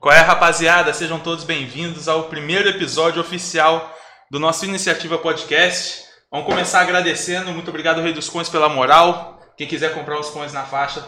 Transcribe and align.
Qual 0.00 0.14
é, 0.14 0.20
rapaziada? 0.20 0.92
Sejam 0.92 1.18
todos 1.18 1.44
bem-vindos 1.44 2.08
ao 2.08 2.24
primeiro 2.24 2.68
episódio 2.68 3.20
oficial 3.20 3.94
do 4.30 4.38
nosso 4.38 4.64
Iniciativa 4.64 5.16
Podcast. 5.16 6.04
Vamos 6.30 6.46
começar 6.46 6.80
agradecendo. 6.80 7.52
Muito 7.52 7.68
obrigado, 7.68 8.02
Rei 8.02 8.12
dos 8.12 8.28
Coins, 8.28 8.48
pela 8.48 8.68
moral. 8.68 9.40
Quem 9.56 9.66
quiser 9.66 9.94
comprar 9.94 10.20
os 10.20 10.28
coins 10.28 10.52
na 10.52 10.64
faixa, 10.64 11.02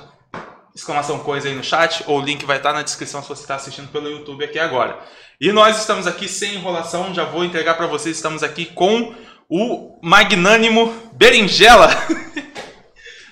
exclamação 0.75 1.19
coisa 1.19 1.49
aí 1.49 1.54
no 1.54 1.62
chat, 1.62 2.04
ou 2.07 2.21
o 2.21 2.22
link 2.22 2.45
vai 2.46 2.57
estar 2.57 2.72
na 2.72 2.83
descrição 2.83 3.22
se 3.22 3.29
você 3.29 3.43
está 3.43 3.57
assistindo 3.57 3.89
pelo 3.89 4.09
YouTube 4.09 4.45
aqui 4.45 4.59
agora. 4.59 4.98
E 5.41 5.53
nós 5.53 5.79
estamos 5.79 6.07
aqui 6.07 6.29
sem 6.29 6.55
enrolação, 6.55 7.12
já 7.12 7.25
vou 7.25 7.45
entregar 7.45 7.75
para 7.75 7.87
vocês, 7.87 8.16
estamos 8.16 8.43
aqui 8.43 8.66
com 8.66 9.14
o 9.48 9.98
magnânimo 10.03 10.95
Berinjela. 11.12 11.91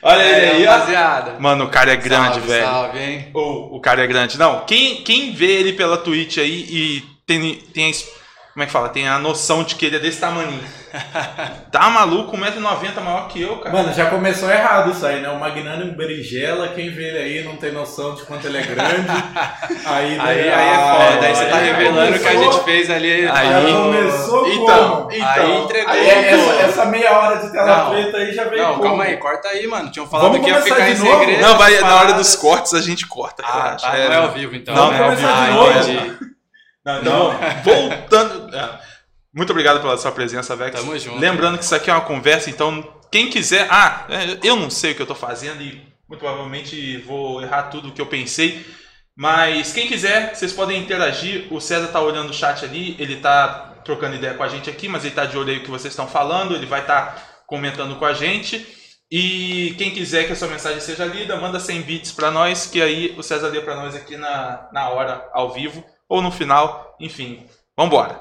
Olha 0.05 0.23
ele 0.23 0.47
aí, 0.47 0.65
rapaziada. 0.65 1.37
Mano, 1.39 1.65
o 1.65 1.69
cara 1.69 1.93
é 1.93 1.97
grande, 1.97 2.35
salve, 2.35 2.47
velho. 2.47 2.67
Salve, 2.67 2.99
hein? 2.99 3.29
O, 3.33 3.77
o 3.77 3.81
cara 3.81 4.05
é 4.05 4.07
grande. 4.07 4.39
Não, 4.39 4.67
quem, 4.67 4.97
quem 4.97 5.33
vê 5.33 5.53
ele 5.53 5.73
pela 5.73 5.97
Twitch 5.97 6.37
aí 6.37 6.67
e 6.69 7.05
tem, 7.27 7.55
tem 7.73 7.91
a, 7.91 7.95
como 8.55 8.63
é 8.63 8.67
que 8.67 8.73
fala? 8.73 8.89
Tem 8.89 9.09
a 9.09 9.19
noção 9.19 9.65
de 9.65 9.75
que 9.75 9.85
ele 9.85 9.97
é 9.97 9.99
desse 9.99 10.21
tamanho. 10.21 10.59
Tá 11.73 11.91
maluco, 11.91 12.37
1,90m 12.37 13.01
maior 13.03 13.27
que 13.27 13.43
eu, 13.43 13.57
cara. 13.59 13.75
Mano, 13.75 13.93
já 13.93 14.07
começou 14.07 14.49
errado 14.49 14.93
isso 14.93 15.05
aí, 15.05 15.21
né? 15.21 15.29
O 15.29 15.41
Magnânimo 15.41 15.93
Berinjela, 15.97 16.69
quem 16.69 16.89
vê 16.89 17.09
ele 17.09 17.19
aí 17.19 17.43
não 17.45 17.57
tem 17.57 17.73
noção 17.73 18.15
de 18.15 18.23
quanto 18.23 18.47
ele 18.47 18.59
é 18.59 18.63
grande. 18.63 18.85
Aí, 19.87 20.19
Aí, 20.19 20.41
aí 20.41 20.51
ah, 20.51 20.63
é 20.63 21.13
foda, 21.15 21.27
aí 21.27 21.35
você 21.35 21.45
tá 21.47 21.57
aí 21.57 21.67
revelando 21.73 22.17
o 22.17 22.19
que 22.21 22.29
a 22.29 22.37
gente 22.37 22.65
fez 22.65 22.91
ali. 22.91 23.13
Aí- 23.13 23.25
Já 23.27 23.35
Aí, 23.59 23.73
começou 23.73 24.49
Então, 24.49 24.91
como? 25.03 25.13
então. 25.13 25.27
aí 25.27 25.57
entregou. 25.63 25.93
Aí 25.93 26.09
essa, 26.09 26.53
essa 26.63 26.85
meia 26.87 27.13
hora 27.13 27.37
de 27.39 27.53
tela 27.53 27.77
Não. 27.85 27.91
preta 27.91 28.17
aí 28.17 28.33
já 28.35 28.45
veio 28.45 28.63
Não, 28.63 28.71
como? 28.75 28.83
calma 28.85 29.05
aí, 29.05 29.17
corta 29.19 29.49
aí, 29.49 29.67
mano. 29.67 29.91
Tinham 29.91 30.07
falado 30.07 30.29
Vamos 30.33 30.45
que 30.47 30.51
ia 30.53 30.63
ficar 30.63 30.89
em 30.89 30.97
novo? 30.97 31.19
segredo. 31.19 31.43
Não, 31.43 31.59
vai, 31.59 31.79
na 31.81 31.97
hora 31.97 32.13
dos 32.15 32.35
cortes 32.37 32.73
a 32.73 32.81
gente 32.81 33.07
corta. 33.07 33.43
Ah, 33.45 33.53
relaxa. 33.63 33.87
tá, 33.91 33.97
É, 33.99 34.05
não 34.09 34.15
é 34.15 34.17
ao 34.19 34.31
vivo 34.31 34.55
então. 34.57 34.75
Não, 34.75 34.91
né? 34.91 34.99
não 34.99 35.05
é 35.05 35.09
ao 35.11 35.17
vivo. 35.17 35.29
Ah, 35.29 35.81
entendi. 35.81 36.34
Não, 36.85 37.01
então, 37.01 37.39
voltando. 37.65 38.55
é, 38.55 38.81
Muito 39.35 39.51
obrigado 39.51 39.81
pela 39.81 39.97
sua 39.97 40.13
presença, 40.13 40.55
Vex. 40.55 40.79
Tamo 40.79 40.99
junto. 40.99 41.19
Lembrando 41.19 41.59
que 41.59 41.65
isso 41.65 41.75
aqui 41.75 41.91
é 41.91 41.95
uma 41.95 42.03
conversa, 42.03 42.51
então 42.51 43.01
quem 43.11 43.31
quiser. 43.31 43.67
Ah, 43.71 44.07
é, 44.09 44.39
eu 44.43 44.57
não 44.57 44.69
sei 44.69 44.93
o 44.93 44.95
que 44.95 45.03
eu 45.03 45.07
tô 45.07 45.15
fazendo 45.15 45.63
e 45.63 45.95
muito 46.09 46.21
provavelmente 46.21 46.99
vou 46.99 47.43
errar 47.43 47.65
tudo 47.65 47.89
o 47.89 47.93
que 47.93 48.01
eu 48.01 48.07
pensei. 48.07 48.65
Mas 49.17 49.73
quem 49.73 49.87
quiser, 49.87 50.35
vocês 50.35 50.53
podem 50.53 50.81
interagir. 50.81 51.47
O 51.51 51.61
César 51.61 51.89
tá 51.89 52.01
olhando 52.01 52.31
o 52.31 52.35
chat 52.35 52.65
ali, 52.65 52.97
ele 52.99 53.17
tá 53.17 53.73
trocando 53.85 54.17
ideia 54.17 54.35
com 54.35 54.43
a 54.43 54.49
gente 54.49 54.69
aqui, 54.69 54.89
mas 54.89 55.05
ele 55.05 55.15
tá 55.15 55.25
de 55.25 55.39
olho 55.39 55.51
aí 55.51 55.59
o 55.59 55.63
que 55.63 55.71
vocês 55.71 55.93
estão 55.93 56.09
falando, 56.09 56.55
ele 56.55 56.67
vai 56.67 56.81
estar 56.81 57.45
comentando 57.47 57.97
com 57.97 58.05
a 58.05 58.13
gente. 58.13 58.67
E 59.11 59.75
quem 59.79 59.93
quiser 59.93 60.25
que 60.25 60.33
a 60.33 60.37
sua 60.37 60.49
mensagem 60.49 60.81
seja 60.81 61.05
lida, 61.05 61.37
manda 61.37 61.61
100 61.61 61.83
bits 61.83 62.13
para 62.13 62.31
nós, 62.31 62.67
que 62.67 62.83
aí 62.83 63.15
o 63.17 63.23
César 63.23 63.49
lê 63.49 63.61
para 63.61 63.77
nós 63.77 63.95
aqui 63.95 64.17
na, 64.17 64.69
na 64.73 64.89
hora, 64.89 65.29
ao 65.33 65.53
vivo, 65.53 65.85
ou 66.09 66.21
no 66.23 66.31
final, 66.31 66.97
enfim. 67.01 67.47
Vambora. 67.77 68.21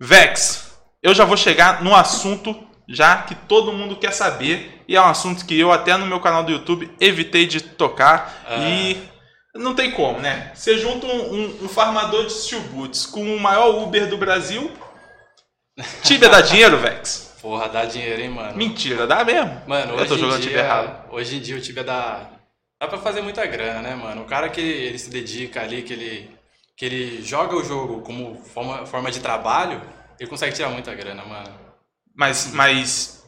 Vex, 0.00 0.76
eu 1.02 1.14
já 1.14 1.24
vou 1.24 1.36
chegar 1.36 1.82
no 1.82 1.94
assunto 1.94 2.54
já 2.86 3.22
que 3.22 3.34
todo 3.34 3.72
mundo 3.72 3.96
quer 3.96 4.12
saber, 4.12 4.82
e 4.86 4.94
é 4.94 5.00
um 5.00 5.06
assunto 5.06 5.46
que 5.46 5.58
eu 5.58 5.72
até 5.72 5.96
no 5.96 6.04
meu 6.06 6.20
canal 6.20 6.44
do 6.44 6.52
YouTube 6.52 6.94
evitei 7.00 7.46
de 7.46 7.62
tocar, 7.62 8.44
Ah. 8.46 8.56
e 8.58 9.02
não 9.54 9.74
tem 9.74 9.90
como, 9.92 10.20
né? 10.20 10.52
Você 10.54 10.76
junta 10.76 11.06
um, 11.06 11.32
um- 11.34 11.58
um 11.64 11.68
farmador 11.68 12.26
de 12.26 12.32
steel 12.34 12.60
boots 12.64 13.06
com 13.06 13.22
o 13.34 13.40
maior 13.40 13.82
Uber 13.82 14.06
do 14.06 14.18
Brasil, 14.18 14.70
Tibia 16.02 16.28
dá 16.28 16.40
dinheiro, 16.40 16.76
Vex? 16.78 17.34
Porra, 17.40 17.68
dá 17.68 17.84
dinheiro, 17.84 18.20
hein, 18.22 18.28
mano. 18.30 18.56
Mentira, 18.56 19.06
dá 19.06 19.24
mesmo. 19.24 19.62
Mano, 19.66 19.98
Eu 19.98 20.06
tô 20.06 20.16
jogando 20.16 20.40
dia, 20.40 20.48
Tibia 20.50 20.62
errado. 20.64 21.10
Hoje 21.10 21.36
em 21.36 21.40
dia 21.40 21.56
o 21.56 21.60
Tibia 21.60 21.84
dá. 21.84 22.30
Dá 22.80 22.88
pra 22.88 22.98
fazer 22.98 23.22
muita 23.22 23.44
grana, 23.46 23.80
né, 23.82 23.94
mano? 23.94 24.22
O 24.22 24.26
cara 24.26 24.48
que 24.48 24.60
ele 24.60 24.98
se 24.98 25.10
dedica 25.10 25.62
ali, 25.62 25.82
que 25.82 25.92
ele, 25.92 26.30
que 26.76 26.84
ele 26.84 27.22
joga 27.22 27.56
o 27.56 27.64
jogo 27.64 28.00
como 28.02 28.36
forma, 28.36 28.86
forma 28.86 29.10
de 29.10 29.20
trabalho, 29.20 29.80
ele 30.18 30.28
consegue 30.28 30.54
tirar 30.54 30.70
muita 30.70 30.94
grana, 30.94 31.24
mano. 31.24 31.50
Mas, 32.14 32.52
mas 32.52 33.24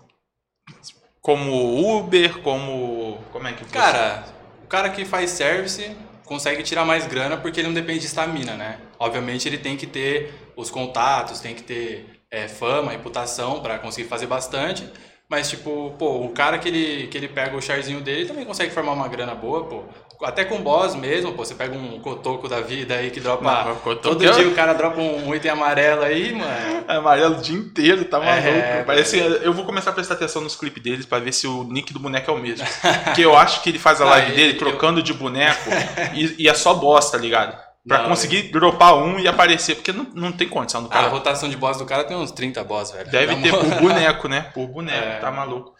como 1.21 1.99
Uber, 1.99 2.39
como 2.39 3.19
como 3.33 3.49
é 3.49 3.53
que 3.53 3.65
Cara, 3.67 4.25
o 4.65 4.67
cara 4.67 4.91
que 4.91 5.05
faz 5.05 5.31
service 5.31 5.97
consegue 6.25 6.63
tirar 6.63 6.85
mais 6.85 7.07
grana 7.07 7.37
porque 7.37 7.61
ele 7.61 7.69
não 7.69 7.75
depende 7.75 8.01
de 8.01 8.07
estamina, 8.07 8.55
né? 8.55 8.79
Obviamente 8.99 9.49
ele 9.49 9.59
tem 9.59 9.77
que 9.77 9.87
ter 9.87 10.33
os 10.57 10.71
contatos, 10.71 11.41
tem 11.41 11.55
que 11.55 11.63
ter 11.63 12.23
é, 12.31 12.49
fama, 12.49 12.93
reputação 12.93 13.61
pra 13.61 13.79
conseguir 13.79 14.09
fazer 14.09 14.27
bastante. 14.27 14.91
Mas, 15.29 15.51
tipo, 15.51 15.93
pô, 15.99 16.25
o 16.25 16.29
cara 16.31 16.59
que 16.59 16.69
ele, 16.69 17.09
que 17.09 17.17
ele 17.19 17.29
pega 17.29 17.57
o 17.57 17.63
charzinho 17.63 18.01
dele 18.01 18.27
também 18.27 18.45
consegue 18.45 18.73
formar 18.73 18.93
uma 18.93 19.09
grana 19.09 19.35
boa, 19.35 19.65
pô. 19.65 19.85
Até 20.23 20.45
com 20.45 20.61
boss 20.63 20.95
mesmo, 20.95 21.33
pô, 21.33 21.45
você 21.45 21.55
pega 21.55 21.77
um 21.77 21.99
cotoco 22.01 22.49
da 22.49 22.61
vida 22.61 22.95
aí 22.95 23.11
que 23.11 23.21
dropa. 23.21 23.45
Não, 23.85 23.97
todo 23.97 24.25
é- 24.25 24.31
dia 24.31 24.49
o 24.49 24.55
cara 24.55 24.73
dropa 24.73 25.01
um, 25.01 25.29
um 25.29 25.35
item 25.35 25.51
amarelo 25.51 26.03
aí, 26.03 26.33
mano. 26.35 26.85
É 26.89 26.97
amarelo 26.97 27.37
o 27.39 27.41
dia 27.43 27.57
inteiro, 27.57 28.05
tá 28.07 28.19
maluco. 28.19 28.47
É, 28.49 28.83
Parece, 28.85 29.19
eu 29.19 29.53
vou 29.53 29.65
começar 29.65 29.91
a 29.91 29.93
prestar 29.93 30.15
atenção 30.15 30.41
nos 30.43 30.57
clipes 30.57 30.83
deles 30.83 31.05
pra 31.07 31.19
ver 31.19 31.33
se 31.33 31.47
o 31.47 31.65
nick 31.65 31.93
do 31.93 31.99
boneco 31.99 32.31
é 32.31 32.35
o 32.35 32.39
mesmo. 32.39 32.67
Porque 33.05 33.23
eu 33.23 33.37
acho 33.37 33.63
que 33.63 33.69
ele 33.71 33.79
faz 33.79 34.01
a 34.01 34.05
live 34.05 34.29
ele- 34.33 34.37
dele 34.37 34.53
eu- 34.55 34.59
trocando 34.59 35.03
de 35.03 35.13
boneco 35.13 35.69
e, 36.15 36.45
e 36.45 36.49
é 36.49 36.55
só 36.55 36.73
bosta, 36.75 37.17
tá 37.17 37.23
ligado? 37.23 37.57
Pra 37.87 37.99
Não, 37.99 38.09
conseguir 38.09 38.51
dropar 38.51 38.97
um 38.97 39.17
e 39.21 39.29
aparecer, 39.29 39.77
porque 39.77 39.93
não, 39.93 40.07
não 40.13 40.33
tem 40.33 40.49
condição 40.49 40.83
do 40.83 40.89
A 40.89 40.93
cara. 40.93 41.07
rotação 41.09 41.49
de 41.49 41.57
boss 41.57 41.77
do 41.79 41.85
cara 41.87 42.03
tem 42.03 42.17
uns 42.17 42.33
30 42.33 42.65
boss, 42.65 42.91
velho. 42.91 43.09
Deve 43.11 43.37
ter 43.37 43.51
por 43.53 43.65
boneco, 43.81 44.29
né? 44.29 44.41
Por 44.53 44.67
boneco, 44.67 45.07
É. 45.07 45.17
tá 45.21 45.31
maluco. 45.31 45.73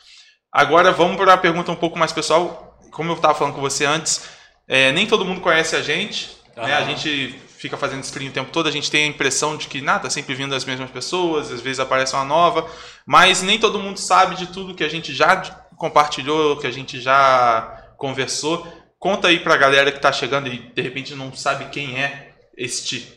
Agora 0.53 0.93
vamos 0.93 1.17
para 1.17 1.33
a 1.33 1.37
pergunta 1.37 1.73
um 1.73 1.77
pouco 1.77 1.99
mais 1.99 2.13
pessoal. 2.13 2.76
Como 2.91 3.13
eu 3.13 3.17
tava 3.17 3.35
falando 3.35 3.55
com 3.55 3.61
você 3.61 3.85
antes, 3.85 4.23
é, 4.69 4.93
nem 4.93 5.07
todo 5.07 5.25
mundo 5.25 5.41
conhece 5.41 5.77
a 5.77 5.83
gente, 5.83 6.37
né? 6.57 6.75
A 6.75 6.85
gente 6.85 7.39
fica 7.57 7.77
fazendo 7.77 8.03
stream 8.03 8.31
o 8.31 8.33
tempo 8.33 8.51
todo, 8.51 8.69
a 8.69 8.73
gente 8.73 8.91
tem 8.91 9.05
a 9.05 9.07
impressão 9.07 9.57
de 9.57 9.67
que 9.67 9.81
nada, 9.81 10.01
tá 10.01 10.11
sempre 10.11 10.35
vindo 10.35 10.55
as 10.55 10.65
mesmas 10.65 10.91
pessoas, 10.91 11.51
às 11.51 11.61
vezes 11.61 11.81
aparece 11.81 12.15
uma 12.15 12.25
nova, 12.25 12.69
mas 13.05 13.43
nem 13.43 13.59
todo 13.59 13.79
mundo 13.79 13.99
sabe 13.99 14.37
de 14.37 14.47
tudo 14.49 14.75
que 14.75 14.85
a 14.85 14.89
gente 14.89 15.15
já 15.15 15.37
compartilhou, 15.77 16.57
que 16.57 16.67
a 16.67 16.71
gente 16.71 17.01
já 17.01 17.85
conversou. 17.97 18.67
Conta 18.99 19.29
aí 19.29 19.41
pra 19.41 19.57
galera 19.57 19.93
que 19.93 20.01
tá 20.01 20.13
chegando 20.13 20.49
e 20.49 20.59
de 20.59 20.83
repente 20.83 21.15
não 21.15 21.35
sabe 21.35 21.67
quem 21.67 22.01
é 22.03 22.35
este 22.57 23.16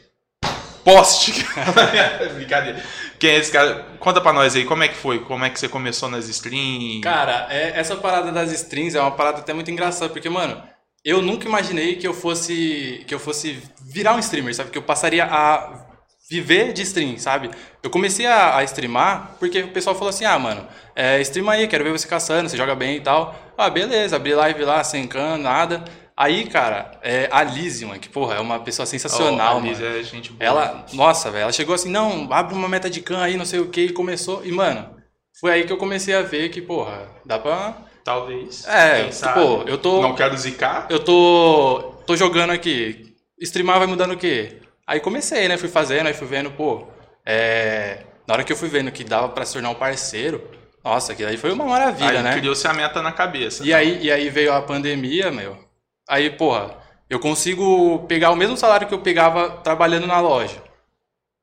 poste. 0.93 1.45
Brincadeira. 2.35 2.83
Quem 3.17 3.31
é 3.31 3.37
esse 3.37 3.51
cara? 3.51 3.85
Conta 3.99 4.21
pra 4.21 4.31
nós 4.33 4.55
aí, 4.55 4.65
como 4.65 4.83
é 4.83 4.87
que 4.87 4.95
foi? 4.95 5.19
Como 5.19 5.43
é 5.43 5.49
que 5.49 5.59
você 5.59 5.67
começou 5.67 6.09
nas 6.09 6.27
streams? 6.29 7.01
Cara, 7.01 7.47
é- 7.49 7.73
essa 7.75 7.95
parada 7.95 8.31
das 8.31 8.51
strings 8.51 8.95
é 8.95 9.01
uma 9.01 9.11
parada 9.11 9.39
até 9.39 9.53
muito 9.53 9.69
engraçada, 9.69 10.11
porque, 10.11 10.29
mano, 10.29 10.61
eu 11.03 11.21
nunca 11.21 11.47
imaginei 11.47 11.95
que 11.95 12.07
eu 12.07 12.13
fosse 12.13 13.03
que 13.07 13.13
eu 13.13 13.19
fosse 13.19 13.61
virar 13.81 14.15
um 14.15 14.19
streamer, 14.19 14.55
sabe? 14.55 14.69
Que 14.71 14.77
eu 14.77 14.81
passaria 14.83 15.25
a 15.25 15.85
viver 16.29 16.73
de 16.73 16.83
stream, 16.83 17.17
sabe? 17.17 17.49
Eu 17.81 17.89
comecei 17.89 18.25
a, 18.25 18.57
a 18.57 18.63
streamar 18.63 19.35
porque 19.39 19.61
o 19.61 19.69
pessoal 19.69 19.95
falou 19.95 20.09
assim: 20.09 20.25
ah, 20.25 20.37
mano, 20.37 20.65
é, 20.95 21.19
streama 21.21 21.53
aí, 21.53 21.67
quero 21.67 21.83
ver 21.83 21.91
você 21.91 22.07
caçando, 22.07 22.49
você 22.49 22.57
joga 22.57 22.75
bem 22.75 22.97
e 22.97 23.01
tal. 23.01 23.35
Ah, 23.57 23.69
beleza, 23.69 24.15
abri 24.15 24.33
live 24.33 24.63
lá, 24.63 24.83
sem 24.83 25.07
can, 25.07 25.37
nada. 25.37 25.83
Aí, 26.19 26.47
cara, 26.47 26.91
é 27.01 27.29
a 27.31 27.41
Lizzie, 27.43 27.87
mano, 27.87 27.97
que, 27.97 28.09
porra, 28.09 28.35
é 28.35 28.39
uma 28.41 28.59
pessoa 28.59 28.85
sensacional, 28.85 29.55
Oh, 29.55 29.57
a 29.57 29.61
mano. 29.61 29.67
Liz 29.67 29.81
é 29.81 30.03
gente 30.03 30.33
boa. 30.33 30.45
Ela, 30.45 30.85
nossa, 30.91 31.31
velho, 31.31 31.43
ela 31.43 31.51
chegou 31.53 31.73
assim, 31.73 31.89
não, 31.89 32.27
abre 32.33 32.53
uma 32.53 32.67
meta 32.67 32.89
de 32.89 32.99
can 32.99 33.21
aí, 33.21 33.37
não 33.37 33.45
sei 33.45 33.61
o 33.61 33.69
que, 33.69 33.79
e 33.85 33.93
começou. 33.93 34.45
E, 34.45 34.51
mano, 34.51 34.97
foi 35.39 35.53
aí 35.53 35.63
que 35.63 35.71
eu 35.71 35.77
comecei 35.77 36.13
a 36.13 36.21
ver 36.21 36.49
que, 36.49 36.61
porra, 36.61 37.07
dá 37.25 37.39
pra. 37.39 37.73
Talvez. 38.03 38.67
É, 38.67 39.09
sabe? 39.13 39.39
tipo, 39.39 39.69
eu 39.69 39.77
tô. 39.77 40.01
Não 40.01 40.13
quero 40.13 40.35
zicar. 40.35 40.87
Eu 40.89 40.99
tô. 40.99 41.93
tô 42.05 42.17
jogando 42.17 42.49
aqui. 42.51 43.15
Streamar 43.39 43.77
vai 43.77 43.87
mudando 43.87 44.11
o 44.11 44.17
quê? 44.17 44.57
Aí 44.85 44.99
comecei, 44.99 45.47
né? 45.47 45.55
Fui 45.55 45.69
fazendo, 45.69 46.07
aí 46.07 46.13
fui 46.13 46.27
vendo, 46.27 46.51
pô. 46.51 46.85
É. 47.25 48.03
Na 48.27 48.33
hora 48.33 48.43
que 48.43 48.51
eu 48.51 48.57
fui 48.57 48.67
vendo 48.67 48.91
que 48.91 49.05
dava 49.05 49.29
pra 49.29 49.45
se 49.45 49.53
tornar 49.53 49.69
um 49.69 49.75
parceiro, 49.75 50.43
nossa, 50.83 51.15
que 51.15 51.23
aí 51.23 51.37
foi 51.37 51.53
uma 51.53 51.65
maravilha, 51.65 52.17
aí 52.17 52.23
né? 52.23 52.37
criou-se 52.37 52.67
a 52.67 52.73
meta 52.73 53.01
na 53.01 53.13
cabeça. 53.13 53.63
E 53.63 53.73
aí, 53.73 54.03
e 54.03 54.11
aí 54.11 54.29
veio 54.29 54.51
a 54.51 54.61
pandemia, 54.61 55.31
meu. 55.31 55.68
Aí, 56.09 56.31
porra, 56.31 56.71
eu 57.07 57.19
consigo 57.19 57.99
pegar 58.07 58.31
o 58.31 58.35
mesmo 58.35 58.57
salário 58.57 58.87
que 58.87 58.93
eu 58.93 58.99
pegava 58.99 59.51
trabalhando 59.51 60.07
na 60.07 60.19
loja. 60.19 60.61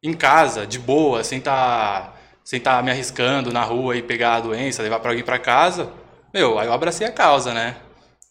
Em 0.02 0.12
casa, 0.12 0.66
de 0.66 0.76
boa, 0.76 1.22
sem 1.22 1.40
tá, 1.40 2.12
sem 2.44 2.58
tá 2.58 2.82
me 2.82 2.90
arriscando 2.90 3.52
na 3.52 3.62
rua 3.62 3.96
e 3.96 4.02
pegar 4.02 4.34
a 4.34 4.40
doença, 4.40 4.82
levar 4.82 4.98
pra 4.98 5.12
alguém 5.12 5.24
pra 5.24 5.38
casa. 5.38 5.92
Meu, 6.34 6.58
aí 6.58 6.66
eu 6.66 6.72
abracei 6.72 7.06
a 7.06 7.12
causa, 7.12 7.54
né? 7.54 7.76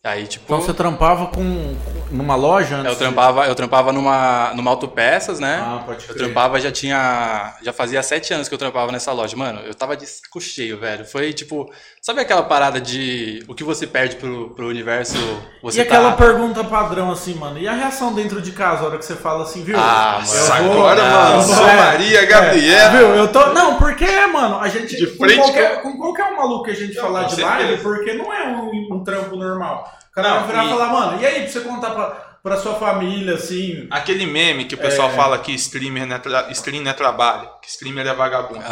Aí, 0.03 0.27
tipo. 0.27 0.43
Então 0.43 0.61
você 0.61 0.73
trampava 0.73 1.27
com 1.27 1.73
numa 2.11 2.35
loja 2.35 2.75
antes? 2.77 2.91
Eu 2.91 2.97
trampava, 2.97 3.45
eu 3.47 3.55
trampava 3.55 3.91
numa, 3.93 4.53
numa 4.55 4.71
autopeças, 4.71 5.39
né? 5.39 5.59
Ah, 5.61 5.83
pode 5.85 6.03
Eu 6.07 6.13
crer. 6.13 6.17
trampava, 6.25 6.59
já 6.59 6.71
tinha. 6.71 7.55
Já 7.61 7.73
fazia 7.73 8.01
sete 8.03 8.33
anos 8.33 8.47
que 8.47 8.53
eu 8.53 8.57
trampava 8.59 8.91
nessa 8.91 9.11
loja. 9.11 9.35
Mano, 9.35 9.61
eu 9.61 9.73
tava 9.73 9.95
de 9.97 10.05
saco 10.05 10.39
cheio, 10.39 10.79
velho. 10.79 11.05
Foi 11.05 11.33
tipo. 11.33 11.71
Sabe 12.01 12.21
aquela 12.21 12.43
parada 12.43 12.79
de 12.79 13.43
o 13.47 13.55
que 13.55 13.63
você 13.63 13.87
perde 13.87 14.15
pro, 14.17 14.51
pro 14.51 14.67
universo? 14.67 15.15
Você 15.63 15.79
E 15.79 15.81
aquela 15.81 16.11
tá... 16.11 16.17
pergunta 16.17 16.63
padrão 16.63 17.11
assim, 17.11 17.33
mano, 17.33 17.57
e 17.57 17.67
a 17.67 17.73
reação 17.73 18.13
dentro 18.13 18.39
de 18.41 18.51
casa, 18.51 18.83
a 18.83 18.85
hora 18.87 18.97
que 18.99 19.05
você 19.05 19.15
fala 19.15 19.43
assim, 19.43 19.63
viu? 19.63 19.75
Ah, 19.77 20.17
Nossa, 20.19 20.53
mano. 20.55 20.65
Eu 20.65 20.71
agora, 20.73 21.01
eu 21.01 21.05
mano, 21.09 21.41
sou 21.43 21.67
é, 21.67 21.75
Maria 21.75 22.19
É, 22.21 22.25
Gabriela. 22.27 22.89
viu? 22.91 23.07
Eu 23.15 23.27
tô. 23.31 23.47
Não, 23.53 23.77
porque, 23.77 24.05
mano, 24.27 24.59
a 24.59 24.67
gente. 24.67 24.95
De 24.95 25.07
com 25.07 25.23
frente 25.25 25.39
qualquer, 25.41 25.81
com 25.81 25.97
qualquer 25.97 26.25
um 26.25 26.37
maluco 26.37 26.65
que 26.65 26.71
a 26.71 26.75
gente 26.75 26.93
Não, 26.95 27.03
falar 27.03 27.21
com 27.23 27.27
de 27.29 27.35
certeza. 27.35 27.57
live, 27.57 27.81
porque 27.81 28.13
não 28.13 28.31
é 28.31 28.47
um, 28.47 28.95
um 28.95 29.03
trampo 29.03 29.35
normal. 29.35 29.91
O 30.17 30.21
cara 30.21 30.29
Não, 30.29 30.37
vai 30.39 30.47
virar 30.47 30.63
e- 30.63 30.67
e 30.67 30.69
falar, 30.69 30.87
mano, 30.93 31.21
e 31.21 31.25
aí, 31.25 31.41
pra 31.41 31.51
você 31.51 31.59
contar 31.59 31.89
pra, 31.91 32.05
pra 32.41 32.57
sua 32.57 32.75
família, 32.75 33.33
assim. 33.35 33.85
Aquele 33.91 34.25
meme 34.25 34.63
que 34.63 34.75
o 34.75 34.77
pessoal 34.77 35.09
É. 35.09 35.11
fala 35.13 35.37
que 35.39 35.51
streamer 35.53 36.05
não 36.07 36.15
é, 36.15 36.19
tra- 36.19 36.47
stream 36.51 36.81
não 36.83 36.91
é 36.91 36.93
trabalho, 36.93 37.49
que 37.61 37.67
streamer 37.67 38.07
é 38.07 38.13
vagabundo. 38.13 38.63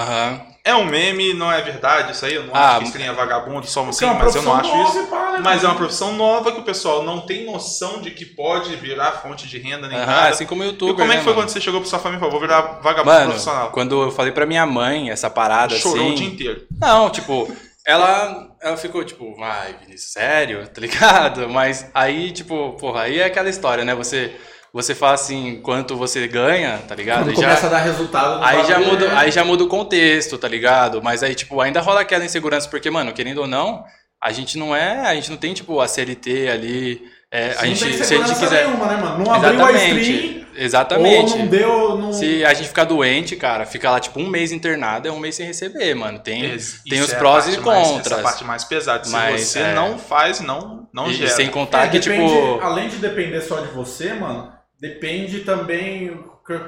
É 0.64 0.74
um 0.74 0.86
meme, 0.86 1.34
não 1.34 1.52
é 1.52 1.62
verdade 1.62 2.14
isso 2.14 2.26
aí? 2.26 2.36
Eu 2.36 2.46
não 2.46 2.56
Ah, 2.56 2.70
acho 2.78 2.80
que 2.80 2.86
stream 2.86 3.12
é 3.12 3.14
vagabundo, 3.16 3.68
só 3.68 3.92
sim, 3.92 4.06
é 4.06 4.14
mas 4.14 4.34
eu 4.36 4.42
não 4.44 4.56
acho 4.56 4.74
isso. 4.84 5.00
e 5.00 5.08
pá, 5.08 5.32
né, 5.34 5.40
Mas 5.44 5.62
é 5.62 5.68
uma 5.68 5.76
profissão 5.76 6.14
nova 6.14 6.54
que 6.54 6.60
o 6.62 6.64
pessoal 6.64 7.04
não 7.04 7.20
tem 7.20 7.46
noção 7.46 8.00
de 8.00 8.12
que 8.12 8.24
pode 8.26 8.74
virar 8.78 9.12
fonte 9.12 9.46
de 9.46 9.58
renda 9.58 9.90
nem 9.90 9.98
Aham, 9.98 10.06
nada. 10.06 10.30
assim 10.30 10.46
como 10.46 10.62
o 10.62 10.66
E 10.66 10.68
YouTube. 10.70 10.94
como 10.94 11.04
é 11.04 11.08
né, 11.08 11.18
que 11.18 11.24
foi 11.26 11.34
mano? 11.34 11.44
quando 11.46 11.50
você 11.50 11.60
chegou 11.60 11.82
pra 11.82 11.90
sua 11.90 12.00
família 12.00 12.20
e 12.20 12.22
falou, 12.22 12.32
vou 12.32 12.40
virar 12.40 12.80
vagabundo 12.82 13.14
Mano, 13.14 13.26
profissional? 13.32 13.72
quando 13.72 14.02
eu 14.04 14.12
falei 14.12 14.32
pra 14.32 14.46
minha 14.46 14.66
mãe 14.66 15.10
essa 15.10 15.30
parada 15.30 15.76
Chorou 15.76 15.98
assim. 16.06 16.12
o 16.14 16.16
dia 16.16 16.28
inteiro. 16.28 16.62
Não, 16.80 17.10
tipo, 17.10 17.54
ela, 17.86 18.48
ela 18.64 18.78
ficou 18.78 19.04
tipo, 19.04 19.36
ai, 19.44 19.76
Vinícius, 19.82 20.14
sério? 20.14 20.66
Tá 20.68 20.80
ligado? 20.80 21.48
Mas 21.52 21.90
aí, 21.94 22.32
tipo, 22.32 22.72
porra, 22.74 23.02
aí 23.02 23.20
é 23.20 23.26
aquela 23.26 23.50
história, 23.50 23.84
né? 23.84 23.94
Você, 23.94 24.34
você 24.72 24.96
fala 24.96 25.16
assim, 25.16 25.62
quanto 25.62 25.98
você 25.98 26.26
ganha, 26.28 26.78
tá 26.88 26.96
ligado? 26.96 27.26
Quando 27.26 27.36
começa 27.36 27.62
já, 27.62 27.68
a 27.68 27.70
dar 27.72 27.80
resultado 27.80 28.44
aí, 28.44 28.66
já 28.66 28.80
muda, 28.80 29.08
né? 29.08 29.16
aí 29.18 29.32
já 29.32 29.44
muda 29.44 29.66
o 29.66 29.68
contexto, 29.68 30.38
tá 30.38 30.48
ligado? 30.48 31.04
Mas 31.04 31.22
aí, 31.22 31.36
tipo, 31.36 31.60
ainda 31.60 31.82
rola 31.82 32.02
aquela 32.02 32.24
insegurança, 32.24 32.70
porque, 32.70 32.90
mano, 32.90 33.12
querendo 33.12 33.40
ou 33.40 33.48
não, 33.48 33.84
a 34.22 34.32
gente 34.32 34.58
não 34.58 34.74
é, 34.74 35.02
a 35.02 35.14
gente 35.14 35.30
não 35.30 35.38
tem, 35.38 35.54
tipo, 35.54 35.82
a 35.82 35.88
CLT 35.88 36.48
ali. 36.48 37.02
É, 37.36 37.56
a 37.58 37.66
gente, 37.66 37.84
não 37.84 37.92
tem 37.92 38.04
se 38.04 38.14
a 38.14 38.18
gente 38.28 38.40
quiser. 38.40 38.66
nenhuma, 38.68 38.86
né, 38.86 38.96
mano? 39.02 39.26
Não 39.26 39.34
abriu 39.34 39.66
a 39.66 39.72
stream, 39.72 40.46
Exatamente. 40.56 41.32
ou 41.34 41.40
não 41.40 41.48
deu... 41.48 41.98
Não... 41.98 42.14
Se 42.14 42.46
a 42.46 42.54
gente 42.54 42.68
ficar 42.68 42.84
doente, 42.84 43.36
cara, 43.36 43.66
fica 43.66 43.90
lá 43.90 44.00
tipo 44.00 44.20
um 44.20 44.28
mês 44.28 44.52
internado, 44.52 45.08
é 45.08 45.12
um 45.12 45.18
mês 45.20 45.34
sem 45.36 45.48
receber, 45.48 45.96
mano. 45.96 46.20
Tem, 46.20 46.46
Esse- 46.54 46.84
tem 46.84 47.02
os 47.02 47.12
é 47.12 47.18
prós 47.18 47.48
e 47.48 47.58
contras. 47.58 48.00
essa 48.06 48.16
é 48.16 48.20
a 48.20 48.24
parte 48.24 48.44
mais 48.44 48.64
pesada. 48.64 49.04
Se 49.04 49.12
Mas, 49.12 49.42
você 49.42 49.60
é. 49.60 49.74
não 49.74 49.98
faz, 49.98 50.40
não, 50.42 50.88
não 50.94 51.10
e, 51.10 51.16
gera. 51.16 51.32
sem 51.32 51.50
contar 51.50 51.86
É, 51.86 51.90
que, 51.90 52.00
depende, 52.00 52.32
tipo. 52.32 52.60
além 52.62 52.88
de 52.88 52.98
depender 52.98 53.42
só 53.42 53.62
de 53.62 53.68
você, 53.70 54.14
mano, 54.14 54.54
depende 54.80 55.40
também, 55.40 56.16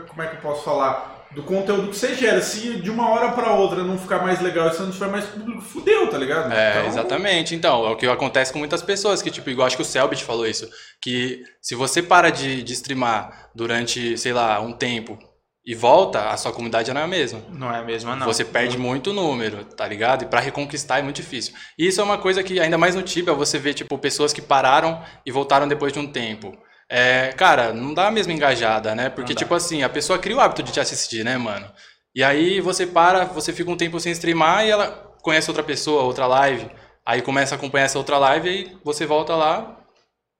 como 0.10 0.22
é 0.24 0.28
que 0.28 0.38
eu 0.38 0.42
posso 0.42 0.64
falar, 0.64 1.15
do 1.36 1.44
conteúdo 1.44 1.90
que 1.90 1.96
você 1.98 2.16
gera. 2.16 2.42
Se 2.42 2.80
de 2.80 2.90
uma 2.90 3.10
hora 3.10 3.34
pra 3.34 3.54
outra 3.54 3.84
não 3.84 3.98
ficar 3.98 4.20
mais 4.24 4.42
legal, 4.42 4.72
se 4.72 4.82
não 4.82 4.90
tiver 4.90 5.10
mais 5.10 5.26
público, 5.26 5.62
fudeu, 5.62 6.10
tá 6.10 6.18
ligado? 6.18 6.52
É, 6.52 6.78
Então, 6.78 6.88
exatamente. 6.88 7.54
Então, 7.54 7.86
é 7.86 7.90
o 7.90 7.96
que 7.96 8.08
acontece 8.08 8.54
com 8.54 8.60
muitas 8.60 8.82
pessoas, 8.82 9.22
que, 9.22 9.30
tipo, 9.30 9.50
igual 9.50 9.68
acho 9.68 9.76
que 9.76 9.82
o 9.82 9.86
Selbit 9.86 10.24
falou 10.24 10.48
isso, 10.48 10.68
que 11.02 11.44
se 11.62 11.76
você 11.76 12.02
para 12.02 12.30
de, 12.30 12.64
de 12.64 12.74
streamar 12.74 13.50
durante, 13.54 14.18
sei 14.18 14.32
lá, 14.32 14.60
um 14.62 14.72
tempo 14.72 15.20
e 15.66 15.74
volta, 15.74 16.30
a 16.30 16.38
sua 16.38 16.54
comunidade 16.54 16.94
não 16.94 17.02
é 17.02 17.04
a 17.04 17.08
mesma. 17.08 17.42
Não 17.50 17.74
é 17.74 17.80
a 17.80 17.84
mesma, 17.84 18.16
não. 18.16 18.28
Você 18.28 18.46
perde 18.46 18.78
muito 18.78 19.12
número, 19.12 19.66
tá 19.66 19.88
ligado? 19.88 20.24
E 20.24 20.28
pra 20.28 20.40
reconquistar 20.40 21.00
é 21.00 21.02
muito 21.02 21.18
difícil. 21.18 21.54
E 21.78 21.88
isso 21.88 22.00
é 22.00 22.04
uma 22.04 22.18
coisa 22.20 22.44
que, 22.44 22.60
ainda 22.60 22.78
mais 22.78 22.96
no 22.96 23.02
Tibia, 23.02 23.34
você 23.34 23.58
vê, 23.58 23.74
tipo, 23.74 23.98
pessoas 23.98 24.32
que 24.32 24.42
pararam 24.42 25.02
e 25.26 25.32
voltaram 25.32 25.68
depois 25.68 25.92
de 25.92 26.00
um 26.00 26.08
tempo. 26.08 26.56
É, 26.90 27.34
cara, 27.34 27.74
não 27.74 27.94
dá 27.94 28.08
a 28.08 28.12
mesma 28.12 28.34
engajada, 28.34 28.94
né? 28.94 29.10
Porque, 29.10 29.34
tipo 29.34 29.54
assim, 29.54 29.84
a 29.84 29.90
pessoa 29.90 30.20
cria 30.20 30.36
o 30.36 30.40
hábito 30.40 30.62
de 30.64 30.72
te 30.72 30.80
assistir, 30.80 31.24
né, 31.24 31.38
mano? 31.38 31.70
E 32.14 32.24
aí 32.24 32.62
você 32.62 32.86
para, 32.86 33.26
você 33.26 33.52
fica 33.52 33.70
um 33.70 33.76
tempo 33.78 34.00
sem 34.00 34.12
streamar 34.12 34.66
e 34.66 34.70
ela 34.70 34.88
conhece 35.22 35.50
outra 35.50 35.64
pessoa, 35.64 36.04
outra 36.04 36.28
live. 36.28 36.70
Aí 37.06 37.22
começa 37.22 37.56
a 37.56 37.58
acompanhar 37.58 37.86
essa 37.86 37.98
outra 37.98 38.18
live 38.18 38.48
e 38.48 38.52
aí 38.52 38.78
você 38.84 39.06
volta 39.06 39.36
lá. 39.36 39.80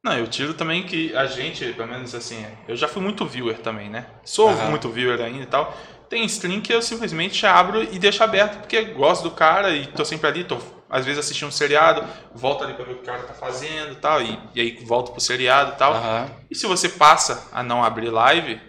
Não, 0.04 0.14
eu 0.18 0.28
tiro 0.28 0.54
também 0.54 0.84
que 0.84 1.16
a 1.16 1.26
gente, 1.26 1.74
pelo 1.74 1.88
menos 1.88 2.14
assim, 2.14 2.46
eu 2.68 2.76
já 2.76 2.88
fui 2.88 3.02
muito 3.02 3.26
viewer 3.26 3.58
também, 3.58 3.90
né? 3.90 4.06
Sou 4.24 4.50
Aham. 4.50 4.70
muito 4.70 4.88
viewer 4.90 5.20
ainda 5.20 5.44
e 5.44 5.48
tal. 5.48 5.76
Tem 6.08 6.24
stream 6.26 6.62
que 6.62 6.72
eu 6.72 6.82
simplesmente 6.82 7.46
abro 7.46 7.82
e 7.82 7.98
deixo 7.98 8.24
aberto 8.24 8.60
porque 8.60 8.84
gosto 8.84 9.24
do 9.24 9.32
cara 9.32 9.72
e 9.72 9.88
tô 9.88 10.06
sempre 10.06 10.28
ali, 10.28 10.44
tô 10.44 10.58
às 10.96 11.06
vezes 11.06 11.20
assistindo 11.20 11.50
um 11.50 11.52
seriado, 11.52 12.04
volto 12.34 12.64
ali 12.64 12.74
pra 12.74 12.86
ver 12.86 12.94
o 12.94 12.96
que 12.96 13.04
o 13.04 13.06
cara 13.06 13.24
tá 13.24 13.34
fazendo 13.34 13.92
e 13.92 13.96
tal, 13.96 14.22
e, 14.22 14.40
e 14.56 14.62
aí 14.62 14.80
volto 14.86 15.12
pro 15.12 15.20
seriado 15.20 15.74
e 15.74 15.76
tal. 15.76 15.94
Aham. 15.94 16.30
E 16.50 16.56
se 16.56 16.66
você 16.66 16.88
passa 16.88 17.50
a 17.52 17.62
não 17.62 17.84
abrir 17.84 18.10
live, 18.10 18.60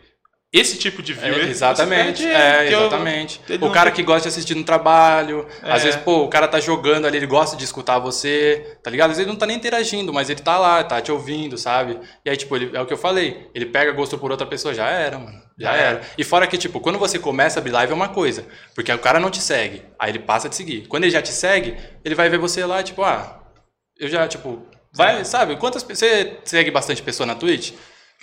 esse 0.59 0.77
tipo 0.79 1.03
de 1.03 1.13
É, 1.13 1.15
viewer. 1.17 1.49
exatamente, 1.49 2.25
é, 2.27 2.67
eu- 2.73 2.81
exatamente. 2.81 3.41
ele 3.49 3.65
O 3.65 3.71
cara 3.71 3.91
que 3.91 4.03
gosta 4.03 4.23
de 4.23 4.29
assistir 4.29 4.55
no 4.55 4.65
trabalho, 4.65 5.47
É. 5.63 5.73
às 5.73 5.83
vezes, 5.83 6.01
pô, 6.01 6.25
o 6.25 6.29
cara 6.29 6.47
tá 6.49 6.61
jogando 6.61 7.07
ali, 7.07 7.17
ele 7.17 7.27
gosta 7.27 7.57
de 7.57 7.65
escutar 7.65 7.99
você, 7.99 8.79
tá 8.83 8.91
ligado? 8.91 9.11
Às 9.11 9.17
vezes 9.17 9.23
ele 9.27 9.33
não 9.33 9.39
tá 9.39 9.47
nem 9.47 9.57
interagindo, 9.57 10.13
mas 10.13 10.31
ele 10.31 10.41
tá 10.41 10.59
lá, 10.59 10.83
tá 10.85 11.01
te 11.01 11.11
ouvindo, 11.13 11.57
sabe? 11.59 11.99
E 12.25 12.31
aí, 12.31 12.37
tipo, 12.37 12.55
ele, 12.57 12.77
é 12.77 12.81
o 12.81 12.87
que 12.87 12.93
eu 12.93 12.99
falei, 12.99 13.49
ele 13.55 13.67
pega 13.67 13.93
gosto 13.93 14.17
por 14.19 14.31
outra 14.31 14.47
pessoa, 14.47 14.73
já 14.75 14.89
era, 14.89 15.19
mano. 15.19 15.45
Já 15.59 15.73
Já 15.73 15.77
era. 15.77 16.01
E 16.19 16.23
fora 16.25 16.47
que, 16.47 16.59
tipo, 16.59 16.81
quando 16.81 16.99
você 16.99 17.19
começa 17.19 17.59
a 17.59 17.61
abrir 17.61 17.73
live 17.73 17.93
é 17.93 17.95
uma 17.97 18.09
coisa, 18.11 18.45
porque 18.75 18.93
o 18.93 18.99
cara 18.99 19.19
não 19.19 19.31
te 19.31 19.41
segue, 19.41 19.83
aí 19.99 20.11
ele 20.11 20.19
passa 20.19 20.49
a 20.49 20.51
te 20.51 20.57
seguir. 20.57 20.87
Quando 20.87 21.05
ele 21.05 21.13
já 21.13 21.23
te 21.23 21.31
segue, 21.33 21.75
ele 22.05 22.15
vai 22.15 22.29
ver 22.29 22.39
você 22.39 22.63
lá, 22.67 22.83
tipo, 22.83 23.03
ah, 23.03 23.41
eu 23.99 24.07
já, 24.09 24.29
tipo, 24.29 24.67
vai, 24.95 25.25
sabe? 25.25 25.57
Quantas 25.57 25.83
Você 25.83 26.37
segue 26.45 26.71
bastante 26.71 27.01
pessoa 27.03 27.27
na 27.27 27.35
Twitch? 27.35 27.73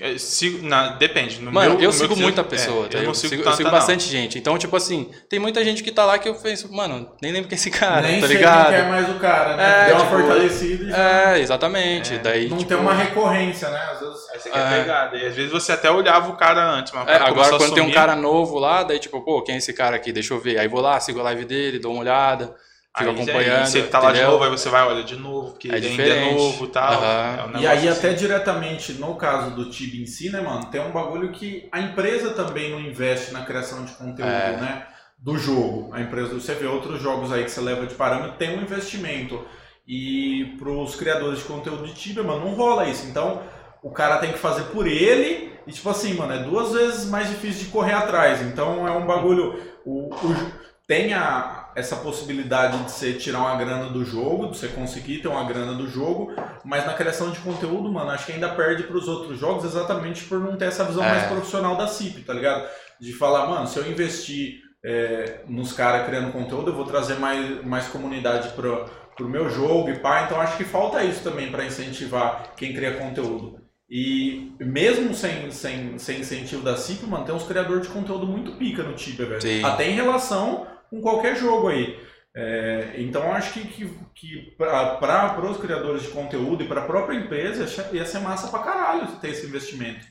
É, 0.06 0.18
sigo- 0.18 0.68
na- 0.68 0.90
depende. 0.90 1.40
No 1.42 1.50
Mano, 1.50 1.70
meu- 1.70 1.74
eu 1.76 1.76
no 1.76 1.80
meu 1.84 1.92
sigo 1.94 2.14
que 2.16 2.22
muita 2.22 2.42
é, 2.42 2.44
pessoa, 2.44 2.90
tá? 2.90 2.98
eu 2.98 3.04
eu, 3.04 3.08
não 3.08 3.14
sigo, 3.14 3.30
sigo, 3.30 3.42
eu 3.42 3.46
tanta, 3.46 3.56
sigo 3.56 3.70
não. 3.70 3.78
bastante 3.78 4.04
gente. 4.10 4.38
Então, 4.38 4.58
tipo 4.58 4.76
assim, 4.76 5.10
tem 5.30 5.40
muita 5.40 5.64
gente 5.64 5.82
que 5.82 5.92
tá 5.94 6.04
lá 6.04 6.18
que 6.20 6.28
eu 6.28 6.36
penso, 6.36 6.70
mano, 6.74 7.10
nem 7.22 7.32
lembro 7.32 7.48
quem 7.48 7.56
é 7.56 7.60
esse 7.60 7.72
cara, 7.72 8.02
Nem 8.02 8.20
tá 8.20 8.28
sei 8.28 8.36
ligado? 8.36 8.66
quem 8.66 8.76
que 8.76 8.82
é 8.82 8.90
mais 8.90 9.10
o 9.10 9.14
cara, 9.14 9.56
né? 9.56 9.64
É, 9.64 9.86
Deu 9.86 9.96
uma 9.96 10.04
tipo, 10.06 10.18
fortalecida 10.18 10.84
e 10.84 10.90
já 10.90 10.98
É, 11.32 11.40
exatamente. 11.40 12.18
Daí, 12.18 12.50
não 12.50 12.58
tipo, 12.58 12.68
tem 12.70 12.78
uma 12.78 12.94
recorrência, 12.94 13.70
né? 13.70 13.80
Às 13.94 14.00
vezes... 14.02 14.30
Aí 14.34 14.40
você 14.40 14.50
quer 14.50 14.60
É. 14.60 14.80
pegar. 14.82 15.16
E 15.16 15.26
às 15.26 15.36
vezes 15.36 15.52
você 15.54 15.72
até 15.72 15.90
olhava 15.90 16.30
o 16.30 16.36
cara 16.36 16.62
antes, 16.70 16.92
mas 16.92 17.08
é, 17.08 17.12
cara 17.14 17.28
agora 17.28 17.58
quando 17.58 17.74
tem 17.74 17.84
um 17.84 17.92
cara 17.92 18.14
novo 18.16 18.60
lá, 18.60 18.84
daí 18.84 19.00
tipo, 19.00 19.22
pô, 19.22 19.42
quem 19.42 19.56
é 19.56 19.58
esse 19.60 19.72
cara 19.72 19.96
aqui? 19.96 20.12
Deixa 20.12 20.34
eu 20.34 20.40
ver. 20.40 20.60
Aí 20.60 20.68
vou 20.68 20.82
lá, 20.82 21.00
sigo 21.00 21.22
a 21.22 21.24
live 21.24 21.46
dele, 21.46 21.80
dou 21.80 21.94
uma 21.94 22.02
olhada, 22.02 22.54
fico 22.98 23.10
aí, 23.10 23.16
acompanhando. 23.16 23.66
Se 23.66 23.78
ele 23.80 23.88
tá 23.88 24.00
lá 24.00 24.12
de 24.12 24.18
entendeu? 24.20 24.32
novo, 24.32 24.44
aí 24.44 24.50
você 24.52 24.70
vai, 24.70 24.84
olha 24.84 25.04
de 25.04 25.16
novo, 25.16 25.52
porque 25.52 25.68
É 25.72 25.78
ele 25.78 25.88
ainda 25.88 26.04
é 26.04 26.06
diferente. 26.06 26.36
novo 26.36 26.66
e 26.66 26.68
tal. 26.70 26.94
Aham. 26.94 27.38
É 27.54 27.58
um 27.58 27.62
E 27.62 27.68
aí, 27.68 27.88
assim. 27.88 28.00
até 28.00 28.14
diretamente 28.14 28.94
no 28.94 29.16
caso 29.16 29.52
do 29.56 29.70
Tib 29.70 29.96
em 30.02 30.06
si, 30.06 30.30
né, 30.30 30.42
mano, 30.42 30.66
tem 30.66 30.82
um 30.82 30.92
bagulho 30.92 31.32
que 31.32 31.68
a 31.72 31.80
empresa 31.80 32.32
também 32.32 32.72
não 32.72 32.80
investe 32.80 33.32
na 33.34 33.44
criação 33.46 33.84
de 33.86 33.94
conteúdo, 33.94 34.24
É. 34.32 34.58
né? 34.58 34.88
Do 35.18 35.38
jogo. 35.38 35.90
A 35.94 36.02
empresa, 36.02 36.34
você 36.34 36.54
vê 36.54 36.66
outros 36.68 37.02
jogos 37.02 37.32
aí 37.32 37.44
que 37.46 37.52
você 37.52 37.62
leva 37.62 37.86
de 37.88 37.96
parâmetro, 37.96 38.38
tem 38.38 38.58
um 38.58 38.62
investimento. 38.62 39.44
E 39.88 40.56
pros 40.60 40.96
criadores 40.96 41.40
de 41.40 41.46
conteúdo 41.46 41.86
de 41.86 41.94
Tibia, 41.94 42.24
mano, 42.24 42.46
não 42.46 42.54
rola 42.54 42.86
isso. 42.88 43.06
Então, 43.08 43.42
o 43.82 43.90
cara 43.92 44.18
tem 44.18 44.32
que 44.32 44.38
fazer 44.38 44.64
por 44.66 44.86
ele. 44.88 45.52
E 45.66 45.72
tipo 45.72 45.90
assim, 45.90 46.14
mano, 46.14 46.34
é 46.34 46.40
duas 46.44 46.74
vezes 46.74 47.06
mais 47.10 47.30
difícil 47.30 47.66
de 47.66 47.72
correr 47.72 47.94
atrás. 47.94 48.42
Então 48.42 48.86
é 48.88 48.92
um 48.92 49.06
bagulho. 49.06 49.58
O, 49.86 50.14
o- 50.14 50.52
tem 50.88 51.14
a, 51.14 51.63
essa 51.76 51.96
possibilidade 51.98 52.78
de 52.78 52.92
você 52.92 53.14
tirar 53.14 53.40
uma 53.40 53.56
grana 53.56 53.90
do 53.90 54.04
jogo, 54.06 54.48
de 54.52 54.58
você 54.58 54.68
conseguir 54.68 55.20
ter 55.22 55.28
uma 55.28 55.44
grana 55.46 55.74
do 55.74 55.88
jogo, 55.88 56.34
mas 56.64 56.86
na 56.86 56.94
criação 56.94 57.32
de 57.32 57.40
conteúdo, 57.40 57.92
mano, 57.92 58.12
acho 58.12 58.26
que 58.26 58.32
ainda 58.32 58.50
perde 58.50 58.84
pros 58.84 59.08
outros 59.08 59.40
jogos 59.40 59.66
exatamente 59.66 60.24
por 60.26 60.40
não 60.40 60.56
ter 60.56 60.66
essa 60.66 60.84
visão 60.84 61.04
É. 61.04 61.10
mais 61.10 61.24
profissional 61.24 61.76
da 61.76 61.88
CIP, 61.88 62.22
tá 62.22 62.34
ligado? 62.34 62.68
De 63.00 63.14
falar, 63.14 63.48
mano, 63.48 63.68
se 63.68 63.78
eu 63.78 63.90
investir 63.90 64.62
é, 64.86 65.42
nos 65.48 65.72
caras 65.74 66.06
criando 66.06 66.32
conteúdo, 66.32 66.72
eu 66.72 66.76
vou 66.76 66.86
trazer 66.86 67.16
mais, 67.16 67.64
mais 67.66 67.88
comunidade 67.88 68.50
pro, 68.50 68.86
pro 69.16 69.30
meu 69.30 69.50
jogo 69.50 69.90
e 69.90 70.00
pá. 70.00 70.24
Então 70.26 70.40
acho 70.42 70.58
que 70.58 70.64
falta 70.66 71.04
isso 71.04 71.24
também 71.24 71.50
para 71.52 71.66
incentivar 71.66 72.54
quem 72.58 72.74
cria 72.74 72.94
conteúdo. 72.96 73.60
E 73.90 74.52
mesmo 74.60 75.14
sem, 75.14 75.52
sem, 75.52 75.98
sem 76.00 76.20
incentivo 76.22 76.64
da 76.64 76.76
CIP, 76.76 77.06
mano, 77.06 77.26
tem 77.26 77.36
uns 77.36 77.44
criadores 77.44 77.84
de 77.88 77.94
conteúdo 77.94 78.26
muito 78.26 78.54
pica 78.54 78.82
no 78.84 78.94
Tibia, 78.94 79.26
velho. 79.26 79.40
Até 79.64 79.88
em 79.90 79.94
relação 79.94 80.66
com 80.94 81.02
qualquer 81.02 81.36
jogo 81.36 81.70
aí. 81.70 82.00
É, 82.36 82.96
então 82.98 83.32
acho 83.32 83.54
que, 83.54 83.62
que, 83.68 83.90
que 84.16 84.56
para 84.58 85.40
os 85.50 85.58
criadores 85.58 86.04
de 86.04 86.10
conteúdo 86.10 86.64
e 86.64 86.68
para 86.68 86.82
a 86.82 86.86
própria 86.86 87.16
empresa 87.16 87.66
ia 87.92 88.06
ser 88.06 88.20
massa 88.20 88.48
pra 88.48 88.60
caralho 88.60 89.08
ter 89.22 89.30
esse 89.30 89.46
investimento. 89.46 90.06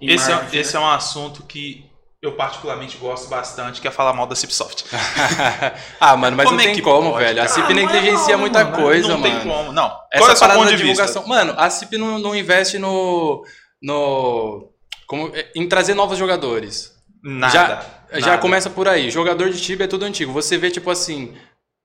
em 0.00 0.10
Esse, 0.10 0.30
é, 0.30 0.34
marketing, 0.34 0.56
esse 0.58 0.74
né? 0.74 0.80
é 0.80 0.84
um 0.84 0.88
assunto 0.88 1.42
que 1.44 1.84
eu 2.22 2.32
particularmente 2.32 2.96
gosto 2.96 3.28
bastante, 3.28 3.80
que 3.80 3.86
é 3.86 3.90
falar 3.90 4.12
mal 4.12 4.26
da 4.26 4.34
Cipsoft. 4.34 4.84
ah, 6.00 6.16
mano, 6.16 6.36
mas 6.36 6.46
Como 6.46 6.56
não 6.56 6.62
é 6.64 6.66
tem 6.66 6.74
que 6.74 6.82
como, 6.82 7.12
pode, 7.12 7.24
velho. 7.24 7.42
A? 7.42 7.46
CIP 7.48 7.64
Ah, 7.64 7.74
não 7.74 7.82
é 7.82 7.86
negligencia 7.86 8.36
muita 8.38 8.64
mano, 8.64 8.76
coisa, 8.76 9.08
não 9.08 9.18
mano. 9.18 9.34
tem 9.40 9.48
como. 9.48 9.72
Não. 9.72 9.88
Qual 9.88 10.08
Essa 10.12 10.30
é 10.30 10.32
o 10.32 10.36
seu 10.36 10.48
parada 10.48 10.64
da 10.64 10.70
de 10.70 10.76
vista? 10.82 10.86
divulgação. 11.04 11.26
Mano, 11.28 11.54
a 11.56 11.70
CIP 11.70 11.98
não, 11.98 12.18
não 12.18 12.34
investe 12.34 12.78
no. 12.78 13.44
no 13.82 14.72
como, 15.06 15.30
em 15.54 15.68
trazer 15.68 15.94
novos 15.94 16.18
jogadores. 16.18 16.92
Nada. 17.22 17.52
Já, 17.52 17.84
já 18.20 18.26
nada. 18.30 18.42
começa 18.42 18.68
por 18.70 18.88
aí. 18.88 19.10
Jogador 19.10 19.50
de 19.50 19.60
Tibia 19.60 19.84
é 19.84 19.88
tudo 19.88 20.04
antigo. 20.04 20.32
Você 20.32 20.56
vê, 20.58 20.70
tipo 20.70 20.90
assim, 20.90 21.34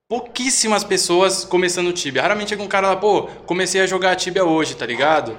pouquíssimas 0.09 0.83
pessoas 0.83 1.43
começando 1.45 1.93
Tibia. 1.93 2.21
Raramente 2.21 2.49
chega 2.49 2.63
um 2.63 2.67
cara 2.67 2.89
lá, 2.89 2.95
pô, 2.95 3.23
comecei 3.45 3.81
a 3.81 3.87
jogar 3.87 4.15
Tibia 4.15 4.43
hoje, 4.45 4.75
tá 4.75 4.85
ligado? 4.85 5.37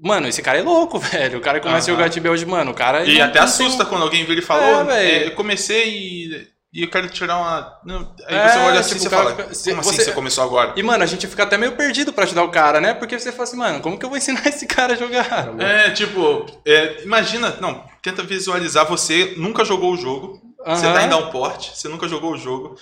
Mano, 0.00 0.26
esse 0.26 0.42
cara 0.42 0.58
é 0.58 0.62
louco, 0.62 0.98
velho. 1.00 1.38
O 1.38 1.40
cara 1.40 1.60
começa 1.60 1.88
a 1.90 1.92
Aham. 1.92 2.00
jogar 2.00 2.10
Tibia 2.10 2.30
hoje, 2.30 2.44
mano. 2.44 2.72
O 2.72 2.74
cara. 2.74 3.04
E 3.04 3.20
até 3.20 3.38
assusta 3.38 3.84
tem- 3.84 3.86
quando 3.92 4.02
alguém 4.02 4.24
vira 4.24 4.40
e 4.40 4.42
fala, 4.42 4.64
É, 4.64 4.76
"Ô, 4.76 4.84
velho. 4.84 5.24
é, 5.24 5.26
eu 5.28 5.32
comecei 5.32 6.48
e, 6.74 6.82
eu 6.82 6.90
quero 6.90 7.08
tirar 7.08 7.36
uma... 7.38 7.78
Aí 8.26 8.36
É, 8.36 8.48
você 8.48 8.58
olha 8.58 8.80
assim 8.80 8.90
e 8.96 8.98
tipo, 8.98 9.04
você 9.04 9.16
fala, 9.16 9.30
fica- 9.30 9.42
como 9.44 9.50
assim 9.52 9.74
você- 9.96 10.04
você 10.04 10.12
começou 10.12 10.42
agora? 10.44 10.72
E, 10.76 10.82
mano, 10.82 11.04
a 11.04 11.06
gente 11.06 11.26
fica 11.28 11.44
até 11.44 11.56
meio 11.56 11.76
perdido 11.76 12.12
pra 12.12 12.24
ajudar 12.24 12.42
o 12.42 12.50
cara, 12.50 12.80
né? 12.80 12.92
Porque 12.94 13.18
você 13.18 13.30
fala 13.30 13.44
assim, 13.44 13.56
mano, 13.56 13.80
como 13.80 13.98
que 13.98 14.04
eu 14.04 14.08
vou 14.08 14.18
ensinar 14.18 14.44
esse 14.48 14.66
cara 14.66 14.94
a 14.94 14.96
jogar? 14.96 15.54
É, 15.60 15.90
tipo, 15.90 16.44
é, 16.66 17.02
imagina, 17.04 17.56
não, 17.60 17.84
tenta 18.02 18.22
visualizar 18.22 18.84
você 18.86 19.34
nunca 19.36 19.64
jogou 19.64 19.92
o 19.92 19.96
jogo, 19.96 20.40
você 20.66 20.86
Aham. 20.86 20.94
tá 20.94 21.02
em 21.04 21.08
downport, 21.08 21.70
você 21.74 21.88
nunca 21.88 22.08
jogou 22.08 22.32
o 22.32 22.36
jogo, 22.38 22.76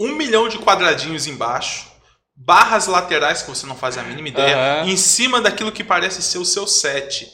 um 0.00 0.14
milhão 0.16 0.48
de 0.48 0.58
quadradinhos 0.58 1.26
embaixo, 1.26 1.86
barras 2.34 2.86
laterais 2.86 3.42
que 3.42 3.48
você 3.48 3.66
não 3.66 3.76
faz 3.76 3.96
a 3.96 4.02
mínima 4.02 4.28
ideia, 4.28 4.56
Aham. 4.82 4.88
em 4.90 4.96
cima 4.96 5.40
daquilo 5.40 5.72
que 5.72 5.84
parece 5.84 6.20
ser 6.20 6.38
o 6.38 6.44
seu 6.44 6.66
set. 6.66 7.26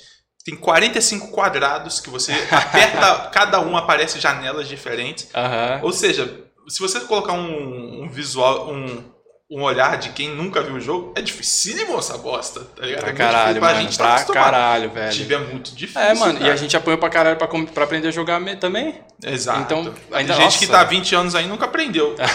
Tem 0.44 0.56
45 0.56 1.28
quadrados 1.28 2.00
que 2.00 2.11
você 2.11 2.32
aperta, 2.50 3.30
cada 3.32 3.61
um 3.61 3.76
aparece 3.76 4.18
janelas 4.20 4.68
diferentes. 4.68 5.28
Aham. 5.34 5.80
Ou 5.82 5.92
seja, 5.92 6.42
se 6.68 6.80
você 6.80 7.00
colocar 7.00 7.32
um, 7.32 8.02
um 8.04 8.08
visual, 8.08 8.70
um, 8.72 9.04
um 9.50 9.62
olhar 9.62 9.99
de 9.99 10.08
quem 10.11 10.30
nunca 10.30 10.62
viu 10.62 10.75
o 10.76 10.80
jogo, 10.80 11.12
é 11.16 11.20
dificílimo 11.20 11.99
essa 11.99 12.16
bosta, 12.18 12.61
tá 12.75 12.87
ligado? 12.87 13.00
Pra 13.02 13.11
é 13.11 13.12
caralho, 13.12 13.37
difícil, 13.54 13.61
pra 13.61 13.68
mano. 13.72 13.80
gente 13.82 13.99
tá 13.99 14.04
pra 14.04 14.14
acostumado. 14.14 14.44
caralho, 14.44 14.90
velho. 14.90 15.12
Tibia 15.12 15.37
é 15.37 15.40
muito 15.40 15.75
difícil. 15.76 16.00
É, 16.00 16.14
mano, 16.14 16.38
e 16.38 16.40
cara. 16.42 16.52
a 16.54 16.56
gente 16.56 16.76
apanhou 16.76 16.99
pra 16.99 17.11
caralho 17.11 17.37
pra, 17.37 17.46
pra 17.46 17.84
aprender 17.84 18.08
a 18.08 18.12
jogar 18.12 18.40
também. 18.56 19.00
Exato. 19.25 19.61
Então, 19.61 19.94
ainda- 20.11 20.34
gente 20.34 20.58
que 20.58 20.66
nossa. 20.66 20.78
tá 20.78 20.80
há 20.80 20.84
20 20.84 21.14
anos 21.14 21.34
aí 21.34 21.44
e 21.44 21.49
nunca 21.49 21.66
aprendeu. 21.66 22.16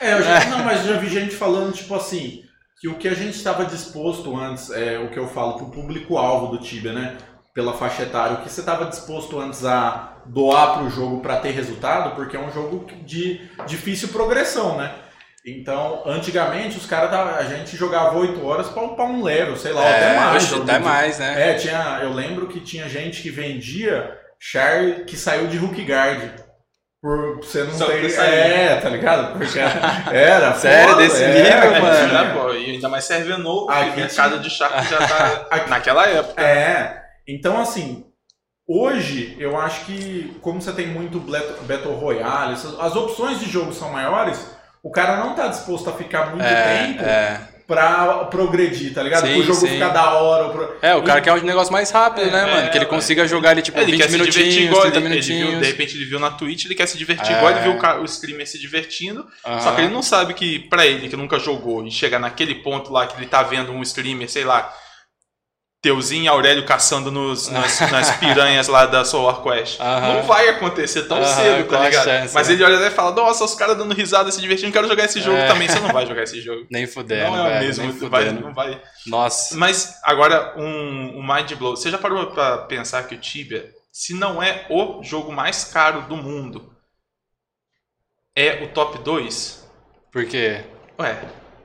É, 0.00 0.14
eu 0.14 0.22
já, 0.22 0.44
não, 0.48 0.64
mas 0.64 0.84
já 0.86 0.96
vi 0.96 1.10
gente 1.10 1.34
falando, 1.34 1.72
tipo 1.72 1.94
assim, 1.94 2.42
que 2.80 2.88
o 2.88 2.94
que 2.94 3.06
a 3.06 3.14
gente 3.14 3.36
estava 3.36 3.66
disposto 3.66 4.34
antes, 4.34 4.70
é 4.70 4.98
o 4.98 5.10
que 5.10 5.18
eu 5.18 5.28
falo 5.28 5.58
pro 5.58 5.70
público-alvo 5.70 6.46
do 6.46 6.58
Tibia, 6.58 6.94
né? 6.94 7.18
Pela 7.52 7.74
faixa 7.74 8.04
etária, 8.04 8.38
o 8.38 8.42
que 8.42 8.48
você 8.48 8.60
estava 8.60 8.86
disposto 8.86 9.38
antes 9.38 9.66
a 9.66 10.16
doar 10.24 10.78
pro 10.78 10.88
jogo 10.88 11.20
para 11.20 11.36
ter 11.36 11.50
resultado, 11.50 12.14
porque 12.14 12.36
é 12.36 12.40
um 12.40 12.50
jogo 12.50 12.86
de 13.04 13.40
difícil 13.66 14.08
progressão, 14.08 14.78
né? 14.78 14.94
Então, 15.44 16.02
antigamente, 16.06 16.78
os 16.78 16.86
caras, 16.86 17.12
a 17.12 17.42
gente 17.44 17.76
jogava 17.76 18.16
8 18.16 18.44
horas 18.46 18.68
para 18.68 18.82
upar 18.82 19.06
um 19.06 19.22
Lero, 19.22 19.58
sei 19.58 19.72
lá, 19.72 19.82
ou 19.82 19.86
até 19.86 20.16
mais. 20.16 20.52
eu 20.52 20.62
até 20.62 20.78
mais, 20.78 21.18
né? 21.18 21.50
É, 21.50 21.54
tinha, 21.54 22.00
eu 22.02 22.12
lembro 22.12 22.46
que 22.46 22.60
tinha 22.60 22.88
gente 22.88 23.22
que 23.22 23.30
vendia 23.30 24.18
char 24.38 25.04
que 25.06 25.16
saiu 25.16 25.48
de 25.48 25.58
Hook 25.58 25.82
Guard. 25.82 26.30
Por 27.02 27.36
você 27.38 27.64
não 27.64 27.72
Só 27.72 27.86
sair. 27.86 28.12
É, 28.18 28.76
tá 28.76 28.90
ligado? 28.90 29.32
Porque 29.38 29.58
era. 30.12 30.52
Sério, 30.54 30.88
foda, 30.90 31.02
desse 31.02 31.22
é, 31.24 31.28
nível, 31.32 31.74
é, 31.74 31.80
mano? 31.80 32.08
Já, 32.10 32.34
pô, 32.34 32.52
e 32.52 32.70
ainda 32.72 32.88
mais 32.90 33.04
serve 33.04 33.34
novo, 33.38 33.70
Aqui 33.70 33.84
porque 33.86 34.00
o 34.00 34.04
mercado 34.04 34.38
de 34.40 34.50
charco 34.50 34.82
já 34.82 34.98
tá 34.98 35.46
Aqui- 35.50 35.70
naquela 35.70 36.06
época. 36.06 36.42
É. 36.42 37.02
Então, 37.26 37.58
assim, 37.58 38.04
hoje 38.68 39.34
eu 39.40 39.58
acho 39.58 39.86
que, 39.86 40.36
como 40.42 40.60
você 40.60 40.72
tem 40.72 40.88
muito 40.88 41.18
Battle 41.18 41.94
Royale, 41.94 42.52
as 42.54 42.94
opções 42.96 43.40
de 43.40 43.48
jogo 43.48 43.72
são 43.72 43.90
maiores, 43.90 44.54
o 44.82 44.90
cara 44.90 45.16
não 45.16 45.34
tá 45.34 45.48
disposto 45.48 45.88
a 45.88 45.94
ficar 45.94 46.26
muito 46.30 46.44
É, 46.44 46.86
tempo 46.86 47.02
é. 47.02 47.40
Pra 47.70 48.24
progredir, 48.24 48.92
tá 48.92 49.00
ligado? 49.00 49.24
Sim, 49.24 49.34
Pro 49.34 49.42
jogo 49.44 49.60
sim. 49.60 49.68
ficar 49.68 49.90
da 49.90 50.10
hora. 50.14 50.48
Pro... 50.48 50.76
É, 50.82 50.92
o 50.96 51.02
cara 51.04 51.20
quer 51.20 51.32
um 51.32 51.40
negócio 51.42 51.72
mais 51.72 51.88
rápido, 51.92 52.26
É, 52.28 52.30
né, 52.32 52.44
mano? 52.52 52.68
Que 52.70 52.78
ele 52.78 52.84
é, 52.84 52.88
consiga 52.88 53.28
jogar 53.28 53.50
ali, 53.50 53.62
tipo, 53.62 53.78
ele 53.78 53.92
20 53.92 54.00
quer 54.00 54.08
se 54.10 54.16
divertir 54.18 54.40
minutinhos, 54.42 54.66
igual 54.70 54.82
30 54.82 54.96
ele, 54.98 55.06
ele 55.06 55.20
viu, 55.22 55.34
minutinhos. 55.36 55.60
de 55.64 55.66
repente 55.70 55.96
ele 55.96 56.04
viu 56.06 56.18
na 56.18 56.30
Twitch, 56.32 56.64
ele 56.64 56.74
quer 56.74 56.86
se 56.88 56.98
divertir 56.98 57.32
É. 57.32 57.36
igual 57.36 57.52
ele 57.52 57.60
viu 57.60 57.72
o, 57.78 58.00
o 58.02 58.04
streamer 58.06 58.48
se 58.48 58.58
divertindo, 58.58 59.24
Aham. 59.46 59.60
só 59.60 59.72
que 59.72 59.82
ele 59.82 59.92
não 59.94 60.02
sabe 60.02 60.34
que 60.34 60.58
pra 60.68 60.84
ele 60.84 61.08
que 61.08 61.14
nunca 61.16 61.38
jogou 61.38 61.86
e 61.86 61.90
chegar 61.92 62.18
naquele 62.18 62.56
ponto 62.56 62.92
lá 62.92 63.06
que 63.06 63.16
ele 63.16 63.26
tá 63.26 63.44
vendo 63.44 63.70
um 63.70 63.82
streamer, 63.82 64.28
sei 64.28 64.44
lá, 64.44 64.74
Teuzinho 65.82 66.24
e 66.24 66.28
Aurélio 66.28 66.66
caçando 66.66 67.10
nos, 67.10 67.48
nas, 67.48 67.80
nas 67.90 68.10
piranhas 68.20 68.68
lá 68.68 68.84
da 68.84 69.02
Soul 69.04 69.32
Quest. 69.42 69.80
Aham. 69.80 70.14
Não 70.14 70.22
vai 70.24 70.48
acontecer 70.50 71.04
tão 71.04 71.16
Aham, 71.16 71.26
cedo, 71.26 71.68
tá 71.68 71.84
ligado? 71.84 72.04
chance, 72.04 72.34
Mas 72.34 72.48
né? 72.48 72.54
ele 72.54 72.64
olha 72.64 72.78
lá 72.78 72.86
e 72.88 72.90
fala, 72.90 73.12
nossa, 73.14 73.44
os 73.44 73.54
caras 73.54 73.78
dando 73.78 73.94
risada, 73.94 74.30
se 74.30 74.40
divertindo, 74.42 74.72
quero 74.72 74.86
jogar 74.86 75.04
esse 75.06 75.20
jogo 75.22 75.38
É. 75.38 75.46
também. 75.46 75.68
Você 75.68 75.80
não 75.80 75.88
vai 75.90 76.06
jogar 76.06 76.22
esse 76.22 76.38
jogo. 76.40 76.66
Nem 76.70 76.86
fudendo, 76.86 77.30
não 77.30 77.36
é 77.38 77.40
o 77.40 77.44
velho, 77.44 77.66
mesmo, 77.66 77.84
nem 77.84 78.08
vai, 78.10 78.30
não 78.30 78.52
vai. 78.52 78.82
Nossa. 79.06 79.56
Mas 79.56 79.98
agora 80.04 80.54
um, 80.58 81.18
um 81.18 81.26
mind 81.26 81.52
blow. 81.54 81.74
Você 81.76 81.90
já 81.90 81.96
parou 81.96 82.26
pra 82.26 82.58
pensar 82.58 83.04
que 83.04 83.14
o 83.14 83.18
Tibia, 83.18 83.70
se 83.90 84.12
não 84.12 84.42
é 84.42 84.66
o 84.68 85.02
jogo 85.02 85.32
mais 85.32 85.64
caro 85.64 86.02
do 86.02 86.16
mundo, 86.16 86.70
é 88.36 88.62
o 88.64 88.68
top 88.68 88.98
2? 88.98 89.66
Por 90.12 90.26
quê? 90.26 90.62
Ué, 90.98 91.18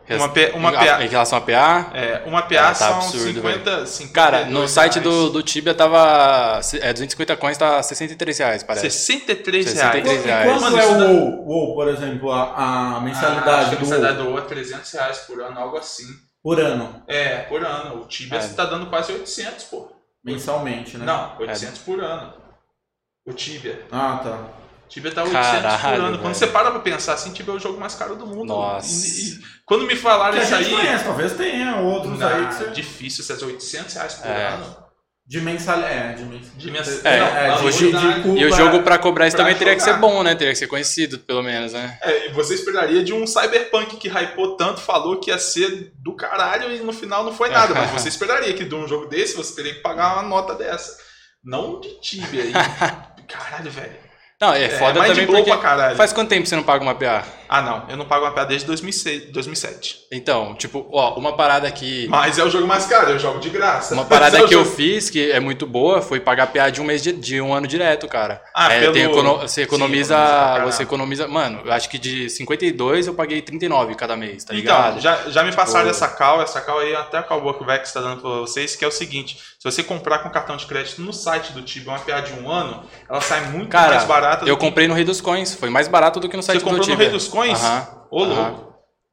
uma, 0.09 0.29
P- 0.29 0.51
uma 0.53 0.69
em, 0.69 0.73
PA, 0.75 1.03
em 1.03 1.07
relação 1.07 1.37
a 1.37 1.41
PA? 1.41 1.91
é, 1.93 2.21
uma 2.25 2.41
PA 2.43 2.59
Ah, 2.59 2.67
tá 2.67 2.73
são 2.75 2.97
absurdo, 2.97 3.33
50, 3.41 3.85
50 3.87 4.13
Cara, 4.13 4.45
no 4.45 4.67
site 4.67 4.99
do, 4.99 5.29
do 5.31 5.41
Tibia 5.41 5.73
tava. 5.73 6.59
É, 6.81 6.93
250 6.93 7.35
coins 7.37 7.57
tá 7.57 7.81
63 7.81 8.37
reais, 8.37 8.63
parece. 8.63 8.91
63 8.91 9.65
63 9.69 10.23
reais. 10.25 10.45
Reais. 10.45 10.61
quanto 10.61 10.77
é 10.77 10.85
o 10.85 10.91
WoW, 10.99 11.47
WoW, 11.47 11.73
por 11.75 11.87
exemplo, 11.87 12.31
a, 12.31 12.43
a 12.43 12.97
Ah, 12.97 13.01
mensalidade 13.01 13.49
acho 13.49 13.69
que 13.69 13.75
a 13.75 13.79
do 13.79 13.81
mensalidade 13.81 14.17
do 14.17 14.25
WoW 14.29 14.37
é 14.37 14.41
300 14.41 14.91
reais 14.91 15.17
por 15.19 15.41
ano, 15.41 15.59
algo 15.59 15.77
assim. 15.77 16.05
por 16.43 16.59
ano, 16.59 17.03
É, 17.07 17.37
por 17.43 17.63
ano. 17.65 18.01
O 18.01 18.05
Tibia 18.07 18.37
É. 18.39 18.47
tá 18.49 18.65
dando 18.65 18.85
quase 18.85 19.11
800, 19.11 19.63
pô. 19.65 19.87
mensalmente, 20.23 20.97
né? 20.97 21.05
Não, 21.05 21.35
800 21.39 21.79
por 21.79 21.99
ano. 22.03 22.33
O 23.27 23.33
Tibia. 23.33 23.81
Ah, 23.91 24.19
tá. 24.23 24.39
Tibia 24.89 25.11
tá 25.11 25.23
800 25.23 25.81
por 25.81 25.93
ano. 25.93 26.19
Quando 26.19 26.33
você 26.35 26.47
para 26.47 26.71
pra 26.71 26.79
pensar 26.79 27.13
assim, 27.13 27.31
Tibia 27.33 27.53
é 27.53 27.57
o 27.57 27.59
jogo 27.59 27.79
mais 27.79 27.95
caro 27.95 28.15
do 28.15 28.25
mundo. 28.27 28.45
Nossa. 28.45 28.87
E- 29.07 29.29
e 29.31 29.39
quando 29.65 29.85
me 29.85 29.95
falaram 29.95 30.37
isso 30.41 30.53
aí. 30.55 30.69
conhece, 30.69 31.03
talvez 31.03 31.33
tenha 31.33 31.75
outros 31.77 32.19
Não, 32.19 32.27
aí 32.27 32.47
que 32.47 32.53
você... 32.55 32.69
difícil, 32.71 33.23
essas 33.23 33.41
800 33.41 33.93
reais 33.95 34.13
por 34.13 34.27
É. 34.27 34.47
ano. 34.47 34.85
De 35.27 35.41
mensalidade. 35.41 35.91
É, 35.93 36.13
de 36.13 36.23
mensalidade. 36.23 36.55
De 36.57 36.71
mens- 36.71 37.03
É, 37.03 37.19
Não, 37.19 37.25
é, 37.25 37.71
de- 37.71 37.91
de- 37.91 37.91
de- 38.35 38.39
E 38.41 38.45
o 38.45 38.55
jogo 38.55 38.83
pra 38.83 38.99
cobrar 38.99 39.25
isso 39.27 39.35
pra 39.35 39.43
também 39.45 39.57
teria 39.57 39.73
que 39.73 39.79
ser 39.81 39.89
jogar. 39.95 39.99
bom, 40.01 40.21
né? 40.21 40.35
Teria 40.35 40.53
que 40.53 40.59
ser 40.59 40.67
conhecido, 40.67 41.17
pelo 41.17 41.41
menos, 41.41 41.73
né? 41.73 41.97
É, 42.03 42.27
e 42.27 42.31
você 42.31 42.53
esperaria 42.53 43.03
de 43.03 43.11
um 43.11 43.25
Cyberpunk 43.25 43.97
que 43.97 44.07
hypou 44.07 44.55
tanto, 44.55 44.81
falou 44.81 45.19
que 45.19 45.31
ia 45.31 45.39
ser 45.39 45.91
do 45.97 46.15
caralho 46.15 46.71
e 46.75 46.79
no 46.81 46.93
final 46.93 47.23
não 47.23 47.33
foi 47.33 47.49
nada. 47.49 47.73
mas 47.73 47.89
você 47.89 48.07
esperaria 48.09 48.53
que 48.53 48.63
de 48.65 48.75
um 48.75 48.87
jogo 48.87 49.07
desse 49.07 49.35
você 49.35 49.55
teria 49.55 49.73
que 49.73 49.79
pagar 49.81 50.13
uma 50.13 50.21
nota 50.21 50.53
dessa. 50.53 50.95
Não 51.43 51.79
de 51.81 51.99
Tibia 52.01 52.43
aí. 52.43 52.53
Caralho, 53.27 53.71
velho. 53.71 54.04
Não, 54.47 54.53
é, 54.53 54.69
foda 54.69 55.01
mind 55.01 55.09
também 55.11 55.25
porque. 55.27 55.51
Faz 55.95 56.13
quanto 56.13 56.29
tempo 56.29 56.47
você 56.47 56.55
não 56.55 56.63
paga 56.63 56.83
uma 56.83 56.95
PA? 56.95 57.23
Ah, 57.47 57.61
não. 57.61 57.85
Eu 57.89 57.95
não 57.95 58.05
pago 58.05 58.25
uma 58.25 58.31
PA 58.31 58.43
desde 58.43 58.65
2006, 58.65 59.31
2007. 59.31 59.97
Então, 60.11 60.55
tipo, 60.55 60.87
ó, 60.91 61.13
uma 61.15 61.35
parada 61.37 61.69
que. 61.71 62.07
Mas 62.07 62.39
é 62.39 62.43
o 62.43 62.49
jogo 62.49 62.65
mais 62.67 62.85
caro, 62.87 63.11
eu 63.11 63.19
jogo 63.19 63.39
de 63.39 63.49
graça. 63.49 63.93
Uma 63.93 64.05
parada 64.05 64.37
é 64.39 64.43
o 64.43 64.47
que 64.47 64.55
eu 64.55 64.63
jogo- 64.63 64.75
fiz, 64.75 65.09
que 65.09 65.31
é 65.31 65.39
muito 65.39 65.67
boa, 65.67 66.01
foi 66.01 66.19
pagar 66.19 66.47
PA 66.47 66.69
de 66.69 66.81
um 66.81 66.83
mês 66.83 67.01
de, 67.03 67.11
de 67.11 67.39
um 67.39 67.53
ano 67.53 67.67
direto, 67.67 68.07
cara. 68.07 68.41
Ah, 68.55 68.73
É, 68.73 68.79
pelo- 68.79 68.97
econo- 68.97 69.37
você 69.39 69.47
Sim, 69.47 69.61
economiza. 69.61 70.15
caralho. 70.15 70.71
você 70.71 70.83
economiza. 70.83 71.27
Mano, 71.27 71.61
eu 71.65 71.71
acho 71.71 71.87
que 71.89 71.99
de 71.99 72.29
52 72.29 73.07
eu 73.07 73.13
paguei 73.13 73.41
39 73.41 73.93
cada 73.95 74.15
mês, 74.15 74.43
tá 74.43 74.53
Então, 74.55 74.75
ligado? 74.75 74.99
já, 75.01 75.15
já 75.29 75.43
me 75.43 75.51
passaram 75.53 75.85
Tipo- 75.85 75.95
essa 76.03 76.07
cal, 76.07 76.41
essa 76.41 76.61
cal 76.61 76.79
aí 76.79 76.95
até 76.95 77.19
a 77.19 77.23
Cowboy 77.23 77.55
Vex 77.65 77.89
está 77.89 78.01
dando 78.01 78.21
pra 78.21 78.29
vocês, 78.31 78.75
que 78.75 78.83
é 78.83 78.87
o 78.87 78.91
seguinte, 78.91 79.37
se 79.71 79.75
você 79.77 79.83
comprar 79.83 80.19
com 80.19 80.29
cartão 80.29 80.55
de 80.57 80.65
crédito 80.65 81.01
no 81.01 81.11
site 81.13 81.51
do 81.53 81.61
Tibia 81.61 81.91
uma 81.91 81.99
PA 81.99 82.21
de 82.21 82.33
um 82.33 82.49
ano, 82.49 82.83
ela 83.09 83.21
sai 83.21 83.41
muito 83.51 83.69
Cara, 83.69 83.95
mais 83.95 84.05
barata 84.05 84.45
do 84.45 84.49
eu 84.49 84.57
que... 84.57 84.65
comprei 84.65 84.87
no 84.87 84.93
Rei 84.93 85.03
dos 85.03 85.21
Coins, 85.21 85.53
foi 85.55 85.69
mais 85.69 85.87
barato 85.87 86.19
do 86.19 86.29
que 86.29 86.37
no 86.37 86.43
site 86.43 86.59
Você 86.59 86.63
comprou 86.65 86.85
do 86.85 86.91
no. 86.91 86.97
Rei 86.97 87.09
dos 87.09 87.27
Coins? 87.27 87.59
Aham, 87.63 87.87
Ô, 88.11 88.23
aham. 88.23 88.33
louco. 88.49 88.65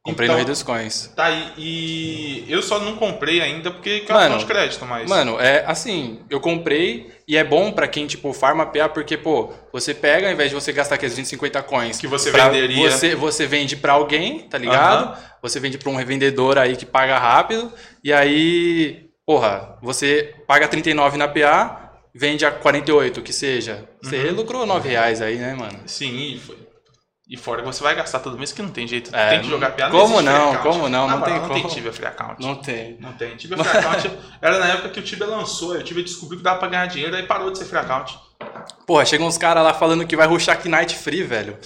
Comprei 0.05 0.25
Então, 0.27 0.35
no 0.35 0.43
Rei 0.43 0.45
dos 0.45 0.61
Coins. 0.61 1.13
Tá 1.15 1.27
aí, 1.27 1.53
e 1.57 2.45
eu 2.49 2.61
só 2.61 2.77
não 2.77 2.97
comprei 2.97 3.39
ainda 3.39 3.71
porque 3.71 4.01
cartão 4.01 4.31
Mano, 4.31 4.37
de 4.37 4.45
crédito, 4.45 4.85
mas... 4.85 5.09
Mano, 5.09 5.39
é 5.39 5.63
assim, 5.65 6.19
eu 6.29 6.41
comprei 6.41 7.09
e 7.25 7.37
é 7.37 7.43
bom 7.43 7.71
pra 7.71 7.87
quem, 7.87 8.05
tipo, 8.05 8.33
farma 8.33 8.65
PA, 8.65 8.89
porque, 8.89 9.15
pô, 9.17 9.53
você 9.71 9.93
pega, 9.93 10.27
ao 10.27 10.33
invés 10.33 10.49
de 10.49 10.55
você 10.55 10.73
gastar 10.73 10.95
aqueles 10.95 11.13
250 11.13 11.63
coins, 11.63 11.97
Que 11.99 12.05
você 12.07 12.31
venderia. 12.31 12.91
Você, 12.91 13.15
você 13.15 13.47
vende 13.47 13.77
pra 13.77 13.93
alguém, 13.93 14.39
tá 14.41 14.57
ligado? 14.57 15.17
Você 15.41 15.57
vende 15.61 15.77
pra 15.77 15.89
um 15.89 15.95
revendedor 15.95 16.57
aí 16.57 16.75
que 16.75 16.85
paga 16.85 17.17
rápido, 17.17 17.71
e 18.03 18.11
aí, 18.11 19.02
porra, 19.25 19.77
você 19.81 20.35
paga 20.47 20.67
39 20.67 21.17
na 21.17 21.27
PA, 21.27 21.91
vende 22.13 22.45
a 22.45 22.51
48, 22.51 23.21
que 23.21 23.33
seja. 23.33 23.87
Você 24.01 24.17
Uhum. 24.29 24.35
lucrou 24.35 24.65
9 24.65 24.89
reais 24.89 25.21
aí, 25.21 25.37
né, 25.37 25.53
mano? 25.55 25.79
Sim, 25.85 26.15
e, 26.33 26.39
foi- 26.39 26.57
e 27.27 27.37
fora 27.37 27.61
que 27.61 27.67
você 27.67 27.81
vai 27.81 27.95
gastar 27.95 28.19
todo 28.19 28.37
mês 28.37 28.51
que 28.51 28.61
não 28.61 28.69
tem 28.69 28.87
jeito, 28.87 29.15
É, 29.15 29.29
tem 29.31 29.41
que 29.41 29.49
jogar 29.49 29.71
PA. 29.71 29.89
como 29.89 30.15
free 30.17 30.25
não, 30.25 30.49
account. 30.51 30.63
como 30.63 30.89
não, 30.89 31.07
não 31.07 31.19
moral, 31.19 31.23
tem 31.25 31.33
não 31.33 31.47
como. 31.47 31.53
tem 31.61 31.67
Tibia 31.69 31.93
Free 31.93 32.05
Account. 32.07 32.41
Não 32.41 32.55
tem. 32.55 32.97
Não 32.99 33.13
tem. 33.13 33.35
Tibia 33.35 33.57
Free 33.63 33.77
Account 33.79 34.11
era 34.41 34.59
na 34.59 34.67
época 34.67 34.89
que 34.89 34.99
o 34.99 35.03
Tibia 35.03 35.25
lançou, 35.25 35.71
o 35.71 35.83
Tibia 35.83 36.03
descobriu 36.03 36.37
que 36.39 36.43
dava 36.43 36.59
pra 36.59 36.67
ganhar 36.67 36.85
dinheiro, 36.87 37.15
aí 37.15 37.23
parou 37.23 37.49
de 37.51 37.57
ser 37.57 37.65
Free 37.65 37.79
Account. 37.79 38.19
Porra, 38.85 39.05
chegam 39.05 39.25
uns 39.25 39.37
caras 39.37 39.63
lá 39.63 39.73
falando 39.73 40.05
que 40.05 40.15
vai 40.17 40.27
rushar 40.27 40.59
Knight 40.67 40.95
Free, 40.97 41.23
velho. 41.23 41.57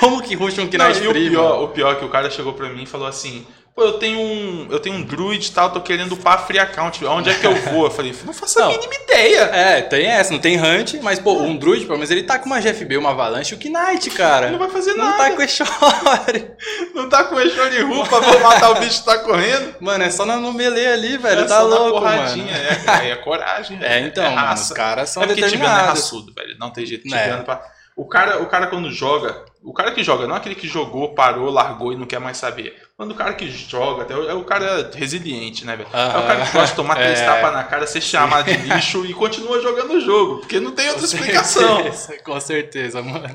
Como 0.00 0.22
que 0.22 0.34
ruxa 0.34 0.62
um 0.62 0.64
Não, 0.64 0.70
Knight 0.70 1.02
e 1.02 1.06
o 1.08 1.10
Free, 1.10 1.30
pior, 1.30 1.50
mano? 1.54 1.64
o 1.64 1.68
pior 1.68 1.92
é 1.92 1.98
que 1.98 2.04
o 2.04 2.08
cara 2.08 2.30
chegou 2.30 2.52
pra 2.54 2.68
mim 2.70 2.84
e 2.84 2.86
falou 2.86 3.06
assim: 3.06 3.46
Pô, 3.74 3.82
eu 3.82 3.98
tenho 3.98 4.20
um. 4.20 4.68
Eu 4.70 4.78
tenho 4.78 4.94
um 4.94 5.02
druid 5.02 5.48
e 5.48 5.50
tal, 5.52 5.68
tô 5.70 5.80
querendo 5.80 6.12
upar 6.12 6.46
free 6.46 6.60
account. 6.60 7.04
Onde 7.04 7.28
é 7.30 7.34
que 7.34 7.44
eu 7.44 7.56
vou? 7.56 7.86
Eu 7.86 7.90
falei, 7.90 8.14
não 8.24 8.32
faço 8.32 8.60
a 8.60 8.62
Não. 8.62 8.70
mínima 8.70 8.94
ideia. 8.94 9.40
É, 9.52 9.82
tem 9.82 10.06
essa, 10.06 10.32
não 10.32 10.38
tem 10.38 10.60
Hunt, 10.60 10.94
mas, 11.02 11.18
pô, 11.18 11.32
um 11.32 11.56
Druid, 11.56 11.84
pelo 11.84 11.98
menos 11.98 12.08
ele 12.10 12.22
tá 12.22 12.38
com 12.38 12.46
uma 12.46 12.60
GFB, 12.60 12.96
uma 12.96 13.10
Avalanche 13.10 13.52
o 13.54 13.58
Knight, 13.58 14.10
cara. 14.10 14.50
Não 14.52 14.60
vai 14.60 14.70
fazer 14.70 14.94
Não 14.94 15.04
nada. 15.04 15.16
tá 15.24 15.30
com 15.32 15.42
Eshore. 15.42 16.50
Não 16.94 17.08
tá 17.08 17.24
com 17.24 17.40
eixo 17.40 17.70
de 17.70 17.80
rupa 17.82 18.20
pra 18.20 18.38
matar 18.38 18.70
o 18.70 18.74
bicho 18.76 19.00
que 19.00 19.06
tá 19.06 19.18
correndo. 19.18 19.74
Mano, 19.80 20.04
é 20.04 20.10
só 20.10 20.24
no 20.24 20.52
melee 20.52 20.86
ali, 20.86 21.18
velho. 21.18 21.40
É 21.40 21.44
tá 21.44 21.60
louco, 21.60 22.00
mano. 22.00 22.48
É, 22.48 22.90
aí 22.90 23.10
é 23.10 23.16
coragem. 23.16 23.78
É, 23.82 24.00
então, 24.00 24.24
mano, 24.24 24.36
raça. 24.36 24.72
os 24.72 24.76
caras 24.76 25.10
são 25.10 25.22
é 25.22 25.26
é 25.26 25.34
determinados. 25.34 25.88
raçudo, 25.88 26.32
velho. 26.32 26.56
Não 26.58 26.70
tem 26.70 26.86
jeito. 26.86 27.06
É. 27.12 27.18
Tibiano 27.18 27.44
pra... 27.44 27.60
o, 27.96 28.06
cara, 28.06 28.40
o 28.40 28.46
cara 28.46 28.68
quando 28.68 28.90
joga, 28.90 29.44
o 29.62 29.72
cara 29.72 29.90
que 29.90 30.02
joga, 30.04 30.26
não 30.28 30.36
aquele 30.36 30.54
que 30.54 30.68
jogou, 30.68 31.12
parou, 31.14 31.50
largou 31.50 31.92
e 31.92 31.96
não 31.96 32.06
quer 32.06 32.20
mais 32.20 32.36
saber. 32.36 32.83
Quando 32.96 33.10
o 33.10 33.14
cara 33.16 33.34
que 33.34 33.50
joga, 33.50 34.02
até 34.02 34.14
é 34.14 34.34
o 34.34 34.44
cara 34.44 34.90
resiliente, 34.94 35.64
né, 35.66 35.76
velho? 35.76 35.88
É 35.92 36.18
o 36.18 36.26
cara 36.26 36.46
que 36.46 36.52
gosta 36.52 36.68
de 36.68 36.74
tomar 36.76 36.94
três 36.94 37.18
É. 37.18 37.26
tapas 37.26 37.52
na 37.52 37.64
cara, 37.64 37.86
ser 37.88 38.00
chamado 38.00 38.44
de 38.46 38.56
lixo 38.56 39.04
e 39.04 39.12
continua 39.12 39.60
jogando 39.60 39.94
o 39.94 40.00
jogo, 40.00 40.38
porque 40.38 40.60
não 40.60 40.70
tem 40.72 40.88
outra 40.90 41.04
explicação. 41.04 41.76
Certeza, 41.82 42.22
com 42.22 42.38
certeza, 42.40 43.02
mano. 43.02 43.34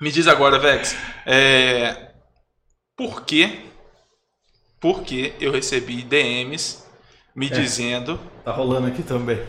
Me 0.00 0.10
diz 0.10 0.26
agora, 0.26 0.58
Vex, 0.58 0.96
é... 1.24 2.10
por 2.96 3.24
que, 3.24 3.66
por 4.80 5.02
que 5.02 5.32
eu 5.40 5.52
recebi 5.52 6.02
DMs 6.02 6.82
me 7.36 7.48
dizendo. 7.48 8.18
Tá 8.44 8.50
rolando 8.50 8.88
aqui 8.88 9.04
também. 9.04 9.40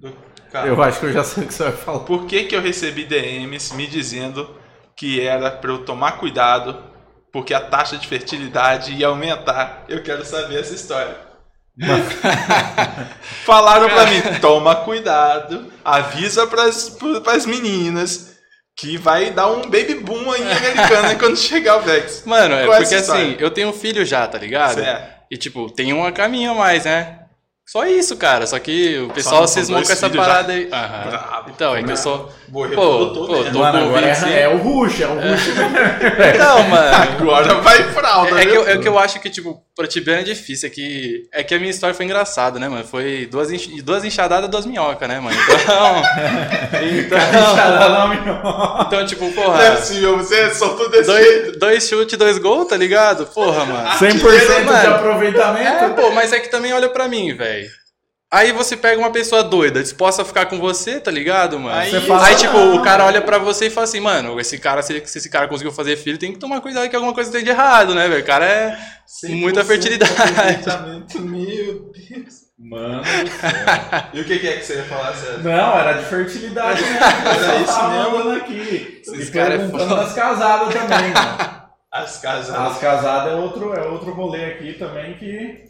do- 0.00 0.16
cara, 0.50 0.68
Eu 0.68 0.82
acho 0.82 1.00
que 1.00 1.06
eu 1.06 1.12
já 1.12 1.22
sei 1.22 1.44
o 1.44 1.46
que 1.46 1.52
você 1.52 1.64
vai 1.64 1.72
falar. 1.72 1.98
Por 2.00 2.24
que, 2.24 2.44
que 2.44 2.56
eu 2.56 2.62
recebi 2.62 3.04
DMs 3.04 3.74
me 3.74 3.86
dizendo 3.86 4.58
que 4.96 5.20
era 5.20 5.50
para 5.50 5.70
eu 5.70 5.84
tomar 5.84 6.12
cuidado 6.12 6.82
porque 7.34 7.52
a 7.52 7.58
taxa 7.58 7.96
de 7.98 8.06
fertilidade 8.06 8.92
ia 8.92 9.08
aumentar? 9.08 9.84
Eu 9.88 10.04
quero 10.04 10.24
saber 10.24 10.60
essa 10.60 10.72
história. 10.72 11.16
Falaram 13.44 13.88
pra 13.88 14.06
mim, 14.06 14.22
toma 14.40 14.76
cuidado, 14.76 15.66
avisa 15.84 16.46
pras, 16.46 16.96
pras 17.24 17.44
meninas 17.44 18.36
que 18.76 18.96
vai 18.96 19.32
dar 19.32 19.48
um 19.48 19.62
baby 19.62 19.94
boom 19.94 20.30
aí 20.30 20.42
americano 20.42 21.18
quando 21.18 21.36
chegar 21.36 21.78
o 21.78 21.80
Vex. 21.80 22.22
Mano, 22.24 22.54
é 22.54 22.62
é 22.62 22.66
porque 22.66 22.94
assim, 22.94 23.36
eu 23.40 23.50
tenho 23.50 23.70
um 23.70 23.72
filho 23.72 24.06
já, 24.06 24.28
tá 24.28 24.38
ligado? 24.38 24.74
Certo. 24.74 25.24
E 25.28 25.36
tipo, 25.36 25.68
tem 25.68 25.92
uma 25.92 26.12
caminho 26.12 26.52
a 26.52 26.54
mais, 26.54 26.84
né? 26.84 27.18
Só 27.66 27.86
isso, 27.86 28.16
cara. 28.16 28.46
Só 28.46 28.58
que 28.58 28.98
o 28.98 29.08
pessoal 29.08 29.48
cismou 29.48 29.78
dois 29.78 29.88
com 29.88 29.92
essa 29.94 30.08
filhos 30.10 30.24
já? 30.24 30.30
parada 30.32 30.52
aí. 30.52 30.68
Aham. 30.70 31.08
Brabo. 31.10 31.50
Então, 31.54 31.74
é 31.76 31.82
que 31.82 31.90
eu 31.92 31.96
sou. 31.96 32.30
Borrego 32.48 32.74
Pô, 32.76 33.06
todo, 33.06 33.26
pô, 33.26 33.42
né? 33.42 33.50
tô 33.50 33.58
Mano, 33.58 33.78
agora 33.86 34.06
25. 34.06 34.28
é, 34.30 34.40
é 34.42 34.48
o 34.48 34.56
Rush, 34.58 35.00
é 35.00 35.06
o 35.06 35.14
Rush. 35.14 35.46
Não, 36.38 36.62
mano. 36.68 36.96
Agora 36.96 37.54
vai 37.62 37.82
fralda, 37.84 38.38
É, 38.38 38.42
é 38.42 38.46
que 38.46 38.52
eu, 38.56 38.68
é 38.68 38.78
que 38.78 38.86
eu 38.88 38.98
acho 38.98 39.18
que, 39.18 39.30
tipo, 39.30 39.60
pra 39.74 39.86
Tibiano 39.88 40.20
é 40.20 40.24
difícil. 40.24 40.68
É 40.68 40.70
que, 40.70 41.22
é 41.32 41.42
que 41.42 41.54
a 41.54 41.58
minha 41.58 41.70
história 41.70 41.94
foi 41.94 42.04
engraçada, 42.04 42.58
né, 42.60 42.68
mano? 42.68 42.84
Foi 42.84 43.26
duas, 43.30 43.50
enx- 43.50 43.82
duas 43.82 44.04
enxadadas, 44.04 44.48
duas 44.50 44.66
minhocas, 44.66 45.08
né, 45.08 45.18
mano? 45.18 45.34
Então. 45.36 46.02
então, 46.98 47.18
então, 48.86 49.06
tipo, 49.06 49.24
Não 49.24 49.30
é 49.30 49.34
porra. 49.34 49.76
possível, 49.76 50.18
você 50.18 50.54
soltou 50.54 50.90
desse 50.90 51.10
jeito. 51.10 51.44
Dois, 51.46 51.58
dois 51.58 51.88
chutes, 51.88 52.16
dois 52.18 52.38
gols, 52.38 52.68
tá 52.68 52.76
ligado? 52.76 53.26
Porra, 53.26 53.64
mano. 53.64 53.88
100% 53.98 54.80
de 54.80 54.86
aproveitamento. 54.86 55.84
É, 55.84 55.88
pô, 55.90 56.10
mas 56.10 56.32
é 56.32 56.40
que 56.40 56.48
também 56.50 56.72
olha 56.72 56.88
pra 56.88 57.08
mim, 57.08 57.34
velho. 57.34 57.53
Aí 58.34 58.50
você 58.50 58.76
pega 58.76 58.98
uma 58.98 59.12
pessoa 59.12 59.44
doida, 59.44 59.80
disposta 59.80 60.22
a 60.22 60.24
ficar 60.24 60.46
com 60.46 60.58
você, 60.58 60.98
tá 60.98 61.10
ligado, 61.10 61.58
mano? 61.60 61.76
Aí 61.76 62.00
fala, 62.00 62.26
Aí, 62.26 62.34
tipo, 62.34 62.52
"Não". 62.56 62.74
o 62.76 62.82
cara 62.82 63.04
olha 63.04 63.22
pra 63.22 63.38
você 63.38 63.66
e 63.66 63.70
fala 63.70 63.84
assim, 63.84 64.00
mano, 64.00 64.40
esse 64.40 64.58
cara, 64.58 64.82
se, 64.82 65.00
se 65.06 65.18
esse 65.18 65.30
cara 65.30 65.46
conseguiu 65.46 65.70
fazer 65.72 65.96
filho, 65.96 66.18
tem 66.18 66.32
que 66.32 66.38
tomar 66.40 66.60
cuidado 66.60 66.88
que 66.90 66.96
alguma 66.96 67.14
coisa 67.14 67.30
tem 67.30 67.44
de 67.44 67.50
errado, 67.50 67.94
né, 67.94 68.08
velho? 68.08 68.22
O 68.22 68.26
cara 68.26 68.44
é. 68.44 68.76
Muita 69.28 69.62
100% 69.62 69.66
fertilidade. 69.66 70.12
Meu 71.20 71.92
Deus. 71.92 72.44
Mano. 72.58 73.02
E 74.12 74.20
o 74.20 74.24
que, 74.24 74.38
que 74.38 74.48
é 74.48 74.52
que 74.56 74.64
você 74.64 74.76
ia 74.76 74.84
falar, 74.84 75.14
César? 75.14 75.38
Não, 75.38 75.78
era 75.78 75.92
de 75.94 76.04
fertilidade 76.06 76.82
mesmo. 76.82 76.96
Era 77.44 77.56
isso 77.60 77.66
Tava 77.66 77.88
mesmo. 77.98 78.10
falando 78.18 78.36
aqui. 78.40 79.00
Esses 79.00 79.28
e 79.28 79.32
cara 79.32 79.54
é 79.54 79.68
foda. 79.68 79.86
das 79.96 80.12
casadas 80.12 80.72
também, 80.74 81.10
mano. 81.12 81.62
As 81.92 82.18
casas. 82.20 82.54
As 82.54 82.78
casadas 82.78 83.32
é 83.32 83.36
outro, 83.36 83.74
é 83.74 83.82
outro 83.86 84.12
rolê 84.12 84.44
aqui 84.46 84.72
também 84.74 85.14
que, 85.14 85.64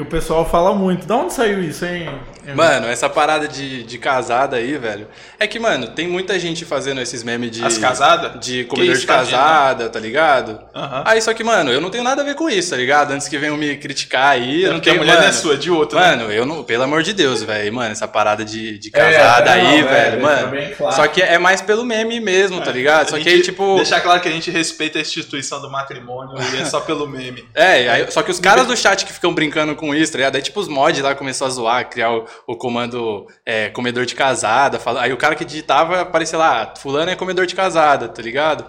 que 0.00 0.06
o 0.06 0.06
pessoal 0.06 0.48
fala 0.48 0.74
muito. 0.74 1.06
Da 1.06 1.16
onde 1.16 1.32
saiu 1.32 1.62
isso, 1.62 1.84
hein? 1.84 2.08
Mano, 2.54 2.86
essa 2.88 3.08
parada 3.08 3.46
de, 3.46 3.82
de 3.84 3.98
casada 3.98 4.56
aí, 4.56 4.76
velho. 4.78 5.06
É 5.38 5.46
que, 5.46 5.58
mano, 5.58 5.88
tem 5.88 6.08
muita 6.08 6.38
gente 6.38 6.64
fazendo 6.64 7.00
esses 7.00 7.22
memes 7.22 7.50
de. 7.50 7.64
As 7.64 7.76
casadas? 7.78 8.40
De 8.44 8.64
comedor 8.64 8.96
de 8.96 9.06
casada, 9.06 9.88
tá 9.90 10.00
ligado? 10.00 10.58
Aham. 10.74 11.02
Aí, 11.04 11.20
só 11.20 11.32
que, 11.34 11.44
mano, 11.44 11.70
eu 11.70 11.80
não 11.80 11.90
tenho 11.90 12.02
nada 12.02 12.22
a 12.22 12.24
ver 12.24 12.34
com 12.34 12.48
isso, 12.48 12.70
tá 12.70 12.76
ligado? 12.76 13.12
Antes 13.12 13.28
que 13.28 13.36
venham 13.38 13.56
me 13.56 13.76
criticar 13.76 14.30
aí, 14.32 14.62
eu 14.62 14.68
É 14.68 14.72
não 14.72 14.78
porque 14.78 14.88
a 14.90 14.92
tenho. 14.94 15.04
mulher 15.04 15.16
não 15.16 15.22
é 15.22 15.26
mano, 15.26 15.38
sua, 15.38 15.54
é 15.54 15.56
de 15.58 15.70
outro, 15.70 15.98
né? 16.00 16.16
Mano, 16.16 16.32
eu 16.32 16.46
não. 16.46 16.64
Pelo 16.64 16.82
amor 16.84 17.02
de 17.02 17.12
Deus, 17.12 17.42
velho. 17.42 17.72
Mano, 17.72 17.92
essa 17.92 18.08
parada 18.08 18.44
de, 18.44 18.78
de 18.78 18.88
É, 18.88 18.98
casada 18.98 19.54
não, 19.56 19.68
aí, 19.68 19.82
velho, 19.82 19.88
velho, 19.88 20.22
mano. 20.22 20.48
é 20.48 20.50
bem 20.50 20.74
claro. 20.74 20.96
Só 20.96 21.06
que 21.06 21.20
é 21.22 21.38
mais 21.38 21.60
pelo 21.60 21.84
meme 21.84 22.18
mesmo, 22.20 22.60
tá 22.62 22.72
ligado? 22.72 23.10
Só 23.10 23.18
que 23.18 23.28
aí, 23.28 23.42
tipo. 23.42 23.76
Deixar 23.76 24.00
claro 24.00 24.20
que 24.20 24.28
a 24.28 24.32
gente 24.32 24.50
respeita 24.50 24.98
a 24.98 25.02
instituição 25.02 25.60
do 25.60 25.70
matrimônio 25.70 26.36
e 26.54 26.60
é 26.62 26.64
só 26.64 26.80
pelo 26.80 27.06
meme. 27.06 27.44
É, 27.54 27.88
aí- 27.90 28.10
só 28.10 28.22
que 28.22 28.30
os 28.30 28.40
caras 28.40 28.66
do 28.66 28.76
chat 28.76 29.04
que 29.04 29.12
ficam 29.12 29.32
brincando 29.34 29.74
com 29.76 29.89
isso, 29.94 30.12
tá 30.12 30.18
ligado? 30.18 30.36
Aí, 30.36 30.42
tipo, 30.42 30.60
os 30.60 30.68
mods 30.68 31.02
lá 31.02 31.14
começou 31.14 31.46
a 31.46 31.50
zoar, 31.50 31.88
criar 31.88 32.12
o, 32.12 32.26
o 32.46 32.56
comando 32.56 33.26
é, 33.44 33.68
comedor 33.70 34.06
de 34.06 34.14
casada. 34.14 34.78
Fala, 34.78 35.02
aí 35.02 35.12
o 35.12 35.16
cara 35.16 35.34
que 35.34 35.44
digitava 35.44 36.00
aparecia 36.00 36.38
lá, 36.38 36.62
"Ah, 36.62 36.78
fulano 36.78 37.10
é 37.10 37.16
comedor 37.16 37.46
de 37.46 37.54
casada, 37.54 38.08
tá 38.08 38.22
ligado? 38.22 38.64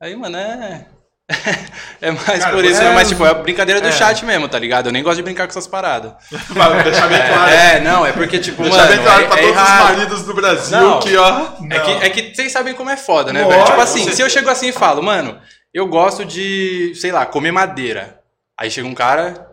Aí, 0.00 0.16
mano, 0.16 0.36
é. 0.36 0.86
é 2.00 2.10
mais 2.10 2.40
Cara, 2.40 2.56
por 2.56 2.64
isso, 2.64 2.80
é, 2.80 2.84
né? 2.84 2.94
Mas, 2.94 3.08
tipo, 3.08 3.24
é 3.24 3.30
a 3.30 3.34
brincadeira 3.34 3.80
do 3.80 3.88
é. 3.88 3.92
chat 3.92 4.24
mesmo, 4.24 4.48
tá 4.48 4.58
ligado? 4.58 4.86
Eu 4.86 4.92
nem 4.92 5.02
gosto 5.02 5.16
de 5.18 5.22
brincar 5.22 5.44
com 5.46 5.50
essas 5.50 5.66
paradas. 5.66 6.12
Pra 6.52 6.82
deixar 6.82 7.06
bem 7.08 7.18
claro. 7.18 7.50
É, 7.52 7.80
não, 7.80 8.04
é 8.04 8.12
porque, 8.12 8.38
tipo, 8.38 8.62
Deixar 8.62 8.78
mano. 8.78 8.92
bem 8.94 9.02
claro 9.04 9.22
é, 9.22 9.26
pra 9.26 9.38
é 9.38 9.42
todos 9.42 9.56
errado. 9.56 9.84
os 9.84 9.96
maridos 9.96 10.22
do 10.24 10.34
Brasil 10.34 10.80
Não. 10.80 11.00
que, 11.00 11.16
ó. 11.16 11.48
É 11.70 11.78
que, 11.78 11.90
é 12.06 12.10
que 12.10 12.34
vocês 12.34 12.50
sabem 12.50 12.74
como 12.74 12.90
é 12.90 12.96
foda, 12.96 13.32
né, 13.32 13.44
velho? 13.44 13.64
Tipo 13.64 13.80
assim, 13.80 14.04
com 14.06 14.12
se 14.12 14.20
eu 14.22 14.28
chego 14.30 14.50
assim 14.50 14.68
e 14.68 14.72
falo, 14.72 15.02
mano, 15.02 15.38
eu 15.72 15.86
gosto 15.86 16.24
de, 16.24 16.92
sei 16.96 17.12
lá, 17.12 17.24
comer 17.24 17.52
madeira. 17.52 18.20
Aí 18.58 18.70
chega 18.70 18.88
um 18.88 18.94
cara, 18.94 19.49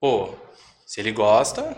pô, 0.00 0.30
se 0.86 1.00
ele 1.00 1.12
gosta, 1.12 1.76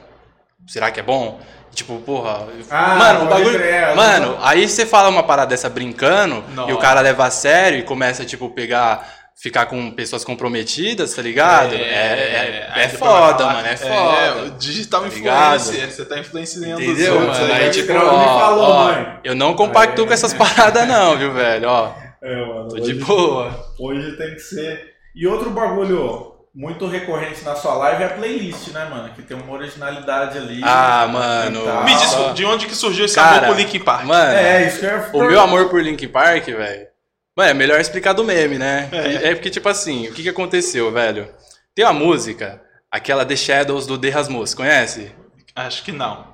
será 0.67 0.91
que 0.91 1.01
é 1.01 1.03
bom? 1.03 1.41
Tipo, 1.75 1.99
porra. 2.01 2.47
Ah, 2.71 2.97
mano, 2.97 3.25
o 3.25 3.29
bagulho. 3.29 3.61
mano, 3.95 4.39
aí 4.41 4.69
você 4.69 4.85
fala 4.87 5.09
uma 5.09 5.23
parada 5.23 5.51
dessa 5.51 5.69
brincando 5.69 6.43
Não. 6.55 6.69
e 6.69 6.73
o 6.73 6.79
cara 6.79 7.01
leva 7.01 7.27
a 7.27 7.31
sério 7.31 7.79
e 7.79 7.83
começa, 7.83 8.25
tipo, 8.25 8.51
pegar. 8.51 9.17
Ficar 9.41 9.67
com 9.67 9.93
pessoas 9.93 10.25
comprometidas, 10.25 11.15
tá 11.15 11.23
ligado? 11.23 11.73
É, 11.73 11.79
é, 11.79 12.71
é 12.71 12.75
vai 12.75 12.89
foda, 12.89 13.39
falar, 13.39 13.55
mano, 13.55 13.69
é 13.69 13.73
É, 13.73 13.77
foda. 13.77 14.43
o 14.47 14.51
digital 14.59 15.03
Tá 15.03 15.07
influencer. 15.07 15.91
Você 15.93 16.05
tá 16.05 16.19
influenciando 16.19 16.83
Entendeu, 16.83 17.15
os 17.15 17.21
outros. 17.23 17.39
mano? 17.39 17.53
aí. 17.55 17.61
Vai 17.61 17.71
tipo, 17.71 17.93
ó, 17.93 18.39
falou, 18.41 18.65
ó, 18.65 18.85
mãe. 18.87 19.21
eu 19.23 19.37
não 19.37 19.55
compactuo 19.55 20.09
com 20.09 20.13
essas 20.13 20.35
paradas, 20.35 20.89
não, 20.89 21.17
viu, 21.17 21.33
velho? 21.33 21.69
Ó, 21.69 21.93
É, 22.21 22.47
mano. 22.47 22.69
tô 22.69 22.81
de 22.81 22.91
hoje- 22.91 22.95
boa. 22.95 23.73
Hoje 23.79 24.17
tem 24.17 24.35
que 24.35 24.41
ser. 24.41 24.95
E 25.15 25.25
outro 25.25 25.51
bagulho 25.51 26.33
muito 26.59 26.89
recorrente 26.89 27.45
na 27.45 27.55
sua 27.55 27.75
live 27.75 28.03
é 28.03 28.07
a 28.07 28.09
playlist, 28.09 28.73
né, 28.73 28.85
mano? 28.87 29.15
Que 29.15 29.23
tem 29.23 29.37
uma 29.37 29.53
originalidade 29.53 30.39
ali. 30.39 30.61
Ah, 30.65 31.07
mano. 31.07 31.61
e 31.61 31.65
tal. 31.65 31.85
Me 31.85 31.95
diz 31.95 32.35
de 32.35 32.45
onde 32.45 32.67
que 32.67 32.75
surgiu 32.75 33.05
esse 33.05 33.15
Cara, 33.15 33.37
amor 33.37 33.47
por 33.51 33.57
Linkin 33.57 33.79
Park? 33.79 34.05
Mano, 34.05 34.33
É, 34.37 34.67
isso 34.67 34.81
que 34.81 34.85
eu 34.87 34.91
ia 34.91 35.09
o 35.13 35.23
meu 35.25 35.41
amor 35.41 35.69
por 35.69 35.81
Link 35.81 36.05
Park, 36.09 36.47
velho. 36.47 36.89
Mano, 37.37 37.51
é 37.51 37.55
melhor 37.55 37.81
explicar 37.81 38.13
do 38.13 38.25
meme, 38.25 38.59
né? 38.59 38.89
É. 38.91 39.33
porque, 39.37 39.51
tipo 39.51 39.69
assim, 39.69 40.09
o 40.09 40.13
que, 40.13 40.25
que 40.25 40.29
aconteceu, 40.29 40.91
velho? 40.91 41.33
Tem 41.77 41.85
uma 41.85 41.95
música, 41.95 42.61
aquela 42.91 43.25
The 43.25 43.37
Shadows 43.37 43.87
do 43.87 43.97
The 43.97 44.09
Rasmus, 44.09 44.53
conhece? 44.53 45.13
Acho 45.55 45.85
que 45.85 45.93
não. 45.93 46.27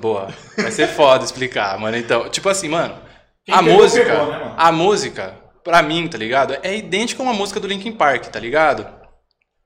Boa. 0.00 0.28
Vai 0.56 0.70
ser 0.70 0.88
foda 0.88 1.24
explicar, 1.24 1.78
mano. 1.78 1.98
Então, 1.98 2.30
tipo 2.30 2.48
assim, 2.48 2.70
mano, 2.70 2.96
Quem 3.44 3.54
a 3.54 3.60
música, 3.60 4.10
pegou, 4.10 4.32
né, 4.32 4.38
mano? 4.38 4.54
a 4.56 4.72
música, 4.72 5.34
pra 5.62 5.82
mim, 5.82 6.08
tá 6.08 6.16
ligado? 6.16 6.56
É 6.62 6.74
idêntica 6.74 7.22
a 7.22 7.26
uma 7.26 7.34
música 7.34 7.60
do 7.60 7.68
Linkin 7.68 7.92
Park, 7.92 8.28
tá 8.28 8.40
ligado? 8.40 8.97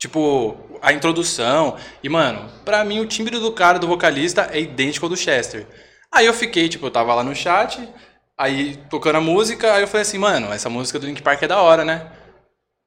Tipo, 0.03 0.57
a 0.83 0.93
introdução. 0.93 1.77
E, 2.03 2.09
mano, 2.09 2.51
pra 2.65 2.85
mim 2.85 2.99
o 2.99 3.07
timbre 3.07 3.39
do 3.39 3.53
cara, 3.53 3.79
do 3.79 3.87
vocalista, 3.87 4.49
é 4.51 4.59
idêntico 4.59 5.07
ao 5.07 5.11
do 5.11 5.17
Chester. 5.17 5.65
Aí 6.13 6.27
eu 6.27 6.35
fiquei, 6.35 6.69
tipo, 6.69 6.87
eu 6.87 6.91
tava 6.91 7.15
lá 7.15 7.23
no 7.23 7.33
chat, 7.37 7.89
aí 8.37 8.77
tocando 8.91 9.19
a 9.19 9.21
música, 9.21 9.73
aí 9.75 9.83
eu 9.83 9.87
falei 9.87 10.03
assim, 10.03 10.19
mano, 10.19 10.53
essa 10.53 10.69
música 10.69 10.99
do 10.99 11.07
Linkin 11.07 11.23
Park 11.23 11.41
é 11.45 11.47
da 11.47 11.61
hora, 11.63 11.85
né? 11.85 12.05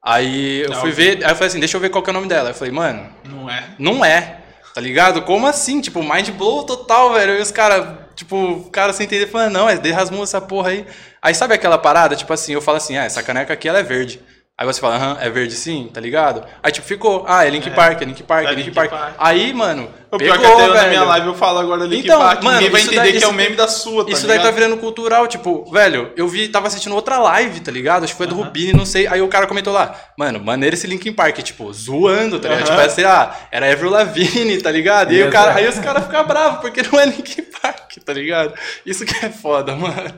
Aí 0.05 0.63
eu 0.63 0.71
Não. 0.71 0.81
fui 0.81 0.91
ver, 0.91 1.23
aí 1.23 1.31
eu 1.31 1.35
falei 1.35 1.47
assim, 1.47 1.59
deixa 1.61 1.77
eu 1.77 1.81
ver 1.81 1.89
qual 1.89 2.03
que 2.03 2.09
é 2.09 2.11
o 2.11 2.13
nome 2.13 2.27
dela. 2.27 2.49
Eu 2.49 2.53
falei, 2.53 2.73
mano, 2.73 3.09
Não 3.23 3.49
é. 3.49 3.63
não 3.79 4.03
é, 4.03 4.41
tá 4.73 4.81
ligado? 4.81 5.21
Como 5.21 5.47
assim? 5.47 5.79
Tipo, 5.79 6.03
mind 6.03 6.31
blow 6.31 6.65
total, 6.65 7.13
velho. 7.13 7.37
E 7.37 7.41
os 7.41 7.49
caras, 7.49 7.97
tipo, 8.13 8.35
o 8.35 8.69
cara 8.69 8.91
sem 8.91 9.05
entender, 9.05 9.27
falando, 9.27 9.53
não, 9.53 9.69
é 9.69 9.77
de 9.77 9.89
Rasmus 9.89 10.31
essa 10.31 10.41
porra 10.41 10.71
aí. 10.71 10.85
Aí 11.21 11.33
sabe 11.33 11.53
aquela 11.53 11.77
parada? 11.77 12.13
Tipo 12.13 12.33
assim, 12.33 12.51
eu 12.51 12.61
falo 12.61 12.75
assim, 12.75 12.97
ah, 12.97 13.05
essa 13.05 13.23
caneca 13.23 13.53
aqui 13.53 13.69
ela 13.69 13.79
é 13.79 13.83
verde. 13.83 14.19
Aí 14.57 14.65
você 14.65 14.79
fala, 14.79 14.95
aham, 14.95 15.17
é 15.19 15.29
verde 15.29 15.53
sim, 15.53 15.89
tá 15.93 15.99
ligado? 15.99 16.41
Aí 16.63 16.71
tipo, 16.71 16.87
ficou, 16.87 17.25
ah, 17.27 17.45
é 17.45 17.49
Link 17.49 17.67
É. 17.67 17.71
Park, 17.71 18.01
é 18.01 18.05
Link 18.05 18.23
Park, 18.23 18.45
É 18.45 18.51
é 18.51 18.53
Link 18.55 18.65
Link 18.67 18.73
Park. 18.73 18.89
Park. 18.89 19.15
Aí, 19.17 19.53
mano, 19.53 19.89
O 20.09 20.17
pior 20.17 20.39
pegou, 20.39 20.55
que 20.55 20.61
até 20.61 20.71
velho. 20.71 20.81
na 20.83 20.87
minha 20.87 21.03
live 21.03 21.27
eu 21.27 21.33
falo 21.35 21.59
agora 21.59 21.83
Linkin 21.83 22.05
Então, 22.07 22.19
Park. 22.21 22.41
mano, 22.41 22.55
Ninguém 22.55 22.71
vai 22.71 22.81
entender 22.83 22.95
daí- 23.11 23.17
que 23.17 23.23
é 23.25 23.27
o 23.27 23.33
meme 23.33 23.57
da 23.57 23.67
sua, 23.67 24.05
tá 24.05 24.11
Isso 24.13 24.25
daí 24.25 24.37
tá 24.37 24.43
ligado? 24.43 24.55
virando 24.55 24.77
cultural, 24.77 25.27
tipo, 25.27 25.69
velho, 25.69 26.13
eu 26.15 26.25
vi, 26.29 26.47
tava 26.47 26.67
assistindo 26.67 26.95
outra 26.95 27.17
live, 27.19 27.59
tá 27.59 27.69
ligado? 27.69 28.05
Acho 28.05 28.13
que 28.13 28.17
foi 28.17 28.27
do 28.27 28.35
Rubini, 28.35 28.71
não 28.71 28.85
sei. 28.85 29.07
Aí 29.07 29.21
o 29.21 29.27
cara 29.27 29.45
comentou 29.45 29.73
lá, 29.73 29.93
mano, 30.17 30.39
maneiro 30.39 30.73
esse 30.73 30.87
Linkin 30.87 31.11
Park, 31.11 31.37
tipo, 31.39 31.73
zoando, 31.73 32.39
tá 32.39 32.47
ligado? 32.47 32.65
Aham. 32.69 32.75
Tipo, 32.77 32.85
é, 32.85 32.89
sei 32.89 33.03
lá, 33.03 33.37
era 33.51 33.69
Avril 33.69 33.89
Lavigne, 33.89 34.61
tá 34.61 34.71
ligado? 34.71 35.11
E 35.11 35.21
aí, 35.21 35.27
o 35.27 35.31
cara, 35.31 35.53
aí 35.53 35.67
os 35.67 35.77
caras 35.79 36.05
ficam 36.05 36.25
bravos, 36.25 36.61
porque 36.61 36.81
não 36.81 36.97
é 36.97 37.05
Linkin 37.07 37.43
Park, 37.61 37.91
tá 38.05 38.13
ligado? 38.13 38.53
Isso 38.85 39.05
que 39.05 39.25
é 39.25 39.29
foda, 39.29 39.75
mano. 39.75 40.13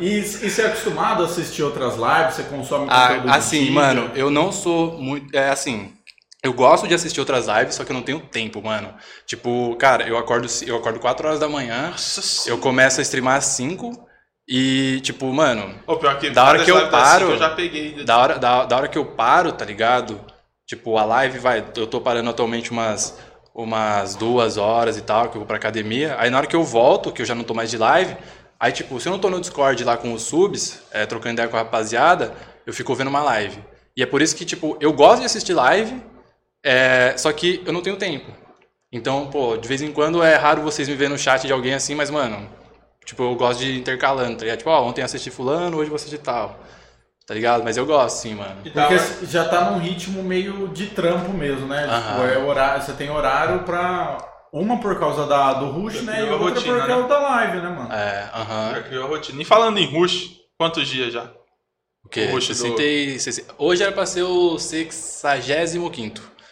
E, 0.00 0.18
e 0.18 0.22
você 0.22 0.62
é 0.62 0.66
acostumado 0.66 1.22
a 1.22 1.26
assistir 1.26 1.62
outras 1.62 1.94
lives? 1.96 2.34
Você 2.34 2.42
consome 2.44 2.86
Ah, 2.88 3.08
conteúdo 3.08 3.22
do 3.26 3.30
assim, 3.32 3.70
mano, 3.70 4.10
eu 4.14 4.30
não 4.30 4.52
sou 4.52 4.92
muito. 4.98 5.36
É 5.36 5.50
assim. 5.50 5.92
Eu 6.44 6.52
gosto 6.52 6.88
de 6.88 6.94
assistir 6.94 7.20
outras 7.20 7.46
lives, 7.46 7.76
só 7.76 7.84
que 7.84 7.92
eu 7.92 7.94
não 7.94 8.02
tenho 8.02 8.18
tempo, 8.20 8.60
mano. 8.60 8.92
Tipo, 9.26 9.76
cara, 9.76 10.06
eu 10.08 10.16
acordo, 10.18 10.48
eu 10.66 10.76
acordo 10.76 10.98
4 10.98 11.26
horas 11.28 11.38
da 11.40 11.48
manhã, 11.48 11.90
Nossa 11.90 12.48
eu 12.50 12.58
começo 12.58 12.98
a 12.98 13.02
streamar 13.02 13.36
às 13.36 13.44
5 13.46 13.92
e, 14.48 15.00
tipo, 15.02 15.26
mano, 15.32 15.72
O 15.86 15.96
pior 15.96 16.18
que 16.18 16.30
Da 16.30 16.44
hora 16.44 16.64
que 16.64 16.70
eu 16.70 16.76
assim 16.78 16.90
paro- 16.90 17.26
que 17.28 17.32
eu 17.34 17.38
já 17.38 17.50
peguei. 17.50 18.04
da 18.04 18.18
hora, 18.18 18.38
da, 18.40 18.64
da 18.64 18.76
hora 18.76 18.88
que 18.88 18.98
eu 18.98 19.04
paro, 19.06 19.52
tá 19.52 19.64
ligado? 19.64 20.20
Tipo, 20.66 20.98
a 20.98 21.04
live 21.04 21.38
vai. 21.38 21.64
Eu 21.76 21.86
tô 21.86 22.00
parando 22.00 22.28
atualmente 22.30 22.72
umas, 22.72 23.16
umas 23.54 24.16
duas 24.16 24.56
horas 24.56 24.96
e 24.96 25.02
tal, 25.02 25.28
que 25.28 25.36
eu 25.36 25.40
vou 25.40 25.46
pra 25.46 25.56
academia. 25.58 26.16
Aí 26.18 26.28
na 26.28 26.38
hora 26.38 26.46
que 26.48 26.56
eu 26.56 26.64
volto, 26.64 27.12
que 27.12 27.22
eu 27.22 27.26
já 27.26 27.36
não 27.36 27.44
tô 27.44 27.54
mais 27.54 27.70
de 27.70 27.78
live, 27.78 28.16
aí, 28.62 28.72
tipo, 28.72 28.98
se 29.00 29.08
eu 29.08 29.12
não 29.12 29.18
tô 29.18 29.28
no 29.28 29.40
Discord 29.40 29.82
lá 29.84 29.96
com 29.96 30.14
os 30.14 30.22
subs, 30.22 30.80
é, 30.92 31.04
trocando 31.04 31.34
ideia 31.34 31.48
com 31.48 31.56
a 31.56 31.60
rapaziada, 31.60 32.32
eu 32.64 32.72
fico 32.72 32.94
vendo 32.94 33.08
uma 33.08 33.22
live. 33.22 33.58
E 33.96 34.02
é 34.02 34.06
por 34.06 34.22
isso 34.22 34.34
que, 34.36 34.44
tipo, 34.44 34.76
eu 34.80 34.92
gosto 34.92 35.20
de 35.20 35.26
assistir 35.26 35.52
live, 35.54 36.00
É, 36.64 37.14
só 37.18 37.32
que 37.32 37.60
eu 37.66 37.72
não 37.72 37.82
tenho 37.82 37.96
tempo. 37.96 38.30
Então, 38.92 39.26
pô, 39.28 39.56
de 39.56 39.66
vez 39.66 39.82
em 39.82 39.90
quando 39.92 40.22
é 40.22 40.36
raro 40.36 40.62
vocês 40.62 40.88
me 40.88 40.94
verem 40.94 41.12
no 41.12 41.18
chat 41.18 41.46
de 41.46 41.52
alguém 41.52 41.74
assim, 41.74 41.94
mas, 41.96 42.08
mano, 42.10 42.48
tipo, 43.04 43.22
eu 43.24 43.34
gosto 43.34 43.58
de 43.60 43.66
ir 43.72 43.78
intercalando, 43.80 44.36
tá 44.36 44.42
ligado? 44.44 44.58
Tipo, 44.58 44.70
ó, 44.70 44.82
ontem 44.86 45.02
assisti 45.02 45.30
fulano, 45.30 45.76
hoje 45.78 45.90
vou 45.90 45.96
assistir 45.96 46.18
tal. 46.18 46.60
Tá 47.26 47.34
ligado? 47.34 47.64
Mas 47.64 47.76
eu 47.76 47.86
gosto, 47.86 48.16
sim, 48.18 48.34
mano. 48.34 48.56
Porque 48.62 49.26
já 49.26 49.48
tá 49.48 49.70
num 49.70 49.78
ritmo 49.78 50.22
meio 50.22 50.68
de 50.68 50.86
trampo 50.88 51.32
mesmo, 51.32 51.66
né? 51.66 51.82
Tipo, 51.82 52.22
é 52.26 52.38
horário, 52.38 52.82
você 52.82 52.92
tem 52.92 53.10
horário 53.10 53.64
pra. 53.64 54.18
Uma 54.52 54.78
por 54.78 54.98
causa 54.98 55.26
da, 55.26 55.54
do 55.54 55.66
rush, 55.70 56.02
né? 56.02 56.20
E 56.20 56.22
outra 56.24 56.36
rotina, 56.36 56.74
por 56.80 56.86
causa 56.86 57.02
né? 57.04 57.08
da 57.08 57.18
live, 57.20 57.56
né, 57.62 57.68
mano? 57.70 57.92
É, 57.92 58.30
aham. 58.34 58.72
já 58.74 58.82
criou 58.82 59.04
a 59.04 59.08
rotina. 59.08 59.40
E 59.40 59.44
falando 59.44 59.78
em 59.78 59.86
rush, 59.86 60.30
quantos 60.58 60.86
dias 60.86 61.12
já? 61.12 61.30
O 62.04 62.08
quê? 62.10 62.26
O 62.30 62.32
rush 62.32 62.48
do- 62.48 62.54
60 62.54 62.82
e- 62.82 63.18
60 63.18 63.54
Hoje 63.56 63.82
era 63.82 63.92
pra 63.92 64.04
ser 64.04 64.22
o 64.24 64.58
65 64.58 65.90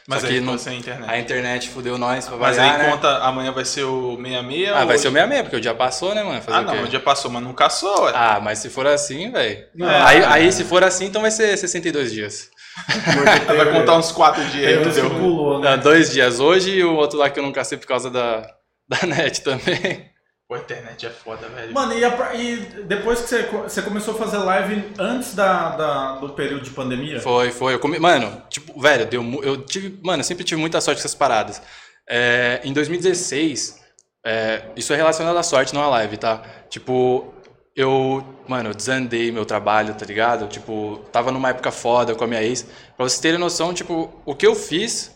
Mas 0.08 0.24
aí 0.24 0.30
que 0.30 0.38
ficou 0.38 0.52
não, 0.52 0.58
sem 0.58 0.78
internet. 0.78 1.10
a 1.10 1.18
internet 1.18 1.68
fudeu 1.68 1.98
nós 1.98 2.26
pra 2.26 2.36
Mas 2.38 2.56
variar, 2.56 2.80
aí 2.80 2.86
né? 2.86 2.90
conta, 2.90 3.18
amanhã 3.18 3.52
vai 3.52 3.64
ser 3.66 3.82
o 3.84 4.16
66 4.16 4.68
Ah, 4.70 4.84
vai 4.86 4.96
ser 4.96 5.08
o 5.08 5.12
66, 5.12 5.42
porque 5.42 5.56
o 5.56 5.60
dia 5.60 5.74
passou, 5.74 6.14
né, 6.14 6.22
mano? 6.22 6.40
Fazer 6.40 6.56
Ah, 6.56 6.60
o 6.62 6.66
quê? 6.66 6.76
não, 6.76 6.84
o 6.84 6.88
dia 6.88 7.00
passou, 7.00 7.30
mas 7.30 7.42
não 7.42 7.52
caçou, 7.52 8.04
ué. 8.04 8.12
Ah, 8.14 8.40
mas 8.40 8.60
se 8.60 8.70
for 8.70 8.86
assim, 8.86 9.30
velho. 9.30 9.66
Não, 9.74 9.88
aí, 9.88 10.20
é. 10.22 10.24
aí, 10.26 10.52
se 10.52 10.64
for 10.64 10.82
assim, 10.82 11.04
então 11.04 11.20
vai 11.20 11.30
ser 11.30 11.54
62 11.58 12.10
dias. 12.12 12.48
Porque 12.86 13.56
vai 13.56 13.72
contar 13.72 13.96
uns 13.96 14.12
4 14.12 14.44
dias 14.46 14.66
aí, 14.66 14.80
entendeu? 14.88 15.10
pulou, 15.10 15.60
né? 15.60 15.76
Não, 15.76 15.82
dois 15.82 16.10
dias 16.12 16.40
hoje 16.40 16.70
e 16.78 16.84
o 16.84 16.94
outro 16.96 17.18
lá 17.18 17.28
que 17.30 17.38
eu 17.38 17.42
não 17.42 17.52
cacei 17.52 17.76
por 17.78 17.86
causa 17.86 18.10
da, 18.10 18.40
da 18.88 19.06
net 19.06 19.42
também. 19.42 20.08
Pô, 20.48 20.56
a 20.56 20.58
internet 20.58 21.06
é 21.06 21.10
foda, 21.10 21.48
velho. 21.48 21.72
Mano, 21.72 21.92
e, 21.96 22.04
a- 22.04 22.34
e 22.34 22.56
depois 22.84 23.20
que 23.20 23.28
você, 23.28 23.42
você 23.44 23.82
começou 23.82 24.14
a 24.14 24.18
fazer 24.18 24.38
live 24.38 24.92
antes 24.98 25.34
da, 25.34 25.70
da- 25.76 26.12
do 26.16 26.30
período 26.30 26.64
de 26.64 26.70
pandemia? 26.70 27.20
Foi, 27.20 27.52
foi. 27.52 27.74
Eu 27.74 27.78
comi... 27.78 28.00
Mano, 28.00 28.42
tipo, 28.50 28.80
velho, 28.80 29.06
deu, 29.06 29.22
eu 29.44 29.58
tive. 29.64 29.96
Mano, 30.02 30.20
eu 30.20 30.24
sempre 30.24 30.42
tive 30.42 30.60
muita 30.60 30.80
sorte 30.80 30.98
com 30.98 31.02
essas 31.02 31.14
paradas. 31.14 31.62
É, 32.08 32.60
em 32.64 32.72
2016, 32.72 33.78
é, 34.26 34.62
isso 34.74 34.92
é 34.92 34.96
relacionado 34.96 35.36
à 35.36 35.42
sorte, 35.44 35.72
não 35.72 35.82
à 35.84 35.88
live, 35.88 36.16
tá? 36.16 36.42
Tipo, 36.68 37.32
eu. 37.80 38.24
Mano, 38.48 38.70
eu 38.70 38.74
desandei 38.74 39.30
meu 39.30 39.44
trabalho, 39.44 39.94
tá 39.94 40.04
ligado? 40.04 40.48
Tipo, 40.48 41.00
tava 41.12 41.30
numa 41.30 41.50
época 41.50 41.70
foda 41.70 42.14
com 42.14 42.24
a 42.24 42.26
minha 42.26 42.42
ex. 42.42 42.62
Pra 42.96 43.08
vocês 43.08 43.20
terem 43.20 43.38
noção, 43.38 43.72
tipo, 43.72 44.12
o 44.24 44.34
que 44.34 44.46
eu 44.46 44.54
fiz 44.54 45.14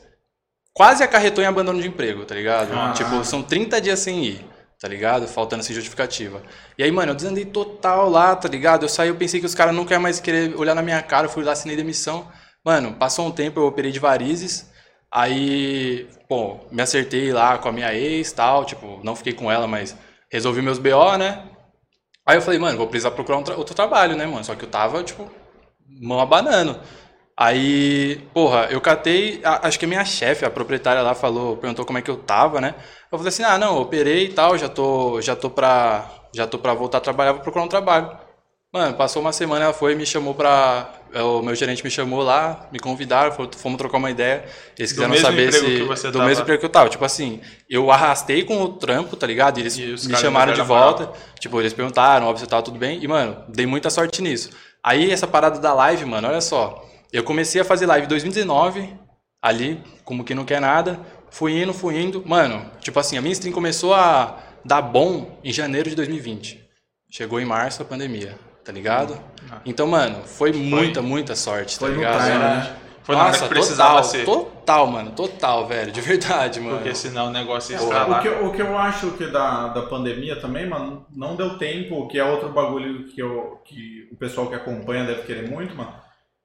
quase 0.73 1.03
acarretou 1.03 1.43
em 1.43 1.47
abandono 1.47 1.81
de 1.81 1.89
emprego, 1.89 2.25
tá 2.25 2.35
ligado? 2.35 2.73
Ah. 2.73 2.93
Tipo, 2.93 3.25
são 3.25 3.43
30 3.43 3.81
dias 3.81 3.99
sem 4.01 4.25
ir, 4.25 4.47
tá 4.81 4.89
ligado? 4.89 5.27
Faltando 5.29 5.63
essa 5.63 5.73
justificativa. 5.73 6.43
E 6.77 6.83
aí, 6.83 6.91
mano, 6.91 7.13
eu 7.13 7.17
desandei 7.17 7.45
total 7.45 8.11
lá, 8.11 8.35
tá 8.35 8.49
ligado? 8.49 8.85
Eu 8.85 8.89
saí, 8.89 9.09
eu 9.09 9.17
pensei 9.17 9.41
que 9.41 9.47
os 9.47 9.55
caras 9.55 9.75
nunca 9.75 9.95
iam 9.95 10.03
mais 10.03 10.21
querer 10.21 10.55
olhar 10.57 10.75
na 10.75 10.83
minha 10.83 11.01
cara, 11.03 11.27
eu 11.27 11.31
fui 11.31 11.45
lá, 11.45 11.53
assinei 11.53 11.77
demissão. 11.77 12.29
Mano, 12.65 12.95
passou 12.95 13.27
um 13.27 13.31
tempo, 13.31 13.61
eu 13.61 13.67
operei 13.67 13.93
de 13.93 14.01
varizes. 14.01 14.71
Aí, 15.13 16.09
pô, 16.29 16.59
me 16.73 16.83
acertei 16.83 17.33
lá 17.33 17.57
com 17.59 17.69
a 17.69 17.73
minha 17.73 17.95
ex 17.95 18.33
tal, 18.33 18.65
tipo, 18.65 19.01
não 19.05 19.15
fiquei 19.15 19.33
com 19.33 19.51
ela, 19.51 19.69
mas 19.69 19.97
resolvi 20.31 20.61
meus 20.61 20.79
BO, 20.79 21.17
né? 21.17 21.54
Aí 22.27 22.37
eu 22.37 22.43
falei, 22.43 22.59
mano, 22.59 22.79
vou 22.79 22.87
precisar 22.87 23.11
procurar 23.11 23.39
um 23.39 23.43
tra- 23.43 23.57
outro 23.57 23.75
trabalho, 23.75 24.17
né, 24.17 24.27
mano? 24.27 24.45
Só 24.45 24.55
que 24.55 24.65
eu 24.65 24.71
tava, 24.71 25.03
tipo, 25.03 25.31
mão 26.01 26.21
abanando. 26.21 26.81
Aí, 27.37 28.19
porra, 28.33 28.69
eu 28.71 28.81
catei, 28.81 29.41
a- 29.45 29.67
acho 29.67 29.79
que 29.79 29.85
a 29.85 29.89
minha 29.89 30.05
chefe, 30.05 30.45
a 30.45 30.51
proprietária 30.51 31.03
lá, 31.03 31.15
falou, 31.15 31.57
perguntou 31.57 31.85
como 31.85 31.99
é 31.99 32.03
que 32.03 32.11
eu 32.11 32.17
tava, 32.17 32.61
né? 32.61 32.75
Eu 33.11 33.19
falei 33.19 33.29
assim, 33.29 33.43
ah, 33.43 33.59
não, 33.59 33.79
operei 33.81 34.27
e 34.27 34.33
tal, 34.35 34.57
já 34.59 34.69
tô, 34.69 35.21
já 35.21 35.37
tô 35.37 35.51
pra, 35.51 36.09
já 36.35 36.47
tô 36.47 36.59
pra 36.59 36.75
voltar 36.75 36.99
a 36.99 37.01
trabalhar, 37.01 37.33
vou 37.33 37.43
procurar 37.43 37.65
um 37.65 37.69
trabalho. 37.69 38.11
Mano, 38.75 38.95
passou 38.97 39.23
uma 39.23 39.33
semana, 39.33 39.67
ela 39.67 39.73
foi 39.73 39.93
e 39.93 39.95
me 39.95 40.05
chamou 40.05 40.35
pra, 40.35 40.93
é, 41.13 41.23
o 41.23 41.41
meu 41.43 41.55
gerente 41.55 41.85
me 41.85 41.89
chamou 41.93 42.23
lá, 42.25 42.69
me 42.73 42.81
convidaram, 42.81 43.31
fomos 43.57 43.79
trocar 43.79 43.99
uma 43.99 44.11
ideia, 44.11 44.45
eles 44.77 44.91
Do 44.91 44.95
quiseram 44.97 45.17
saber 45.17 45.53
se, 45.53 45.83
você 45.85 46.09
do 46.09 46.15
tava. 46.15 46.25
mesmo 46.29 46.43
emprego 46.43 46.59
que 46.59 46.67
eu 46.67 46.71
tava, 46.71 46.89
tipo 46.89 47.05
assim, 47.05 47.41
eu 47.71 47.89
arrastei 47.93 48.43
com 48.43 48.61
o 48.61 48.69
trampo, 48.73 49.15
tá 49.17 49.29
ligado? 49.29 49.59
E 49.59 49.61
eles 49.61 49.77
E 49.79 50.09
me 50.09 50.17
chamaram 50.17 50.53
de 50.53 50.61
moral. 50.61 50.97
volta, 50.97 51.13
tipo, 51.39 51.61
eles 51.61 51.73
perguntaram, 51.73 52.27
óbvio, 52.27 52.45
se 52.45 52.51
tava 52.51 52.63
tudo 52.65 52.77
bem, 52.77 52.99
e, 53.01 53.07
mano, 53.07 53.45
dei 53.49 53.65
muita 53.65 53.91
sorte 53.91 54.21
nisso. 54.21 54.51
Aí, 54.83 55.13
essa 55.13 55.29
parada 55.29 55.61
da 55.61 55.73
live, 55.73 56.05
mano, 56.05 56.27
olha 56.27 56.41
só, 56.41 56.85
eu 57.13 57.23
comecei 57.23 57.61
a 57.61 57.65
fazer 57.65 57.87
live 57.87 58.07
em 58.07 58.09
2019, 58.09 58.93
ali, 59.41 59.81
como 60.05 60.25
que 60.25 60.35
não 60.35 60.45
quer 60.45 60.61
nada, 60.61 60.99
fui 61.31 61.63
indo, 61.63 61.73
fui 61.73 61.97
indo, 62.03 62.25
mano, 62.27 62.69
tipo 62.81 62.99
assim, 62.99 63.17
a 63.17 63.23
minha 63.23 63.35
stream 63.35 63.55
começou 63.55 63.95
a 63.95 64.37
dar 64.65 64.83
bom 64.83 65.39
em 65.45 65.53
janeiro 65.53 65.89
de 65.89 65.95
2020. 65.95 66.61
Chegou 67.09 67.39
em 67.39 67.45
março 67.45 67.81
a 67.81 67.85
pandemia, 67.85 68.37
tá 68.65 68.73
ligado? 68.73 69.19
Então, 69.65 69.87
mano, 69.87 70.23
foi 70.25 70.53
muita, 70.53 71.03
muita 71.03 71.37
sorte, 71.37 71.79
tá 71.79 71.87
Foi 71.87 71.95
no 71.95 72.01
ligado? 72.01 72.25
time, 72.25 72.39
né? 72.39 72.77
Foi 73.03 73.15
na 73.15 73.21
hora 73.23 73.31
Nossa, 73.33 73.43
que 73.45 73.49
precisava 73.51 73.91
total, 73.97 74.05
ser. 74.05 74.25
Total, 74.25 74.87
mano, 74.87 75.11
total, 75.11 75.67
velho, 75.67 75.93
de 75.93 76.01
verdade, 76.01 76.59
mano. 76.59 76.79
Porque 76.79 76.95
senão 76.95 77.27
o 77.27 77.31
negócio 77.31 77.73
ia 77.73 77.79
O 77.79 77.83
estralar. 77.83 78.23
que, 78.23 78.29
eu- 78.29 78.47
o 78.47 78.53
que 78.53 78.63
eu 78.63 78.79
acho 78.79 79.11
que 79.13 79.27
da, 79.27 79.69
da 79.69 79.83
pandemia 79.83 80.41
também, 80.41 80.67
mano, 80.67 81.05
não 81.15 81.37
deu 81.37 81.59
tempo, 81.59 82.09
que 82.09 82.19
é 82.19 82.25
outro 82.25 82.49
bagulho 82.49 83.07
que, 83.09 83.21
eu, 83.21 83.61
que 83.67 84.09
o 84.11 84.17
pessoal 84.17 84.47
que 84.47 84.55
acompanha 84.55 85.05
deve 85.05 85.23
querer 85.25 85.47
muito, 85.51 85.75
mano, 85.77 85.93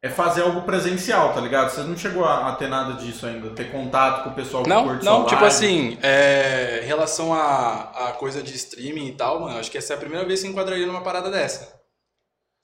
é 0.03 0.09
fazer 0.09 0.41
algo 0.41 0.61
presencial, 0.63 1.33
tá 1.33 1.39
ligado? 1.39 1.69
Você 1.69 1.81
não 1.81 1.95
chegou 1.95 2.25
a, 2.25 2.49
a 2.49 2.55
ter 2.55 2.67
nada 2.67 2.93
disso 2.93 3.25
ainda, 3.25 3.49
ter 3.51 3.71
contato 3.71 4.23
com 4.25 4.29
o 4.31 4.33
pessoal 4.33 4.63
que 4.63 4.69
Não, 4.69 4.83
curte 4.85 5.05
não, 5.05 5.19
sua 5.21 5.25
tipo 5.29 5.45
assim, 5.45 5.97
é, 6.03 6.81
em 6.83 6.87
relação 6.87 7.33
a, 7.33 8.09
a 8.09 8.11
coisa 8.13 8.43
de 8.43 8.53
streaming 8.53 9.07
e 9.07 9.11
tal, 9.13 9.39
mano, 9.41 9.57
acho 9.59 9.71
que 9.71 9.77
essa 9.77 9.93
é 9.93 9.95
a 9.95 9.99
primeira 9.99 10.25
vez 10.25 10.41
que 10.41 10.45
se 10.45 10.51
enquadraria 10.51 10.85
numa 10.85 11.01
parada 11.01 11.29
dessa. 11.31 11.78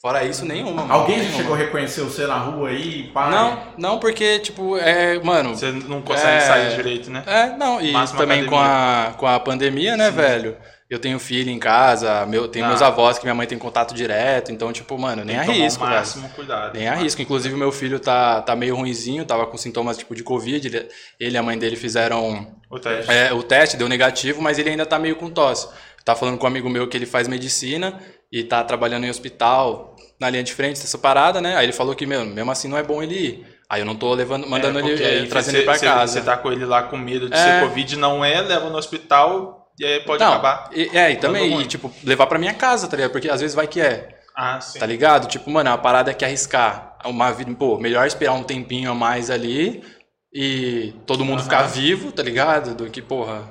Fora 0.01 0.23
isso, 0.23 0.45
nenhuma, 0.45 0.83
mano. 0.83 0.93
Alguém 0.93 1.15
já 1.17 1.21
nenhuma. 1.23 1.37
chegou 1.39 1.55
a 1.55 1.57
reconhecer 1.57 2.01
você 2.01 2.27
na 2.27 2.37
rua 2.37 2.69
aí, 2.69 3.09
pá? 3.13 3.29
Não, 3.29 3.63
não, 3.77 3.99
porque, 3.99 4.37
tipo, 4.39 4.77
é, 4.77 5.17
mano. 5.23 5.55
Você 5.55 5.71
não 5.71 6.01
consegue 6.01 6.37
É. 6.37 6.41
sair 6.41 6.75
direito, 6.75 7.09
né? 7.09 7.23
É, 7.25 7.57
não, 7.57 7.81
e 7.81 7.91
Máxima 7.91 8.19
também 8.19 8.45
com 8.45 8.59
a, 8.59 9.13
com 9.17 9.25
a 9.25 9.39
pandemia, 9.39 9.97
né, 9.97 10.11
velho? 10.11 10.57
Eu 10.87 10.99
tenho 10.99 11.17
filho 11.17 11.49
em 11.49 11.57
casa, 11.57 12.23
meu, 12.27 12.47
tenho 12.47 12.65
Ah. 12.65 12.67
meus 12.67 12.81
avós 12.83 13.17
que 13.17 13.25
minha 13.25 13.33
mãe 13.33 13.47
tem 13.47 13.57
contato 13.57 13.95
direto, 13.95 14.51
então, 14.51 14.71
tipo, 14.71 14.95
mano, 14.99 15.25
nem 15.25 15.37
arrisco, 15.37 15.83
o 15.83 15.87
velho. 15.87 15.97
máximo 15.99 16.29
cuidado. 16.29 16.77
Nem 16.77 16.87
arrisco. 16.87 17.19
Inclusive, 17.23 17.55
meu 17.55 17.71
filho 17.71 17.99
tá, 17.99 18.41
tá 18.43 18.55
meio 18.55 18.75
ruinzinho, 18.75 19.25
tava 19.25 19.47
com 19.47 19.57
sintomas 19.57 19.97
tipo 19.97 20.13
de 20.13 20.21
Covid. 20.23 20.67
Ele, 20.67 20.87
ele 21.19 21.35
e 21.35 21.37
a 21.37 21.41
mãe 21.41 21.57
dele 21.57 21.75
fizeram 21.75 22.47
O 22.69 22.77
teste. 22.77 23.11
é, 23.11 23.33
o 23.33 23.41
teste, 23.41 23.75
deu 23.77 23.89
negativo, 23.89 24.39
mas 24.43 24.59
ele 24.59 24.69
ainda 24.69 24.85
tá 24.85 24.99
meio 24.99 25.15
com 25.15 25.27
tosse. 25.31 25.67
Tá 26.03 26.15
falando 26.15 26.37
com 26.37 26.43
um 26.45 26.47
amigo 26.49 26.69
meu 26.69 26.87
que 26.87 26.95
ele 26.95 27.07
faz 27.07 27.27
medicina 27.27 27.99
e 28.31 28.43
tá 28.43 28.63
trabalhando 28.63 29.05
em 29.05 29.09
hospital 29.09 29.95
na 30.19 30.29
linha 30.29 30.43
de 30.43 30.53
frente 30.53 30.79
dessa 30.79 30.97
parada, 30.97 31.41
né? 31.41 31.55
Aí 31.55 31.65
ele 31.65 31.73
falou 31.73 31.95
que, 31.95 32.05
meu, 32.05 32.25
mesmo 32.25 32.51
assim 32.51 32.67
não 32.67 32.77
é 32.77 32.83
bom 32.83 33.01
ele 33.03 33.15
ir. 33.15 33.47
Aí 33.69 33.81
eu 33.81 33.85
não 33.85 33.95
tô 33.95 34.13
levando, 34.13 34.47
mandando 34.47 34.77
É, 34.79 34.81
ele, 34.81 34.89
porque 34.91 35.03
eh, 35.03 35.25
trazendo 35.25 35.55
ele 35.57 35.65
pra 35.65 35.79
casa. 35.79 36.13
Você 36.13 36.21
tá 36.21 36.37
com 36.37 36.51
ele 36.51 36.65
lá 36.65 36.83
com 36.83 36.97
medo 36.97 37.29
de 37.29 37.35
É. 37.35 37.37
ser 37.37 37.59
Covid, 37.61 37.95
não 37.97 38.23
é, 38.23 38.39
leva 38.41 38.69
no 38.69 38.77
hospital 38.77 39.71
e 39.79 39.83
aí 39.85 39.99
pode 40.01 40.23
não, 40.23 40.33
acabar. 40.33 40.69
e- 40.73 40.89
é, 40.97 41.11
e 41.11 41.15
também, 41.17 41.59
e, 41.61 41.65
tipo, 41.65 41.91
levar 42.03 42.27
pra 42.27 42.37
minha 42.39 42.53
casa, 42.53 42.87
tá 42.87 42.95
ligado? 42.95 43.11
Porque 43.11 43.29
às 43.29 43.41
vezes 43.41 43.55
vai 43.55 43.67
que 43.67 43.81
é. 43.81 44.09
Ah, 44.35 44.59
sim. 44.61 44.79
Tá 44.79 44.85
ligado? 44.85 45.27
Tipo, 45.27 45.49
mano, 45.49 45.71
a 45.71 45.77
parada 45.77 46.11
é 46.11 46.13
que 46.13 46.23
arriscar 46.23 46.97
uma 47.05 47.31
vida, 47.31 47.53
pô, 47.55 47.77
melhor 47.79 48.05
esperar 48.05 48.33
um 48.33 48.43
tempinho 48.43 48.91
a 48.91 48.95
mais 48.95 49.29
ali 49.31 49.81
e 50.33 50.93
todo 51.05 51.23
mundo 51.25 51.39
Aham. 51.39 51.43
ficar 51.45 51.63
vivo, 51.63 52.11
tá 52.11 52.21
ligado? 52.21 52.75
Do 52.75 52.89
que, 52.89 53.01
porra, 53.01 53.43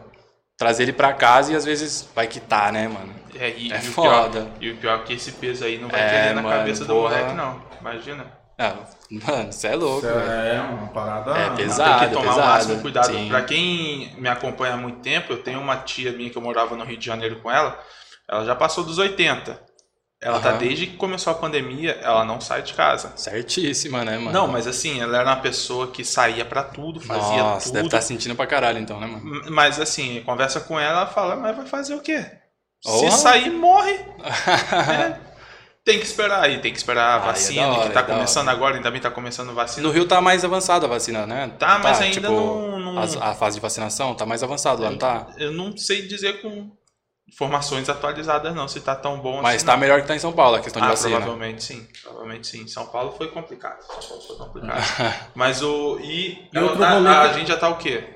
trazer 0.56 0.84
ele 0.84 0.92
pra 0.92 1.12
casa 1.12 1.52
e 1.52 1.56
às 1.56 1.64
vezes 1.64 2.08
vai 2.14 2.26
quitar, 2.26 2.72
né, 2.72 2.88
mano? 2.88 3.14
É, 3.34 3.50
e, 3.50 3.72
É 3.72 3.76
e 3.76 3.78
o 3.78 3.82
foda. 3.92 4.42
Pior, 4.42 4.50
e 4.60 4.70
o 4.70 4.76
pior 4.76 5.00
é 5.00 5.02
que 5.02 5.12
esse 5.14 5.32
peso 5.32 5.64
aí 5.64 5.78
não 5.78 5.88
vai 5.88 6.00
É, 6.00 6.08
querer 6.08 6.34
na 6.34 6.42
mano, 6.42 6.56
cabeça 6.56 6.84
do 6.84 6.94
porra. 6.94 7.16
moleque, 7.16 7.34
não. 7.34 7.62
Imagina. 7.80 8.24
Ah, 8.56 8.74
mano, 9.10 9.52
você 9.52 9.66
é 9.66 9.74
louco, 9.74 10.02
velho. 10.06 10.20
é 10.20 10.60
uma 10.60 10.86
parada... 10.88 11.32
É 11.36 11.46
Tem 11.48 11.56
pesado. 11.56 12.06
que 12.06 12.12
tomar 12.14 12.28
pesado, 12.28 12.40
o 12.40 12.50
máximo 12.50 12.80
cuidado. 12.82 13.06
sim. 13.12 13.28
Pra 13.28 13.42
quem 13.42 14.14
me 14.16 14.28
acompanha 14.28 14.74
há 14.74 14.76
muito 14.76 15.00
tempo, 15.00 15.32
eu 15.32 15.42
tenho 15.42 15.60
uma 15.60 15.76
tia 15.78 16.12
minha 16.12 16.30
que 16.30 16.38
eu 16.38 16.42
morava 16.42 16.76
no 16.76 16.84
Rio 16.84 16.96
de 16.96 17.04
Janeiro 17.04 17.40
com 17.40 17.50
ela. 17.50 17.76
Ela 18.30 18.44
já 18.44 18.54
passou 18.54 18.84
dos 18.84 18.96
80. 18.98 19.60
Ela 20.24 20.40
tá 20.40 20.48
Aham. 20.50 20.58
desde 20.58 20.86
que 20.86 20.96
começou 20.96 21.30
a 21.32 21.36
pandemia, 21.36 21.98
ela 22.00 22.24
não 22.24 22.40
sai 22.40 22.62
de 22.62 22.72
casa. 22.72 23.12
Certíssima, 23.14 24.02
né, 24.06 24.16
mano? 24.16 24.32
Não, 24.32 24.48
mas 24.48 24.66
assim, 24.66 24.98
ela 25.02 25.18
era 25.18 25.28
uma 25.28 25.36
pessoa 25.36 25.88
que 25.88 26.02
saía 26.02 26.46
pra 26.46 26.62
tudo, 26.62 26.98
fazia 26.98 27.42
Nossa, 27.42 27.66
tudo. 27.66 27.74
deve 27.74 27.86
estar 27.88 28.00
sentindo 28.00 28.34
pra 28.34 28.46
caralho 28.46 28.78
então, 28.78 28.98
né, 28.98 29.06
mano? 29.06 29.42
Mas 29.50 29.78
assim, 29.78 30.22
conversa 30.24 30.60
com 30.60 30.80
ela, 30.80 31.00
ela 31.00 31.06
fala, 31.06 31.36
mas 31.36 31.54
vai 31.54 31.66
fazer 31.66 31.94
o 31.94 32.00
quê? 32.00 32.24
Porra. 32.82 33.10
Se 33.10 33.18
sair, 33.18 33.50
morre. 33.50 33.98
É. 34.90 35.34
Tem 35.84 35.98
que 35.98 36.06
esperar 36.06 36.42
aí, 36.42 36.58
tem 36.60 36.72
que 36.72 36.78
esperar 36.78 37.20
a 37.20 37.22
é 37.22 37.26
vacina, 37.26 37.60
da 37.66 37.72
hora, 37.74 37.86
que 37.88 37.92
tá 37.92 38.00
é 38.00 38.04
começando 38.04 38.48
agora, 38.48 38.76
ainda 38.76 38.90
bem 38.90 39.02
tá 39.02 39.10
começando 39.10 39.52
vacina. 39.52 39.86
No 39.86 39.92
Rio 39.92 40.06
tá 40.08 40.18
mais 40.18 40.42
avançada 40.42 40.86
a 40.86 40.88
vacina, 40.88 41.26
né? 41.26 41.50
Tá, 41.58 41.78
mas 41.78 42.00
ainda 42.00 42.20
não- 42.30 42.78
não- 42.80 42.98
as- 42.98 43.14
a 43.18 43.34
fase 43.34 43.56
de 43.56 43.60
vacinação 43.60 44.14
tá 44.14 44.24
mais 44.24 44.42
avançada 44.42 44.82
lá, 44.82 44.90
não 44.90 44.96
tá? 44.96 45.26
Eu 45.36 45.52
não 45.52 45.76
sei 45.76 46.08
dizer 46.08 46.40
com 46.40 46.70
informações 47.28 47.88
atualizadas 47.88 48.54
não, 48.54 48.68
se 48.68 48.80
tá 48.80 48.94
tão 48.94 49.18
bom 49.18 49.40
Mas 49.42 49.56
assim. 49.56 49.66
tá 49.66 49.72
não. 49.72 49.80
melhor 49.80 50.00
que 50.02 50.06
tá 50.08 50.14
em 50.14 50.18
São 50.18 50.32
Paulo 50.32 50.56
a 50.56 50.60
questão 50.60 50.80
de 50.80 50.86
Ah, 50.86 50.90
vacina. 50.90 51.16
provavelmente 51.16 51.62
sim, 51.64 51.86
provavelmente 52.02 52.46
sim. 52.46 52.66
São 52.68 52.86
Paulo 52.86 53.12
foi 53.16 53.28
complicado, 53.28 53.80
São 53.82 54.08
Paulo 54.08 54.22
foi 54.22 54.36
complicado. 54.36 54.82
Mas 55.34 55.62
o... 55.62 55.98
E, 56.00 56.32
E 56.32 56.48
ela 56.54 56.66
outro 56.66 56.80
tá- 56.80 57.22
a 57.22 57.32
gente 57.32 57.48
já 57.48 57.56
tá 57.56 57.68
o 57.68 57.76
quê? 57.78 58.10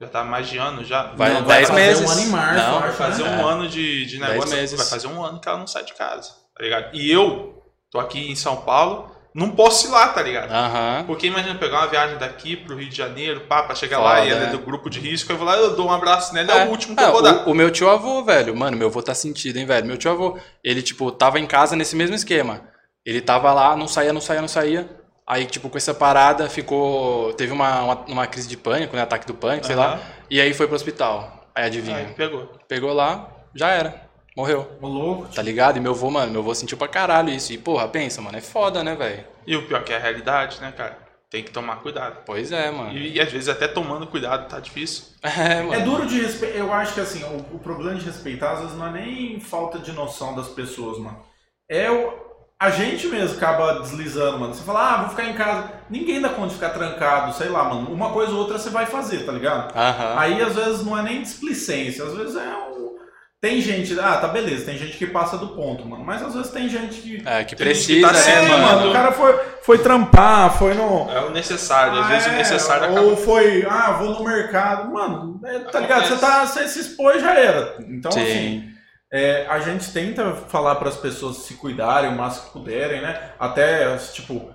Já 0.00 0.08
tá 0.08 0.24
mais 0.24 0.48
de 0.48 0.58
ano 0.58 0.84
já? 0.84 1.12
Vai 1.14 1.32
Não, 1.32 1.42
10 1.42 1.68
fazer 1.68 1.80
meses. 1.80 2.08
um 2.08 2.10
ano 2.12 2.20
em 2.20 2.26
março, 2.26 2.66
Não, 2.70 2.80
Vai 2.80 2.92
fazer 2.92 3.22
né? 3.22 3.30
um 3.36 3.48
É. 3.48 3.52
ano 3.52 3.68
de, 3.68 4.04
de 4.06 4.18
negócio, 4.18 4.50
meses. 4.56 4.76
vai 4.78 4.86
fazer 4.88 5.06
um 5.06 5.24
ano 5.24 5.40
que 5.40 5.48
ela 5.48 5.58
não 5.58 5.66
sai 5.68 5.84
de 5.84 5.94
casa, 5.94 6.30
tá 6.56 6.62
ligado? 6.64 6.94
E 6.94 7.10
eu 7.10 7.62
tô 7.90 8.00
aqui 8.00 8.30
em 8.30 8.34
São 8.34 8.56
Paulo 8.56 9.13
não 9.34 9.50
posso 9.50 9.88
ir 9.88 9.90
lá, 9.90 10.08
tá 10.08 10.22
ligado? 10.22 10.50
Aham. 10.52 11.04
Porque 11.06 11.26
imagina 11.26 11.56
pegar 11.56 11.78
uma 11.80 11.88
viagem 11.88 12.16
daqui 12.18 12.56
pro 12.56 12.76
Rio 12.76 12.88
de 12.88 12.96
Janeiro, 12.96 13.40
pá, 13.40 13.64
pra 13.64 13.74
chegar 13.74 13.96
Foda, 13.96 14.08
lá 14.08 14.24
e 14.24 14.30
ela 14.30 14.42
é 14.42 14.46
né? 14.46 14.52
do 14.52 14.58
grupo 14.60 14.88
de 14.88 15.00
risco, 15.00 15.32
eu 15.32 15.36
vou 15.36 15.44
lá, 15.46 15.56
eu 15.56 15.74
dou 15.74 15.88
um 15.88 15.92
abraço 15.92 16.32
nela, 16.32 16.52
é, 16.52 16.66
o 16.66 16.70
último 16.70 16.94
que 16.96 17.02
eu 17.02 17.08
É, 17.08 17.10
vou 17.10 17.20
dar. 17.20 17.48
o, 17.48 17.52
meu 17.52 17.70
tio 17.70 17.90
avô, 17.90 18.22
velho, 18.22 18.54
mano, 18.56 18.76
meu 18.76 18.86
avô 18.86 19.02
tá 19.02 19.12
sentido, 19.14 19.56
hein, 19.58 19.66
velho. 19.66 19.86
Meu 19.86 19.96
tio 19.96 20.10
avô, 20.12 20.38
ele, 20.62 20.80
tipo, 20.82 21.10
tava 21.10 21.40
em 21.40 21.46
casa 21.46 21.74
nesse 21.74 21.96
mesmo 21.96 22.14
esquema. 22.14 22.62
Ele 23.04 23.20
tava 23.20 23.52
lá, 23.52 23.76
não 23.76 23.88
saía, 23.88 24.12
não 24.12 24.20
saía, 24.20 24.40
não 24.40 24.48
saía. 24.48 24.88
Aí, 25.26 25.46
tipo, 25.46 25.68
com 25.68 25.76
essa 25.78 25.92
parada, 25.94 26.48
ficou. 26.48 27.32
Teve 27.32 27.52
uma, 27.52 27.82
uma, 27.82 27.94
uma 28.06 28.26
crise 28.26 28.46
de 28.46 28.56
pânico, 28.56 28.94
né? 28.94 29.02
Ataque 29.02 29.26
do 29.26 29.34
pânico, 29.34 29.66
sei 29.66 29.74
lá. 29.74 29.98
E 30.30 30.40
aí 30.40 30.52
foi 30.54 30.66
pro 30.66 30.76
hospital. 30.76 31.46
Aí 31.54 31.64
adivinha. 31.64 31.96
Aí 31.96 32.06
pegou. 32.14 32.50
Pegou 32.68 32.92
lá, 32.92 33.28
já 33.54 33.68
era. 33.70 34.03
Morreu. 34.36 34.68
Ô, 34.80 34.88
louco. 34.88 35.28
Tá 35.32 35.42
ligado? 35.42 35.76
E 35.76 35.80
meu 35.80 35.92
avô, 35.92 36.10
mano, 36.10 36.32
meu 36.32 36.40
avô 36.40 36.54
sentiu 36.54 36.76
pra 36.76 36.88
caralho 36.88 37.30
isso. 37.30 37.52
E, 37.52 37.58
porra, 37.58 37.86
pensa, 37.86 38.20
mano, 38.20 38.36
é 38.36 38.40
foda, 38.40 38.82
né, 38.82 38.94
velho? 38.96 39.24
E 39.46 39.56
o 39.56 39.66
pior 39.66 39.84
que 39.84 39.92
é 39.92 39.96
a 39.96 40.00
realidade, 40.00 40.60
né, 40.60 40.72
cara? 40.76 40.98
Tem 41.30 41.42
que 41.42 41.50
tomar 41.50 41.76
cuidado. 41.76 42.22
Pois 42.24 42.52
é, 42.52 42.70
mano. 42.70 42.92
E, 42.96 43.14
e 43.14 43.20
às 43.20 43.30
vezes 43.30 43.48
até 43.48 43.66
tomando 43.66 44.06
cuidado 44.06 44.48
tá 44.48 44.60
difícil. 44.60 45.04
É, 45.24 45.62
mano. 45.62 45.74
É 45.74 45.80
duro 45.80 46.06
de 46.06 46.20
respeitar. 46.20 46.58
Eu 46.58 46.72
acho 46.72 46.94
que 46.94 47.00
assim, 47.00 47.24
o, 47.24 47.56
o 47.56 47.58
problema 47.58 47.98
de 47.98 48.04
respeitar 48.04 48.52
às 48.52 48.60
vezes 48.60 48.76
não 48.76 48.86
é 48.88 48.92
nem 48.92 49.40
falta 49.40 49.78
de 49.78 49.90
noção 49.92 50.34
das 50.34 50.48
pessoas, 50.48 50.98
mano. 50.98 51.18
É 51.68 51.90
o. 51.90 52.12
A 52.60 52.70
gente 52.70 53.08
mesmo 53.08 53.36
acaba 53.36 53.80
deslizando, 53.80 54.38
mano. 54.38 54.54
Você 54.54 54.62
fala, 54.62 54.94
ah, 54.94 55.00
vou 55.00 55.10
ficar 55.10 55.24
em 55.24 55.34
casa. 55.34 55.72
Ninguém 55.90 56.20
dá 56.20 56.28
conta 56.28 56.48
de 56.48 56.54
ficar 56.54 56.70
trancado, 56.70 57.34
sei 57.34 57.48
lá, 57.48 57.64
mano. 57.64 57.92
Uma 57.92 58.12
coisa 58.12 58.32
ou 58.32 58.38
outra 58.38 58.58
você 58.58 58.70
vai 58.70 58.86
fazer, 58.86 59.26
tá 59.26 59.32
ligado? 59.32 59.76
Aham. 59.76 60.14
Aí 60.18 60.40
às 60.40 60.54
vezes 60.54 60.84
não 60.84 60.96
é 60.96 61.02
nem 61.02 61.22
displicência, 61.22 62.04
às 62.04 62.14
vezes 62.14 62.36
é 62.36 62.56
um. 62.56 62.73
Tem 63.44 63.60
gente, 63.60 64.00
ah, 64.00 64.16
tá 64.16 64.28
beleza, 64.28 64.64
tem 64.64 64.78
gente 64.78 64.96
que 64.96 65.06
passa 65.06 65.36
do 65.36 65.48
ponto, 65.48 65.86
mano. 65.86 66.02
Mas 66.02 66.22
às 66.22 66.32
vezes 66.32 66.50
tem 66.50 66.66
gente 66.66 66.98
que. 67.02 67.22
É, 67.26 67.44
que 67.44 67.50
gente 67.50 67.56
que 67.56 67.56
precisa, 67.56 68.08
tá 68.10 68.30
É, 68.30 68.48
mano? 68.48 68.62
mano, 68.62 68.88
o 68.88 68.92
cara 68.94 69.12
foi, 69.12 69.38
foi 69.60 69.78
trampar, 69.80 70.56
foi 70.56 70.72
no. 70.72 71.10
É 71.10 71.20
o 71.26 71.28
necessário. 71.30 72.00
Às 72.00 72.06
Ah, 72.06 72.08
vezes 72.08 72.26
o 72.26 72.30
é, 72.30 72.36
necessário 72.38 72.90
Ou 72.92 72.98
acaba. 73.12 73.16
foi, 73.18 73.66
ah, 73.68 73.92
vou 74.00 74.12
no 74.12 74.24
mercado. 74.24 74.90
Mano, 74.90 75.42
é, 75.44 75.58
tá 75.58 75.78
ligado? 75.78 76.06
Você, 76.06 76.16
tá, 76.16 76.46
você 76.46 76.66
se 76.66 76.80
expôs, 76.80 77.20
já 77.20 77.34
era. 77.38 77.76
Então, 77.86 78.10
Sim. 78.12 78.22
assim, 78.22 78.64
é, 79.12 79.44
a 79.46 79.60
gente 79.60 79.92
tenta 79.92 80.32
falar 80.48 80.76
para 80.76 80.88
as 80.88 80.96
pessoas 80.96 81.36
se 81.36 81.52
cuidarem 81.52 82.08
o 82.08 82.16
máximo 82.16 82.46
que 82.46 82.52
puderem, 82.52 83.02
né? 83.02 83.32
Até, 83.38 83.94
tipo, 84.14 84.53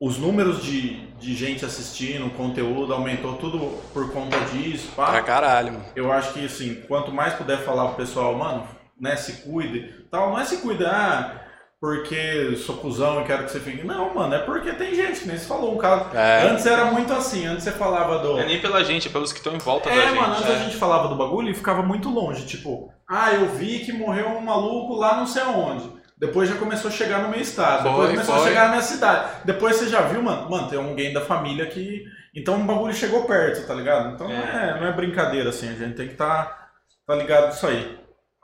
os 0.00 0.18
números 0.18 0.62
de, 0.62 1.06
de 1.18 1.34
gente 1.34 1.64
assistindo, 1.64 2.26
o 2.26 2.30
conteúdo 2.30 2.92
aumentou 2.92 3.34
tudo 3.36 3.58
por 3.92 4.12
conta 4.12 4.38
disso, 4.52 4.90
pá. 4.94 5.10
Pra 5.10 5.22
caralho, 5.22 5.72
mano. 5.72 5.84
Eu 5.94 6.12
acho 6.12 6.32
que, 6.32 6.44
assim, 6.44 6.82
quanto 6.86 7.10
mais 7.12 7.34
puder 7.34 7.58
falar 7.58 7.86
pro 7.88 7.96
pessoal, 7.96 8.34
mano, 8.34 8.66
né, 9.00 9.16
se 9.16 9.42
cuide, 9.42 10.06
tal, 10.10 10.30
não 10.30 10.38
é 10.38 10.44
se 10.44 10.58
cuidar 10.58 11.46
porque 11.80 12.56
sou 12.56 12.76
cuzão 12.78 13.20
e 13.20 13.24
quero 13.24 13.44
que 13.44 13.50
você 13.52 13.60
fique. 13.60 13.86
Não, 13.86 14.14
mano, 14.14 14.34
é 14.34 14.38
porque 14.38 14.72
tem 14.72 14.94
gente, 14.94 15.20
que 15.20 15.28
nem 15.28 15.36
você 15.36 15.46
falou, 15.46 15.74
um 15.74 15.78
caso. 15.78 16.16
É. 16.16 16.48
Antes 16.48 16.64
era 16.66 16.86
muito 16.86 17.12
assim, 17.12 17.46
antes 17.46 17.64
você 17.64 17.72
falava 17.72 18.18
do. 18.18 18.38
É 18.38 18.46
nem 18.46 18.60
pela 18.60 18.82
gente, 18.82 19.08
é 19.08 19.10
pelos 19.10 19.32
que 19.32 19.38
estão 19.38 19.54
em 19.54 19.58
volta 19.58 19.90
da 19.90 19.94
É, 19.94 20.08
gente. 20.08 20.18
mano, 20.18 20.32
antes 20.34 20.48
né? 20.48 20.56
a 20.56 20.58
gente 20.64 20.76
falava 20.76 21.08
do 21.08 21.14
bagulho 21.16 21.50
e 21.50 21.54
ficava 21.54 21.82
muito 21.82 22.08
longe. 22.08 22.46
Tipo, 22.46 22.90
ah, 23.08 23.32
eu 23.32 23.50
vi 23.50 23.80
que 23.80 23.92
morreu 23.92 24.28
um 24.28 24.40
maluco 24.40 24.94
lá 24.94 25.16
não 25.16 25.26
sei 25.26 25.42
aonde. 25.42 25.88
Depois 26.18 26.48
já 26.48 26.56
começou 26.56 26.90
a 26.90 26.94
chegar 26.94 27.22
no 27.22 27.28
meu 27.28 27.40
estado. 27.40 27.82
Foi, 27.82 27.90
depois 27.90 28.10
começou 28.10 28.34
a 28.34 28.38
foi. 28.38 28.48
chegar 28.48 28.64
na 28.64 28.70
minha 28.70 28.82
cidade. 28.82 29.30
Depois 29.44 29.76
você 29.76 29.88
já 29.88 30.00
viu, 30.02 30.22
mano? 30.22 30.48
Mano, 30.48 30.68
tem 30.68 30.78
alguém 30.78 31.12
da 31.12 31.20
família 31.20 31.66
que. 31.66 32.04
Então 32.34 32.60
o 32.60 32.64
bagulho 32.64 32.94
chegou 32.94 33.24
perto, 33.24 33.66
tá 33.66 33.74
ligado? 33.74 34.14
Então 34.14 34.28
não, 34.28 34.34
é, 34.34 34.80
não 34.80 34.86
é 34.86 34.92
brincadeira 34.92 35.50
assim, 35.50 35.68
a 35.68 35.74
gente 35.74 35.94
tem 35.94 36.06
que 36.06 36.12
estar 36.14 36.70
tá, 37.06 37.14
ligado 37.14 37.48
nisso 37.48 37.66
aí. 37.66 37.98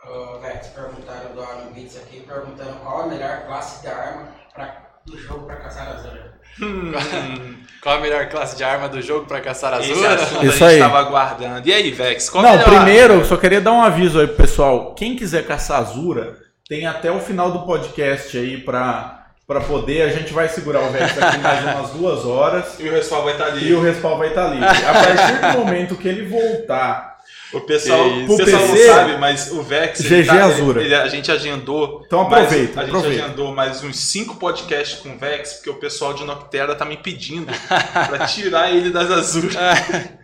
Ô, 0.06 0.38
Vex, 0.40 0.68
perguntaram 0.68 1.34
do 1.34 1.42
Arno 1.42 1.70
Beats 1.72 1.96
aqui, 1.96 2.20
perguntando 2.20 2.74
qual 2.80 3.02
a 3.02 3.06
melhor 3.06 3.46
classe 3.46 3.82
de 3.82 3.88
arma 3.88 4.28
pra, 4.52 4.76
do 5.06 5.16
jogo 5.18 5.46
pra 5.46 5.56
caçar 5.56 5.88
a. 5.88 6.32
Hum, 6.60 6.92
Qual 7.82 7.96
a 7.96 8.00
melhor 8.00 8.28
classe 8.28 8.56
de 8.56 8.62
arma 8.62 8.88
do 8.88 9.00
jogo 9.00 9.26
pra 9.26 9.40
caçar 9.40 9.74
azul? 9.74 10.06
assunto 10.06 10.44
Isso 10.44 10.64
a 10.64 10.68
gente 10.68 10.74
aí. 10.74 10.78
tava 10.78 10.98
aguardando. 10.98 11.66
E 11.66 11.72
aí, 11.72 11.90
Vex? 11.90 12.28
Qual 12.28 12.42
Não, 12.42 12.52
melhor? 12.52 12.64
primeiro, 12.64 13.14
eu 13.14 13.24
só 13.24 13.36
queria 13.36 13.60
dar 13.60 13.72
um 13.72 13.82
aviso 13.82 14.20
aí 14.20 14.26
pro 14.26 14.36
pessoal. 14.36 14.94
Quem 14.94 15.16
quiser 15.16 15.46
caçar 15.46 15.80
Azura, 15.80 16.36
tem 16.68 16.86
até 16.86 17.10
o 17.10 17.20
final 17.20 17.50
do 17.50 17.60
podcast 17.66 18.36
aí 18.38 18.58
pra, 18.58 19.26
pra 19.46 19.60
poder. 19.60 20.02
A 20.02 20.08
gente 20.08 20.32
vai 20.32 20.48
segurar 20.48 20.80
o 20.82 20.90
Vex 20.90 21.16
aqui 21.20 21.38
mais 21.38 21.64
umas 21.76 21.90
duas 21.90 22.24
horas. 22.24 22.78
E 22.78 22.88
o 22.88 22.92
pessoal 22.92 23.24
vai 23.24 23.32
estar 23.34 23.46
ali. 23.46 23.68
E 23.68 23.74
o 23.74 23.82
respawn 23.82 24.18
vai 24.18 24.28
estar 24.28 24.48
livre. 24.48 24.66
A 24.66 24.92
partir 24.92 25.52
do 25.52 25.58
momento 25.64 25.96
que 25.96 26.08
ele 26.08 26.26
voltar. 26.26 27.12
O 27.52 27.60
pessoal, 27.60 28.08
o 28.08 28.26
pessoal 28.38 28.62
PC, 28.62 28.86
não 28.86 28.94
sabe, 28.94 29.16
mas 29.18 29.52
o 29.52 29.62
Vex. 29.62 30.00
GG 30.00 30.24
tá- 30.26 30.44
Azura. 30.46 30.82
ele- 30.82 30.94
a 30.94 31.06
gente 31.06 31.30
agendou. 31.30 32.02
Então 32.06 32.26
mais- 32.26 32.44
aproveita, 32.46 32.80
a 32.80 32.84
gente 32.86 32.96
aproveita. 32.96 33.24
agendou 33.26 33.54
mais 33.54 33.84
uns 33.84 33.98
cinco 33.98 34.36
podcasts 34.36 34.98
com 35.00 35.10
o 35.10 35.18
Vex, 35.18 35.52
porque 35.54 35.68
o 35.68 35.74
pessoal 35.74 36.14
de 36.14 36.24
Noctera 36.24 36.74
tá 36.74 36.86
me 36.86 36.96
pedindo 36.96 37.52
pra 38.08 38.26
tirar 38.26 38.70
ele 38.72 38.88
das 38.90 39.10
Azuras. 39.10 39.54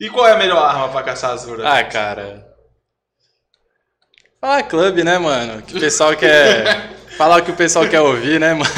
E 0.00 0.10
qual 0.10 0.26
é 0.26 0.32
a 0.32 0.36
melhor 0.36 0.58
arma 0.60 0.88
pra 0.88 1.04
caçar 1.04 1.30
Azura? 1.30 1.62
Ah, 1.72 1.84
cara. 1.84 2.44
Falar 4.44 4.62
clube, 4.64 5.02
né, 5.02 5.16
mano? 5.16 5.62
Que 5.62 5.74
o 5.74 5.80
pessoal 5.80 6.12
quer. 6.18 6.90
Falar 7.16 7.38
o 7.38 7.42
que 7.42 7.50
o 7.50 7.56
pessoal 7.56 7.88
quer 7.88 8.02
ouvir, 8.02 8.38
né, 8.38 8.52
mano? 8.52 8.70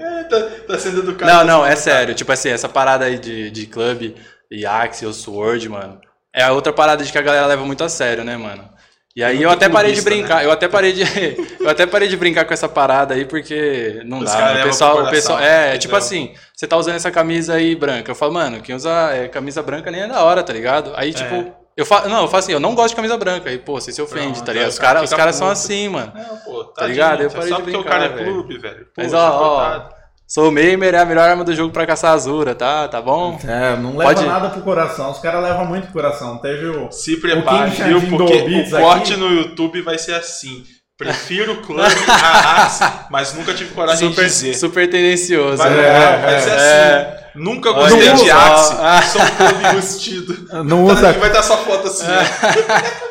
É, 0.00 0.22
tá, 0.24 0.40
tá 0.66 0.78
sendo 0.78 1.00
educado. 1.00 1.30
Não, 1.30 1.44
não, 1.44 1.66
é 1.66 1.76
sério. 1.76 2.14
Tipo 2.14 2.32
assim, 2.32 2.48
essa 2.48 2.66
parada 2.66 3.04
aí 3.04 3.18
de, 3.18 3.50
de 3.50 3.66
clube 3.66 4.16
e 4.50 4.64
Axe 4.64 5.04
ou 5.04 5.12
Sword, 5.12 5.68
mano. 5.68 6.00
É 6.34 6.42
a 6.42 6.52
outra 6.52 6.72
parada 6.72 7.04
de 7.04 7.12
que 7.12 7.18
a 7.18 7.22
galera 7.22 7.44
leva 7.44 7.66
muito 7.66 7.84
a 7.84 7.88
sério, 7.90 8.24
né, 8.24 8.38
mano? 8.38 8.66
E 9.14 9.22
aí 9.22 9.42
eu 9.42 9.50
até 9.50 9.68
parei 9.68 9.92
de 9.92 10.00
brincar, 10.00 10.42
eu 10.42 10.50
até 10.50 10.68
parei 10.68 10.92
de 10.94 11.02
eu 11.60 11.68
até 11.68 11.84
parei 11.84 12.08
de 12.08 12.16
brincar 12.16 12.46
com 12.46 12.54
essa 12.54 12.68
parada 12.68 13.12
aí 13.12 13.26
porque 13.26 14.00
não 14.06 14.20
Os 14.20 14.32
dá. 14.32 14.40
mano. 14.40 14.60
O 14.60 14.64
pessoal, 14.64 15.04
o 15.04 15.10
pessoal 15.10 15.38
é, 15.38 15.76
tipo 15.76 15.94
assim, 15.96 16.34
você 16.54 16.66
tá 16.66 16.78
usando 16.78 16.96
essa 16.96 17.10
camisa 17.10 17.54
aí 17.54 17.74
branca. 17.74 18.10
Eu 18.10 18.14
falo, 18.14 18.32
mano, 18.32 18.62
quem 18.62 18.74
usa 18.74 19.10
é, 19.12 19.28
camisa 19.28 19.62
branca 19.62 19.90
nem 19.90 20.00
é 20.00 20.08
da 20.08 20.22
hora, 20.22 20.42
tá 20.42 20.52
ligado? 20.54 20.92
Aí 20.96 21.12
tipo, 21.12 21.54
eu 21.76 21.84
falo, 21.84 22.08
não, 22.08 22.22
eu 22.22 22.28
falo 22.28 22.38
assim, 22.38 22.52
eu 22.52 22.60
não 22.60 22.74
gosto 22.74 22.90
de 22.90 22.96
camisa 22.96 23.16
branca. 23.18 23.50
Aí, 23.50 23.58
pô, 23.58 23.80
você 23.80 23.92
se 23.92 24.00
ofende, 24.00 24.32
Pronto, 24.34 24.44
tá 24.44 24.52
ligado? 24.52 24.68
Os 24.70 24.76
o 24.76 24.80
cara 24.80 24.94
caras 24.94 25.10
os 25.10 25.16
caras 25.16 25.36
são 25.36 25.48
assim, 25.48 25.88
mano. 25.88 26.12
Não, 26.14 26.36
pô, 26.38 26.64
Tá 26.64 26.86
ligado? 26.86 27.22
Eu 27.22 27.30
parei 27.30 27.46
é 27.46 27.50
só 27.50 27.56
de 27.56 27.62
porque 27.62 27.76
o 27.76 27.80
brincar, 27.82 27.90
cara 27.98 28.04
é 28.06 28.08
velho. 28.08 28.32
clube, 28.32 28.58
velho. 28.58 28.86
Mas 28.96 29.12
ó, 29.12 29.28
ó, 29.30 29.88
sou 30.26 30.50
Meimer, 30.50 30.94
é 30.94 30.98
a 31.00 31.04
melhor 31.04 31.28
arma 31.28 31.44
do 31.44 31.54
jogo 31.54 31.72
pra 31.72 31.86
caçar 31.86 32.12
azura, 32.14 32.54
tá? 32.54 32.88
Tá 32.88 33.00
bom? 33.02 33.38
É, 33.46 33.76
não 33.76 33.96
leva 33.96 34.14
Pode- 34.14 34.26
nada 34.26 34.48
pro 34.48 34.62
coração. 34.62 35.10
Os 35.10 35.18
caras 35.18 35.42
levam 35.42 35.66
muito 35.66 35.84
pro 35.84 35.92
coração. 36.02 36.38
Teve 36.38 36.66
o. 36.66 36.90
Se 36.90 37.16
prepare, 37.18 37.70
O 37.70 37.74
viu? 38.00 38.00
Porque 38.08 38.34
o 38.34 38.70
corte 38.70 39.12
aqui- 39.12 39.20
no 39.20 39.28
YouTube 39.32 39.82
vai 39.82 39.98
ser 39.98 40.14
assim. 40.14 40.64
Prefiro 40.98 41.52
o 41.52 41.56
clã 41.62 41.84
a 42.08 42.64
Axe, 42.64 42.82
mas 43.10 43.34
nunca 43.34 43.52
tive 43.52 43.74
coragem 43.74 44.08
de 44.08 44.14
Super, 44.14 44.26
dizer. 44.26 44.54
super 44.54 44.88
tendencioso. 44.88 45.58
Vai, 45.58 45.68
né? 45.68 45.86
é, 45.86 46.16
vai 46.22 46.40
ser 46.40 46.50
é. 46.52 47.25
Nunca 47.36 47.72
gostei 47.72 48.12
de 48.12 48.28
só. 48.30 48.36
Axe. 48.36 48.76
Ah. 48.80 49.02
Sou 49.02 49.22
um 49.22 49.30
clube 49.30 49.74
vestido. 49.80 50.64
Não 50.64 50.86
Tá 50.86 50.92
usa. 50.92 51.12
vai 51.14 51.28
estar 51.28 51.42
sua 51.42 51.56
foto 51.58 51.86
assim. 51.88 52.06
ó. 52.06 53.06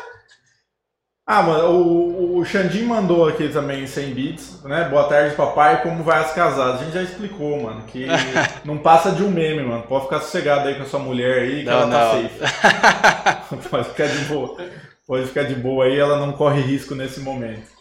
Ah, 1.28 1.42
mano, 1.42 1.70
o, 1.72 2.38
o 2.38 2.44
Xandinho 2.44 2.86
mandou 2.86 3.26
aqui 3.28 3.48
também 3.48 3.84
100 3.84 4.14
bits, 4.14 4.62
né? 4.62 4.84
Boa 4.88 5.08
tarde, 5.08 5.34
papai. 5.34 5.82
Como 5.82 6.04
vai 6.04 6.20
as 6.20 6.32
casadas? 6.32 6.80
A 6.80 6.84
gente 6.84 6.94
já 6.94 7.02
explicou, 7.02 7.60
mano, 7.60 7.82
que 7.82 8.06
não 8.64 8.78
passa 8.78 9.10
de 9.10 9.24
um 9.24 9.30
meme, 9.30 9.64
mano. 9.64 9.82
Pode 9.88 10.04
ficar 10.04 10.20
sossegado 10.20 10.68
aí 10.68 10.76
com 10.76 10.82
a 10.84 10.86
sua 10.86 11.00
mulher 11.00 11.42
aí, 11.42 11.58
que 11.60 11.64
Não, 11.64 11.72
ela 11.80 11.90
tá 11.90 12.14
não. 12.14 12.22
safe. 12.22 13.68
Pode 13.70 13.88
ficar 13.88 14.06
de 14.06 14.18
boa. 14.26 14.56
Pode 15.04 15.26
ficar 15.26 15.42
de 15.44 15.54
boa 15.56 15.84
aí, 15.86 15.98
ela 15.98 16.16
não 16.18 16.30
corre 16.32 16.60
risco 16.60 16.94
nesse 16.94 17.18
momento. 17.20 17.74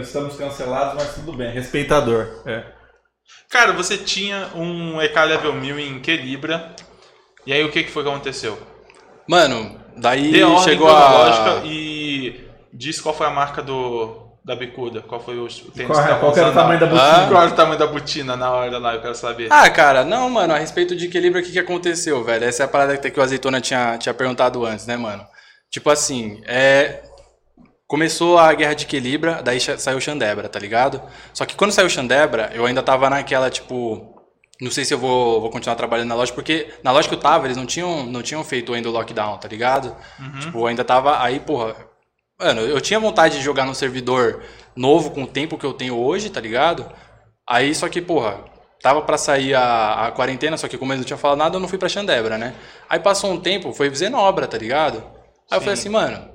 Estamos 0.00 0.36
cancelados, 0.36 0.94
mas 0.94 1.14
tudo 1.14 1.32
bem. 1.32 1.50
Respeitador. 1.52 2.28
É. 2.46 2.62
Cara, 3.50 3.72
você 3.72 3.96
tinha 3.96 4.50
um 4.54 5.00
EK 5.00 5.16
Level 5.16 5.52
1000 5.52 5.78
em 5.78 5.96
Equilibra. 5.96 6.74
E 7.46 7.52
aí 7.52 7.64
o 7.64 7.70
que, 7.70 7.84
que 7.84 7.90
foi 7.90 8.02
que 8.02 8.08
aconteceu? 8.08 8.58
Mano, 9.28 9.80
daí 9.96 10.32
chegou 10.64 10.88
a. 10.88 11.62
e 11.64 12.48
diz 12.72 13.00
qual 13.00 13.14
foi 13.14 13.26
a 13.26 13.30
marca 13.30 13.62
do, 13.62 14.24
da 14.44 14.54
bicuda. 14.54 15.00
Qual 15.00 15.20
foi 15.20 15.38
o, 15.38 15.46
tênis 15.46 15.86
Qual, 15.86 16.02
que 16.02 16.08
tava 16.08 16.20
qual 16.20 16.36
era 16.36 16.50
o 16.50 16.52
tamanho 16.52 16.80
da 16.80 16.86
lá. 16.86 17.10
botina? 17.12 17.28
Qual 17.28 17.42
era 17.42 17.52
o 17.52 17.56
tamanho 17.56 17.78
da 17.78 17.86
botina 17.86 18.36
na 18.36 18.50
hora 18.50 18.78
lá? 18.78 18.94
Eu 18.94 19.00
quero 19.00 19.14
saber. 19.14 19.48
Ah, 19.50 19.70
cara, 19.70 20.04
não, 20.04 20.28
mano, 20.28 20.52
a 20.52 20.58
respeito 20.58 20.94
de 20.94 21.06
equilíbrio, 21.06 21.42
o 21.42 21.46
que, 21.46 21.52
que 21.52 21.58
aconteceu, 21.58 22.22
velho? 22.22 22.44
Essa 22.44 22.64
é 22.64 22.66
a 22.66 22.68
parada 22.68 22.96
que 22.96 23.18
o 23.18 23.22
Azeitona 23.22 23.60
tinha, 23.60 23.96
tinha 23.96 24.12
perguntado 24.12 24.64
antes, 24.66 24.86
né, 24.86 24.96
mano? 24.96 25.24
Tipo 25.70 25.90
assim, 25.90 26.42
é. 26.46 27.02
Começou 27.94 28.36
a 28.40 28.52
guerra 28.52 28.74
de 28.74 28.86
Equilibra, 28.86 29.40
daí 29.40 29.60
saiu 29.60 30.00
Xandebra, 30.00 30.48
tá 30.48 30.58
ligado? 30.58 31.00
Só 31.32 31.46
que 31.46 31.54
quando 31.54 31.70
saiu 31.70 31.88
Xandebra, 31.88 32.50
eu 32.52 32.66
ainda 32.66 32.82
tava 32.82 33.08
naquela, 33.08 33.48
tipo. 33.48 34.20
Não 34.60 34.68
sei 34.68 34.84
se 34.84 34.92
eu 34.92 34.98
vou, 34.98 35.40
vou 35.40 35.48
continuar 35.48 35.76
trabalhando 35.76 36.08
na 36.08 36.16
loja, 36.16 36.32
porque 36.32 36.74
na 36.82 36.90
loja 36.90 37.08
que 37.08 37.14
eu 37.14 37.20
tava, 37.20 37.46
eles 37.46 37.56
não 37.56 37.64
tinham, 37.64 38.04
não 38.04 38.20
tinham 38.20 38.42
feito 38.42 38.74
ainda 38.74 38.88
o 38.88 38.92
lockdown, 38.92 39.38
tá 39.38 39.46
ligado? 39.46 39.94
Tipo, 40.40 40.58
eu 40.58 40.66
ainda 40.66 40.82
tava 40.82 41.22
aí, 41.22 41.38
porra. 41.38 41.76
Mano, 42.36 42.62
eu 42.62 42.80
tinha 42.80 42.98
vontade 42.98 43.38
de 43.38 43.44
jogar 43.44 43.64
num 43.64 43.74
servidor 43.74 44.42
novo 44.74 45.12
com 45.12 45.22
o 45.22 45.28
tempo 45.28 45.56
que 45.56 45.64
eu 45.64 45.72
tenho 45.72 45.96
hoje, 45.96 46.30
tá 46.30 46.40
ligado? 46.40 46.90
Aí, 47.48 47.72
só 47.76 47.88
que, 47.88 48.02
porra, 48.02 48.40
tava 48.82 49.02
pra 49.02 49.16
sair 49.16 49.54
a, 49.54 50.08
a 50.08 50.10
quarentena, 50.10 50.56
só 50.56 50.66
que 50.66 50.76
como 50.76 50.92
eles 50.92 51.02
não 51.02 51.06
tinham 51.06 51.18
falado 51.18 51.38
nada, 51.38 51.54
eu 51.54 51.60
não 51.60 51.68
fui 51.68 51.78
pra 51.78 51.88
Xandebra, 51.88 52.36
né? 52.36 52.56
Aí 52.90 52.98
passou 52.98 53.30
um 53.30 53.38
tempo, 53.38 53.72
foi 53.72 53.88
Zenobra, 53.94 54.48
tá 54.48 54.58
ligado? 54.58 54.98
Aí 55.48 55.58
eu 55.58 55.60
falei 55.60 55.74
assim, 55.74 55.90
mano, 55.90 56.28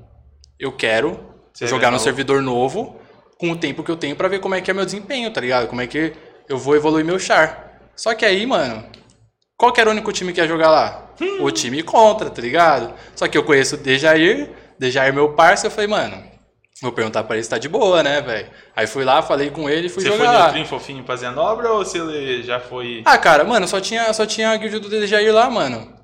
eu 0.58 0.72
quero 0.72 1.29
Você 1.54 1.68
jogar 1.68 1.88
no 1.88 1.94
novo. 1.94 2.04
servidor 2.04 2.42
novo 2.42 3.00
com 3.38 3.52
o 3.52 3.56
tempo 3.56 3.84
que 3.84 3.92
eu 3.92 3.98
tenho 3.98 4.16
pra 4.16 4.28
ver 4.28 4.40
como 4.40 4.56
é 4.56 4.62
que 4.62 4.70
é 4.70 4.74
meu 4.74 4.86
desempenho, 4.86 5.32
tá 5.32 5.40
ligado? 5.42 5.68
Como 5.68 5.82
é 5.82 5.88
que 5.88 6.14
eu 6.48 6.58
vou 6.58 6.76
evoluir 6.76 7.06
meu 7.06 7.20
char. 7.20 7.80
Só 7.96 8.14
que 8.14 8.26
aí, 8.26 8.46
mano, 8.46 8.84
qual 9.58 9.72
que 9.72 9.80
era 9.80 9.90
o 9.90 9.94
único 9.94 10.12
time 10.12 10.34
que 10.34 10.40
ia 10.40 10.48
jogar 10.48 10.70
lá? 10.70 11.10
O 11.42 11.52
time 11.52 11.84
contra, 11.84 12.30
tá 12.30 12.42
ligado? 12.42 12.94
Só 13.16 13.28
que 13.28 13.38
eu 13.38 13.44
conheço 13.44 13.76
o 13.76 13.78
Dejair, 13.78 14.50
Dejair 14.78 15.14
meu 15.14 15.34
parceiro, 15.34 15.68
eu 15.68 15.76
falei, 15.76 15.88
mano, 15.90 16.24
vou 16.82 16.94
perguntar 16.94 17.24
pra 17.26 17.36
ele 17.36 17.44
se 17.44 17.50
tá 17.50 17.58
de 17.58 17.68
boa, 17.68 18.02
né, 18.02 18.22
velho? 18.22 18.48
Aí 18.74 18.88
fui 18.88 19.04
lá, 19.04 19.22
falei 19.22 19.50
com 19.50 19.70
ele 19.70 19.88
e 19.88 19.90
fui 19.90 20.02
Você 20.02 20.10
foi 20.10 20.18
jogar 20.18 20.32
lá. 20.32 20.40
neutrinho 20.44 20.66
fofinho 20.66 21.04
fazendo 21.04 21.40
obra 21.42 21.72
ou 21.74 21.84
você 21.84 22.42
já 22.42 22.60
foi. 22.60 23.02
Ah, 23.06 23.18
cara, 23.18 23.44
mano, 23.44 23.68
só 23.68 23.82
tinha, 23.82 24.12
só 24.14 24.26
tinha 24.26 24.50
a 24.52 24.56
guild 24.56 24.80
do 24.80 24.90
Dejair 24.90 25.34
lá, 25.34 25.50
mano. 25.50 25.99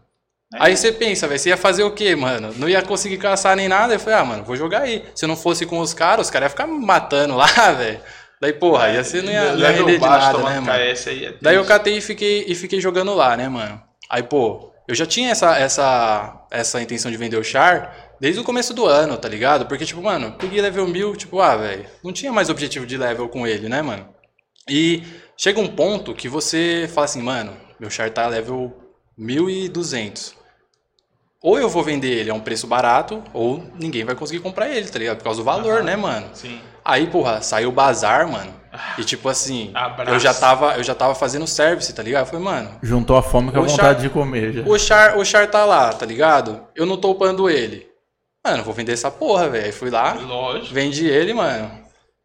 Aí 0.60 0.76
você 0.76 0.92
pensa, 0.92 1.28
velho, 1.28 1.40
você 1.40 1.50
ia 1.50 1.58
fazer 1.58 1.84
o 1.84 1.92
quê, 1.92 2.16
mano? 2.16 2.54
Não 2.58 2.70
ia 2.70 2.82
conseguir 2.82 3.18
caçar 3.18 3.56
nem 3.56 3.68
nada. 3.68 3.94
Eu 3.94 4.00
falei, 4.00 4.20
ah, 4.20 4.26
mano, 4.26 4.44
vou 4.44 4.56
jogar 4.56 4.82
aí. 4.82 5.04
Se 5.14 5.26
eu 5.26 5.28
não 5.30 5.36
fosse 5.36 5.66
com 5.66 5.80
os 5.80 5.94
caras, 5.94 6.28
os 6.28 6.32
caras 6.32 6.48
iam 6.48 6.50
ficar 6.52 6.68
me 6.68 6.86
matando 6.86 7.36
lá, 7.36 7.46
velho. 7.74 8.00
Daí, 8.42 8.54
porra, 8.54 8.90
ia 8.90 9.04
ser, 9.04 9.24
não 9.24 9.32
ia, 9.32 9.54
não 9.54 9.60
ia 9.60 9.72
render 9.72 9.98
de 9.98 10.06
nada, 10.06 10.38
né, 10.40 10.60
mano? 10.60 10.94
KS 10.94 11.08
aí. 11.08 11.26
É 11.26 11.34
Daí 11.42 11.56
eu 11.56 11.66
catei 11.66 11.98
e 11.98 12.02
fiquei, 12.02 12.46
e 12.48 12.56
fiquei 12.56 12.82
jogando 12.82 13.14
lá, 13.14 13.36
né, 13.38 13.48
mano? 13.48 13.82
Aí, 14.10 14.22
pô, 14.24 14.72
eu 14.88 14.94
já 14.94 15.06
tinha 15.06 15.32
essa, 15.32 15.58
essa, 15.58 16.46
essa 16.52 16.82
intenção 16.82 17.10
de 17.10 17.18
vender 17.18 17.38
o 17.38 17.44
Char 17.44 18.16
desde 18.20 18.40
o 18.40 18.44
começo 18.44 18.74
do 18.74 18.86
ano, 18.86 19.18
tá 19.18 19.28
ligado? 19.28 19.66
Porque, 19.66 19.86
tipo, 19.86 20.02
mano, 20.02 20.34
peguei 20.38 20.62
level 20.62 20.88
1000, 20.88 21.16
tipo, 21.16 21.40
ah, 21.40 21.56
velho, 21.56 21.86
não 22.04 22.14
tinha 22.14 22.32
mais 22.32 22.50
objetivo 22.50 22.86
de 22.86 22.98
level 22.98 23.28
com 23.30 23.48
ele, 23.48 23.68
né, 23.68 23.82
mano? 23.82 24.08
E 24.70 25.04
chega 25.38 25.60
um 25.60 25.68
ponto 25.68 26.14
que 26.14 26.28
você 26.28 26.90
fala 26.94 27.06
assim, 27.06 27.22
mano, 27.22 27.56
meu 27.80 27.90
Char 27.90 28.10
tá 28.10 28.28
level 28.28 28.74
1200. 29.18 30.36
Ou 31.48 31.60
eu 31.60 31.70
vou 31.70 31.84
vender 31.84 32.10
ele 32.12 32.30
a 32.32 32.34
um 32.34 32.40
preço 32.40 32.66
barato, 32.66 33.22
ou 33.32 33.64
ninguém 33.80 34.04
vai 34.04 34.16
conseguir 34.16 34.40
comprar 34.42 34.68
ele, 34.68 34.88
tá 34.90 34.98
ligado? 34.98 35.18
Por 35.18 35.26
causa 35.26 35.40
do 35.42 35.44
valor, 35.46 35.84
né, 35.84 35.96
mano? 35.96 36.28
Sim. 36.34 36.60
Aí, 36.84 37.06
porra, 37.06 37.40
saiu 37.42 37.70
o 37.70 37.72
bazar, 37.72 38.28
mano. 38.28 38.52
E 38.98 39.04
tipo 39.04 39.30
assim, 39.30 39.70
Abraço. 39.76 40.12
eu 40.12 40.20
já 40.20 40.34
tava, 40.34 40.76
eu 40.76 40.84
já 40.84 40.96
tava 40.96 41.14
fazendo 41.14 41.46
service, 41.46 41.94
tá 41.94 42.02
ligado? 42.02 42.24
Eu 42.24 42.26
falei, 42.26 42.44
mano, 42.44 42.72
Juntou 42.82 43.16
a 43.16 43.22
fome 43.22 43.52
com 43.52 43.60
a 43.60 43.62
vontade 43.62 43.78
char- 43.78 43.94
de 43.94 44.10
comer 44.10 44.54
já. 44.54 44.62
o 44.64 44.78
Char, 44.80 45.18
o 45.18 45.24
Char 45.24 45.48
tá 45.50 45.64
lá, 45.66 45.94
tá 45.94 46.06
ligado? 46.06 46.62
Eu 46.76 46.86
não 46.88 46.98
tô 46.98 47.12
upando 47.12 47.48
ele. 47.50 47.88
Mano, 48.46 48.64
vou 48.64 48.74
vender 48.74 48.94
essa 48.94 49.12
porra, 49.12 49.48
velho. 49.48 49.66
Aí 49.66 49.72
Fui 49.72 49.90
lá, 49.92 50.14
Lógico. 50.16 50.74
vendi 50.74 51.06
ele, 51.08 51.34
mano. 51.34 51.72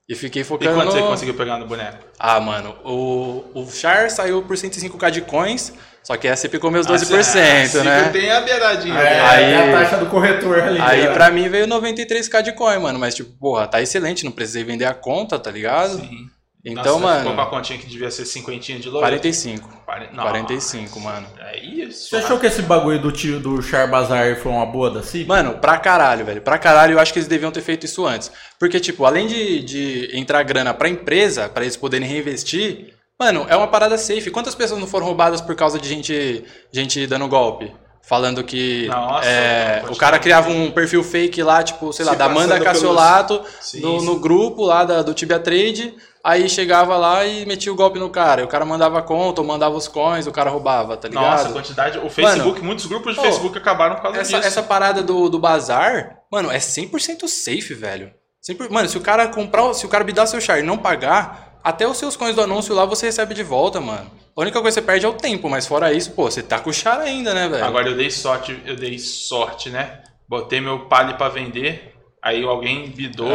E 0.09 0.15
fiquei 0.15 0.43
E 0.43 0.45
focando 0.45 0.75
quanto 0.75 0.87
no... 0.87 0.93
você 0.93 1.03
conseguiu 1.03 1.35
pegar 1.35 1.59
no 1.59 1.67
boneco? 1.67 1.99
Ah, 2.19 2.41
mano, 2.41 2.75
o, 2.85 3.45
o 3.55 3.67
Char 3.71 4.11
saiu 4.11 4.43
por 4.43 4.57
105k 4.57 5.11
de 5.11 5.21
coins, 5.21 5.73
só 6.03 6.17
que 6.17 6.27
essa 6.27 6.49
ficou 6.49 6.71
meus 6.71 6.87
12%, 6.87 7.81
Ah, 7.81 7.85
né? 7.85 8.09
Tem 8.11 8.31
a 8.31 8.41
beiradinha. 8.41 8.95
É, 8.99 9.05
né? 9.15 9.21
Aí- 9.21 9.53
é 9.53 9.69
a 9.77 9.79
taxa 9.81 9.97
do 9.99 10.07
corretor 10.07 10.59
ali. 10.61 10.81
Aí 10.81 11.03
né? 11.07 11.13
pra 11.13 11.31
mim 11.31 11.49
veio 11.49 11.67
93k 11.67 12.43
de 12.43 12.53
coin, 12.53 12.79
mano. 12.79 12.99
Mas, 12.99 13.15
tipo, 13.15 13.31
porra, 13.39 13.67
tá 13.67 13.81
excelente, 13.83 14.25
não 14.25 14.33
precisei 14.33 14.65
vender 14.65 14.87
a 14.87 14.95
conta, 14.95 15.39
tá 15.39 15.51
ligado? 15.51 15.99
Sim. 15.99 16.27
Então, 16.63 17.01
Nossa, 17.01 17.21
Ficou 17.21 17.33
com 17.35 17.41
a 17.41 17.45
mano, 17.45 17.51
continha 17.57 17.79
que 17.79 17.87
devia 17.87 18.11
ser 18.11 18.27
cinquentinha 18.27 18.79
de 18.79 18.87
load? 18.91 19.01
45. 19.01 19.83
Quaren- 19.87 20.11
Nossa. 20.13 20.29
45, 20.29 21.01
mano. 21.01 21.27
É 21.39 21.59
isso. 21.59 22.11
Você 22.11 22.17
achou 22.17 22.39
que 22.39 22.47
esse 22.47 22.61
bagulho 22.61 23.01
do 23.01 23.11
tio 23.11 23.41
do 23.41 23.63
Char 23.63 23.89
Bazar 23.91 24.37
foi 24.37 24.53
uma 24.53 24.67
boa 24.67 24.91
da 24.91 25.03
CIP? 25.03 25.27
Mano, 25.27 25.55
pra 25.55 25.79
caralho, 25.79 26.23
velho. 26.23 26.43
Pra 26.43 26.59
caralho, 26.59 26.93
eu 26.93 27.01
acho 27.01 27.15
que 27.15 27.19
eles 27.19 27.29
deviam 27.29 27.51
ter 27.51 27.63
feito 27.63 27.87
isso 27.87 28.05
antes. 28.07 28.31
Porque, 28.59 28.79
tipo, 28.79 29.07
além 29.07 29.27
de, 29.27 29.63
de 29.65 30.11
entrar 30.13 30.43
grana 30.43 30.75
pra 30.75 30.87
empresa, 30.87 31.49
pra 31.49 31.63
eles 31.63 31.79
poderem 31.79 32.07
reinvestir, 32.07 32.93
mano, 33.21 33.45
é 33.49 33.55
uma 33.55 33.69
parada 33.69 33.99
safe. 33.99 34.31
Quantas 34.31 34.55
pessoas 34.55 34.81
não 34.81 34.87
foram 34.89 35.05
roubadas 35.07 35.43
por 35.43 35.55
causa 35.55 35.79
de 35.79 35.87
gente, 35.87 36.43
gente 36.73 37.07
dando 37.07 37.29
golpe? 37.29 37.71
Falando 38.03 38.43
que 38.43 38.89
Nossa, 38.89 39.29
é, 39.29 39.85
o 39.89 39.95
cara 39.95 40.19
criava 40.19 40.49
um 40.49 40.71
perfil 40.71 41.05
fake 41.05 41.43
lá, 41.43 41.63
tipo, 41.63 41.93
sei 41.93 42.05
lá, 42.05 42.13
Se 42.13 42.19
da 42.19 42.25
Amanda 42.25 42.59
Cassiolato 42.59 43.43
Sim, 43.61 43.81
no, 43.81 44.03
no 44.03 44.19
grupo 44.19 44.65
lá 44.65 44.85
da- 44.85 45.03
do 45.03 45.13
Tibia 45.15 45.39
Trade. 45.39 45.95
Aí 46.25 46.49
chegava 46.49 46.97
lá 46.97 47.25
e 47.25 47.47
metia 47.47 47.73
o 47.73 47.77
golpe 47.77 47.99
no 47.99 48.11
cara. 48.11 48.41
E 48.41 48.45
o 48.45 48.49
cara 48.49 48.65
mandava 48.65 49.01
conta 49.03 49.41
ou 49.43 49.47
mandava 49.47 49.75
os 49.77 49.87
coins, 49.87 50.27
o 50.27 50.33
cara 50.33 50.51
roubava, 50.51 50.97
tá 50.97 51.09
ligado? 51.09 51.25
Nossa, 51.31 51.49
a 51.49 51.53
quantidade. 51.53 51.99
O 51.99 52.11
Facebook, 52.11 52.61
muitos 52.63 52.87
grupos 52.87 53.15
de 53.15 53.21
pô, 53.21 53.27
Facebook 53.27 53.57
acabaram 53.57 53.97
por 53.97 54.03
causa 54.03 54.19
Essa, 54.21 54.37
disso. 54.37 54.49
essa 54.49 54.63
parada 54.63 55.03
do, 55.03 55.29
do 55.31 55.39
bazar, 55.39 56.19
mano, 56.33 56.51
é 56.51 56.59
100% 56.59 57.27
safe, 57.29 57.73
velho. 57.75 58.11
100%, 58.47 58.71
mano, 58.71 58.89
se 58.89 58.99
o 58.99 59.01
cara 59.01 59.29
comprar, 59.29 59.73
se 59.75 59.87
o 59.87 59.89
cara 59.89 60.05
bidar 60.05 60.27
seu 60.27 60.41
char 60.41 60.59
e 60.59 60.63
não 60.63 60.77
pagar, 60.77 61.50
até 61.63 61.87
os 61.87 61.97
seus 61.97 62.17
coins 62.17 62.35
do 62.35 62.43
anúncio 62.43 62.75
lá 62.75 62.85
você 62.85 63.07
recebe 63.07 63.35
de 63.35 63.43
volta, 63.43 63.81
mano. 63.81 64.11
A 64.37 64.41
única 64.41 64.61
coisa 64.61 64.81
que 64.81 64.85
você 64.85 64.87
perde 64.87 65.07
é 65.07 65.09
o 65.09 65.13
tempo, 65.15 65.49
mas 65.49 65.67
fora 65.67 65.93
isso, 65.93 66.13
pô, 66.13 66.31
você 66.31 66.43
tá 66.43 66.59
com 66.59 66.71
o 66.71 66.73
char 66.73 67.01
ainda, 67.01 67.35
né, 67.35 67.49
velho? 67.49 67.65
Agora 67.65 67.89
eu 67.89 67.97
dei 67.97 68.11
sorte, 68.11 68.59
eu 68.65 68.77
dei 68.77 68.99
sorte, 68.99 69.71
né? 69.71 70.01
Botei 70.29 70.61
meu 70.61 70.87
palio 70.87 71.17
pra 71.17 71.29
vender, 71.29 71.95
aí 72.23 72.43
alguém 72.45 72.89
bidou, 72.89 73.33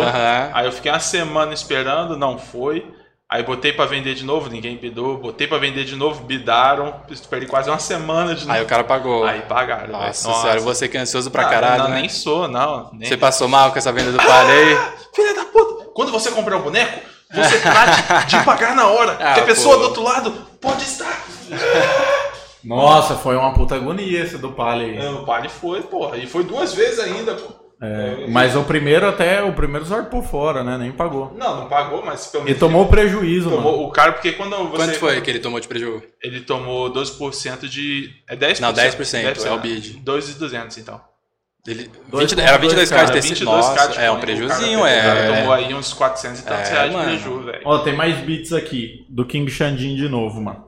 aí 0.53 0.65
eu 0.65 0.71
fiquei 0.71 0.91
uma 0.91 0.99
semana 0.99 1.53
esperando, 1.53 2.17
não 2.17 2.37
foi. 2.37 2.85
Aí 3.29 3.41
botei 3.43 3.73
pra 3.73 3.85
vender 3.85 4.13
de 4.13 4.23
novo, 4.23 4.49
ninguém 4.49 4.77
bidou. 4.77 5.17
Botei 5.17 5.47
pra 5.47 5.57
vender 5.57 5.83
de 5.83 5.95
novo, 5.95 6.23
bidaram. 6.23 7.01
Perdi 7.27 7.47
quase 7.47 7.69
uma 7.69 7.79
semana 7.79 8.35
de 8.35 8.41
novo. 8.41 8.53
Aí 8.53 8.63
o 8.63 8.67
cara 8.67 8.83
pagou. 8.83 9.25
Aí 9.25 9.41
pagaram. 9.41 9.91
Nossa, 9.91 10.27
velho. 10.29 10.41
senhora, 10.41 10.59
você 10.59 10.87
que 10.87 10.95
é 10.95 11.01
ansioso 11.01 11.31
pra 11.31 11.41
Ah, 11.47 11.49
caralho, 11.49 11.83
não, 11.83 11.89
né? 11.89 12.01
nem 12.01 12.09
sou, 12.09 12.47
não. 12.47 12.91
Nem... 12.93 13.09
Você 13.09 13.17
passou 13.17 13.47
mal 13.47 13.71
com 13.71 13.79
essa 13.79 13.91
venda 13.91 14.11
do 14.11 14.21
aí? 14.21 14.77
Filha 15.13 15.33
da 15.33 15.45
puta! 15.45 15.85
Quando 15.95 16.11
você 16.11 16.29
comprar 16.29 16.57
um 16.57 16.61
boneco, 16.61 16.99
você 17.33 17.59
trate 17.59 18.27
de 18.27 18.43
pagar 18.43 18.75
na 18.75 18.87
hora. 18.87 19.17
Ah, 19.19 19.33
que 19.33 19.39
a 19.41 19.45
pessoa 19.45 19.75
pô. 19.75 19.81
do 19.81 19.87
outro 19.89 20.03
lado 20.03 20.31
pode 20.61 20.83
estar. 20.83 21.23
Nossa, 22.63 23.15
foi 23.15 23.35
uma 23.35 23.53
puta 23.53 23.75
agonia 23.75 24.23
esse 24.23 24.37
do 24.37 24.51
Palha 24.51 24.85
aí. 24.85 25.07
O 25.15 25.23
Palio 25.25 25.49
foi, 25.49 25.81
porra. 25.83 26.17
E 26.17 26.25
foi 26.25 26.43
duas 26.43 26.73
vezes 26.73 26.99
ainda, 26.99 27.35
pô. 27.35 27.65
É, 27.81 28.25
mas 28.29 28.55
o 28.55 28.63
primeiro 28.63 29.05
até, 29.07 29.43
o 29.43 29.53
primeiro 29.53 29.85
zarpou 29.85 30.23
fora, 30.23 30.63
né? 30.63 30.77
Nem 30.77 30.91
pagou. 30.93 31.33
Não, 31.37 31.57
não 31.61 31.67
pagou, 31.67 32.03
mas 32.03 32.25
pelo 32.27 32.43
E 32.43 32.45
menos. 32.45 32.59
tomou 32.59 32.87
prejuízo, 32.87 33.49
mano. 33.49 33.61
tomou 33.61 33.85
o 33.85 33.91
cara, 33.91 34.13
porque 34.13 34.31
quando 34.31 34.55
você. 34.69 34.77
Quanto 34.77 34.97
foi 34.97 35.21
que 35.21 35.29
ele 35.29 35.39
tomou 35.39 35.59
de 35.59 35.67
prejuízo? 35.67 36.03
Ele 36.23 36.39
tomou 36.41 36.89
12% 36.91 37.67
de. 37.67 38.09
É 38.29 38.35
10%? 38.35 38.61
Não, 38.61 38.73
10%, 38.73 39.45
é 39.45 39.51
o 39.51 39.59
bid. 39.59 39.97
2,200 39.99 40.77
então. 40.77 41.01
Ele, 41.67 41.89
Dois 42.09 42.31
20, 42.31 42.39
era 42.41 42.59
ponto 42.59 42.75
dois 42.75 42.89
22k 42.89 42.93
de 42.93 42.95
cara, 42.95 43.11
tecido. 43.11 43.35
22 43.39 43.65
Nossa, 43.65 43.87
de 43.87 43.99
é 43.99 44.11
um 44.11 44.19
prejuzinho, 44.19 44.79
cara, 44.81 45.01
cara 45.01 45.19
é. 45.19 45.35
tomou 45.39 45.53
aí 45.53 45.73
uns 45.73 45.93
400 45.93 46.39
e 46.39 46.43
tantos 46.43 46.69
É, 46.69 46.73
reais 46.73 46.89
de 46.91 46.95
mano. 46.95 47.09
prejuízo, 47.09 47.43
velho. 47.43 47.61
Ó, 47.65 47.77
tem 47.79 47.95
mais 47.95 48.17
beats 48.17 48.53
aqui, 48.53 49.05
do 49.09 49.25
King 49.25 49.49
Xandin 49.49 49.95
de 49.95 50.07
novo, 50.07 50.39
mano. 50.41 50.63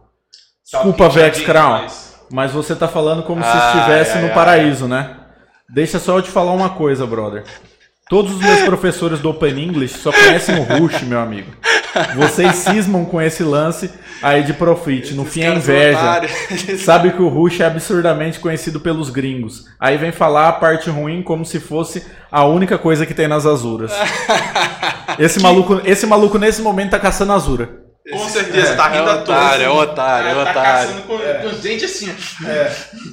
Desculpa, 0.69 1.07
Vex 1.09 1.41
Crown, 1.41 1.69
mas- 1.83 2.15
mas 2.31 2.51
você 2.51 2.75
tá 2.75 2.87
falando 2.87 3.21
como 3.23 3.43
se 3.43 3.49
Ai, 3.49 3.77
estivesse 3.77 4.11
ai, 4.13 4.21
no 4.21 4.27
ai. 4.29 4.33
paraíso, 4.33 4.87
né? 4.87 5.17
Deixa 5.69 5.99
só 5.99 6.17
eu 6.17 6.21
te 6.21 6.29
falar 6.31 6.51
uma 6.53 6.71
coisa, 6.71 7.05
brother. 7.05 7.43
Todos 8.09 8.33
os 8.33 8.39
meus 8.41 8.61
professores 8.65 9.19
do 9.19 9.29
Open 9.29 9.57
English 9.59 9.99
só 9.99 10.11
conhecem 10.11 10.55
o 10.59 10.63
Rush, 10.63 11.03
meu 11.03 11.19
amigo. 11.19 11.51
Vocês 12.15 12.55
cismam 12.55 13.05
com 13.05 13.21
esse 13.21 13.43
lance 13.43 13.89
aí 14.21 14.43
de 14.43 14.53
profit. 14.53 15.13
No 15.13 15.25
fim 15.25 15.41
é 15.43 15.53
inveja. 15.53 16.21
Sabe 16.83 17.11
que 17.11 17.21
o 17.21 17.27
Rush 17.27 17.59
é 17.61 17.65
absurdamente 17.65 18.39
conhecido 18.39 18.79
pelos 18.79 19.09
gringos. 19.09 19.65
Aí 19.79 19.97
vem 19.97 20.11
falar 20.11 20.49
a 20.49 20.53
parte 20.53 20.89
ruim 20.89 21.21
como 21.21 21.45
se 21.45 21.59
fosse 21.59 22.05
a 22.31 22.45
única 22.45 22.77
coisa 22.77 23.05
que 23.05 23.13
tem 23.13 23.27
nas 23.27 23.45
Azuras. 23.45 23.91
Esse 25.17 25.39
maluco, 25.39 25.81
esse 25.85 26.05
maluco 26.05 26.37
nesse 26.37 26.61
momento 26.61 26.91
tá 26.91 26.99
caçando 26.99 27.33
Azura. 27.33 27.69
Com 28.11 28.29
certeza, 28.29 28.75
tá 28.75 28.87
rindo 28.87 29.09
é 29.09 29.13
à 29.13 29.17
toa. 29.17 29.35
é 29.35 29.69
otário, 29.69 30.29
é 30.29 30.33
tá 30.45 30.51
otário. 30.51 30.87
caçando 30.87 31.01
com, 31.03 31.17
com 31.17 31.47
os 31.47 31.59
dentes 31.61 31.83
assim. 31.91 32.09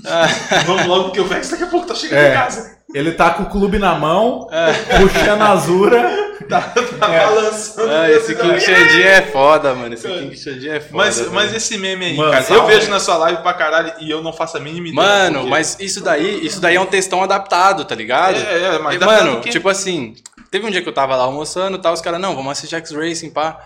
ó. 0.07 0.65
Vamos 0.67 0.87
logo, 0.87 1.05
porque 1.05 1.21
o 1.21 1.25
Vex 1.25 1.49
daqui 1.49 1.63
a 1.65 1.67
pouco 1.67 1.87
tá 1.87 1.95
chegando 1.95 2.19
É. 2.21 2.31
em 2.31 2.35
casa. 2.35 2.74
Ele 2.93 3.13
tá 3.13 3.31
com 3.31 3.45
o 3.45 3.51
clube 3.51 3.79
na 3.79 3.95
mão, 3.95 4.49
É. 4.53 4.73
puxando 4.99 5.43
a 5.43 5.51
Azura. 5.51 6.25
Tá, 6.49 6.61
tá 6.61 7.09
balançando. 7.09 7.91
Ah, 7.91 8.11
esse 8.11 8.35
King 8.35 8.61
Xandinho 8.61 9.07
é 9.07 9.23
foda, 9.23 9.73
mano. 9.75 9.95
Esse 9.95 10.07
King 10.07 10.37
Xandinho 10.37 10.73
é 10.75 10.81
foda. 10.81 10.93
Mas, 10.97 11.31
mas 11.31 11.55
esse 11.55 11.79
meme 11.79 12.05
aí, 12.07 12.17
Mano, 12.17 12.33
cara, 12.33 12.43
salve. 12.43 12.61
eu 12.61 12.67
vejo 12.67 12.91
na 12.91 12.99
sua 13.01 13.17
live 13.17 13.41
pra 13.41 13.55
caralho 13.55 13.93
e 14.01 14.11
eu 14.11 14.21
não 14.21 14.33
faço 14.33 14.57
a 14.57 14.61
mínima 14.61 14.89
ideia. 14.89 14.95
Mano, 15.09 15.35
porque- 15.37 15.51
mas 15.51 15.77
isso 15.81 16.03
daí, 16.03 16.45
isso 16.45 16.61
daí 16.61 16.75
é 16.75 16.81
um 16.81 16.85
textão 16.87 17.23
adaptado, 17.23 17.85
tá 17.85 17.95
ligado? 17.95 18.37
É, 18.37 18.75
é, 18.75 18.79
mas 18.81 19.01
E, 19.01 19.05
mano, 19.05 19.39
o 19.39 19.41
quê? 19.41 19.49
tipo 19.49 19.69
assim, 19.71 20.17
teve 20.51 20.67
um 20.67 20.71
dia 20.71 20.83
que 20.83 20.89
eu 20.89 20.93
tava 20.93 21.15
lá 21.17 21.23
almoçando 21.25 21.79
e 21.79 21.81
tal, 21.81 21.95
os 21.95 22.01
caras, 22.03 22.21
não, 22.21 22.35
vamos 22.35 22.51
assistir 22.53 22.77
X-Racing, 22.77 23.31
pá. 23.31 23.59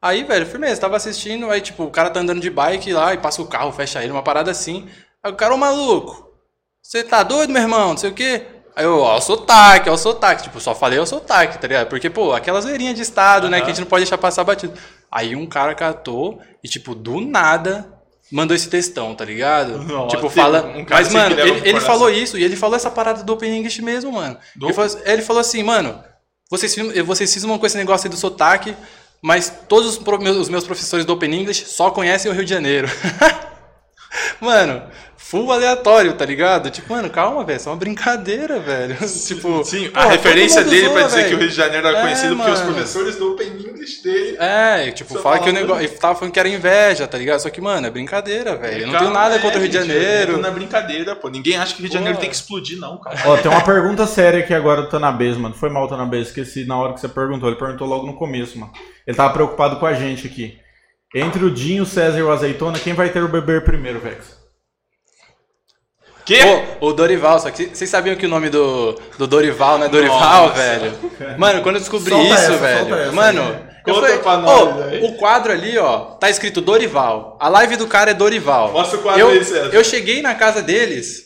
Aí, 0.00 0.22
velho, 0.22 0.46
firmeza, 0.46 0.80
tava 0.80 0.96
assistindo, 0.96 1.50
aí, 1.50 1.60
tipo, 1.60 1.82
o 1.82 1.90
cara 1.90 2.08
tá 2.08 2.20
andando 2.20 2.40
de 2.40 2.48
bike 2.48 2.92
lá 2.94 3.12
e 3.12 3.18
passa 3.18 3.42
o 3.42 3.46
carro, 3.46 3.72
fecha 3.72 4.02
ele, 4.02 4.12
uma 4.12 4.22
parada 4.22 4.50
assim. 4.50 4.88
Aí 5.22 5.30
o 5.30 5.34
cara, 5.36 5.52
ô 5.52 5.58
maluco, 5.58 6.30
você 6.80 7.02
tá 7.02 7.22
doido, 7.24 7.52
meu 7.52 7.60
irmão? 7.62 7.90
Não 7.90 7.96
sei 7.98 8.10
o 8.10 8.14
quê. 8.14 8.42
Aí 8.74 8.84
eu, 8.84 8.98
ó, 9.00 9.16
o 9.18 9.20
sotaque, 9.20 9.90
ó, 9.90 9.92
o 9.94 9.98
sotaque. 9.98 10.44
Tipo, 10.44 10.58
só 10.60 10.74
falei 10.74 10.98
o 10.98 11.06
sotaque, 11.06 11.58
tá 11.58 11.66
ligado? 11.68 11.88
Porque, 11.88 12.08
pô, 12.08 12.32
aquelas 12.32 12.64
zoeirinhas 12.64 12.94
de 12.96 13.02
estado, 13.02 13.48
né, 13.48 13.58
que 13.60 13.66
a 13.66 13.68
gente 13.68 13.80
não 13.80 13.86
pode 13.86 14.04
deixar 14.04 14.16
passar 14.18 14.44
batido. 14.44 14.72
Aí 15.10 15.36
um 15.36 15.46
cara 15.46 15.74
catou 15.74 16.40
e, 16.64 16.68
tipo, 16.68 16.94
do 16.94 17.20
nada, 17.20 17.86
mandou 18.30 18.56
esse 18.56 18.68
textão, 18.70 19.14
tá 19.14 19.24
ligado? 19.26 19.76
Nossa, 19.78 20.16
tipo, 20.16 20.30
fala. 20.30 20.64
um 20.64 20.86
Mas, 20.88 21.12
mano, 21.12 21.38
ele, 21.38 21.68
ele 21.68 21.80
falou 21.80 22.10
isso 22.10 22.38
e 22.38 22.42
ele 22.44 22.56
falou 22.56 22.76
essa 22.76 22.90
parada 22.90 23.22
do 23.22 23.32
Open 23.34 23.58
English 23.58 23.82
mesmo, 23.82 24.10
mano. 24.12 24.38
Do- 24.56 24.66
Ele, 24.68 24.72
falou, 24.74 24.98
ele 25.04 25.22
falou 25.22 25.40
assim, 25.40 25.62
mano, 25.62 26.02
vocês, 26.50 26.74
vocês 27.04 27.28
cismam 27.28 27.58
com 27.58 27.66
esse 27.66 27.76
negócio 27.76 28.06
aí 28.06 28.10
do 28.10 28.16
sotaque, 28.16 28.74
mas 29.20 29.52
todos 29.68 29.98
os, 29.98 30.18
meus, 30.18 30.36
os 30.38 30.48
meus 30.48 30.64
professores 30.64 31.04
do 31.04 31.12
Open 31.12 31.32
English 31.34 31.66
só 31.66 31.90
conhecem 31.90 32.30
o 32.30 32.34
Rio 32.34 32.44
de 32.44 32.50
Janeiro. 32.50 32.88
Mano, 34.40 34.82
full 35.32 35.50
aleatório, 35.50 36.12
tá 36.12 36.26
ligado? 36.26 36.68
Tipo, 36.68 36.92
mano, 36.92 37.08
calma, 37.08 37.42
velho, 37.42 37.58
é 37.64 37.68
uma 37.70 37.76
brincadeira, 37.76 38.60
velho. 38.60 38.96
tipo, 39.26 39.64
Sim, 39.64 39.88
pô, 39.88 39.98
a 39.98 40.04
referência 40.04 40.62
dele 40.62 40.84
zoa, 40.84 40.92
pra 40.92 41.02
dizer 41.04 41.16
velho. 41.16 41.28
que 41.30 41.34
o 41.34 41.38
Rio 41.38 41.48
de 41.48 41.54
Janeiro 41.54 41.86
era 41.88 41.98
É, 41.98 42.02
conhecido 42.02 42.36
porque 42.36 42.50
os 42.50 42.60
mano. 42.60 42.74
professores 42.74 43.16
do 43.16 43.32
Open 43.32 43.48
English 43.48 44.02
dele. 44.02 44.36
É, 44.38 44.88
e, 44.88 44.92
tipo, 44.92 45.18
fala 45.20 45.38
que 45.38 45.48
o 45.48 45.52
negócio. 45.54 45.82
Ele 45.82 45.88
tava 45.94 46.14
falando 46.16 46.34
que 46.34 46.38
era 46.38 46.50
inveja, 46.50 47.08
tá 47.08 47.16
ligado? 47.16 47.40
Só 47.40 47.48
que, 47.48 47.62
mano, 47.62 47.86
é 47.86 47.90
brincadeira, 47.90 48.56
velho. 48.56 48.82
Eu 48.82 48.86
não 48.88 48.98
tenho 48.98 49.04
Calma, 49.04 49.20
nada 49.20 49.36
é, 49.36 49.38
contra 49.38 49.56
o 49.58 49.62
Rio 49.62 49.70
de 49.70 49.78
Janeiro. 49.78 50.36
Não 50.36 50.48
é 50.50 50.52
brincadeira, 50.52 51.16
pô. 51.16 51.30
Ninguém 51.30 51.56
acha 51.56 51.72
que 51.74 51.80
o 51.80 51.82
Rio 51.82 51.88
de. 51.88 51.94
Janeiro 51.94 52.18
tem 52.18 52.28
que 52.28 52.36
explodir, 52.36 52.78
não, 52.78 52.98
cara. 52.98 53.16
Ó, 53.24 53.34
tem 53.38 53.50
uma 53.50 53.64
pergunta 53.64 54.06
séria 54.06 54.40
aqui 54.40 54.52
agora 54.52 54.82
do 54.82 54.88
Tanabês, 54.90 55.38
mano. 55.38 55.54
Foi 55.54 55.70
mal, 55.70 55.88
Tanabês. 55.88 56.28
Esqueci 56.28 56.66
na 56.66 56.76
hora 56.76 56.92
que 56.92 57.00
você 57.00 57.08
perguntou. 57.08 57.48
Ele 57.48 57.56
perguntou 57.58 57.88
logo 57.88 58.06
no 58.06 58.16
começo, 58.16 58.58
mano. 58.58 58.72
Ele 59.06 59.16
tava 59.16 59.32
preocupado 59.32 59.76
com 59.76 59.86
a 59.86 59.94
gente 59.94 60.26
aqui. 60.26 60.58
Entre 61.14 61.42
o 61.42 61.50
Dinho, 61.50 61.84
o 61.84 61.86
César 61.86 62.18
e 62.18 62.22
o 62.22 62.30
Azeitona, 62.30 62.78
quem 62.78 62.92
vai 62.92 63.08
ter 63.08 63.22
o 63.22 63.28
beber 63.28 63.64
primeiro, 63.64 63.98
Vex? 63.98 64.41
Que? 66.24 66.38
Pô, 66.78 66.86
o 66.88 66.92
Dorival, 66.92 67.40
só 67.40 67.50
que 67.50 67.66
vocês 67.74 67.90
sabiam 67.90 68.14
que 68.14 68.26
o 68.26 68.28
nome 68.28 68.48
do, 68.48 68.92
do 69.18 69.26
Dorival 69.26 69.78
não 69.78 69.86
é 69.86 69.88
Dorival, 69.88 70.48
Nossa. 70.48 70.54
velho? 70.54 70.92
Mano, 71.36 71.62
quando 71.62 71.76
eu 71.76 71.80
descobri 71.80 72.10
Solta 72.12 72.26
isso, 72.26 72.34
essa, 72.34 72.56
velho. 72.58 72.94
essa 72.94 73.12
mano, 73.12 73.42
aí. 73.42 73.48
eu 73.86 73.94
Conta 73.94 74.06
falei, 74.06 74.18
pra 74.20 74.32
"Ô, 74.34 74.40
nós, 74.40 74.84
velho." 74.86 75.04
o 75.06 75.14
quadro 75.16 75.52
ali, 75.52 75.76
ó, 75.78 75.98
tá 76.14 76.30
escrito 76.30 76.60
Dorival. 76.60 77.36
A 77.40 77.48
live 77.48 77.76
do 77.76 77.88
cara 77.88 78.12
é 78.12 78.14
Dorival. 78.14 78.70
Mostra 78.72 78.98
o 78.98 79.02
quadro 79.02 79.20
eu, 79.20 79.28
aí, 79.30 79.44
César. 79.44 79.70
Eu 79.72 79.82
cheguei 79.82 80.22
na 80.22 80.34
casa 80.36 80.62
deles, 80.62 81.24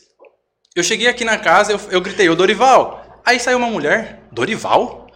eu 0.75 0.83
cheguei 0.83 1.09
aqui 1.09 1.25
na 1.25 1.37
casa, 1.37 1.73
eu, 1.73 1.81
eu 1.91 2.01
gritei, 2.01 2.29
ô 2.31 2.35
Dorival. 2.35 3.05
Aí 3.25 3.39
saiu 3.39 3.59
uma 3.59 3.67
mulher, 3.69 4.21
Dorival? 4.33 5.09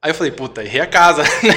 Aí 0.00 0.12
eu 0.12 0.14
falei, 0.14 0.30
puta, 0.30 0.62
errei 0.62 0.80
a 0.80 0.86
casa, 0.86 1.22
né? 1.42 1.54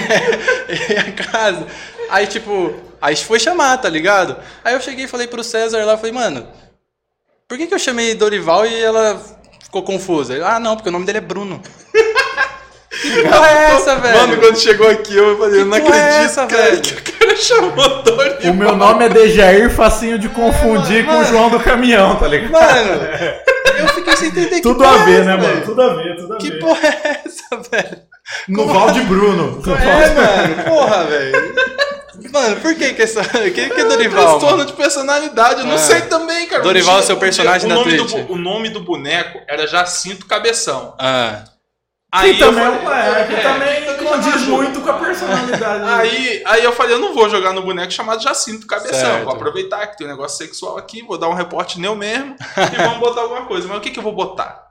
errei 0.67 0.97
a 0.97 1.11
casa. 1.11 1.67
Aí, 2.09 2.25
tipo, 2.25 2.73
aí 2.99 3.15
foi 3.15 3.39
chamar, 3.39 3.77
tá 3.77 3.87
ligado? 3.87 4.35
Aí 4.63 4.73
eu 4.73 4.81
cheguei 4.81 5.05
e 5.05 5.07
falei 5.07 5.27
pro 5.27 5.43
César 5.43 5.85
lá, 5.85 5.95
falei, 5.95 6.11
mano, 6.11 6.47
por 7.51 7.57
que, 7.57 7.67
que 7.67 7.73
eu 7.73 7.79
chamei 7.79 8.15
Dorival 8.15 8.65
e 8.65 8.81
ela 8.81 9.21
ficou 9.61 9.83
confusa? 9.83 10.39
Ah, 10.47 10.57
não, 10.57 10.77
porque 10.77 10.87
o 10.87 10.91
nome 10.91 11.05
dele 11.05 11.17
é 11.17 11.21
Bruno. 11.21 11.61
que 13.01 13.23
porra 13.23 13.49
é 13.49 13.71
essa, 13.73 13.95
velho? 13.97 14.17
Mano, 14.21 14.37
quando 14.37 14.57
chegou 14.57 14.89
aqui, 14.89 15.17
eu 15.17 15.37
falei, 15.37 15.59
eu 15.59 15.65
não 15.65 15.77
Que 15.81 15.85
é 15.85 15.89
acredito, 15.89 16.23
essa, 16.23 16.47
cara, 16.47 16.63
velho? 16.63 16.81
que 16.81 16.93
o 16.93 17.13
cara 17.19 17.35
chamou 17.35 18.03
Dorival. 18.03 18.51
O 18.51 18.53
meu 18.55 18.73
nome 18.77 19.03
é 19.03 19.09
Dejair, 19.09 19.69
facinho 19.69 20.17
de 20.17 20.29
confundir 20.29 21.05
com 21.05 21.17
o 21.19 21.25
João 21.25 21.49
do 21.49 21.59
caminhão, 21.59 22.15
tá 22.15 22.25
ligado? 22.29 22.51
Mano, 22.53 23.03
eu 23.79 23.87
fiquei 23.89 24.15
sem 24.15 24.29
entender 24.29 24.55
que 24.55 24.61
Tudo 24.61 24.85
a 24.85 24.95
é 24.95 25.03
ver, 25.03 25.11
essa, 25.19 25.23
né, 25.25 25.35
velho? 25.35 25.53
mano? 25.55 25.65
Tudo 25.65 25.81
a 25.81 25.93
ver, 25.95 26.15
tudo 26.15 26.33
a 26.33 26.37
Que 26.37 26.51
ver. 26.51 26.59
porra 26.59 26.87
é 26.87 27.21
essa, 27.25 27.69
velho? 27.69 27.97
No 28.47 28.65
Valde 28.67 29.01
Bruno. 29.01 29.61
É, 29.67 30.09
mano, 30.13 30.63
porra, 30.63 31.03
velho. 31.05 31.55
Mano, 32.31 32.55
por 32.61 32.75
que 32.75 32.93
que 32.93 33.01
essa... 33.01 33.23
Que, 33.23 33.51
que 33.51 33.81
é 33.81 33.83
Dorival? 33.85 34.21
transtorno 34.27 34.57
mano? 34.57 34.65
de 34.69 34.73
personalidade, 34.73 35.59
eu 35.61 35.65
não 35.65 35.73
É. 35.75 35.77
sei 35.77 36.01
também, 36.01 36.47
cara. 36.47 36.61
Dorival 36.63 36.97
Um 36.97 36.99
é 36.99 37.01
seu 37.01 37.17
personagem 37.17 37.65
o 37.65 37.69
da 37.69 37.75
nome 37.75 37.97
do 37.97 38.05
Twitch. 38.07 38.25
bu- 38.25 38.33
O 38.33 38.37
nome 38.37 38.69
do 38.69 38.79
boneco 38.81 39.39
era 39.47 39.65
Jacinto 39.67 40.25
Cabeção. 40.25 40.95
Ah, 40.99 41.43
Aí 42.13 42.35
Que 42.35 42.43
eu 42.43 42.47
também, 42.49 42.63
falei, 42.83 42.99
é, 43.21 43.23
que 43.25 43.33
é, 43.35 43.39
também 43.41 43.85
também 43.85 44.05
condiz 44.05 44.41
muito 44.43 44.81
com 44.81 44.89
a 44.89 44.93
personalidade. 44.99 45.83
Aí, 45.89 46.43
aí 46.45 46.61
eu 46.63 46.73
falei, 46.73 46.93
eu 46.95 46.99
não 46.99 47.13
vou 47.13 47.29
jogar 47.29 47.53
no 47.53 47.61
boneco 47.61 47.89
chamado 47.91 48.21
Jacinto 48.21 48.67
Cabeção. 48.67 48.99
Certo. 48.99 49.23
Vou 49.23 49.33
aproveitar 49.33 49.87
que 49.87 49.97
tem 49.97 50.05
um 50.05 50.09
negócio 50.09 50.37
sexual 50.37 50.77
aqui, 50.77 51.01
vou 51.03 51.17
dar 51.17 51.29
um 51.29 51.33
reporte 51.33 51.79
neu 51.79 51.95
mesmo 51.95 52.35
e 52.73 52.75
vamos 52.83 52.99
botar 52.99 53.21
alguma 53.21 53.45
coisa. 53.45 53.65
Mas 53.67 53.77
o 53.77 53.79
que, 53.81 53.91
que 53.91 53.99
eu 53.99 54.03
vou 54.03 54.11
botar? 54.13 54.61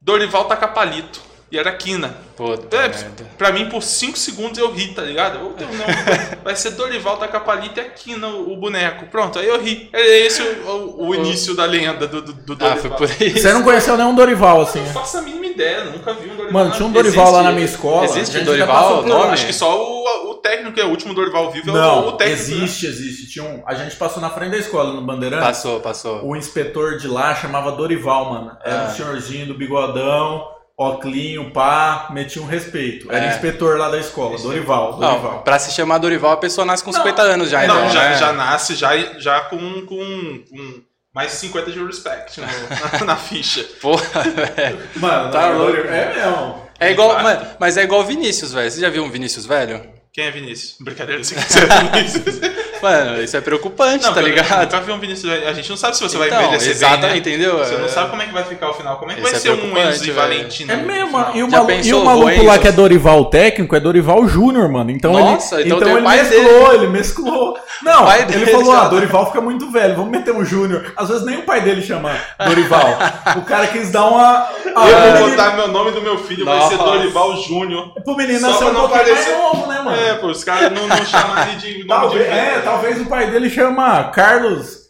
Dorival 0.00 0.46
taca 0.46 0.66
palito. 0.68 1.20
E 1.52 1.58
era 1.58 1.72
quina. 1.72 2.14
puta 2.36 2.76
É, 2.76 2.82
merda. 2.88 3.26
pra 3.36 3.50
mim, 3.50 3.68
por 3.68 3.82
5 3.82 4.16
segundos 4.16 4.56
eu 4.58 4.70
ri, 4.72 4.94
tá 4.94 5.02
ligado? 5.02 5.34
Eu, 5.38 5.54
eu 5.58 5.66
não, 5.66 5.84
vai 6.44 6.54
ser 6.54 6.70
Dorival 6.70 7.16
taca 7.16 7.40
palito 7.40 7.80
e 7.80 7.82
aquina 7.82 8.28
o, 8.28 8.52
o 8.52 8.56
boneco. 8.56 9.06
Pronto, 9.06 9.38
aí 9.38 9.48
eu 9.48 9.60
ri. 9.60 9.90
É 9.92 10.20
esse 10.26 10.40
o, 10.42 10.68
o- 10.68 11.08
o 11.08 11.14
início 11.14 11.54
da 11.56 11.64
lenda 11.64 12.06
do, 12.06 12.22
do, 12.22 12.32
do 12.32 12.52
Ah, 12.52 12.68
Dorival. 12.74 12.78
foi 12.78 12.90
por 13.08 13.22
isso. 13.26 13.38
Você 13.38 13.52
não 13.52 13.62
conheceu 13.64 13.96
nenhum 13.96 14.14
Dorival, 14.14 14.60
assim, 14.62 14.78
Eu 14.78 14.84
não 14.84 14.92
né? 14.92 15.00
faço 15.00 15.18
a 15.18 15.22
mínima 15.22 15.46
ideia, 15.46 15.84
nunca 15.86 16.14
vi 16.14 16.26
um 16.30 16.36
Dorival. 16.36 16.52
Mano, 16.52 16.70
tinha 16.70 16.86
um. 16.86 16.92
Dorival 16.92 17.24
lá 17.32 17.38
Existe 17.40 17.44
na 17.44 17.52
minha 17.52 17.64
escola. 17.66 18.04
existe 18.04 18.40
Dorival? 18.42 19.02
Não, 19.02 19.18
nome? 19.18 19.32
acho 19.32 19.46
que 19.46 19.52
só 19.52 19.76
o, 19.82 20.30
o 20.30 20.34
técnico, 20.34 20.78
é 20.78 20.84
o 20.84 20.88
último 20.90 21.12
Dorival 21.14 21.50
vivo, 21.50 21.68
é 21.68 21.72
o, 21.72 21.74
Não, 21.74 22.08
o 22.08 22.12
técnico. 22.12 22.42
né? 22.48 22.56
existe, 22.64 22.86
existe. 22.86 23.26
Tinha 23.28 23.44
um, 23.44 23.62
a 23.66 23.74
gente 23.74 23.96
passou 23.96 24.22
na 24.22 24.30
frente 24.30 24.52
da 24.52 24.58
escola, 24.58 24.92
no 24.92 25.02
Bandeirantes. 25.02 25.44
Passou, 25.46 25.80
passou. 25.80 26.24
O 26.24 26.36
inspetor 26.36 26.96
de 26.96 27.08
lá 27.08 27.34
chamava 27.34 27.72
Dorival, 27.72 28.32
mano. 28.32 28.56
Era 28.64 28.84
Ah. 28.84 28.86
um 28.86 28.94
senhorzinho 28.94 29.46
do 29.46 29.54
bigodão, 29.54 30.44
óclinho, 30.82 31.50
pá, 31.50 32.08
metia 32.10 32.40
um 32.40 32.46
respeito. 32.46 33.10
Era 33.12 33.26
É. 33.26 33.28
inspetor 33.28 33.76
lá 33.78 33.88
da 33.90 33.98
escola, 33.98 34.38
Dorival, 34.38 34.94
Dorival. 34.94 35.22
Não, 35.34 35.42
pra 35.42 35.58
se 35.58 35.72
chamar 35.72 35.98
Dorival, 35.98 36.32
a 36.32 36.36
pessoa 36.38 36.64
nasce 36.64 36.82
com 36.82 36.92
50 36.92 37.20
anos 37.22 37.50
já, 37.50 37.66
não, 37.66 37.80
então, 37.80 37.90
já, 37.90 38.08
né? 38.10 38.16
já 38.16 38.32
nasce 38.32 38.74
já, 38.74 38.96
já 39.18 39.40
com, 39.42 39.58
com, 39.86 40.42
com 40.48 40.80
mais 41.14 41.32
de 41.32 41.36
50 41.38 41.70
de 41.70 41.84
respect 41.84 42.40
no- 42.40 42.46
na, 42.46 43.04
na 43.04 43.16
ficha. 43.16 43.62
Porra, 43.80 44.22
velho. 44.22 44.78
Mano, 44.96 45.30
Tá 45.30 45.50
não, 45.50 45.58
louco. 45.58 45.76
É 45.76 46.14
mesmo. 46.14 46.70
É 46.78 46.90
igual, 46.92 47.22
mano, 47.22 47.46
mas 47.58 47.76
é 47.76 47.82
igual 47.82 48.00
o 48.00 48.04
Vinícius, 48.06 48.52
velho. 48.52 48.70
Você 48.70 48.80
já 48.80 48.88
viu 48.88 49.04
um 49.04 49.10
Vinícius 49.10 49.44
velho? 49.44 49.82
Quem 50.12 50.24
é 50.24 50.30
Vinícius? 50.30 50.76
Brincadeira, 50.80 51.22
você 51.22 51.34
é 51.36 52.00
Vinícius. 52.00 52.40
Mano, 52.82 53.22
isso 53.22 53.36
é 53.36 53.40
preocupante, 53.40 54.04
Não, 54.04 54.14
tá 54.14 54.20
ligado? 54.20 54.60
nunca 54.62 54.80
vi 54.80 54.92
um 54.92 54.98
Vinícius. 54.98 55.32
A 55.46 55.52
gente 55.52 55.68
não 55.70 55.76
sabe 55.76 55.96
se 55.96 56.02
você 56.02 56.16
vai 56.18 56.28
Então, 56.28 56.42
envelhecer 56.42 56.70
exatamente, 56.70 57.00
bem, 57.02 57.10
né? 57.12 57.18
entendeu? 57.44 57.58
Você 57.58 57.76
não 57.76 57.84
É. 57.84 57.88
sabe 57.88 58.10
como 58.10 58.22
é 58.22 58.26
que 58.26 58.32
vai 58.32 58.44
ficar 58.44 58.70
o 58.70 58.74
final. 58.74 58.96
Como 58.96 59.10
é 59.10 59.14
que 59.14 59.20
Isso 59.20 59.30
vai 59.30 59.38
é 59.38 59.42
ser 59.42 59.50
um 59.50 59.78
Enzo 59.78 60.04
e 60.04 60.06
velho. 60.06 60.14
Valentina? 60.14 60.72
É 60.72 60.76
mesmo. 60.76 61.26
E 61.34 61.42
o, 61.42 61.50
malu- 61.50 61.70
e 61.82 61.94
o 61.94 62.04
maluco 62.04 62.30
Enzo? 62.30 62.44
lá 62.46 62.58
que 62.58 62.68
é 62.68 62.72
Dorival 62.72 63.24
técnico 63.26 63.74
é 63.76 63.80
Dorival 63.80 64.26
Júnior, 64.28 64.68
mano. 64.70 64.90
Então 64.90 65.12
Nossa, 65.12 65.56
ele, 65.60 65.68
então 65.68 65.78
tem 65.78 65.92
o 65.94 65.98
ele 65.98 66.06
mesclou, 66.06 66.72
ele 66.74 66.86
mesclou. 66.88 67.58
Não, 67.82 68.04
pai 68.04 68.22
ele 68.22 68.26
dele 68.32 68.46
falou, 68.50 68.72
ah, 68.72 68.88
Dorival 68.88 69.26
fica 69.26 69.40
muito 69.40 69.70
velho, 69.70 69.96
vamos 69.96 70.10
meter 70.10 70.32
um 70.34 70.44
Júnior. 70.44 70.92
Às 70.96 71.08
vezes 71.08 71.24
nem 71.24 71.38
o 71.38 71.42
pai 71.42 71.62
dele 71.62 71.80
chama 71.80 72.12
Dorival. 72.44 72.98
o 73.38 73.42
cara 73.42 73.66
quis 73.68 73.90
dar 73.90 74.04
uma... 74.06 74.46
Ah, 74.76 74.88
Eu 74.88 74.98
vou 75.00 75.12
menino- 75.12 75.30
botar 75.30 75.56
meu 75.56 75.68
nome 75.68 75.90
do 75.92 76.02
meu 76.02 76.18
filho, 76.18 76.44
vai 76.44 76.60
ser 76.68 76.76
Nossa. 76.76 76.90
Dorival 76.92 77.36
Júnior. 77.42 77.92
Pro 78.04 78.16
menino 78.16 78.40
Só 78.40 78.58
pra 78.58 78.66
um 78.68 78.72
não 78.72 78.88
parecer- 78.88 79.14
mais 79.34 79.42
novo, 79.54 79.66
né, 79.66 79.80
mano? 79.82 79.96
É, 79.98 80.14
pô, 80.14 80.26
os 80.28 80.44
caras 80.44 80.70
não, 80.72 80.86
não 80.86 81.04
chamarem 81.06 81.56
de 81.56 81.84
nome 81.84 81.86
Talvez, 81.88 82.24
de 82.26 82.30
é, 82.30 82.50
velho. 82.50 82.62
Talvez 82.70 83.00
o 83.00 83.06
pai 83.06 83.30
dele 83.30 83.50
chama 83.50 84.04
Carlos... 84.10 84.80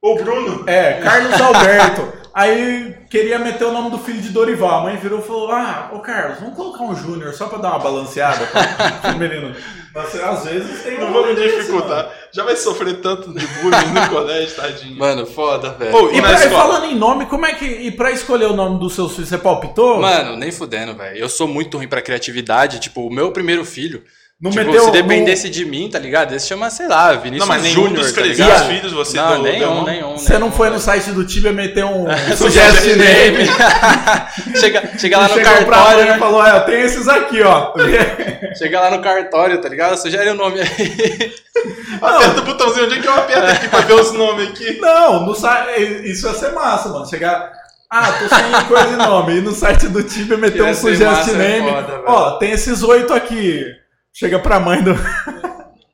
O 0.00 0.14
Bruno. 0.14 0.62
É, 0.68 1.00
Carlos 1.02 1.40
Alberto. 1.40 2.12
Aí 2.32 2.94
queria 3.10 3.36
meter 3.36 3.64
o 3.64 3.72
nome 3.72 3.90
do 3.90 3.98
filho 3.98 4.20
de 4.20 4.28
Dorival. 4.28 4.78
A 4.78 4.82
mãe 4.84 4.96
virou 4.96 5.18
e 5.18 5.22
falou: 5.22 5.50
Ah, 5.50 5.90
ô 5.92 5.98
Carlos, 5.98 6.38
vamos 6.38 6.54
colocar 6.54 6.84
um 6.84 6.94
Júnior 6.94 7.34
só 7.34 7.48
pra 7.48 7.58
dar 7.58 7.70
uma 7.70 7.80
balanceada. 7.80 8.46
pro 9.02 9.18
menino. 9.18 9.52
Mas 9.92 10.14
às 10.14 10.44
vezes 10.44 10.84
tem 10.84 10.98
Não 10.98 11.08
um 11.08 11.12
vamos 11.12 11.34
dificultar. 11.34 12.12
Já 12.32 12.44
vai 12.44 12.54
sofrer 12.54 13.00
tanto 13.00 13.34
de 13.34 13.44
bullying 13.44 13.92
no 13.92 14.06
colégio, 14.14 14.54
tadinho. 14.54 14.96
Mano, 14.96 15.26
foda, 15.26 15.70
velho. 15.70 15.92
Mano. 15.92 16.12
e 16.12 16.18
E, 16.18 16.22
pra, 16.22 16.38
falando 16.38 16.84
em 16.84 16.94
nome, 16.94 17.26
como 17.26 17.44
é 17.44 17.54
que. 17.54 17.64
E 17.64 17.90
pra 17.90 18.12
escolher 18.12 18.46
o 18.46 18.54
nome 18.54 18.78
dos 18.78 18.94
seus 18.94 19.14
filhos, 19.16 19.28
você 19.28 19.36
palpitou? 19.38 20.00
Mano, 20.00 20.36
nem 20.36 20.52
fudendo, 20.52 20.94
velho. 20.94 21.18
Eu 21.18 21.28
sou 21.28 21.48
muito 21.48 21.76
ruim 21.76 21.88
pra 21.88 22.00
criatividade. 22.00 22.78
Tipo, 22.78 23.04
o 23.04 23.12
meu 23.12 23.32
primeiro 23.32 23.64
filho. 23.64 24.04
Não 24.40 24.50
tipo, 24.52 24.64
meteu. 24.66 24.84
se 24.84 24.90
dependesse 24.92 25.48
de 25.50 25.64
mim, 25.64 25.88
tá 25.90 25.98
ligado? 25.98 26.32
Esse 26.34 26.46
chama, 26.46 26.70
sei 26.70 26.86
lá, 26.86 27.12
Vinícius 27.14 27.40
Não, 27.48 27.54
mas 27.54 27.62
nenhum 27.62 27.74
Júnior, 27.74 27.96
dos 28.04 28.12
tá 28.12 28.20
três 28.20 28.38
ligado? 28.38 28.68
filhos 28.68 28.92
você 28.92 29.16
não, 29.16 29.28
deu- 29.30 29.42
deu 29.42 29.52
nenhum, 29.52 29.74
nome? 29.74 29.90
nenhum. 29.90 30.16
Você 30.16 30.32
não 30.34 30.40
nenhum, 30.42 30.52
foi 30.52 30.70
no 30.70 30.78
site 30.78 31.10
do 31.10 31.24
Tibia 31.24 31.52
meter 31.52 31.84
um 31.84 32.06
Suggest 32.36 32.84
name. 32.96 33.46
chega, 34.60 34.90
chega 34.98 35.18
lá 35.18 35.28
no 35.28 35.34
Chegou 35.34 35.52
cartório, 35.52 35.98
mãe 35.98 36.06
e 36.06 36.10
né? 36.12 36.18
falou: 36.18 36.46
É, 36.46 36.56
eu 36.56 36.60
tenho 36.60 36.80
esses 36.84 37.08
aqui, 37.08 37.42
ó. 37.42 37.72
Chega 38.56 38.80
lá 38.80 38.90
no 38.90 39.02
cartório, 39.02 39.60
tá 39.60 39.68
ligado? 39.68 39.96
Sugere 39.96 40.30
o 40.30 40.34
nome 40.34 40.60
aí. 40.60 41.32
Aperta 42.00 42.40
o 42.40 42.44
botãozinho, 42.44 42.86
onde 42.86 42.98
é 42.98 43.00
que 43.02 43.06
eu 43.08 43.14
aperto 43.14 43.44
aqui 43.46 43.68
pra 43.68 43.80
ver 43.80 43.92
os 43.94 44.12
nomes 44.12 44.48
aqui? 44.48 44.78
Não, 44.80 45.26
no 45.26 45.34
site. 45.34 46.08
Isso 46.10 46.26
ia 46.26 46.34
ser 46.34 46.52
massa, 46.52 46.88
mano. 46.88 47.06
Chegar. 47.08 47.52
Ah, 47.90 48.12
tô 48.12 48.28
sem 48.34 48.66
coisa 48.68 48.86
de 48.88 48.96
nome. 48.96 49.36
E 49.38 49.40
no 49.40 49.52
site 49.52 49.88
do 49.88 50.02
Tibia 50.02 50.36
meter 50.36 50.62
um 50.62 50.74
suggest 50.74 51.02
massa, 51.04 51.30
é 51.32 51.34
name. 51.34 51.70
foda. 51.70 52.02
Ó, 52.06 52.30
tem 52.38 52.50
esses 52.52 52.82
oito 52.82 53.12
aqui. 53.12 53.64
Chega 54.12 54.38
pra 54.38 54.58
mãe 54.58 54.82
do. 54.82 54.94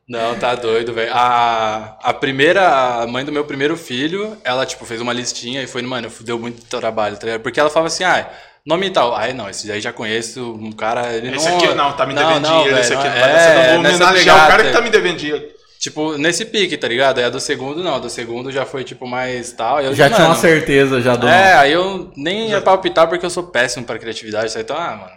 Não, 0.09 0.35
tá 0.35 0.55
doido, 0.55 0.93
velho. 0.93 1.11
A, 1.15 1.97
a 2.03 2.13
primeira, 2.13 3.03
a 3.03 3.07
mãe 3.07 3.25
do 3.25 3.33
meu 3.33 3.45
primeiro 3.45 3.77
filho, 3.77 4.37
ela, 4.45 4.67
tipo, 4.67 4.85
fez 4.85 5.01
uma 5.01 5.13
listinha 5.13 5.63
e 5.63 5.67
foi, 5.67 5.81
mano, 5.83 6.11
deu 6.21 6.39
muito 6.39 6.63
trabalho, 6.67 7.17
tá 7.17 7.25
ligado? 7.27 7.41
Porque 7.41 7.59
ela 7.59 7.71
falava 7.71 7.87
assim, 7.87 8.05
ah, 8.05 8.29
nome 8.67 8.87
e 8.87 8.91
tal. 8.91 9.15
Ai, 9.15 9.33
não, 9.33 9.49
esse 9.49 9.67
daí 9.67 9.81
já 9.81 9.93
conheço, 9.93 10.53
um 10.55 10.73
cara, 10.73 11.15
ele 11.15 11.35
Esse 11.35 11.49
não... 11.49 11.57
aqui, 11.57 11.75
não, 11.75 11.93
tá 11.93 12.05
me 12.05 12.13
Não, 12.13 12.23
devendo 12.23 12.43
não, 12.43 12.59
dinheiro, 12.59 12.79
esse 12.79 12.93
aqui 12.93 13.09
não 13.09 13.15
é, 13.15 13.21
vai. 13.21 13.57
Eu 13.57 13.71
vou 13.71 13.79
homenagear 13.79 14.45
o 14.45 14.49
cara 14.49 14.65
que 14.65 14.73
tá 14.73 14.81
me 14.83 14.91
devendo 14.91 15.17
dinheiro. 15.17 15.55
Tipo, 15.79 16.17
nesse 16.17 16.47
pique, 16.47 16.77
tá 16.79 16.89
ligado? 16.89 17.19
Aí 17.19 17.25
a 17.25 17.31
do 17.31 17.41
segundo, 17.41 17.83
não, 17.83 17.97
a 17.97 17.99
do 17.99 18.09
segundo 18.09 18.51
já 18.51 18.65
foi, 18.65 18.85
tipo, 18.85 19.07
mais 19.07 19.53
tal. 19.53 19.83
Eu, 19.83 19.95
Já 19.95 20.09
tinha 20.09 20.21
uma 20.21 20.29
mano, 20.29 20.41
certeza 20.41 21.01
já 21.01 21.15
do 21.15 21.29
É, 21.29 21.55
aí 21.55 21.73
eu 21.73 22.11
nem 22.17 22.51
ia 22.51 22.61
palpitar 22.61 23.07
porque 23.07 23.25
eu 23.25 23.31
sou 23.31 23.43
péssimo 23.43 23.85
pra 23.85 23.99
criatividade? 23.99 24.53
Então, 24.59 24.77
ah, 24.77 24.97
mano, 24.97 25.13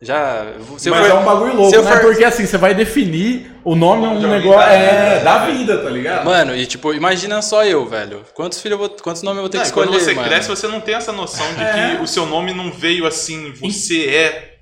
já... 0.00 0.46
Se 0.76 0.90
Mas 0.90 1.00
for- 1.00 1.10
é 1.10 1.14
um 1.14 1.24
bagulho 1.24 1.54
louco, 1.56 1.76
né? 1.76 1.82
for- 1.92 2.00
Porque 2.00 2.24
assim, 2.24 2.46
você 2.46 2.56
vai 2.56 2.74
definir 2.74 3.50
o 3.64 3.74
nome 3.74 4.04
é 4.04 4.08
um 4.08 4.18
De 4.18 4.24
alguém 4.24 4.40
negócio. 4.40 4.60
da 4.68 4.72
É, 4.72 5.10
vida, 5.14 5.24
da 5.24 5.38
vida, 5.46 5.78
tá 5.78 5.90
ligado? 5.90 6.24
Mano, 6.24 6.54
e 6.56 6.66
tipo, 6.66 6.94
imagina 6.94 7.42
só 7.42 7.64
eu, 7.64 7.84
velho. 7.86 8.22
Quantos 8.34 8.60
filhos 8.60 8.78
eu 8.80 8.86
vou, 8.88 8.96
quantos 9.02 9.22
nomes 9.22 9.38
eu 9.38 9.42
vou 9.42 9.50
ter 9.50 9.58
Não, 9.58 9.64
que 9.64 9.70
e 9.70 9.72
quando 9.72 9.88
escolher, 9.88 10.04
você 10.04 10.14
mano? 10.14 10.28
cresce, 10.28 10.48
você 10.48 10.68
não 10.68 10.80
tem 10.80 10.94
essa 10.94 11.12
noção 11.12 11.46
de 11.54 11.62
É. 11.62 11.96
que 11.96 12.02
o 12.02 12.06
seu 12.06 12.24
nome 12.26 12.52
não 12.54 12.70
veio 12.72 13.06
assim, 13.06 13.52
você 13.60 14.06
é 14.08 14.57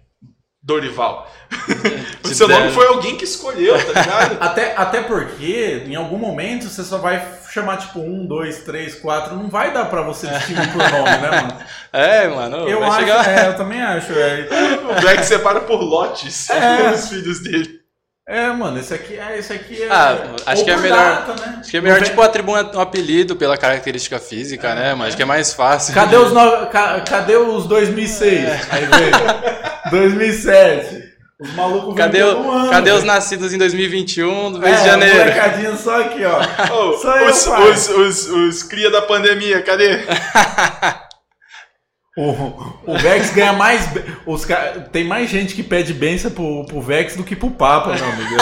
Dorival. 0.67 1.31
o 2.25 2.29
seu 2.29 2.49
nome 2.49 2.73
foi 2.73 2.89
alguém 2.89 3.17
que 3.17 3.23
escolheu, 3.23 3.75
tá 3.75 4.01
ligado? 4.01 4.37
Até, 4.43 4.75
até 4.77 5.01
porque, 5.03 5.85
em 5.87 5.95
algum 5.95 6.19
momento, 6.19 6.69
você 6.69 6.83
só 6.83 6.99
vai 6.99 7.25
chamar 7.53 7.77
tipo 7.77 8.01
um, 8.01 8.27
dois, 8.27 8.65
três, 8.65 8.97
quatro. 8.97 9.37
Não 9.37 9.49
vai 9.49 9.73
dar 9.73 9.85
pra 9.85 10.03
você 10.03 10.27
distinguir 10.27 10.73
por 10.73 10.79
nome, 10.91 11.05
né, 11.19 11.31
mano? 11.31 11.57
É, 11.93 12.29
mano. 12.29 12.69
Eu 12.69 12.81
vai 12.81 12.89
acho, 12.91 12.99
chegar. 12.99 13.29
é, 13.29 13.49
eu 13.49 13.57
também 13.57 13.81
acho. 13.81 14.13
É, 14.13 14.49
o 14.91 15.01
Black 15.01 15.25
separa 15.25 15.61
por 15.61 15.81
lotes 15.81 16.51
É. 16.51 16.91
os 16.91 17.09
filhos 17.09 17.39
dele. 17.41 17.81
É 18.29 18.51
mano, 18.51 18.79
esse 18.79 18.93
aqui 18.93 19.19
é. 19.19 19.39
Esse 19.39 19.53
aqui 19.53 19.83
é 19.83 19.89
Ah, 19.91 20.19
acho 20.47 20.65
que 20.65 20.71
é 20.71 20.77
melhor- 20.77 20.99
data, 21.27 21.35
né? 21.47 21.57
Acho 21.61 21.71
que 21.71 21.77
é 21.77 21.81
melhor, 21.81 22.03
tipo, 22.03 22.21
atribuir 22.21 22.67
um 22.75 22.81
apelido 22.81 23.37
pela 23.37 23.57
característica 23.57 24.19
física, 24.19 24.75
né, 24.75 24.93
mano? 24.95 25.07
Acho 25.09 25.17
que 25.17 25.23
é 25.23 25.27
mais 25.27 25.53
fácil. 25.53 25.95
Cadê 25.95 26.17
os, 26.17 26.33
no... 26.35 26.67
ca- 26.67 27.01
cadê 27.01 27.37
os 27.37 27.67
2006? 27.67 28.45
É. 28.45 28.61
Aí 28.71 28.85
vem. 28.87 29.91
2007. 29.91 31.07
Os 31.39 31.53
malucos 31.55 31.95
Cadê, 31.95 32.23
o- 32.23 32.51
ano, 32.51 32.71
cadê 32.71 32.91
os 32.93 33.05
nascidos 33.05 33.53
em 33.53 33.59
2021 33.59 34.53
do 34.53 34.59
mês 34.59 34.75
É, 34.75 34.81
de 34.81 34.87
janeiro? 34.87 35.19
molecadinho 35.19 35.77
só 35.77 36.01
aqui, 36.01 36.25
ó. 36.25 36.41
Oh, 36.75 36.97
Só 36.97 37.17
eu, 37.19 37.27
os, 37.29 37.47
os, 37.47 37.89
os, 37.91 38.29
os 38.31 38.63
cria 38.63 38.91
da 38.91 39.03
pandemia, 39.03 39.61
cadê? 39.63 40.01
O, 42.19 42.31
o 42.87 42.99
Vex 42.99 43.31
ganha 43.35 43.53
mais. 43.53 43.87
Os, 44.25 44.47
tem 44.91 45.05
mais 45.05 45.29
gente 45.29 45.55
que 45.55 45.63
pede 45.63 45.93
benção 45.93 46.31
pro, 46.31 46.65
pro 46.65 46.81
Vex 46.81 47.15
do 47.15 47.23
que 47.23 47.37
pro 47.37 47.51
Papa, 47.51 47.93
meu 47.93 48.05
amigo. 48.05 48.37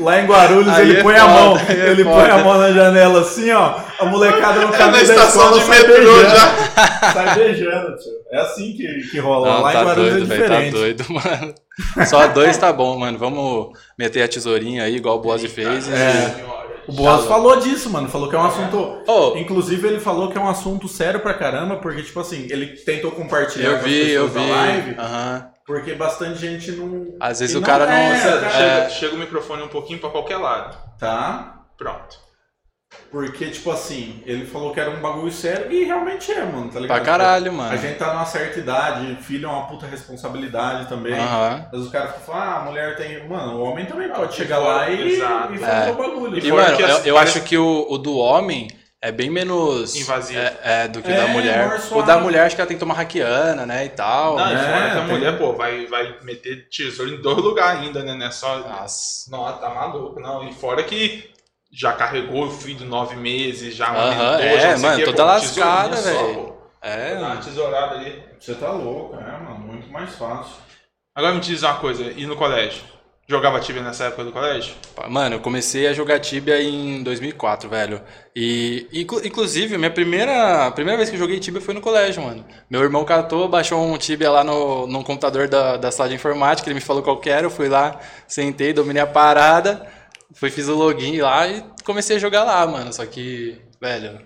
Lá 0.00 0.20
em 0.20 0.26
Guarulhos 0.26 0.68
Aí 0.74 0.90
ele 0.90 0.98
é 0.98 1.02
põe 1.02 1.14
a 1.14 1.20
foda, 1.20 1.32
mão. 1.32 1.56
aí 1.56 1.80
é 1.80 1.90
Ele 1.90 2.02
foda. 2.02 2.16
põe 2.20 2.30
a 2.30 2.38
mão 2.44 2.58
na 2.58 2.72
janela 2.72 3.20
assim, 3.20 3.52
ó. 3.52 3.76
A 4.00 4.04
molecada 4.06 4.60
no 4.60 4.66
É 4.66 4.70
na 4.72 4.76
caminho 4.78 5.06
da 5.06 5.14
estação 5.14 5.42
escola 5.56 5.60
de 5.60 5.66
sai 5.66 5.78
metrô 5.78 5.94
beijando. 6.14 6.30
já. 6.36 7.12
Sai 7.12 7.34
beijando, 7.36 7.96
tio. 7.98 8.12
É 8.32 8.40
assim 8.40 8.72
que, 8.72 9.08
que 9.12 9.18
rola. 9.20 9.48
Não, 9.52 9.62
Lá 9.62 9.70
em 9.70 9.72
tá 9.74 9.82
Guarulhos 9.84 10.10
doido, 10.12 10.24
é 10.32 10.36
velho, 10.36 10.48
tá 10.48 10.54
diferente. 10.60 10.72
doido, 10.72 11.04
mano. 11.10 11.54
Só 12.08 12.26
dois 12.26 12.56
tá 12.56 12.72
bom, 12.72 12.98
mano. 12.98 13.16
Vamos 13.16 13.78
meter 13.96 14.22
a 14.24 14.28
tesourinha 14.28 14.82
aí, 14.82 14.96
igual 14.96 15.18
o 15.18 15.20
Boazzi 15.20 15.46
fez. 15.48 15.86
e- 15.86 15.92
É. 15.92 16.34
O 16.88 16.92
Boas 16.92 17.24
falou 17.26 17.56
disso, 17.60 17.88
mano. 17.90 18.08
Falou 18.08 18.28
que 18.28 18.36
é 18.36 18.38
um 18.38 18.44
assunto. 18.46 19.02
Oh, 19.06 19.36
Inclusive, 19.36 19.86
ele 19.88 20.00
falou 20.00 20.30
que 20.30 20.38
é 20.38 20.40
um 20.40 20.48
assunto 20.48 20.86
sério 20.88 21.20
pra 21.20 21.34
caramba, 21.34 21.76
porque, 21.76 22.02
tipo 22.02 22.20
assim, 22.20 22.46
ele 22.50 22.68
tentou 22.68 23.10
compartilhar 23.10 23.70
eu 23.70 23.78
com 23.78 23.84
as 23.84 23.84
vi, 23.84 24.10
eu 24.10 24.24
pessoas 24.28 24.44
vi. 24.44 24.50
da 24.50 24.56
live, 24.56 24.94
Aham. 24.98 25.50
porque 25.66 25.94
bastante 25.94 26.38
gente 26.40 26.72
não. 26.72 27.16
Às 27.20 27.40
vezes 27.40 27.54
E 27.54 27.58
o 27.58 27.62
cara 27.62 27.86
não. 27.86 27.92
é, 27.92 28.20
Chega, 28.20 28.40
cara. 28.40 28.50
chega, 28.52 28.90
chega 28.90 29.14
o 29.14 29.18
microfone 29.18 29.62
um 29.62 29.68
pouquinho 29.68 29.98
pra 29.98 30.10
qualquer 30.10 30.36
lado. 30.36 30.76
Tá? 30.98 31.60
Pronto. 31.76 32.23
Porque, 33.14 33.46
tipo 33.48 33.70
assim, 33.70 34.20
ele 34.26 34.44
falou 34.44 34.72
que 34.74 34.80
era 34.80 34.90
um 34.90 35.00
bagulho 35.00 35.30
sério 35.30 35.70
e 35.70 35.84
realmente 35.84 36.32
é, 36.32 36.44
mano, 36.44 36.68
tá 36.68 36.80
ligado? 36.80 36.96
Pra 36.96 37.06
caralho, 37.06 37.48
A 37.52 37.54
mano. 37.54 37.78
gente 37.78 37.96
tá 37.96 38.12
numa 38.12 38.26
certa 38.26 38.58
idade, 38.58 39.16
filho 39.22 39.46
é 39.46 39.48
uma 39.52 39.68
puta 39.68 39.86
responsabilidade 39.86 40.88
também. 40.88 41.14
Vezes 41.70 41.86
os 41.86 41.92
caras 41.92 42.16
ficam 42.16 42.34
ah, 42.34 42.56
a 42.56 42.64
mulher 42.64 42.96
tem. 42.96 43.24
Mano, 43.28 43.58
o 43.58 43.62
homem 43.62 43.86
também 43.86 44.08
Ah, 44.10 44.14
pode 44.16 44.32
e 44.32 44.36
chegar 44.36 44.58
lá 44.58 44.90
e, 44.90 45.12
exato. 45.12 45.54
e 45.54 45.58
fazer 45.58 45.90
É. 45.90 45.92
o 45.92 45.94
bagulho. 45.94 46.36
E 46.38 46.44
E, 46.48 46.50
mano, 46.52 46.76
eu, 46.80 46.88
eu 47.04 47.14
parece- 47.14 47.38
acho 47.38 47.42
que 47.42 47.56
o, 47.56 47.86
o 47.88 47.98
do 47.98 48.16
homem 48.18 48.66
é 49.00 49.12
bem 49.12 49.30
menos. 49.30 49.94
Invasivo. 49.94 50.40
É, 50.40 50.56
é, 50.64 50.88
do 50.88 51.00
que 51.00 51.12
É, 51.12 51.16
da 51.16 51.28
mulher. 51.28 51.80
O 51.92 52.02
da 52.02 52.18
mulher 52.18 52.46
acho 52.46 52.56
que 52.56 52.60
ela 52.62 52.66
tem 52.66 52.76
que 52.76 52.80
tomar 52.80 52.94
hackeana, 52.94 53.64
né? 53.64 53.84
E 53.84 53.90
tal. 53.90 54.36
Não, 54.36 54.50
e 54.50 54.54
É, 54.54 54.58
fora 54.58 54.90
que 54.90 54.90
a 54.90 54.94
tem- 55.04 55.06
mulher, 55.06 55.38
pô, 55.38 55.52
vai, 55.52 55.86
vai 55.86 56.16
meter 56.24 56.68
tesouro 56.68 57.12
em 57.14 57.22
dois 57.22 57.36
lugares 57.38 57.80
ainda, 57.82 58.02
né? 58.02 58.12
Não 58.14 58.26
é 58.26 58.30
só. 58.32 58.58
Nossa. 58.58 59.30
Não, 59.30 59.44
tá 59.58 59.70
maluco, 59.70 60.18
não. 60.18 60.48
E 60.48 60.52
fora 60.52 60.82
que 60.82 61.32
já 61.74 61.92
carregou 61.92 62.46
o 62.46 62.50
filho 62.50 62.86
nove 62.86 63.16
meses, 63.16 63.74
já 63.74 63.88
Aham, 63.88 64.00
amamentou, 64.36 64.46
é, 64.46 64.60
já 64.60 64.70
não 64.70 64.78
sei 64.78 64.88
o 64.88 64.90
mano, 64.90 65.04
toda 65.04 65.16
pô, 65.18 65.24
lascada, 65.24 65.96
velho. 66.02 66.54
É, 66.82 67.14
Dá 67.16 67.20
uma 67.20 67.36
tesourada 67.38 67.94
ali. 67.96 68.22
Você 68.38 68.54
tá 68.54 68.70
louco, 68.70 69.16
é, 69.16 69.42
mano, 69.42 69.58
muito 69.58 69.88
mais 69.90 70.14
fácil. 70.14 70.54
Agora 71.16 71.34
me 71.34 71.40
diz 71.40 71.62
uma 71.62 71.74
coisa, 71.74 72.04
e 72.16 72.26
no 72.26 72.36
colégio? 72.36 72.82
Jogava 73.26 73.58
Tibia 73.58 73.80
nessa 73.82 74.04
época 74.04 74.24
do 74.24 74.32
colégio? 74.32 74.74
Mano, 75.08 75.36
eu 75.36 75.40
comecei 75.40 75.86
a 75.86 75.94
jogar 75.94 76.20
Tibia 76.20 76.60
em 76.62 77.02
2004, 77.02 77.70
velho. 77.70 78.02
E, 78.36 78.86
inclu- 78.92 79.24
inclusive, 79.24 79.78
minha 79.78 79.90
primeira, 79.90 80.66
a 80.66 80.70
primeira 80.70 80.98
vez 80.98 81.08
que 81.08 81.16
eu 81.16 81.20
joguei 81.20 81.40
Tibia 81.40 81.58
foi 81.62 81.72
no 81.72 81.80
colégio, 81.80 82.22
mano. 82.22 82.44
Meu 82.68 82.82
irmão 82.82 83.02
catou, 83.02 83.48
baixou 83.48 83.82
um 83.82 83.96
Tibia 83.96 84.30
lá 84.30 84.44
no, 84.44 84.86
no 84.86 85.02
computador 85.02 85.48
da, 85.48 85.78
da 85.78 85.90
sala 85.90 86.10
de 86.10 86.16
informática, 86.16 86.68
ele 86.68 86.74
me 86.74 86.82
falou 86.82 87.02
qual 87.02 87.16
que 87.16 87.30
era, 87.30 87.46
eu 87.46 87.50
fui 87.50 87.66
lá, 87.66 87.98
sentei, 88.28 88.74
dominei 88.74 89.00
a 89.00 89.06
parada, 89.06 89.88
fui, 90.34 90.50
fiz 90.50 90.68
o 90.68 90.74
login 90.74 91.18
lá 91.20 91.46
e 91.48 91.64
comecei 91.84 92.16
a 92.16 92.20
jogar 92.20 92.44
lá, 92.44 92.66
mano. 92.66 92.92
Só 92.92 93.04
que, 93.06 93.60
velho, 93.80 94.20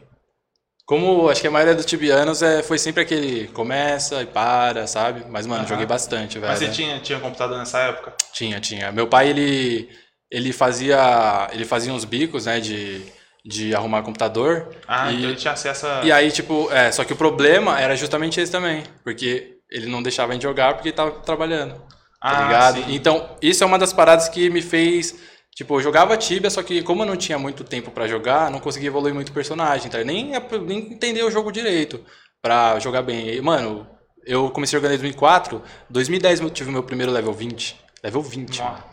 como 0.86 1.28
acho 1.28 1.40
que 1.42 1.46
a 1.46 1.50
maioria 1.50 1.74
dos 1.74 1.84
tibianos 1.84 2.40
é, 2.42 2.62
foi 2.62 2.78
sempre 2.78 3.02
aquele 3.02 3.48
começa 3.48 4.22
e 4.22 4.26
para, 4.26 4.86
sabe? 4.86 5.24
Mas, 5.28 5.46
mano, 5.46 5.60
Aham. 5.60 5.68
joguei 5.68 5.86
bastante, 5.86 6.38
velho. 6.38 6.50
Mas 6.50 6.60
você 6.60 6.68
tinha, 6.68 6.98
tinha 7.00 7.20
computador 7.20 7.58
nessa 7.58 7.78
época? 7.80 8.14
Tinha, 8.32 8.58
tinha. 8.58 8.90
Meu 8.90 9.06
pai, 9.06 9.28
ele, 9.28 9.88
ele 10.30 10.52
fazia 10.52 11.48
ele 11.52 11.64
fazia 11.66 11.92
uns 11.92 12.04
bicos, 12.06 12.46
né, 12.46 12.58
de, 12.58 13.02
de 13.44 13.74
arrumar 13.74 14.02
computador. 14.02 14.74
Ah, 14.86 15.12
e, 15.12 15.16
então 15.16 15.28
ele 15.30 15.38
tinha 15.38 15.52
acesso 15.52 15.86
a. 15.86 16.00
e 16.04 16.10
aí, 16.10 16.32
tipo, 16.32 16.72
é, 16.72 16.90
só 16.90 17.04
que 17.04 17.12
o 17.12 17.16
problema 17.16 17.78
era 17.78 17.94
justamente 17.94 18.40
esse 18.40 18.50
também, 18.50 18.82
porque 19.04 19.58
ele 19.70 19.86
não 19.90 20.02
deixava 20.02 20.32
a 20.32 20.34
gente 20.34 20.42
jogar 20.44 20.72
porque 20.72 20.88
ele 20.88 20.96
tava 20.96 21.10
trabalhando, 21.20 21.74
tá 21.74 21.84
Ah, 22.22 22.42
ligado? 22.44 22.74
sim. 22.76 22.94
Então, 22.94 23.36
isso 23.42 23.62
é 23.62 23.66
uma 23.66 23.78
das 23.78 23.92
paradas 23.92 24.30
que 24.30 24.48
me 24.48 24.62
fez, 24.62 25.14
tipo, 25.58 25.74
eu 25.74 25.82
jogava 25.82 26.16
Tibia, 26.16 26.48
só 26.48 26.62
que 26.62 26.82
como 26.82 27.02
eu 27.02 27.06
não 27.06 27.16
tinha 27.16 27.36
muito 27.36 27.64
tempo 27.64 27.90
pra 27.90 28.06
jogar, 28.06 28.48
não 28.48 28.60
conseguia 28.60 28.86
evoluir 28.86 29.12
muito 29.12 29.30
o 29.30 29.32
personagem, 29.32 29.90
tá? 29.90 29.98
Nem, 30.04 30.30
nem 30.64 30.78
entender 30.92 31.24
o 31.24 31.30
jogo 31.32 31.50
direito 31.50 32.00
pra 32.40 32.78
jogar 32.78 33.02
bem. 33.02 33.28
E, 33.34 33.40
mano, 33.40 33.84
eu 34.24 34.50
comecei 34.50 34.78
jogando 34.78 34.92
em 34.92 34.98
2004, 34.98 35.60
2010 35.90 36.40
eu 36.40 36.50
tive 36.50 36.70
meu 36.70 36.84
primeiro 36.84 37.10
level 37.10 37.32
20. 37.32 37.76
Level 38.04 38.22
20, 38.22 38.58
Nossa. 38.60 38.70
mano. 38.70 38.84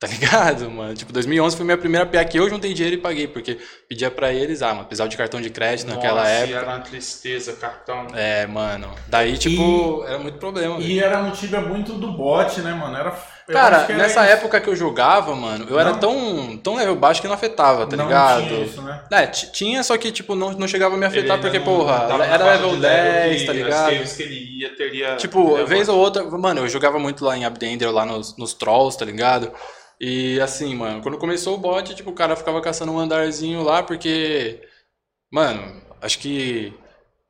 Tá 0.00 0.06
ligado, 0.06 0.68
mano? 0.72 0.94
Tipo, 0.94 1.12
2011 1.12 1.54
foi 1.54 1.66
minha 1.66 1.76
primeira 1.76 2.06
PA 2.06 2.24
que 2.24 2.38
eu 2.38 2.48
juntei 2.48 2.72
dinheiro 2.72 2.96
e 2.96 3.00
paguei, 3.00 3.28
porque 3.28 3.58
pedia 3.86 4.10
pra 4.10 4.32
eles, 4.32 4.62
ah, 4.62 4.72
mano, 4.72 4.86
precisava 4.86 5.10
de 5.10 5.18
cartão 5.18 5.38
de 5.38 5.50
crédito 5.50 5.88
naquela 5.88 6.22
Nossa, 6.22 6.30
e 6.30 6.42
época. 6.44 6.56
Era 6.56 6.66
uma 6.66 6.80
tristeza, 6.80 7.52
cartão. 7.52 8.06
É, 8.14 8.46
mano. 8.46 8.90
Daí, 9.06 9.36
tipo, 9.36 10.02
era 10.06 10.18
muito 10.18 10.38
problema. 10.38 10.78
E 10.78 10.98
era 10.98 11.22
um 11.22 11.30
Tibia 11.30 11.60
muito 11.60 11.92
do 11.92 12.12
bot, 12.12 12.58
né, 12.62 12.72
mano? 12.72 12.96
Era, 12.96 13.35
Cara, 13.52 13.82
era 13.88 13.94
nessa 13.96 14.22
isso. 14.24 14.32
época 14.32 14.60
que 14.60 14.68
eu 14.68 14.74
jogava, 14.74 15.34
mano, 15.34 15.66
eu 15.68 15.78
era 15.78 15.92
Não. 15.92 15.98
tão, 16.00 16.56
tão 16.56 16.74
level 16.74 16.96
baixo 16.96 17.20
que 17.20 17.28
não 17.28 17.34
afetava, 17.34 17.86
tá 17.86 17.96
não 17.96 18.06
ligado? 18.06 18.46
tinha 18.48 18.60
isso, 18.64 18.82
né? 18.82 19.04
É, 19.12 19.26
tinha, 19.26 19.82
só 19.84 19.96
que, 19.96 20.10
tipo, 20.10 20.34
não, 20.34 20.52
não 20.52 20.66
chegava 20.66 20.94
a 20.96 20.98
me 20.98 21.06
afetar, 21.06 21.40
porque, 21.40 21.58
não 21.58 21.64
porra, 21.64 22.08
era 22.24 22.44
level 22.44 22.74
de 22.74 22.80
10, 22.80 23.40
que 23.40 23.46
tá 23.46 23.52
ligado? 23.52 24.16
que 24.16 24.22
ele 24.22 24.60
ia 24.60 24.76
teria. 24.76 25.16
Tipo, 25.16 25.64
vez 25.64 25.88
ou 25.88 25.98
outra, 25.98 26.24
mano, 26.24 26.62
eu 26.62 26.68
jogava 26.68 26.98
muito 26.98 27.24
lá 27.24 27.36
em 27.36 27.44
Abdender, 27.44 27.90
lá 27.92 28.04
nos, 28.04 28.36
nos 28.36 28.52
Trolls, 28.52 28.98
tá 28.98 29.04
ligado? 29.04 29.52
E 30.00 30.40
assim, 30.40 30.74
mano, 30.74 31.00
quando 31.00 31.16
começou 31.16 31.54
o 31.54 31.58
bot, 31.58 31.94
tipo, 31.94 32.10
o 32.10 32.14
cara 32.14 32.36
ficava 32.36 32.60
caçando 32.60 32.92
um 32.92 32.98
andarzinho 32.98 33.62
lá, 33.62 33.82
porque, 33.82 34.60
mano, 35.32 35.80
acho 36.02 36.18
que 36.18 36.74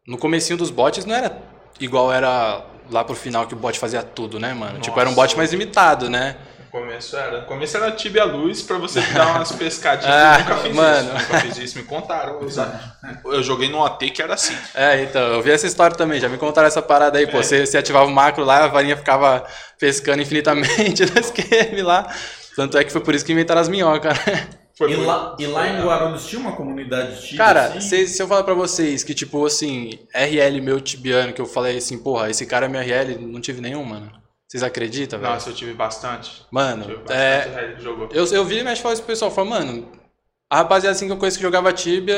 no 0.06 0.16
comecinho 0.18 0.58
dos 0.58 0.70
bots 0.70 1.04
não 1.04 1.14
era 1.14 1.36
igual 1.78 2.12
era 2.12 2.64
lá 2.91 3.05
pro 3.05 3.14
final 3.14 3.47
que 3.47 3.55
o 3.55 3.57
bot 3.57 3.78
fazia 3.78 4.03
tudo, 4.03 4.39
né, 4.39 4.55
mano? 4.55 4.78
tipo, 4.80 4.99
era 4.99 5.09
um 5.09 5.14
bot 5.14 5.24
Nossa. 5.24 5.37
mais 5.37 5.53
limitado, 5.53 6.09
né? 6.11 6.37
No 6.59 6.82
começo 6.82 7.16
era. 7.16 7.41
No 7.41 7.47
começo 7.47 7.76
era 7.76 7.91
Tibia 7.93 8.24
Luz 8.24 8.62
pra 8.62 8.76
você 8.76 9.01
dar 9.14 9.37
umas 9.37 9.53
pescadinhas. 9.53 10.14
Ah, 10.14 10.34
eu 10.34 10.39
nunca 10.41 10.57
fiz 10.57 10.74
mano. 10.74 11.09
isso. 11.09 11.22
Nunca 11.22 11.41
fiz 11.41 11.59
isso, 11.59 11.78
me 11.78 11.84
contaram. 11.84 12.41
Eu, 12.41 13.32
eu 13.32 13.43
joguei 13.43 13.68
no 13.68 13.78
OT 13.78 14.11
que 14.11 14.20
era 14.20 14.34
assim. 14.34 14.57
É, 14.74 15.03
então, 15.03 15.22
eu 15.22 15.43
vi 15.43 15.51
essa 15.51 15.66
história 15.66 15.97
também, 15.97 16.20
já 16.20 16.28
me 16.28 16.37
contaram 16.37 16.68
essa 16.68 16.82
parada 16.82 17.18
aí, 17.18 17.26
pô. 17.26 17.39
Você, 17.39 17.64
você 17.64 17.78
ativava 17.78 18.07
o 18.07 18.11
macro 18.11 18.45
lá, 18.45 18.64
a 18.64 18.68
varinha 18.68 18.97
ficava 18.97 19.45
pescando 19.78 20.20
infinitamente 20.22 21.05
no 21.11 21.18
esquema 21.18 21.82
lá. 21.82 22.14
Tanto 22.55 22.78
é 22.78 22.84
que 22.84 22.91
foi 22.91 23.03
por 23.03 23.14
isso 23.14 23.24
que 23.24 23.32
inventaram 23.32 23.61
as 23.61 23.68
minhocas, 23.68 24.12
né? 24.26 24.49
Foi 24.78 24.92
E 24.92 24.96
muito- 24.96 25.08
lá, 25.08 25.36
e 25.38 25.46
lá 25.46 25.68
em 25.68 25.82
Guarulhos 25.82 26.26
tinha 26.26 26.38
uma 26.40 26.52
comunidade 26.52 27.20
Tibia, 27.22 27.38
Cara, 27.38 27.64
assim? 27.68 27.80
se, 27.80 28.06
se 28.08 28.22
eu 28.22 28.28
falar 28.28 28.42
pra 28.44 28.52
vocês 28.54 29.02
que, 29.02 29.14
tipo, 29.14 29.44
assim, 29.46 29.98
RL 30.12 30.60
meu 30.60 30.80
tibiano, 30.80 31.32
que 31.32 31.40
eu 31.40 31.46
falei 31.46 31.78
assim, 31.78 31.96
porra, 31.98 32.28
esse 32.30 32.44
cara 32.44 32.66
é 32.66 32.68
meu 32.68 32.80
RL, 32.82 33.16
não 33.26 33.40
tive 33.40 33.60
nenhum, 33.62 33.82
mano. 33.84 34.12
Vocês 34.46 34.62
acreditam, 34.62 35.18
velho? 35.18 35.32
Nossa, 35.32 35.48
eu 35.50 35.54
tive 35.54 35.72
bastante. 35.72 36.30
Tive 36.30 36.46
Mano, 36.52 36.84
bastante 36.98 37.12
é, 37.12 37.72
que 37.76 37.82
jogou. 37.82 38.08
eu, 38.12 38.26
eu 38.26 38.44
vi 38.44 38.62
mas 38.62 38.78
falei 38.78 38.96
pro 38.98 39.06
pessoal, 39.06 39.30
falei, 39.30 39.50
mano, 39.50 39.88
a 40.48 40.58
rapaziada 40.58 40.94
assim 40.94 41.06
que 41.06 41.12
eu 41.12 41.16
conheço 41.16 41.38
que 41.38 41.42
jogava 41.42 41.72
Tibia, 41.72 42.14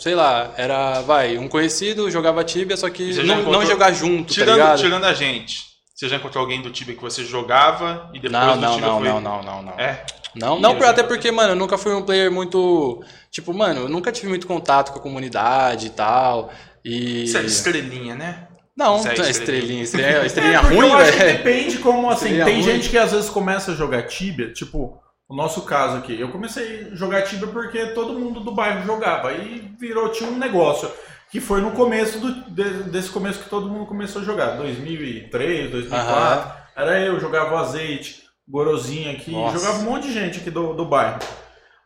sei 0.00 0.14
lá, 0.14 0.52
era, 0.56 1.02
vai, 1.02 1.36
um 1.38 1.46
conhecido 1.46 2.10
jogava 2.10 2.42
Tibia, 2.42 2.76
só 2.76 2.88
que 2.90 3.12
não, 3.22 3.42
não 3.42 3.64
jogar 3.66 3.92
junto, 3.92 4.28
tá 4.28 4.34
Tirando, 4.34 4.56
ligado? 4.56 4.78
tirando 4.80 5.04
a 5.04 5.12
gente, 5.12 5.60
você 6.02 6.08
já 6.08 6.16
encontrou 6.16 6.42
alguém 6.42 6.60
do 6.60 6.70
Tibia 6.70 6.96
que 6.96 7.00
você 7.00 7.24
jogava 7.24 8.10
e 8.12 8.18
depois 8.18 8.32
Não, 8.32 8.54
do 8.56 8.60
não, 8.60 8.74
Tibia 8.74 8.88
não, 8.88 8.98
foi... 8.98 9.08
não, 9.08 9.20
não, 9.20 9.42
não, 9.42 9.62
não. 9.62 9.72
É? 9.78 10.04
Não, 10.34 10.58
não 10.58 10.82
até 10.82 11.02
porque, 11.04 11.30
mano, 11.30 11.52
eu 11.52 11.56
nunca 11.56 11.78
fui 11.78 11.94
um 11.94 12.02
player 12.02 12.30
muito. 12.32 13.04
Tipo, 13.30 13.54
mano, 13.54 13.82
eu 13.82 13.88
nunca 13.88 14.10
tive 14.10 14.28
muito 14.28 14.46
contato 14.46 14.90
com 14.92 14.98
a 14.98 15.02
comunidade 15.02 15.86
e 15.86 15.90
tal. 15.90 16.50
E. 16.84 17.28
Você 17.28 17.38
é 17.38 17.42
estrelinha, 17.42 18.16
né? 18.16 18.48
Não, 18.76 18.96
é 19.06 19.10
é 19.10 19.30
estrelinha. 19.30 19.82
estrelinha. 19.82 19.82
Estrelinha, 20.26 20.26
estrelinha 20.26 20.58
É, 20.58 20.60
porque 20.60 20.74
ruim, 20.74 20.88
eu 20.88 20.96
acho 20.96 21.12
que 21.12 21.18
velho. 21.18 21.38
depende 21.38 21.78
como, 21.78 22.10
assim, 22.10 22.28
Seria 22.30 22.44
tem 22.46 22.54
ruim. 22.54 22.62
gente 22.64 22.88
que 22.88 22.98
às 22.98 23.12
vezes 23.12 23.30
começa 23.30 23.72
a 23.72 23.74
jogar 23.74 24.02
Tibia, 24.04 24.52
tipo, 24.52 24.98
o 25.28 25.36
nosso 25.36 25.62
caso 25.62 25.98
aqui, 25.98 26.18
eu 26.18 26.30
comecei 26.30 26.88
a 26.90 26.94
jogar 26.96 27.22
Tibia 27.22 27.46
porque 27.48 27.86
todo 27.88 28.18
mundo 28.18 28.40
do 28.40 28.52
bairro 28.54 28.84
jogava, 28.84 29.28
aí 29.28 29.70
virou, 29.78 30.08
tinha 30.08 30.28
um 30.28 30.38
negócio, 30.38 30.90
que 31.32 31.40
foi 31.40 31.62
no 31.62 31.72
começo 31.72 32.20
do, 32.20 32.32
de- 32.50 32.90
desse 32.90 33.08
começo 33.10 33.40
que 33.42 33.48
todo 33.48 33.68
mundo 33.68 33.86
começou 33.86 34.20
a 34.20 34.24
jogar, 34.24 34.50
2003, 34.58 35.70
2004. 35.70 36.14
Aham. 36.14 36.52
Era 36.76 37.00
eu, 37.00 37.18
jogava 37.18 37.54
o 37.54 37.58
Azeite, 37.58 38.22
Gorozinho 38.46 39.10
aqui, 39.12 39.32
Nossa. 39.32 39.58
jogava 39.58 39.78
um 39.78 39.84
monte 39.84 40.08
de 40.08 40.12
gente 40.12 40.40
aqui 40.40 40.50
do, 40.50 40.74
do 40.74 40.84
bairro. 40.84 41.18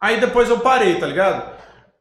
Aí 0.00 0.18
depois 0.20 0.48
eu 0.50 0.58
parei, 0.60 0.96
tá 0.98 1.06
ligado? 1.06 1.54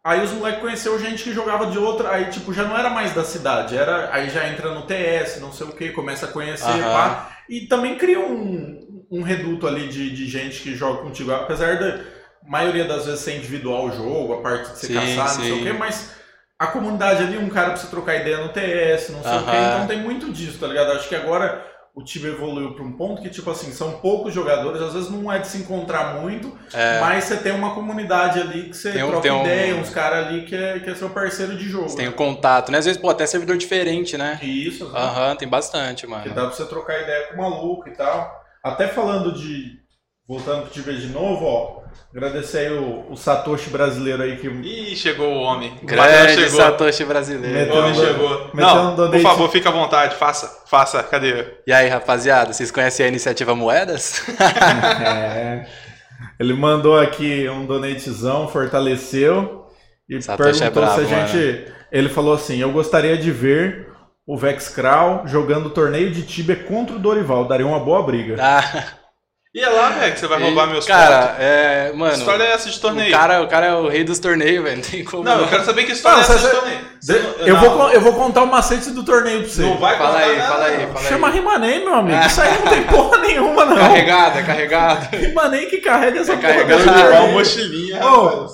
Aí 0.03 0.23
os 0.23 0.31
moleques 0.31 0.61
conheceram 0.61 0.99
gente 0.99 1.23
que 1.23 1.33
jogava 1.33 1.67
de 1.67 1.77
outra, 1.77 2.11
aí 2.11 2.25
tipo, 2.31 2.51
já 2.53 2.63
não 2.63 2.77
era 2.77 2.89
mais 2.89 3.13
da 3.13 3.23
cidade, 3.23 3.77
era 3.77 4.09
aí 4.13 4.29
já 4.29 4.47
entra 4.49 4.73
no 4.73 4.83
TS, 4.83 5.39
não 5.39 5.51
sei 5.51 5.67
o 5.67 5.71
que, 5.71 5.91
começa 5.91 6.25
a 6.25 6.31
conhecer, 6.31 6.65
Aham. 6.65 6.93
pá. 6.93 7.37
E 7.49 7.61
também 7.67 7.95
cria 7.95 8.19
um, 8.19 9.05
um 9.11 9.21
reduto 9.21 9.67
ali 9.67 9.87
de, 9.87 10.09
de 10.15 10.27
gente 10.27 10.61
que 10.61 10.75
joga 10.75 11.01
contigo, 11.03 11.31
apesar 11.31 11.77
da 11.79 11.99
maioria 12.47 12.85
das 12.85 13.05
vezes 13.05 13.21
ser 13.21 13.37
individual 13.37 13.85
o 13.85 13.91
jogo, 13.91 14.33
a 14.33 14.41
parte 14.41 14.71
de 14.73 14.79
ser 14.79 14.87
Sim, 14.87 14.93
caçado, 14.95 15.37
não 15.39 15.43
sei 15.43 15.51
o 15.53 15.57
sim. 15.57 15.63
que, 15.63 15.73
mas 15.73 16.14
a 16.57 16.67
comunidade 16.67 17.23
ali, 17.23 17.37
um 17.37 17.49
cara 17.49 17.69
pra 17.69 17.77
você 17.77 17.87
trocar 17.87 18.15
ideia 18.15 18.37
no 18.37 18.49
TS, 18.49 19.09
não 19.09 19.21
sei 19.23 19.31
o 19.37 19.43
que, 19.45 19.55
então 19.57 19.87
tem 19.87 19.99
muito 20.01 20.31
disso, 20.31 20.57
tá 20.59 20.67
ligado? 20.67 20.91
Acho 20.93 21.09
que 21.09 21.15
agora 21.15 21.65
o 21.93 22.03
time 22.03 22.27
evoluiu 22.27 22.73
pra 22.73 22.83
um 22.83 22.91
ponto 22.93 23.21
que, 23.21 23.29
tipo 23.29 23.49
assim, 23.49 23.71
são 23.71 23.93
poucos 23.99 24.33
jogadores, 24.33 24.81
às 24.81 24.93
vezes 24.93 25.09
não 25.09 25.31
é 25.31 25.39
de 25.39 25.47
se 25.47 25.57
encontrar 25.59 26.19
muito, 26.21 26.57
É, 26.73 26.99
mas 26.99 27.23
você 27.25 27.37
tem 27.37 27.53
uma 27.53 27.73
comunidade 27.73 28.39
ali 28.39 28.69
que 28.69 28.75
você 28.75 28.91
Tem 28.91 29.03
um- 29.03 29.07
troca 29.07 29.21
tem 29.23 29.31
um- 29.31 29.41
ideia, 29.41 29.75
uns 29.75 29.89
caras 29.89 30.27
ali 30.27 30.45
que 30.45 30.55
é, 30.55 30.79
que 30.79 30.89
é 30.89 30.95
seu 30.95 31.09
parceiro 31.09 31.55
de 31.57 31.67
jogo. 31.69 31.87
você 31.89 31.95
tem 31.97 32.07
o 32.07 32.13
contato, 32.13 32.71
né? 32.71 32.77
Às 32.79 32.85
vezes, 32.85 32.99
pô, 33.01 33.09
até 33.09 33.25
servidor 33.25 33.57
diferente, 33.57 34.17
né? 34.17 34.39
Isso, 34.41 34.89
né? 34.91 34.99
Aham, 34.99 35.35
tem 35.37 35.47
bastante, 35.47 36.05
que 36.05 36.11
mano. 36.11 36.25
dá 36.33 36.45
pra 36.47 36.51
você 36.51 36.65
trocar 36.65 37.01
ideia 37.01 37.27
com 37.27 37.35
o 37.35 37.37
maluco 37.49 37.87
e 37.87 37.93
tal. 37.93 38.43
Até 38.63 38.87
falando 38.87 39.31
de. 39.33 39.83
Voltando 40.27 40.63
pro 40.63 40.71
Tibia 40.71 40.97
de 40.97 41.07
novo, 41.07 41.45
ó. 41.45 41.84
Agradecer 42.15 42.59
aí 42.59 42.73
o, 42.73 43.11
o 43.11 43.17
Satoshi 43.17 43.69
brasileiro 43.69 44.23
aí 44.23 44.37
que. 44.37 44.47
Ih, 44.47 44.95
chegou 44.95 45.27
o 45.27 45.41
homem. 45.41 45.77
O 45.83 45.85
Grande 45.85 46.33
chegou. 46.33 46.61
Satoshi 46.61 47.03
brasileiro. 47.03 47.55
O 47.55 47.59
Meteu 47.59 47.75
homem 47.75 47.95
chegou. 47.95 48.51
Não, 48.53 49.11
por 49.11 49.21
favor, 49.21 49.49
fica 49.49 49.67
à 49.67 49.71
vontade. 49.71 50.15
Faça, 50.15 50.63
faça. 50.65 51.03
Cadê? 51.03 51.45
E 51.67 51.73
aí, 51.73 51.89
rapaziada, 51.89 52.53
vocês 52.53 52.71
conhecem 52.71 53.05
a 53.05 53.09
iniciativa 53.09 53.53
Moedas? 53.53 54.23
É. 55.05 55.65
Ele 56.39 56.53
mandou 56.53 56.97
aqui 56.97 57.47
um 57.49 57.65
donatezão, 57.65 58.47
fortaleceu. 58.47 59.67
E 60.09 60.21
Satoshi 60.21 60.63
é 60.63 60.69
perguntou 60.69 60.83
brabo, 60.83 61.07
se 61.07 61.13
a 61.13 61.25
gente. 61.25 61.73
Ele 61.91 62.09
falou 62.09 62.33
assim: 62.33 62.57
Eu 62.57 62.71
gostaria 62.71 63.17
de 63.17 63.31
ver 63.31 63.89
o 64.25 64.37
Vex 64.37 64.69
Kral 64.69 65.27
jogando 65.27 65.69
torneio 65.69 66.11
de 66.11 66.23
Tibia 66.23 66.55
contra 66.55 66.95
o 66.95 66.99
Dorival. 66.99 67.45
Daria 67.45 67.65
uma 67.67 67.79
boa 67.79 68.01
briga. 68.03 68.37
Ah, 68.39 68.87
E 69.55 69.61
é 69.61 69.69
lá, 69.69 69.87
velho, 69.91 70.13
que 70.13 70.19
você 70.19 70.27
vai 70.27 70.37
roubar 70.41 70.67
meus 70.67 70.85
Cara, 70.85 71.27
pontos. 71.27 71.35
é. 71.39 71.87
Que 71.91 71.97
Mano. 71.97 72.13
história 72.13 72.43
é 72.43 72.51
essa 72.51 72.69
de 72.69 72.77
O 72.77 72.81
torneio? 72.81 73.09
cara, 73.11 73.41
o 73.41 73.47
cara 73.47 73.65
é 73.67 73.73
o 73.73 73.87
rei 73.87 74.03
dos 74.03 74.19
torneios, 74.19 74.61
velho. 74.61 74.75
Não 74.75 74.83
tem 74.83 75.01
como. 75.05 75.23
Não, 75.23 75.39
eu 75.39 75.47
quero 75.47 75.63
saber 75.63 75.85
que 75.85 75.93
história 75.93 76.17
Não, 76.17 76.23
é 76.23 76.25
essa 76.25 76.37
você- 76.37 76.47
de 76.53 76.59
torneio. 76.59 76.79
De- 77.01 77.49
eu, 77.49 77.55
vou, 77.57 77.89
eu 77.91 78.01
vou 78.01 78.13
contar 78.15 78.43
o 78.43 78.47
macete 78.47 78.89
do 78.91 79.01
torneio 79.05 79.43
pra 79.43 79.49
você. 79.49 79.61
Não 79.61 79.77
vai 79.77 79.97
Fala 79.97 80.09
contar 80.11 80.23
aí, 80.25 80.35
nada, 80.37 80.47
fala 80.51 80.65
aí, 80.65 80.87
fala 80.87 81.05
Chama 81.07 81.27
aí. 81.29 81.33
Rimanei, 81.35 81.85
meu 81.85 81.93
amigo. 81.93 82.19
Isso 82.27 82.41
aí 82.41 82.59
não 82.59 82.67
tem 82.69 82.83
porra 82.83 83.17
nenhuma, 83.19 83.63
não. 83.65 83.77
Carregado, 83.77 84.39
é 84.39 84.43
carregado. 84.43 85.15
Rimanei 85.15 85.65
que 85.67 85.77
carrega 85.77 86.19
essa 86.19 86.33
É 86.33 86.35
porra. 86.35 86.47
carregado 86.49 86.83
desse 86.83 86.93
de 86.93 87.05
Igual 87.05 87.27
mochilinha, 87.29 87.99
rapaz. 88.03 88.51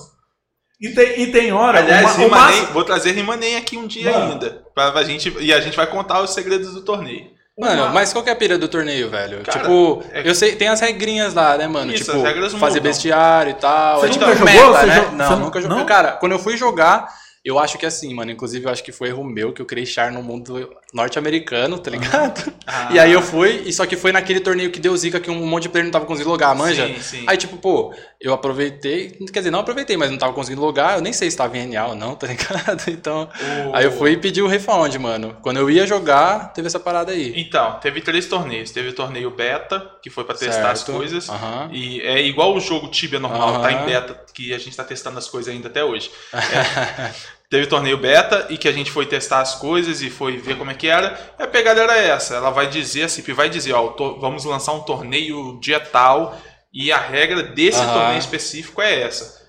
E 0.79 0.89
tem, 0.89 1.21
e 1.21 1.27
tem 1.31 1.51
hora. 1.51 1.79
Aliás, 1.79 2.03
uma- 2.05 2.13
o 2.13 2.17
Rimanem, 2.17 2.59
massa- 2.61 2.73
vou 2.73 2.83
trazer 2.83 3.11
Rimanem 3.13 3.55
aqui 3.55 3.75
um 3.75 3.87
dia 3.87 4.11
Mano. 4.11 4.33
ainda. 4.33 4.61
Pra, 4.75 4.91
pra 4.91 5.03
gente, 5.03 5.35
e 5.39 5.51
a 5.51 5.59
gente 5.59 5.75
vai 5.75 5.87
contar 5.87 6.21
os 6.21 6.31
segredos 6.31 6.75
do 6.75 6.81
torneio. 6.81 7.25
Mano, 7.61 7.83
uma- 7.83 7.91
mas 7.93 8.11
qual 8.11 8.23
que 8.23 8.29
é 8.29 8.33
a 8.33 8.35
pira 8.35 8.57
do 8.57 8.67
torneio, 8.67 9.09
velho? 9.09 9.41
Cara, 9.43 9.59
tipo, 9.59 10.03
é- 10.11 10.27
eu 10.27 10.33
sei, 10.35 10.55
tem 10.55 10.67
as 10.67 10.79
regrinhas 10.79 11.33
lá, 11.33 11.57
né, 11.57 11.67
mano? 11.67 11.93
Isso, 11.93 12.05
tipo, 12.11 12.23
fazer 12.59 12.79
mudam. 12.79 12.81
bestiário 12.91 13.51
e 13.51 13.53
tal. 13.53 13.99
Você 13.99 14.07
é 14.07 14.09
tipo 14.09 14.25
nunca 14.25 14.43
meta, 14.45 14.57
jogou? 14.59 14.85
Né? 14.87 14.95
jo- 14.95 15.15
Não, 15.15 15.27
você 15.27 15.35
nunca 15.35 15.61
joguei. 15.61 15.85
Cara, 15.85 16.11
quando 16.13 16.31
eu 16.31 16.39
fui 16.39 16.57
jogar, 16.57 17.07
eu 17.45 17.57
acho 17.59 17.77
que 17.77 17.85
assim, 17.85 18.13
mano. 18.13 18.31
Inclusive, 18.31 18.65
eu 18.65 18.71
acho 18.71 18.83
que 18.83 18.91
foi 18.91 19.09
erro 19.09 19.23
meu 19.23 19.53
que 19.53 19.61
eu 19.61 19.65
criei 19.65 19.85
char 19.85 20.11
no 20.11 20.21
mundo 20.23 20.69
norte-americano, 20.93 21.77
tá 21.79 21.89
ligado? 21.89 22.53
Ah. 22.67 22.89
E 22.91 22.99
aí 22.99 23.11
eu 23.11 23.21
fui, 23.21 23.63
e 23.65 23.71
só 23.73 23.85
que 23.85 23.95
foi 23.95 24.11
naquele 24.11 24.39
torneio 24.39 24.71
que 24.71 24.79
deu 24.79 24.95
zica 24.97 25.19
que 25.19 25.31
um 25.31 25.45
monte 25.45 25.63
de 25.63 25.69
player 25.69 25.85
não 25.85 25.91
tava 25.91 26.05
conseguindo 26.05 26.29
logar, 26.31 26.55
manja? 26.55 26.87
Sim, 26.87 27.01
sim. 27.01 27.23
Aí, 27.27 27.37
tipo, 27.37 27.55
pô, 27.57 27.93
eu 28.19 28.33
aproveitei, 28.33 29.11
quer 29.31 29.39
dizer, 29.39 29.51
não 29.51 29.59
aproveitei, 29.59 29.95
mas 29.95 30.11
não 30.11 30.17
tava 30.17 30.33
conseguindo 30.33 30.61
logar, 30.61 30.95
eu 30.95 31.01
nem 31.01 31.13
sei 31.13 31.31
se 31.31 31.37
tava 31.37 31.57
em 31.57 31.67
NA 31.67 31.87
ou 31.87 31.95
não, 31.95 32.15
tá 32.15 32.27
ligado? 32.27 32.89
Então, 32.89 33.29
aí 33.73 33.85
eu 33.85 33.91
fui 33.91 34.11
e 34.11 34.17
pedi 34.17 34.41
o 34.41 34.47
refund, 34.47 34.93
mano. 34.97 35.37
Quando 35.41 35.57
eu 35.57 35.69
ia 35.69 35.87
jogar, 35.87 36.51
teve 36.53 36.67
essa 36.67 36.79
parada 36.79 37.11
aí. 37.11 37.33
Então, 37.35 37.79
teve 37.79 38.01
três 38.01 38.25
torneios. 38.27 38.71
Teve 38.71 38.89
o 38.89 38.93
torneio 38.93 39.31
beta, 39.31 39.79
que 40.01 40.09
foi 40.09 40.23
pra 40.23 40.35
testar 40.35 40.71
as 40.71 40.79
Certo. 40.79 40.97
coisas. 40.97 41.29
Aham. 41.29 41.69
E 41.71 42.01
é 42.01 42.21
igual 42.21 42.55
o 42.55 42.59
jogo 42.59 42.87
Tibia 42.89 43.19
normal, 43.19 43.61
tá 43.61 43.71
em 43.71 43.85
beta, 43.85 44.19
que 44.33 44.53
a 44.53 44.57
gente 44.57 44.75
tá 44.75 44.83
testando 44.83 45.17
as 45.17 45.27
coisas 45.27 45.53
ainda 45.53 45.67
até 45.67 45.83
hoje. 45.83 46.11
É, 46.51 47.11
teve 47.51 47.67
torneio 47.67 47.97
beta 47.97 48.47
e 48.49 48.57
que 48.57 48.67
a 48.67 48.71
gente 48.71 48.89
foi 48.89 49.05
testar 49.05 49.41
as 49.41 49.55
coisas 49.55 50.01
e 50.01 50.09
foi 50.09 50.37
ver 50.37 50.57
como 50.57 50.71
é 50.71 50.73
que 50.73 50.87
era. 50.87 51.19
E 51.37 51.43
a 51.43 51.47
pegada 51.47 51.81
era 51.81 51.97
essa. 51.97 52.35
Ela 52.35 52.49
vai 52.49 52.67
dizer, 52.67 53.03
a 53.03 53.09
CIP 53.09 53.33
vai 53.33 53.49
dizer, 53.49 53.73
ó, 53.73 53.93
vamos 54.19 54.45
lançar 54.45 54.71
um 54.73 54.79
torneio 54.81 55.59
dia 55.59 55.79
tal 55.79 56.39
e 56.73 56.91
a 56.93 56.97
regra 56.97 57.43
desse 57.43 57.81
Aham. 57.81 57.93
torneio 57.93 58.17
específico 58.19 58.81
é 58.81 59.01
essa. 59.01 59.39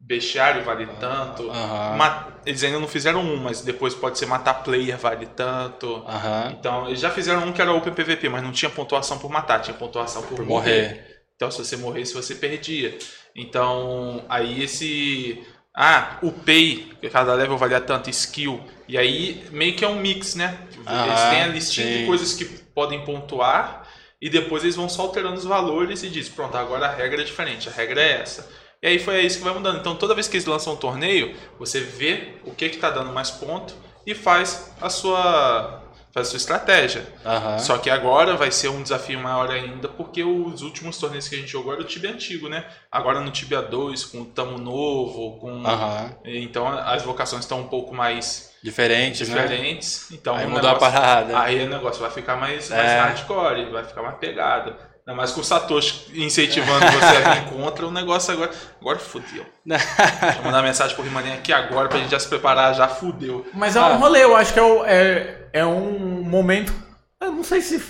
Bestiário 0.00 0.64
vale 0.64 0.86
tanto. 0.98 1.44
Ma- 1.44 2.26
Eles 2.44 2.64
ainda 2.64 2.80
não 2.80 2.88
fizeram 2.88 3.20
um, 3.20 3.36
mas 3.36 3.60
depois 3.62 3.94
pode 3.94 4.18
ser 4.18 4.26
matar 4.26 4.54
player 4.64 4.98
vale 4.98 5.26
tanto. 5.26 6.02
Aham. 6.08 6.56
Então, 6.58 6.88
eles 6.88 6.98
já 6.98 7.10
fizeram 7.10 7.44
um 7.44 7.52
que 7.52 7.62
era 7.62 7.72
Open 7.72 7.92
PVP, 7.94 8.28
mas 8.28 8.42
não 8.42 8.50
tinha 8.50 8.68
pontuação 8.68 9.18
por 9.18 9.30
matar, 9.30 9.60
tinha 9.60 9.76
pontuação 9.76 10.22
por, 10.22 10.34
Por 10.34 10.44
morrer. 10.44 10.82
morrer. 10.88 11.06
Então, 11.36 11.48
se 11.52 11.58
você 11.64 11.76
morresse, 11.76 12.12
você 12.14 12.34
perdia. 12.34 12.98
Então, 13.36 14.24
aí 14.28 14.64
esse. 14.64 15.40
Ah, 15.74 16.18
o 16.22 16.30
pay, 16.30 16.92
que 17.00 17.08
cada 17.08 17.34
level 17.34 17.56
valia 17.56 17.80
tanto, 17.80 18.10
skill. 18.10 18.62
E 18.86 18.98
aí, 18.98 19.46
meio 19.50 19.74
que 19.74 19.84
é 19.84 19.88
um 19.88 20.00
mix, 20.00 20.34
né? 20.34 20.58
Eles 20.74 20.86
Aham, 20.86 21.30
têm 21.30 21.42
a 21.42 21.46
listinha 21.46 21.86
sim. 21.86 21.98
de 22.00 22.06
coisas 22.06 22.34
que 22.34 22.44
podem 22.44 23.04
pontuar. 23.04 23.88
E 24.20 24.30
depois 24.30 24.62
eles 24.62 24.76
vão 24.76 24.88
só 24.88 25.02
alterando 25.02 25.36
os 25.36 25.44
valores 25.44 26.02
e 26.04 26.08
diz, 26.08 26.28
pronto, 26.28 26.56
agora 26.56 26.86
a 26.86 26.94
regra 26.94 27.22
é 27.22 27.24
diferente, 27.24 27.68
a 27.68 27.72
regra 27.72 28.00
é 28.00 28.20
essa. 28.20 28.48
E 28.80 28.86
aí 28.86 28.98
foi 28.98 29.20
isso 29.22 29.38
que 29.38 29.44
vai 29.44 29.52
mudando. 29.54 29.80
Então 29.80 29.96
toda 29.96 30.14
vez 30.14 30.28
que 30.28 30.36
eles 30.36 30.46
lançam 30.46 30.74
um 30.74 30.76
torneio, 30.76 31.34
você 31.58 31.80
vê 31.80 32.34
o 32.44 32.52
que 32.52 32.66
está 32.66 32.90
dando 32.90 33.12
mais 33.12 33.30
ponto 33.30 33.74
e 34.06 34.14
faz 34.14 34.72
a 34.80 34.88
sua 34.88 35.81
faz 36.12 36.26
a 36.26 36.30
sua 36.30 36.36
estratégia. 36.36 37.06
Aham. 37.24 37.58
Só 37.58 37.78
que 37.78 37.88
agora 37.90 38.36
vai 38.36 38.50
ser 38.50 38.68
um 38.68 38.82
desafio 38.82 39.18
maior 39.18 39.50
ainda, 39.50 39.88
porque 39.88 40.22
os 40.22 40.62
últimos 40.62 40.98
torneios 40.98 41.28
que 41.28 41.34
a 41.34 41.38
gente 41.38 41.50
jogou 41.50 41.72
era 41.72 41.82
o 41.82 41.84
Tibia 41.84 42.10
antigo, 42.10 42.48
né? 42.48 42.64
Agora 42.90 43.20
no 43.20 43.30
Tibia 43.30 43.62
2, 43.62 44.04
com 44.04 44.20
o 44.22 44.24
Tamo 44.26 44.58
Novo, 44.58 45.38
com. 45.40 45.66
Aham. 45.66 46.14
Então 46.24 46.68
as 46.68 47.02
vocações 47.02 47.42
estão 47.44 47.60
um 47.60 47.66
pouco 47.68 47.94
mais 47.94 48.52
Diferentes, 48.62 49.28
né? 49.28 49.42
diferentes. 49.42 50.10
Então 50.12 50.36
Aí 50.36 50.46
mudou 50.46 50.70
a 50.70 50.74
negócio- 50.74 50.92
parada. 50.92 51.40
Aí 51.40 51.64
o 51.64 51.68
negócio 51.68 52.00
vai 52.00 52.10
ficar 52.10 52.36
mais, 52.36 52.68
mais 52.70 52.90
É. 52.90 52.98
hardcore, 53.00 53.70
vai 53.70 53.84
ficar 53.84 54.02
mais 54.02 54.16
pegado. 54.18 54.74
Ainda 55.06 55.16
mais 55.16 55.32
com 55.32 55.40
o 55.40 55.44
Satoshi 55.44 56.04
incentivando 56.14 56.86
você 56.86 57.16
a 57.24 57.34
vir 57.34 57.44
contra, 57.50 57.86
o 57.86 57.90
negócio 57.90 58.32
agora. 58.32 58.50
Agora 58.80 58.98
fudeu. 59.00 59.44
Eu 59.66 60.44
mandar 60.44 60.62
mensagem 60.62 60.94
pro 60.94 61.04
Rimaninha 61.04 61.34
aqui 61.34 61.52
agora 61.52 61.88
pra 61.88 61.98
gente 61.98 62.10
já 62.10 62.20
se 62.20 62.28
preparar, 62.28 62.72
já 62.74 62.86
fudeu. 62.86 63.44
Mas 63.52 63.74
é 63.74 63.80
Ah. 63.80 63.88
um 63.88 63.98
rolê, 63.98 64.22
eu 64.22 64.36
acho 64.36 64.52
que 64.52 64.60
é, 64.60 64.62
o- 64.62 64.84
é, 64.84 65.48
é 65.52 65.66
um 65.66 66.22
momento. 66.22 66.72
Eu 67.20 67.32
não 67.32 67.42
sei 67.42 67.60
se 67.60 67.82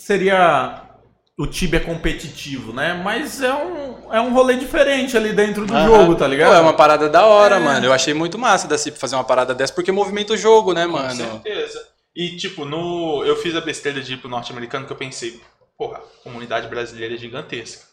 seria 0.00 0.80
o 1.38 1.46
Tibia 1.46 1.80
competitivo, 1.80 2.72
né? 2.72 2.94
Mas 3.04 3.42
é 3.42 3.52
um, 3.52 4.12
é 4.12 4.20
um 4.20 4.32
rolê 4.32 4.56
diferente 4.56 5.16
ali 5.18 5.32
dentro 5.34 5.66
do 5.66 5.74
Aham. 5.74 5.86
jogo, 5.86 6.14
tá 6.14 6.26
ligado? 6.26 6.48
Pô, 6.50 6.54
é 6.54 6.60
uma 6.60 6.72
parada 6.74 7.08
da 7.10 7.26
hora, 7.26 7.56
É. 7.56 7.58
mano. 7.58 7.84
Eu 7.84 7.92
achei 7.92 8.14
muito 8.14 8.38
massa 8.38 8.66
da 8.66 8.78
CIP 8.78 8.98
fazer 8.98 9.16
uma 9.16 9.24
parada 9.24 9.54
dessa, 9.54 9.72
porque 9.74 9.92
movimenta 9.92 10.32
o 10.32 10.36
jogo, 10.36 10.72
né, 10.72 10.86
Com 10.86 10.92
mano? 10.92 11.14
certeza. 11.14 11.88
E 12.16 12.36
tipo, 12.36 12.64
no, 12.64 13.24
eu 13.26 13.34
fiz 13.34 13.56
a 13.56 13.60
besteira 13.60 14.00
de 14.00 14.14
ir 14.14 14.16
pro 14.18 14.30
norte-americano 14.30 14.86
que 14.86 14.92
eu 14.92 14.96
pensei, 14.96 15.40
porra, 15.76 15.98
a 15.98 16.22
comunidade 16.22 16.68
brasileira 16.68 17.14
é 17.14 17.18
gigantesca. 17.18 17.84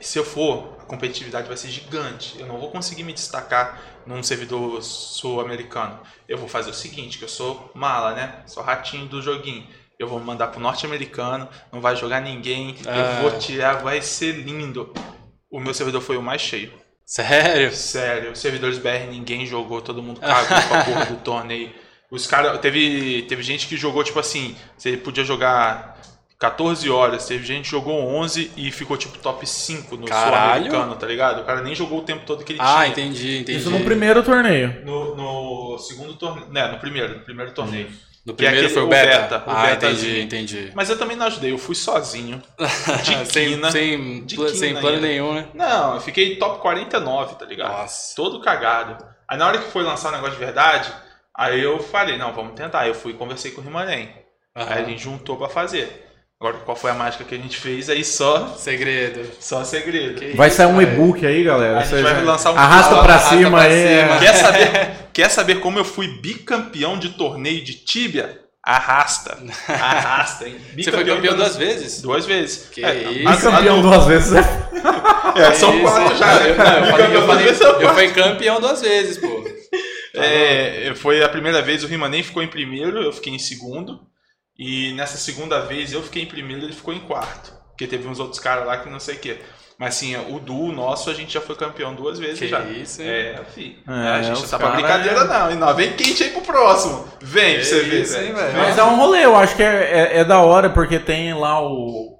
Se 0.00 0.18
eu 0.18 0.24
for, 0.24 0.76
a 0.80 0.84
competitividade 0.84 1.48
vai 1.48 1.56
ser 1.56 1.68
gigante. 1.68 2.38
Eu 2.38 2.46
não 2.46 2.58
vou 2.58 2.70
conseguir 2.70 3.02
me 3.02 3.12
destacar 3.12 3.80
num 4.06 4.22
servidor 4.22 4.82
sul-americano. 4.82 6.00
Eu 6.28 6.38
vou 6.38 6.48
fazer 6.48 6.70
o 6.70 6.74
seguinte, 6.74 7.18
que 7.18 7.24
eu 7.24 7.28
sou 7.28 7.70
mala, 7.74 8.14
né? 8.14 8.42
Sou 8.46 8.62
ratinho 8.62 9.06
do 9.06 9.20
joguinho. 9.20 9.66
Eu 9.98 10.08
vou 10.08 10.18
mandar 10.18 10.46
pro 10.48 10.60
norte-americano, 10.60 11.46
não 11.70 11.80
vai 11.80 11.94
jogar 11.96 12.20
ninguém, 12.20 12.76
Ah. 12.86 13.22
eu 13.22 13.30
vou 13.30 13.38
tirar, 13.38 13.74
vai 13.82 14.00
ser 14.00 14.32
lindo. 14.32 14.92
O 15.50 15.60
meu 15.60 15.74
servidor 15.74 16.00
foi 16.00 16.16
o 16.16 16.22
mais 16.22 16.40
cheio. 16.40 16.72
Sério? 17.04 17.74
Sério, 17.74 18.34
servidores 18.36 18.78
BR 18.78 19.10
ninguém 19.10 19.44
jogou, 19.44 19.82
todo 19.82 20.02
mundo 20.02 20.20
cagou 20.20 20.56
com 20.68 20.74
a 20.74 20.84
porra 20.84 21.04
do 21.10 21.16
torneio. 21.18 21.74
Os 22.10 22.26
caras. 22.26 22.58
Teve, 22.60 23.22
teve 23.28 23.42
gente 23.42 23.66
que 23.66 23.76
jogou, 23.76 24.02
tipo 24.02 24.18
assim, 24.18 24.56
você 24.78 24.96
podia 24.96 25.24
jogar 25.24 26.00
14 26.40 26.88
horas, 26.88 27.26
teve 27.26 27.44
gente 27.46 27.64
que 27.66 27.70
jogou 27.70 27.94
11 28.02 28.50
e 28.56 28.70
ficou 28.72 28.96
tipo 28.96 29.18
top 29.18 29.46
5 29.46 29.94
no 29.96 30.08
sul-americano, 30.08 30.96
tá 30.96 31.06
ligado? 31.06 31.42
O 31.42 31.44
cara 31.44 31.60
nem 31.60 31.74
jogou 31.74 31.98
o 31.98 32.02
tempo 32.02 32.24
todo 32.24 32.42
que 32.42 32.52
ele 32.54 32.60
Ah, 32.62 32.76
tinha. 32.78 32.88
entendi, 32.88 33.38
entendi. 33.40 33.58
Isso 33.58 33.70
no 33.70 33.80
primeiro 33.84 34.22
torneio. 34.22 34.82
No, 34.84 35.14
no 35.14 35.78
segundo 35.78 36.14
torneio. 36.14 36.48
Né, 36.50 36.66
no 36.68 36.78
primeiro, 36.78 37.18
no 37.18 37.24
primeiro 37.24 37.52
torneio. 37.52 37.90
No 38.24 38.34
Que 38.34 38.44
é 38.46 38.48
primeiro 38.48 38.66
aquele- 38.68 38.72
foi 38.74 38.82
o 38.82 38.86
o 38.86 38.88
beta? 38.88 39.18
beta, 39.38 39.50
o 39.50 39.54
ah, 39.54 39.72
entendi, 39.72 40.20
entendi. 40.22 40.72
Mas 40.74 40.88
eu 40.88 40.98
também 40.98 41.16
não 41.16 41.26
ajudei, 41.26 41.52
eu 41.52 41.58
fui 41.58 41.74
sozinho. 41.74 42.42
De 43.04 43.30
sem, 43.32 43.48
quina. 43.50 43.70
sem, 43.70 44.24
De 44.24 44.36
quina 44.36 44.48
sem 44.50 44.72
plano 44.74 44.96
ainda. 44.96 45.06
nenhum, 45.06 45.34
né? 45.34 45.46
Não, 45.54 45.94
eu 45.96 46.00
fiquei 46.00 46.36
top 46.36 46.60
49, 46.60 47.34
tá 47.34 47.44
ligado? 47.44 47.72
Nossa. 47.72 48.14
todo 48.16 48.40
cagado. 48.40 48.96
Aí 49.28 49.36
na 49.38 49.46
hora 49.46 49.58
que 49.58 49.70
foi 49.70 49.82
lançar 49.82 50.08
o 50.08 50.12
negócio 50.12 50.34
de 50.38 50.44
verdade, 50.44 50.90
Aí 51.32 51.62
eu 51.62 51.78
falei, 51.82 52.18
não, 52.18 52.34
vamos 52.34 52.52
tentar. 52.54 52.80
Aí 52.80 52.88
eu 52.88 52.94
fui 52.94 53.12
e 53.12 53.16
conversei 53.16 53.52
com 53.52 53.60
o 53.62 53.64
Rimanem. 53.64 54.10
Aham. 54.54 54.72
Aí 54.74 54.82
a 54.82 54.84
gente 54.84 55.02
juntou 55.02 55.36
pra 55.38 55.48
fazer. 55.48 56.09
Agora, 56.42 56.56
qual 56.64 56.74
foi 56.74 56.90
a 56.90 56.94
mágica 56.94 57.22
que 57.22 57.34
a 57.34 57.38
gente 57.38 57.58
fez? 57.58 57.90
Aí 57.90 58.02
só, 58.02 58.54
Segredo. 58.56 59.28
só 59.38 59.62
segredo. 59.62 60.18
Que 60.18 60.34
Vai 60.34 60.48
isso, 60.48 60.56
sair 60.56 60.68
um 60.72 60.80
e-book 60.80 61.26
aí, 61.26 61.44
galera. 61.44 61.80
A 61.80 61.82
gente 61.84 62.00
vai 62.02 62.24
lançar 62.24 62.52
um 62.52 62.56
Arrasta 62.56 62.94
arrasta 62.94 63.36
cima 63.36 63.50
pra 63.50 63.60
aí. 63.64 63.72
cima. 63.72 64.14
é. 64.14 64.18
Quer 64.20 64.34
saber, 64.34 64.90
quer 65.12 65.28
saber 65.30 65.54
como 65.60 65.78
eu 65.78 65.84
fui 65.84 66.08
bicampeão 66.22 66.98
de 66.98 67.10
torneio 67.10 67.62
de 67.62 67.74
tíbia? 67.74 68.40
Arrasta. 68.64 69.36
Arrasta, 69.68 70.48
hein? 70.48 70.56
Você 70.82 70.90
foi 70.90 71.04
campeão 71.04 71.36
duas 71.36 71.56
vezes? 71.56 72.00
Duas 72.00 72.24
vezes. 72.24 72.70
Que 72.70 72.82
É, 72.86 72.94
isso. 73.02 73.30
Bicampeão 73.36 73.82
duas 73.82 74.06
vezes. 74.06 74.30
né? 74.30 74.40
É, 75.36 75.52
são 75.52 75.74
Isso. 75.74 75.82
quatro 75.82 76.16
já. 76.16 76.36
Eu, 76.42 76.56
não, 76.56 76.64
eu 76.64 76.86
falei, 76.90 77.16
eu, 77.16 77.26
falei, 77.26 77.54
são 77.54 77.80
eu 77.82 77.94
fui 77.94 78.08
campeão 78.12 78.58
duas 78.62 78.80
vezes, 78.80 79.18
pô. 79.18 79.44
É, 80.14 80.92
foi 80.96 81.22
a 81.22 81.28
primeira 81.28 81.60
vez 81.60 81.84
o 81.84 81.86
Rimanem 81.86 82.22
ficou 82.22 82.42
em 82.42 82.48
primeiro, 82.48 83.02
eu 83.02 83.12
fiquei 83.12 83.32
em 83.34 83.38
segundo. 83.38 84.00
E 84.62 84.92
nessa 84.92 85.16
segunda 85.16 85.60
vez 85.60 85.90
eu 85.90 86.02
fiquei 86.02 86.22
em 86.22 86.26
primeiro 86.26 86.62
ele 86.64 86.74
ficou 86.74 86.92
em 86.92 87.00
quarto. 87.00 87.50
Porque 87.70 87.86
teve 87.86 88.06
uns 88.06 88.20
outros 88.20 88.38
caras 88.38 88.66
lá 88.66 88.76
que 88.76 88.90
não 88.90 89.00
sei 89.00 89.14
o 89.14 89.18
quê. 89.18 89.38
Mas 89.78 89.96
assim, 89.96 90.14
o 90.28 90.38
duo 90.38 90.70
nosso 90.70 91.08
a 91.08 91.14
gente 91.14 91.32
já 91.32 91.40
foi 91.40 91.56
campeão 91.56 91.94
duas 91.94 92.18
vezes 92.18 92.38
Que 92.38 92.46
já. 92.48 92.60
isso, 92.64 93.00
hein? 93.00 93.08
É, 93.08 93.40
fi. 93.54 93.78
É, 93.88 93.92
a 94.08 94.20
gente 94.22 94.42
não 94.42 94.46
tá 94.48 94.58
pra 94.58 94.70
brincadeira, 94.72 95.20
é- 95.20 95.24
não. 95.24 95.50
E 95.50 95.54
não, 95.54 95.74
vem 95.74 95.94
quente 95.94 96.22
aí 96.22 96.30
pro 96.32 96.42
próximo. 96.42 97.08
Vem 97.22 97.54
pra 97.54 97.64
você 97.64 97.80
ver, 97.84 98.02
isso, 98.02 98.18
hein, 98.18 98.34
velho. 98.34 98.58
Mas 98.58 98.76
é 98.76 98.84
um 98.84 98.96
rolê, 98.96 99.24
eu 99.24 99.34
acho 99.34 99.56
que 99.56 99.62
é, 99.62 100.10
é, 100.12 100.18
é 100.18 100.24
da 100.26 100.40
hora, 100.40 100.68
porque 100.68 100.98
tem 100.98 101.32
lá 101.32 101.62
o, 101.66 102.18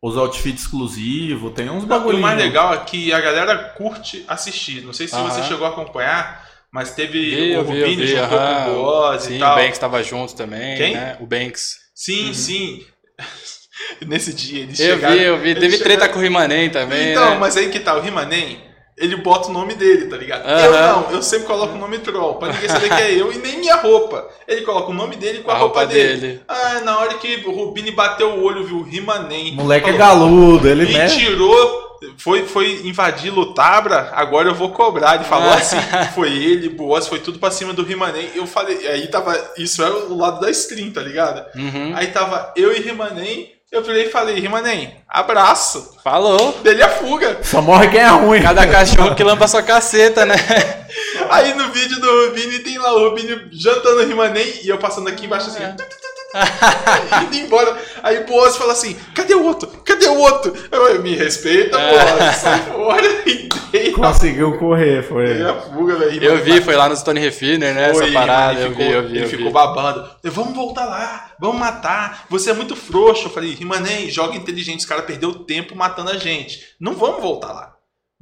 os 0.00 0.16
outfits 0.16 0.62
exclusivos, 0.62 1.52
tem 1.52 1.68
uns 1.68 1.84
e 1.84 1.86
bagulho. 1.86 2.16
o 2.16 2.20
mais 2.22 2.38
legal 2.38 2.72
é 2.72 2.78
que 2.78 3.12
a 3.12 3.20
galera 3.20 3.54
curte 3.76 4.24
assistir. 4.26 4.80
Não 4.82 4.94
sei 4.94 5.06
se 5.06 5.14
Aham. 5.14 5.28
você 5.28 5.42
chegou 5.42 5.66
a 5.66 5.70
acompanhar, 5.70 6.48
mas 6.72 6.94
teve 6.94 7.18
Vi, 7.50 7.56
o 7.58 7.62
vi, 7.64 7.80
Rubini 7.82 7.96
vi, 7.96 8.06
juntou 8.06 8.38
com 8.38 8.82
o 9.12 9.18
Sim, 9.18 9.36
e 9.36 9.38
tal. 9.38 9.52
o 9.52 9.60
Banks 9.60 9.78
tava 9.78 10.02
junto 10.02 10.34
também, 10.34 10.78
Quem? 10.78 10.94
né? 10.94 11.18
O 11.20 11.26
Banks. 11.26 11.81
Sim, 12.04 12.26
Uhum. 12.28 12.34
sim. 12.34 12.86
Nesse 14.06 14.32
dia 14.34 14.62
eles 14.62 14.80
Eu 14.80 14.94
chegaram. 14.96 15.16
vi, 15.16 15.22
eu 15.22 15.38
vi. 15.38 15.54
Teve 15.54 15.78
treta 15.78 15.90
chegaram- 16.02 16.12
com 16.12 16.18
o 16.18 16.22
Rimanem 16.22 16.70
também, 16.70 17.10
Então, 17.12 17.30
né? 17.30 17.38
mas 17.38 17.56
aí 17.56 17.68
que 17.68 17.78
tá, 17.80 17.94
o 17.96 18.00
Rimanem, 18.00 18.60
ele 18.96 19.16
bota 19.16 19.48
o 19.48 19.52
nome 19.52 19.74
dele, 19.74 20.06
tá 20.06 20.16
ligado? 20.16 20.46
Aham. 20.46 20.60
Eu 20.64 20.72
não, 20.72 21.10
eu 21.12 21.22
sempre 21.22 21.46
coloco 21.46 21.74
o 21.74 21.78
nome 21.78 21.98
troll, 21.98 22.34
pra 22.36 22.52
ninguém 22.52 22.68
saber 22.68 22.88
que 22.88 23.02
é 23.02 23.12
eu 23.20 23.32
e 23.32 23.38
nem 23.38 23.58
minha 23.58 23.76
roupa. 23.76 24.28
Ele 24.46 24.62
coloca 24.62 24.90
o 24.90 24.94
nome 24.94 25.16
dele 25.16 25.38
com 25.40 25.50
a, 25.50 25.54
A 25.54 25.58
roupa, 25.58 25.80
roupa 25.80 25.92
dele. 25.94 26.20
dele. 26.20 26.40
Ah, 26.46 26.80
na 26.84 26.98
hora 26.98 27.14
que 27.14 27.42
o 27.46 27.52
Rubini 27.52 27.90
bateu 27.90 28.30
o 28.30 28.42
olho, 28.44 28.64
viu 28.64 28.76
o 28.78 28.82
Rimanem. 28.82 29.54
Moleque 29.54 29.90
é 29.90 29.92
falou, 29.96 30.28
galudo, 30.28 30.68
ele 30.68 30.84
Me 30.86 30.92
mexe. 30.92 31.18
tirou, 31.18 31.98
foi, 32.18 32.44
foi 32.46 32.82
invadir 32.84 33.30
Lutabra, 33.32 34.10
agora 34.14 34.48
eu 34.50 34.54
vou 34.54 34.70
cobrar. 34.70 35.14
Ele 35.16 35.24
falou 35.24 35.50
Ah. 35.50 35.54
assim, 35.56 35.76
foi 36.14 36.30
ele, 36.32 36.68
Boas, 36.68 37.06
foi 37.08 37.18
tudo 37.18 37.38
pra 37.38 37.50
cima 37.50 37.72
do 37.72 37.82
Rimanem. 37.84 38.28
Eu 38.34 38.46
falei, 38.46 38.86
aí 38.86 39.06
tava, 39.08 39.36
isso 39.56 39.82
é 39.82 39.90
o 39.90 40.16
lado 40.16 40.40
da 40.40 40.50
stream, 40.50 40.90
tá 40.92 41.00
ligado? 41.00 41.44
Uhum. 41.56 41.92
Aí 41.96 42.08
tava 42.08 42.52
eu 42.56 42.72
e 42.76 42.80
Rimanem, 42.80 43.50
eu 43.72 43.82
virei 43.82 44.04
e 44.04 44.10
falei, 44.10 44.38
Rimanem, 44.38 44.94
abraço. 45.08 45.96
Falou. 46.04 46.52
Dele 46.62 46.82
a 46.82 46.90
fuga. 46.90 47.38
Só 47.42 47.62
morre 47.62 47.88
quem 47.88 48.00
é 48.00 48.08
ruim. 48.08 48.42
Cada 48.42 48.66
cachorro 48.66 49.14
que 49.14 49.24
lampa 49.24 49.48
sua 49.48 49.62
caceta, 49.62 50.26
né? 50.26 50.34
Aí 51.30 51.54
no 51.54 51.72
vídeo 51.72 51.98
do 51.98 52.26
Rubini 52.26 52.58
tem 52.58 52.76
lá 52.76 52.92
o 52.92 53.08
Rubini 53.08 53.48
jantando 53.50 54.02
o 54.02 54.06
Rimanem 54.06 54.60
e 54.62 54.68
eu 54.68 54.76
passando 54.76 55.08
aqui 55.08 55.24
embaixo 55.24 55.48
assim. 55.48 55.64
Indo 57.24 57.36
embora. 57.36 57.76
Aí 58.02 58.18
o 58.22 58.26
Boas 58.26 58.56
fala 58.56 58.72
assim: 58.72 58.94
cadê 59.14 59.34
o 59.34 59.44
outro? 59.44 59.68
Cadê 59.84 60.06
o 60.08 60.18
outro? 60.18 60.52
Eu, 60.70 61.02
me 61.02 61.14
respeita, 61.14 61.78
Boas. 61.78 62.36
Sai 62.36 62.58
fora 62.60 63.06
e 63.26 63.48
dei 63.70 63.92
Conseguiu 63.92 64.58
correr, 64.58 65.02
foi. 65.02 65.26
dei 65.34 65.42
a 65.44 65.54
fuga, 65.54 65.96
velho. 65.96 66.22
Eu 66.22 66.38
vi, 66.38 66.60
foi 66.60 66.76
lá 66.76 66.88
no 66.88 66.96
Stone 66.96 67.20
Refiner, 67.20 67.74
né? 67.74 67.92
Foi, 67.94 68.04
Essa 68.04 68.12
parada, 68.12 68.60
eu 68.60 68.66
ele 68.66 68.74
vi, 68.74 68.82
ficou- 68.82 68.94
eu 68.94 69.02
vi, 69.08 69.16
Ele 69.16 69.24
eu 69.24 69.28
ficou 69.28 69.46
vi. 69.46 69.52
babando. 69.52 70.10
Eu, 70.22 70.32
vamos 70.32 70.54
voltar 70.54 70.84
lá, 70.86 71.30
vamos 71.40 71.58
matar. 71.58 72.24
Você 72.28 72.50
é 72.50 72.54
muito 72.54 72.76
frouxo. 72.76 73.26
Eu 73.26 73.30
falei, 73.30 73.54
Rimanem, 73.54 74.10
joga 74.10 74.36
inteligente. 74.36 74.80
Os 74.80 74.86
caras 74.86 75.04
perdeu 75.04 75.32
tempo 75.34 75.74
matando 75.76 76.10
a 76.10 76.16
gente. 76.16 76.60
Não 76.80 76.94
vamos 76.94 77.22
voltar 77.22 77.52
lá. 77.52 77.72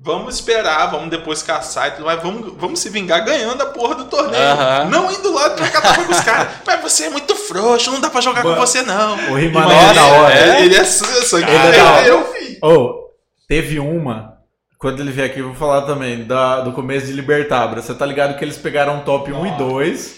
Vamos 0.02 0.36
esperar, 0.36 0.86
vamos 0.90 1.10
depois 1.10 1.42
caçar 1.42 1.88
e 1.88 1.90
tudo 1.90 2.06
mais. 2.06 2.22
Vamos, 2.22 2.54
vamos 2.56 2.80
se 2.80 2.88
vingar 2.88 3.22
ganhando 3.22 3.60
a 3.62 3.66
porra 3.66 3.96
do 3.96 4.06
torneio. 4.06 4.42
Não 4.88 5.12
indo 5.12 5.30
lá 5.30 5.50
trocar 5.50 5.82
tapa 5.82 6.04
com 6.04 6.12
os 6.12 6.20
caras. 6.20 6.48
Mas 6.66 6.80
você 6.80 7.04
é 7.04 7.10
muito 7.10 7.36
frouxo, 7.36 7.92
não 7.92 8.00
dá 8.00 8.08
pra 8.08 8.22
jogar 8.22 8.40
com 8.40 8.48
Mano, 8.48 8.60
você, 8.60 8.80
não. 8.80 9.30
O 9.30 9.34
Rimané 9.34 9.74
Nossa, 9.74 9.90
é 9.90 9.94
da 9.94 10.06
hora. 10.06 10.34
é? 10.34 10.64
Ele 10.64 10.74
é 10.74 10.84
sangue. 10.84 11.50
Ele 11.50 11.66
é 11.66 11.72
da 11.72 11.92
hora. 11.92 12.06
eu, 12.06 12.32
filho. 12.32 12.58
Ô, 12.62 13.10
teve 13.46 13.78
uma. 13.78 14.38
Quando 14.78 15.00
ele 15.00 15.12
vier 15.12 15.26
aqui, 15.26 15.40
eu 15.40 15.48
vou 15.48 15.54
falar 15.54 15.82
também 15.82 16.24
da, 16.24 16.62
do 16.62 16.72
começo 16.72 17.04
de 17.04 17.12
Libertabra. 17.12 17.82
Você 17.82 17.92
tá 17.92 18.06
ligado 18.06 18.38
que 18.38 18.42
eles 18.44 18.56
pegaram 18.56 19.00
top 19.00 19.30
1 19.30 19.46
e 19.46 19.50
2. 19.58 20.14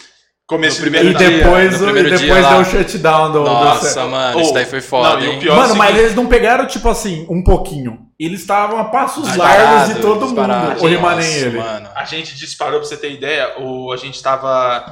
Começo 0.47 0.79
E 0.79 0.81
primeiro 0.83 1.09
liberdade. 1.09 1.35
dia, 1.37 1.45
depois, 1.45 1.81
no 1.81 1.87
o- 1.87 1.91
e 1.91 1.93
primeiro 1.93 2.19
depois 2.19 2.41
dia 2.47 2.51
deu 2.51 2.61
o 2.61 2.65
shutdown 2.65 3.33
do. 3.33 3.39
do 3.39 3.45
Nossa, 3.45 4.07
mano, 4.07 4.41
isso 4.41 4.53
daí 4.53 4.67
foi 4.67 4.81
foda, 4.81 5.17
não, 5.17 5.33
e 5.35 5.39
pior- 5.39 5.57
Mano, 5.57 5.71
é 5.71 5.73
o 5.73 5.77
mas 5.79 5.97
eles 5.97 6.15
não 6.15 6.27
pegaram, 6.27 6.67
tipo 6.67 6.89
assim, 6.89 7.27
um 7.31 7.43
pouquinho. 7.43 8.01
Eles 8.19 8.41
estavam 8.41 8.79
a 8.79 8.85
passos 8.85 9.25
Disparado, 9.27 9.63
largos 9.75 9.95
de 9.95 10.01
todo 10.03 10.27
mundo. 10.29 10.83
O 10.83 10.87
Rimané 10.87 11.23
e 11.23 11.27
Nossa, 11.35 11.47
ele. 11.47 11.59
Mano. 11.59 11.89
A 11.95 12.05
gente 12.05 12.37
disparou, 12.37 12.81
pra 12.81 12.89
você 12.89 12.97
ter 12.97 13.13
ideia, 13.13 13.55
o, 13.61 13.93
a 13.93 13.97
gente 13.97 14.23
tava. 14.23 14.85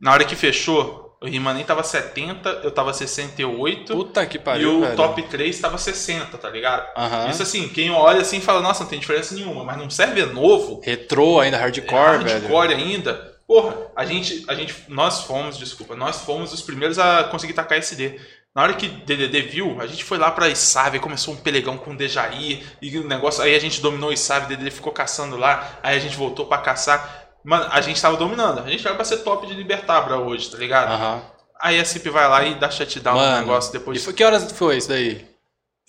Na 0.00 0.12
hora 0.12 0.24
que 0.24 0.34
fechou, 0.34 1.16
o 1.22 1.26
Rimanem 1.26 1.64
tava 1.64 1.82
70, 1.84 2.60
eu 2.64 2.70
tava 2.70 2.92
68. 2.92 3.94
Puta 3.94 4.24
que 4.26 4.36
e 4.36 4.40
pariu, 4.40 4.78
o 4.78 4.80
velho. 4.80 4.96
top 4.96 5.22
3 5.22 5.60
tava 5.60 5.78
60, 5.78 6.38
tá 6.38 6.48
ligado? 6.48 6.84
Isso 7.30 7.42
assim, 7.42 7.68
quem 7.68 7.90
olha 7.90 8.22
assim 8.22 8.40
fala, 8.40 8.60
nossa, 8.60 8.82
não 8.82 8.90
tem 8.90 8.98
diferença 8.98 9.34
nenhuma, 9.34 9.62
mas 9.64 9.76
num 9.76 9.90
server 9.90 10.32
novo, 10.32 10.80
Retrô 10.82 11.38
ainda, 11.38 11.56
hardcore, 11.58 12.14
é 12.14 12.18
velho. 12.18 12.30
hardcore 12.48 12.74
ainda, 12.74 13.31
porra, 13.52 13.76
a 13.94 14.06
gente, 14.06 14.46
a 14.48 14.54
gente, 14.54 14.74
nós 14.88 15.24
fomos, 15.24 15.58
desculpa, 15.58 15.94
nós 15.94 16.22
fomos 16.22 16.54
os 16.54 16.62
primeiros 16.62 16.98
a 16.98 17.24
conseguir 17.24 17.52
tacar 17.52 17.76
SD. 17.76 18.18
Na 18.54 18.62
hora 18.62 18.72
que 18.72 18.88
DDD 18.88 19.42
viu, 19.42 19.78
a 19.78 19.86
gente 19.86 20.02
foi 20.04 20.16
lá 20.16 20.30
pra 20.30 20.48
Isave, 20.48 20.98
começou 20.98 21.34
um 21.34 21.36
pelegão 21.36 21.76
com 21.76 21.90
o 21.90 21.96
Dejaí, 21.96 22.64
e 22.80 22.98
o 22.98 23.06
negócio, 23.06 23.42
aí 23.42 23.54
a 23.54 23.58
gente 23.58 23.82
dominou 23.82 24.08
o 24.08 24.12
Isave, 24.12 24.46
DDD 24.46 24.70
ficou 24.70 24.90
caçando 24.90 25.36
lá, 25.36 25.78
aí 25.82 25.94
a 25.94 26.00
gente 26.00 26.16
voltou 26.16 26.46
pra 26.46 26.58
caçar. 26.58 27.28
Mano, 27.44 27.66
a 27.70 27.82
gente 27.82 28.00
tava 28.00 28.16
dominando, 28.16 28.60
a 28.60 28.70
gente 28.70 28.86
era 28.86 28.96
pra 28.96 29.04
ser 29.04 29.18
top 29.18 29.46
de 29.46 29.52
Libertabra 29.52 30.16
hoje, 30.16 30.50
tá 30.50 30.56
ligado? 30.56 30.90
Aham. 30.90 31.22
Aí 31.60 31.78
a 31.78 31.84
CIP 31.84 32.08
vai 32.08 32.26
lá 32.26 32.44
e 32.44 32.54
dá 32.54 32.70
shutdown 32.70 33.16
no 33.16 33.20
Mano, 33.20 33.40
negócio 33.40 33.70
depois. 33.70 34.00
E 34.00 34.04
foi, 34.04 34.14
que 34.14 34.24
horas 34.24 34.50
foi 34.50 34.78
isso 34.78 34.88
daí? 34.88 35.31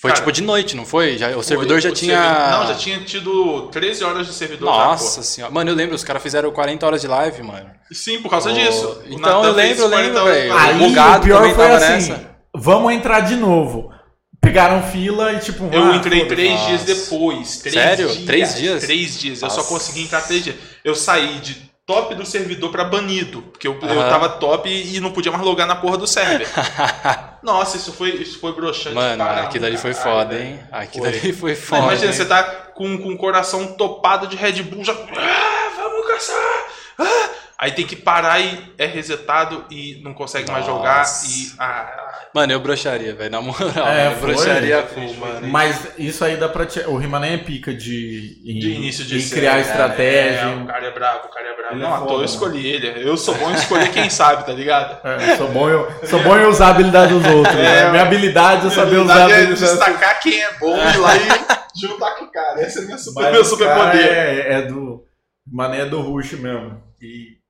Foi 0.03 0.09
Cara, 0.11 0.19
tipo 0.19 0.31
de 0.33 0.41
noite, 0.43 0.75
não 0.75 0.85
foi? 0.85 1.17
Já, 1.17 1.29
o 1.29 1.35
Foi, 1.35 1.43
servidor 1.43 1.79
já 1.79 1.87
o 1.89 1.93
tinha. 1.93 2.21
servidor- 2.21 2.59
Não, 2.59 2.67
já 2.67 2.75
tinha 2.75 2.99
tido 3.05 3.61
13 3.71 4.03
horas 4.03 4.27
de 4.27 4.33
servidor 4.33 4.67
já, 4.67 4.85
Nossa 4.85 5.23
senhora. 5.23 5.53
Mano, 5.53 5.71
eu 5.71 5.75
lembro, 5.75 5.95
os 5.95 6.03
caras 6.03 6.21
fizeram 6.21 6.51
40 6.51 6.85
horas 6.85 6.99
de 6.99 7.07
live, 7.07 7.41
mano. 7.41 7.69
Sim, 7.89 8.21
por 8.21 8.29
causa 8.29 8.49
Oh, 8.49 8.53
disso. 8.53 9.01
Então 9.09 9.45
eu 9.45 9.53
lembro, 9.53 9.83
eu 9.83 9.89
40 9.89 10.07
lembro, 10.21 10.25
velho. 10.25 10.57
Aí 10.57 10.77
Bugado 10.77 11.19
o 11.19 11.23
pior 11.23 11.37
também 11.39 11.55
foi 11.55 11.63
tava 11.63 11.77
assim: 11.77 12.09
nessa. 12.11 12.29
vamos 12.53 12.91
entrar 12.91 13.21
de 13.21 13.37
novo. 13.37 13.93
Pegaram 14.41 14.83
fila 14.83 15.31
e 15.31 15.39
tipo. 15.39 15.69
Eu 15.71 15.85
ah, 15.93 15.95
entrei 15.95 16.25
três 16.27 16.51
Nossa. 16.51 16.67
dias 16.67 16.83
depois. 16.83 17.57
Três 17.59 17.73
Sério? 17.73 18.09
Dias, 18.09 18.25
Três 18.25 18.55
dias? 18.57 18.83
Três 18.83 19.17
dias. 19.19 19.41
Eu 19.41 19.49
só 19.49 19.55
Nossa. 19.57 19.69
consegui 19.69 20.03
entrar 20.03 20.19
três 20.23 20.43
dias. 20.43 20.57
Eu 20.83 20.95
saí 20.95 21.39
de 21.39 21.71
top 21.85 22.15
do 22.15 22.25
servidor 22.25 22.71
pra 22.71 22.83
banido. 22.85 23.41
Porque 23.43 23.67
eu, 23.67 23.77
eu 23.81 23.99
Aham. 24.01 24.09
tava 24.09 24.29
top 24.29 24.69
e 24.69 24.99
não 24.99 25.11
podia 25.11 25.31
mais 25.31 25.43
logar 25.43 25.67
na 25.67 25.75
porra 25.75 25.97
do 25.97 26.07
server. 26.07 26.47
Nossa, 27.43 27.75
isso 27.77 27.91
foi, 27.91 28.11
isso 28.11 28.39
foi 28.39 28.53
broxante. 28.53 28.95
Mano, 28.95 29.23
caramba, 29.23 29.47
aquilo 29.47 29.65
ali 29.65 29.77
foi 29.77 29.93
caralho, 29.93 30.17
foda, 30.17 30.39
hein? 30.39 30.59
Aquilo 30.71 31.05
Foi. 31.05 31.19
ali 31.19 31.33
foi 31.33 31.55
foda. 31.55 31.81
imagina, 31.83 32.07
hein? 32.11 32.13
você 32.13 32.25
tá 32.25 32.43
com, 32.43 32.97
com 32.97 33.09
o 33.13 33.17
coração 33.17 33.73
topado 33.73 34.27
de 34.27 34.35
Red 34.37 34.63
Bull, 34.63 34.85
já. 34.85 34.93
Ah, 34.93 35.71
vamos 35.75 36.07
caçar! 36.07 36.65
Ah! 36.99 37.29
Aí 37.63 37.71
tem 37.71 37.85
que 37.87 37.95
parar 37.95 38.41
e 38.41 38.59
é 38.77 38.85
resetado 38.85 39.63
e 39.71 40.01
não 40.03 40.13
consegue 40.13 40.51
mais 40.51 40.65
jogar. 40.65 40.97
Nossa. 40.97 41.25
E. 41.27 41.53
Ah, 41.57 41.99
Mano, 42.35 42.51
eu 42.51 42.59
broxaria, 42.59 43.15
velho. 43.15 43.29
Na 43.31 43.39
moral, 43.41 43.87
É, 43.87 44.07
eu 44.07 44.11
foi. 44.17 44.31
broxaria 44.31 44.83
full, 44.83 45.13
mano. 45.13 45.47
Mas 45.47 45.87
isso 45.97 46.25
aí 46.25 46.35
dá 46.35 46.49
pra. 46.49 46.65
Te... 46.65 46.81
O 46.81 46.97
Rimané 46.97 47.35
é 47.35 47.37
pica 47.37 47.73
de. 47.73 48.41
Em, 48.45 48.59
de 48.59 48.69
início 48.73 49.05
de 49.05 49.17
em 49.17 49.29
criar 49.29 49.53
né? 49.53 49.61
estratégia. 49.61 50.39
É, 50.41 50.55
o 50.55 50.65
cara 50.65 50.85
é 50.87 50.91
bravo, 50.91 51.27
o 51.27 51.29
cara 51.29 51.47
é 51.47 51.55
bravo. 51.55 51.75
Ele 51.75 51.83
é 51.83 51.87
não, 51.87 51.93
à 51.93 51.97
foda, 51.99 52.09
eu 52.09 52.13
mano. 52.15 52.25
escolhi 52.25 52.67
ele. 52.67 53.07
Eu 53.09 53.15
sou 53.15 53.33
bom 53.35 53.49
em 53.49 53.53
escolher 53.53 53.91
quem 53.91 54.09
sabe, 54.09 54.45
tá 54.45 54.51
ligado? 54.51 54.99
É, 55.07 55.37
sou, 55.37 55.47
bom 55.47 55.69
em, 55.69 56.07
sou 56.07 56.21
bom 56.21 56.37
em 56.37 56.45
usar 56.45 56.67
a 56.67 56.69
habilidade 56.71 57.13
dos 57.13 57.25
outros. 57.25 57.55
É, 57.55 57.61
né? 57.85 57.91
Minha 57.91 58.03
habilidade 58.03 58.67
é 58.67 58.69
saber 58.71 58.97
Na 58.97 59.03
usar 59.03 59.13
a 59.13 59.27
verdade 59.27 59.33
é 59.33 59.43
habilidade. 59.45 59.71
destacar 59.77 60.19
quem 60.19 60.41
é 60.43 60.53
bom 60.59 60.75
e 60.75 60.81
ir 60.93 60.97
lá 60.97 61.15
e 61.15 61.79
juntar 61.87 62.11
com 62.15 62.25
o 62.25 62.31
cara. 62.31 62.61
Esse 62.61 62.79
é 62.79 62.81
meu 62.81 62.97
super, 62.97 63.31
meu 63.31 63.41
o 63.41 63.45
super 63.45 63.67
cara 63.67 63.85
poder. 63.91 64.11
É, 64.11 64.53
é 64.55 64.61
do. 64.63 65.05
Mané 65.49 65.81
é 65.81 65.85
do 65.85 66.01
Rush 66.01 66.33
mesmo. 66.33 66.81
E. 67.01 67.41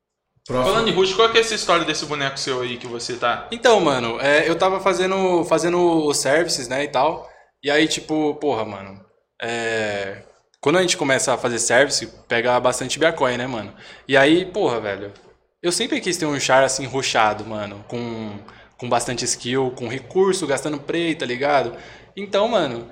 Próximo. 0.46 0.74
Falando 0.74 0.90
em 0.90 0.94
Rush, 0.94 1.14
qual 1.14 1.30
que 1.30 1.38
é 1.38 1.42
essa 1.42 1.56
história 1.56 1.86
desse 1.86 2.06
boneco 2.06 2.38
seu 2.38 2.62
aí 2.62 2.78
que 2.78 2.86
você 2.86 3.16
tá. 3.16 3.48
Então, 3.52 3.80
mano, 3.80 4.20
é, 4.20 4.50
eu 4.50 4.58
tava 4.58 4.80
fazendo, 4.80 5.46
fazendo 5.46 6.06
os 6.06 6.18
services, 6.18 6.68
né, 6.68 6.84
e 6.84 6.88
tal. 6.90 7.30
E 7.64 7.72
aí, 7.72 7.88
tipo, 7.88 8.36
porra, 8.36 8.66
mano. 8.66 9.00
É, 9.42 10.24
quando 10.60 10.78
a 10.78 10.82
gente 10.82 10.98
começa 10.98 11.34
a 11.34 11.38
fazer 11.38 11.60
service, 11.60 12.06
pega 12.28 12.60
bastante 12.60 13.00
Bitcoin, 13.00 13.38
né, 13.38 13.48
mano? 13.48 13.74
E 14.08 14.18
aí, 14.18 14.46
porra, 14.46 14.82
velho. 14.82 15.14
Eu 15.62 15.72
sempre 15.72 16.02
quis 16.02 16.18
ter 16.18 16.26
um 16.26 16.38
char 16.40 16.62
assim, 16.64 16.86
rushado, 16.86 17.46
mano. 17.46 17.84
Com, 17.88 18.38
com 18.78 18.90
bastante 18.90 19.24
skill, 19.24 19.72
com 19.72 19.88
recurso, 19.88 20.46
gastando 20.46 20.78
prey, 20.78 21.16
tá 21.16 21.26
ligado? 21.26 21.76
Então, 22.18 22.48
mano. 22.50 22.90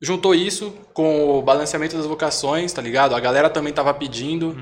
Juntou 0.00 0.34
isso 0.34 0.70
com 0.92 1.38
o 1.38 1.42
balanceamento 1.42 1.96
das 1.96 2.04
vocações, 2.04 2.72
tá 2.72 2.82
ligado? 2.82 3.14
A 3.14 3.20
galera 3.20 3.48
também 3.48 3.72
tava 3.72 3.94
pedindo. 3.94 4.54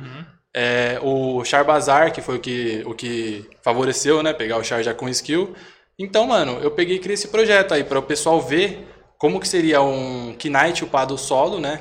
É, 0.54 0.98
o 1.02 1.44
Char 1.44 1.64
Bazar, 1.64 2.12
que 2.12 2.20
foi 2.20 2.36
o 2.36 2.40
que, 2.40 2.82
o 2.86 2.94
que 2.94 3.48
favoreceu, 3.62 4.22
né? 4.22 4.32
Pegar 4.32 4.58
o 4.58 4.64
Char 4.64 4.82
já 4.82 4.92
com 4.92 5.08
skill. 5.08 5.54
Então, 5.98 6.26
mano, 6.26 6.58
eu 6.62 6.70
peguei 6.70 6.96
e 6.96 6.98
criei 6.98 7.14
esse 7.14 7.28
projeto 7.28 7.72
aí 7.72 7.84
para 7.84 7.98
o 7.98 8.02
pessoal 8.02 8.40
ver 8.40 8.86
como 9.18 9.40
que 9.40 9.48
seria 9.48 9.80
um 9.80 10.36
Knight 10.44 10.84
upado 10.84 11.16
solo, 11.16 11.60
né? 11.60 11.80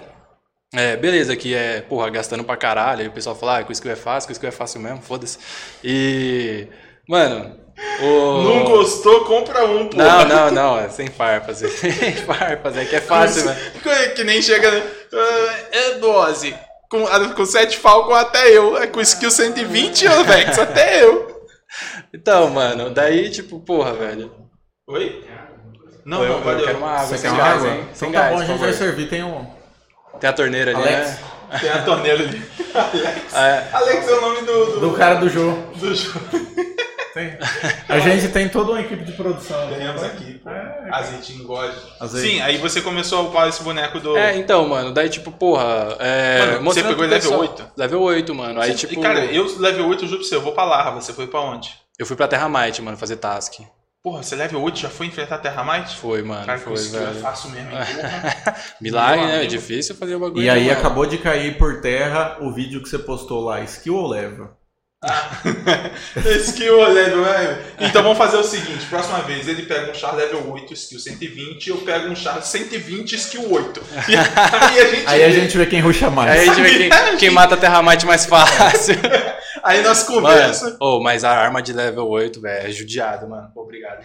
É, 0.74 0.96
beleza, 0.96 1.36
que 1.36 1.54
é, 1.54 1.82
porra, 1.82 2.10
gastando 2.10 2.44
pra 2.44 2.56
caralho. 2.56 3.02
Aí 3.02 3.08
o 3.08 3.12
pessoal 3.12 3.36
fala, 3.36 3.60
ah, 3.60 3.64
com 3.64 3.74
skill 3.74 3.92
é 3.92 3.96
fácil, 3.96 4.28
com 4.28 4.32
skill 4.32 4.50
é 4.50 4.54
fácil 4.54 4.80
mesmo, 4.80 5.02
foda-se. 5.02 5.38
E. 5.84 6.68
Mano. 7.08 7.60
O... 8.02 8.42
Não 8.44 8.64
gostou, 8.64 9.26
compra 9.26 9.66
um, 9.66 9.88
pô. 9.88 9.98
Não, 9.98 10.26
não, 10.26 10.52
não, 10.52 10.80
é 10.80 10.88
sem 10.90 11.08
farpas. 11.08 11.64
É 11.64 11.68
sem 11.92 12.14
farpas, 12.14 12.78
é 12.78 12.86
que 12.86 12.96
é 12.96 13.02
fácil, 13.02 13.46
né? 13.46 13.58
Que 14.16 14.24
nem 14.24 14.42
chega. 14.42 14.70
ah, 15.14 15.56
É 15.72 15.94
dose. 15.96 16.56
Com, 16.92 17.08
ah, 17.08 17.30
com 17.34 17.46
7 17.46 17.78
Falcon 17.78 18.14
até 18.14 18.50
eu. 18.50 18.78
É 18.78 18.86
com 18.86 19.00
skill 19.02 19.32
120, 19.32 20.08
ô 20.10 20.24
Vex, 20.26 20.60
até 20.60 21.04
eu. 21.04 21.42
Então, 22.14 22.50
mano, 22.50 22.90
daí, 22.90 23.30
tipo, 23.32 23.60
porra, 23.62 23.94
velho. 23.94 24.30
Oi? 24.90 25.24
Não, 26.06 26.18
Pô, 26.18 26.24
eu, 26.26 26.30
não, 26.30 26.38
eu 26.40 26.44
valeu. 26.44 26.66
quero 26.66 26.78
uma 26.80 26.92
água, 26.92 27.06
Você 27.06 27.18
sem 27.18 27.30
quer 27.32 27.36
uma 27.38 27.44
gás, 27.44 27.64
água? 27.64 27.74
hein? 27.76 27.88
Sem 27.94 28.10
Então 28.10 28.22
tá 28.22 28.28
gás, 28.28 28.36
bom, 28.36 28.42
a 28.42 28.46
gente 28.46 28.60
vai 28.60 28.74
servir. 28.74 29.08
Tem 29.10 29.24
um. 29.24 29.48
Tem 30.20 30.30
a 30.30 30.34
torneira 30.34 30.72
ali, 30.78 30.82
Alex? 30.82 31.10
né? 31.10 31.60
Tem 31.62 31.70
a 31.70 31.82
torneira 31.84 32.24
ali. 32.24 32.42
Alex. 32.76 33.34
É. 33.36 33.68
Alex 33.72 34.08
é 34.08 34.12
o 34.14 34.22
nome 34.22 34.42
do, 34.42 34.66
do, 34.66 34.80
Do 34.82 34.92
cara 34.98 35.16
do 35.16 35.30
jogo. 35.30 35.74
do 35.78 35.96
jogo. 35.96 36.20
Tem. 37.14 37.38
A 37.90 38.00
gente 38.00 38.30
tem 38.30 38.48
toda 38.48 38.72
uma 38.72 38.82
equipe 38.82 39.04
de 39.04 39.12
produção. 39.14 39.70
Ganhamos 39.70 40.02
aqui. 40.04 40.42
É. 40.46 40.90
Azeite 40.92 41.34
engorde. 41.34 41.76
Azeite. 42.00 42.28
Sim, 42.36 42.42
aí 42.42 42.58
você 42.58 42.82
começou 42.82 43.20
a 43.20 43.22
upar 43.24 43.50
esse 43.50 43.62
boneco 43.64 44.00
do. 44.00 44.16
É, 44.18 44.38
então, 44.38 44.68
mano, 44.68 44.94
daí, 44.94 45.10
tipo, 45.10 45.32
porra. 45.32 45.96
É, 46.00 46.40
Mano, 46.56 46.64
você 46.66 46.82
pegou 46.82 47.02
level 47.06 47.20
pessoal- 47.20 47.40
8? 47.42 47.68
Level 47.76 48.02
8, 48.02 48.34
mano. 48.36 48.62
Aí, 48.62 48.72
E, 48.72 48.76
tipo. 48.76 49.02
Cara, 49.02 49.26
eu 49.26 49.46
level 49.60 49.88
8, 49.88 50.06
eu 50.06 50.08
juro 50.08 50.20
pra 50.22 50.30
você, 50.30 50.36
eu 50.36 50.42
vou 50.42 50.54
pra 50.54 50.64
Larva. 50.64 51.02
Você 51.02 51.14
foi 51.14 51.28
pra 51.28 51.42
onde? 51.42 51.70
eu 52.00 52.06
fui 52.06 52.16
pra 52.16 52.28
Terra 52.28 52.50
Might, 52.50 52.82
mano, 52.82 52.98
fazer 52.98 53.18
task. 53.18 53.60
Porra, 54.04 54.24
você 54.24 54.36
level 54.36 54.60
8 54.64 54.80
já 54.80 54.90
foi 54.90 55.06
enfrentar 55.06 55.36
a 55.36 55.38
Terramite? 55.38 55.96
Foi, 55.98 56.24
mano, 56.24 56.44
Cara, 56.44 56.58
foi, 56.58 56.74
skill 56.74 57.00
é 57.02 57.06
velho. 57.06 57.20
fácil 57.20 57.52
mesmo, 57.52 57.70
hein? 57.70 57.78
Porra. 57.86 58.56
Milagre, 58.82 59.26
né? 59.28 59.44
É 59.44 59.46
difícil 59.46 59.94
fazer 59.96 60.16
o 60.16 60.20
bagulho. 60.20 60.42
E 60.44 60.50
aí 60.50 60.66
mano. 60.68 60.80
acabou 60.80 61.06
de 61.06 61.20
cair 61.20 61.56
por 61.60 61.82
terra 61.82 62.38
o 62.42 62.52
vídeo 62.52 62.82
que 62.82 62.90
você 62.90 62.98
postou 62.98 63.42
lá, 63.44 63.62
skill 63.62 63.96
ou 63.98 64.08
level? 64.08 64.50
Skill 66.42 66.80
ou 66.80 66.88
level, 66.88 67.22
né? 67.22 67.60
Então 67.80 68.04
vamos 68.04 68.18
fazer 68.18 68.38
o 68.38 68.44
seguinte: 68.44 68.86
próxima 68.86 69.20
vez 69.22 69.48
ele 69.48 69.64
pega 69.64 69.92
um 69.92 69.94
char 69.96 70.16
level 70.16 70.52
8, 70.52 70.74
skill 70.74 71.00
120, 71.00 71.70
eu 71.70 71.78
pego 71.78 72.08
um 72.08 72.16
char 72.16 72.42
120, 72.42 73.16
skill 73.16 73.52
8. 73.52 73.82
E 74.08 74.16
aí 74.16 74.80
a 74.80 74.86
gente. 74.86 75.08
Aí 75.08 75.24
a 75.24 75.28
vê. 75.28 75.34
gente 75.34 75.58
vê 75.58 75.66
quem 75.66 75.80
ruxa 75.80 76.10
mais. 76.10 76.32
Aí 76.32 76.50
a 76.50 76.54
gente 76.54 76.62
vê 76.62 76.90
quem, 76.90 77.18
quem 77.18 77.30
mata 77.32 77.56
a 77.56 77.58
Terra 77.58 77.82
Might 77.82 78.06
mais 78.06 78.26
fácil. 78.26 78.96
Aí 79.64 79.82
nós 79.84 80.08
Mano, 80.08 80.22
conversa. 80.22 80.78
oh, 80.80 81.00
mas 81.00 81.24
a 81.24 81.32
arma 81.32 81.62
de 81.62 81.72
level 81.74 82.08
8, 82.08 82.42
velho, 82.42 82.68
é 82.68 82.72
judiado, 82.72 83.28
mano. 83.28 83.52
Obrigado. 83.56 84.04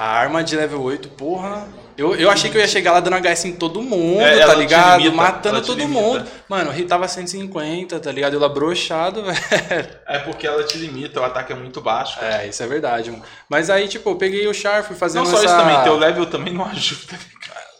A 0.00 0.06
arma 0.12 0.44
de 0.44 0.54
level 0.54 0.80
8, 0.80 1.08
porra. 1.08 1.66
Eu, 1.96 2.14
eu 2.14 2.30
achei 2.30 2.48
que 2.48 2.56
eu 2.56 2.60
ia 2.60 2.68
chegar 2.68 2.92
lá 2.92 3.00
dando 3.00 3.16
HS 3.16 3.46
em 3.46 3.52
todo 3.56 3.82
mundo, 3.82 4.20
É, 4.20 4.46
tá 4.46 4.54
ligado? 4.54 4.98
limita, 5.00 5.16
Matando 5.16 5.60
todo 5.60 5.76
limita. 5.78 6.00
mundo. 6.00 6.24
Mano, 6.48 6.72
tava 6.86 7.08
150, 7.08 7.98
tá 7.98 8.12
ligado? 8.12 8.34
Eu 8.34 8.38
lá 8.40 8.48
broxado, 8.48 9.24
velho. 9.26 9.88
É 10.06 10.20
porque 10.20 10.46
ela 10.46 10.62
te 10.62 10.78
limita, 10.78 11.20
o 11.20 11.24
ataque 11.24 11.52
é 11.52 11.56
muito 11.56 11.80
baixo. 11.80 12.20
cara. 12.20 12.44
É, 12.44 12.46
isso 12.48 12.62
é 12.62 12.66
verdade, 12.68 13.10
mano. 13.10 13.24
Mas 13.48 13.68
aí, 13.70 13.88
tipo, 13.88 14.08
eu 14.08 14.14
peguei 14.14 14.46
o 14.46 14.54
Char, 14.54 14.84
fui 14.84 14.94
fazendo 14.94 15.24
Não 15.24 15.30
só 15.32 15.38
essa... 15.38 15.46
isso 15.46 15.56
também, 15.56 15.82
teu 15.82 15.96
level 15.98 16.26
também 16.26 16.54
não 16.54 16.64
ajuda. 16.70 17.18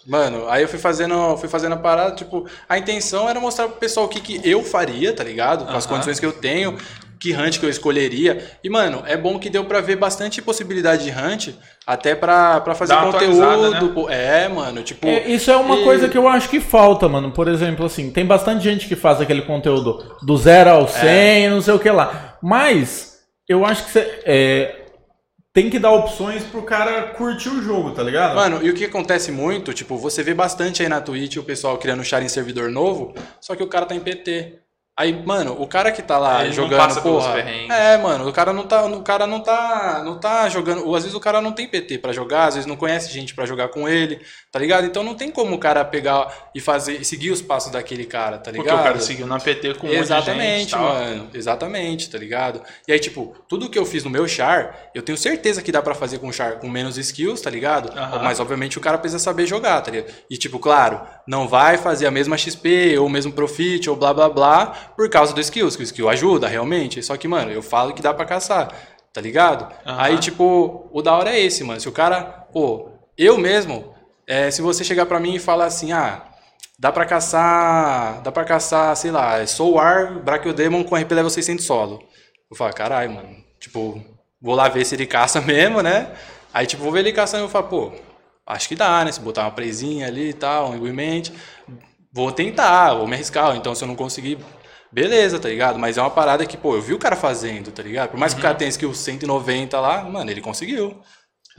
Mano, 0.05 0.49
aí 0.49 0.63
eu 0.63 0.69
fui 0.69 0.79
fazendo, 0.81 1.37
fui 1.37 1.49
fazendo 1.49 1.75
a 1.75 1.79
parada, 1.79 2.17
tipo, 2.17 2.49
a 2.69 2.77
intenção 2.79 3.29
era 3.29 3.39
mostrar 3.39 3.69
pro 3.69 3.77
pessoal 3.77 4.07
o 4.07 4.09
que, 4.09 4.21
que 4.21 4.41
eu 4.43 4.65
faria, 4.65 5.13
tá 5.15 5.23
ligado? 5.23 5.65
Com 5.67 5.77
as 5.77 5.85
Aham. 5.85 5.95
condições 5.95 6.19
que 6.19 6.27
eu 6.27 6.33
tenho, 6.33 6.77
que 7.21 7.35
hunt 7.35 7.59
que 7.59 7.67
eu 7.67 7.71
escolheria. 7.71 8.47
E, 8.63 8.71
mano, 8.71 9.03
é 9.07 9.17
bom 9.17 9.39
que 9.39 9.51
deu 9.51 9.65
pra 9.65 9.81
ver 9.81 9.97
bastante 9.97 10.41
possibilidade 10.41 11.05
de 11.05 11.11
hunt, 11.11 11.55
até 11.87 12.15
pra, 12.15 12.61
pra 12.61 12.75
fazer 12.75 12.95
Dá 12.95 13.03
conteúdo. 13.03 13.71
né? 14.07 14.15
É, 14.15 14.49
mano, 14.49 14.83
tipo. 14.83 15.07
É, 15.07 15.29
isso 15.29 15.51
é 15.51 15.57
uma 15.57 15.77
e- 15.77 15.85
coisa 15.85 16.09
que 16.09 16.17
eu 16.17 16.29
acho 16.29 16.49
que 16.49 16.61
falta, 16.61 17.09
mano. 17.09 17.31
Por 17.33 17.49
exemplo, 17.49 17.87
assim, 17.87 18.11
tem 18.11 18.25
bastante 18.25 18.63
gente 18.65 18.87
que 18.87 18.97
faz 18.97 19.21
aquele 19.21 19.43
conteúdo 19.43 20.17
do 20.23 20.37
zero 20.37 20.71
ao 20.71 20.89
100, 20.89 21.51
não 21.51 21.61
sei 21.61 21.75
o 21.75 21.79
que 21.79 21.91
lá. 21.91 22.39
Mas 22.43 23.19
eu 23.49 23.65
acho 23.65 23.85
que 23.85 23.91
você 23.91 24.21
é, 24.25 24.85
tem 25.53 25.71
que 25.71 25.79
dar 25.79 25.91
opções 25.93 26.45
pro 26.45 26.63
cara 26.63 27.03
curtir 27.15 27.49
o 27.49 27.63
jogo, 27.63 27.91
tá 27.91 28.03
ligado? 28.03 28.37
Mano, 28.37 28.61
e 28.63 28.71
o 28.71 28.75
que 28.75 28.85
acontece 28.85 29.33
muito, 29.33 29.73
tipo, 29.73 29.97
você 29.97 30.23
vê 30.23 30.35
bastante 30.35 30.83
aí 30.83 30.89
na 30.89 31.01
Twitch 31.01 31.37
o 31.37 31.43
pessoal 31.43 31.79
criando 31.79 32.05
char 32.05 32.23
em 32.23 32.29
servidor 32.29 32.71
novo, 32.71 33.15
só 33.41 33.57
que 33.57 33.63
o 33.63 33.67
cara 33.67 33.87
tá 33.87 33.95
em 33.95 34.01
PT. 34.01 34.61
Aí, 34.99 35.13
mano, 35.13 35.55
o 35.57 35.65
cara 35.69 35.93
que 35.93 36.03
tá 36.03 36.19
lá 36.19 36.41
Ele 36.41 36.49
não 36.49 36.55
jogando, 36.55 36.81
passa 36.81 37.01
pelos 37.01 37.23
porra. 37.23 37.37
perrengues. 37.37 37.71
É, 37.71 37.97
mano, 37.99 38.29
o 38.29 38.33
cara 38.33 38.53
não 38.53 38.67
tá, 38.67 38.85
o 38.85 39.01
cara 39.03 39.29
não 39.29 39.39
tá, 39.41 40.03
não 40.05 40.19
tá 40.19 40.49
jogando, 40.49 40.85
ou 40.85 40.97
às 40.97 41.05
vezes 41.05 41.17
o 41.17 41.21
cara 41.21 41.41
não 41.41 41.53
tem 41.53 41.69
PT 41.69 41.99
pra 41.99 42.13
jogar, 42.13 42.47
às 42.47 42.55
vezes 42.55 42.67
não 42.67 42.75
conhece 42.77 43.13
gente 43.13 43.33
pra 43.33 43.47
jogar 43.47 43.69
com 43.69 43.89
ele, 43.89 44.21
tá 44.51 44.59
ligado? 44.59 44.87
Então 44.87 45.03
não 45.03 45.15
tem 45.15 45.31
como 45.31 45.55
o 45.55 45.59
cara 45.59 45.85
pegar 45.85 46.51
e 46.55 46.61
fazer 46.61 47.05
seguir 47.05 47.31
os 47.31 47.43
passos 47.43 47.71
daquele 47.71 48.05
cara, 48.05 48.39
tá 48.39 48.51
ligado? 48.51 48.67
Porque 48.67 48.81
o 48.81 48.83
cara 48.83 49.01
seguiu 49.01 49.27
na 49.27 49.39
PT 49.39 49.75
com 49.75 49.87
um 49.87 49.91
de 49.91 49.97
gente. 49.97 50.05
Exatamente, 50.05 50.69
e 50.69 50.71
tal. 50.71 50.83
mano. 50.83 51.31
Exatamente, 51.35 52.11
tá 52.11 52.19
ligado? 52.19 52.63
E 52.87 52.93
aí, 52.93 52.99
tipo, 52.99 53.35
tudo 53.47 53.69
que 53.69 53.79
eu 53.79 53.85
fiz 53.85 54.05
no 54.05 54.11
meu 54.11 54.27
char, 54.27 54.91
eu 54.95 55.03
tenho 55.03 55.19
certeza 55.19 55.61
que 55.61 55.71
dá 55.71 55.83
pra 55.83 55.95
fazer 55.95 56.19
com 56.19 56.33
char 56.33 56.59
com 56.61 56.69
menos 56.69 56.97
skills, 56.97 57.43
tá 57.43 57.51
ligado? 57.51 57.91
Aham. 57.97 58.23
Mas, 58.23 58.41
obviamente, 58.41 58.79
o 58.79 58.81
cara 58.81 58.97
precisa 58.97 59.19
saber 59.19 59.47
jogar, 59.47 59.83
tá 59.83 59.91
ligado? 59.91 60.13
E, 60.31 60.37
tipo, 60.39 60.59
claro, 60.59 61.03
não 61.27 61.47
vai 61.47 61.77
fazer 61.77 62.07
a 62.07 62.11
mesma 62.11 62.39
XP 62.39 62.97
ou 62.99 63.07
o 63.07 63.11
mesmo 63.11 63.33
Profit 63.33 63.91
ou 63.91 63.97
blá 63.97 64.15
blá 64.15 64.31
blá 64.31 64.67
por 64.97 65.11
causa 65.11 65.35
do 65.35 65.41
skills, 65.41 65.77
que 65.77 65.83
o 65.83 65.85
skill 65.85 66.09
ajuda 66.09 66.49
realmente. 66.49 67.03
Só 67.03 67.17
que, 67.19 67.29
mano, 67.29 67.51
eu 67.53 67.63
falo 67.63 67.93
que 67.93 68.01
dá 68.01 68.15
pra 68.15 68.25
caçar, 68.25 68.73
tá 69.13 69.21
ligado? 69.21 69.71
Aham. 69.85 70.01
Aí, 70.01 70.19
tipo, 70.19 70.89
o 70.91 71.03
da 71.03 71.15
hora 71.15 71.31
é 71.31 71.39
esse, 71.41 71.63
mano. 71.63 71.79
Se 71.81 71.89
o 71.89 71.93
cara, 71.93 72.23
pô, 72.51 72.89
eu 73.17 73.37
mesmo, 73.37 73.95
é, 74.29 74.51
se 74.51 74.63
você 74.63 74.85
chegar 74.85 75.07
pra 75.07 75.19
mim 75.19 75.35
e 75.35 75.39
falar 75.41 75.65
assim, 75.65 75.91
ah. 75.93 76.23
Dá 76.81 76.93
pra 76.93 77.05
caçar. 77.05 78.21
Dá 78.23 78.31
pra 78.31 78.45
caçar, 78.45 78.95
sei 78.97 79.11
lá, 79.11 79.45
Soul 79.47 79.73
War, 79.75 80.23
Brachiodaemon 80.23 80.85
com 80.85 80.95
RP 80.95 81.11
level 81.13 81.29
600 81.31 81.65
solo. 81.65 82.01
Eu 82.49 82.57
falo, 82.57 82.73
caralho, 82.73 83.11
mano. 83.13 83.37
Tipo, 83.59 84.01
vou 84.41 84.55
lá 84.55 84.69
ver 84.69 84.85
se 84.85 84.95
ele 84.95 85.05
caça 85.07 85.41
mesmo, 85.43 85.83
né? 85.83 86.13
Aí, 86.55 86.67
tipo, 86.67 86.83
vou 86.85 86.93
ver 86.93 87.01
ele 87.01 87.13
caçando 87.13 87.43
e 87.43 87.47
eu 87.47 87.49
falo, 87.49 87.67
pô, 87.67 87.93
acho 88.47 88.69
que 88.69 88.77
dá, 88.77 89.05
né? 89.05 89.11
Se 89.11 89.19
botar 89.21 89.43
uma 89.43 89.51
presinha 89.51 90.07
ali 90.07 90.29
e 90.31 90.33
tal, 90.35 90.71
um 90.71 90.77
igualmente. 90.77 91.33
Vou 92.13 92.31
tentar, 92.31 92.95
vou 92.95 93.09
me 93.09 93.15
arriscar. 93.15 93.57
Então, 93.57 93.75
se 93.75 93.83
eu 93.83 93.89
não 93.89 93.97
conseguir, 93.97 94.39
beleza, 94.93 95.41
tá 95.41 95.49
ligado? 95.49 95.81
Mas 95.81 95.99
é 95.99 96.01
uma 96.01 96.11
parada 96.11 96.47
que, 96.47 96.57
pô, 96.57 96.77
eu 96.77 96.81
vi 96.81 96.95
o 96.95 96.99
cara 96.99 97.17
fazendo, 97.17 97.73
tá 97.73 97.83
ligado? 97.83 98.11
Por 98.11 98.21
mais 98.21 98.33
que 98.35 98.39
o 98.39 98.43
cara 98.43 98.55
tenha 98.55 98.69
skill 98.71 98.95
190 98.95 99.81
lá, 99.81 100.05
mano, 100.05 100.31
ele 100.31 100.41
conseguiu. 100.41 101.01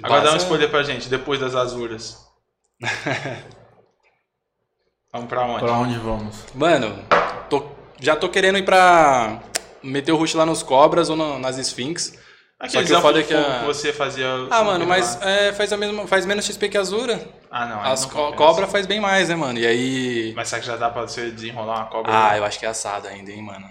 Agora 0.01 0.21
dá 0.21 0.29
um 0.29 0.31
Basta- 0.33 0.43
spoiler 0.45 0.69
pra 0.69 0.81
gente, 0.83 1.09
depois 1.09 1.41
das 1.41 1.55
azuras. 1.55 2.28
Vamos 5.11 5.27
pra 5.27 5.41
onde? 5.41 5.59
Pra 5.59 5.73
onde 5.73 5.97
vamos? 5.97 6.45
Mano, 6.53 6.95
tô- 7.49 7.65
já 7.99 8.15
tô 8.15 8.29
querendo 8.29 8.57
ir 8.59 8.63
pra 8.63 9.39
meter 9.81 10.11
o 10.11 10.15
rush 10.17 10.35
lá 10.35 10.45
nos 10.45 10.61
cobras 10.61 11.09
ou 11.09 11.15
na- 11.15 11.39
nas 11.39 11.57
Sphinx. 11.57 12.13
Aquele 12.59 12.87
Só 12.87 12.93
que 12.93 12.99
o 12.99 13.01
foda 13.01 13.19
é 13.21 13.23
que 13.23 13.33
a- 13.33 13.59
que 13.61 13.65
você 13.65 13.91
fazia. 13.93 14.27
Ah, 14.51 14.63
mano, 14.63 14.85
mas 14.85 15.19
é, 15.21 15.53
faz, 15.53 15.71
a 15.73 15.77
mesma, 15.77 16.05
faz 16.05 16.25
menos 16.25 16.45
XP 16.45 16.67
que 16.69 16.77
a 16.77 16.81
Azura. 16.81 17.25
Ah, 17.49 17.65
não. 17.65 17.81
As 17.81 18.01
não 18.03 18.09
co 18.09 18.15
compensa. 18.17 18.35
cobra 18.37 18.67
faz 18.67 18.85
bem 18.85 18.99
mais, 18.99 19.29
né, 19.29 19.35
mano? 19.35 19.57
E 19.57 19.65
aí. 19.65 20.33
Mas 20.35 20.49
será 20.49 20.59
que 20.61 20.67
já 20.67 20.75
dá 20.75 20.89
pra 20.89 21.03
você 21.03 21.31
desenrolar 21.31 21.77
uma 21.77 21.85
cobra? 21.85 22.11
Ah, 22.13 22.37
eu 22.37 22.43
acho 22.43 22.59
que 22.59 22.65
é 22.65 22.69
assado 22.69 23.07
ainda, 23.07 23.31
hein, 23.31 23.41
mano. 23.41 23.65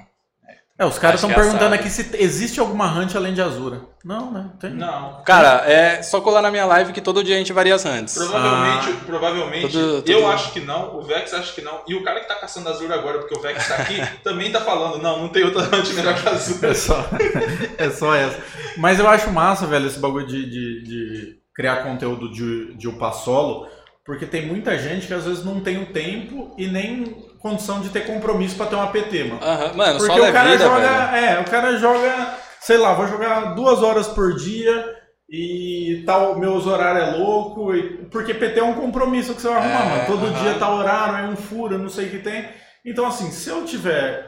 É, 0.79 0.85
os 0.87 0.97
caras 0.97 1.20
estão 1.20 1.31
é 1.31 1.35
perguntando 1.35 1.74
aqui 1.74 1.91
se 1.91 2.09
existe 2.22 2.61
alguma 2.61 2.87
hunt 2.87 3.16
além 3.16 3.35
de 3.35 3.43
Azura. 3.43 3.81
Não, 4.05 4.31
né? 4.31 4.49
Tem. 4.61 4.70
Não. 4.70 5.22
Cara, 5.24 5.68
é 5.68 6.03
só 6.03 6.20
colar 6.20 6.41
na 6.41 6.53
minha 6.53 6.64
live 6.66 6.93
que 6.93 7.01
todo 7.01 7.24
dia 7.24 7.35
a 7.35 7.39
gente 7.39 7.53
varia 7.53 7.74
as 7.74 7.85
hunts. 7.85 8.14
Provavelmente, 8.14 8.91
Ah. 8.91 9.05
provavelmente 9.05 9.72
Todo- 9.72 10.03
todo- 10.03 10.09
eu 10.09 10.31
acho 10.31 10.53
que 10.53 10.61
não, 10.61 10.97
o 10.97 11.03
Vex 11.03 11.35
acha 11.35 11.53
que 11.53 11.62
não, 11.62 11.81
e 11.89 11.97
o 11.97 12.05
cara 12.05 12.20
que 12.20 12.29
tá 12.29 12.37
caçando 12.37 12.68
Azura 12.68 12.95
agora, 12.95 13.18
porque 13.18 13.37
o 13.37 13.41
Vex 13.43 13.66
tá 13.66 13.74
aqui, 13.74 14.01
também 14.22 14.53
tá 14.53 14.61
falando, 14.61 15.03
não, 15.03 15.18
não 15.22 15.29
tem 15.31 15.43
outra 15.43 15.62
hunt 15.64 15.93
melhor 15.95 16.14
que 16.14 16.29
Azura. 16.29 16.68
É 16.70 16.74
só, 16.74 17.09
é 17.76 17.91
só 17.91 18.14
essa. 18.14 18.39
Mas 18.76 19.01
eu 19.01 19.09
acho 19.09 19.31
massa, 19.33 19.66
velho, 19.66 19.89
esse 19.89 19.99
bagulho 19.99 20.29
de, 20.29 20.49
de, 20.49 20.83
de 20.85 21.39
criar 21.53 21.83
conteúdo 21.83 22.31
de, 22.31 22.74
de 22.76 22.87
upar 22.87 23.12
solo, 23.14 23.66
porque 24.05 24.24
tem 24.24 24.47
muita 24.47 24.79
gente 24.79 25.09
que 25.09 25.12
às 25.14 25.24
vezes 25.24 25.45
não 25.45 25.61
tem 25.61 25.83
o 25.83 25.87
tempo 25.87 26.55
e 26.57 26.68
nem 26.68 27.28
condição 27.39 27.80
de 27.80 27.89
ter 27.91 28.07
compromisso 28.07 28.57
pra 28.57 28.66
ter 28.66 28.76
um 28.76 28.82
APT, 28.82 29.24
mano. 29.24 29.41
Aham, 29.43 29.72
Mano, 29.74 29.99
Porque 29.99 30.20
o 30.20 30.32
cara 30.32 30.51
vida, 30.51 30.64
joga. 30.64 30.80
velho. 30.80 31.24
É, 31.24 31.41
o 31.41 31.45
cara 31.45 31.76
joga, 31.76 32.34
sei 32.61 32.76
lá, 32.78 32.95
vou 32.95 33.07
jogar 33.07 33.55
duas 33.55 33.82
horas 33.82 34.09
por 34.09 34.34
dia 34.34 34.97
e 35.30 36.03
tal, 36.07 36.39
meus 36.39 36.66
horários 36.66 37.09
é 37.14 37.16
louco. 37.18 37.74
e- 37.74 38.07
porque 38.11 38.32
PT 38.34 38.61
é 38.61 38.64
um 38.64 38.74
compromisso 38.74 39.34
que 39.34 39.43
você 39.43 39.49
vai 39.49 39.59
arrumar, 39.59 39.80
É, 39.82 39.89
mano. 39.91 40.07
Todo 40.07 40.26
aham. 40.26 40.43
dia 40.43 40.55
tá 40.59 40.70
horário, 40.74 41.26
é 41.26 41.28
um 41.28 41.36
furo, 41.36 41.78
não 41.78 41.89
sei 41.91 42.07
o 42.07 42.11
que 42.11 42.18
tem. 42.18 42.49
Então, 42.84 43.07
assim, 43.07 43.30
se 43.30 43.49
eu 43.51 43.64
tiver 43.64 44.26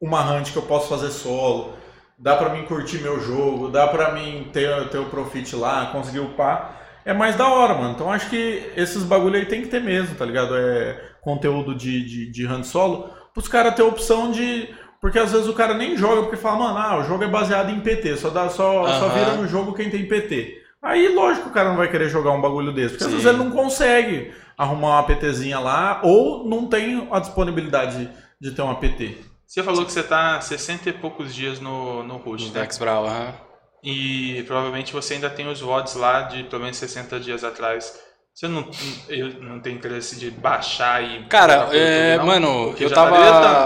uma 0.00 0.20
hunt 0.30 0.52
que 0.52 0.56
eu 0.58 0.62
posso 0.62 0.88
fazer 0.88 1.10
solo, 1.10 1.72
dá 2.18 2.36
pra 2.36 2.50
mim 2.50 2.64
curtir 2.66 2.98
meu 2.98 3.18
jogo, 3.20 3.68
dá 3.70 3.86
pra 3.88 4.12
mim 4.12 4.50
ter, 4.52 4.88
ter 4.90 4.98
o 4.98 5.06
profit 5.06 5.56
lá, 5.56 5.86
conseguir 5.86 6.20
upar, 6.20 6.82
é 7.04 7.14
mais 7.14 7.36
da 7.36 7.48
hora, 7.48 7.72
mano. 7.74 7.92
Então 7.94 8.12
acho 8.12 8.28
que 8.28 8.70
esses 8.76 9.02
bagulho 9.02 9.36
aí 9.36 9.46
tem 9.46 9.62
que 9.62 9.68
ter 9.68 9.80
mesmo, 9.80 10.14
tá 10.16 10.24
ligado? 10.26 10.54
É 10.56 11.00
conteúdo 11.26 11.74
de, 11.74 12.04
de, 12.04 12.30
de 12.30 12.46
hunt 12.46 12.64
solo, 12.64 13.10
pros 13.34 13.48
caras 13.48 13.74
ter 13.74 13.82
opção 13.82 14.30
de. 14.30 14.72
Porque 15.00 15.18
às 15.18 15.32
vezes 15.32 15.48
o 15.48 15.52
cara 15.52 15.74
nem 15.74 15.96
joga 15.96 16.22
porque 16.22 16.36
fala, 16.36 16.58
mano, 16.58 16.78
ah, 16.78 16.98
o 17.00 17.04
jogo 17.04 17.24
é 17.24 17.28
baseado 17.28 17.70
em 17.70 17.80
PT, 17.80 18.16
só, 18.16 18.30
dá, 18.30 18.48
só, 18.48 18.86
só 18.98 19.08
vira 19.08 19.34
no 19.34 19.46
jogo 19.46 19.74
quem 19.74 19.90
tem 19.90 20.08
PT. 20.08 20.62
Aí, 20.80 21.08
lógico, 21.14 21.44
que 21.44 21.50
o 21.50 21.52
cara 21.52 21.68
não 21.68 21.76
vai 21.76 21.90
querer 21.90 22.08
jogar 22.08 22.30
um 22.30 22.40
bagulho 22.40 22.72
desse, 22.72 22.90
porque 22.90 23.04
às 23.04 23.10
Sim. 23.10 23.16
vezes 23.16 23.26
ele 23.26 23.44
não 23.44 23.50
consegue 23.50 24.32
arrumar 24.56 25.00
uma 25.00 25.02
PTzinha 25.02 25.58
lá, 25.58 26.00
ou 26.02 26.48
não 26.48 26.66
tem 26.66 27.06
a 27.10 27.18
disponibilidade 27.18 28.08
de 28.40 28.50
ter 28.52 28.62
uma 28.62 28.76
PT. 28.76 29.18
Você 29.46 29.62
falou 29.62 29.84
que 29.84 29.92
você 29.92 30.02
tá 30.02 30.40
60 30.40 30.88
e 30.88 30.92
poucos 30.92 31.34
dias 31.34 31.60
no, 31.60 32.02
no 32.02 32.16
Rush, 32.16 32.44
Os 32.44 32.52
né? 32.52 32.66
Brawl, 32.78 33.06
aham. 33.06 33.34
E 33.82 34.42
provavelmente 34.46 34.92
você 34.92 35.14
ainda 35.14 35.30
tem 35.30 35.46
os 35.48 35.60
VODs 35.60 35.94
lá 35.94 36.22
de 36.22 36.42
pelo 36.44 36.62
menos 36.62 36.76
60 36.76 37.20
dias 37.20 37.44
atrás. 37.44 37.94
Você 38.36 38.48
não, 38.48 38.68
eu 39.08 39.28
não 39.42 39.58
tem 39.60 39.74
interesse 39.74 40.14
de 40.20 40.30
baixar 40.30 41.02
e. 41.02 41.24
Cara, 41.24 41.70
é, 41.74 42.18
não? 42.18 42.26
mano, 42.26 42.74
eu 42.78 42.90
tá 42.90 42.94
tava. 42.94 43.16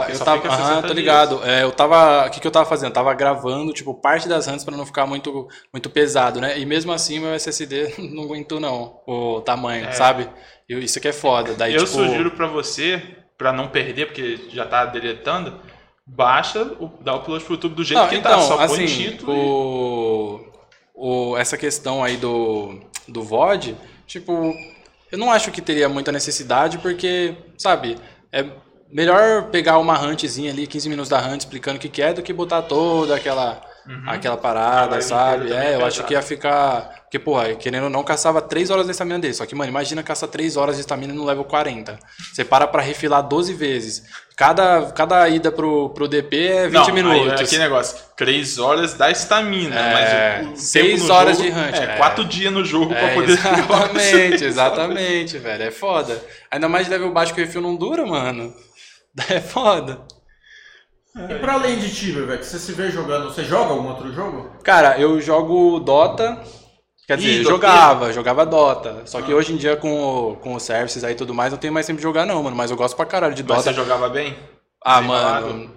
eu 0.09 0.18
tava. 0.21 0.47
Aham, 0.49 0.57
60 0.77 0.87
tô 0.87 0.93
ligado. 0.95 1.41
É, 1.45 1.64
eu 1.64 1.73
tava. 1.73 2.29
O 2.29 2.31
que, 2.31 2.39
que 2.39 2.47
eu 2.47 2.53
tava 2.53 2.66
fazendo? 2.68 2.91
Eu 2.91 2.95
tava 2.95 3.12
gravando, 3.12 3.73
tipo, 3.73 3.93
parte 4.01 4.29
das 4.29 4.47
runs 4.47 4.62
pra 4.62 4.77
não 4.77 4.87
ficar 4.87 5.07
muito, 5.07 5.49
muito 5.73 5.91
pesado, 5.91 6.41
né? 6.41 6.57
E 6.57 6.64
mesmo 6.64 6.93
assim, 6.93 7.18
meu 7.18 7.35
SSD 7.35 7.95
não 8.14 8.23
aguentou, 8.23 8.61
não. 8.61 9.01
O 9.09 9.41
tamanho, 9.41 9.87
É. 9.87 9.91
sabe? 9.91 10.29
E 10.68 10.75
isso 10.79 11.01
que 11.01 11.09
é 11.09 11.12
foda. 11.12 11.53
Daí, 11.55 11.75
eu 11.75 11.81
tipo. 11.85 11.91
sugiro 11.91 12.31
pra 12.31 12.47
você, 12.47 13.03
pra 13.37 13.53
não 13.53 13.66
perder, 13.66 14.07
porque 14.07 14.39
já 14.51 14.64
tá 14.66 14.85
deletando, 14.87 15.61
baixa, 16.07 16.62
o- 16.79 16.93
dá 17.03 17.14
o 17.14 17.18
upload 17.18 17.43
pro 17.43 17.55
YouTube 17.55 17.75
do 17.75 17.83
jeito 17.83 17.99
Não, 18.01 18.09
que 18.09 18.14
então, 18.14 18.39
tá. 18.39 18.43
Só 18.43 18.57
põe 18.68 18.85
assim, 18.85 18.87
título. 18.87 19.33
e- 19.35 19.37
o, 20.95 21.33
o, 21.33 21.37
essa 21.37 21.59
questão 21.59 22.05
aí 22.05 22.16
do, 22.16 22.79
do 23.09 23.21
VOD, 23.21 23.75
tipo, 24.11 24.53
eu 25.13 25.17
não 25.17 25.31
acho 25.31 25.53
que 25.53 25.63
teria 25.63 25.89
muita 25.89 26.11
necessidade, 26.11 26.79
porque, 26.79 27.37
sabe, 27.57 27.97
é 28.33 28.45
melhor 28.91 29.51
pegar 29.51 29.79
uma 29.79 30.01
huntzinha 30.01 30.51
ali, 30.51 30.67
15 30.67 30.89
minutos 30.89 31.09
da 31.09 31.25
hunt 31.25 31.41
explicando 31.41 31.79
o 31.79 31.81
que 31.81 31.89
que 31.89 32.03
é, 32.03 32.13
do 32.13 32.21
que 32.21 32.33
botar 32.33 32.63
toda 32.63 33.15
aquela, 33.15 33.63
aquela 34.07 34.35
A 34.35 34.39
parada, 34.39 34.91
live 34.93 35.05
sabe? 35.05 35.53
É, 35.53 35.72
é 35.72 35.74
eu 35.76 35.85
acho 35.85 36.05
que 36.05 36.14
ia 36.14 36.22
ficar. 36.22 37.01
Porque, 37.03 37.18
porra, 37.18 37.55
querendo 37.57 37.85
ou 37.85 37.91
não, 37.91 38.05
caçava 38.05 38.41
3 38.41 38.70
horas 38.70 38.87
de 38.87 38.93
estamina 38.93 39.18
dele. 39.18 39.35
Só 39.35 39.45
que, 39.45 39.55
mano, 39.55 39.68
imagina 39.68 40.01
caçar 40.03 40.28
3 40.28 40.57
horas 40.57 40.76
de 40.76 40.83
estamina 40.83 41.12
no 41.12 41.24
level 41.24 41.45
40. 41.45 41.99
Você 42.33 42.45
para 42.45 42.68
pra 42.68 42.81
refilar 42.83 43.22
12 43.22 43.53
vezes. 43.55 44.05
Cada, 44.37 44.91
cada 44.93 45.28
ida 45.28 45.51
pro, 45.53 45.91
pro 45.91 46.09
DP 46.09 46.37
é 46.47 46.68
20 46.68 46.72
Não, 46.74 46.85
aí 46.87 46.93
minutos. 46.93 47.41
é 47.41 47.45
aquele 47.45 47.62
negócio, 47.62 47.99
3 48.16 48.59
horas 48.59 48.95
da 48.95 49.11
estamina, 49.11 49.76
É, 49.78 49.93
mas 50.43 50.47
o, 50.47 50.53
o 50.53 50.57
seis 50.57 50.93
tempo 51.01 51.09
no 51.09 51.14
horas 51.14 51.37
jogo 51.37 51.51
de 51.51 51.59
hunt, 51.59 51.74
É, 51.74 51.85
é. 51.85 51.97
4 51.97 52.24
dias 52.24 52.53
no 52.53 52.64
jogo 52.64 52.89
pra 52.95 53.01
É, 53.11 53.14
poder 53.14 53.33
exatamente, 53.33 54.45
exatamente, 54.47 55.39
velho. 55.39 55.64
É 55.64 55.70
foda. 55.70 56.24
Ainda 56.51 56.68
mais 56.68 56.87
de 56.87 56.93
level 56.93 57.12
baixo 57.12 57.35
que 57.35 57.41
o 57.43 57.45
refil 57.45 57.61
não 57.61 57.76
dura, 57.76 58.07
mano. 58.07 58.55
É 59.28 59.41
foda. 59.41 60.01
E 61.17 61.35
pra 61.35 61.55
além 61.55 61.79
de 61.79 61.93
Tibia, 61.95 62.25
velho, 62.25 62.39
que 62.39 62.47
você 62.47 62.59
se 62.59 62.73
vê 62.73 62.91
jogando, 62.91 63.25
você 63.33 63.43
joga 63.45 63.71
algum 63.73 63.89
outro 63.89 64.13
jogo? 64.13 64.51
Cara, 64.63 64.99
eu 64.99 65.21
jogo 65.21 65.81
Dota. 65.81 66.41
Quer 67.07 67.17
dizer, 67.17 67.41
Ih, 67.41 67.43
jogava, 67.43 68.13
jogava 68.13 68.47
Dota. 68.47 69.03
Só 69.07 69.21
que 69.21 69.35
hoje 69.35 69.53
em 69.53 69.57
dia, 69.57 69.77
com, 69.77 69.93
o- 70.31 70.37
com 70.37 70.55
os 70.55 70.63
services 70.63 71.03
aí 71.03 71.13
e 71.13 71.17
tudo 71.17 71.35
mais, 71.35 71.51
não 71.53 71.59
tenho 71.59 71.73
mais 71.75 71.85
tempo 71.87 71.97
de 71.97 72.03
jogar, 72.05 72.25
não, 72.25 72.41
mano. 72.43 72.55
Mas 72.55 72.71
eu 72.71 72.77
gosto 72.77 72.95
pra 72.97 73.05
caralho 73.05 73.35
de 73.35 73.43
Mas 73.43 73.49
Dota. 73.59 73.63
você 73.71 73.73
jogava 73.75 74.09
bem? 74.09 74.37
Ah, 74.85 75.01
mano. 75.03 75.71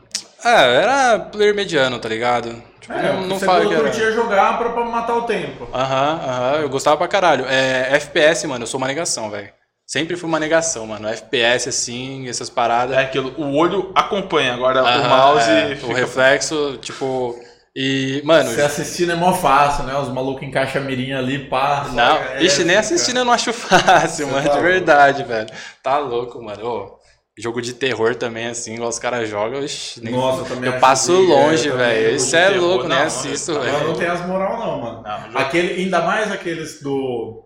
É, 0.46 0.76
era 0.84 1.20
player 1.20 1.56
mediano, 1.56 1.98
tá 1.98 2.08
ligado? 2.08 2.62
Tipo, 2.80 2.94
É, 2.94 3.14
não, 3.14 3.22
não 3.28 3.40
você 3.40 3.46
fala 3.46 3.66
que 3.66 3.74
era. 3.74 3.84
curtia 3.84 4.12
jogar 4.12 4.58
pra, 4.60 4.70
pra 4.70 4.86
matar 4.86 5.16
o 5.16 5.22
tempo. 5.24 5.68
Aham, 5.74 6.20
aham, 6.24 6.56
eu 6.62 6.70
gostava 6.70 6.98
pra 6.98 7.08
caralho. 7.08 7.46
É, 7.48 7.96
FPS, 7.96 8.46
mano, 8.46 8.64
eu 8.64 8.68
sou 8.68 8.78
uma 8.78 8.88
negação, 8.88 9.32
velho. 9.32 9.50
Sempre 9.94 10.18
fui 10.18 10.28
uma 10.28 10.40
negação, 10.40 10.88
mano. 10.88 11.08
FPS, 11.08 11.70
assim, 11.70 12.28
essas 12.28 12.50
paradas. 12.50 12.98
É 12.98 13.02
aquilo, 13.02 13.32
o 13.38 13.56
olho 13.56 13.92
acompanha, 13.94 14.56
agora 14.56 14.82
o 14.84 15.08
mouse 15.08 15.48
é, 15.48 15.76
fica... 15.76 15.86
O 15.86 15.94
reflexo, 15.94 16.80
tipo. 16.82 17.40
E, 17.76 18.20
mano. 18.26 18.50
Você 18.50 18.64
assistindo 18.64 19.12
é 19.12 19.16
mó 19.16 19.34
fácil, 19.36 19.84
né? 19.84 19.96
Os 19.96 20.10
malucos 20.10 20.42
encaixam 20.42 20.82
a 20.82 20.86
mirinha 20.86 21.20
ali, 21.20 21.48
passa. 21.48 21.92
Não, 21.92 22.16
é, 22.18 22.42
ixi, 22.42 22.64
nem 22.64 22.76
assistindo 22.76 23.18
eu 23.18 23.26
não 23.26 23.34
acho 23.34 23.54
fácil, 23.54 24.26
Você 24.26 24.32
mano, 24.32 24.38
tá 24.38 24.42
de 24.42 24.48
louco. 24.50 24.64
verdade, 24.64 25.24
velho. 25.26 25.50
Tá 25.84 26.00
louco, 26.00 26.42
mano. 26.44 26.66
Ô, 26.68 27.00
jogo 27.38 27.62
de 27.62 27.74
terror 27.76 28.16
também, 28.16 28.48
assim, 28.48 28.74
igual 28.74 28.90
os 28.90 28.98
caras 28.98 29.30
jogam, 29.30 29.64
ixi, 29.64 30.04
nem- 30.04 30.12
Nossa, 30.12 30.42
eu 30.42 30.46
também 30.46 30.72
eu 30.74 30.80
passo 30.80 31.16
que- 31.16 31.22
longe, 31.22 31.68
é, 31.68 31.72
também, 31.72 31.86
velho. 31.88 32.16
Isso 32.16 32.36
é 32.36 32.48
terror, 32.50 32.68
louco, 32.68 32.88
nem 32.88 32.98
não, 32.98 33.06
assisto, 33.06 33.52
não, 33.52 33.62
Agora 33.62 33.74
não 33.74 33.86
velho. 33.94 33.98
tem 34.00 34.08
as 34.08 34.26
moral 34.26 34.58
não, 34.58 34.82
mano. 34.82 35.04
Não, 35.04 35.22
jogo- 35.28 35.38
Aquele, 35.38 35.84
ainda 35.84 36.02
mais 36.02 36.32
aqueles 36.32 36.82
do... 36.82 37.44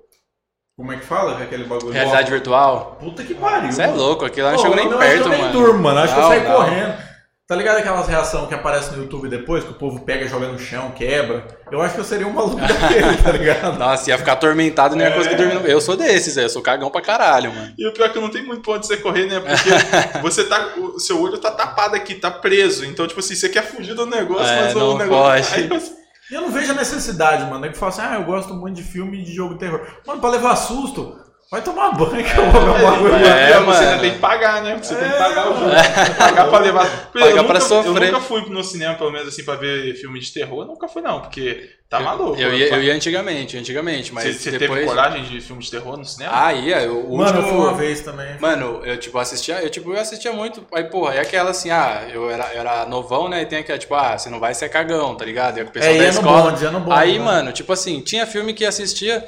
Como 0.78 0.92
é 0.94 0.98
que 0.98 1.06
fala? 1.06 1.42
Aquele 1.42 1.64
bagulho... 1.64 1.92
Realidade 1.92 2.30
virtual? 2.30 2.98
Puta 3.00 3.24
que 3.24 3.34
pariu. 3.34 3.72
Você 3.72 3.82
é 3.82 3.88
mano. 3.88 3.98
louco, 4.00 4.24
aquilo 4.26 4.46
lá 4.46 4.52
não 4.54 4.60
chegou 4.60 4.76
nem 4.76 4.88
não, 4.88 5.00
perto, 5.00 5.18
que 5.24 5.26
eu 5.26 5.30
nem 5.30 5.42
mano. 5.42 5.52
durmo, 5.54 5.80
mano. 5.82 6.00
Acho 6.02 6.14
que 6.14 6.20
eu 6.20 6.44
não. 6.44 6.56
correndo. 6.56 7.08
Tá 7.48 7.56
ligado 7.56 7.78
aquelas 7.78 8.08
reações 8.08 8.48
que 8.48 8.54
aparecem 8.54 8.92
no 8.92 9.04
YouTube 9.04 9.28
depois, 9.30 9.64
que 9.64 9.72
o 9.72 9.74
povo 9.74 10.02
pega 10.02 10.28
joga 10.28 10.50
no 10.50 10.60
chão, 10.60 10.92
quebra? 10.92 11.48
Eu 11.72 11.82
acho 11.82 11.96
que 11.96 12.02
eu 12.02 12.04
seria 12.04 12.28
um 12.28 12.34
maluco 12.34 12.58
daquele, 12.62 13.18
tá 13.24 13.32
ligado? 13.32 13.80
Nossa, 13.80 14.10
ia 14.10 14.18
ficar 14.20 14.34
atormentado 14.34 14.94
e 14.94 14.98
nem 15.00 15.08
ia 15.08 15.14
conseguir 15.16 15.34
É. 15.36 15.38
dormir. 15.38 15.54
no- 15.56 15.66
Eu 15.68 15.80
sou 15.82 15.96
desses, 15.98 16.36
velho. 16.36 16.46
Eu 16.46 16.50
sou 16.50 16.62
cagão 16.62 16.92
pra 16.92 17.02
caralho, 17.02 17.52
mano. 17.52 17.74
E 17.78 17.88
o 17.88 17.94
pior 17.94 18.06
é 18.06 18.10
que 18.10 18.20
não 18.20 18.30
tem 18.30 18.46
muito 18.46 18.62
pra 18.62 18.74
onde 18.74 18.86
você 18.86 18.98
correr, 18.98 19.26
né? 19.28 19.40
Porque 19.40 19.70
você 20.22 20.44
tá. 20.44 20.74
O 20.78 21.00
seu 21.00 21.20
olho 21.22 21.38
tá 21.40 21.50
tapado 21.50 21.96
aqui, 21.96 22.16
tá 22.16 22.30
preso. 22.30 22.86
Então, 22.86 23.08
tipo 23.08 23.20
assim, 23.22 23.34
você 23.34 23.48
quer 23.50 23.64
fugir 23.64 23.96
do 23.96 24.06
negócio, 24.06 24.46
É, 24.46 24.64
mas 24.66 24.76
o 24.76 24.98
negócio. 24.98 25.50
pode. 25.50 25.56
Aí 25.56 25.68
você- 25.70 25.97
E 26.30 26.34
eu 26.34 26.42
não 26.42 26.52
vejo 26.52 26.72
a 26.72 26.76
necessidade, 26.76 27.50
mano. 27.50 27.66
É 27.66 27.70
que 27.70 27.78
fala 27.78 27.92
assim, 27.92 28.02
ah, 28.02 28.16
eu 28.16 28.26
gosto 28.26 28.54
muito 28.54 28.76
de 28.76 28.84
filme 28.84 29.24
de 29.24 29.34
jogo 29.34 29.54
de 29.54 29.60
terror. 29.62 29.86
Mano, 30.06 30.20
pra 30.20 30.30
levar 30.30 30.56
susto, 30.56 31.18
vai 31.50 31.62
tomar 31.62 31.92
banho 31.92 32.24
que 32.24 32.38
eu 32.38 32.52
vou 32.52 32.62
ver 32.62 32.70
um 32.70 32.92
bagulho. 32.92 33.16
É, 33.16 33.52
e 33.58 33.64
você 33.64 33.84
ainda 33.86 34.00
tem 34.02 34.12
que 34.14 34.20
pagar, 34.20 34.62
né? 34.64 34.78
Você 34.82 34.96
tem 34.96 35.08
que 35.10 35.16
É, 35.16 35.18
pagar 35.18 35.50
o 35.50 35.54
jogo. 35.54 35.66
mano. 35.68 36.16
Pagar 36.18 36.48
pra 36.50 36.60
levar. 36.60 36.90
Porque 37.12 37.20
Pagar 37.20 37.38
eu 37.38 37.44
pra 37.46 37.54
nunca, 37.54 37.60
sofrer. 37.62 38.04
Eu 38.08 38.12
nunca 38.12 38.20
fui 38.26 38.50
no 38.50 38.64
cinema, 38.64 38.96
pelo 38.96 39.12
menos 39.12 39.28
assim, 39.30 39.44
pra 39.44 39.56
ver 39.56 39.96
filme 39.96 40.20
de 40.20 40.32
terror. 40.34 40.64
Eu 40.64 40.68
nunca 40.68 40.88
fui, 40.88 41.02
não, 41.02 41.22
porque 41.22 41.70
tá 41.90 42.00
maluco. 42.02 42.38
Eu 42.40 42.54
ia, 42.54 42.68
eu 42.68 42.84
ia 42.84 42.94
antigamente, 42.94 43.58
antigamente, 43.58 44.14
mas 44.14 44.26
Você, 44.26 44.34
você 44.52 44.58
depois... 44.58 44.82
teve 44.82 44.86
coragem 44.92 45.24
de 45.24 45.40
filme 45.40 45.62
de 45.64 45.72
terror 45.72 45.96
no 45.98 46.04
cinema? 46.04 46.32
Ah, 46.36 46.54
ia. 46.54 46.82
Eu, 46.82 47.00
o 47.10 47.18
Mano, 47.18 47.40
eu 47.40 47.44
último... 47.44 47.48
fui 47.62 47.68
uma 47.70 47.74
vez 47.78 48.02
também. 48.02 48.38
Mano, 48.40 48.82
eu 48.84 48.98
tipo 48.98 49.18
assistia, 49.18 49.62
eu 49.62 49.70
tipo 49.70 49.94
eu 49.94 50.00
assistia 50.02 50.34
muito, 50.34 50.66
aí 50.74 50.84
porra, 50.84 51.16
e 51.16 51.20
aquela 51.20 51.52
assim, 51.52 51.70
ah, 51.72 52.08
eu 52.14 52.30
era, 52.30 52.54
eu 52.54 52.60
era 52.60 52.86
novão, 52.86 53.30
né? 53.30 53.42
E 53.42 53.46
tem 53.46 53.60
aquela 53.60 53.80
tipo, 53.80 53.96
ah, 53.96 54.18
você 54.18 54.30
não 54.30 54.40
vai 54.40 54.54
ser 54.54 54.68
cagão, 54.68 55.16
tá 55.16 55.24
ligado? 55.24 55.60
E 55.60 55.64
com 55.64 55.70
o 55.70 55.74
pessoal 55.74 55.94
É, 55.94 55.98
da 55.98 56.04
ia 56.04 56.12
no 56.12 56.18
escola. 56.20 56.52
bonde, 56.52 56.64
ia 56.66 56.72
no 56.72 56.80
bonde, 56.82 57.00
aí, 57.00 57.18
né? 57.18 57.24
mano, 57.24 57.52
tipo 57.54 57.72
assim, 57.72 58.02
tinha 58.02 58.28
filme 58.28 58.54
que 58.54 58.66
assistia, 58.66 59.26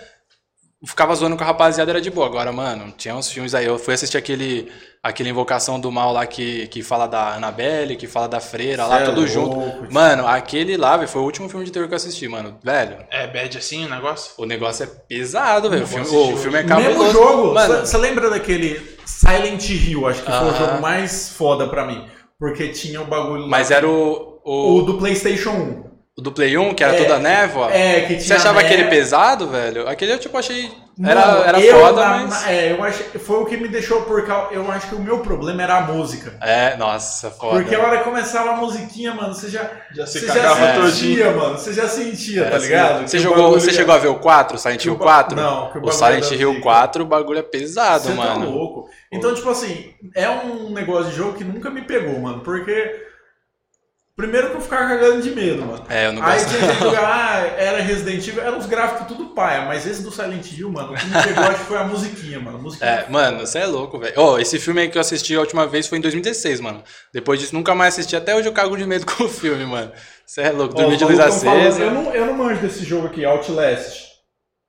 ficava 0.85 1.13
zoando 1.15 1.35
com 1.37 1.43
a 1.43 1.47
rapaziada, 1.47 1.91
era 1.91 2.01
de 2.01 2.09
boa. 2.09 2.25
Agora, 2.27 2.51
mano, 2.51 2.93
tinha 2.97 3.15
uns 3.15 3.31
filmes 3.31 3.53
aí, 3.53 3.65
eu 3.65 3.77
fui 3.79 3.93
assistir 3.93 4.17
aquele 4.17 4.71
aquele 5.01 5.29
Invocação 5.29 5.79
do 5.79 5.89
Mal 5.91 6.11
lá 6.11 6.25
que, 6.27 6.67
que 6.67 6.83
fala 6.83 7.07
da 7.07 7.35
Annabelle, 7.35 7.95
que 7.95 8.05
fala 8.05 8.27
da 8.27 8.41
freira 8.41 8.85
lá, 8.85 8.99
é 8.99 9.05
tudo 9.05 9.21
louco, 9.21 9.27
junto. 9.29 9.93
Mano, 9.93 10.27
aquele 10.27 10.75
lá, 10.75 10.97
velho, 10.97 11.07
foi 11.07 11.21
o 11.21 11.25
último 11.25 11.47
filme 11.47 11.63
de 11.65 11.71
terror 11.71 11.87
que 11.87 11.93
eu 11.93 11.97
assisti, 11.97 12.27
mano. 12.27 12.57
Velho, 12.61 12.97
É 13.09 13.25
bad 13.25 13.57
assim 13.57 13.85
o 13.85 13.89
negócio? 13.89 14.31
o 14.37 14.45
negócio 14.45 14.83
é 14.83 14.87
pesado, 14.87 15.69
velho. 15.69 15.83
O 15.83 15.87
filme, 15.87 16.05
o 16.05 16.37
filme 16.37 16.57
é 16.59 16.63
O 16.63 16.67
mesmo 16.67 16.83
cabuloso. 17.03 17.11
jogo, 17.13 17.53
você 17.53 17.97
lembra 17.97 18.29
daquele 18.29 18.81
Silent 19.05 19.69
Hill? 19.69 20.05
Acho 20.07 20.21
que 20.21 20.31
foi 20.31 20.49
o 20.51 20.55
jogo 20.55 20.81
mais 20.81 21.29
foda 21.29 21.67
pra 21.67 21.85
mim. 21.85 22.05
Porque 22.37 22.69
tinha 22.69 23.01
o 23.01 23.05
bagulho 23.05 23.43
lá. 23.43 23.47
mas 23.47 23.71
era 23.71 23.87
o, 23.87 24.39
O 24.45 24.77
o, 24.77 24.81
do 24.81 24.97
PlayStation 24.97 25.51
1. 25.51 25.88
O 26.19 26.21
do 26.21 26.31
Play 26.31 26.57
1, 26.57 26.73
que 26.73 26.83
era 26.83 26.93
É, 26.95 26.97
toda 27.03 27.17
névoa. 27.17 27.71
É, 27.73 28.01
que 28.01 28.07
tinha. 28.07 28.19
Você 28.21 28.33
achava 28.33 28.61
neve. 28.61 28.73
aquele 28.73 28.89
pesado, 28.89 29.47
velho? 29.47 29.87
Aquele 29.87 30.13
eu 30.13 30.19
tipo 30.19 30.37
achei. 30.37 30.69
Era, 31.01 31.25
Mano, 31.27 31.43
era 31.45 31.59
eu, 31.61 31.79
foda, 31.79 32.01
na- 32.05 32.17
mas. 32.27 32.45
é, 32.49 32.73
eu 32.73 32.83
acho, 32.83 33.03
foi 33.19 33.37
o 33.37 33.45
que 33.45 33.55
me 33.55 33.69
deixou 33.69 34.01
por 34.01 34.25
causa. 34.27 34.53
Eu 34.53 34.69
acho 34.69 34.89
que 34.89 34.95
o 34.95 34.99
meu 34.99 35.19
problema 35.19 35.63
era 35.63 35.77
a 35.77 35.81
música. 35.83 36.35
É, 36.41 36.75
nossa, 36.75 37.31
foda. 37.31 37.61
Porque 37.61 37.73
a 37.73 37.79
hora 37.79 37.99
que 37.99 38.03
começava 38.03 38.49
a 38.49 38.55
musiquinha, 38.57 39.13
mano, 39.13 39.33
você 39.33 39.47
já. 39.47 39.61
Já 39.95 40.05
se 40.05 40.19
você 40.19 40.25
cagava 40.25 40.59
já 40.59 40.73
todinho. 40.73 40.91
sentia, 40.91 41.31
mano. 41.31 41.57
Você 41.57 41.71
já 41.73 41.87
sentia, 41.87 42.41
É, 42.43 42.49
tá 42.49 42.57
ligado? 42.57 43.07
Você, 43.07 43.17
jogou, 43.17 43.51
você 43.51 43.71
já- 43.71 43.77
chegou 43.77 43.95
a 43.95 43.97
ver 43.97 44.09
o 44.09 44.15
4, 44.15 44.57
Silent 44.57 44.83
Hill 44.83 44.93
o 44.93 44.97
ba- 44.97 45.05
4? 45.05 45.37
não, 45.37 45.71
que 45.71 45.77
o 45.77 45.81
o 45.81 45.85
bagulho 45.85 45.93
Silent 45.93 46.29
da 46.29 46.35
Hill 46.35 46.49
zica. 46.51 46.63
4, 46.63 47.03
o 47.03 47.07
bagulho 47.07 47.39
é 47.39 47.43
pesado, 47.43 48.03
Você 48.03 48.09
tá 48.09 48.15
mano. 48.15 48.51
louco. 48.51 48.89
Então, 49.09 49.33
tipo 49.33 49.49
assim, 49.49 49.93
é 50.13 50.29
um 50.29 50.69
negócio 50.71 51.11
de 51.11 51.15
jogo 51.15 51.33
que 51.37 51.45
nunca 51.45 51.69
me 51.69 51.81
pegou, 51.83 52.19
mano. 52.19 52.41
Porque. 52.41 53.07
Primeiro 54.19 54.49
que 54.49 54.57
eu 54.57 54.61
ficava 54.61 54.85
cagando 54.89 55.21
de 55.21 55.31
medo, 55.31 55.65
mano. 55.65 55.81
É, 55.87 56.07
eu 56.07 56.11
não 56.11 56.21
Aí 56.21 56.45
tinha 56.45 56.59
gente 56.59 56.79
jogar, 56.83 57.07
ah, 57.09 57.47
era 57.57 57.79
Resident 57.79 58.27
Evil, 58.27 58.43
eram 58.43 58.57
os 58.57 58.65
gráficos 58.65 59.07
tudo 59.07 59.27
paia, 59.29 59.61
mas 59.61 59.87
esse 59.87 60.03
do 60.03 60.11
Silent 60.11 60.45
Hill, 60.51 60.69
mano, 60.69 60.91
o 60.91 60.95
que 60.97 61.05
me 61.05 61.23
pegou 61.23 61.43
acho 61.45 61.59
que 61.59 61.65
foi 61.65 61.77
a 61.77 61.85
musiquinha, 61.85 62.37
mano. 62.37 62.57
A 62.57 62.61
musiquinha 62.61 62.89
É, 62.89 63.09
mano, 63.09 63.39
você 63.47 63.59
é 63.59 63.65
louco, 63.65 63.97
velho. 63.97 64.13
Ó, 64.17 64.37
esse 64.37 64.59
filme 64.59 64.81
aí 64.81 64.89
que 64.89 64.97
eu 64.97 65.01
assisti 65.01 65.33
a 65.37 65.39
última 65.39 65.65
vez 65.65 65.87
foi 65.87 65.99
em 65.99 66.01
2016, 66.01 66.59
mano. 66.59 66.83
Depois 67.13 67.39
disso, 67.39 67.55
nunca 67.55 67.73
mais 67.73 67.93
assisti. 67.93 68.13
Até 68.17 68.35
hoje 68.35 68.49
eu 68.49 68.51
cago 68.51 68.75
de 68.75 68.85
medo 68.85 69.05
com 69.07 69.23
o 69.23 69.29
filme, 69.29 69.65
mano. 69.65 69.89
Você 70.25 70.41
é 70.41 70.51
louco. 70.51 70.73
Ó, 70.75 70.77
Dormir 70.81 70.93
os 70.95 70.99
de 70.99 71.05
luz 71.05 71.17
falando- 71.17 71.35
acesa. 71.67 71.81
Eu 71.83 71.91
não, 71.91 72.13
eu 72.13 72.25
não 72.25 72.33
manjo 72.33 72.59
desse 72.59 72.83
jogo 72.83 73.07
aqui, 73.07 73.23
Outlast. 73.23 74.08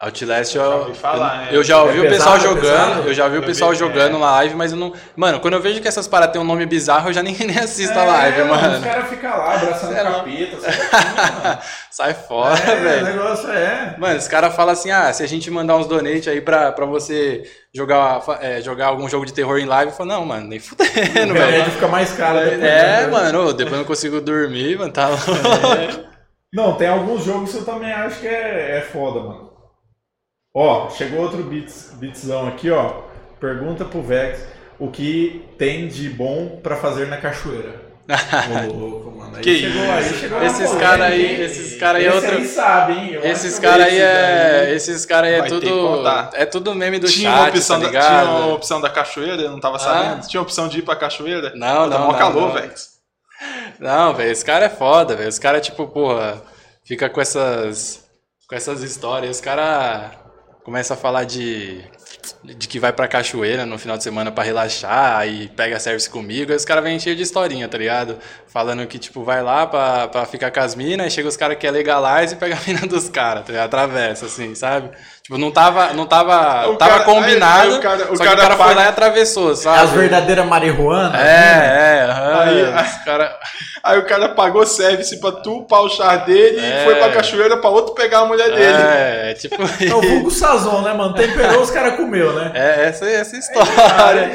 Outlast 0.02 0.54
Eu 0.56 0.62
eu, 0.62 0.70
já 0.70 0.76
ouvi 0.76 0.94
falar, 0.94 1.46
eu, 1.52 1.52
é. 1.52 1.56
eu 1.58 1.62
já 1.62 1.82
ouvi 1.82 1.98
É 1.98 2.00
o 2.00 2.08
pessoal 2.08 2.36
pesado, 2.38 2.38
é 2.38 2.48
jogando, 2.48 2.88
pesado? 2.88 3.08
eu 3.08 3.14
já 3.14 3.28
vi 3.28 3.36
o 3.36 3.42
pessoal 3.42 3.70
vi, 3.72 3.76
jogando 3.76 4.16
é. 4.16 4.18
na 4.18 4.30
live, 4.32 4.54
mas 4.54 4.72
eu 4.72 4.78
não. 4.78 4.94
Mano, 5.14 5.40
quando 5.40 5.54
eu 5.54 5.60
vejo 5.60 5.82
que 5.82 5.88
essas 5.88 6.08
paradas 6.08 6.32
têm 6.32 6.40
um 6.40 6.44
nome 6.44 6.64
bizarro, 6.64 7.10
eu 7.10 7.12
já 7.12 7.22
nem, 7.22 7.36
nem 7.46 7.58
assisto 7.58 7.98
a 7.98 8.02
É, 8.02 8.06
live, 8.06 8.42
Os 8.42 8.48
mano. 8.48 8.82
caras 8.82 9.08
ficam 9.10 9.30
lá 9.30 9.54
abraçando 9.56 9.92
Sei 9.92 10.02
lá. 10.02 10.12
capeta, 10.12 10.56
sabe? 10.60 11.58
Sai 11.90 12.14
fora, 12.14 12.58
é, 12.58 12.74
o 12.78 12.82
velho. 12.82 13.04
negócio 13.04 13.50
é. 13.50 13.94
Mano, 13.98 14.16
os 14.18 14.26
caras 14.26 14.54
falam 14.56 14.72
assim, 14.72 14.90
ah, 14.90 15.12
se 15.12 15.22
a 15.22 15.26
gente 15.28 15.50
mandar 15.50 15.76
uns 15.76 15.86
donate 15.86 16.30
aí 16.30 16.40
pra, 16.40 16.72
pra 16.72 16.86
você 16.86 17.42
jogar, 17.74 18.22
é, 18.40 18.62
jogar 18.62 18.86
algum 18.86 19.06
jogo 19.06 19.26
de 19.26 19.34
terror 19.34 19.58
em 19.58 19.66
live, 19.66 19.90
eu 19.90 19.96
falo, 19.96 20.08
não, 20.08 20.24
mano, 20.24 20.46
nem 20.46 20.58
O 20.58 20.62
fudendo, 20.62 20.88
velho. 20.94 21.34
remédio 21.34 21.72
fica 21.72 21.88
mais 21.88 22.10
caro 22.14 22.38
depois. 22.40 22.62
É, 22.62 23.02
né? 23.02 23.06
mano, 23.06 23.48
ô, 23.48 23.52
depois 23.52 23.72
eu 23.74 23.78
não 23.80 23.84
consigo 23.84 24.18
dormir, 24.22 24.78
mano, 24.78 24.92
tá 24.92 25.08
louco. 25.08 25.24
Não, 26.52 26.72
tem 26.76 26.88
alguns 26.88 27.22
jogos 27.24 27.52
que 27.52 27.58
eu 27.58 27.64
também 27.66 27.92
acho 27.92 28.18
que 28.20 28.26
é, 28.26 28.78
é 28.78 28.80
foda, 28.80 29.20
mano. 29.20 29.49
Ó, 30.54 30.90
chegou 30.90 31.20
outro 31.20 31.42
beats, 31.44 31.92
beatzão 31.94 32.48
aqui, 32.48 32.70
ó. 32.70 33.02
Pergunta 33.38 33.84
pro 33.84 34.02
Vex 34.02 34.40
o 34.78 34.90
que 34.90 35.44
tem 35.58 35.86
de 35.88 36.08
bom 36.10 36.58
pra 36.62 36.76
fazer 36.76 37.06
na 37.06 37.16
cachoeira. 37.18 37.88
Ô, 38.68 38.72
louco, 38.72 39.10
mano. 39.12 39.36
Aí 39.36 39.42
Que 39.42 39.58
chegou 39.60 39.82
aí, 39.82 40.02
chegou 40.14 40.42
Esses 40.42 40.56
polêmica, 40.58 40.80
cara 40.86 41.04
aí- 41.04 41.26
hein? 41.26 41.40
esses 41.42 41.78
cara 41.78 41.98
aí 41.98 42.04
é 42.04 42.08
Esse 42.08 42.16
outro- 42.16 42.36
aí 42.38 42.44
sabe, 42.48 42.92
hein? 42.94 43.10
Eu 43.12 43.22
Esses 43.22 43.58
caras 43.60 43.86
aí 43.86 43.92
vi 43.94 44.00
é. 44.00 44.62
daí. 44.64 44.74
Esses 44.74 45.06
caras 45.06 45.28
aí 45.28 45.34
é 45.36 45.38
Vai 45.40 45.48
tudo. 45.48 46.02
É 46.34 46.44
tudo 46.46 46.74
meme 46.74 46.98
do 46.98 47.06
tinha, 47.06 47.30
chat, 47.30 47.48
opção 47.50 47.80
tá 47.80 47.88
da, 47.88 48.00
tinha 48.00 48.24
uma 48.24 48.46
opção 48.54 48.80
da 48.80 48.90
cachoeira, 48.90 49.40
eu 49.42 49.50
não 49.52 49.60
tava 49.60 49.78
sabendo. 49.78 50.14
Ah. 50.24 50.26
Tinha 50.26 50.40
opção 50.42 50.66
de 50.66 50.80
ir 50.80 50.82
pra 50.82 50.96
cachoeira. 50.96 51.52
Não, 51.54 51.84
Pô, 51.84 51.90
tá 51.90 51.98
não, 51.98 52.06
mó 52.06 52.12
não, 52.12 52.18
calor, 52.18 52.52
velho. 52.54 52.72
Não, 53.78 54.12
velho, 54.14 54.32
esse 54.32 54.44
cara 54.44 54.64
é 54.66 54.68
foda, 54.70 55.14
velho. 55.14 55.28
Os 55.28 55.38
caras, 55.38 55.64
tipo, 55.64 55.86
porra, 55.86 56.42
fica 56.84 57.08
com 57.08 57.20
essas. 57.20 58.04
Com 58.48 58.56
essas 58.56 58.82
histórias. 58.82 59.36
Os 59.36 59.40
caras 59.40 60.10
começam 60.70 60.96
a 60.96 61.00
falar 61.00 61.24
de. 61.24 61.80
De 62.44 62.68
que 62.68 62.78
vai 62.78 62.92
pra 62.92 63.08
cachoeira 63.08 63.66
no 63.66 63.76
final 63.78 63.96
de 63.96 64.04
semana 64.04 64.30
pra 64.30 64.44
relaxar 64.44 65.26
e 65.26 65.48
pega 65.48 65.78
service 65.80 66.08
comigo. 66.08 66.52
Aí 66.52 66.56
os 66.56 66.64
caras 66.64 66.84
vêm 66.84 66.98
cheio 66.98 67.16
de 67.16 67.22
historinha, 67.22 67.68
tá 67.68 67.76
ligado? 67.76 68.18
Falando 68.46 68.86
que, 68.86 68.98
tipo, 68.98 69.24
vai 69.24 69.42
lá 69.42 69.66
pra, 69.66 70.06
pra 70.08 70.24
ficar 70.26 70.50
com 70.50 70.60
as 70.60 70.74
minas, 70.74 71.04
aí 71.04 71.10
chega 71.10 71.28
os 71.28 71.36
caras 71.36 71.58
que 71.58 71.66
é 71.66 71.70
legalize 71.70 72.34
e 72.34 72.38
pega 72.38 72.56
a 72.56 72.60
mina 72.66 72.86
dos 72.86 73.08
caras, 73.08 73.44
tá 73.44 73.52
ligado? 73.52 73.66
Atravessa, 73.66 74.26
assim, 74.26 74.54
sabe? 74.54 74.90
Tipo, 75.30 75.38
não 75.38 75.52
tava. 75.52 75.92
Não 75.92 76.06
tava. 76.06 76.68
O 76.70 76.74
tava 76.76 76.90
cara- 76.90 77.04
combinado. 77.04 77.62
aí- 77.62 77.70
aí 77.70 77.78
o 77.78 77.80
cara- 77.80 78.12
o 78.12 78.16
só 78.16 78.24
cara 78.24 78.30
que 78.36 78.40
o 78.40 78.42
cara 78.42 78.56
foi 78.56 78.66
paga- 78.66 78.74
lá 78.80 78.84
e 78.84 78.88
atravessou, 78.88 79.54
sabe? 79.54 79.78
As 79.84 79.90
verdadeiras 79.90 80.44
marihuanas? 80.44 81.20
É, 81.20 82.00
é, 82.00 82.10
aham. 82.10 82.40
Aí- 82.40 82.64
os 82.64 83.04
cara... 83.04 83.38
Aí 83.84 83.98
o 83.98 84.04
cara 84.06 84.28
pagou 84.30 84.66
service 84.66 85.18
pra 85.20 85.30
tu 85.32 85.58
upar 85.58 85.82
o 85.82 85.88
char 85.88 86.16
dele 86.26 86.58
É. 86.60 86.82
e 86.82 86.84
foi 86.84 86.96
pra 86.96 87.10
cachoeira 87.12 87.56
pra 87.58 87.70
outro 87.70 87.94
pegar 87.94 88.18
a 88.18 88.24
mulher 88.26 88.48
dele. 88.50 88.60
É, 88.82 89.34
tipo. 89.38 89.54
É 89.62 89.94
o 89.94 90.02
vulgo 90.02 90.30
sazon, 90.32 90.82
né, 90.82 90.92
mano? 90.92 91.14
Temperou, 91.14 91.62
os 91.62 91.70
caras 91.70 91.94
comeu, 91.94 92.32
né? 92.32 92.50
É 92.52 92.86
essa, 92.88 93.06
essa 93.08 93.36
história. 93.36 94.32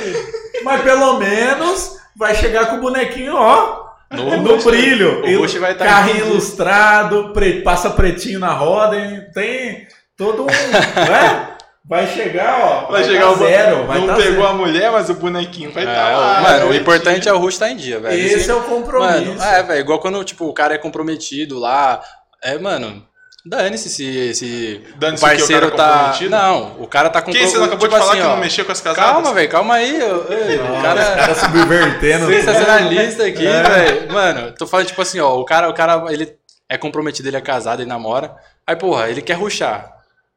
Mas 0.63 0.81
pelo 0.81 1.19
menos 1.19 1.97
vai 2.15 2.33
chegar 2.35 2.67
com 2.67 2.77
o 2.77 2.81
bonequinho, 2.81 3.35
ó. 3.35 3.83
No 4.11 4.37
No, 4.37 4.55
Bush, 4.55 4.63
brilho. 4.63 5.25
o 5.25 5.39
Bush 5.41 5.55
vai 5.55 5.73
tá 5.75 5.83
Carrinho 5.83 6.17
inclusive. 6.17 6.31
ilustrado, 6.37 7.31
pre- 7.33 7.61
passa 7.63 7.89
pretinho 7.89 8.39
na 8.39 8.53
roda, 8.53 8.95
hein? 8.95 9.21
tem 9.33 9.85
todo 10.17 10.43
um. 10.43 10.45
né? 10.47 11.49
Vai 11.87 12.07
chegar, 12.07 12.59
ó. 12.87 12.91
Vai 12.91 13.03
tá 13.03 13.07
chegar 13.09 13.31
o 13.31 13.35
zero. 13.35 13.85
Vai 13.85 13.99
Não 13.99 14.07
tá 14.07 14.15
pegou 14.15 14.31
zero. 14.41 14.47
a 14.47 14.53
mulher, 14.53 14.91
mas 14.91 15.07
o 15.09 15.13
bonequinho 15.13 15.71
vai 15.71 15.85
É, 15.85 15.87
estar 15.87 16.17
o- 16.17 16.19
lá. 16.19 16.41
mano, 16.41 16.65
o 16.65 16.69
né? 16.71 16.77
importante 16.77 17.29
é 17.29 17.33
o 17.33 17.37
Rush 17.37 17.59
tá 17.59 17.69
em 17.69 17.75
dia, 17.75 17.99
velho. 17.99 18.19
Esse 18.19 18.35
Esse- 18.37 18.49
é 18.49 18.55
o 18.55 18.61
compromisso. 18.63 19.33
Mano, 19.35 19.43
é, 19.43 19.61
velho, 19.63 19.79
igual 19.81 19.99
quando, 19.99 20.23
tipo, 20.23 20.45
o 20.47 20.53
cara 20.53 20.73
é 20.73 20.77
comprometido 20.79 21.59
lá. 21.59 22.01
É, 22.43 22.57
mano, 22.57 23.05
dane-se 23.45 23.87
se, 23.89 24.33
se 24.33 24.81
Dane-se 24.97 25.23
o 25.23 25.27
o? 25.27 25.29
O 25.29 25.37
parceiro 25.37 25.71
cara 25.71 25.73
é 25.73 25.77
tá. 25.77 25.93
comprometido? 25.99 26.29
Não, 26.31 26.71
o 26.79 26.87
cara 26.87 27.09
tá 27.11 27.21
Que 27.21 27.25
comprometido. 27.27 27.51
você 27.51 27.57
não 27.59 27.65
acabou 27.65 27.87
tipo 27.87 27.93
de 27.93 27.99
falar 27.99 28.11
assim, 28.13 28.21
que 28.21 28.27
ó, 28.27 28.29
não 28.31 28.37
mexia 28.41 28.65
com 28.65 28.71
as 28.71 28.81
casadas? 28.81 29.11
Calma, 29.11 29.33
velho, 29.33 29.49
calma 29.49 29.73
aí. 29.75 29.99
eu- 30.01 30.25
ei, 30.33 30.57
o 30.57 30.81
cara. 30.81 31.01
os 31.01 31.07
caras 31.15 31.37
subvertendo. 31.37 32.25
Sensacionalista 32.33 33.25
aqui, 33.27 33.45
É. 33.45 33.61
velho. 33.61 34.11
Mano, 34.11 34.51
tô 34.53 34.65
falando, 34.65 34.87
tipo 34.87 35.03
assim, 35.03 35.19
ó, 35.19 35.35
o 35.39 35.45
cara, 35.45 35.69
o 35.69 35.73
cara, 35.75 36.03
ele 36.11 36.35
é 36.67 36.79
comprometido, 36.79 37.29
ele 37.29 37.37
é 37.37 37.41
casado, 37.41 37.83
ele 37.83 37.89
namora. 37.89 38.35
Aí, 38.65 38.75
porra, 38.75 39.07
ele 39.07 39.21
quer 39.21 39.33
ruxar. 39.35 39.93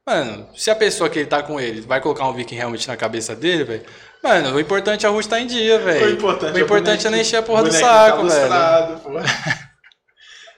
Mano, 0.08 0.48
se 0.56 0.70
a 0.70 0.74
pessoa 0.74 1.10
que 1.10 1.18
ele 1.18 1.28
tá 1.28 1.42
com 1.42 1.60
ele 1.60 1.82
vai 1.82 2.00
colocar 2.00 2.26
um 2.26 2.32
viking 2.32 2.54
realmente 2.54 2.88
na 2.88 2.96
cabeça 2.96 3.36
dele, 3.36 3.62
velho. 3.64 3.82
Mano, 4.24 4.54
o 4.56 4.60
importante 4.60 5.04
é 5.04 5.08
o 5.10 5.12
ruxo 5.12 5.28
tá 5.28 5.38
em 5.38 5.46
dia, 5.46 5.78
velho. 5.80 6.06
O 6.06 6.10
importante, 6.10 6.54
O 6.56 6.58
importante 6.58 7.06
é 7.06 7.10
não 7.10 7.18
encher 7.18 7.36
a 7.36 7.42
porra 7.42 7.64
do 7.64 7.70
saco, 7.72 8.26
tá 8.26 8.86
velho. 8.86 8.98
pô. 9.00 9.10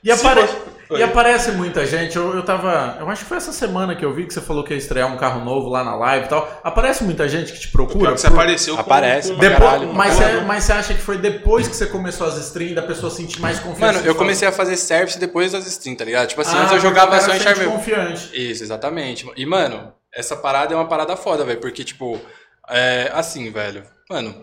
E, 0.04 0.10
apare- 0.12 0.48
Oi. 0.90 0.98
e 1.00 1.02
aparece 1.02 1.52
muita 1.52 1.86
gente. 1.86 2.16
Eu, 2.16 2.34
eu 2.34 2.42
tava. 2.42 2.96
Eu 2.98 3.08
acho 3.08 3.22
que 3.22 3.28
foi 3.28 3.36
essa 3.36 3.52
semana 3.52 3.94
que 3.94 4.04
eu 4.04 4.12
vi 4.12 4.26
que 4.26 4.34
você 4.34 4.40
falou 4.40 4.64
que 4.64 4.72
ia 4.72 4.78
estrear 4.78 5.12
um 5.12 5.16
carro 5.16 5.44
novo 5.44 5.68
lá 5.68 5.84
na 5.84 5.94
live 5.94 6.26
e 6.26 6.28
tal. 6.28 6.60
Aparece 6.64 7.04
muita 7.04 7.28
gente 7.28 7.52
que 7.52 7.60
te 7.60 7.68
Pior 7.68 7.86
procura. 7.86 8.12
que 8.12 8.20
você 8.20 8.28
por- 8.28 8.34
apareceu 8.34 8.74
com- 8.74 8.80
Aparece, 8.80 9.32
com- 9.32 9.38
Depois, 9.38 9.58
caralho, 9.58 9.92
mas, 9.94 10.14
você, 10.14 10.40
mas 10.40 10.64
você 10.64 10.72
acha 10.72 10.94
que 10.94 11.00
foi 11.00 11.18
depois 11.18 11.68
que 11.68 11.76
você 11.76 11.86
começou 11.86 12.26
as 12.26 12.36
streams 12.38 12.74
da 12.74 12.82
pessoa 12.82 13.10
sentir 13.10 13.40
mais 13.40 13.58
confiança? 13.60 13.92
Mano, 13.98 14.06
eu 14.06 14.14
comecei 14.14 14.48
a 14.48 14.52
fazer 14.52 14.76
service 14.76 15.18
depois 15.18 15.52
das 15.52 15.66
streams, 15.66 15.98
tá 15.98 16.04
ligado? 16.04 16.28
Tipo 16.28 16.40
assim, 16.40 16.56
Ah, 16.56 16.60
antes 16.62 16.72
eu 16.74 16.80
jogava 16.80 17.10
cara 17.12 17.22
só 17.22 17.28
em 17.30 17.38
sente 17.38 17.44
Charmel. 17.44 17.70
confiante. 17.70 18.50
Isso, 18.50 18.62
exatamente. 18.62 19.30
E, 19.36 19.46
mano, 19.46 19.92
essa 20.12 20.34
parada 20.36 20.74
é 20.74 20.76
uma 20.76 20.88
parada 20.88 21.16
foda, 21.16 21.44
velho. 21.44 21.60
Porque, 21.60 21.84
tipo, 21.84 22.20
é 22.68 23.10
assim, 23.14 23.50
velho. 23.50 23.84
Mano, 24.10 24.34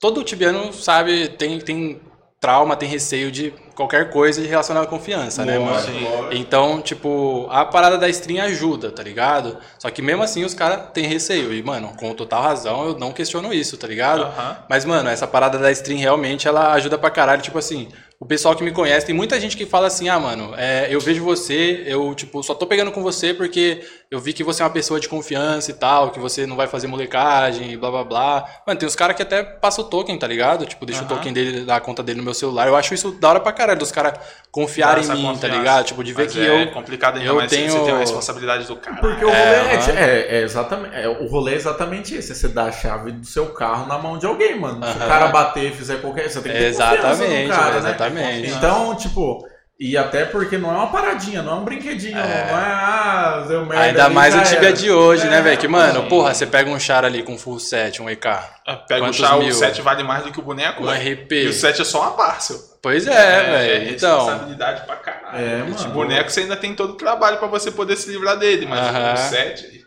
todo 0.00 0.24
tibiano 0.24 0.72
sabe, 0.72 1.28
tem, 1.28 1.58
tem 1.60 2.00
trauma, 2.40 2.74
tem 2.74 2.88
receio 2.88 3.30
de 3.30 3.52
qualquer 3.76 4.10
coisa 4.10 4.42
relacionada 4.42 4.86
à 4.86 4.88
confiança, 4.88 5.44
né, 5.44 5.58
mano? 5.58 5.78
Sim. 5.80 6.06
Então, 6.32 6.80
tipo, 6.80 7.46
a 7.50 7.66
parada 7.66 7.98
da 7.98 8.08
stream 8.08 8.42
ajuda, 8.42 8.90
tá 8.90 9.02
ligado? 9.02 9.58
Só 9.78 9.90
que 9.90 10.00
mesmo 10.00 10.22
assim 10.22 10.42
os 10.42 10.54
caras 10.54 10.90
têm 10.94 11.06
receio. 11.06 11.52
E, 11.52 11.62
mano, 11.62 11.92
com 11.98 12.14
total 12.14 12.42
razão, 12.42 12.86
eu 12.86 12.98
não 12.98 13.12
questiono 13.12 13.52
isso, 13.52 13.76
tá 13.76 13.86
ligado? 13.86 14.22
Aham. 14.22 14.56
Mas, 14.70 14.86
mano, 14.86 15.10
essa 15.10 15.26
parada 15.26 15.58
da 15.58 15.70
stream 15.70 15.98
realmente 15.98 16.48
ela 16.48 16.72
ajuda 16.72 16.96
pra 16.96 17.10
caralho. 17.10 17.42
Tipo 17.42 17.58
assim, 17.58 17.88
o 18.18 18.26
pessoal 18.26 18.54
que 18.54 18.62
me 18.62 18.70
conhece, 18.70 19.06
tem 19.06 19.14
muita 19.14 19.38
gente 19.38 19.56
que 19.56 19.66
fala 19.66 19.86
assim: 19.86 20.08
ah, 20.08 20.18
mano, 20.18 20.54
é, 20.56 20.88
eu 20.90 21.00
vejo 21.00 21.22
você, 21.22 21.82
eu, 21.86 22.14
tipo, 22.14 22.42
só 22.42 22.54
tô 22.54 22.66
pegando 22.66 22.92
com 22.92 23.02
você 23.02 23.34
porque 23.34 23.82
eu 24.10 24.18
vi 24.18 24.32
que 24.32 24.42
você 24.42 24.60
é 24.60 24.64
uma 24.64 24.72
pessoa 24.72 24.98
de 24.98 25.08
confiança 25.08 25.70
e 25.70 25.74
tal, 25.74 26.10
que 26.10 26.18
você 26.18 26.44
não 26.44 26.56
vai 26.56 26.66
fazer 26.66 26.88
molecagem 26.88 27.70
e 27.70 27.76
blá 27.76 27.92
blá 27.92 28.02
blá. 28.02 28.44
Mano, 28.66 28.76
tem 28.76 28.84
uns 28.88 28.96
caras 28.96 29.14
que 29.14 29.22
até 29.22 29.44
passam 29.44 29.84
o 29.84 29.86
token, 29.88 30.18
tá 30.18 30.26
ligado? 30.26 30.66
Tipo, 30.66 30.84
deixa 30.84 31.02
o 31.02 31.04
Aham. 31.04 31.14
token 31.14 31.32
dele, 31.32 31.60
da 31.64 31.78
conta 31.78 32.02
dele 32.02 32.18
no 32.18 32.24
meu 32.24 32.34
celular. 32.34 32.66
Eu 32.66 32.74
acho 32.74 32.92
isso 32.92 33.12
da 33.12 33.28
hora 33.28 33.38
pra 33.38 33.52
caralho, 33.52 33.78
dos 33.78 33.92
caras 33.92 34.14
confiarem 34.50 35.06
Dá 35.06 35.14
em 35.14 35.16
mim, 35.18 35.22
tá 35.22 35.28
confiança. 35.34 35.56
ligado? 35.56 35.84
Tipo, 35.84 36.02
de 36.02 36.12
ver 36.12 36.24
Mas 36.24 36.32
que 36.32 36.40
é 36.40 36.64
eu. 36.64 36.72
complicado 36.72 37.18
ainda 37.18 37.28
eu 37.30 37.36
mais 37.36 37.48
tenho- 37.52 37.70
você 37.70 37.84
tem 37.84 37.94
a 37.94 37.98
responsabilidade 37.98 38.64
do 38.66 38.74
cara. 38.76 38.96
Porque 38.96 39.24
o 39.24 39.30
É, 39.30 39.58
rolê 39.62 40.00
é, 40.00 40.02
é- 40.02 40.38
é 40.38 40.42
exatamente. 40.42 40.94
é, 40.96 41.08
o 41.08 41.28
rolê 41.28 41.52
é 41.52 41.54
exatamente 41.54 42.12
esse: 42.16 42.34
você 42.34 42.48
dar 42.48 42.64
a 42.64 42.72
chave 42.72 43.12
do 43.12 43.24
seu 43.24 43.46
carro 43.50 43.86
na 43.86 43.96
mão 43.96 44.18
de 44.18 44.26
alguém, 44.26 44.58
mano. 44.58 44.84
Se 44.84 44.96
o 44.96 44.98
cara 44.98 45.28
bater 45.28 45.70
e 45.70 45.72
fizer 45.72 46.00
qualquer. 46.00 46.28
Você 46.28 46.40
tem 46.40 46.50
que 46.50 46.58
ter 46.58 46.64
Exatamente, 46.64 47.48
cara, 47.48 47.70
né? 47.70 47.78
exatamente. 47.78 48.50
Então, 48.50 48.96
tipo. 48.96 49.48
E 49.82 49.96
até 49.96 50.26
porque 50.26 50.58
não 50.58 50.68
é 50.70 50.74
uma 50.74 50.88
paradinha, 50.88 51.40
não 51.42 51.52
é 51.52 51.54
um 51.54 51.64
brinquedinho, 51.64 52.18
É. 52.18 52.22
não 52.22 52.58
é. 52.58 52.62
Ah, 52.62 53.44
deu 53.48 53.64
merda. 53.64 53.82
Ainda 53.84 54.04
ali, 54.04 54.14
mais 54.14 54.34
o 54.34 54.42
Tibia 54.42 54.68
era. 54.68 54.72
de 54.74 54.90
hoje, 54.90 55.26
né, 55.26 55.38
É, 55.38 55.40
velho? 55.40 55.56
Que, 55.58 55.66
mano, 55.66 56.02
sim. 56.02 56.08
porra, 56.10 56.34
você 56.34 56.46
pega 56.46 56.68
um 56.68 56.78
char 56.78 57.02
ali 57.02 57.22
com 57.22 57.38
full 57.38 57.58
set, 57.58 58.02
um 58.02 58.10
EK, 58.10 58.26
Ah, 58.66 58.76
Pega 58.86 59.10
chá, 59.10 59.38
mil? 59.38 59.48
o 59.48 59.52
7 59.54 59.80
vale 59.80 60.02
mais 60.02 60.22
do 60.22 60.30
que 60.32 60.38
o 60.38 60.42
boneco, 60.42 60.84
um. 60.84 60.90
RP. 60.90 61.32
E 61.32 61.48
o 61.48 61.52
7 61.54 61.80
é 61.80 61.84
só 61.86 62.02
uma 62.02 62.10
parcel. 62.10 62.58
Pois 62.82 63.06
é, 63.06 63.42
velho. 63.42 63.90
Então, 63.94 64.18
responsabilidade 64.26 64.84
pra 64.84 64.96
caralho. 64.96 65.38
É, 65.38 65.56
mano. 65.60 65.74
de 65.74 65.88
boneco 65.88 66.30
você 66.30 66.40
ainda 66.40 66.56
tem 66.56 66.74
todo 66.74 66.90
o 66.90 66.96
trabalho 66.96 67.38
pra 67.38 67.48
você 67.48 67.70
poder 67.70 67.96
se 67.96 68.10
livrar 68.10 68.36
dele, 68.36 68.66
mas 68.66 68.80
Aham. 68.80 69.14
o 69.14 69.16
7. 69.16 69.79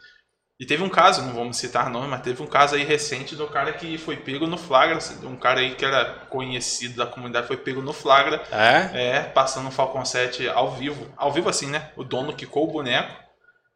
E 0.63 0.65
teve 0.65 0.81
um 0.81 0.87
caso, 0.87 1.21
não 1.23 1.33
vamos 1.33 1.57
citar 1.57 1.89
nome, 1.89 2.07
mas 2.07 2.21
teve 2.21 2.41
um 2.41 2.47
caso 2.47 2.75
aí 2.75 2.85
recente 2.85 3.35
do 3.35 3.45
cara 3.47 3.73
que 3.73 3.97
foi 3.97 4.15
pego 4.15 4.47
no 4.47 4.55
flagra. 4.55 4.97
Um 5.25 5.35
cara 5.35 5.59
aí 5.59 5.75
que 5.75 5.83
era 5.83 6.05
conhecido 6.29 6.95
da 6.95 7.05
comunidade 7.05 7.47
foi 7.47 7.57
pego 7.57 7.81
no 7.81 7.91
flagra. 7.91 8.41
é? 8.49 9.17
É, 9.17 9.19
passando 9.23 9.67
o 9.67 9.71
Falcon 9.71 10.05
7 10.05 10.47
ao 10.47 10.71
vivo. 10.71 11.05
Ao 11.17 11.33
vivo 11.33 11.49
assim, 11.49 11.67
né? 11.67 11.91
O 11.97 12.03
dono 12.05 12.31
quicou 12.31 12.63
o 12.63 12.71
boneco. 12.71 13.13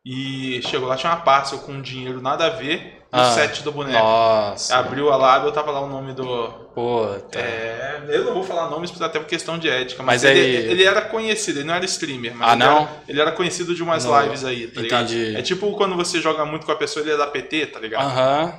E 0.05 0.61
chegou 0.61 0.87
lá, 0.87 0.95
tinha 0.95 1.11
uma 1.11 1.19
parcel 1.19 1.59
com 1.59 1.81
dinheiro 1.81 2.21
nada 2.21 2.45
a 2.45 2.51
ver. 2.51 3.05
E 3.13 3.17
o 3.17 3.21
Ah. 3.21 3.31
7 3.31 3.63
do 3.63 3.71
boneco. 3.71 3.97
Nossa. 3.97 4.75
Abriu 4.75 5.11
a 5.11 5.15
lábia, 5.15 5.51
tava 5.51 5.71
lá 5.71 5.79
o 5.81 5.87
nome 5.87 6.13
do, 6.13 6.49
Puta. 6.75 7.39
é, 7.39 8.01
eu 8.09 8.25
não 8.25 8.33
vou 8.33 8.43
falar 8.43 8.69
nomes 8.69 8.91
até 9.01 9.17
por 9.17 9.25
questão 9.27 9.57
de 9.57 9.69
ética, 9.69 10.03
mas, 10.03 10.23
Mas 10.23 10.31
ele, 10.31 10.39
aí- 10.39 10.71
ele 10.71 10.83
era 10.83 11.01
conhecido, 11.01 11.59
ele 11.59 11.67
não 11.67 11.73
era 11.75 11.85
streamer, 11.85 12.35
mas 12.35 12.49
Ah, 12.49 12.53
ele, 12.53 12.63
não? 12.65 12.77
Era, 12.81 12.89
ele 13.07 13.21
era 13.21 13.31
conhecido 13.31 13.73
de 13.73 13.81
umas 13.81 14.03
Não. 14.03 14.21
lives 14.23 14.43
aí, 14.43 14.67
tá 14.67 14.81
Entendi. 14.81 15.15
ligado? 15.15 15.39
É 15.39 15.41
tipo 15.41 15.71
quando 15.77 15.95
você 15.95 16.19
joga 16.19 16.45
muito 16.45 16.65
com 16.65 16.71
a 16.71 16.75
pessoa, 16.75 17.01
ele 17.03 17.13
é 17.13 17.17
da 17.17 17.27
PT, 17.27 17.67
tá 17.67 17.79
ligado? 17.79 18.05
Aham. 18.07 18.53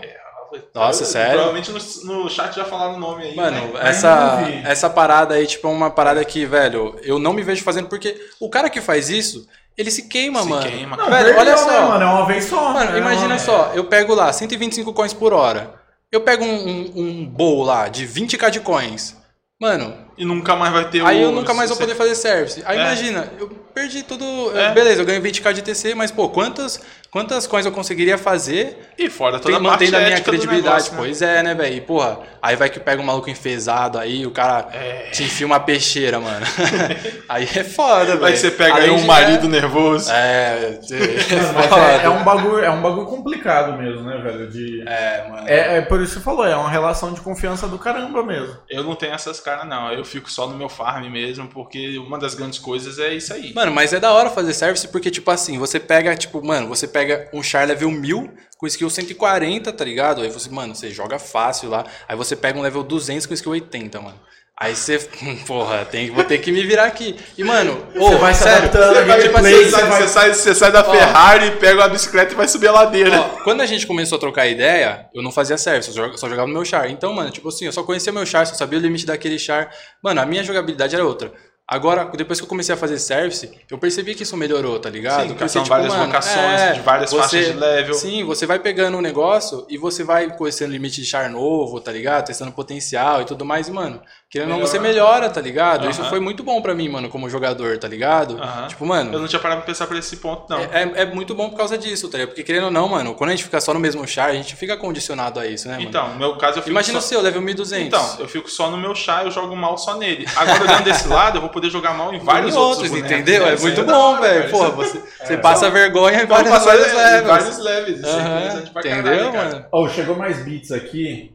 Nossa, 0.75 1.03
Eu- 1.03 1.07
sério? 1.07 1.33
Provavelmente 1.35 1.70
no, 2.07 2.23
no 2.23 2.31
chat 2.31 2.57
já 2.57 2.65
falaram 2.65 2.95
o 2.95 2.99
nome 2.99 3.25
aí. 3.25 3.37
Mano, 3.37 3.75
né? 3.75 3.81
essa, 3.83 4.41
essa 4.65 4.89
parada 4.89 5.35
aí, 5.35 5.47
tipo, 5.47 5.69
é 5.69 5.70
uma 5.70 5.91
parada 5.91 6.25
que, 6.25 6.47
velho, 6.47 6.99
eu 7.03 7.19
não 7.19 7.35
me 7.35 7.43
vejo 7.43 7.62
fazendo 7.62 7.87
porque 7.87 8.16
o 8.41 8.49
cara 8.49 8.70
que 8.70 8.81
faz 8.81 9.11
isso, 9.11 9.47
ele 9.79 9.91
se 9.91 10.03
queima, 10.09 10.43
Se 10.43 10.49
mano. 10.49 10.63
queima. 10.69 10.97
Não, 10.97 11.09
Velho, 11.09 11.39
olha 11.39 11.51
né, 11.53 11.57
só. 11.57 11.89
mano? 11.89 12.05
É 12.05 12.07
uma 12.09 12.27
vez 12.27 12.45
só. 12.45 12.73
Mano, 12.73 12.95
É 12.95 12.99
imagina 12.99 13.27
uma- 13.35 13.39
só, 13.39 13.71
eu 13.75 13.85
pego 13.85 14.13
lá 14.15 14.33
125 14.33 14.93
coins 14.93 15.15
por 15.15 15.33
hora. 15.33 15.75
Eu 16.11 16.21
pego 16.23 16.45
um, 16.45 16.51
um, 16.69 16.93
um 16.97 17.27
bowl 17.27 17.63
lá 17.63 17.89
de 17.89 18.07
20k 18.07 18.51
de 18.51 18.61
coins. 18.61 19.17
Mano, 19.61 19.95
e 20.19 20.24
nunca 20.24 20.57
mais 20.57 20.73
vai 20.73 20.85
ter 20.89 21.05
Aí 21.07 21.19
o... 21.19 21.28
eu 21.28 21.32
nunca 21.32 21.55
mais 21.55 21.70
vou 21.70 21.78
poder 21.78 21.95
fazer 21.95 22.15
service. 22.15 22.62
Aí 22.66 22.77
É. 22.78 22.82
imagina, 22.82 23.28
eu 23.39 23.49
perdi 23.74 24.03
tudo. 24.03 24.24
É. 24.59 24.73
Beleza, 24.73 25.01
eu 25.03 25.07
ganho 25.07 25.23
20k 25.23 25.53
de 25.53 25.62
TC, 25.62 25.95
mas 25.95 26.11
pô, 26.11 26.28
quantas, 26.28 26.81
quantas 27.11 27.47
coins 27.47 27.65
eu 27.65 27.70
conseguiria 27.73 28.19
fazer 28.19 28.90
E 28.99 29.09
fora 29.09 29.39
toda 29.39 29.57
tem, 29.57 29.66
a 29.66 29.70
parte 29.70 29.85
mantendo 29.85 29.97
a 29.97 30.01
minha 30.09 30.20
credibilidade? 30.20 30.66
negócio, 30.66 30.93
né? 30.95 30.99
Pois 30.99 31.23
é, 31.23 31.43
né, 31.43 31.55
velho? 31.55 31.74
E, 31.77 31.81
porra, 31.81 32.19
aí 32.43 32.57
vai 32.57 32.69
que 32.69 32.81
pega 32.81 33.01
um 33.01 33.05
maluco 33.05 33.31
enfesado 33.31 33.97
aí, 33.99 34.27
o 34.27 34.31
cara 34.32 34.66
É. 34.73 35.11
te 35.12 35.23
enfia 35.23 35.47
uma 35.47 35.61
peixeira, 35.61 36.19
mano. 36.19 36.45
aí 37.28 37.45
é 37.55 37.62
foda, 37.65 38.12
velho. 38.16 38.24
Aí 38.27 38.36
você 38.36 38.51
pega 38.51 38.74
aí 38.74 38.82
Além 38.85 38.95
um 38.97 39.01
de- 39.01 39.07
marido 39.07 39.49
nervoso. 39.49 40.11
É, 40.11 40.78
é, 40.90 42.03
é, 42.03 42.05
é 42.07 42.09
um 42.11 42.24
bagulho, 42.24 42.59
é 42.65 42.70
um 42.70 42.82
bagulho 42.82 43.07
complicado 43.07 43.77
mesmo, 43.78 44.03
né, 44.03 44.16
velho? 44.19 44.51
De... 44.51 44.82
É, 44.89 45.27
mano. 45.28 45.49
É, 45.49 45.77
é 45.78 45.81
por 45.82 46.01
isso 46.01 46.15
que 46.15 46.19
você 46.19 46.24
falou, 46.24 46.45
é 46.47 46.57
uma 46.57 46.69
relação 46.70 47.12
de 47.12 47.20
confiança 47.20 47.66
do 47.69 47.78
caramba 47.78 48.23
mesmo. 48.24 48.57
Eu 48.69 48.82
não 48.82 48.95
tenho 48.95 49.15
essas 49.15 49.39
caras, 49.40 49.66
não. 49.66 49.93
Eu 49.93 50.05
fico 50.09 50.30
só 50.30 50.48
no 50.48 50.56
meu 50.56 50.68
farm 50.68 51.09
mesmo, 51.10 51.47
porque 51.48 51.98
uma 51.98 52.18
das 52.18 52.35
grandes 52.35 52.59
coisas 52.59 52.98
é 52.98 53.14
isso 53.14 53.32
aí. 53.32 53.55
Mano, 53.55 53.70
mas 53.70 53.93
é 53.93 54.01
da 54.01 54.12
hora 54.12 54.30
fazer 54.30 54.52
service 54.55 54.89
porque, 54.89 55.10
tipo 55.10 55.30
assim, 55.30 55.59
você 55.59 55.78
pega, 55.78 56.16
tipo, 56.16 56.44
mano, 56.44 56.66
você 56.68 56.89
pega 56.89 57.30
um 57.32 57.43
char 57.43 57.68
level 57.68 57.90
1000 57.90 58.32
com 58.56 58.66
skill 58.66 58.90
140, 58.90 59.72
tá 59.72 59.85
ligado? 59.85 60.22
Aí 60.22 60.30
você, 60.30 60.51
mano, 60.51 60.74
você 60.74 60.90
joga 60.90 61.18
fácil 61.18 61.70
lá. 61.70 61.85
Aí 62.09 62.16
você 62.16 62.35
pega 62.35 62.59
um 62.59 62.62
level 62.62 62.82
200 62.82 63.26
com 63.26 63.35
skill 63.35 63.52
80, 63.52 64.01
mano. 64.01 64.18
Aí 64.60 64.74
você, 64.74 64.98
porra, 65.47 65.85
tem, 65.85 66.10
vou 66.10 66.24
ter 66.24 66.39
que 66.39 66.51
me 66.51 66.64
virar 66.66 66.85
aqui. 66.85 67.14
E, 67.36 67.44
mano, 67.44 67.80
ô, 67.94 68.09
Você 68.10 68.16
vai 68.16 68.35
se 68.35 68.43
sério, 68.43 68.59
adaptando, 68.68 68.94
Você, 68.94 69.05
vai, 69.05 69.20
você 69.20 69.70
sai, 69.70 69.85
vai- 69.86 70.02
você 70.02 70.09
sai- 70.09 70.35
você 70.35 70.55
sai 70.55 70.72
da 70.72 70.82
Ferrari, 70.82 71.51
pega 71.52 71.80
uma 71.80 71.89
bicicleta 71.89 72.32
e 72.32 72.36
vai 72.36 72.48
subir 72.48 72.66
a 72.66 72.72
ladeira. 72.72 73.20
Ó, 73.20 73.24
quando 73.44 73.60
a 73.60 73.66
gente 73.66 73.86
começou 73.86 74.16
a 74.16 74.20
trocar 74.20 74.48
ideia, 74.48 75.06
eu 75.14 75.22
não 75.22 75.30
fazia 75.30 75.56
service, 75.56 75.89
eu 75.90 75.94
joga- 75.94 76.16
só 76.16 76.28
jogava 76.28 76.48
no 76.48 76.55
meu 76.55 76.64
char. 76.64 76.90
Então, 76.90 77.12
mano, 77.12 77.30
tipo 77.30 77.48
assim, 77.48 77.66
eu 77.66 77.72
só 77.72 77.85
conhecia 77.85 78.12
meu 78.12 78.26
char, 78.26 78.47
só 78.47 78.55
sabia 78.55 78.78
o 78.80 78.82
limite 78.82 79.06
daquele 79.06 79.39
char. 79.39 79.70
Mano, 80.02 80.20
a 80.20 80.26
minha 80.26 80.43
jogabilidade 80.43 80.93
era 80.94 81.05
outra. 81.06 81.32
Agora, 81.70 82.07
depois 82.16 82.40
que 82.40 82.45
eu 82.45 82.49
comecei 82.49 82.74
a 82.74 82.78
fazer 82.78 82.99
service, 82.99 83.51
eu 83.70 83.77
percebi 83.77 84.15
que 84.15 84.23
isso 84.23 84.35
melhorou, 84.39 84.78
tá 84.78 84.89
ligado? 84.89 85.24
Sim, 85.24 85.28
porque 85.28 85.49
são 85.51 85.65
várias 85.66 85.93
vocações, 85.93 86.77
de 86.77 86.81
várias 86.81 87.12
faixas 87.12 87.45
de 87.45 87.53
level. 87.53 87.93
Sim, 87.93 88.24
você 88.24 88.47
vai 88.47 88.59
pegando 88.59 88.97
um 88.97 89.03
negócio 89.03 89.66
e 89.69 89.77
você 89.77 90.03
vai 90.03 90.35
conhecendo 90.35 90.73
limite 90.73 91.03
de 91.03 91.07
char 91.07 91.28
novo, 91.28 91.78
tá 91.78 91.93
ligado? 91.93 92.24
Testando 92.24 92.53
potencial 92.53 93.20
e 93.20 93.27
tudo 93.27 93.45
mais, 93.45 93.69
e, 93.69 93.70
mano, 93.70 94.01
querendo 94.31 94.53
ou 94.53 94.59
não, 94.59 94.66
você 94.66 94.78
melhora, 94.78 95.28
tá 95.28 95.43
ligado? 95.43 95.90
Isso 95.90 96.03
foi 96.07 96.20
muito 96.20 96.43
bom 96.43 96.62
pra 96.62 96.74
mim, 96.74 96.89
mano, 96.89 97.11
como 97.11 97.28
jogador, 97.28 97.77
tá 97.77 97.86
ligado? 97.86 98.40
Tipo, 98.66 98.86
mano. 98.86 99.12
Eu 99.12 99.20
não 99.20 99.28
tinha 99.28 99.39
parado 99.39 99.61
pra 99.61 99.66
pensar 99.66 99.86
por 99.86 99.97
esse 99.99 100.16
ponto, 100.16 100.49
não. 100.49 100.61
É, 100.61 101.03
é 101.03 101.05
muito 101.05 101.35
bom 101.35 101.51
por 101.51 101.59
causa 101.59 101.77
disso, 101.77 102.09
tá 102.09 102.16
ligado? 102.16 102.31
Porque 102.31 102.45
querendo 102.45 102.65
ou 102.65 102.70
não, 102.70 102.89
mano, 102.89 103.15
quando 103.15 103.28
a 103.28 103.32
gente 103.35 103.45
fica 103.45 103.61
só 103.61 103.74
no 103.74 103.81
mesmo 103.81 104.09
char, 104.09 104.31
a 104.31 104.35
gente 104.35 104.57
fica 104.57 104.74
condicionado 104.74 105.39
a 105.39 105.47
isso, 105.47 105.69
né, 105.69 105.74
mano? 105.74 105.86
Então, 105.86 106.09
no 106.09 106.19
meu 106.19 106.39
caso 106.39 106.61
eu 106.61 106.62
fico 106.62 106.70
Imagina 106.70 106.99
só... 106.99 107.07
o 107.07 107.09
seu, 107.11 107.20
level 107.20 107.43
1200. 107.43 107.86
Então, 107.86 108.16
eu 108.20 108.27
fico 108.27 108.51
só 108.51 108.70
no 108.70 108.78
meu 108.78 108.95
chá, 108.95 109.23
eu 109.23 109.31
jogo 109.31 109.55
mal 109.55 109.77
só 109.77 109.99
nele. 109.99 110.24
Agora, 110.35 110.62
olhando 110.62 110.85
desse 110.85 111.07
lado, 111.12 111.36
eu 111.36 111.43
vou 111.43 111.51
poder 111.60 111.70
jogar 111.70 111.94
mal 111.94 112.12
em 112.14 112.18
vários 112.18 112.55
Em 112.55 112.59
outros, 112.59 112.76
outros, 112.85 112.90
bonecos, 112.90 113.10
entendeu? 113.12 113.44
né? 113.44 113.51
É 113.51 113.55
Isso 113.55 113.62
muito 113.62 113.85
bom, 113.85 113.93
hora, 114.12 114.20
velho. 114.20 114.40
cara. 114.40 114.51
Porra, 114.51 114.68
Isso- 114.85 115.01
você, 115.01 115.26
você 115.26 115.36
passa 115.39 115.70
vergonha 115.70 116.22
em 116.22 116.26
vários, 116.26 116.51
passar 116.51 116.76
vários 116.76 116.93
levels. 116.93 117.59
levels. 117.59 118.05
É 118.05 118.70
pra 118.70 118.80
Entendeu, 118.80 119.02
caralho, 119.02 119.32
cara. 119.32 119.44
mano? 119.51 119.66
Oh, 119.72 119.89
chegou 119.89 120.16
mais 120.16 120.39
beats 120.44 120.70
aqui. 120.72 121.35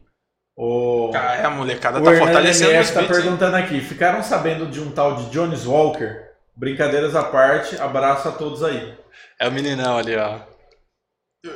O, 0.56 1.10
Cara, 1.12 1.46
a 1.48 1.50
molecada 1.50 1.98
o 1.98 2.02
tá 2.02 2.10
Hernani 2.12 2.26
fortalecendo 2.26 2.70
os 2.70 2.74
MF 2.76 2.92
tá 2.92 3.00
beats, 3.00 3.16
hein? 3.16 3.22
perguntando 3.22 3.56
aqui. 3.56 3.80
Ficaram 3.80 4.22
sabendo 4.22 4.66
de 4.66 4.80
um 4.80 4.90
tal 4.92 5.16
de 5.16 5.30
Jones 5.30 5.66
Walker? 5.66 6.22
Brincadeiras 6.56 7.16
à 7.16 7.24
parte, 7.24 7.76
abraço 7.80 8.28
a 8.28 8.32
todos 8.32 8.62
aí. 8.62 8.94
É 9.40 9.48
o 9.48 9.52
meninão 9.52 9.98
ali, 9.98 10.14
ó. 10.16 10.38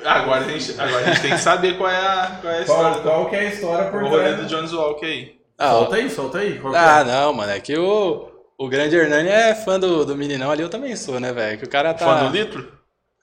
Agora 0.05 0.45
a, 0.45 0.49
gente, 0.49 0.79
agora 0.79 0.99
a 0.99 1.05
gente 1.05 1.23
tem 1.23 1.31
que 1.31 1.39
saber 1.39 1.79
qual 1.79 1.89
é 1.89 1.97
a, 1.97 2.39
qual 2.43 2.53
é 2.53 2.61
a 2.61 2.65
Qual, 2.67 2.79
história. 2.91 3.03
qual 3.03 3.31
que 3.31 3.37
é 3.37 3.39
a 3.39 3.45
história 3.45 3.91
por 3.91 4.03
O 4.03 4.09
rolê 4.09 4.35
do 4.35 4.47
Jones 4.47 4.73
Walker 4.73 5.07
aí. 5.07 5.39
Ah. 5.57 5.71
Solta 5.71 5.97
aí, 5.97 6.11
solta 6.11 6.39
aí. 6.39 6.61
Ah, 6.75 7.01
é? 7.01 7.05
não, 7.05 7.33
mano. 7.33 7.53
É 7.53 7.59
que 7.61 7.79
o, 7.79 8.29
o 8.59 8.69
grande 8.69 8.97
Hernani 8.97 9.29
é 9.29 9.55
fã 9.55 9.79
do, 9.79 10.05
do 10.05 10.17
meninão 10.17 10.51
ali, 10.51 10.63
eu 10.63 10.69
também 10.69 10.95
sou, 10.97 11.19
né, 11.21 11.33
velho? 11.33 11.59
Que 11.59 11.65
o 11.65 11.69
cara 11.71 11.95
tá. 11.95 12.05
Fã 12.05 12.25
do 12.27 12.37
litro? 12.37 12.73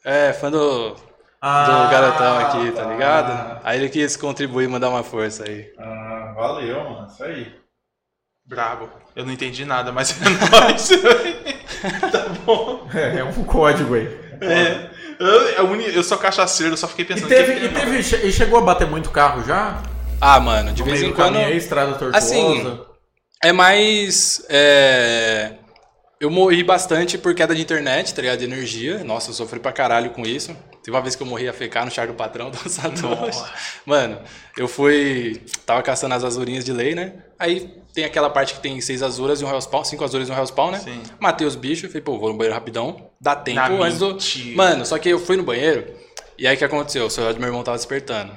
É, 0.03 0.31
fã 0.33 0.49
do, 0.51 0.89
do 0.91 0.97
Ah, 1.41 1.87
garotão 1.91 2.37
aqui, 2.39 2.71
tá 2.71 2.83
tá. 2.83 2.89
ligado? 2.91 3.59
Aí 3.63 3.79
ele 3.79 3.89
quis 3.89 4.15
contribuir, 4.15 4.67
mandar 4.69 4.89
uma 4.89 5.03
força 5.03 5.43
aí. 5.47 5.71
Ah, 5.77 6.33
valeu, 6.35 6.83
mano. 6.89 7.07
Isso 7.07 7.23
aí. 7.23 7.53
Brabo. 8.47 8.89
Eu 9.15 9.25
não 9.25 9.33
entendi 9.33 9.65
nada, 9.65 9.91
mas 9.91 10.11
é 10.21 10.59
nóis. 10.59 10.89
tá 12.11 12.29
bom. 12.45 12.87
É, 12.93 13.19
é 13.19 13.23
um 13.23 13.43
código 13.43 13.95
aí. 13.95 14.05
É. 14.41 14.89
Eu, 15.19 15.27
eu, 15.49 15.65
uni- 15.71 15.95
eu 15.95 16.03
sou 16.03 16.17
cachaceiro, 16.17 16.73
eu 16.73 16.77
só 16.77 16.87
fiquei 16.87 17.05
E 17.05 17.07
pensando... 17.07 17.29
teve, 17.29 17.53
e 17.53 17.65
é, 17.65 17.71
não? 17.71 17.79
teve, 17.79 17.97
e 18.27 18.31
chegou 18.31 18.59
a 18.59 18.61
bater 18.61 18.85
muito 18.85 19.09
carro 19.09 19.43
já? 19.43 19.81
Ah, 20.21 20.39
mano, 20.39 20.73
de 20.73 20.81
No 20.81 20.85
vez 20.85 20.99
meio 20.99 21.09
em 21.09 21.13
do 21.13 21.15
quando. 21.15 21.33
caminho 21.35 21.57
estrada 21.57 21.91
tortuosa. 21.93 22.17
Assim, 22.17 22.79
É 23.43 23.51
mais. 23.51 24.43
é, 24.49 25.53
Eu 26.19 26.29
morri 26.31 26.63
bastante 26.63 27.17
por 27.17 27.35
queda 27.35 27.53
de 27.53 27.61
internet, 27.61 28.13
tá 28.13 28.21
ligado? 28.21 28.39
De 28.39 28.45
energia. 28.45 29.03
Nossa, 29.03 29.29
eu 29.29 29.33
sofri 29.33 29.59
pra 29.59 29.71
caralho 29.71 30.09
com 30.11 30.23
isso. 30.23 30.55
Teve 30.83 30.95
uma 30.95 31.01
vez 31.01 31.15
que 31.15 31.23
eu 31.23 31.27
morri 31.27 31.47
a 31.49 31.53
fecar 31.53 31.83
no 31.83 31.91
char 31.91 32.07
do 32.07 32.13
patrão 32.13 32.49
do 32.51 32.69
Satoshi. 32.69 33.43
Mano, 33.85 34.19
eu 34.57 34.67
fui. 34.67 35.41
Tava 35.65 35.81
caçando 35.81 36.13
as 36.13 36.23
azurinhas 36.23 36.63
de 36.63 36.71
lei, 36.71 36.93
né? 36.95 37.13
Aí 37.37 37.71
tem 37.93 38.05
aquela 38.05 38.29
parte 38.29 38.53
que 38.53 38.59
tem 38.61 38.79
seis 38.81 39.01
azuras 39.03 39.41
e 39.41 39.45
um 39.45 39.49
Hellspawn, 39.49 39.83
cinco 39.83 40.03
azuras 40.03 40.29
e 40.29 40.31
um 40.31 40.35
Hellspawn, 40.37 40.71
né? 40.71 40.79
Sim. 40.79 41.01
Matei 41.19 41.45
os 41.45 41.55
bichos, 41.55 41.89
falei, 41.89 42.01
pô, 42.01 42.17
vou 42.19 42.29
no 42.31 42.37
banheiro 42.37 42.53
rapidão. 42.55 43.09
Dá 43.19 43.35
tempo 43.35 43.55
Na 43.59 43.67
antes 43.67 43.99
do. 43.99 44.17
Mano, 44.55 44.85
só 44.85 44.97
que 44.99 45.09
eu 45.09 45.19
fui 45.19 45.35
no 45.37 45.43
banheiro. 45.43 45.85
E 46.37 46.45
aí 46.47 46.55
o 46.55 46.57
que 46.57 46.65
aconteceu? 46.65 47.05
O 47.05 47.09
celular 47.09 47.33
do 47.33 47.39
meu 47.39 47.47
irmão 47.49 47.63
tava 47.63 47.77
despertando. 47.77 48.31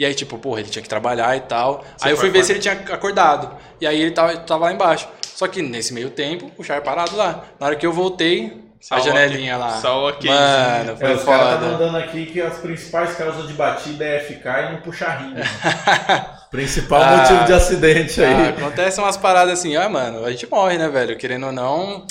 E 0.00 0.04
aí, 0.06 0.14
tipo, 0.14 0.38
porra, 0.38 0.60
ele 0.60 0.70
tinha 0.70 0.82
que 0.82 0.88
trabalhar 0.88 1.36
e 1.36 1.40
tal. 1.40 1.84
aí 2.00 2.10
eu 2.10 2.16
foi 2.16 2.30
fui 2.30 2.30
ver 2.30 2.38
acordar? 2.38 2.44
se 2.46 2.52
ele 2.52 2.58
tinha 2.60 2.94
acordado. 2.96 3.56
E 3.78 3.86
aí 3.86 4.00
ele 4.00 4.12
tava, 4.12 4.34
tava 4.38 4.64
lá 4.64 4.72
embaixo. 4.72 5.06
Só 5.36 5.46
que 5.46 5.60
nesse 5.60 5.92
meio 5.92 6.08
tempo, 6.08 6.50
o 6.56 6.64
char 6.64 6.80
parado 6.80 7.14
lá. 7.16 7.44
Na 7.60 7.66
hora 7.66 7.76
que 7.76 7.84
eu 7.86 7.92
voltei, 7.92 8.64
Só 8.80 8.94
a 8.94 8.98
o 8.98 9.02
janelinha 9.02 9.58
ok- 9.58 9.66
lá. 9.68 9.78
só 9.78 10.00
o 10.02 10.08
okzinho. 10.08 10.32
Mano, 10.34 10.92
É, 10.92 10.96
foi 10.96 11.14
os 11.14 11.22
caras 11.24 11.40
tá 11.48 11.58
foda. 11.58 11.66
mandando 11.72 11.96
aqui 11.98 12.24
que 12.24 12.40
as 12.40 12.56
principais 12.56 13.14
causas 13.14 13.46
de 13.46 13.52
batida 13.52 14.02
é 14.06 14.20
ficar 14.20 14.70
e 14.70 14.72
não 14.72 14.80
puxar 14.80 15.18
rinha. 15.20 15.44
Principal 16.50 17.02
Ah. 17.02 17.16
motivo 17.18 17.44
de 17.44 17.52
acidente 17.52 18.24
Ah, 18.24 18.26
aí. 18.28 18.48
acontecem 18.48 19.04
umas 19.04 19.18
paradas 19.18 19.58
assim, 19.58 19.76
ah, 19.76 19.88
mano, 19.88 20.24
a 20.24 20.30
gente 20.30 20.48
morre, 20.50 20.78
né, 20.78 20.88
velho? 20.88 21.16
Querendo 21.18 21.44
ou 21.46 21.52
não, 21.52 22.06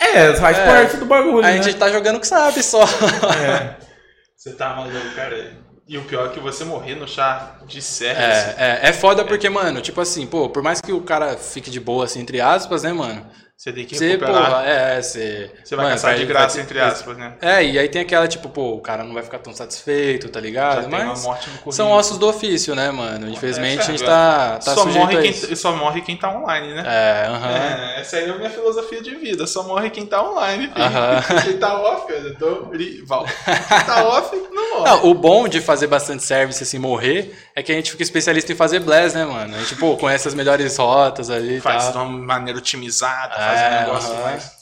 É, 0.00 0.32
faz 0.34 0.56
É. 0.58 0.64
parte 0.66 0.96
do 0.96 1.04
bagulho, 1.04 1.38
a 1.46 1.50
né? 1.50 1.62
gente 1.62 1.76
tá 1.76 1.90
jogando 1.90 2.16
o 2.16 2.20
que 2.20 2.26
sabe 2.26 2.62
só. 2.62 2.82
É. 2.82 3.76
Você 4.36 4.52
tá 4.54 4.70
maluco, 4.74 5.14
cara. 5.14 5.65
E 5.88 5.96
o 5.96 6.02
pior 6.02 6.26
é 6.26 6.28
que 6.30 6.40
você 6.40 6.64
morrer 6.64 6.96
no 6.96 7.06
chá 7.06 7.58
de 7.64 7.80
service. 7.80 8.20
É, 8.58 8.80
é, 8.82 8.88
é 8.88 8.92
foda 8.92 9.24
porque, 9.24 9.48
mano, 9.48 9.80
tipo 9.80 10.00
assim, 10.00 10.26
pô, 10.26 10.48
por 10.48 10.60
mais 10.60 10.80
que 10.80 10.92
o 10.92 11.00
cara 11.00 11.36
fique 11.36 11.70
de 11.70 11.78
boa, 11.78 12.04
assim, 12.04 12.20
entre 12.20 12.40
aspas, 12.40 12.82
né, 12.82 12.92
mano? 12.92 13.24
Você 13.56 13.72
tem 13.72 13.86
que 13.86 13.98
recuperar. 13.98 14.50
porra, 14.50 14.62
é, 14.66 15.00
você. 15.02 15.50
Você 15.64 15.74
vai 15.76 15.86
mano, 15.86 15.96
caçar 15.96 16.14
de 16.14 16.26
graça, 16.26 16.56
ter- 16.56 16.62
entre 16.62 16.78
aspas, 16.78 17.16
né? 17.16 17.38
É, 17.40 17.64
e 17.64 17.78
aí 17.78 17.88
tem 17.88 18.02
aquela, 18.02 18.28
tipo, 18.28 18.50
pô, 18.50 18.74
o 18.74 18.80
cara 18.82 19.02
não 19.02 19.14
vai 19.14 19.22
ficar 19.22 19.38
tão 19.38 19.52
satisfeito, 19.54 20.28
tá 20.28 20.40
Já 20.40 20.44
ligado? 20.44 20.86
uma 20.86 20.98
Mas 20.98 21.26
são 21.74 21.90
ossos 21.90 22.18
do 22.18 22.28
ofício, 22.28 22.74
né, 22.74 22.90
mano? 22.90 23.28
Infelizmente 23.30 23.78
É, 23.80 23.82
a 23.82 23.86
gente 23.86 24.04
tá, 24.04 24.58
tá 24.58 24.74
só, 24.74 24.84
morre 24.84 25.16
a 25.16 25.22
quem, 25.22 25.30
isso. 25.30 25.56
só 25.56 25.74
morre 25.74 26.02
quem 26.02 26.16
tá 26.18 26.30
online, 26.30 26.74
né? 26.74 26.82
É, 26.86 27.26
aham. 27.28 27.50
É, 27.50 28.00
essa 28.00 28.16
aí 28.18 28.26
é 28.26 28.30
a 28.30 28.36
minha 28.36 28.50
filosofia 28.50 29.00
de 29.02 29.14
vida. 29.14 29.46
Só 29.46 29.62
morre 29.62 29.88
quem 29.88 30.04
tá 30.06 30.22
online. 30.22 30.68
filho. 30.68 30.84
Aham. 30.84 31.22
Quem 31.42 31.58
tá 31.58 31.80
off, 31.80 32.12
eu 32.12 32.34
tô 32.38 32.70
rival. 32.72 33.24
Quem 33.24 33.84
tá 33.86 34.04
off, 34.06 34.36
não 34.52 34.70
morre. 34.78 34.90
Não, 34.90 35.06
o 35.06 35.14
bom 35.14 35.48
de 35.48 35.60
fazer 35.60 35.86
bastante 35.86 36.22
service 36.22 36.62
assim, 36.62 36.78
morrer, 36.78 37.34
é 37.56 37.62
que 37.62 37.72
a 37.72 37.74
gente 37.74 37.90
fica 37.90 38.02
especialista 38.02 38.52
em 38.52 38.56
fazer 38.56 38.80
blast, 38.80 39.16
né, 39.16 39.24
mano? 39.24 39.56
A 39.56 39.58
gente, 39.60 39.74
pô, 39.76 39.96
conhece 39.96 40.28
as 40.28 40.34
melhores 40.34 40.76
rotas 40.76 41.30
ali 41.30 41.58
Faz 41.60 41.84
tal. 41.84 41.92
de 41.92 41.98
uma 41.98 42.18
maneira 42.26 42.58
otimizada, 42.58 43.34
faz 43.34 43.60
É, 43.60 43.68
um 43.68 43.80
negócio 43.80 44.12
aham. 44.12 44.22
mais. 44.22 44.52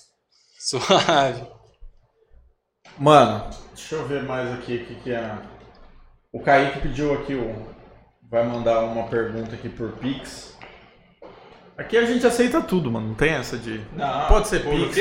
Suave. 0.60 1.46
Mano, 2.96 3.50
deixa 3.74 3.96
eu 3.96 4.06
ver 4.06 4.22
mais 4.22 4.52
aqui 4.52 4.76
o 4.76 4.86
que, 4.86 4.94
que 4.94 5.12
é. 5.12 5.36
O 6.32 6.40
Kaique 6.40 6.80
pediu 6.80 7.12
aqui, 7.14 7.34
o... 7.34 7.66
vai 8.30 8.44
mandar 8.46 8.80
uma 8.80 9.08
pergunta 9.08 9.54
aqui 9.54 9.68
por 9.68 9.92
Pix. 9.98 10.54
Aqui 11.76 11.96
a 11.98 12.04
gente 12.06 12.24
aceita 12.24 12.60
tudo, 12.62 12.90
mano. 12.92 13.08
Não 13.08 13.14
tem 13.14 13.32
essa 13.32 13.58
de. 13.58 13.84
Não, 13.92 14.28
Pode 14.28 14.46
ser 14.46 14.62
por 14.62 14.72
Pix. 14.72 14.96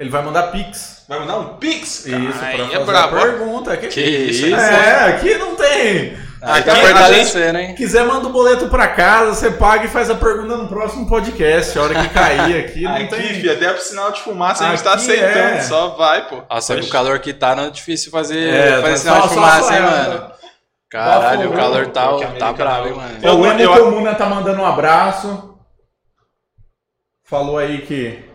Ele 0.00 0.08
vai 0.10 0.22
mandar 0.24 0.44
Pix. 0.44 1.04
Vai 1.06 1.18
mandar 1.20 1.38
um 1.40 1.56
pix? 1.58 2.06
Isso, 2.06 2.08
pra 2.38 2.46
Aí 2.48 2.56
fazer 2.58 2.72
é 2.72 2.76
a 2.76 2.84
brabo. 2.84 3.16
pergunta. 3.20 3.76
Que, 3.76 3.88
Que 3.88 4.00
isso, 4.00 4.46
É, 4.54 5.08
aqui 5.10 5.34
não 5.36 5.54
tem. 5.56 6.16
Aí 6.42 6.62
tá 6.62 6.70
Aqui 6.72 6.80
a 6.80 6.86
fortalecendo, 6.86 7.58
hein? 7.58 7.74
quiser, 7.74 8.04
manda 8.06 8.26
o 8.28 8.32
boleto 8.32 8.68
pra 8.68 8.86
casa, 8.88 9.34
você 9.34 9.50
paga 9.50 9.84
e 9.84 9.88
faz 9.88 10.08
a 10.08 10.14
pergunta 10.14 10.56
no 10.56 10.68
próximo 10.68 11.06
podcast. 11.06 11.78
A 11.78 11.82
hora 11.82 11.94
que 12.02 12.08
cair 12.14 12.64
aqui, 12.64 12.82
não 12.82 12.94
Aqui, 12.94 13.08
tem. 13.08 13.20
filho, 13.34 13.52
até 13.52 13.70
pro 13.72 13.82
sinal 13.82 14.10
de 14.12 14.22
fumaça 14.22 14.64
a 14.64 14.70
gente 14.70 14.82
tá 14.82 14.94
Aqui 14.94 15.02
aceitando. 15.02 15.38
é. 15.56 15.60
Só 15.60 15.88
vai, 15.88 16.26
pô. 16.28 16.42
Nossa, 16.48 16.76
com 16.76 16.86
o 16.86 16.88
calor 16.88 17.18
que 17.18 17.34
tá, 17.34 17.54
não 17.54 17.64
é 17.64 17.70
difícil 17.70 18.10
fazer, 18.10 18.48
É, 18.54 18.80
fazer 18.80 18.92
tá 18.92 18.96
sinal 18.96 19.16
só- 19.16 19.22
de 19.22 19.28
só 19.28 19.34
fumaça, 19.34 19.74
hein, 19.74 19.82
só- 19.82 19.90
mano? 19.90 20.30
Caralho, 20.88 21.50
o 21.50 21.52
calor 21.56 21.86
tá, 21.88 22.08
tá 22.38 22.52
bravo, 22.54 22.88
hein, 22.88 22.94
mano? 22.94 23.18
Ó, 23.24 23.34
o 23.34 23.46
eu- 23.60 23.84
Comuna 23.84 24.14
tá 24.14 24.24
mandando 24.26 24.62
um 24.62 24.66
abraço. 24.66 25.56
Falou 27.24 27.58
aí 27.58 27.82
que. 27.82 28.29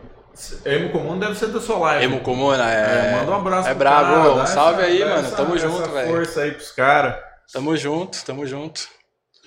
Emo 0.65 0.89
Comuna 0.91 1.25
deve 1.27 1.37
ser 1.39 1.47
da 1.47 1.59
sua 1.61 1.77
live. 1.77 2.03
Emo 2.05 2.19
Comuna, 2.21 2.69
é. 2.71 2.75
É, 3.13 3.15
manda 3.19 3.31
um 3.31 3.35
abraço 3.35 3.69
É 3.69 3.73
brabo, 3.73 4.11
cara, 4.15 4.29
um 4.33 4.45
salve 4.45 4.81
essa- 4.81 4.91
aí, 4.91 4.99
mano. 4.99 5.27
essa- 5.27 5.35
Tamo 5.35 5.55
essa 5.55 5.67
junto, 5.69 5.89
velho. 5.89 6.07
força 6.09 6.41
aí 6.41 6.51
pros 6.51 6.71
caras. 6.71 7.15
Tamo 7.53 7.77
junto, 7.77 8.25
tamo 8.25 8.45
junto. 8.45 8.81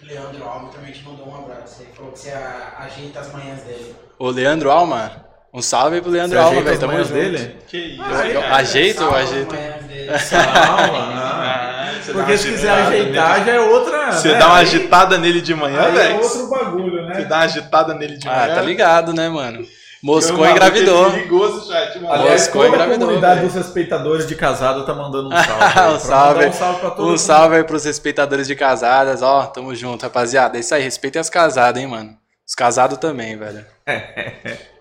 O 0.03 0.07
Leandro 0.07 0.45
Alves 0.49 0.75
também 0.75 0.93
te 0.93 1.03
mandou 1.05 1.29
um 1.29 1.35
abraço. 1.37 1.83
Ele 1.83 1.91
falou 1.95 2.13
que 2.13 2.19
você 2.21 2.31
ajeita 2.79 3.21
as 3.21 3.33
manhãs 3.33 3.61
dele. 3.63 3.97
O 4.19 4.31
Leandro 4.31 4.71
Alma, 4.71 5.25
um 5.53 5.61
salve 5.61 6.01
pro 6.01 6.11
Leandro 6.11 6.39
Você 6.39 6.45
Alma, 6.45 6.61
ajeita 6.61 6.71
velho. 6.71 6.75
as 6.75 6.81
Tamo 6.81 7.05
junto. 7.05 7.13
dele? 7.37 7.59
Que 7.69 7.77
isso. 7.79 8.03
Ah, 8.03 8.27
Eu 8.29 8.41
é? 8.43 8.51
ajeito 8.53 8.99
ou 9.03 9.11
Salva 9.11 9.19
as 9.25 9.31
ajeito? 9.31 9.55
manhãs 9.55 9.85
dele. 9.85 10.09
Calma. 10.31 10.99
Ah, 11.15 11.93
você 12.01 12.13
Porque 12.13 12.39
se 12.39 12.49
quiser 12.49 12.71
ajeitar, 12.71 13.45
já 13.45 13.53
é 13.53 13.61
outra. 13.61 14.13
Você 14.13 14.33
né? 14.33 14.39
dá 14.39 14.47
uma 14.47 14.59
agitada 14.59 15.19
nele 15.19 15.41
de 15.41 15.55
manhã, 15.55 15.83
é 15.83 15.91
velho. 15.91 16.23
outro 16.23 16.47
bagulho, 16.49 17.07
Você 17.07 17.19
né? 17.19 17.25
dá 17.25 17.37
uma 17.37 17.45
agitada 17.45 17.95
nele 17.95 18.17
de 18.17 18.27
manhã. 18.27 18.45
Ah, 18.45 18.55
tá 18.55 18.61
ligado, 18.63 19.13
né, 19.13 19.29
mano? 19.29 19.67
Moscou 20.03 20.47
engravidou. 20.47 21.11
perigoso, 21.11 21.67
chat, 21.73 21.99
mano. 21.99 22.13
Aliás, 22.13 22.43
Moscou 22.43 22.63
toda 22.63 22.67
a 22.67 22.69
engravidou, 22.77 23.07
comunidade 23.09 23.35
velho. 23.41 23.47
dos 23.49 23.57
respeitadores 23.57 24.27
de 24.29 24.35
casado 24.37 24.87
tá 24.87 24.95
mandando 24.95 25.29
um 25.29 25.33
salve. 25.43 25.53
um 25.55 25.73
Pra 25.73 25.99
salve. 25.99 26.47
Um 26.47 26.53
salve 26.53 26.81
pra 26.81 26.91
todo 26.91 27.05
Um 27.05 27.09
mundo. 27.11 27.19
salve 27.19 27.57
aí 27.57 27.65
pros 27.65 27.85
respeitadores 27.85 28.47
de 28.47 28.55
casadas, 28.55 29.23
ó. 29.23 29.47
Tamo 29.47 29.75
junto, 29.75 30.03
rapaziada. 30.03 30.57
É 30.57 30.61
isso 30.61 30.75
aí, 30.75 30.83
respeitem 30.83 31.21
as 31.21 31.29
casadas, 31.29 31.83
hein, 31.83 31.89
mano. 31.89 32.17
Os 32.47 32.55
casados 32.55 32.99
também, 32.99 33.37
velho. 33.37 33.65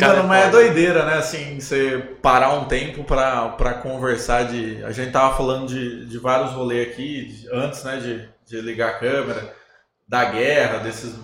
Mano, 0.00 0.28
mas 0.28 0.46
é 0.46 0.50
doideira, 0.50 1.04
né? 1.04 1.14
Assim, 1.14 1.58
você 1.60 1.98
parar 2.22 2.52
um 2.54 2.64
tempo 2.66 3.04
pra, 3.04 3.48
pra 3.50 3.74
conversar 3.74 4.44
de. 4.44 4.82
A 4.84 4.92
gente 4.92 5.10
tava 5.10 5.36
falando 5.36 5.66
de, 5.66 6.06
de 6.06 6.18
vários 6.18 6.52
rolês 6.52 6.88
aqui, 6.92 7.26
de- 7.26 7.48
antes, 7.52 7.82
né, 7.84 7.96
de, 7.96 8.28
de 8.46 8.60
ligar 8.60 8.90
a 8.90 8.98
câmera, 8.98 9.52
da 10.08 10.24
guerra, 10.26 10.78
desses, 10.78 11.14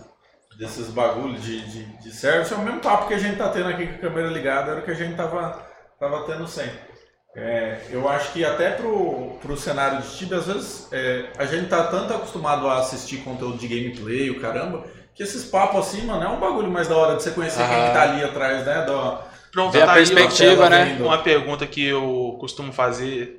desses 0.58 0.88
bagulhos 0.88 1.40
de, 1.40 1.60
de, 1.60 1.84
de 1.84 2.10
service. 2.10 2.52
É 2.52 2.56
o 2.56 2.62
mesmo 2.62 2.80
papo 2.80 3.06
que 3.06 3.14
a 3.14 3.18
gente 3.18 3.36
tá 3.36 3.48
tendo 3.48 3.68
aqui 3.68 3.86
com 3.86 3.94
a 3.94 3.98
câmera 3.98 4.28
ligada, 4.28 4.72
era 4.72 4.80
o 4.80 4.82
que 4.82 4.90
a 4.90 4.94
gente 4.94 5.14
tava, 5.14 5.64
tava 6.00 6.24
tendo 6.24 6.48
sempre. 6.48 6.88
É, 7.36 7.82
eu 7.90 8.08
acho 8.08 8.32
que 8.32 8.44
até 8.44 8.72
pro, 8.72 9.38
pro 9.40 9.56
cenário 9.56 10.02
de 10.02 10.16
Tibia, 10.16 10.38
às 10.38 10.46
vezes 10.46 10.88
é, 10.90 11.26
a 11.38 11.44
gente 11.44 11.68
tá 11.68 11.84
tanto 11.84 12.12
acostumado 12.12 12.66
a 12.66 12.78
assistir 12.78 13.18
conteúdo 13.18 13.56
de 13.56 13.68
gameplay, 13.68 14.30
o 14.30 14.40
caramba, 14.40 14.84
que 15.14 15.22
esses 15.22 15.44
papos 15.44 15.86
assim, 15.86 16.04
mano, 16.04 16.24
é 16.24 16.28
um 16.28 16.40
bagulho 16.40 16.70
mais 16.70 16.88
da 16.88 16.96
hora 16.96 17.14
de 17.14 17.22
você 17.22 17.30
conhecer 17.30 17.64
quem 17.64 17.76
Aham. 17.76 17.86
que 17.86 17.92
tá 17.92 18.02
ali 18.02 18.24
atrás, 18.24 18.66
né? 18.66 18.84
Da, 18.84 19.22
Pronto, 19.52 19.76
a 19.76 19.86
tá 19.86 19.92
ó. 19.92 19.94
perspectiva, 19.94 20.68
tela 20.68 20.70
né? 20.70 20.98
Uma 21.00 21.18
pergunta 21.18 21.66
que 21.66 21.84
eu 21.84 22.36
costumo 22.40 22.72
fazer, 22.72 23.37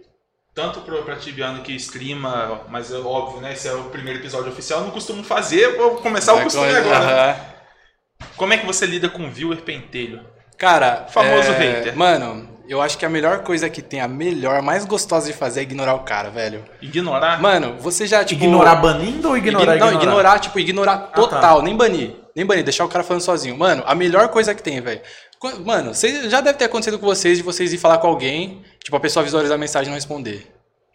tanto 0.60 0.82
pro, 0.82 1.04
pra 1.04 1.16
Tibiano 1.16 1.62
que 1.62 1.74
streama, 1.76 2.62
mas 2.68 2.92
é 2.92 2.98
óbvio, 2.98 3.40
né? 3.40 3.54
Esse 3.54 3.70
é 3.70 3.74
o 3.74 3.86
primeiro 3.86 4.20
episódio 4.20 4.52
oficial, 4.52 4.80
eu 4.80 4.86
não 4.88 4.92
costumo 4.92 5.24
fazer, 5.24 5.78
vou 5.78 5.96
começar 5.96 6.34
o 6.34 6.36
Vai 6.36 6.44
costume 6.44 6.76
agora. 6.76 7.40
Como 8.36 8.52
é 8.54 8.58
que 8.58 8.66
você 8.66 8.86
lida 8.86 9.08
com 9.08 9.32
viewer 9.32 9.62
pentelho? 9.62 10.20
Cara, 10.58 11.08
Famoso 11.10 11.52
é, 11.52 11.58
hater. 11.58 11.98
Mano, 11.98 12.60
eu 12.68 12.82
acho 12.82 12.98
que 12.98 13.06
a 13.06 13.10
melhor 13.10 13.40
coisa 13.40 13.70
que 13.70 13.82
tem, 13.82 14.02
a 14.02 14.08
melhor, 14.10 14.62
mais 14.62 14.84
gostosa 14.84 15.28
de 15.28 15.34
fazer 15.34 15.62
é 15.62 15.64
ignorar 15.64 15.94
o 15.94 16.00
cara, 16.00 16.30
velho. 16.30 16.66
Ignorar? 16.82 17.42
Mano, 17.42 17.78
você 17.80 18.06
já, 18.06 18.22
tipo... 18.26 18.44
ignorar 18.44 18.76
banindo 18.76 19.30
ou 19.30 19.38
ignorar 19.38 19.78
Ign- 19.78 19.80
Não, 19.80 19.88
ignorar? 19.88 20.04
ignorar, 20.04 20.40
tipo, 20.40 20.60
ignorar 20.60 20.98
tá. 20.98 21.08
total, 21.14 21.62
nem 21.62 21.76
banir. 21.76 22.16
Nem 22.36 22.46
banir, 22.46 22.66
deixar 22.66 22.84
o 22.84 22.90
cara 22.90 23.06
falando 23.06 23.22
sozinho. 23.22 23.58
Mano, 23.58 23.82
a 23.86 23.96
melhor 23.96 24.28
coisa 24.28 24.54
que 24.54 24.62
tem, 24.62 24.82
velho. 24.82 25.02
Mano, 25.66 25.94
já 26.28 26.42
deve 26.42 26.58
ter 26.58 26.66
acontecido 26.66 27.00
com 27.00 27.06
vocês 27.06 27.38
de 27.38 27.44
vocês 27.44 27.72
ir 27.72 27.78
falar 27.78 28.00
com 28.00 28.08
alguém, 28.08 28.62
tipo, 28.90 28.98
a 28.98 29.00
pessoa 29.00 29.24
visualizar 29.24 29.56
a 29.56 29.60
mensagem 29.60 29.88
e 29.88 29.90
não 29.90 29.96
responder. 29.96 30.52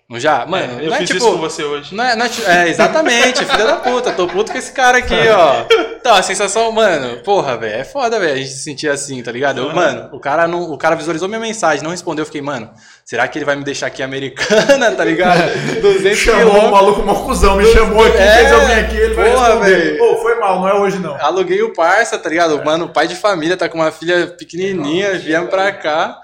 Não 0.09 0.19
já? 0.21 0.45
Mano, 0.45 0.81
eu 0.81 0.91
não 0.91 0.97
é 0.97 0.99
fiz 0.99 1.09
tipo. 1.09 1.19
isso 1.19 1.33
com 1.33 1.39
você 1.39 1.62
hoje. 1.62 1.95
Não 1.95 2.05
é, 2.05 2.16
não 2.16 2.27
é, 2.27 2.31
é, 2.47 2.69
exatamente, 2.69 3.45
filha 3.45 3.65
da 3.65 3.77
puta. 3.77 4.12
Tô 4.12 4.27
puto 4.27 4.53
com 4.53 4.59
esse 4.59 4.73
cara 4.73 4.99
aqui, 4.99 5.15
ó. 5.15 5.65
Então, 6.05 6.14
a 6.16 6.22
sensação, 6.22 6.70
mano, 6.70 7.22
porra, 7.22 7.56
velho, 7.56 7.76
é 7.81 7.82
foda, 7.82 8.20
velho, 8.20 8.35
a 8.35 8.36
gente 8.36 8.51
se 8.51 8.59
sentir 8.62 8.90
assim, 8.90 9.22
tá 9.22 9.32
ligado? 9.32 9.62
Eu, 9.62 9.74
mano, 9.74 10.10
o 10.12 10.20
cara, 10.20 10.47
não, 10.47 10.70
o 10.70 10.76
cara 10.76 10.94
visualizou 10.97 11.26
minha 11.26 11.40
mensagem, 11.40 11.82
não 11.82 11.93
respondeu, 11.93 12.20
eu 12.20 12.26
fiquei, 12.26 12.43
mano, 12.43 12.68
será 13.06 13.26
que 13.26 13.39
ele 13.39 13.47
vai 13.47 13.56
me 13.56 13.64
deixar 13.64 13.86
aqui 13.86 14.02
americana, 14.02 14.90
tá 14.93 15.02
ligado? 15.02 15.40
200 15.81 16.18
Chamou 16.18 16.66
o 16.66 16.70
maluco 16.70 17.01
mó 17.02 17.14
cuzão, 17.24 17.56
me 17.56 17.64
chamou 17.72 18.05
aqui, 18.05 18.18
É, 18.18 18.35
fez 18.35 18.51
eu 18.51 18.60
vir 18.66 18.72
aqui, 18.81 18.97
ele 18.98 19.14
vai 19.14 19.32
porra, 19.32 19.47
responder. 19.47 19.70
velho. 19.76 19.98
Pô, 19.98 20.16
foi 20.20 20.35
mal, 20.39 20.60
não 20.60 20.68
é 20.68 20.74
hoje 20.74 20.98
não. 20.98 21.14
Aluguei 21.24 21.62
o 21.62 21.72
parça, 21.72 22.18
tá 22.18 22.28
ligado? 22.28 22.62
Mano, 22.62 22.90
pai 22.90 23.06
de 23.09 23.14
família, 23.16 23.56
tá 23.56 23.66
com 23.66 23.78
uma 23.78 23.90
filha 23.90 24.26
pequenininha, 24.26 25.14
viemos 25.14 25.48
pra 25.48 25.72
cá. 25.72 26.18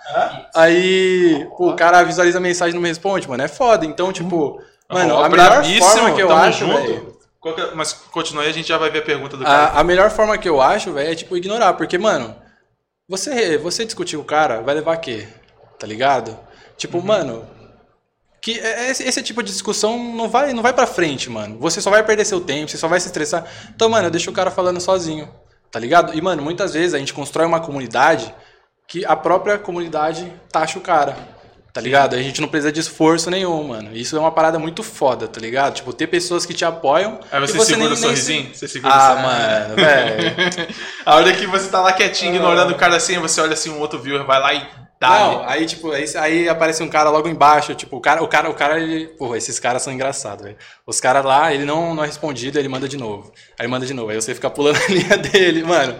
Aí, 0.55 1.47
pô, 1.57 1.70
o 1.70 1.74
cara 1.74 2.02
visualiza 2.02 2.36
a 2.36 2.40
mensagem 2.43 2.73
e 2.73 2.74
não 2.74 2.82
me 2.82 2.89
responde, 2.89 3.27
mano. 3.27 3.43
É 3.43 3.48
foda. 3.48 3.86
Então, 3.86 4.12
tipo, 4.12 4.61
mano, 4.90 5.15
Ó, 5.15 5.24
a 5.24 5.28
melhor 5.31 5.65
forma 5.65 6.12
que 6.15 6.20
eu 6.20 6.31
acho, 6.31 6.66
junto. 6.66 6.77
velho. 6.82 7.20
Qual 7.41 7.55
que 7.55 7.61
é- 7.61 7.75
Mas 7.75 7.93
continue 7.93 8.45
aí, 8.45 8.51
a 8.51 8.53
gente 8.55 8.69
já 8.69 8.77
vai 8.79 8.91
ver 8.91 8.99
a 8.99 9.03
pergunta 9.03 9.37
do 9.37 9.45
cara. 9.45 9.69
A, 9.73 9.81
a 9.81 9.85
melhor 9.85 10.11
forma 10.11 10.37
que 10.37 10.49
eu 10.49 10.61
acho, 10.61 10.93
velho, 10.93 11.11
é 11.11 11.15
tipo 11.15 11.37
ignorar. 11.37 11.73
Porque, 11.75 11.97
mano, 11.99 12.37
você, 13.09 13.57
você 13.59 13.85
discutir 13.85 14.17
com 14.17 14.23
o 14.23 14.27
cara, 14.27 14.61
vai 14.61 14.75
levar 14.75 14.95
a 14.95 14.97
quê? 14.99 15.27
Tá 15.79 15.87
ligado? 15.87 16.39
Tipo, 16.77 16.99
Uhum. 16.99 17.05
mano. 17.05 17.49
Que 18.43 18.59
é- 18.59 18.91
esse, 18.91 19.03
esse 19.07 19.23
tipo 19.23 19.43
de 19.43 19.51
discussão 19.53 19.99
não 20.15 20.29
vai, 20.29 20.53
não 20.55 20.62
vai 20.62 20.73
pra 20.73 20.87
frente, 20.87 21.29
mano. 21.29 21.59
Você 21.61 21.81
só 21.81 21.91
vai 21.91 22.03
perder 22.03 22.25
seu 22.25 22.41
tempo, 22.41 22.71
você 22.71 22.79
só 22.79 22.89
vai 22.89 22.99
se 23.01 23.07
estressar. 23.07 23.45
Então, 23.75 23.89
mano, 23.89 24.11
deixa 24.11 24.31
o 24.31 24.35
cara 24.35 24.51
falando 24.51 24.81
sozinho. 24.81 25.29
Tá 25.71 25.79
ligado? 25.79 26.15
E, 26.15 26.21
mano, 26.21 26.43
muitas 26.43 26.73
vezes 26.75 26.95
a 26.95 26.99
gente 26.99 27.12
constrói 27.15 27.47
uma 27.47 27.61
comunidade 27.61 28.35
que 28.89 29.05
a 29.05 29.15
própria 29.15 29.57
comunidade 29.59 30.33
taxa 30.51 30.79
o 30.79 30.83
cara. 30.83 31.17
Tá 31.73 31.81
ligado? 31.81 32.15
A 32.17 32.23
gente 32.23 32.41
não 32.41 32.49
precisa 32.49 32.73
de 32.73 32.81
esforço 32.81 33.31
nenhum, 33.31 33.69
mano. 33.69 33.91
Isso 33.97 34.17
é 34.17 34.21
uma 34.21 34.33
parada 34.33 34.59
muito 34.59 34.83
foda, 34.83 35.29
tá 35.29 35.41
ligado? 35.41 35.75
Tipo, 35.75 35.93
ter 35.93 36.09
pessoas 36.09 36.45
que 36.45 36.53
te 36.53 36.65
apoiam. 36.65 37.21
Aí 37.31 37.41
você, 37.41 37.57
e 37.57 37.61
segura 37.61 37.77
nem- 37.79 37.87
o 37.87 37.91
nem 37.91 37.97
sorrisinho? 37.97 38.51
Você 38.55 38.67
segura 38.67 38.93
Ah, 38.93 39.13
o 39.15 39.23
mano, 39.23 39.77
velho. 39.77 40.35
A 41.07 41.15
hora 41.17 41.33
que 41.33 41.47
você 41.47 41.69
tá 41.69 41.81
lá 41.81 41.93
quietinho, 41.93 42.35
ignorando 42.35 42.73
o 42.73 42.75
cara 42.77 42.97
assim, 42.97 43.19
você 43.19 43.41
olha 43.41 43.53
assim, 43.55 43.71
um 43.71 43.79
outro 43.79 43.99
viewer 44.01 44.25
vai 44.27 44.41
lá 44.41 44.53
e 44.55 44.67
dá. 45.01 45.09
Não, 45.11 45.49
aí, 45.49 45.65
tipo, 45.65 45.93
aí, 45.93 46.05
aí 46.17 46.49
aparece 46.49 46.83
um 46.83 46.89
cara 46.89 47.09
logo 47.09 47.29
embaixo, 47.29 47.75
tipo, 47.75 47.97
o 47.97 48.01
cara, 48.01 48.23
o 48.23 48.29
cara, 48.29 48.51
o 48.51 48.55
cara, 48.55 48.79
ele, 48.81 49.07
porra, 49.17 49.39
esses 49.39 49.59
caras 49.61 49.81
são 49.83 49.93
engraçados, 49.93 50.45
velho. 50.45 50.57
Os 50.87 51.01
caras 51.01 51.25
lá, 51.25 51.55
ele 51.55 51.65
não, 51.65 51.95
não 51.95 52.03
é 52.03 52.07
respondido, 52.07 52.59
ele 52.59 52.69
manda 52.69 52.89
de 52.89 52.97
novo. 52.97 53.33
Aí 53.59 53.67
manda 53.69 53.87
de 53.87 53.95
novo, 53.95 54.11
aí 54.11 54.21
você 54.21 54.35
fica 54.35 54.51
pulando 54.51 54.77
a 54.89 54.93
linha 54.93 55.17
dele, 55.17 55.63
mano. 55.63 55.95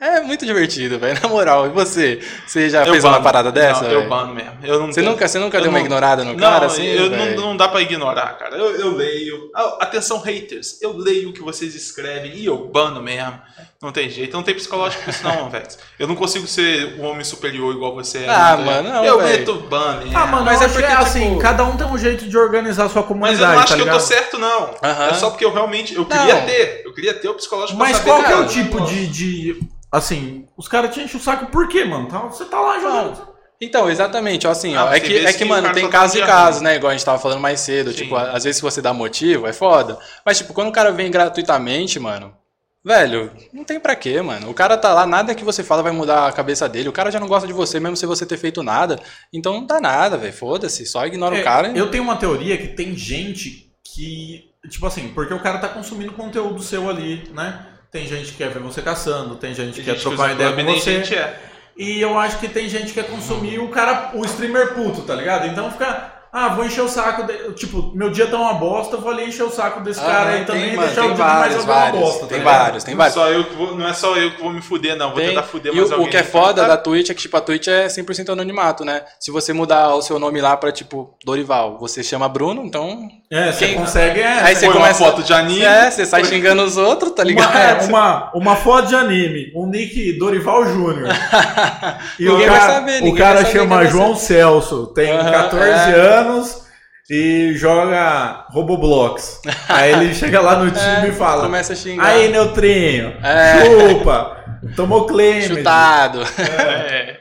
É 0.00 0.20
muito 0.20 0.44
divertido, 0.44 0.98
velho, 0.98 1.18
na 1.22 1.28
moral. 1.28 1.66
E 1.66 1.70
você? 1.70 2.20
Você 2.46 2.68
já 2.68 2.84
fez 2.84 3.04
uma 3.04 3.12
bano. 3.12 3.24
parada 3.24 3.52
dessa? 3.52 3.84
Não, 3.84 3.90
eu 3.90 4.08
bano 4.08 4.34
mesmo. 4.34 4.52
Eu 4.62 4.80
não 4.80 4.86
Você 4.88 5.00
tenho- 5.00 5.12
nunca, 5.12 5.26
você 5.28 5.38
nunca 5.38 5.56
eu 5.58 5.62
deu 5.62 5.70
uma 5.70 5.78
não- 5.78 5.84
ignorada 5.86 6.24
no 6.24 6.32
Não, 6.32 6.38
cara, 6.38 6.66
assim? 6.66 6.84
eu 6.84 7.08
não, 7.10 7.26
não 7.36 7.56
dá 7.56 7.68
pra 7.68 7.80
ignorar, 7.80 8.36
cara. 8.38 8.56
Eu, 8.56 8.74
eu 8.76 8.94
leio. 8.96 9.50
Ah, 9.54 9.78
Atenção, 9.80 10.18
haters. 10.18 10.80
Eu 10.82 10.96
leio 10.96 11.30
o 11.30 11.32
que 11.32 11.40
vocês 11.42 11.74
escrevem 11.74 12.34
e 12.34 12.44
eu 12.44 12.58
bano 12.68 13.00
mesmo. 13.02 13.40
Não 13.84 13.92
tem 13.92 14.08
jeito. 14.08 14.32
Não 14.34 14.42
tem 14.42 14.54
psicológico 14.54 15.02
pra 15.02 15.12
isso, 15.12 15.22
não, 15.22 15.50
velho. 15.50 15.66
Eu 15.98 16.08
não 16.08 16.14
consigo 16.16 16.46
ser 16.46 16.98
um 16.98 17.04
homem 17.04 17.22
superior 17.22 17.74
igual 17.74 17.94
você 17.94 18.20
é. 18.20 18.28
Ah, 18.30 18.54
entendeu? 18.54 18.72
mano, 18.72 18.88
não, 18.88 19.04
Eu 19.04 19.18
velho. 19.18 19.38
meto 19.40 19.54
ban 19.68 19.98
mesmo. 19.98 20.16
Ah, 20.18 20.26
mano, 20.26 20.44
Mas 20.44 20.58
mas 20.58 20.62
é 20.62 20.64
é 20.64 20.68
porque, 20.68 20.92
assim, 20.92 21.28
tipo- 21.28 21.38
cada 21.40 21.64
um 21.64 21.76
tem 21.76 21.86
um 21.86 21.98
jeito 21.98 22.26
de 22.26 22.38
organizar 22.38 22.86
a 22.86 22.88
sua 22.88 23.02
Mas 23.02 23.08
comunidade, 23.08 23.42
eu 23.42 23.46
não 23.48 23.58
acho 23.58 23.68
tá 23.68 23.74
que 23.74 23.80
eu 23.82 23.84
tô 23.86 23.92
ligado? 23.92 24.00
certo, 24.00 24.38
não. 24.38 24.70
Aham. 24.82 25.06
É 25.08 25.14
só 25.14 25.28
porque 25.28 25.44
eu 25.44 25.52
realmente. 25.52 25.94
Eu 25.94 26.06
queria 26.06 26.34
Não. 26.36 26.46
ter. 26.46 26.82
Eu 26.86 26.94
queria 26.94 27.12
ter 27.12 27.28
o 27.28 27.34
psicológico 27.34 27.78
Mas 27.78 27.98
pra 27.98 27.98
saber 27.98 28.10
qual 28.10 28.24
que 28.24 28.32
é 28.32 28.36
o 28.44 28.46
tipo 28.48 28.80
de, 28.86 29.06
de. 29.06 29.60
Assim, 29.92 30.46
os 30.56 30.66
caras 30.66 30.94
te 30.94 31.00
enchem 31.02 31.20
o 31.20 31.22
saco 31.22 31.46
por 31.46 31.68
quê, 31.68 31.84
mano? 31.84 32.08
Tá- 32.08 32.20
Você 32.20 32.46
tá 32.46 32.58
lá 32.60 32.80
jogando. 32.80 33.34
Então, 33.60 33.88
exatamente, 33.90 34.46
ó, 34.46 34.50
assim, 34.50 34.74
Ah, 34.74 34.86
ó, 34.86 34.92
é 34.92 34.98
que, 34.98 35.24
é 35.26 35.32
que, 35.32 35.44
mano, 35.44 35.72
tem 35.72 35.84
tá 35.84 35.90
casos 35.90 36.16
e 36.16 36.20
ruim. 36.20 36.62
né, 36.64 36.74
igual 36.76 36.90
a 36.90 36.92
gente 36.94 37.04
tava 37.04 37.18
falando 37.20 37.40
mais 37.40 37.60
cedo, 37.60 37.90
Sim. 37.92 37.96
tipo, 37.98 38.16
às 38.16 38.42
vezes 38.44 38.56
se 38.56 38.62
você 38.62 38.82
dá 38.82 38.92
motivo, 38.92 39.46
é 39.46 39.52
foda, 39.52 39.96
mas, 40.26 40.38
tipo, 40.38 40.52
quando 40.52 40.68
o 40.68 40.72
cara 40.72 40.90
vem 40.90 41.10
gratuitamente, 41.10 42.00
mano, 42.00 42.34
velho, 42.84 43.30
não 43.52 43.64
tem 43.64 43.80
pra 43.80 43.96
quê, 43.96 44.20
mano, 44.20 44.50
o 44.50 44.54
cara 44.54 44.76
tá 44.76 44.92
lá, 44.92 45.06
nada 45.06 45.34
que 45.34 45.44
você 45.44 45.64
fala 45.64 45.82
vai 45.82 45.92
mudar 45.92 46.28
a 46.28 46.32
cabeça 46.32 46.68
dele, 46.68 46.88
o 46.88 46.92
cara 46.92 47.10
já 47.10 47.18
não 47.18 47.26
gosta 47.26 47.46
de 47.46 47.52
você, 47.52 47.80
mesmo 47.80 47.96
se 47.96 48.04
você 48.06 48.26
ter 48.26 48.36
feito 48.36 48.62
nada, 48.62 49.00
então 49.32 49.54
não 49.54 49.66
dá 49.66 49.80
nada, 49.80 50.16
velho, 50.16 50.32
foda-se, 50.32 50.84
só 50.86 51.06
ignora 51.06 51.36
É, 51.36 51.40
o 51.40 51.44
cara. 51.44 51.68
Eu 51.74 51.90
tenho 51.90 52.04
uma 52.04 52.16
teoria 52.16 52.56
que 52.58 52.68
tem 52.68 52.94
gente 52.96 53.72
que. 53.82 54.50
Tipo 54.68 54.86
assim, 54.86 55.08
porque 55.14 55.32
o 55.34 55.40
cara 55.40 55.58
tá 55.58 55.68
consumindo 55.68 56.12
conteúdo 56.12 56.62
seu 56.62 56.88
ali, 56.88 57.30
né? 57.34 57.66
Tem 57.90 58.06
gente 58.06 58.32
que 58.32 58.38
quer 58.38 58.50
ver 58.50 58.60
você 58.60 58.80
caçando, 58.82 59.36
tem 59.36 59.54
gente 59.54 59.74
que 59.74 59.76
Tem 59.76 59.84
quer 59.84 59.90
gente 59.92 60.02
que 60.02 60.08
trocar 60.08 60.24
usa 60.24 60.32
ideia 60.32 60.52
com 60.52 60.72
você. 60.72 60.94
gente 60.96 61.14
é. 61.14 61.40
E 61.76 62.00
eu 62.00 62.18
acho 62.18 62.38
que 62.38 62.48
tem 62.48 62.68
gente 62.68 62.86
que 62.86 62.94
quer 62.94 63.10
consumir 63.10 63.58
o 63.58 63.68
cara, 63.68 64.12
o 64.14 64.24
streamer 64.24 64.74
puto, 64.74 65.02
tá 65.02 65.14
ligado? 65.14 65.46
Então 65.46 65.70
fica. 65.70 66.13
Ah, 66.36 66.48
vou 66.48 66.64
encher 66.64 66.80
o 66.82 66.88
saco. 66.88 67.22
De... 67.22 67.52
Tipo, 67.54 67.92
meu 67.94 68.10
dia 68.10 68.26
tá 68.26 68.36
uma 68.36 68.54
bosta, 68.54 68.96
eu 68.96 69.00
vou 69.00 69.12
ali 69.12 69.28
encher 69.28 69.44
o 69.44 69.50
saco 69.50 69.80
desse 69.82 70.00
Ah, 70.00 70.04
cara 70.04 70.30
aí 70.30 70.36
tem, 70.38 70.46
também 70.46 70.72
e 70.72 70.76
mano, 70.76 70.88
deixar 70.88 71.02
tem 71.02 71.10
o 71.12 71.14
dia 71.14 71.24
de 71.24 71.30
mais 71.30 71.38
vários, 71.40 71.64
uma 71.64 71.74
vários, 71.74 72.00
bosta. 72.00 72.20
tá 72.22 72.26
tem 72.26 72.38
ligado? 72.38 72.58
vários, 72.58 72.84
tem 72.84 72.96
vários. 72.96 73.14
só 73.14 73.28
eu 73.28 73.44
que 73.44 73.54
vou, 73.54 73.76
não 73.76 73.86
é 73.88 73.92
só 73.94 74.16
eu 74.16 74.30
que 74.32 74.42
vou 74.42 74.50
me 74.52 74.60
fuder, 74.60 74.96
não. 74.96 75.10
Vou 75.10 75.18
Tem. 75.18 75.28
tentar 75.28 75.44
fuder 75.44 75.72
mais 75.72 75.90
o, 75.90 75.92
alguém. 75.94 76.08
o 76.08 76.10
que 76.10 76.16
é 76.16 76.24
foda 76.24 76.62
Tá? 76.62 76.68
da 76.68 76.76
Twitch 76.76 77.10
é 77.10 77.14
que, 77.14 77.20
tipo, 77.22 77.36
a 77.36 77.40
Twitch 77.40 77.68
é 77.68 77.86
100% 77.86 78.30
anonimato, 78.30 78.84
né? 78.84 79.02
Se 79.20 79.30
você 79.30 79.52
mudar 79.52 79.94
o 79.94 80.02
seu 80.02 80.18
nome 80.18 80.40
lá 80.40 80.56
pra, 80.56 80.72
tipo, 80.72 81.14
Dorival, 81.24 81.78
você 81.78 82.02
chama 82.02 82.28
Bruno, 82.28 82.64
então... 82.64 83.08
É, 83.30 83.52
você 83.52 83.66
Quem- 83.68 83.76
consegue. 83.76 84.20
É, 84.20 84.40
Aí 84.42 84.54
você 84.56 84.66
começa... 84.68 85.02
uma 85.02 85.10
foto 85.10 85.22
de 85.22 85.32
anime. 85.32 85.62
É, 85.64 85.88
você 85.90 86.04
sai 86.04 86.24
xingando 86.24 86.62
os 86.62 86.76
outros, 86.76 87.12
tá 87.12 87.22
Uma, 87.22 87.28
ligado? 87.28 87.56
é, 87.56 87.84
uma, 87.86 88.30
uma 88.34 88.56
foto 88.56 88.88
de 88.88 88.94
anime, 88.96 89.52
um 89.54 89.66
nick 89.68 90.18
Dorival 90.18 90.66
Júnior. 90.66 91.08
E 92.18 92.24
Ninguém 92.26 92.46
o 92.46 92.50
vai 92.50 92.58
cara, 92.60 92.72
saber, 92.74 92.92
o 93.00 93.04
ninguém 93.04 93.14
cara 93.14 93.34
vai 93.34 93.44
saber 93.46 93.58
chama 93.58 93.82
é 93.82 93.86
João 93.86 94.14
Celso, 94.14 94.86
tem 94.88 95.10
Aham, 95.12 95.30
14 95.32 95.70
é. 95.70 96.23
Anos 96.24 96.64
e 97.10 97.52
joga 97.54 98.46
Roboblox. 98.50 99.40
Aí 99.68 99.92
ele 99.92 100.12
chega 100.14 100.40
lá 100.40 100.56
no 100.56 100.70
time 100.70 101.06
É, 101.06 101.08
e 101.08 101.12
fala: 101.12 101.42
Começa 101.42 101.72
a 101.72 101.76
xingar. 101.76 102.06
Aí, 102.06 102.28
Neutrinho, 102.28 103.16
É. 103.22 103.64
chupa, 103.90 104.44
tomou 104.76 105.06
claim. 105.06 105.42
Chutado. 105.42 106.20
É. 106.38 107.20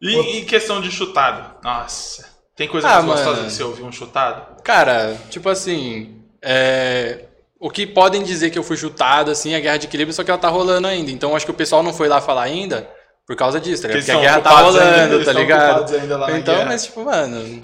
E, 0.00 0.38
e 0.38 0.44
questão 0.44 0.80
de 0.80 0.90
chutado? 0.90 1.56
Nossa. 1.62 2.24
Tem 2.56 2.68
coisa 2.68 2.86
Ah, 2.88 3.02
mais 3.02 3.20
gostosa 3.20 3.44
que 3.44 3.50
você 3.52 3.62
ouvir 3.62 3.82
um 3.82 3.90
chutado? 3.92 4.62
Cara, 4.62 5.16
tipo 5.28 5.48
assim... 5.48 6.20
É, 6.40 7.24
o 7.58 7.68
que 7.70 7.86
podem 7.86 8.22
dizer 8.22 8.50
que 8.50 8.58
eu 8.58 8.62
fui 8.62 8.76
chutado, 8.76 9.30
assim, 9.30 9.54
a 9.54 9.60
guerra 9.60 9.78
de 9.78 9.86
equilíbrio, 9.86 10.14
só 10.14 10.22
que 10.22 10.30
ela 10.30 10.38
tá 10.38 10.48
rolando 10.48 10.86
ainda. 10.86 11.10
Então 11.10 11.34
acho 11.34 11.46
que 11.46 11.50
o 11.50 11.54
pessoal 11.54 11.82
não 11.82 11.92
foi 11.92 12.06
lá 12.06 12.20
falar 12.20 12.42
ainda 12.42 12.88
por 13.26 13.34
causa 13.34 13.58
disso, 13.58 13.82
tá? 13.82 13.88
Porque 13.88 14.02
Porque 14.04 14.12
a 14.12 14.20
guerra 14.20 14.40
tá 14.40 14.50
ainda, 14.50 14.62
rolando, 14.62 15.14
eles 15.14 15.26
tá 15.26 15.32
ligado? 15.32 15.94
ainda 15.94 16.38
Então, 16.38 16.64
mas 16.66 16.84
tipo, 16.84 17.02
mano. 17.04 17.60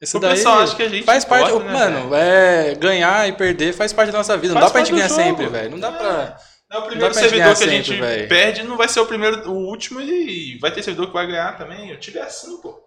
Isso 0.00 0.18
O 0.18 0.20
daí 0.20 0.32
pessoal 0.36 0.60
acha 0.60 0.76
que 0.76 0.82
a 0.82 0.88
gente 0.88 1.04
faz 1.04 1.24
parte, 1.24 1.52
né, 1.52 1.72
mano, 1.72 2.14
é 2.14 2.74
ganhar 2.74 3.28
e 3.28 3.32
perder 3.32 3.72
faz 3.72 3.92
parte 3.92 4.10
da 4.12 4.18
nossa 4.18 4.36
vida. 4.36 4.52
Não 4.54 4.60
Faz 4.60 4.66
dá 4.66 4.72
pra 4.72 4.84
gente 4.84 4.94
ganhar 4.94 5.08
jogo. 5.08 5.20
sempre, 5.22 5.46
velho. 5.46 5.70
Não 5.70 5.80
dá 5.80 5.92
pra. 5.92 6.36
É 6.70 6.76
o 6.76 6.80
Não 6.80 6.86
primeiro 6.88 7.14
servidor 7.14 7.56
que 7.56 7.64
a 7.64 7.68
gente 7.68 7.88
sempre, 7.92 8.26
perde, 8.26 8.62
não 8.64 8.76
vai 8.76 8.88
ser 8.88 9.00
o 9.00 9.06
primeiro, 9.06 9.48
o 9.48 9.68
último 9.68 10.00
e 10.00 10.58
vai 10.60 10.72
ter 10.72 10.82
servidor 10.82 11.06
que 11.08 11.12
vai 11.12 11.26
ganhar 11.26 11.56
também. 11.56 11.90
Eu 11.90 12.00
tive 12.00 12.18
assim, 12.18 12.60
pô. 12.60 12.82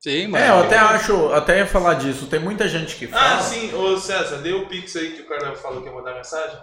Sim, 0.00 0.28
mano. 0.28 0.44
É, 0.44 0.48
eu 0.48 0.60
até 0.60 0.78
acho, 0.78 1.32
até 1.32 1.58
ia 1.58 1.66
falar 1.66 1.94
disso. 1.94 2.26
Tem 2.26 2.38
muita 2.40 2.66
gente 2.68 2.96
que 2.96 3.06
fala. 3.06 3.38
Ah, 3.38 3.42
sim, 3.42 3.74
ô 3.74 3.98
César, 3.98 4.38
dê 4.38 4.52
o 4.52 4.66
pix 4.66 4.94
aí 4.96 5.10
que 5.10 5.22
o 5.22 5.26
cara 5.28 5.54
falou 5.56 5.82
que 5.82 5.88
ia 5.88 5.94
mandar 5.94 6.14
mensagem. 6.14 6.56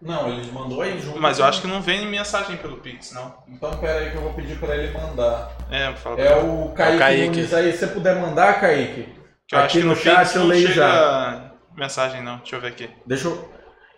Não, 0.00 0.28
ele 0.28 0.50
mandou 0.52 0.80
aí 0.80 1.00
junto. 1.00 1.20
Mas 1.20 1.38
eu 1.40 1.44
acho 1.44 1.60
que 1.60 1.66
não 1.66 1.82
vem 1.82 2.06
mensagem 2.06 2.56
pelo 2.56 2.76
pix, 2.78 3.12
não. 3.12 3.34
Então 3.48 3.70
pera 3.78 3.98
aí 3.98 4.10
que 4.10 4.16
eu 4.16 4.22
vou 4.22 4.32
pedir 4.32 4.56
pra 4.58 4.76
ele 4.76 4.92
mandar. 4.96 5.50
É, 5.70 5.92
fala 5.94 6.20
É 6.20 6.36
o 6.36 6.68
Kaique, 6.70 6.98
Kaique. 6.98 7.26
Nunes 7.26 7.54
aí. 7.54 7.72
Se 7.72 7.78
você 7.78 7.86
puder 7.88 8.16
mandar, 8.16 8.60
Kaique. 8.60 9.08
que 9.46 9.54
eu 9.54 9.58
acho 9.58 9.66
aqui 9.66 9.78
que 9.78 9.84
no 9.84 9.90
no 9.90 9.96
chat 9.96 10.18
pix 10.20 10.34
eu 10.34 10.40
não 10.42 10.48
leio 10.48 10.68
chega 10.68 10.74
já. 10.80 11.50
mensagem, 11.76 12.22
não. 12.22 12.36
Deixa 12.38 12.56
eu 12.56 12.60
ver 12.60 12.68
aqui. 12.68 12.90
Deixa 13.06 13.26
eu. 13.28 13.52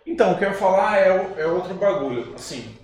Então, 0.07 0.31
o 0.31 0.37
que 0.37 0.43
eu 0.43 0.49
ia 0.49 0.55
falar 0.55 0.97
é, 0.97 1.11
o- 1.13 1.39
é 1.39 1.45
outro 1.45 1.75
bagulho. 1.75 2.33
Assim, 2.33 2.75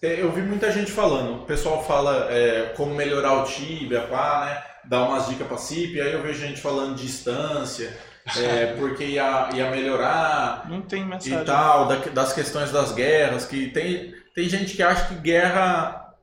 te- 0.00 0.18
eu 0.18 0.32
vi 0.32 0.42
muita 0.42 0.72
gente 0.72 0.90
falando. 0.90 1.42
O 1.42 1.46
pessoal 1.46 1.84
fala 1.84 2.26
é, 2.28 2.72
como 2.76 2.92
melhorar 2.94 3.34
o 3.34 3.44
Tibia, 3.44 4.00
pá, 4.02 4.46
né? 4.46 4.62
Dar 4.86 5.04
umas 5.04 5.28
dicas 5.28 5.46
pra 5.46 5.56
CIP. 5.56 6.00
Aí 6.00 6.12
eu 6.12 6.22
vejo 6.22 6.40
gente 6.44 6.60
falando 6.60 6.96
de 6.96 7.02
distância, 7.06 7.96
é, 8.38 8.74
porque 8.78 9.04
ia, 9.04 9.48
ia 9.54 9.70
melhorar 9.70 10.64
Não 10.68 10.80
tem 10.80 11.04
mensagem. 11.04 11.38
e 11.40 11.44
tal, 11.44 11.86
da- 11.86 11.96
das 12.12 12.32
questões 12.32 12.70
das 12.72 12.92
guerras. 12.92 13.44
Que 13.44 13.68
tem, 13.70 14.14
tem 14.34 14.48
gente 14.48 14.74
que 14.74 14.82
acha 14.82 15.06
que 15.08 15.14
guerra 15.16 16.14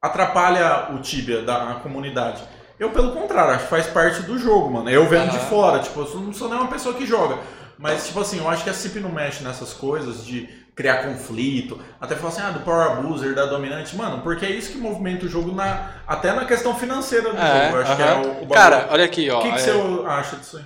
atrapalha 0.00 0.88
o 0.94 0.98
Tibia 1.00 1.42
da 1.42 1.78
comunidade. 1.82 2.42
Eu, 2.78 2.90
pelo 2.90 3.12
contrário, 3.12 3.52
acho 3.54 3.64
que 3.64 3.70
faz 3.70 3.86
parte 3.86 4.22
do 4.22 4.38
jogo, 4.38 4.70
mano. 4.70 4.90
Eu 4.90 5.06
vendo 5.08 5.30
de 5.30 5.38
fora, 5.38 5.78
tipo, 5.78 6.00
eu 6.00 6.20
não 6.20 6.32
sou 6.32 6.48
nem 6.48 6.58
uma 6.58 6.68
pessoa 6.68 6.94
que 6.94 7.06
joga. 7.06 7.38
Mas, 7.78 8.06
tipo 8.06 8.20
assim, 8.20 8.38
eu 8.38 8.48
acho 8.48 8.64
que 8.64 8.70
a 8.70 8.74
CIP 8.74 8.98
não 9.00 9.10
mexe 9.12 9.42
nessas 9.44 9.72
coisas 9.72 10.24
de 10.24 10.48
criar 10.74 11.04
conflito. 11.04 11.80
Até 12.00 12.16
falar 12.16 12.28
assim, 12.30 12.42
ah, 12.42 12.50
do 12.50 12.60
Power 12.60 12.92
Abuser, 12.92 13.34
da 13.34 13.46
Dominante. 13.46 13.94
Mano, 13.96 14.22
porque 14.22 14.46
é 14.46 14.50
isso 14.50 14.72
que 14.72 14.78
movimenta 14.78 15.26
o 15.26 15.28
jogo 15.28 15.52
na, 15.54 15.90
até 16.06 16.32
na 16.32 16.44
questão 16.44 16.74
financeira 16.74 17.30
do 17.32 17.38
É, 17.38 17.64
jogo. 17.66 17.76
Eu 17.76 17.82
acho 17.82 17.96
que 17.96 18.02
aham. 18.02 18.10
é 18.12 18.26
o, 18.26 18.42
o. 18.44 18.48
Cara, 18.48 18.88
olha 18.90 19.04
aqui, 19.04 19.30
ó. 19.30 19.38
o 19.38 19.42
que, 19.42 19.48
que 19.52 19.54
é- 19.56 19.58
você 19.60 20.04
acha 20.06 20.36
disso 20.36 20.56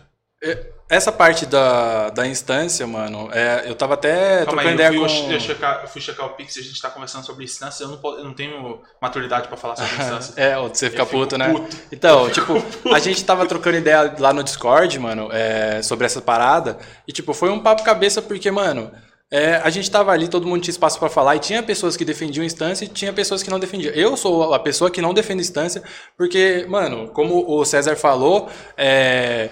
aí? 0.42 0.58
Essa 0.88 1.10
parte 1.10 1.46
da, 1.46 2.10
da 2.10 2.26
instância, 2.28 2.86
mano, 2.86 3.28
é, 3.32 3.64
eu 3.66 3.74
tava 3.74 3.94
até 3.94 4.44
Calma 4.44 4.62
trocando 4.62 4.68
aí, 4.68 4.74
ideia 4.74 4.88
eu 4.88 5.02
com. 5.02 5.08
fui, 5.08 5.34
eu 5.34 5.40
checar, 5.40 5.80
eu 5.82 5.88
fui 5.88 6.00
checar 6.00 6.26
o 6.26 6.30
Pix 6.30 6.56
e 6.56 6.60
a 6.60 6.62
gente 6.62 6.80
tá 6.80 6.88
conversando 6.88 7.26
sobre 7.26 7.42
instâncias. 7.42 7.80
Eu 7.80 7.88
não, 7.88 8.18
eu 8.18 8.24
não 8.24 8.32
tenho 8.32 8.80
maturidade 9.02 9.48
pra 9.48 9.56
falar 9.56 9.74
sobre. 9.76 9.96
É, 10.36 10.56
ó, 10.56 10.68
você 10.68 10.88
fica 10.88 11.02
Eu 11.02 11.06
puto, 11.06 11.36
né? 11.36 11.50
puto. 11.52 11.76
Então, 11.90 12.30
tipo, 12.30 12.54
a 12.94 13.00
gente 13.00 13.24
tava 13.24 13.44
trocando 13.46 13.78
ideia 13.78 14.14
lá 14.18 14.32
no 14.32 14.44
Discord, 14.44 14.96
mano, 15.00 15.28
é, 15.32 15.82
sobre 15.82 16.06
essa 16.06 16.20
parada. 16.20 16.78
E, 17.06 17.12
tipo, 17.12 17.34
foi 17.34 17.50
um 17.50 17.58
papo 17.60 17.82
cabeça 17.82 18.22
porque, 18.22 18.48
mano, 18.52 18.92
é, 19.28 19.56
a 19.56 19.70
gente 19.70 19.90
tava 19.90 20.12
ali, 20.12 20.28
todo 20.28 20.46
mundo 20.46 20.62
tinha 20.62 20.70
espaço 20.70 21.00
pra 21.00 21.08
falar, 21.08 21.34
e 21.34 21.40
tinha 21.40 21.62
pessoas 21.64 21.96
que 21.96 22.04
defendiam 22.04 22.44
instância 22.44 22.84
e 22.84 22.88
tinha 22.88 23.12
pessoas 23.12 23.42
que 23.42 23.50
não 23.50 23.58
defendiam. 23.58 23.92
Eu 23.92 24.16
sou 24.16 24.54
a 24.54 24.58
pessoa 24.60 24.88
que 24.88 25.02
não 25.02 25.12
defende 25.12 25.40
instância, 25.40 25.82
porque, 26.16 26.64
mano, 26.68 27.08
como 27.08 27.44
o 27.48 27.64
César 27.64 27.96
falou, 27.96 28.48
é. 28.76 29.50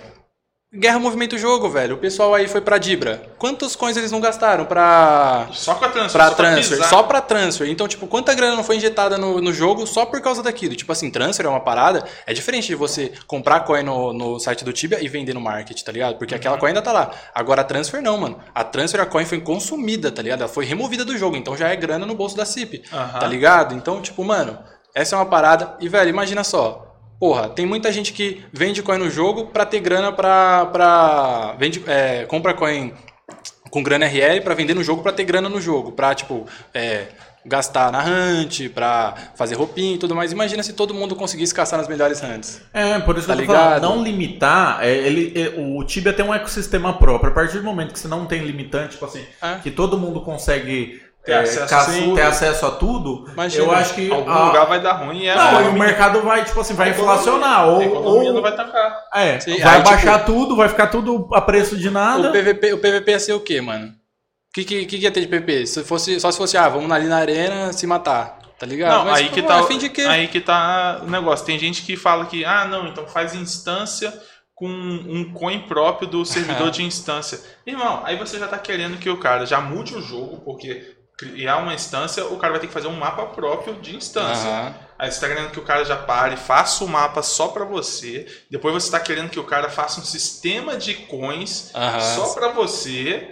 Guerra 0.76 0.98
movimenta 0.98 1.36
o 1.36 1.38
jogo, 1.38 1.70
velho. 1.70 1.94
O 1.94 1.98
pessoal 1.98 2.34
aí 2.34 2.48
foi 2.48 2.60
pra 2.60 2.78
Dibra. 2.78 3.22
Quantos 3.38 3.76
coins 3.76 3.96
eles 3.96 4.10
não 4.10 4.20
gastaram 4.20 4.64
pra. 4.64 5.46
Só 5.52 5.74
com 5.76 5.84
a 5.84 5.88
transfer. 5.88 6.18
Pra 6.18 6.28
só 6.30 6.34
transfer, 6.34 6.76
pisar. 6.76 6.88
só 6.88 7.02
pra 7.04 7.20
transfer. 7.20 7.68
Então, 7.70 7.86
tipo, 7.86 8.08
quanta 8.08 8.34
grana 8.34 8.56
não 8.56 8.64
foi 8.64 8.76
injetada 8.76 9.16
no, 9.16 9.40
no 9.40 9.52
jogo 9.52 9.86
só 9.86 10.04
por 10.04 10.20
causa 10.20 10.42
daquilo? 10.42 10.74
Tipo 10.74 10.90
assim, 10.90 11.12
transfer 11.12 11.46
é 11.46 11.48
uma 11.48 11.60
parada. 11.60 12.04
É 12.26 12.32
diferente 12.34 12.66
de 12.66 12.74
você 12.74 13.12
comprar 13.28 13.60
coin 13.60 13.84
no, 13.84 14.12
no 14.12 14.40
site 14.40 14.64
do 14.64 14.72
Tibia 14.72 14.98
e 15.00 15.06
vender 15.06 15.32
no 15.32 15.40
market, 15.40 15.80
tá 15.80 15.92
ligado? 15.92 16.16
Porque 16.18 16.34
Uhum. 16.34 16.38
aquela 16.40 16.58
coin 16.58 16.70
ainda 16.70 16.82
tá 16.82 16.90
lá. 16.90 17.10
Agora 17.32 17.60
a 17.60 17.64
transfer 17.64 18.02
não, 18.02 18.18
mano. 18.18 18.40
A 18.52 18.64
transfer, 18.64 19.00
a 19.00 19.06
coin 19.06 19.24
foi 19.24 19.40
consumida, 19.40 20.10
tá 20.10 20.22
ligado? 20.22 20.40
Ela 20.40 20.48
foi 20.48 20.64
removida 20.64 21.04
do 21.04 21.16
jogo. 21.16 21.36
Então 21.36 21.56
já 21.56 21.68
é 21.68 21.76
grana 21.76 22.04
no 22.04 22.16
bolso 22.16 22.36
da 22.36 22.44
CIP, 22.44 22.82
Aham. 22.92 23.20
tá 23.20 23.26
ligado? 23.28 23.74
Então, 23.76 24.02
tipo, 24.02 24.24
mano, 24.24 24.58
essa 24.92 25.14
é 25.14 25.18
uma 25.18 25.26
parada. 25.26 25.76
E, 25.78 25.88
velho, 25.88 26.08
imagina 26.10 26.42
só. 26.42 26.83
Porra, 27.18 27.48
tem 27.48 27.64
muita 27.64 27.90
gente 27.92 28.12
que 28.12 28.42
vende 28.52 28.82
coin 28.82 28.98
no 28.98 29.10
jogo 29.10 29.46
pra 29.46 29.64
ter 29.64 29.80
grana 29.80 30.12
pra. 30.12 30.66
pra 30.66 31.54
vende, 31.58 31.82
é, 31.86 32.24
compra 32.24 32.52
coin 32.54 32.92
com 33.70 33.82
grana 33.82 34.06
RL 34.06 34.40
pra 34.42 34.54
vender 34.54 34.74
no 34.74 34.84
jogo 34.84 35.02
pra 35.02 35.12
ter 35.12 35.24
grana 35.24 35.48
no 35.48 35.60
jogo. 35.60 35.92
Pra, 35.92 36.14
tipo, 36.14 36.46
é, 36.72 37.06
gastar 37.46 37.90
na 37.92 38.02
hunt, 38.04 38.68
pra 38.70 39.14
fazer 39.36 39.54
roupinha 39.54 39.94
e 39.94 39.98
tudo 39.98 40.14
mais. 40.14 40.32
Imagina 40.32 40.62
se 40.62 40.72
todo 40.72 40.94
mundo 40.94 41.14
conseguisse 41.16 41.54
caçar 41.54 41.78
nas 41.78 41.88
melhores 41.88 42.22
hunts. 42.22 42.60
É, 42.72 42.98
por 43.00 43.16
isso 43.18 43.26
Tá 43.26 43.34
que 43.36 43.42
eu 43.42 43.46
tô 43.46 43.52
falando, 43.52 43.82
não 43.82 44.02
limitar, 44.02 44.78
é, 44.82 44.90
ele, 44.94 45.32
é, 45.34 45.54
o 45.60 45.82
Tibia 45.84 46.12
tem 46.12 46.24
um 46.24 46.32
ecossistema 46.34 46.92
próprio. 46.98 47.30
A 47.30 47.34
partir 47.34 47.58
do 47.58 47.64
momento 47.64 47.92
que 47.92 47.98
você 47.98 48.08
não 48.08 48.26
tem 48.26 48.42
limitante, 48.44 48.92
tipo 48.92 49.04
assim, 49.04 49.24
É. 49.42 49.56
que 49.62 49.70
todo 49.70 49.98
mundo 49.98 50.20
consegue 50.20 51.00
Ter 51.24 51.32
é, 51.32 51.38
acesso 51.40 51.62
a 51.62 51.66
ca- 51.66 51.84
tudo. 51.86 52.14
ter 52.14 52.22
acesso 52.22 52.66
a 52.66 52.70
tudo, 52.72 53.24
Imagina, 53.32 53.64
eu 53.64 53.72
acho 53.72 53.94
que 53.94 54.10
Algum 54.12 54.30
a- 54.30 54.46
lugar 54.46 54.66
vai 54.66 54.80
dar 54.82 54.92
ruim 54.92 55.20
e 55.22 55.26
é 55.26 55.34
não, 55.34 55.62
e 55.64 55.68
o 55.68 55.72
mercado 55.72 56.20
vai, 56.20 56.44
tipo 56.44 56.60
assim, 56.60 56.74
vai 56.74 56.90
inflacionar. 56.90 57.66
Ou, 57.68 57.80
A 57.80 57.84
economia 57.84 58.28
ou- 58.28 58.34
não 58.34 58.42
vai 58.42 58.54
tancar. 58.54 59.04
é, 59.14 59.40
Sim, 59.40 59.58
vai 59.60 59.76
aí, 59.78 59.82
baixar 59.82 60.24
tudo, 60.26 60.54
vai 60.54 60.68
ficar 60.68 60.88
tudo 60.88 61.28
a 61.32 61.40
preço 61.40 61.76
de 61.78 61.88
nada. 61.90 62.28
O 62.28 62.32
PVP, 62.32 62.72
o 62.74 62.78
PVP 62.78 63.10
ia 63.12 63.18
ser 63.20 63.32
o 63.32 63.40
quê, 63.40 63.60
mano? 63.60 63.86
O 63.86 63.92
que, 64.54 64.64
que, 64.64 64.84
que 64.86 64.96
ia 64.98 65.10
ter 65.10 65.20
de 65.22 65.26
PVP? 65.26 65.66
Se 65.66 65.82
fosse, 65.82 66.20
só 66.20 66.30
se 66.30 66.36
fosse, 66.38 66.56
ah, 66.58 66.68
vamos 66.68 66.90
ali 66.92 67.06
na 67.06 67.16
arena 67.16 67.72
se 67.72 67.86
matar. 67.86 68.38
Tá 68.58 68.66
ligado? 68.66 68.98
Não, 68.98 69.04
Mas, 69.06 69.18
aí 69.18 69.28
pô, 69.28 69.34
que, 69.34 69.42
tá, 69.42 69.62
fim 69.64 69.78
de 69.78 69.88
quê? 69.88 70.02
aí 70.02 70.28
que 70.28 70.40
tá 70.40 71.00
o 71.02 71.10
negócio. 71.10 71.44
Tem 71.44 71.58
gente 71.58 71.82
que 71.82 71.96
fala 71.96 72.26
que, 72.26 72.44
ah, 72.44 72.66
não, 72.66 72.86
então 72.86 73.06
faz 73.06 73.34
instância 73.34 74.12
com 74.54 74.68
um 74.68 75.32
coin 75.34 75.60
próprio 75.66 76.06
do 76.06 76.24
servidor 76.24 76.70
de 76.70 76.84
instância. 76.84 77.40
Irmão, 77.66 78.02
aí 78.04 78.16
você 78.16 78.38
já 78.38 78.46
tá 78.46 78.56
querendo 78.56 78.96
que 78.98 79.10
o 79.10 79.16
cara 79.18 79.44
já 79.44 79.60
mude 79.60 79.96
o 79.96 80.00
jogo, 80.00 80.40
porque 80.44 80.94
criar 81.18 81.58
uma 81.58 81.74
instância, 81.74 82.24
o 82.26 82.36
cara 82.36 82.52
vai 82.52 82.60
ter 82.60 82.66
que 82.66 82.72
fazer 82.72 82.88
um 82.88 82.96
mapa 82.96 83.26
próprio 83.26 83.74
de 83.74 83.94
instância. 83.96 84.48
Aham. 84.50 84.74
Aí 84.98 85.10
você 85.10 85.20
tá 85.20 85.28
querendo 85.28 85.50
que 85.50 85.58
o 85.58 85.64
cara 85.64 85.84
já 85.84 85.96
pare, 85.96 86.36
faça 86.36 86.84
o 86.84 86.88
mapa 86.88 87.20
só 87.22 87.48
pra 87.48 87.64
você. 87.64 88.26
Depois 88.50 88.72
você 88.74 88.90
tá 88.90 89.00
querendo 89.00 89.28
que 89.30 89.40
o 89.40 89.44
cara 89.44 89.68
faça 89.68 90.00
um 90.00 90.04
sistema 90.04 90.76
de 90.76 90.94
coins 90.94 91.70
Aham. 91.74 92.00
só 92.00 92.34
pra 92.34 92.48
você. 92.48 93.28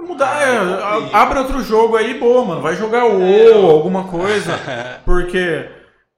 Mudar, 0.00 0.36
Ah, 0.36 0.42
é, 0.42 1.12
é 1.12 1.16
abre 1.16 1.38
outro 1.38 1.62
jogo 1.62 1.96
aí, 1.96 2.18
boa, 2.18 2.44
mano. 2.44 2.60
Vai 2.62 2.74
jogar 2.74 3.04
o 3.06 3.22
É, 3.22 3.48
eu- 3.48 3.70
alguma 3.70 4.04
coisa. 4.08 4.58
Porque. 5.04 5.68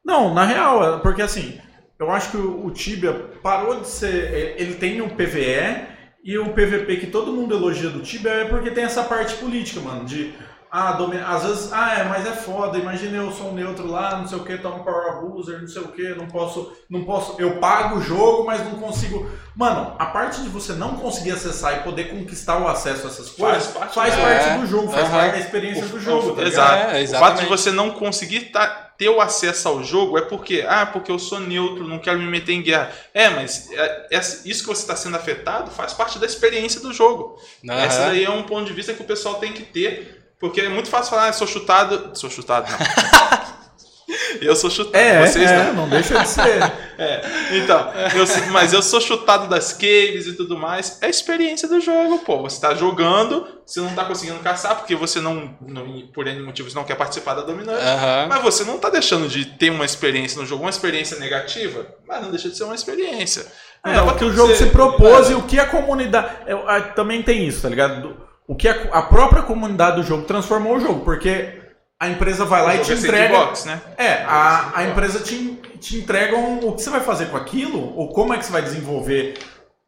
Não, 0.04 0.32
na 0.32 0.44
real, 0.44 0.96
é 0.96 0.98
porque 1.00 1.20
assim, 1.20 1.60
eu 1.98 2.10
acho 2.10 2.30
que 2.30 2.36
o, 2.36 2.64
o 2.66 2.70
Tibia 2.70 3.12
parou 3.42 3.80
de 3.80 3.88
ser. 3.88 4.32
é, 4.32 4.54
Ele 4.58 4.74
tem 4.76 5.00
o 5.02 5.10
PVE 5.10 5.86
e 6.24 6.38
o 6.38 6.52
PVP 6.52 6.96
que 6.96 7.06
todo 7.08 7.32
mundo 7.32 7.54
elogia 7.56 7.90
do 7.90 8.00
Tibia 8.00 8.30
é 8.30 8.44
porque 8.44 8.70
tem 8.70 8.84
essa 8.84 9.02
parte 9.04 9.34
política, 9.34 9.80
mano. 9.80 10.04
De. 10.04 10.32
Ah, 10.78 10.92
domi- 10.92 11.16
às 11.16 11.42
vezes, 11.42 11.72
ah, 11.72 11.98
é, 11.98 12.04
mas 12.04 12.26
é 12.26 12.32
foda, 12.32 12.76
imagina 12.76 13.16
eu 13.16 13.32
sou 13.32 13.48
um 13.48 13.54
neutro 13.54 13.86
lá, 13.90 14.18
não 14.18 14.28
sei 14.28 14.36
o 14.36 14.44
que, 14.44 14.58
tomo 14.58 14.84
Power 14.84 15.12
Abuser, 15.12 15.58
não 15.58 15.66
sei 15.66 15.80
o 15.80 15.88
que, 15.88 16.06
não 16.14 16.26
posso, 16.28 16.70
não 16.90 17.02
posso, 17.04 17.34
eu 17.40 17.56
pago 17.58 17.96
o 17.96 18.02
jogo, 18.02 18.44
mas 18.44 18.62
não 18.62 18.72
consigo. 18.78 19.26
Mano, 19.54 19.96
a 19.98 20.04
parte 20.04 20.42
de 20.42 20.50
você 20.50 20.74
não 20.74 20.96
conseguir 20.96 21.30
acessar 21.30 21.78
e 21.78 21.82
poder 21.82 22.10
conquistar 22.10 22.58
o 22.58 22.68
acesso 22.68 23.06
a 23.06 23.10
essas 23.10 23.30
coisas 23.30 23.68
Faz 23.68 23.74
parte 23.74 23.94
faz 23.94 24.14
da- 24.14 24.20
parte 24.22 24.48
É, 24.50 24.58
do 24.58 24.66
jogo, 24.66 24.88
faz 24.92 25.08
parte 25.08 25.32
da 25.32 25.38
experiência 25.38 25.86
do 25.86 25.98
jogo, 25.98 26.36
tá? 26.36 26.42
Exato. 26.42 26.96
É, 26.96 27.02
o 27.04 27.08
fato 27.08 27.40
de 27.40 27.46
você 27.46 27.70
não 27.70 27.92
conseguir 27.92 28.40
tá- 28.52 28.82
ter 28.98 29.08
o 29.08 29.20
acesso 29.20 29.68
ao 29.68 29.82
jogo 29.82 30.18
é 30.18 30.22
porque, 30.22 30.64
ah, 30.68 30.84
porque 30.84 31.10
eu 31.10 31.18
sou 31.18 31.38
neutro, 31.40 31.86
não 31.88 31.98
quero 31.98 32.18
me 32.18 32.26
meter 32.26 32.52
em 32.52 32.62
guerra. 32.62 32.90
É, 33.14 33.30
mas 33.30 33.70
é- 33.72 34.08
isso 34.44 34.62
que 34.62 34.66
você 34.68 34.82
está 34.82 34.94
sendo 34.96 35.16
afetado 35.16 35.70
faz 35.70 35.94
parte 35.94 36.18
da 36.18 36.26
experiência 36.26 36.80
do 36.82 36.92
jogo. 36.92 37.38
Aham. 37.66 37.84
Esse 37.86 37.98
daí 37.98 38.24
é 38.24 38.30
um 38.30 38.42
ponto 38.42 38.66
de 38.66 38.72
vista 38.74 38.92
que 38.94 39.02
o 39.02 39.06
pessoal 39.06 39.36
tem 39.36 39.52
que 39.54 39.62
ter, 39.62 40.25
porque 40.40 40.60
é 40.60 40.68
muito 40.68 40.88
fácil 40.88 41.10
falar, 41.10 41.28
ah, 41.28 41.32
sou 41.32 41.46
chutado. 41.46 42.10
Sou 42.14 42.28
chutado, 42.30 42.70
não. 42.70 42.78
eu 44.40 44.54
sou 44.54 44.70
chutado. 44.70 44.96
É, 44.96 45.26
Vocês 45.26 45.50
é, 45.50 45.64
não. 45.68 45.72
não 45.74 45.88
deixa 45.88 46.18
de 46.18 46.28
ser. 46.28 46.72
É, 46.98 47.20
então, 47.58 47.92
eu 48.14 48.24
mas 48.52 48.72
eu 48.72 48.80
sou 48.80 49.02
chutado 49.02 49.46
das 49.48 49.70
caves 49.74 50.26
e 50.26 50.32
tudo 50.32 50.56
mais. 50.56 50.96
É 51.02 51.06
a 51.06 51.10
experiência 51.10 51.68
do 51.68 51.78
jogo, 51.78 52.20
pô. 52.20 52.38
Você 52.40 52.58
tá 52.58 52.74
jogando, 52.74 53.46
você 53.66 53.80
não 53.80 53.94
tá 53.94 54.02
conseguindo 54.06 54.38
caçar 54.38 54.76
porque 54.76 54.96
você 54.96 55.20
não, 55.20 55.54
não- 55.60 56.06
por 56.14 56.26
N 56.26 56.40
motivos, 56.40 56.72
não 56.72 56.84
quer 56.84 56.94
participar 56.94 57.34
da 57.34 57.42
dominante. 57.42 57.84
Aham. 57.84 58.28
Mas 58.30 58.42
você 58.42 58.64
não 58.64 58.78
tá 58.78 58.88
deixando 58.88 59.28
de 59.28 59.44
ter 59.44 59.68
uma 59.68 59.84
experiência 59.84 60.40
no 60.40 60.46
jogo, 60.46 60.62
uma 60.64 60.70
experiência 60.70 61.18
negativa, 61.18 61.86
mas 62.08 62.22
não 62.22 62.30
deixa 62.30 62.48
de 62.48 62.56
ser 62.56 62.64
uma 62.64 62.74
experiência. 62.74 63.46
Não 63.84 63.92
É, 63.92 64.00
o 64.00 64.16
que 64.16 64.24
o 64.24 64.32
jogo 64.32 64.54
se 64.56 64.64
propôs 64.70 65.28
e 65.28 65.34
o 65.34 65.42
que 65.42 65.60
a 65.60 65.66
comunidade. 65.66 66.30
é, 66.46 66.54
a- 66.54 66.80
também 66.80 67.22
tem 67.22 67.46
isso, 67.46 67.60
tá 67.60 67.68
ligado? 67.68 68.16
O 68.48 68.54
que 68.54 68.68
a, 68.68 69.02
própria 69.02 69.42
comunidade 69.42 69.96
do 69.96 70.02
jogo 70.02 70.22
transformou 70.24 70.76
o 70.76 70.80
jogo, 70.80 71.00
porque 71.04 71.60
a 71.98 72.08
empresa 72.08 72.44
vai 72.44 72.62
lá 72.62 72.70
O 72.70 72.74
e 72.74 72.78
te 72.78 72.92
é 72.92 72.94
entrega. 72.96 73.34
sandbox, 73.34 73.64
né? 73.64 73.80
É, 73.96 74.12
a, 74.24 74.72
a 74.78 74.84
empresa 74.84 75.20
te, 75.20 75.58
te 75.80 75.96
entrega 75.98 76.36
um- 76.36 76.68
o 76.68 76.72
que 76.72 76.82
você 76.82 76.90
vai 76.90 77.00
fazer 77.00 77.26
com 77.26 77.36
aquilo, 77.36 77.96
ou 77.96 78.08
como 78.12 78.32
é 78.34 78.38
que 78.38 78.44
você 78.44 78.52
vai 78.52 78.62
desenvolver 78.62 79.38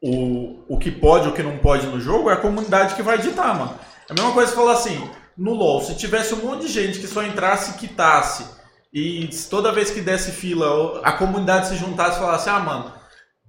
o, 0.02 0.60
o 0.68 0.78
que 0.78 0.90
pode 0.90 1.28
o 1.28 1.32
que 1.32 1.42
não 1.42 1.58
pode 1.58 1.86
no 1.86 2.00
jogo, 2.00 2.30
é 2.30 2.34
a 2.34 2.36
comunidade 2.36 2.94
que 2.94 3.02
vai 3.02 3.18
ditar, 3.18 3.54
mano. 3.54 3.74
É 4.08 4.12
a 4.12 4.14
mesma 4.14 4.32
coisa 4.32 4.50
que 4.50 4.56
falar 4.56 4.72
assim, 4.72 5.08
no 5.36 5.52
LoL, 5.54 5.80
se 5.82 5.94
tivesse 5.94 6.34
um 6.34 6.38
monte 6.38 6.62
de 6.66 6.72
gente 6.72 6.98
que 6.98 7.06
só 7.06 7.22
entrasse 7.22 7.72
e 7.72 7.74
quitasse, 7.74 8.44
e 8.92 9.28
toda 9.50 9.70
vez 9.72 9.90
que 9.90 10.00
desse 10.00 10.32
fila, 10.32 11.00
a 11.04 11.12
comunidade 11.12 11.68
se 11.68 11.76
juntasse 11.76 12.16
e 12.16 12.20
falasse, 12.20 12.48
ah, 12.48 12.58
mano, 12.58 12.92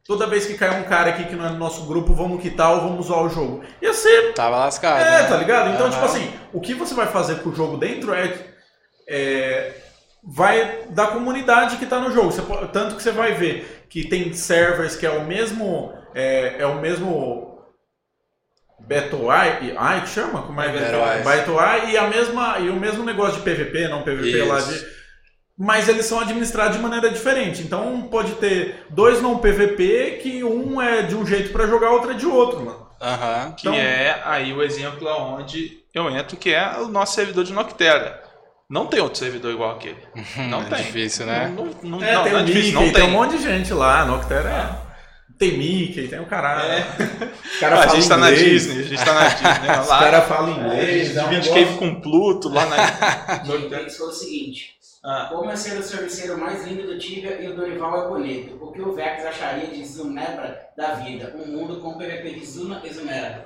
toda 0.09 0.25
vez 0.25 0.47
que 0.47 0.55
cair 0.55 0.81
um 0.81 0.85
cara 0.85 1.11
aqui 1.11 1.25
que 1.25 1.35
não 1.35 1.45
é 1.45 1.49
do 1.49 1.57
nosso 1.57 1.85
grupo, 1.85 2.15
vamos 2.15 2.41
quitar 2.41 2.71
ou 2.71 2.81
vamos 2.81 3.05
zoar 3.05 3.25
o 3.25 3.29
jogo. 3.29 3.63
Ia 3.79 3.93
ser. 3.93 4.33
Tava 4.33 4.57
lascado. 4.57 5.01
É, 5.01 5.21
né? 5.21 5.27
tá 5.27 5.37
ligado? 5.37 5.69
Então, 5.69 5.85
Aham. 5.85 5.91
tipo 5.91 6.05
assim, 6.05 6.33
o 6.51 6.59
que 6.59 6.73
você 6.73 6.95
vai 6.95 7.05
fazer 7.05 7.43
com 7.43 7.51
o 7.51 7.55
jogo 7.55 7.77
dentro 7.77 8.11
é. 8.11 8.33
é, 9.07 9.75
vai 10.23 10.79
da 10.89 11.05
comunidade 11.05 11.77
que 11.77 11.85
tá 11.85 11.99
no 11.99 12.11
jogo. 12.11 12.31
Você 12.31 12.41
tanto 12.73 12.95
que 12.95 13.03
você 13.03 13.11
vai 13.11 13.35
ver 13.35 13.85
que 13.87 14.03
tem 14.03 14.33
servers 14.33 14.95
que 14.95 15.05
é 15.05 15.11
o 15.11 15.25
mesmo. 15.25 15.93
É, 16.15 16.55
é 16.57 16.65
o 16.65 16.81
mesmo. 16.81 17.59
Eye, 18.89 19.69
Eye 19.69 20.01
que 20.01 20.09
chama? 20.09 20.41
Como 20.41 20.59
é 20.59 20.71
que 20.71 20.77
é? 20.79 21.17
Eye. 21.17 21.23
Battle 21.23 21.59
Eye 21.59 21.91
e, 21.91 21.97
a 21.99 22.07
mesma, 22.07 22.57
e 22.57 22.69
o 22.69 22.75
mesmo 22.75 23.03
negócio 23.03 23.39
de 23.39 23.41
PVP, 23.41 23.87
não 23.87 24.01
PVP 24.01 24.41
lá 24.41 24.57
Isso. 24.57 24.73
de. 24.73 24.98
Mas 25.61 25.89
eles 25.89 26.05
são 26.05 26.21
administrados 26.21 26.77
de 26.77 26.81
maneira 26.81 27.09
diferente. 27.09 27.61
Então 27.61 28.01
pode 28.03 28.31
ter 28.35 28.85
dois 28.89 29.21
não 29.21 29.39
PVP 29.39 30.19
que 30.23 30.41
um 30.43 30.81
é 30.81 31.01
de 31.01 31.15
um 31.15 31.25
jeito 31.25 31.51
pra 31.51 31.67
jogar, 31.67 31.89
outro 31.91 32.11
é 32.11 32.13
de 32.13 32.25
outro, 32.25 32.61
mano. 32.65 32.87
Aham. 33.01 33.51
Que 33.57 33.67
Então- 33.67 33.73
é 33.79 34.21
aí 34.23 34.53
o 34.53 34.63
exemplo 34.63 35.07
aonde 35.09 35.79
eu 35.93 36.09
entro, 36.09 36.37
que 36.37 36.53
é 36.53 36.77
o 36.77 36.87
nosso 36.87 37.13
servidor 37.15 37.43
de 37.43 37.51
Noctera. 37.51 38.23
Não 38.69 38.85
tem 38.85 39.01
outro 39.01 39.19
servidor 39.19 39.51
igual 39.51 39.71
aquele. 39.71 39.97
Não 40.49 40.61
é 40.61 40.65
tem. 40.65 40.77
difícil, 40.77 41.25
né? 41.25 41.51
Não, 41.53 41.65
não, 41.83 42.03
É, 42.03 42.13
não, 42.13 42.23
tem 42.23 42.31
não 42.33 42.39
o 42.39 42.41
é 42.41 42.45
difícil, 42.45 42.71
Mickey, 42.71 42.73
não 42.73 42.83
tem. 42.83 42.93
tem. 42.93 43.03
um 43.03 43.11
monte 43.11 43.37
de 43.37 43.43
gente 43.43 43.73
lá, 43.73 44.05
Noctera 44.05 44.49
é. 44.85 44.89
Tem 45.39 45.57
Mickey, 45.57 46.07
tem 46.07 46.19
o 46.19 46.25
caralho. 46.25 46.69
É. 46.71 46.85
Os 47.53 47.59
caras 47.59 47.79
Ah, 47.79 47.83
a 47.83 47.87
gente 47.95 48.07
tá 48.09 48.17
na 48.17 48.29
inglês, 48.31 48.63
Disney, 48.63 48.79
a 48.83 48.87
gente 48.87 49.05
tá 49.05 49.13
na 49.13 49.27
Disney. 49.29 49.67
Né? 49.67 49.79
Os 49.81 49.87
caras 49.87 50.25
falam 50.27 50.51
inglês, 50.51 51.15
é 51.17 51.21
um 51.23 51.29
Divide 51.29 51.49
negócio- 51.49 51.65
cave 51.67 51.77
com 51.79 52.01
Pluto 52.01 52.49
lá 52.49 52.65
na. 52.65 53.43
Gente, 53.45 53.69
tem 53.69 53.85
que 53.85 54.01
o 54.03 54.11
seguinte. 54.11 54.78
Ah, 55.03 55.27
Como 55.29 55.49
é 55.49 55.55
ser 55.55 55.77
o 55.79 55.83
serviceiro 55.83 56.37
mais 56.37 56.65
lindo 56.67 56.85
do 56.85 56.97
Tibia 56.99 57.41
e 57.41 57.47
o 57.47 57.55
Dorival 57.55 58.05
é 58.05 58.07
bonito? 58.09 58.57
O 58.61 58.71
que 58.71 58.81
o 58.81 58.93
Vex 58.93 59.25
acharia 59.25 59.67
de 59.67 59.85
Zunebra 59.85 60.59
da 60.75 60.95
vida? 60.95 61.33
Um 61.37 61.47
mundo 61.51 61.79
com 61.79 61.97
PVP 61.97 62.31
de 62.31 62.45
Zuna 62.45 62.81
e 62.83 62.89
Zunera. 62.93 63.45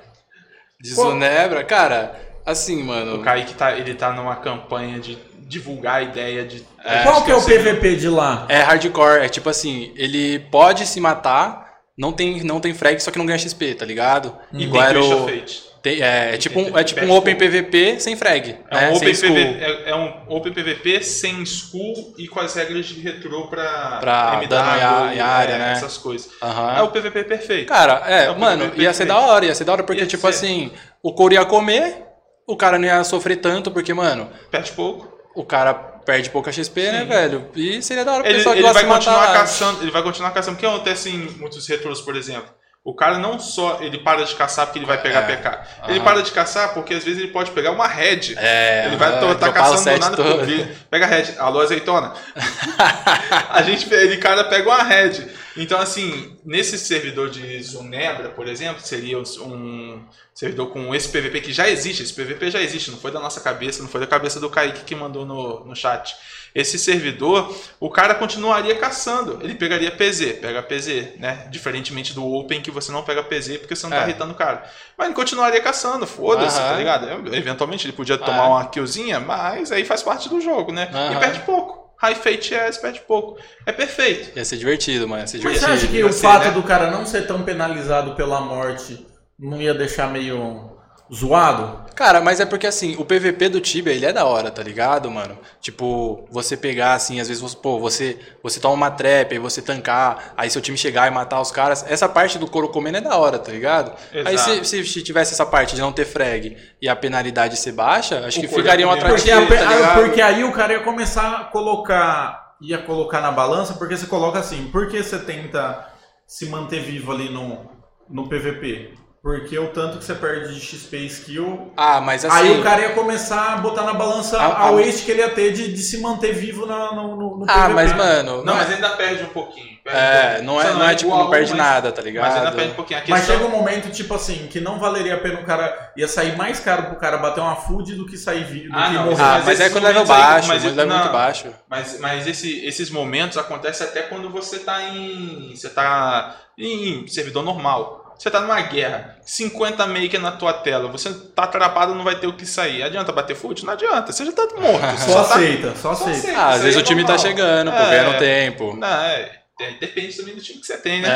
De 0.80 0.90
Zunebra, 0.92 1.62
cara, 1.62 2.18
assim, 2.44 2.82
o 2.82 2.86
mano. 2.86 3.22
Kaique 3.22 3.54
tá, 3.54 3.72
ele 3.76 3.94
tá 3.94 4.12
numa 4.12 4.34
campanha 4.36 4.98
de 4.98 5.16
divulgar 5.46 5.96
a 5.96 6.02
ideia 6.02 6.44
de. 6.44 6.66
Qual 7.04 7.24
que 7.24 7.30
é 7.30 7.34
o 7.36 7.42
PVP 7.44 7.96
de 7.96 8.08
lá? 8.08 8.46
É 8.48 8.60
hardcore, 8.60 9.22
é 9.24 9.28
tipo 9.28 9.48
assim, 9.48 9.92
ele 9.94 10.40
pode 10.50 10.84
se 10.86 11.00
matar, 11.00 11.72
não 11.96 12.12
tem, 12.12 12.42
não 12.42 12.58
tem 12.60 12.74
frag, 12.74 12.98
só 13.00 13.12
que 13.12 13.18
não 13.18 13.26
ganha 13.26 13.38
XP, 13.38 13.76
tá 13.76 13.84
ligado? 13.86 14.36
E 14.52 14.64
Igual 14.64 14.82
tem 14.82 14.90
era 14.90 15.00
o- 15.04 15.24
Fate. 15.28 15.62
Tem- 15.84 16.02
é, 16.02 16.34
é 16.34 16.36
tipo 16.38 16.58
um, 16.58 16.76
é 16.76 16.82
tipo 16.82 17.04
um 17.04 17.12
Open. 17.12 17.36
PVP 17.36 18.00
sem 18.00 18.16
frag. 18.16 18.56
É 18.70 18.74
né? 18.80 18.90
um, 18.90 18.96
sem 18.96 18.96
open 18.96 19.10
skull. 19.12 19.34
PV, 19.34 19.64
é, 19.64 19.90
é 19.90 19.94
um 19.94 20.12
Open 20.34 20.52
PVP 20.52 21.02
sem 21.04 21.44
school 21.46 22.14
e 22.18 22.26
com 22.26 22.40
as 22.40 22.54
regras 22.54 22.86
de 22.86 22.98
retrô 23.00 23.46
pra, 23.48 23.98
Pra 24.00 24.34
MW, 24.42 24.48
dano 24.48 24.68
a- 24.70 25.14
em 25.14 25.20
área, 25.20 25.52
é, 25.52 25.58
né? 25.58 25.72
essas 25.72 25.98
coisas. 25.98 26.30
Aham. 26.42 26.76
É 26.78 26.82
o 26.82 26.88
PVP 26.90 27.22
perfeito. 27.24 27.68
Cara, 27.68 28.02
é, 28.06 28.24
É 28.24 28.34
mano, 28.34 28.64
PVP 28.64 28.82
ia 28.82 28.92
ser 28.94 29.04
da 29.04 29.18
hora, 29.18 29.44
ia 29.44 29.54
ser 29.54 29.64
da 29.64 29.72
hora, 29.72 29.82
porque, 29.84 30.00
Ia 30.00 30.06
tipo 30.08 30.22
ser. 30.22 30.28
assim, 30.28 30.72
o 31.02 31.12
couro 31.12 31.34
ia 31.34 31.44
comer, 31.44 32.02
o 32.46 32.56
cara 32.56 32.78
não 32.78 32.86
ia 32.86 33.04
sofrer 33.04 33.36
tanto, 33.36 33.70
porque, 33.70 33.92
mano, 33.92 34.30
Perde 34.50 34.72
pouco. 34.72 35.12
o 35.36 35.44
cara 35.44 35.74
perde 35.74 36.30
pouca 36.30 36.50
XP, 36.50 36.90
né, 36.92 37.00
Sim. 37.00 37.06
velho? 37.06 37.48
E 37.56 37.82
seria 37.82 38.04
da 38.04 38.12
hora 38.12 38.22
pro 38.22 38.30
Ele, 38.30 38.38
pessoal 38.38 38.54
ele 38.56 38.72
vai 38.72 38.84
continuar 38.86 39.32
caçando. 39.34 39.82
Ele 39.82 39.90
vai 39.90 40.02
continuar 40.02 40.30
caçando. 40.32 40.56
O 40.56 40.60
que 40.60 40.66
acontece 40.66 41.08
em 41.10 41.18
muitos 41.38 41.66
retrôs, 41.68 42.00
por 42.00 42.14
exemplo? 42.16 42.44
O 42.84 42.92
cara 42.94 43.16
não 43.16 43.40
só 43.40 43.78
ele 43.80 43.96
para 43.96 44.22
de 44.24 44.34
caçar 44.34 44.66
porque 44.66 44.78
ele 44.78 44.84
vai 44.84 45.00
pegar 45.00 45.20
É. 45.20 45.36
PK. 45.36 45.58
Ele 45.88 46.00
para 46.00 46.20
de 46.22 46.30
caçar 46.30 46.74
porque 46.74 46.92
às 46.92 47.02
vezes 47.02 47.18
ele 47.18 47.32
pode 47.32 47.50
pegar 47.52 47.70
uma 47.70 47.88
head. 47.88 48.34
É, 48.36 48.84
Ele 48.86 48.96
vai 48.96 49.14
estar 49.14 49.34
tá 49.36 49.52
caçando 49.52 49.98
do 49.98 50.00
nada. 50.00 50.16
todo. 50.16 50.42
ele 50.42 50.76
Pega 50.90 51.06
a 51.06 51.08
head. 51.08 51.34
Alô, 51.38 51.60
azeitona. 51.60 52.12
a 53.48 53.62
gente, 53.62 53.92
ele, 53.92 54.18
cara, 54.18 54.44
pega 54.44 54.68
uma 54.68 54.82
head. 54.82 55.26
Então, 55.56 55.80
assim, 55.80 56.36
nesse 56.44 56.78
servidor 56.78 57.30
de 57.30 57.62
Zunebra, 57.62 58.28
por 58.28 58.48
exemplo, 58.48 58.82
seria 58.84 59.18
um 59.18 60.04
servidor 60.34 60.66
com 60.70 60.94
esse 60.94 61.08
PVP 61.08 61.40
que 61.40 61.52
já 61.54 61.70
existe. 61.70 62.02
Esse 62.02 62.12
PVP 62.12 62.50
já 62.50 62.60
existe, 62.60 62.90
não 62.90 62.98
foi 62.98 63.10
da 63.12 63.20
nossa 63.20 63.40
cabeça, 63.40 63.80
não 63.82 63.88
foi 63.88 64.00
da 64.00 64.06
cabeça 64.06 64.38
do 64.38 64.50
Kaique 64.50 64.84
que 64.84 64.94
mandou 64.94 65.24
no, 65.24 65.64
no 65.64 65.74
chat. 65.74 66.14
Esse 66.54 66.78
servidor, 66.78 67.52
o 67.80 67.90
cara 67.90 68.14
continuaria 68.14 68.76
caçando. 68.76 69.40
Ele 69.42 69.54
pegaria 69.56 69.90
PZ, 69.90 70.34
pega 70.40 70.62
PZ, 70.62 71.18
né? 71.18 71.48
Diferentemente 71.50 72.12
do 72.14 72.24
Open, 72.24 72.60
que 72.60 72.70
você 72.70 72.92
não 72.92 73.02
pega 73.02 73.24
PZ 73.24 73.58
porque 73.58 73.74
você 73.74 73.82
não 73.86 73.90
tá 73.90 74.02
É. 74.02 74.04
irritando 74.04 74.32
o 74.32 74.36
cara. 74.36 74.62
Mas 74.96 75.06
ele 75.08 75.16
continuaria 75.16 75.60
caçando, 75.60 76.06
foda-se, 76.06 76.56
tá 76.58 76.74
ligado? 76.76 77.08
Eventualmente 77.34 77.86
ele 77.86 77.92
podia 77.92 78.14
É. 78.14 78.18
tomar 78.18 78.46
uma 78.48 78.66
killzinha, 78.66 79.18
mas 79.18 79.72
aí 79.72 79.84
faz 79.84 80.02
parte 80.02 80.28
do 80.28 80.40
jogo, 80.40 80.70
né? 80.70 80.88
E 81.12 81.16
perde 81.18 81.40
pouco. 81.40 81.82
High 81.96 82.14
Fate 82.16 82.54
é, 82.54 82.70
perde 82.72 83.00
pouco. 83.00 83.36
É 83.66 83.72
perfeito. 83.72 84.36
Ia 84.36 84.44
ser 84.44 84.56
divertido, 84.56 85.08
mano, 85.08 85.22
ia 85.22 85.26
ser 85.26 85.38
Mas 85.38 85.54
divertido. 85.54 85.66
você 85.66 85.72
acha 85.86 85.86
que 85.92 86.04
o 86.04 86.12
ser, 86.12 86.22
fato 86.22 86.44
né? 86.46 86.50
do 86.52 86.62
cara 86.62 86.90
não 86.90 87.04
ser 87.06 87.26
tão 87.26 87.42
penalizado 87.42 88.14
pela 88.14 88.40
morte 88.40 89.04
não 89.38 89.60
ia 89.60 89.72
deixar 89.74 90.08
meio 90.10 90.73
zoado? 91.12 91.84
Cara, 91.94 92.20
mas 92.20 92.40
é 92.40 92.46
porque 92.46 92.66
assim, 92.66 92.96
o 92.96 93.04
PVP 93.04 93.48
do 93.48 93.60
Tibia, 93.60 93.92
ele 93.92 94.06
é 94.06 94.12
da 94.12 94.24
hora, 94.24 94.50
tá 94.50 94.62
ligado, 94.62 95.10
mano? 95.10 95.38
Tipo, 95.60 96.26
você 96.30 96.56
pegar 96.56 96.94
assim, 96.94 97.20
às 97.20 97.28
vezes 97.28 97.42
você, 97.42 97.56
pô, 97.56 97.78
você, 97.78 98.18
você 98.42 98.58
toma 98.58 98.74
uma 98.74 98.90
trap, 98.90 99.32
aí 99.32 99.38
você 99.38 99.62
tancar, 99.62 100.34
aí 100.36 100.50
seu 100.50 100.62
time 100.62 100.76
chegar 100.76 101.06
e 101.06 101.10
matar 101.10 101.40
os 101.40 101.50
caras. 101.50 101.84
Essa 101.88 102.08
parte 102.08 102.38
do 102.38 102.46
couro 102.46 102.68
comendo 102.68 102.98
é 102.98 103.00
da 103.00 103.16
hora, 103.16 103.38
tá 103.38 103.52
ligado? 103.52 103.92
Aí 104.12 104.34
Exato. 104.34 104.64
se, 104.64 104.82
se, 104.82 104.86
se 104.86 105.02
tivesse 105.02 105.34
essa 105.34 105.46
parte 105.46 105.74
de 105.74 105.80
não 105.80 105.92
ter 105.92 106.04
frag 106.04 106.56
e 106.80 106.88
a 106.88 106.96
penalidade 106.96 107.56
ser 107.56 107.72
baixa, 107.72 108.26
acho 108.26 108.38
O 108.38 108.40
que 108.42 108.48
couro 108.48 108.62
ficaria 108.62 108.88
um 108.88 108.94
ia 108.94 109.00
comer. 109.00 109.14
Porque, 109.14 109.30
tá 109.30 109.40
ligado? 109.40 110.02
porque 110.02 110.22
aí 110.22 110.44
o 110.44 110.52
cara 110.52 110.72
ia 110.72 110.80
começar 110.80 111.40
a 111.40 111.44
colocar. 111.44 112.54
ia 112.60 112.78
colocar 112.78 113.20
na 113.20 113.30
balança, 113.30 113.74
porque 113.74 113.96
você 113.96 114.06
coloca 114.06 114.38
assim, 114.38 114.68
por 114.70 114.88
que 114.88 115.02
você 115.02 115.18
tenta 115.18 115.86
se 116.26 116.46
manter 116.46 116.80
vivo 116.80 117.12
ali 117.12 117.28
no, 117.28 117.70
no 118.08 118.28
PVP? 118.28 119.03
Porque 119.24 119.58
o 119.58 119.68
tanto 119.68 119.96
que 119.96 120.04
você 120.04 120.14
perde 120.14 120.54
de 120.54 120.60
XP 120.60 120.98
e 120.98 121.06
skill. 121.06 121.72
Ah, 121.78 121.98
mas 121.98 122.26
assim... 122.26 122.36
aí 122.36 122.60
o 122.60 122.62
cara 122.62 122.82
ia 122.82 122.90
começar 122.90 123.54
a 123.54 123.56
botar 123.56 123.82
na 123.84 123.94
balança 123.94 124.38
A- 124.38 124.44
a, 124.48 124.66
a- 124.68 124.70
waste 124.72 125.02
que 125.06 125.12
ele 125.12 125.20
ia 125.22 125.30
ter 125.30 125.50
de, 125.54 125.72
de 125.72 125.78
se 125.82 125.96
manter 126.02 126.34
vivo 126.34 126.66
na- 126.66 126.92
no, 126.92 127.16
no, 127.16 127.38
no 127.38 127.46
Ah, 127.48 127.54
PVP. 127.62 127.72
mas 127.72 127.92
mano... 127.96 128.44
Não, 128.44 128.54
mas 128.54 128.70
ainda 128.70 128.90
perde 128.90 129.22
um 129.22 129.28
pouquinho. 129.28 129.78
perde 129.82 129.98
um 129.98 130.02
É, 130.02 130.22
pouquinho. 130.26 130.44
não 130.46 130.60
é, 130.60 130.64
Só 130.66 130.74
não 130.74 130.88
é 130.90 130.94
tipo, 130.94 131.16
não 131.16 131.30
perde 131.30 131.50
mas- 131.52 131.58
nada, 131.58 131.90
tá 131.90 132.02
ligado? 132.02 132.24
Mas 132.26 132.36
ainda 132.36 132.52
perde 132.52 132.72
um 132.72 132.74
pouquinho. 132.74 132.98
A 133.00 133.02
Mas 133.08 133.20
questão- 133.20 133.36
chega 133.38 133.48
um 133.48 133.50
momento, 133.58 133.90
tipo 133.90 134.12
assim, 134.14 134.46
que 134.46 134.60
não 134.60 134.78
valeria 134.78 135.14
a 135.14 135.18
pena 135.18 135.40
o 135.40 135.44
cara. 135.44 135.92
ia 135.96 136.06
sair 136.06 136.36
mais 136.36 136.60
caro 136.60 136.82
pro 136.82 136.96
cara 136.96 137.16
bater 137.16 137.40
uma 137.40 137.56
food 137.56 137.94
do 137.94 138.04
que 138.04 138.18
sair 138.18 138.44
vivo. 138.44 138.74
Ah, 138.76 138.88
que 138.88 138.92
não, 138.92 139.04
morrer. 139.04 139.22
Ah, 139.22 139.32
Mas 139.36 139.46
mas 139.46 139.60
é 139.60 139.70
quando 139.70 139.84
level 139.84 140.04
baixo, 140.04 140.48
mas 140.48 140.62
level 140.64 140.86
não. 140.86 140.98
muito 140.98 141.12
baixo. 141.12 141.46
Mas, 141.66 141.98
mas 141.98 142.26
esse- 142.26 142.62
esses 142.66 142.90
momentos 142.90 143.38
acontecem 143.38 143.86
até 143.86 144.02
quando 144.02 144.28
você 144.28 144.58
tá 144.58 144.82
em. 144.82 145.56
Você 145.56 145.70
tá 145.70 146.36
em 146.58 147.06
servidor 147.08 147.42
normal. 147.42 148.03
Você 148.18 148.30
tá 148.30 148.40
numa 148.40 148.60
guerra, 148.62 149.16
50 149.24 149.86
maker 149.86 150.20
na 150.20 150.32
tua 150.32 150.52
tela, 150.52 150.88
você 150.90 151.12
tá 151.12 151.44
atrapado, 151.44 151.94
não 151.94 152.04
vai 152.04 152.16
ter 152.16 152.26
o 152.26 152.32
que 152.32 152.46
sair. 152.46 152.82
Adianta 152.82 153.12
bater 153.12 153.34
foot? 153.36 153.64
Não 153.64 153.72
adianta, 153.74 154.12
você 154.12 154.24
já 154.24 154.32
tá 154.32 154.42
morto. 154.56 154.80
você 154.98 155.10
Só 155.12 155.24
tá- 155.24 155.34
aceita, 155.34 155.68
só 155.76 155.94
só 155.94 156.04
aceita. 156.04 156.18
aceita. 156.18 156.38
Ah, 156.40 156.48
às 156.50 156.62
vezes 156.62 156.76
o 156.76 156.80
é 156.80 156.82
time 156.84 157.02
tá 157.02 157.14
normal. 157.14 157.26
chegando, 157.26 157.70
pô, 157.70 157.76
É. 157.78 157.90
ganhando 157.90 158.18
tempo. 158.18 158.76
Não, 158.76 158.88
é, 158.88 159.40
é, 159.60 159.70
depende 159.80 160.16
também 160.16 160.34
do 160.34 160.40
time 160.40 160.60
que 160.60 160.66
você 160.66 160.78
tem, 160.78 161.02
né? 161.02 161.08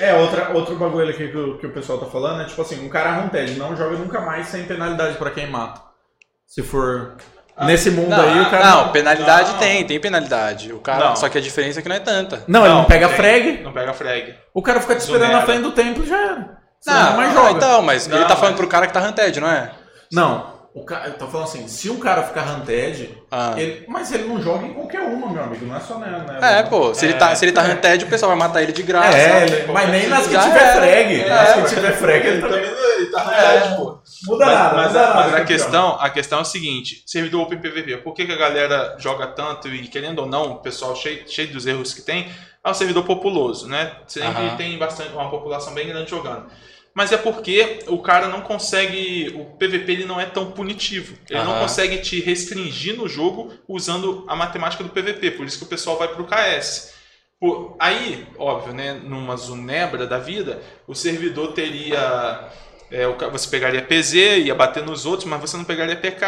É, 0.00 0.10
É, 0.10 0.14
outra, 0.14 0.50
outro 0.52 0.76
bagulho 0.76 1.08
aqui 1.08 1.28
que, 1.28 1.36
o- 1.36 1.58
que 1.58 1.66
o 1.66 1.72
pessoal 1.72 1.98
tá 1.98 2.06
falando 2.06 2.42
é 2.42 2.44
tipo 2.44 2.60
assim, 2.62 2.84
um 2.84 2.88
cara 2.88 3.18
Hunted 3.20 3.54
não 3.58 3.76
joga 3.76 3.96
nunca 3.96 4.20
mais 4.20 4.46
sem 4.48 4.64
penalidade 4.64 5.16
pra 5.16 5.30
quem 5.30 5.48
mata. 5.50 5.80
Se 6.46 6.62
for. 6.62 7.16
Nesse 7.66 7.90
mundo 7.90 8.10
não, 8.10 8.20
aí, 8.22 8.40
o 8.40 8.50
cara. 8.50 8.64
não, 8.64 8.88
penalidade 8.90 9.52
Não. 9.52 9.58
tem, 9.58 9.84
tem 9.84 9.98
penalidade. 10.00 10.72
O 10.72 10.78
cara, 10.80 11.08
Não. 11.10 11.16
só 11.16 11.28
que 11.28 11.38
a 11.38 11.40
diferença 11.40 11.80
é 11.80 11.82
que 11.82 11.88
não 11.88 11.96
é 11.96 12.00
tanta. 12.00 12.42
Não, 12.46 12.64
ele 12.64 12.74
não 12.74 12.84
pega 12.84 13.08
tem. 13.08 13.16
frag, 13.16 13.60
Não 13.62 13.72
pega 13.72 13.92
frag. 13.92 14.34
o 14.54 14.62
cara 14.62 14.80
fica 14.80 14.94
te 14.96 15.00
esperando 15.00 15.32
na 15.32 15.42
frente 15.42 15.62
do 15.62 15.72
templo 15.72 16.04
e 16.04 16.08
já 16.08 16.16
era. 16.16 16.58
Você 16.80 16.90
Não, 16.90 17.02
não 17.10 17.16
mais 17.16 17.32
joga. 17.34 17.50
então, 17.52 17.82
mas 17.82 18.06
ele 18.06 18.24
tá 18.24 18.36
falando 18.36 18.52
mas- 18.52 18.60
pro 18.60 18.68
cara 18.68 18.86
que 18.86 18.92
tá 18.92 19.00
hunted, 19.00 19.40
não 19.40 19.50
é? 19.50 19.70
Não, 20.12 20.57
o 20.74 20.84
cara, 20.84 21.08
eu 21.08 21.14
tô 21.14 21.26
falando 21.26 21.46
assim, 21.48 21.66
se 21.66 21.90
um 21.90 21.98
cara 21.98 22.22
ficar 22.22 22.42
Hunted, 22.56 23.10
Ah. 23.30 23.54
ele- 23.56 23.84
mas 23.88 24.12
ele 24.12 24.24
não 24.28 24.40
joga 24.40 24.64
em 24.66 24.72
qualquer 24.74 25.00
uma, 25.00 25.28
meu 25.32 25.42
amigo, 25.42 25.66
não 25.66 25.76
é 25.76 25.80
só 25.80 25.98
né, 25.98 26.08
né 26.40 26.58
É, 26.58 26.62
pô, 26.62 26.94
se 26.94 27.04
ele 27.06 27.14
tá, 27.14 27.34
se 27.34 27.44
ele 27.44 27.52
tá 27.52 27.66
É. 27.66 27.72
hunted, 27.72 28.04
o 28.04 28.08
pessoal 28.08 28.30
vai 28.30 28.38
matar 28.38 28.62
ele 28.62 28.72
de 28.72 28.82
graça. 28.82 29.16
É, 29.16 29.44
ele- 29.44 29.72
mas 29.72 29.88
nem 29.90 30.06
nas 30.08 30.26
que 30.26 30.38
tiver 30.38 30.62
era. 30.62 30.80
frag. 30.80 31.20
É, 31.22 31.28
nas 31.28 31.52
que 31.54 31.60
mas- 31.60 31.70
tiver 31.70 31.92
frag, 31.92 32.26
ele 32.26 32.40
também 32.40 32.60
ele 32.98 33.06
tá 33.10 33.32
É. 33.34 33.76
pô. 33.76 33.98
muda 34.26 34.46
Mas, 34.46 34.54
nada. 34.54 34.76
mas 34.76 34.86
muda 34.88 35.00
a, 35.00 35.02
nada, 35.06 35.14
mas 35.14 35.26
a 35.26 35.30
campeão. 35.30 35.46
questão, 35.46 35.96
a 36.00 36.10
questão 36.10 36.38
é 36.38 36.42
o 36.42 36.44
seguinte: 36.44 37.02
servidor 37.06 37.42
Open 37.42 37.58
PVP, 37.58 37.96
por 37.98 38.12
que, 38.14 38.26
que 38.26 38.32
a 38.32 38.36
galera 38.36 38.96
joga 38.98 39.26
tanto 39.28 39.68
e 39.68 39.86
querendo 39.88 40.20
ou 40.20 40.26
não, 40.26 40.52
o 40.52 40.56
pessoal 40.56 40.94
cheio, 40.96 41.22
cheio 41.28 41.48
dos 41.52 41.66
erros 41.66 41.94
que 41.94 42.02
tem, 42.02 42.28
é 42.64 42.70
um 42.70 42.74
servidor 42.74 43.04
populoso, 43.04 43.68
né? 43.68 43.92
Sempre 44.06 44.28
Aham. 44.28 44.56
tem 44.56 44.76
bastante, 44.78 45.12
uma 45.12 45.30
população 45.30 45.72
bem 45.74 45.86
grande 45.88 46.10
jogando. 46.10 46.46
Mas 46.98 47.12
é 47.12 47.16
porque 47.16 47.78
o 47.86 47.98
cara 48.02 48.26
não 48.26 48.40
consegue. 48.40 49.32
O 49.36 49.44
PVP 49.56 49.92
ele 49.92 50.04
não 50.04 50.20
é 50.20 50.26
tão 50.26 50.50
punitivo. 50.50 51.16
Ele 51.30 51.38
não 51.44 51.52
consegue 51.60 51.98
te 51.98 52.18
restringir 52.20 52.96
no 52.96 53.08
jogo 53.08 53.52
usando 53.68 54.24
a 54.26 54.34
matemática 54.34 54.82
do 54.82 54.90
PVP. 54.90 55.30
Por 55.30 55.46
isso 55.46 55.58
que 55.58 55.64
o 55.64 55.68
pessoal 55.68 55.96
vai 55.96 56.08
pro 56.08 56.26
KS. 56.26 56.92
Pô, 57.38 57.76
aí, 57.78 58.26
óbvio, 58.36 58.74
né? 58.74 58.94
Numa 58.94 59.36
Zunebra 59.36 60.08
da 60.08 60.18
vida, 60.18 60.60
o 60.88 60.94
servidor 60.94 61.52
teria. 61.52 62.48
é, 62.90 63.06
você 63.30 63.48
pegaria 63.48 63.80
PZ, 63.80 64.14
ia 64.46 64.54
bater 64.56 64.82
nos 64.82 65.06
outros, 65.06 65.28
mas 65.28 65.40
você 65.40 65.56
não 65.56 65.62
pegaria 65.64 65.94
PK 65.94 66.26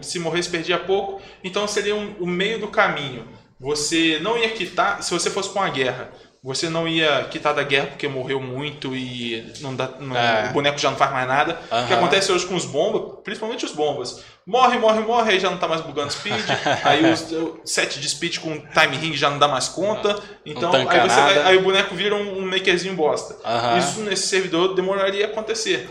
e 0.00 0.04
se 0.04 0.18
morresse 0.18 0.48
perdia 0.50 0.76
pouco. 0.76 1.22
Então 1.44 1.68
seria 1.68 1.94
um- 1.94 2.16
o 2.18 2.26
meio 2.26 2.58
do 2.58 2.66
caminho. 2.66 3.28
Você 3.60 4.18
não 4.20 4.36
ia 4.36 4.48
quitar, 4.50 5.04
se 5.04 5.12
você 5.12 5.30
fosse 5.30 5.50
para 5.50 5.62
uma 5.62 5.70
guerra, 5.70 6.10
você 6.42 6.70
não 6.70 6.88
ia 6.88 7.24
quitar 7.24 7.54
da 7.54 7.62
guerra 7.62 7.88
porque 7.88 8.08
morreu 8.08 8.40
muito 8.40 8.96
e 8.96 9.52
não 9.60 9.74
dá, 9.76 9.88
não- 10.00 10.16
É. 10.16 10.48
o 10.48 10.52
boneco 10.54 10.78
já 10.78 10.90
não 10.90 10.96
faz 10.96 11.12
mais 11.12 11.28
nada. 11.28 11.60
O 11.70 11.86
que 11.86 11.92
acontece 11.92 12.32
hoje 12.32 12.46
com 12.46 12.54
os 12.54 12.64
bombas, 12.64 13.18
principalmente 13.22 13.64
os 13.66 13.72
bombas. 13.72 14.22
Morre, 14.46 14.78
morre, 14.78 15.00
morre, 15.00 15.32
aí 15.32 15.38
já 15.40 15.50
não 15.50 15.58
tá 15.58 15.68
mais 15.68 15.82
bugando 15.82 16.10
speed. 16.10 16.40
aí 16.82 17.12
os, 17.12 17.30
o 17.30 17.60
set 17.64 18.00
de 18.00 18.08
speed 18.08 18.38
com 18.38 18.58
time 18.58 18.96
ring 18.96 19.12
já 19.14 19.28
não 19.28 19.38
dá 19.38 19.46
mais 19.46 19.68
conta. 19.68 20.18
Então 20.46 20.72
aí, 20.72 20.84
você 20.86 21.20
aí 21.44 21.56
o 21.58 21.62
boneco 21.62 21.94
vira 21.94 22.14
um, 22.14 22.38
um 22.38 22.46
makerzinho 22.48 22.94
bosta. 22.96 23.36
Aham. 23.44 23.78
Isso 23.78 24.00
nesse 24.00 24.26
servidor 24.26 24.74
demoraria 24.74 25.26
a 25.26 25.28
acontecer. 25.28 25.88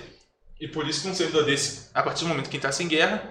E 0.59 0.67
por 0.67 0.88
isso 0.89 1.03
que 1.03 1.09
um 1.09 1.13
servidor 1.13 1.45
desse, 1.45 1.89
a 1.93 2.01
partir 2.03 2.23
do 2.23 2.30
momento 2.30 2.49
que 2.49 2.57
entrasse 2.57 2.84
em 2.84 2.88
guerra, 2.88 3.23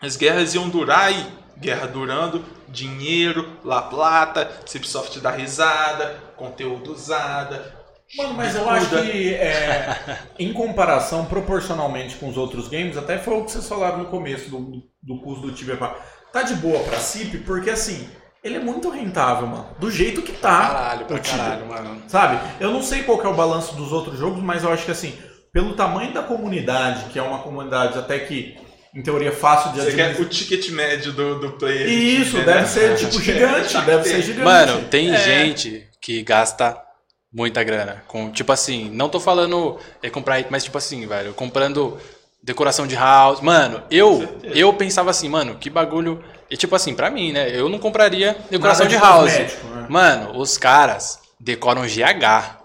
as 0.00 0.14
guerras 0.16 0.54
iam 0.54 0.68
durar 0.68 1.06
aí. 1.06 1.26
Guerra 1.58 1.86
durando, 1.88 2.42
dinheiro, 2.68 3.58
La 3.64 3.82
Plata, 3.82 4.50
Cipsoft 4.64 5.18
dá 5.20 5.30
risada, 5.30 6.16
conteúdo 6.40 6.92
usada. 6.92 7.78
Mano, 8.16 8.34
mas 8.34 8.56
eu 8.56 8.68
acho 8.68 8.88
que 8.88 9.34
é, 9.34 10.18
em 10.38 10.52
comparação, 10.52 11.26
proporcionalmente 11.26 12.16
com 12.16 12.28
os 12.28 12.36
outros 12.36 12.66
games, 12.66 12.96
até 12.96 13.18
foi 13.18 13.34
o 13.34 13.44
que 13.44 13.52
vocês 13.52 13.68
falaram 13.68 13.98
no 13.98 14.06
começo 14.06 14.50
do, 14.50 14.82
do 15.00 15.20
curso 15.20 15.42
do 15.42 15.52
Tibia. 15.52 15.78
Tá 16.32 16.42
de 16.42 16.54
boa 16.54 16.80
pra 16.80 16.98
CIP, 16.98 17.38
porque 17.38 17.70
assim, 17.70 18.08
ele 18.42 18.56
é 18.56 18.60
muito 18.60 18.88
rentável, 18.90 19.46
mano. 19.46 19.68
Do 19.78 19.90
jeito 19.90 20.22
que 20.22 20.32
tá. 20.32 20.60
Caralho, 20.60 21.06
pra 21.06 21.18
caralho, 21.20 21.66
mano. 21.66 22.02
Sabe? 22.08 22.40
Eu 22.58 22.72
não 22.72 22.82
sei 22.82 23.02
qual 23.02 23.18
que 23.18 23.26
é 23.26 23.30
o 23.30 23.34
balanço 23.34 23.76
dos 23.76 23.92
outros 23.92 24.18
jogos, 24.18 24.42
mas 24.42 24.64
eu 24.64 24.72
acho 24.72 24.84
que 24.84 24.90
assim, 24.90 25.16
pelo 25.52 25.74
tamanho 25.74 26.12
da 26.12 26.22
comunidade, 26.22 27.10
que 27.10 27.18
é 27.18 27.22
uma 27.22 27.40
comunidade 27.40 27.98
até 27.98 28.18
que, 28.18 28.56
em 28.94 29.02
teoria, 29.02 29.30
fácil 29.30 29.72
de 29.72 29.80
Você 29.80 29.92
quer 29.92 30.20
o 30.20 30.24
ticket 30.24 30.70
médio 30.70 31.12
do, 31.12 31.38
do 31.38 31.52
player. 31.52 31.88
Isso, 31.88 32.38
deve 32.38 32.66
ser 32.66 32.96
tipo 32.96 33.18
gigante, 33.22 33.80
deve 33.82 34.04
ser 34.08 34.22
gigante. 34.22 34.44
Mano, 34.44 34.84
tem 34.88 35.12
É. 35.12 35.16
gente 35.16 35.89
que 36.00 36.22
gasta 36.22 36.80
muita 37.32 37.62
grana. 37.62 38.02
Com, 38.08 38.30
tipo 38.30 38.50
assim, 38.52 38.90
não 38.90 39.08
tô 39.08 39.20
falando 39.20 39.78
é 40.02 40.10
comprar 40.10 40.38
item, 40.40 40.50
mas 40.52 40.64
tipo 40.64 40.78
assim, 40.78 41.06
velho, 41.06 41.32
comprando 41.34 41.98
decoração 42.42 42.86
de 42.86 42.94
house. 42.94 43.40
Mano, 43.40 43.82
eu 43.90 44.38
eu 44.44 44.72
pensava 44.72 45.10
assim, 45.10 45.28
mano, 45.28 45.56
que 45.56 45.70
bagulho. 45.70 46.22
E 46.50 46.56
tipo 46.56 46.74
assim, 46.74 46.94
pra 46.94 47.10
mim, 47.10 47.32
né? 47.32 47.48
Eu 47.54 47.68
não 47.68 47.78
compraria 47.78 48.36
decoração 48.50 48.84
Nada 48.86 48.96
de 48.96 49.00
de 49.00 49.06
house. 49.08 49.30
cosmético, 49.30 49.66
né? 49.68 49.86
Mano, 49.88 50.36
os 50.38 50.56
caras 50.58 51.20
decoram 51.38 51.82
GH. 51.82 52.58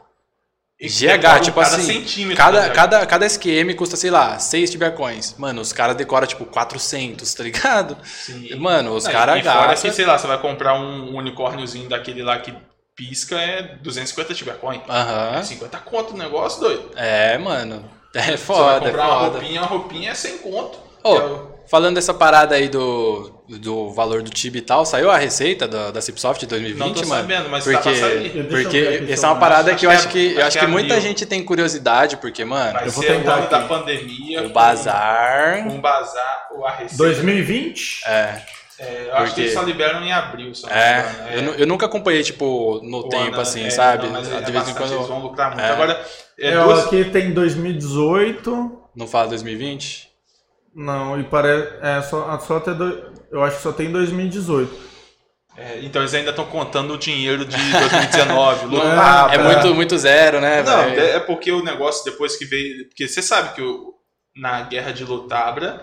E 0.78 0.88
GH, 0.90 1.40
tipo 1.41 1.62
cada 1.62 1.78
assim, 1.78 1.86
centímetro 1.86 2.36
cada, 2.36 2.62
da- 2.68 2.70
cada, 2.72 3.06
cada 3.06 3.26
SQM 3.26 3.74
custa, 3.76 3.95
sei 3.95 4.12
lá, 4.12 4.38
6 4.40 4.70
Tibia 4.70 4.91
Coins. 4.91 5.34
Mano, 5.38 5.62
os 5.62 5.72
caras 5.72 5.95
decoram, 5.95 6.28
tipo, 6.28 6.44
400, 6.45 7.34
tá 7.34 7.44
ligado? 7.44 7.95
Sim. 8.03 8.53
Mano, 8.56 8.94
os 8.94 9.07
caras 9.07 9.40
E 9.40 9.44
fora 9.44 9.68
gastam... 9.68 9.90
que, 9.90 9.95
sei 9.95 10.06
lá, 10.06 10.18
você 10.18 10.28
vai 10.28 10.38
comprar 10.38 10.74
um 10.78 11.16
unicórniozinho 11.16 11.88
daquele 11.88 12.22
lá 12.24 12.40
que 12.40 12.53
pisca, 12.95 13.35
é 13.39 13.61
250 13.81 14.34
Tibia 14.34 14.53
Coin. 14.53 14.81
Aham. 14.88 15.43
50 15.43 15.77
conto 15.80 16.13
o 16.13 16.17
negócio, 16.17 16.59
doido. 16.61 16.91
É, 16.95 17.38
mano. 17.38 17.84
É 18.15 18.22
Você 18.22 18.27
vai 18.30 18.38
foda, 18.38 18.85
é 18.85 18.89
comprar 18.91 19.07
uma 19.09 19.19
foda. 19.26 19.39
roupinha, 19.39 19.59
uma 19.59 19.67
roupinha 19.67 20.11
é 20.11 20.13
100 20.15 20.38
conto. 20.38 20.80
Ô, 21.03 21.15
Que 21.15 21.22
é 21.22 21.26
o- 21.26 21.49
falando 21.69 21.95
dessa 21.95 22.13
parada 22.13 22.55
aí 22.55 22.69
do, 22.69 23.43
do 23.59 23.91
valor 23.91 24.23
do 24.23 24.30
Tib 24.30 24.55
e 24.55 24.61
tal, 24.61 24.85
saiu 24.85 25.11
a 25.11 25.17
receita 25.17 25.67
da, 25.67 25.91
da 25.91 25.99
Cipsoft 26.01 26.45
2020, 26.45 26.80
Não 26.80 26.93
tô 26.93 27.01
mano? 27.05 27.22
sabendo, 27.22 27.49
mas 27.49 27.65
porque, 27.65 27.77
tá 27.77 27.81
pra 27.81 28.47
porque 28.47 28.77
aqui 29.01 29.11
essa 29.11 29.27
é 29.27 29.30
uma 29.31 29.38
parada 29.38 29.72
acho 29.73 29.80
que 29.81 29.85
eu 29.85 29.89
que 29.89 29.95
acho 29.97 30.07
é- 30.07 30.11
que, 30.11 30.26
eu 30.27 30.38
acho 30.38 30.47
acho 30.47 30.53
que 30.53 30.59
que 30.59 30.65
é 30.65 30.67
muita 30.69 31.01
gente 31.01 31.26
tem 31.26 31.43
curiosidade, 31.43 32.15
porque, 32.15 32.45
mano, 32.45 32.72
Vai 32.72 32.88
eu 32.88 32.91
vou 32.93 33.03
tentar 33.03 33.34
ano 33.34 33.49
da 33.49 33.57
aqui. 33.57 33.67
pandemia. 33.67 34.43
o 34.45 34.49
bazar... 34.49 35.63
Com 35.65 35.81
bazar, 35.81 36.47
o- 36.55 36.65
a 36.65 36.72
receita. 36.72 36.95
2020? 37.03 38.01
É, 38.07 38.41
É, 38.77 39.06
eu 39.07 39.14
acho 39.15 39.23
que 39.23 39.27
Porque- 39.30 39.41
eles 39.41 39.53
só 39.53 39.61
liberam 39.61 40.03
em 40.03 40.11
abril, 40.11 40.53
só. 40.53 40.68
é, 40.69 41.34
eu, 41.35 41.41
nu- 41.43 41.53
eu 41.53 41.65
nunca 41.68 41.85
acompanhei, 41.85 42.23
tipo, 42.23 42.81
no 42.84 42.99
O 42.99 43.10
tempo, 43.10 43.23
ano, 43.34 43.39
assim, 43.41 43.64
é, 43.65 43.69
sabe? 43.69 44.06
não, 44.07 44.14
mas 44.14 44.27
é 44.30 44.41
De 44.41 44.52
vez 44.52 44.68
em 44.68 44.73
bastante, 44.73 44.77
Eles 44.81 44.91
quando 44.97 45.07
vão 45.07 45.19
lucrar 45.22 45.49
muito. 45.52 45.61
É. 45.61 45.69
Agora, 45.69 46.06
é, 46.38 46.49
É, 46.49 46.61
duas, 46.64 46.85
aqui 46.85 47.06
tem 47.06 47.31
2018. 47.34 48.81
não 48.95 49.07
fala 49.07 49.30
2020. 49.30 50.10
Não, 50.76 51.19
e 51.19 51.23
parece. 51.23 51.69
É, 51.81 52.02
só, 52.02 52.38
só 52.39 52.57
até. 52.57 52.73
do- 52.73 53.14
eu 53.31 53.43
acho 53.43 53.57
que 53.57 53.64
só 53.64 53.72
tem 53.72 53.91
2018. 53.91 54.73
é, 55.57 55.80
então 55.84 56.02
eles 56.02 56.14
ainda 56.14 56.31
estão 56.31 56.45
contando 56.47 56.93
o 56.95 56.97
dinheiro 56.97 57.45
de 57.45 57.56
2019. 57.72 58.65
Não 58.76 58.81
é- 58.81 58.89
Lutabra. 58.89 59.35
é 59.35 59.38
muito, 59.43 59.73
muito 59.73 59.97
zero, 59.97 60.41
né, 60.41 60.61
Não, 60.64 60.81
é 60.81 61.11
é 61.15 61.19
porque 61.22 61.49
o 61.49 61.64
negócio 61.64 62.03
depois 62.03 62.35
que 62.35 62.43
veio. 62.43 62.89
Porque 62.89 63.07
você 63.07 63.22
sabe 63.22 63.53
que 63.56 63.61
o- 63.61 63.93
na 64.35 64.64
guerra 64.64 64.91
de 64.91 65.06
Lutabra, 65.06 65.81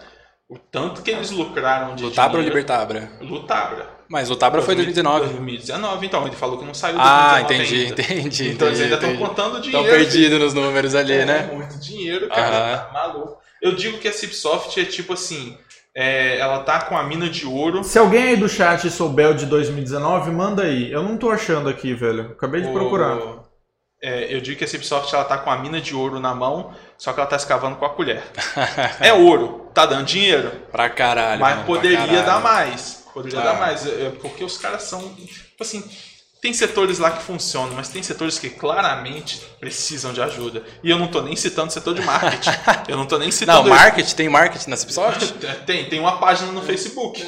o 0.55 0.59
tanto 0.71 1.03
que 1.03 1.11
eles 1.11 1.31
lucraram 1.31 1.95
de 1.97 2.03
Lutabra 2.05 2.39
ou 2.39 2.43
dinheiro- 2.45 2.59
Libertabra? 2.59 3.11
Lutabra. 3.21 3.87
Mas 4.09 4.29
Lutabra 4.29 4.61
foi 4.61 4.75
2019. 4.75 5.27
2019, 5.27 6.07
então 6.07 6.27
ele 6.27 6.37
falou 6.37 6.59
que 6.59 6.65
não 6.67 6.75
saiu 6.75 6.97
Ah, 7.01 7.41
2019 7.41 7.55
entendi, 7.55 7.83
ainda. 7.87 8.03
entendi. 8.03 8.49
Então 8.51 8.69
eles 8.69 8.81
ainda 8.81 8.97
entendi, 8.97 9.13
estão 9.13 9.25
entendi. 9.25 9.29
contando 9.29 9.65
Estão 9.65 9.83
dinheiro. 9.83 9.97
perdidos 9.97 10.39
nos 10.39 10.55
números 10.55 10.95
ali, 10.95 11.13
É, 11.15 11.25
né? 11.25 11.51
muito 11.53 11.79
dinheiro, 11.81 12.29
cara. 12.29 12.79
Tá 12.79 12.91
maluco. 12.93 13.39
Eu 13.63 13.75
digo 13.75 13.99
que 13.99 14.09
a 14.09 14.13
Cipsoft 14.13 14.79
é 14.79 14.85
tipo 14.85 15.15
assim. 15.15 15.57
é, 15.95 16.39
ela 16.39 16.61
tá 16.61 16.81
com 16.81 16.97
a 16.97 17.03
mina 17.03 17.29
de 17.29 17.47
ouro. 17.47 17.85
Se 17.85 17.99
alguém 17.99 18.23
aí 18.23 18.37
do 18.37 18.49
chat 18.49 18.89
souber 18.91 19.29
o 19.31 19.35
de 19.35 19.45
2019, 19.45 20.31
manda 20.31 20.63
aí. 20.63 20.91
Eu 20.91 21.03
não 21.03 21.19
tô 21.19 21.31
achando 21.31 21.69
aqui, 21.69 21.93
velho. 21.93 22.31
Acabei 22.33 22.63
de 22.63 22.69
O- 22.69 22.73
procurar. 22.73 23.19
É, 24.03 24.35
eu 24.35 24.41
digo 24.41 24.59
que 24.59 24.65
a 24.65 24.69
Cipsoft 24.69 25.13
ela 25.15 25.25
tá 25.25 25.39
com 25.39 25.51
a 25.51 25.57
mina 25.59 25.81
de 25.81 25.95
ouro 25.95 26.19
na 26.19 26.35
mão, 26.35 26.75
só 26.99 27.13
que 27.13 27.21
ela 27.21 27.29
tá 27.29 27.37
escavando 27.37 27.77
com 27.77 27.85
a 27.87 27.91
colher. 27.91 28.23
é 29.01 29.13
ouro, 29.13 29.71
tá 29.73 29.87
dando 29.87 30.05
dinheiro, 30.05 30.51
Pra 30.73 30.91
caralho. 30.91 31.41
mas 31.41 31.55
mano, 31.55 31.67
poderia 31.67 31.99
caralho. 31.99 32.27
dar 32.27 32.41
mais. 32.41 33.05
Poderia 33.15 33.41
Ah. 33.41 33.45
dar 33.45 33.55
mais. 33.61 33.87
É, 33.87 34.11
porque 34.21 34.43
os 34.45 34.59
caras 34.59 34.83
são. 34.83 35.01
Tipo 35.15 35.63
assim. 35.63 35.85
Tem 36.41 36.53
setores 36.53 36.99
lá 36.99 37.13
que 37.13 37.23
funcionam, 37.23 37.73
mas 37.77 37.89
tem 37.89 38.03
setores 38.03 38.37
que 38.37 38.51
claramente 38.51 39.39
precisam 39.61 40.13
de 40.13 40.21
ajuda. 40.21 40.65
E 40.83 40.91
eu 40.91 40.99
não 40.99 41.07
tô 41.07 41.23
nem 41.23 41.37
citando 41.37 41.69
o 41.69 41.71
setor 41.71 41.95
de 41.95 42.03
marketing. 42.03 42.51
eu 42.89 42.97
não 42.97 43.07
tô 43.07 43.17
nem 43.17 43.29
Não, 43.29 43.33
citando. 43.33 43.69
marketing, 43.69 44.15
tem 44.17 44.29
marketing 44.29 44.69
na 44.71 44.77
Cipsoft? 44.77 45.35
Tem, 45.65 45.85
tem 45.89 46.01
uma 46.01 46.19
página 46.19 46.51
no 46.51 46.61
Facebook. 46.61 47.25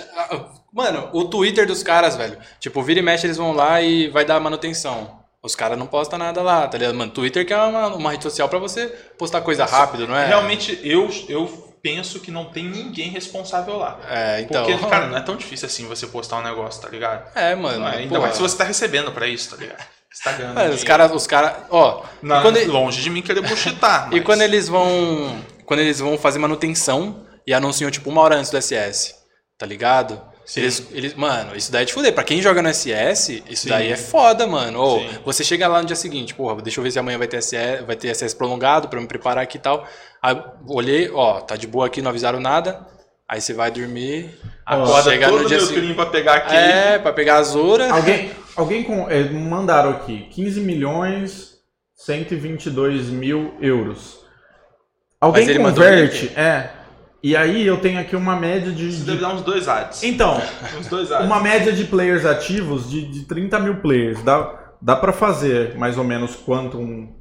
Mano, 0.72 1.10
o 1.12 1.26
Twitter 1.26 1.64
dos 1.64 1.80
caras, 1.84 2.16
velho. 2.16 2.36
Tipo, 2.58 2.82
vira 2.82 2.98
e 2.98 3.02
mexe, 3.04 3.24
eles 3.24 3.36
vão 3.36 3.52
lá 3.52 3.80
e 3.80 4.08
vai 4.08 4.24
dar 4.24 4.40
manutenção. 4.40 5.20
Os 5.44 5.54
caras 5.54 5.78
não 5.78 5.86
postam 5.86 6.18
nada 6.18 6.40
lá, 6.40 6.66
tá 6.66 6.78
ligado? 6.78 6.94
Mano, 6.94 7.12
Twitter 7.12 7.46
que 7.46 7.52
é 7.52 7.56
uma, 7.58 7.88
uma 7.88 8.10
rede 8.12 8.22
social 8.22 8.48
pra 8.48 8.58
você 8.58 8.86
postar 9.18 9.42
coisa 9.42 9.66
rápido, 9.66 10.08
não 10.08 10.16
é? 10.16 10.26
Realmente, 10.26 10.80
eu, 10.82 11.10
eu 11.28 11.46
penso 11.82 12.18
que 12.18 12.30
não 12.30 12.46
tem 12.46 12.64
ninguém 12.64 13.10
responsável 13.10 13.76
lá. 13.76 14.00
É, 14.08 14.40
então. 14.40 14.64
Porque, 14.64 14.86
cara, 14.86 15.06
não 15.06 15.18
é 15.18 15.20
tão 15.22 15.36
difícil 15.36 15.66
assim 15.66 15.86
você 15.86 16.06
postar 16.06 16.38
um 16.38 16.42
negócio, 16.42 16.80
tá 16.80 16.88
ligado? 16.88 17.30
É, 17.34 17.54
mano. 17.54 17.86
É, 17.86 17.98
ainda 17.98 18.18
mais 18.18 18.36
se 18.36 18.40
você 18.40 18.56
tá 18.56 18.64
recebendo 18.64 19.12
pra 19.12 19.28
isso, 19.28 19.50
tá 19.50 19.56
ligado? 19.56 19.84
Você 20.10 20.22
tá 20.22 20.32
ganhando. 20.32 20.54
Mano, 20.54 20.74
os 20.74 20.82
caras, 20.82 21.12
os 21.12 21.26
caras, 21.26 21.52
ó, 21.68 22.02
Não, 22.22 22.40
quando, 22.40 22.64
longe 22.64 23.02
de 23.02 23.10
mim 23.10 23.20
querer 23.20 23.42
buchitar. 23.42 24.08
e 24.16 24.22
quando 24.22 24.40
eles 24.40 24.66
vão, 24.66 25.44
quando 25.66 25.80
eles 25.80 26.00
vão 26.00 26.16
fazer 26.16 26.38
manutenção 26.38 27.26
e 27.46 27.52
anunciam 27.52 27.90
tipo 27.90 28.08
uma 28.08 28.22
hora 28.22 28.36
antes 28.36 28.50
do 28.50 28.56
SS, 28.56 29.14
tá 29.58 29.66
ligado? 29.66 30.22
Sim. 30.44 30.60
Eles, 30.60 30.86
eles, 30.92 31.14
mano, 31.14 31.56
isso 31.56 31.72
daí 31.72 31.82
é 31.82 31.84
de 31.86 31.92
fuder. 31.92 32.12
Pra 32.12 32.22
quem 32.22 32.42
joga 32.42 32.60
no 32.60 32.68
SS, 32.72 33.42
isso 33.48 33.62
Sim. 33.62 33.68
daí 33.70 33.90
é 33.90 33.96
foda, 33.96 34.46
mano. 34.46 34.78
Ou 34.78 35.00
Sim. 35.00 35.08
você 35.24 35.42
chega 35.42 35.66
lá 35.66 35.80
no 35.80 35.86
dia 35.86 35.96
seguinte, 35.96 36.34
porra, 36.34 36.60
deixa 36.60 36.80
eu 36.80 36.84
ver 36.84 36.90
se 36.90 36.98
amanhã 36.98 37.16
vai 37.18 37.26
ter 37.26 37.38
SS, 37.40 37.82
vai 37.86 37.96
ter 37.96 38.14
SS 38.14 38.36
prolongado 38.36 38.88
pra 38.88 38.98
eu 38.98 39.02
me 39.02 39.08
preparar 39.08 39.42
aqui 39.44 39.56
e 39.56 39.60
tal. 39.60 39.86
Aí 40.22 40.40
olhei, 40.68 41.10
ó, 41.10 41.40
tá 41.40 41.56
de 41.56 41.66
boa 41.66 41.86
aqui, 41.86 42.02
não 42.02 42.10
avisaram 42.10 42.40
nada. 42.40 42.86
Aí 43.26 43.40
você 43.40 43.54
vai 43.54 43.70
dormir, 43.70 44.38
Acorda 44.66 45.10
chega 45.10 45.28
todo 45.28 45.42
no 45.42 45.48
dia 45.48 45.56
meu 45.56 45.66
seguinte. 45.66 45.94
pra 45.94 46.06
pegar 46.06 46.34
aqui. 46.34 46.54
É, 46.54 46.98
pra 46.98 47.12
pegar 47.12 47.36
a 47.38 47.42
Zora. 47.42 47.90
Alguém, 47.90 48.30
alguém 48.54 48.82
com, 48.84 49.08
é, 49.10 49.24
mandaram 49.30 49.90
aqui 49.90 50.28
15 50.30 50.60
milhões 50.60 51.54
122 51.96 53.06
mil 53.08 53.54
euros. 53.60 54.18
Alguém 55.18 55.42
Mas 55.42 55.48
ele 55.50 55.58
mandou 55.58 55.82
converte? 55.82 56.32
É. 56.36 56.68
E 57.26 57.34
aí 57.34 57.66
eu 57.66 57.78
tenho 57.80 57.98
aqui 57.98 58.14
uma 58.14 58.36
média 58.36 58.70
de. 58.70 58.86
Isso 58.86 58.98
de- 59.00 59.06
deve 59.06 59.20
dar 59.22 59.32
uns 59.32 59.40
dois 59.40 59.66
ads. 59.66 60.02
Então, 60.02 60.38
Uns 60.78 60.88
dois 60.88 61.10
ads. 61.10 61.24
uma 61.24 61.40
média 61.40 61.72
de 61.72 61.84
players 61.84 62.26
ativos 62.26 62.90
de, 62.90 63.00
de 63.10 63.24
30 63.24 63.58
mil 63.60 63.76
players. 63.80 64.22
Dá, 64.22 64.74
dá 64.82 64.94
pra 64.94 65.10
fazer 65.10 65.74
mais 65.78 65.96
ou 65.96 66.04
menos 66.04 66.36
quanto 66.36 66.76
um. 66.78 67.14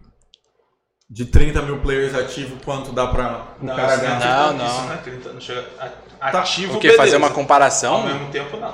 De 1.10 1.26
30 1.26 1.62
mil 1.62 1.80
players 1.80 2.16
ativos, 2.16 2.58
quanto 2.66 2.92
dá 2.92 3.08
pra 3.08 3.46
o 3.62 3.66
Não, 3.66 3.76
cara 3.76 3.96
ganhar? 3.98 4.20
Não, 4.20 4.46
ativo, 4.50 4.58
não. 4.58 4.66
Isso 4.66 4.82
não 4.88 4.94
é 4.94 4.98
30, 4.98 5.34
não 5.34 5.42
chega. 5.42 5.66
a- 5.80 5.90
Tá. 6.32 6.40
Ativo, 6.40 6.78
O 6.78 6.80
que? 6.80 6.92
Fazer 6.94 7.18
uma 7.18 7.28
Ao 7.28 7.34
comparação? 7.34 8.04
mesmo 8.04 8.28
tempo, 8.30 8.58
não. 8.58 8.74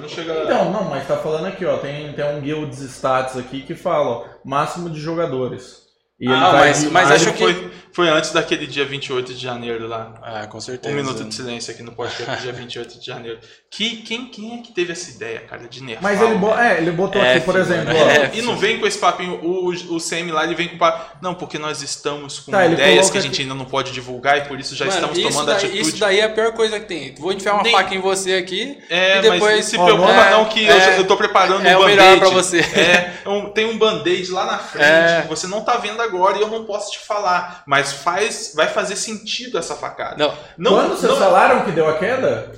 Não 0.00 0.08
chega. 0.08 0.42
Então, 0.44 0.70
não, 0.70 0.84
mas 0.84 1.08
tá 1.08 1.16
falando 1.16 1.46
aqui, 1.46 1.64
ó. 1.64 1.76
Tem, 1.78 2.12
tem 2.12 2.24
um 2.36 2.40
guilds 2.40 2.78
stats 2.80 3.36
aqui 3.36 3.62
que 3.62 3.74
fala, 3.74 4.08
ó, 4.08 4.24
máximo 4.44 4.88
de 4.88 5.00
jogadores. 5.00 5.82
E 6.20 6.26
ele 6.26 6.34
Ah, 6.34 6.50
vai 6.52 6.68
mas- 6.68 6.84
mas 6.90 7.10
acho 7.10 7.32
que- 7.32 7.38
foi, 7.42 7.71
Foi 7.92 8.08
antes 8.08 8.32
daquele 8.32 8.66
dia 8.66 8.84
28 8.86 9.34
de 9.34 9.40
janeiro 9.40 9.86
lá. 9.86 10.14
Ah, 10.22 10.46
com 10.46 10.60
certeza. 10.60 10.94
Um 10.94 10.96
minuto 10.96 11.22
de 11.24 11.34
silêncio 11.34 11.72
aqui 11.72 11.82
no 11.82 11.92
podcast 11.92 12.36
do 12.36 12.42
dia 12.42 12.52
28 12.52 12.98
de 12.98 13.04
janeiro. 13.06 13.38
Que, 13.70 13.96
quem, 14.02 14.26
quem 14.26 14.58
é 14.58 14.62
que 14.62 14.72
teve 14.72 14.92
essa 14.92 15.10
ideia, 15.10 15.40
cara, 15.40 15.66
de 15.68 15.82
nerfar? 15.82 16.02
Mas 16.02 16.20
ele, 16.20 16.34
bo 16.34 16.54
é, 16.58 16.78
ele 16.78 16.90
botou 16.90 17.20
aqui, 17.20 17.30
F, 17.38 17.46
por 17.46 17.56
exemplo, 17.56 17.86
mano, 17.86 17.98
ó, 18.04 18.08
F. 18.10 18.38
E 18.38 18.42
não 18.42 18.56
vem 18.56 18.78
com 18.78 18.86
esse 18.86 18.98
papinho, 18.98 19.34
o, 19.42 19.68
o 19.70 19.98
CM 19.98 20.30
lá, 20.30 20.44
ele 20.44 20.54
vem 20.54 20.68
com 20.68 20.76
o 20.76 20.78
papo. 20.78 21.16
Não, 21.22 21.34
porque 21.34 21.58
nós 21.58 21.80
estamos 21.82 22.38
com 22.40 22.50
Tá, 22.52 22.66
ideias 22.66 23.08
que 23.10 23.16
a 23.18 23.20
gente 23.20 23.32
aqui- 23.32 23.42
ainda 23.42 23.54
não 23.54 23.64
pode 23.64 23.92
divulgar 23.92 24.38
e 24.38 24.42
por 24.42 24.58
isso 24.60 24.74
já 24.76 24.84
Mano, 24.86 24.96
estamos 24.96 25.18
isso 25.18 25.28
tomando 25.28 25.46
daí, 25.46 25.56
atitude. 25.56 25.80
Isso 25.80 25.96
daí 25.98 26.20
é 26.20 26.24
a 26.24 26.28
pior 26.30 26.52
coisa 26.52 26.78
que 26.80 26.86
tem. 26.86 27.14
Vou 27.18 27.32
enfiar 27.32 27.54
uma 27.54 27.62
Nem- 27.62 27.72
faca 27.72 27.94
em 27.94 28.00
você 28.00 28.34
aqui 28.34 28.78
É, 28.90 29.18
e 29.18 29.22
depois... 29.22 29.40
mas 29.40 29.54
não 29.56 29.62
se 29.62 29.78
preocupa 29.78 30.12
é- 30.26 30.30
não 30.30 30.44
que 30.46 30.64
eu, 30.66 30.74
é- 30.74 30.98
eu 30.98 31.06
tô 31.06 31.16
preparando 31.16 31.66
é 31.66 31.76
um 31.76 31.80
o 31.80 31.82
band-aid. 31.84 31.96
melhor 32.00 32.18
pra 32.18 32.28
você. 32.30 32.60
É, 32.60 33.28
um- 33.28 33.50
tem 33.50 33.64
um 33.66 33.78
band-aid 33.78 34.30
lá 34.30 34.44
na 34.46 34.58
frente, 34.58 34.84
É. 34.84 35.22
que 35.22 35.28
você 35.28 35.46
não 35.46 35.62
tá 35.62 35.76
vendo 35.78 36.00
agora 36.02 36.36
e 36.38 36.40
eu 36.42 36.48
não 36.48 36.64
posso 36.64 36.90
te 36.92 36.98
falar. 36.98 37.62
Mas 37.66 37.81
faz, 37.90 38.52
vai 38.54 38.68
fazer 38.68 38.96
sentido 38.96 39.56
essa 39.56 39.74
facada. 39.74 40.16
Não, 40.18 40.36
Não, 40.58 40.72
quando 40.72 40.90
vocês 40.90 41.10
não... 41.10 41.18
falaram 41.18 41.64
que 41.64 41.70
deu 41.72 41.88
a 41.88 41.96
queda, 41.98 42.52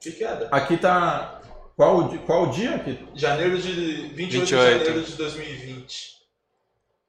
Que 0.00 0.12
queda? 0.12 0.48
aqui 0.50 0.78
tá... 0.78 1.34
Qual, 1.76 2.08
qual 2.26 2.44
o 2.44 2.50
dia 2.50 2.76
aqui? 2.76 3.06
Janeiro 3.14 3.58
de... 3.58 4.08
28, 4.14 4.16
28. 4.16 4.44
de 4.46 4.50
janeiro 4.50 5.02
de 5.02 5.12
2020. 5.12 6.12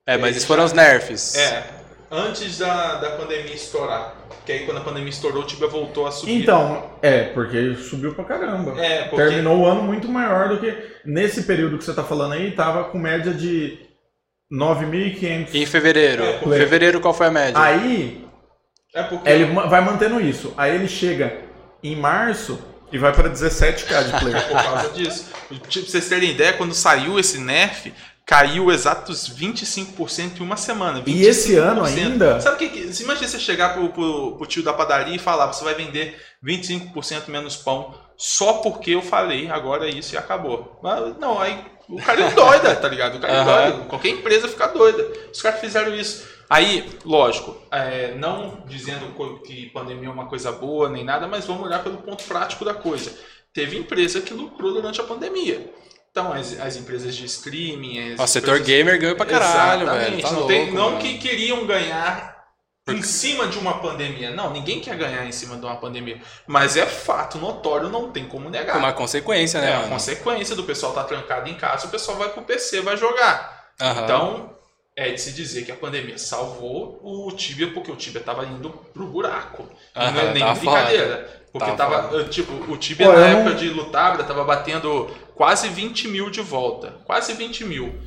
é, 0.05 0.17
mas 0.17 0.35
esses 0.35 0.45
foram 0.47 0.65
os 0.65 0.73
nerfs. 0.73 1.35
É, 1.35 1.63
antes 2.11 2.57
da, 2.59 2.95
da 2.95 3.11
pandemia 3.11 3.55
estourar. 3.55 4.15
Que 4.45 4.51
aí 4.51 4.65
quando 4.65 4.77
a 4.77 4.81
pandemia 4.81 5.09
estourou, 5.09 5.41
o 5.41 5.45
Tibia 5.45 5.67
voltou 5.67 6.05
a 6.05 6.11
subir. 6.11 6.41
Então, 6.41 6.91
é, 7.01 7.23
porque 7.25 7.75
subiu 7.75 8.13
pra 8.13 8.25
caramba. 8.25 8.79
É, 8.79 9.05
porque... 9.05 9.25
Terminou 9.25 9.57
o 9.59 9.65
ano 9.65 9.81
muito 9.81 10.07
maior 10.07 10.49
do 10.49 10.59
que... 10.59 10.71
Nesse 11.05 11.43
período 11.43 11.77
que 11.77 11.83
você 11.83 11.93
tá 11.93 12.03
falando 12.03 12.33
aí, 12.33 12.51
tava 12.51 12.83
com 12.85 12.99
média 12.99 13.33
de 13.33 13.88
9.500. 14.51 15.49
E 15.53 15.61
em 15.61 15.65
fevereiro? 15.65 16.23
É, 16.23 16.37
Em 16.37 16.49
fevereiro 16.49 16.99
qual 16.99 17.13
foi 17.13 17.27
a 17.27 17.31
média? 17.31 17.61
Aí, 17.61 18.25
É 18.93 19.03
porque... 19.03 19.29
ele 19.29 19.45
vai 19.45 19.81
mantendo 19.81 20.19
isso. 20.19 20.53
Aí 20.57 20.73
ele 20.75 20.87
chega 20.87 21.41
em 21.83 21.95
março 21.95 22.59
e 22.91 22.97
vai 22.97 23.13
pra 23.13 23.29
17k 23.29 24.03
de 24.05 24.19
player. 24.19 24.47
por 24.49 24.63
causa 24.63 24.89
disso. 24.89 25.25
Tipo, 25.49 25.85
pra 25.85 25.91
vocês 25.91 26.09
terem 26.09 26.31
ideia, 26.31 26.53
quando 26.53 26.73
saiu 26.73 27.19
esse 27.19 27.37
nerf, 27.37 27.93
caiu 28.25 28.71
exatos 28.71 29.29
25% 29.29 30.39
em 30.39 30.43
uma 30.43 30.57
semana. 30.57 31.03
E 31.05 31.23
esse 31.23 31.53
25%. 31.53 31.57
ano 31.59 31.83
ainda? 31.83 32.41
Sabe 32.41 32.55
o 32.55 32.59
que, 32.59 32.69
que 32.69 32.93
se 32.93 33.03
imagina 33.03 33.27
você 33.27 33.39
chegar 33.39 33.73
pro, 33.73 33.89
pro, 33.89 34.35
pro 34.37 34.47
tio 34.47 34.63
da 34.63 34.73
padaria 34.73 35.15
e 35.15 35.19
falar, 35.19 35.47
você 35.47 35.63
vai 35.63 35.75
vender 35.75 36.19
25% 36.43 37.27
menos 37.27 37.55
pão 37.55 37.93
só 38.17 38.53
porque 38.53 38.91
eu 38.91 39.01
falei, 39.01 39.49
agora 39.49 39.87
é 39.87 39.89
isso 39.89 40.13
e 40.13 40.17
acabou. 40.17 40.77
Mas, 40.83 41.17
não, 41.17 41.39
aí 41.39 41.57
o 41.89 42.01
cara 42.01 42.21
é 42.21 42.31
doida, 42.31 42.75
tá 42.75 42.87
ligado? 42.87 43.15
O 43.17 43.19
cara 43.19 43.33
é 43.33 43.43
doido. 43.71 43.87
Qualquer 43.87 44.09
empresa 44.09 44.47
fica 44.47 44.67
doida. 44.67 45.05
Os 45.33 45.41
caras 45.41 45.59
fizeram 45.59 45.95
isso. 45.95 46.27
Aí, 46.49 46.89
lógico, 47.05 47.55
é, 47.71 48.15
não 48.15 48.63
dizendo 48.67 49.13
que 49.45 49.67
pandemia 49.67 50.09
é 50.09 50.11
uma 50.11 50.25
coisa 50.27 50.51
boa 50.51 50.89
nem 50.89 51.03
nada, 51.03 51.27
mas 51.27 51.45
vamos 51.45 51.63
olhar 51.63 51.83
pelo 51.83 51.97
ponto 51.97 52.23
prático 52.23 52.65
da 52.65 52.73
coisa. 52.73 53.11
Teve 53.53 53.77
empresa 53.77 54.21
que 54.21 54.33
lucrou 54.33 54.73
durante 54.73 54.99
a 54.99 55.03
pandemia. 55.03 55.71
Então, 56.11 56.33
as, 56.33 56.59
as 56.59 56.75
empresas 56.75 57.15
de 57.15 57.25
streaming. 57.25 58.13
As 58.13 58.19
O 58.19 58.25
setor 58.27 58.57
empresas- 58.59 58.67
gamer 58.67 58.99
ganhou 58.99 59.15
pra 59.15 59.25
caralho, 59.27 59.83
Exatamente. 59.83 60.09
velho. 60.09 60.21
Tá 60.23 60.29
não, 60.31 60.39
louco, 60.39 60.47
tem- 60.53 60.71
não 60.73 60.97
que 60.97 61.17
queriam 61.19 61.65
ganhar 61.67 62.38
em 62.91 63.01
cima 63.01 63.47
de 63.47 63.57
uma 63.57 63.79
pandemia. 63.79 64.31
Não, 64.31 64.51
ninguém 64.51 64.79
quer 64.79 64.95
ganhar 64.97 65.25
em 65.25 65.31
cima 65.31 65.55
de 65.57 65.65
uma 65.65 65.75
pandemia. 65.77 66.21
Mas 66.47 66.75
é 66.77 66.85
fato 66.85 67.37
notório, 67.37 67.89
não 67.89 68.11
tem 68.11 68.25
como 68.25 68.49
negar. 68.49 68.77
Uma 68.77 68.93
consequência, 68.93 69.61
né, 69.61 69.71
é 69.71 69.73
a 69.73 69.77
mano? 69.79 69.89
consequência 69.91 70.55
do 70.55 70.63
pessoal 70.63 70.91
estar 70.91 71.03
trancado 71.05 71.49
em 71.49 71.55
casa, 71.55 71.87
o 71.87 71.89
pessoal 71.89 72.17
vai 72.17 72.29
pro 72.29 72.41
PC, 72.43 72.81
vai 72.81 72.97
jogar. 72.97 73.69
Aham. 73.81 74.03
Então, 74.03 74.55
é 74.95 75.11
de 75.11 75.21
se 75.21 75.31
dizer 75.31 75.63
que 75.63 75.71
a 75.71 75.75
pandemia 75.75 76.17
salvou 76.17 76.99
o 77.01 77.31
Tibia, 77.31 77.71
porque 77.73 77.91
o 77.91 77.95
Tibia 77.95 78.21
tava 78.21 78.45
indo 78.45 78.69
pro 78.93 79.07
buraco. 79.07 79.67
E 79.95 79.99
não 80.11 80.19
é 80.21 80.33
nem 80.33 80.53
brincadeira. 80.55 81.39
Porque 81.51 81.71
Tava 81.71 82.03
tava, 82.03 82.23
tipo, 82.25 82.53
o 82.71 82.77
Tibia 82.77 83.07
Pô, 83.07 83.13
na 83.13 83.19
eu 83.19 83.29
não- 83.31 83.39
época 83.39 83.55
de 83.55 83.69
Lutabra 83.69 84.23
tava 84.23 84.43
batendo 84.43 85.09
quase 85.33 85.67
20 85.67 86.07
mil 86.07 86.29
de 86.29 86.41
volta. 86.41 86.93
Quase 87.05 87.33
20 87.33 87.63
mil. 87.63 87.99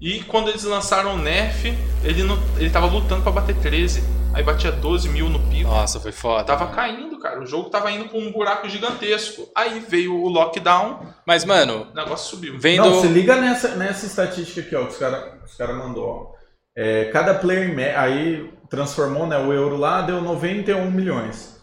E 0.00 0.22
quando 0.24 0.48
eles 0.48 0.64
lançaram 0.64 1.14
o 1.14 1.18
Nerf, 1.18 1.72
ele, 2.04 2.22
não, 2.22 2.38
ele 2.58 2.68
tava 2.70 2.86
lutando 2.86 3.22
pra 3.22 3.32
bater 3.32 3.56
13. 3.56 4.02
Aí 4.34 4.42
batia 4.42 4.70
12 4.70 5.08
mil 5.08 5.30
no 5.30 5.40
pico. 5.48 5.70
Nossa, 5.70 5.98
foi 5.98 6.12
foda. 6.12 6.44
Tava 6.44 6.66
caindo, 6.66 7.18
cara. 7.18 7.40
O 7.40 7.46
jogo 7.46 7.70
tava 7.70 7.90
indo 7.90 8.06
pra 8.06 8.18
um 8.18 8.30
buraco 8.30 8.68
gigantesco. 8.68 9.48
Aí 9.54 9.80
veio 9.80 10.14
o 10.14 10.28
lockdown, 10.28 11.00
Mas, 11.24 11.42
mano, 11.46 11.88
o 11.90 11.94
negócio 11.94 12.28
subiu. 12.28 12.58
vendo. 12.58 12.82
Não, 12.84 13.00
se 13.00 13.06
liga 13.06 13.36
nessa, 13.36 13.74
nessa 13.76 14.04
estatística 14.04 14.60
aqui, 14.60 14.76
ó, 14.76 14.84
que 14.84 14.92
os 14.92 14.98
caras 14.98 15.32
os 15.42 15.54
cara 15.54 15.72
mandou. 15.72 16.06
Ó. 16.06 16.36
É, 16.76 17.06
cada 17.06 17.32
player, 17.32 17.98
aí 17.98 18.52
transformou 18.68 19.26
né, 19.26 19.38
o 19.38 19.52
euro 19.52 19.78
lá, 19.78 20.02
deu 20.02 20.20
91 20.20 20.90
milhões. 20.90 21.58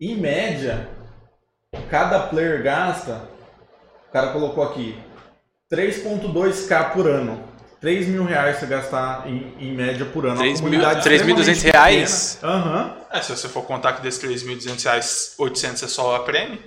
Em 0.00 0.16
média, 0.16 0.88
cada 1.90 2.20
player 2.20 2.62
gasta, 2.62 3.28
o 4.08 4.12
cara 4.12 4.28
colocou 4.32 4.62
aqui, 4.62 4.96
3,2k 5.72 6.92
por 6.92 7.08
ano. 7.08 7.42
3 7.82 8.06
mil 8.08 8.24
reais 8.24 8.58
você 8.58 8.66
gastar 8.66 9.28
em, 9.28 9.54
em 9.58 9.74
média 9.74 10.06
por 10.06 10.24
ano. 10.24 10.36
Uma 10.36 10.42
3 10.44 10.60
mil- 10.62 10.70
comunidade 10.80 11.00
3.200 11.08 11.12
extremamente 11.48 11.64
reais? 11.64 12.38
Aham. 12.42 12.96
É, 13.10 13.20
se 13.20 13.36
você 13.36 13.48
for 13.48 13.62
contar 13.64 13.92
que 13.92 14.00
desses 14.02 14.22
3.200 14.22 14.82
reais, 14.84 15.34
800 15.36 15.82
é 15.82 15.88
só 15.88 16.16
a 16.16 16.20
prêmio, 16.20 16.58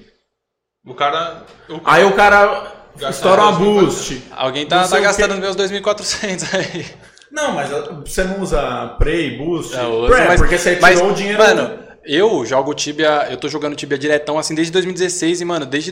o 0.86 0.94
cara... 0.94 1.44
O 1.70 1.80
Aí 1.86 2.04
o 2.04 2.12
cara 2.14 2.72
estoura 3.10 3.42
uma 3.44 3.54
2.400. 3.54 3.58
boost. 3.60 4.24
Alguém 4.32 4.68
tá, 4.68 4.88
tá 4.88 5.00
gastando 5.00 5.34
que- 5.36 5.40
meus 5.40 5.56
2.400 5.56 6.54
aí. 6.54 6.86
Não, 7.32 7.54
mas 7.54 7.72
uh, 7.72 8.04
você 8.06 8.24
não 8.24 8.42
usa 8.42 8.96
Prey, 9.00 9.38
Boost? 9.38 9.74
Eu 9.76 9.90
uso, 10.04 10.14
é, 10.14 10.28
mas- 10.28 10.40
porque 10.40 10.58
você 10.58 10.78
mas, 10.80 10.96
tirou 10.98 11.12
o 11.12 11.16
dinheiro. 11.16 11.40
Mano, 11.40 11.80
eu 12.06 12.46
jogo 12.46 12.74
Tibia, 12.74 13.28
eu 13.32 13.38
tô 13.38 13.50
jogando 13.50 13.76
Tibia 13.76 13.98
diretão 13.98 14.38
assim 14.38 14.54
desde 14.54 14.72
2016 14.72 15.42
e, 15.42 15.46
mano, 15.46 15.66
desde 15.66 15.92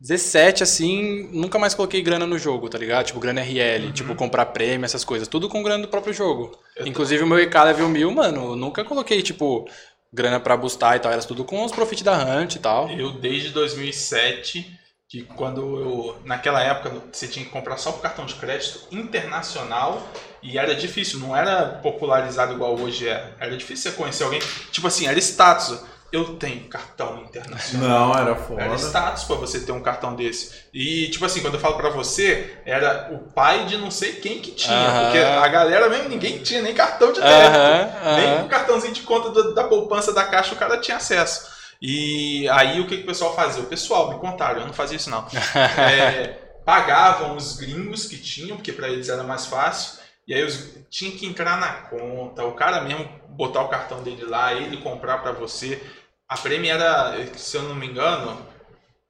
2017, 0.00 0.62
assim, 0.62 1.28
nunca 1.32 1.58
mais 1.58 1.74
coloquei 1.74 2.00
grana 2.00 2.26
no 2.26 2.38
jogo, 2.38 2.68
tá 2.68 2.78
ligado? 2.78 3.06
Tipo, 3.06 3.18
grana 3.18 3.40
RL, 3.40 3.92
tipo, 3.92 4.14
comprar 4.14 4.46
prêmio, 4.46 4.84
essas 4.84 5.04
coisas. 5.04 5.26
Tudo 5.26 5.48
com 5.48 5.62
grana 5.62 5.82
do 5.82 5.88
próprio 5.88 6.14
jogo. 6.14 6.56
Inclusive 6.86 7.24
o 7.24 7.26
meu 7.26 7.38
EK 7.40 7.54
level 7.58 7.88
1000, 7.88 8.10
mano, 8.12 8.52
eu 8.52 8.56
nunca 8.56 8.84
coloquei, 8.84 9.22
tipo, 9.22 9.68
grana 10.12 10.38
pra 10.38 10.56
boostar 10.56 10.96
e 10.96 11.00
tal. 11.00 11.12
Era 11.12 11.22
tudo 11.22 11.44
com 11.44 11.64
os 11.64 11.72
profits 11.72 12.02
da 12.02 12.16
Hunt 12.16 12.54
e 12.54 12.58
tal. 12.60 12.88
Eu 12.90 13.12
desde 13.12 13.50
2007, 13.50 14.78
que 15.08 15.22
quando 15.22 15.60
eu 15.60 16.16
naquela 16.24 16.62
época 16.62 17.02
você 17.10 17.26
tinha 17.26 17.44
que 17.44 17.50
comprar 17.50 17.76
só 17.76 17.92
por 17.92 18.02
cartão 18.02 18.26
de 18.26 18.34
crédito 18.34 18.86
internacional 18.90 20.06
e 20.42 20.58
era 20.58 20.74
difícil, 20.74 21.18
não 21.18 21.36
era 21.36 21.66
popularizado 21.82 22.52
igual 22.52 22.78
hoje 22.78 23.08
é. 23.08 23.32
Era 23.40 23.56
difícil 23.56 23.90
você 23.90 23.96
conhecer 23.96 24.24
alguém, 24.24 24.40
tipo 24.70 24.86
assim, 24.86 25.06
era 25.06 25.18
status. 25.18 25.82
Eu 26.10 26.36
tenho 26.36 26.66
cartão 26.68 27.22
internacional. 27.22 27.88
Não, 28.08 28.12
era 28.14 28.30
Era 28.30 28.36
foda. 28.36 28.74
status 28.76 29.24
pra 29.24 29.36
você 29.36 29.60
ter 29.60 29.72
um 29.72 29.82
cartão 29.82 30.14
desse. 30.16 30.50
E, 30.72 31.08
tipo 31.10 31.24
assim, 31.26 31.40
quando 31.42 31.54
eu 31.54 31.60
falo 31.60 31.76
pra 31.76 31.90
você, 31.90 32.58
era 32.64 33.10
o 33.12 33.18
pai 33.32 33.66
de 33.66 33.76
não 33.76 33.90
sei 33.90 34.14
quem 34.14 34.40
que 34.40 34.52
tinha. 34.52 34.74
Aham. 34.74 35.02
Porque 35.04 35.18
a 35.18 35.48
galera 35.48 35.88
mesmo, 35.90 36.08
ninguém 36.08 36.38
tinha 36.38 36.62
nem 36.62 36.72
cartão 36.74 37.12
de 37.12 37.20
débito. 37.20 37.58
Aham, 37.58 38.16
Nem 38.16 38.26
aham. 38.36 38.44
o 38.44 38.48
cartãozinho 38.48 38.94
de 38.94 39.02
conta 39.02 39.30
do- 39.30 39.54
da 39.54 39.64
poupança 39.64 40.12
da 40.12 40.24
caixa 40.24 40.54
o 40.54 40.58
cara 40.58 40.78
tinha 40.78 40.96
acesso. 40.96 41.46
E 41.80 42.48
aí 42.48 42.80
o 42.80 42.86
que, 42.86 42.96
que 42.96 43.02
o 43.02 43.06
pessoal 43.06 43.36
fazia? 43.36 43.62
O 43.62 43.66
pessoal, 43.66 44.08
me 44.12 44.18
contaram, 44.18 44.60
eu 44.60 44.66
não 44.66 44.72
fazia 44.72 44.96
isso 44.96 45.10
não. 45.10 45.26
É, 45.78 46.38
pagavam 46.64 47.36
os 47.36 47.56
gringos 47.56 48.06
que 48.06 48.16
tinham, 48.18 48.56
porque 48.56 48.72
pra 48.72 48.88
eles 48.88 49.08
era 49.10 49.22
mais 49.24 49.46
fácil. 49.46 49.98
E 50.28 50.34
aí 50.34 50.44
os, 50.44 50.76
tinha 50.90 51.10
que 51.10 51.24
entrar 51.24 51.58
na 51.58 51.72
conta, 51.72 52.44
o 52.44 52.52
cara 52.52 52.82
mesmo 52.82 53.08
botar 53.30 53.62
o 53.62 53.68
cartão 53.68 54.02
dele 54.02 54.26
lá, 54.26 54.52
ele 54.52 54.76
comprar 54.76 55.18
pra 55.18 55.32
você. 55.32 55.82
A 56.28 56.36
prêmio 56.36 56.70
era, 56.70 57.16
se 57.34 57.56
eu 57.56 57.62
não 57.62 57.74
me 57.74 57.86
engano, 57.86 58.38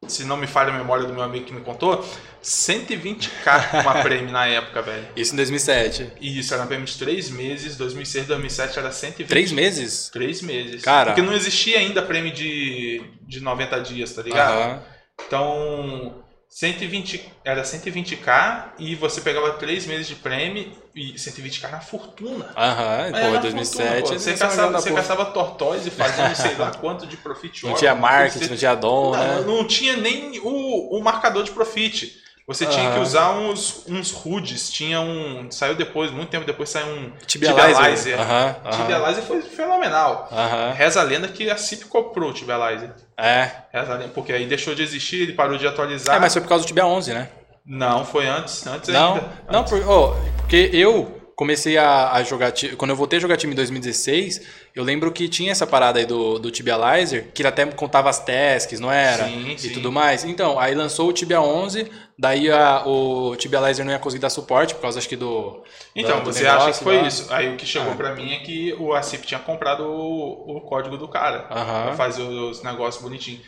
se 0.07 0.25
não 0.25 0.37
me 0.37 0.47
falha 0.47 0.73
a 0.73 0.79
memória 0.79 1.07
do 1.07 1.13
meu 1.13 1.25
amigo 1.25 1.45
que 1.45 1.53
me 1.53 1.61
contou, 1.61 2.05
120k 2.41 3.83
uma 3.83 4.01
prêmio 4.01 4.31
na 4.31 4.47
época, 4.47 4.81
velho. 4.81 5.09
Isso 5.17 5.33
em 5.33 5.37
2007. 5.37 6.13
E 6.21 6.39
isso 6.39 6.55
era 6.55 6.63
uma 6.63 6.69
prêmio 6.69 6.87
de 6.87 6.97
3 6.97 7.31
meses, 7.31 7.77
2006, 7.77 8.29
2007 8.29 8.79
era 8.79 8.93
120. 8.93 9.29
Três 9.29 9.51
meses? 9.51 10.09
Três 10.13 10.41
meses. 10.41 10.83
Cara. 10.83 11.07
Porque 11.07 11.23
não 11.23 11.35
existia 11.35 11.81
ainda 11.81 12.01
prêmio 12.01 12.33
de, 12.33 13.03
de 13.23 13.41
90 13.41 13.81
dias, 13.81 14.13
tá 14.13 14.23
ligado? 14.23 14.53
Aham. 14.53 14.83
Então, 15.27 16.25
120, 16.49 17.31
era 17.45 17.63
120k 17.63 18.73
e 18.79 18.95
você 18.95 19.21
pegava 19.21 19.53
três 19.55 19.85
meses 19.87 20.07
de 20.09 20.15
prêmio 20.15 20.73
e 20.95 21.13
120k 21.13 21.65
era 21.65 21.81
fortuna. 21.81 22.51
Aham, 22.57 23.11
Mas 23.13 23.23
era 23.23 23.33
pô, 23.35 23.39
2007. 23.43 23.89
fortuna, 23.89 24.01
pô. 24.03 24.19
Você, 24.19 24.35
caçava, 24.35 24.73
você 24.73 24.89
porra. 24.91 25.03
caçava 25.03 25.25
tortóise 25.27 25.91
fazendo 25.91 26.35
sei 26.35 26.55
lá 26.57 26.71
quanto 26.73 27.07
de 27.07 27.17
profit 27.19 27.67
Não 27.67 27.75
tinha 27.75 27.95
marketing, 27.95 28.39
assim. 28.39 28.51
não 28.51 28.57
tinha 28.57 28.75
dom, 28.75 29.13
Não, 29.13 29.19
né? 29.41 29.41
não 29.47 29.67
tinha 29.67 29.97
nem 29.97 30.39
o, 30.41 30.99
o 30.99 31.03
marcador 31.03 31.45
de 31.45 31.51
profit. 31.51 32.17
Você 32.49 32.65
tinha 32.65 32.93
que 32.93 32.99
usar 32.99 33.33
uns, 33.33 33.85
uns 33.87 34.11
HUDs, 34.11 34.71
tinha 34.71 35.03
um. 35.03 35.51
Saiu 35.51 35.75
depois, 35.75 36.11
muito 36.11 36.31
tempo 36.31 36.47
depois 36.47 36.71
saiu 36.71 36.87
um 36.87 37.13
Tibializer. 37.27 37.67
Tibializer. 37.75 38.19
Aham, 38.21 38.57
aham. 38.65 38.71
Tibializer 38.71 39.23
foi 39.25 39.43
fenomenal. 39.43 40.29
Aham. 40.33 40.73
Reza 40.73 41.01
a 41.01 41.05
lenda 41.05 41.29
que 41.29 41.51
a 41.51 41.59
CIP 41.59 41.85
comprou 41.85 42.31
o 42.31 42.33
Tibializer. 42.33 42.91
É. 43.19 43.51
Reza 43.71 43.93
a 43.93 43.97
lenda, 43.97 44.13
porque 44.15 44.33
aí 44.33 44.47
deixou 44.47 44.75
de 44.75 44.83
existir, 44.83 45.21
ele 45.25 45.35
parou 45.35 45.59
de 45.59 45.67
atualizar. 45.67 46.17
É, 46.17 46.19
mas 46.19 46.33
foi 46.33 46.41
por 46.41 46.49
causa 46.49 46.65
do 46.65 46.67
Tibia 46.67 46.87
11, 46.87 47.13
né? 47.13 47.29
Não, 47.67 48.03
foi 48.03 48.27
antes, 48.27 48.67
antes 48.67 48.89
Não, 48.89 49.17
ainda. 49.17 49.29
não 49.53 49.61
Antes. 49.61 49.71
por, 49.71 49.87
oh, 49.87 50.15
porque 50.39 50.71
eu, 50.73 51.18
comecei 51.39 51.79
a, 51.79 52.11
a 52.15 52.23
jogar. 52.25 52.53
Quando 52.77 52.91
eu 52.91 52.97
voltei 52.97 53.17
a 53.17 53.23
jogar 53.23 53.37
time 53.37 53.53
em 53.53 53.57
2016, 53.57 54.43
eu 54.75 54.83
lembro 54.83 55.13
que 55.13 55.29
tinha 55.29 55.53
essa 55.53 55.65
parada 55.65 56.01
aí 56.01 56.05
do, 56.05 56.37
do 56.37 56.51
Tibializer, 56.51 57.29
que 57.33 57.43
ele 57.43 57.49
até 57.49 57.65
contava 57.65 58.11
as 58.11 58.19
tasks, 58.19 58.81
não 58.81 58.91
era? 58.91 59.25
Sim, 59.27 59.53
e 59.53 59.57
sim. 59.59 59.73
tudo 59.73 59.93
mais. 59.93 60.25
Então, 60.25 60.59
aí 60.59 60.75
lançou 60.75 61.09
o 61.09 61.13
Tibia 61.13 61.41
11, 61.41 61.89
daí 62.19 62.51
a, 62.51 62.83
o 62.85 63.37
Tibializer 63.37 63.85
não 63.87 63.93
ia 63.93 64.01
conseguir 64.01 64.21
dar 64.23 64.31
suporte, 64.31 64.75
por 64.75 64.83
causa 64.83 64.99
acho 64.99 65.09
que 65.09 65.15
do. 65.15 65.63
Então, 65.95 66.19
do- 66.19 66.25
do 66.25 66.33
você 66.33 66.45
acha 66.45 66.57
que 66.59 66.61
negócio 66.65 66.83
foi 66.83 66.97
lá. 66.97 67.07
isso. 67.07 67.33
Aí 67.33 67.55
o 67.55 67.57
que 67.57 67.65
chegou 67.65 67.93
Ah. 67.93 67.97
pra 67.97 68.15
mim 68.17 68.33
é 68.33 68.41
que 68.41 68.75
o 68.77 68.93
Acip 68.93 69.25
tinha 69.25 69.39
comprado 69.39 69.85
o, 69.87 70.57
o 70.57 70.61
código 70.63 70.97
do 70.99 71.07
cara. 71.07 71.47
Aham. 71.53 71.83
Pra 71.85 71.93
fazer 71.95 72.23
os 72.23 72.65
negócios 72.65 73.01
bonitinhos. 73.01 73.43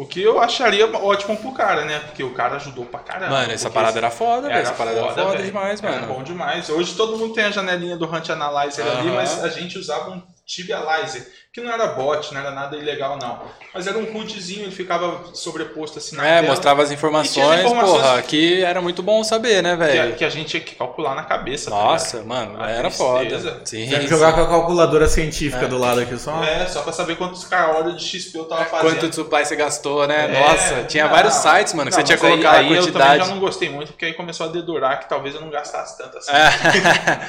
O 0.00 0.06
que 0.06 0.22
eu 0.22 0.38
acharia 0.40 0.86
ótimo 0.96 1.36
pro 1.36 1.50
cara, 1.52 1.84
né? 1.84 1.98
Porque 1.98 2.22
o 2.22 2.32
cara 2.32 2.54
ajudou 2.54 2.84
pra 2.86 3.00
caramba. 3.00 3.32
Mano, 3.32 3.52
essa 3.52 3.68
parada 3.68 3.98
era 3.98 4.10
foda, 4.10 4.42
velho. 4.42 4.52
era 4.52 4.60
Essa 4.62 4.72
parada 4.72 4.96
era 4.96 5.08
foda, 5.08 5.22
foda 5.22 5.32
velho. 5.38 5.44
demais, 5.46 5.82
Era 5.82 5.92
mano. 6.00 6.14
bom 6.14 6.22
demais. 6.22 6.70
Hoje 6.70 6.94
todo 6.94 7.18
mundo 7.18 7.34
tem 7.34 7.44
a 7.44 7.50
janelinha 7.50 7.96
do 7.96 8.04
Hunt 8.06 8.30
Analyzer 8.30 8.86
ali, 8.86 9.08
Aham. 9.08 9.14
mas 9.16 9.42
a 9.42 9.48
gente 9.48 9.76
usava 9.76 10.10
um 10.10 10.22
Tibializer, 10.46 11.26
que 11.50 11.62
não 11.62 11.72
era 11.72 11.86
bot, 11.88 12.32
não 12.32 12.40
era 12.40 12.50
nada 12.50 12.76
ilegal, 12.76 13.18
não. 13.20 13.40
Mas 13.74 13.86
era 13.86 13.96
um 13.98 14.04
HUDzinho, 14.04 14.64
ele 14.64 14.70
ficava 14.70 15.24
sobreposto 15.34 15.98
assim 15.98 16.14
na 16.14 16.24
É, 16.26 16.34
tela. 16.40 16.48
mostrava 16.48 16.82
as 16.82 16.92
informações, 16.92 17.60
as 17.60 17.64
informações- 17.64 18.02
porra, 18.02 18.22
que 18.22 18.62
era 18.62 18.80
muito 18.82 19.02
bom 19.02 19.24
saber, 19.24 19.62
né, 19.62 19.70
que, 19.70 19.76
velho? 19.76 20.14
que 20.14 20.24
a 20.24 20.28
gente 20.28 20.48
tinha 20.48 20.62
que 20.62 20.74
calcular 20.74 21.14
na 21.14 21.24
cabeça. 21.24 21.70
tá 21.70 21.76
Nossa, 21.76 22.22
mano, 22.22 22.62
A 22.62 22.70
era 22.70 22.82
tristeza. 22.90 23.50
foda. 23.50 23.62
Sim, 23.64 23.86
Tinha 23.86 23.96
que 23.98 24.04
sim. 24.04 24.08
jogar 24.08 24.34
com 24.34 24.42
a 24.42 24.46
calculadora 24.46 25.08
científica 25.08 25.66
do 25.66 25.78
lado 25.78 26.00
aqui 26.00 26.16
só. 26.18 26.42
É, 26.44 26.66
só 26.66 26.82
pra 26.82 26.92
saber 26.92 27.16
quantos 27.16 27.50
horas 27.50 27.96
de 27.96 28.04
XP 28.04 28.38
eu 28.38 28.44
tava 28.44 28.64
fazendo. 28.66 28.90
Quanto 28.92 29.08
de 29.08 29.14
supply 29.16 29.44
você 29.44 29.56
gastou, 29.56 30.06
né? 30.06 30.26
É, 30.32 30.40
Nossa, 30.40 30.84
tinha 30.84 31.04
não. 31.04 31.10
vários 31.10 31.34
sites, 31.34 31.72
mano, 31.72 31.90
que 31.90 31.96
Não, 31.96 32.06
você 32.06 32.06
tinha 32.06 32.18
que 32.18 32.24
mas 32.24 32.44
aí- 32.44 32.46
aí 32.46 32.56
a 32.56 32.60
eu 32.60 32.66
também 32.68 32.82
quantidade. 32.92 33.24
já 33.24 33.26
não 33.34 33.40
gostei 33.40 33.68
muito, 33.70 33.88
porque 33.92 34.04
aí 34.04 34.12
começou 34.12 34.46
a 34.46 34.48
dedurar 34.50 35.00
que 35.00 35.08
talvez 35.08 35.34
eu 35.34 35.40
não 35.40 35.50
gastasse 35.50 35.96
tanto 35.98 36.18
assim. 36.18 36.30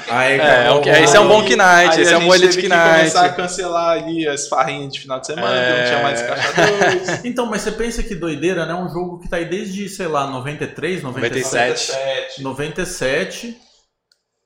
Aí, 0.08 0.38
É, 0.40 0.68
é, 0.68 0.80
que- 0.82 0.88
esse 0.90 1.16
é 1.16 1.20
um 1.20 1.26
bom 1.28 1.40
Knight, 1.40 1.56
Aí 1.96 2.02
esse 2.02 2.12
é 2.12 2.18
um 2.18 2.32
Elite 2.34 2.58
que 2.58 2.68
Knight. 2.68 2.98
começar 2.98 3.24
a 3.24 3.28
cancelar 3.30 3.90
ali 3.98 4.09
as 4.28 4.48
farrinhas 4.48 4.92
de 4.92 5.00
final 5.00 5.20
de 5.20 5.26
semana, 5.26 5.66
que 5.66 5.78
não 5.80 5.86
tinha 5.86 6.02
mais 6.02 6.20
É. 6.20 6.26
caixadores. 6.26 7.20
Então, 7.24 7.46
mas 7.46 7.62
você 7.62 7.72
pensa 7.72 8.02
que 8.02 8.14
doideira, 8.14 8.66
né? 8.66 8.74
Um 8.74 8.88
jogo 8.88 9.18
que 9.20 9.28
tá 9.28 9.36
aí 9.36 9.44
desde, 9.44 9.88
sei 9.88 10.06
lá, 10.06 10.26
93, 10.26 11.02
97, 11.02 11.92
97. 11.92 12.42
97 12.42 13.56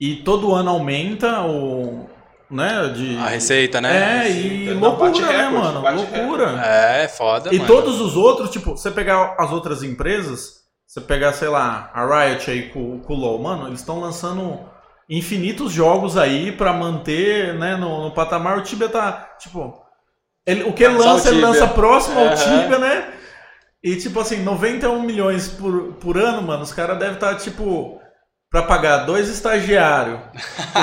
e 0.01 0.17
todo 0.17 0.53
ano 0.55 0.71
aumenta 0.71 1.43
o, 1.43 2.09
né, 2.51 2.89
de 2.95 3.17
A 3.17 3.29
receita, 3.29 3.81
né? 3.81 4.27
É, 4.27 4.31
e 4.31 4.75
Não, 4.75 4.81
loucura, 4.81 5.07
bate 5.11 5.23
né, 5.23 5.29
recorde, 5.29 5.53
mano? 5.55 5.97
Loucura. 5.97 6.61
É, 6.65 7.09
foda, 7.09 7.55
E 7.55 7.59
mano. 7.59 7.67
todos 7.67 8.01
os 8.01 8.17
outros, 8.17 8.51
tipo, 8.51 8.73
você 8.77 8.91
pegar 8.91 9.37
as 9.39 9.51
outras 9.53 9.83
empresas, 9.83 10.65
você 10.87 11.01
pegar, 11.01 11.33
sei 11.33 11.49
lá, 11.49 11.91
a 11.95 12.05
Riot 12.27 12.51
aí 12.51 12.69
com, 12.71 13.01
com 13.01 13.15
o 13.15 13.17
LoL, 13.17 13.39
mano, 13.43 13.69
eles 13.69 13.81
estão 13.81 14.01
lançando 14.01 14.61
infinitos 15.09 15.73
jogos 15.73 16.17
aí 16.17 16.53
pra 16.53 16.73
manter, 16.73 17.55
né, 17.55 17.77
no, 17.77 18.05
no 18.05 18.11
patamar. 18.11 18.59
O 18.59 18.63
Tibia 18.63 18.89
tá, 18.89 19.35
tipo, 19.39 19.83
ele, 20.47 20.65
o 20.65 20.73
que 20.73 20.85
ele 20.85 20.95
lança, 20.97 21.29
ele 21.29 21.41
lança 21.41 21.67
próximo 21.67 22.19
ao 22.19 22.27
Aham. 22.27 22.35
Tibia, 22.37 22.79
né? 22.79 23.09
E 23.83 23.97
tipo 23.97 24.19
assim, 24.19 24.43
91 24.43 25.03
milhões 25.03 25.49
por, 25.49 25.95
por 26.01 26.17
ano, 26.17 26.41
mano, 26.43 26.63
os 26.63 26.73
caras 26.73 26.99
devem 26.99 27.15
estar, 27.15 27.35
tipo, 27.37 28.01
pra 28.51 28.63
pagar 28.63 28.99
dois 29.05 29.29
estagiários, 29.29 30.21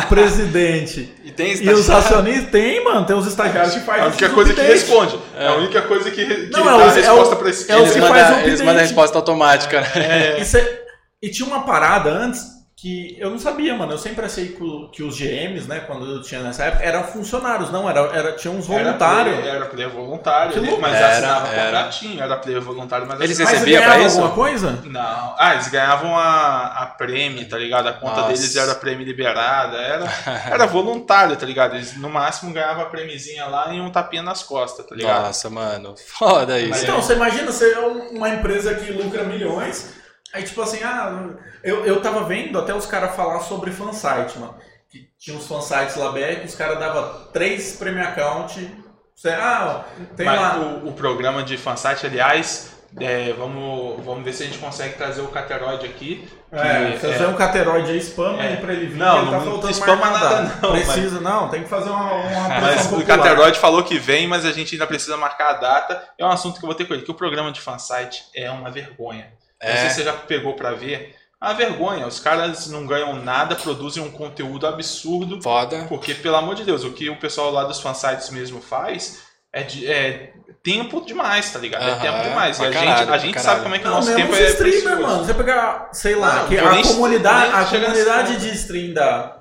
o 0.04 0.06
presidente 0.08 1.12
E 1.24 1.32
tem 1.32 1.54
e 1.56 1.70
os 1.70 1.90
acionistas. 1.90 2.52
Tem, 2.52 2.84
mano, 2.84 3.04
tem 3.06 3.16
os 3.16 3.26
estagiários 3.26 3.74
que 3.74 3.80
É 3.80 3.82
a 3.82 3.86
fazem 3.86 4.06
única 4.08 4.30
coisa 4.30 4.54
que 4.54 4.62
responde. 4.62 5.20
É 5.36 5.48
a 5.48 5.54
única 5.56 5.82
coisa 5.82 6.12
que, 6.12 6.26
que 6.26 6.52
Não, 6.52 6.64
dá 6.64 6.72
é 6.72 6.76
o- 6.76 6.80
a 6.80 6.84
é 6.84 6.88
o- 6.88 6.94
resposta 6.94 7.36
pra 7.38 7.50
esse 7.50 7.72
é 7.72 7.76
o 7.76 7.80
Eles 7.80 7.96
o 7.96 7.98
eles 8.46 8.62
mandam 8.62 8.78
a 8.78 8.82
resposta 8.82 9.18
automática, 9.18 9.82
né? 9.96 10.40
E, 10.40 10.46
cê- 10.46 10.84
e 11.24 11.30
tinha 11.30 11.48
uma 11.48 11.64
parada 11.64 12.10
antes 12.12 12.61
que 12.82 13.16
eu 13.20 13.30
não 13.30 13.38
sabia, 13.38 13.76
mano. 13.76 13.92
Eu 13.92 13.98
sempre 14.00 14.26
achei 14.26 14.48
que, 14.92 15.04
os 15.04 15.16
GMs, 15.16 15.68
né, 15.68 15.82
quando 15.82 16.06
eu 16.10 16.22
tinha 16.24 16.42
nessa 16.42 16.64
época, 16.64 16.84
eram 16.84 17.04
funcionários, 17.04 17.70
não, 17.70 17.88
era, 17.88 18.00
era, 18.12 18.32
tinha 18.32 18.52
uns 18.52 18.66
voluntários. 18.66 19.34
Era 19.36 19.42
player, 19.42 19.56
era 19.56 19.66
player 19.68 19.90
voluntário, 19.92 20.58
ele- 20.58 20.78
mas 20.78 20.96
Era, 20.96 21.08
assinava 21.12 21.48
era. 21.50 21.66
contratinho, 21.66 22.24
era 22.24 22.38
player 22.38 22.60
voluntário, 22.62 23.06
mas 23.08 23.22
Eles 23.22 23.40
assinava. 23.40 23.52
Mas 23.52 23.60
recebia 23.60 23.80
ganhava 23.80 23.96
pra 24.00 24.08
isso? 24.08 24.18
alguma 24.18 24.34
coisa? 24.36 24.72
Não. 24.86 25.36
Ah, 25.38 25.54
eles 25.54 25.68
ganhavam 25.68 26.18
a, 26.18 26.66
a 26.82 26.86
prêmio, 26.88 27.48
tá 27.48 27.58
ligado? 27.58 27.88
A 27.88 27.94
conta 27.94 28.16
Nossa. 28.22 28.28
deles 28.34 28.56
era 28.56 28.74
prêmio 28.74 29.06
liberada, 29.06 29.78
era, 29.78 30.06
era 30.50 30.66
voluntário, 30.66 31.36
tá 31.36 31.46
ligado? 31.46 31.76
Eles 31.76 31.96
no 31.98 32.10
máximo 32.10 32.52
ganhavam 32.52 32.82
a 32.82 32.86
prêmiozinha 32.88 33.46
lá 33.46 33.72
e 33.72 33.80
um 33.80 33.92
tapinha 33.92 34.24
nas 34.24 34.42
costas, 34.42 34.86
tá 34.88 34.96
ligado? 34.96 35.26
Nossa, 35.28 35.50
mano. 35.52 35.94
Foda 36.08 36.60
isso. 36.60 36.82
Então, 36.84 37.00
você 37.02 37.14
imagina 37.14 37.52
ser 37.52 37.78
um- 37.78 38.18
uma 38.18 38.30
empresa 38.30 38.74
que 38.74 38.92
lucra 38.92 39.24
milhões, 39.24 40.01
aí 40.34 40.44
tipo 40.44 40.62
assim, 40.62 40.82
ah, 40.84 41.30
eu, 41.64 41.86
eu 41.86 42.02
tava 42.02 42.24
vendo 42.24 42.58
até 42.60 42.74
os 42.74 42.86
caras 42.86 43.16
falar 43.16 43.40
sobre 43.42 43.72
fansite, 43.72 44.38
mano. 44.40 44.56
Que 44.90 45.08
tinha 45.18 45.38
uns 45.38 45.48
fansites 45.48 45.96
lá 45.96 46.12
BR 46.12 46.40
que 46.42 46.48
os 46.48 46.56
caras 46.56 46.78
davam 46.80 47.28
três 47.32 47.78
premium 47.78 48.04
account. 48.04 48.70
Você, 49.16 49.30
ah, 49.30 49.86
tem 50.18 50.26
Mas 50.26 50.40
lá. 50.42 50.58
o, 50.58 50.90
o 50.90 50.94
programa 50.94 51.44
de 51.44 51.56
fansite, 51.58 52.06
aliás, 52.08 52.72
é, 53.00 53.32
vamos, 53.34 54.04
vamos 54.04 54.24
ver 54.26 54.34
se 54.34 54.44
a 54.44 54.46
gente 54.48 54.58
consegue 54.58 54.96
trazer 54.96 55.22
o 55.22 55.28
Cateroid 55.28 55.86
aqui. 55.86 56.28
É, 56.52 56.98
você 56.98 57.14
fazer 57.14 57.28
um 57.28 57.36
cateroide 57.36 57.92
aí, 57.92 57.98
spam 58.00 58.36
É. 58.38 58.48
aí 58.50 58.58
pra 58.58 58.74
ele 58.74 58.88
vir. 58.88 58.98
Não, 58.98 59.22
ele 59.22 59.32
tá 59.32 59.38
não 59.38 59.46
faltando 59.46 59.74
spama 59.74 59.96
mais 59.96 60.22
nada 60.22 60.58
não, 60.62 60.72
Precisa, 60.72 61.22
não, 61.22 61.48
tem 61.48 61.64
que 61.64 61.70
fazer 61.70 61.90
uma, 61.90 62.12
uma 62.12 62.48
Mas 62.60 62.74
pressão 62.74 62.98
o 62.98 63.00
popular. 63.00 63.18
Cateroid 63.18 63.60
falou 63.60 63.84
que 63.84 63.98
vem, 63.98 64.28
mas 64.28 64.44
a 64.46 64.52
gente 64.52 64.76
ainda 64.76 64.86
precisa 64.86 65.16
marcar 65.16 65.52
a 65.52 65.54
data. 65.54 66.04
É 66.18 66.26
um 66.26 66.30
assunto 66.30 66.60
que 66.60 66.66
eu 66.66 66.68
vou 66.68 66.76
ter 66.76 66.84
com 66.84 66.94
ele, 66.94 67.04
que 67.04 67.12
o 67.12 67.14
programa 67.14 67.50
de 67.54 67.62
fansite 67.62 68.26
é 68.36 68.52
uma 68.52 68.70
vergonha. 68.70 69.32
Não 69.62 69.70
sei 69.70 69.86
É. 69.86 69.90
se 69.90 69.96
você 69.96 70.04
já 70.04 70.14
pegou 70.14 70.54
pra 70.54 70.72
ver. 70.74 71.16
É 71.42 71.46
uma 71.46 71.54
vergonha. 71.54 72.06
Os 72.08 72.20
caras 72.20 72.68
não 72.68 72.86
ganham 72.86 73.14
nada, 73.24 73.56
produzem 73.56 74.02
um 74.04 74.12
conteúdo 74.12 74.68
absurdo. 74.68 75.42
Foda. 75.42 75.86
Porque, 75.90 76.14
pelo 76.14 76.36
amor 76.36 76.56
de 76.56 76.64
Deus, 76.64 76.84
o 76.84 76.92
que 76.92 77.10
o 77.10 77.18
pessoal 77.20 77.52
lá 77.52 77.64
dos 77.64 77.80
fansites 77.80 78.30
mesmo 78.30 78.62
faz 78.62 79.22
é, 79.54 79.64
de- 79.64 79.86
é 79.92 80.34
tempo 80.64 81.04
demais, 81.06 81.52
tá 81.52 81.58
ligado? 81.60 81.84
é 81.90 81.96
tempo 81.96 82.24
demais. 82.24 82.58
E 82.60 82.66
a 82.66 82.72
caralho, 82.72 82.98
gente, 83.00 83.10
a 83.10 83.18
gente 83.18 83.34
caralho. 83.34 83.50
sabe 83.52 83.64
como 83.64 83.76
é 83.76 83.80
que 83.80 83.86
o 83.86 83.90
Não, 83.90 83.96
nosso 83.98 84.10
mesmo 84.14 84.22
tempo 84.32 84.36
é 84.36 84.50
streamer, 84.50 85.02
mano. 85.02 85.26
Você 85.26 85.34
pegar, 85.34 85.90
sei 85.94 86.16
lá, 86.16 86.48
Não, 86.50 86.68
a 86.68 86.72
nem- 86.74 86.84
comunidade, 86.84 87.52
nem 87.52 87.60
a 87.62 87.66
comunidade 87.66 88.38
de 88.38 88.50
stream 88.56 88.94
da. 88.94 89.38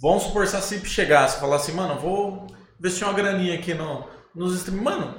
Vamos 0.00 0.24
supor 0.24 0.46
se 0.48 0.56
a 0.56 0.60
CIP 0.60 0.88
chegasse 0.88 1.36
e 1.36 1.40
falasse, 1.40 1.70
mano, 1.72 1.96
vou 2.00 2.46
investir 2.80 3.06
uma 3.06 3.12
graninha 3.12 3.54
aqui 3.54 3.72
no, 3.74 4.04
nos 4.34 4.56
stream. 4.56 4.82
Mano, 4.82 5.14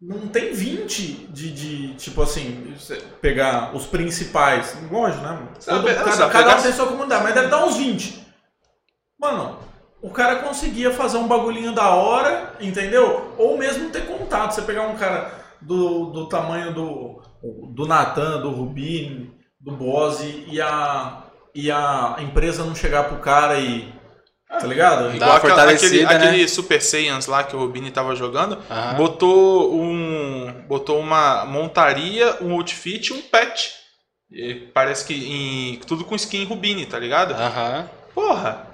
não 0.00 0.28
tem 0.28 0.52
20 0.52 1.28
de, 1.30 1.52
de 1.52 1.94
tipo 1.94 2.22
assim, 2.22 2.74
pegar 3.20 3.74
os 3.74 3.86
principais. 3.86 4.76
Lógico, 4.90 5.22
né? 5.22 5.30
mano? 5.30 5.48
Sabe, 5.58 5.94
cada, 5.94 6.12
sabe, 6.12 6.32
cada 6.32 6.56
um 6.56 6.62
tem 6.62 6.72
sua 6.72 6.86
comunidade, 6.86 7.24
mas 7.24 7.34
deve 7.34 7.48
dar 7.48 7.64
uns 7.64 7.76
20. 7.76 8.26
Mano, 9.18 9.58
o 10.00 10.10
cara 10.10 10.36
conseguia 10.36 10.92
fazer 10.92 11.18
um 11.18 11.26
bagulhinho 11.26 11.74
da 11.74 11.90
hora, 11.90 12.54
entendeu? 12.60 13.34
Ou 13.36 13.58
mesmo 13.58 13.90
ter 13.90 14.06
contato. 14.06 14.52
Você 14.52 14.62
pegar 14.62 14.86
um 14.86 14.96
cara 14.96 15.32
do, 15.60 16.06
do 16.06 16.28
tamanho 16.28 16.72
do, 16.72 17.20
do 17.74 17.86
Natan, 17.86 18.40
do 18.40 18.50
Rubini, 18.50 19.34
do 19.60 19.72
Bose 19.72 20.44
e 20.48 20.60
a, 20.60 21.24
e 21.52 21.70
a 21.70 22.16
empresa 22.20 22.64
não 22.64 22.74
chegar 22.74 23.04
pro 23.04 23.18
cara 23.18 23.58
e. 23.58 23.92
Tá 24.48 24.66
ligado? 24.66 25.14
Igual 25.14 25.32
aquela- 25.36 25.40
fortalecida, 25.40 26.04
aquele, 26.06 26.18
né? 26.20 26.28
aquele 26.30 26.48
Super 26.48 26.80
Saiyans 26.80 27.26
lá 27.26 27.44
que 27.44 27.54
o 27.54 27.58
Rubini 27.58 27.90
tava 27.90 28.14
jogando, 28.16 28.58
botou 28.96 29.74
um. 29.78 30.64
botou 30.66 30.98
uma 30.98 31.44
montaria, 31.44 32.36
um 32.40 32.52
outfit 32.54 33.08
e 33.08 33.12
um 33.12 33.20
pet. 33.20 33.72
E 34.30 34.54
parece 34.74 35.04
que 35.06 35.14
em, 35.14 35.76
tudo 35.86 36.04
com 36.04 36.14
skin 36.14 36.44
Rubini, 36.44 36.86
tá 36.86 36.98
ligado? 36.98 37.32
Aham. 37.34 37.88
Porra! 38.14 38.66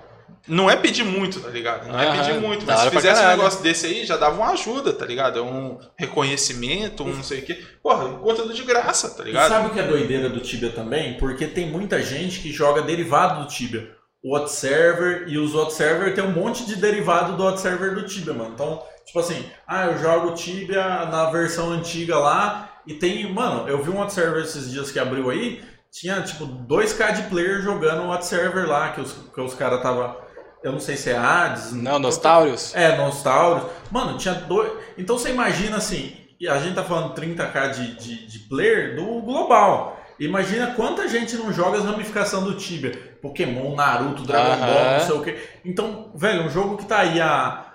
Não 0.47 0.69
é 0.71 0.77
pedir 0.77 1.05
muito, 1.05 1.41
tá 1.41 1.49
ligado? 1.49 1.89
Não 1.91 1.99
é 1.99 2.19
pedir 2.19 2.35
muito, 2.41 2.67
mas 2.67 2.81
se 2.81 2.91
fizesse 2.91 3.23
um 3.23 3.29
negócio 3.29 3.63
desse 3.63 3.87
aí, 3.87 4.05
já 4.05 4.17
dava 4.17 4.37
uma 4.37 4.51
ajuda, 4.51 4.93
tá 4.93 5.07
ligado? 5.07 5.43
Um 5.43 5.79
reconhecimento, 5.97 7.03
um 7.03 7.15
não 7.15 7.23
sei 7.23 7.39
o 7.41 7.43
quê. 7.43 7.65
Porra, 7.83 8.09
conteúdo 8.19 8.53
de 8.53 8.63
graça, 8.63 9.09
tá 9.11 9.23
E 9.23 9.27
ligado? 9.29 9.49
sabe 9.49 9.69
o 9.69 9.71
que 9.71 9.81
é 9.81 9.85
doideira 9.85 10.29
do 10.29 10.41
Tibia 10.41 10.71
também? 10.71 11.15
Porque 11.15 11.47
tem 11.47 11.67
muita 11.71 12.03
gente 12.03 12.41
que 12.41 12.53
joga 12.53 12.83
derivado 12.83 13.43
do 13.43 13.49
Tibia. 13.49 13.89
O 14.25 14.35
Hot 14.35 14.51
Server 14.51 15.25
e 15.29 15.37
os 15.39 15.55
Hot 15.55 15.73
Server 15.73 16.15
tem 16.15 16.25
um 16.25 16.33
monte 16.33 16.65
de 16.67 16.77
derivado 16.77 17.37
do 17.37 17.45
Hot 17.45 17.61
Server 17.61 17.95
do 17.95 18.07
Tibia, 18.07 18.33
mano. 18.33 18.53
Então, 18.55 18.83
tipo 19.05 19.19
assim, 19.19 19.45
ah, 19.67 19.87
eu 19.87 19.99
jogo 19.99 20.33
Tibia 20.35 21.05
na 21.07 21.31
versão 21.31 21.71
antiga 21.71 22.19
lá 22.19 22.71
e 22.87 22.95
tem, 22.95 23.31
mano, 23.33 23.69
eu 23.69 23.83
vi 23.83 23.91
um 23.91 24.01
Hot 24.01 24.13
Server 24.13 24.43
esses 24.43 24.71
dias 24.71 24.91
que 24.91 24.99
abriu 24.99 25.29
aí, 25.31 25.63
tinha 25.93 26.23
tipo 26.23 26.47
2k 26.47 27.13
de 27.13 27.23
player 27.25 27.61
jogando 27.61 28.03
o 28.03 28.11
Hot 28.11 28.25
Server 28.25 28.67
lá, 28.67 28.91
que 28.93 29.01
os, 29.03 29.13
que 29.13 29.41
os 29.41 29.55
caras 29.55 29.83
tava, 29.83 30.17
eu 30.63 30.73
não 30.73 30.81
sei 30.81 30.97
se 30.97 31.11
é 31.11 31.17
Hades, 31.17 31.73
Não, 31.73 31.99
Nostáurios? 31.99 32.75
é, 32.75 32.97
Nostalrios. 32.97 33.67
Mano, 33.91 34.17
tinha 34.17 34.35
dois. 34.35 34.73
Então 34.97 35.19
você 35.19 35.31
imagina 35.31 35.77
assim, 35.77 36.17
e 36.41 36.49
a 36.49 36.59
gente 36.59 36.75
tá 36.75 36.83
falando 36.83 37.15
30k 37.15 37.71
de, 37.75 37.97
de, 37.97 38.27
de 38.27 38.39
player 38.49 38.97
do 38.97 39.21
global. 39.23 39.94
Imagina 40.19 40.69
quanta 40.75 41.09
gente 41.09 41.37
não 41.37 41.53
joga 41.53 41.79
as 41.79 41.85
ramificações 41.85 42.45
do 42.45 42.55
Tibia. 42.55 43.17
Pokémon, 43.21 43.75
Naruto, 43.75 44.23
Dragon 44.23 44.57
Ball, 44.61 44.85
não 44.99 45.01
sei 45.01 45.15
o 45.15 45.23
quê. 45.23 45.39
Então, 45.65 46.11
velho, 46.15 46.45
um 46.45 46.51
jogo 46.51 46.77
que 46.77 46.85
tá 46.87 46.99
aí 46.99 47.21
há 47.21 47.67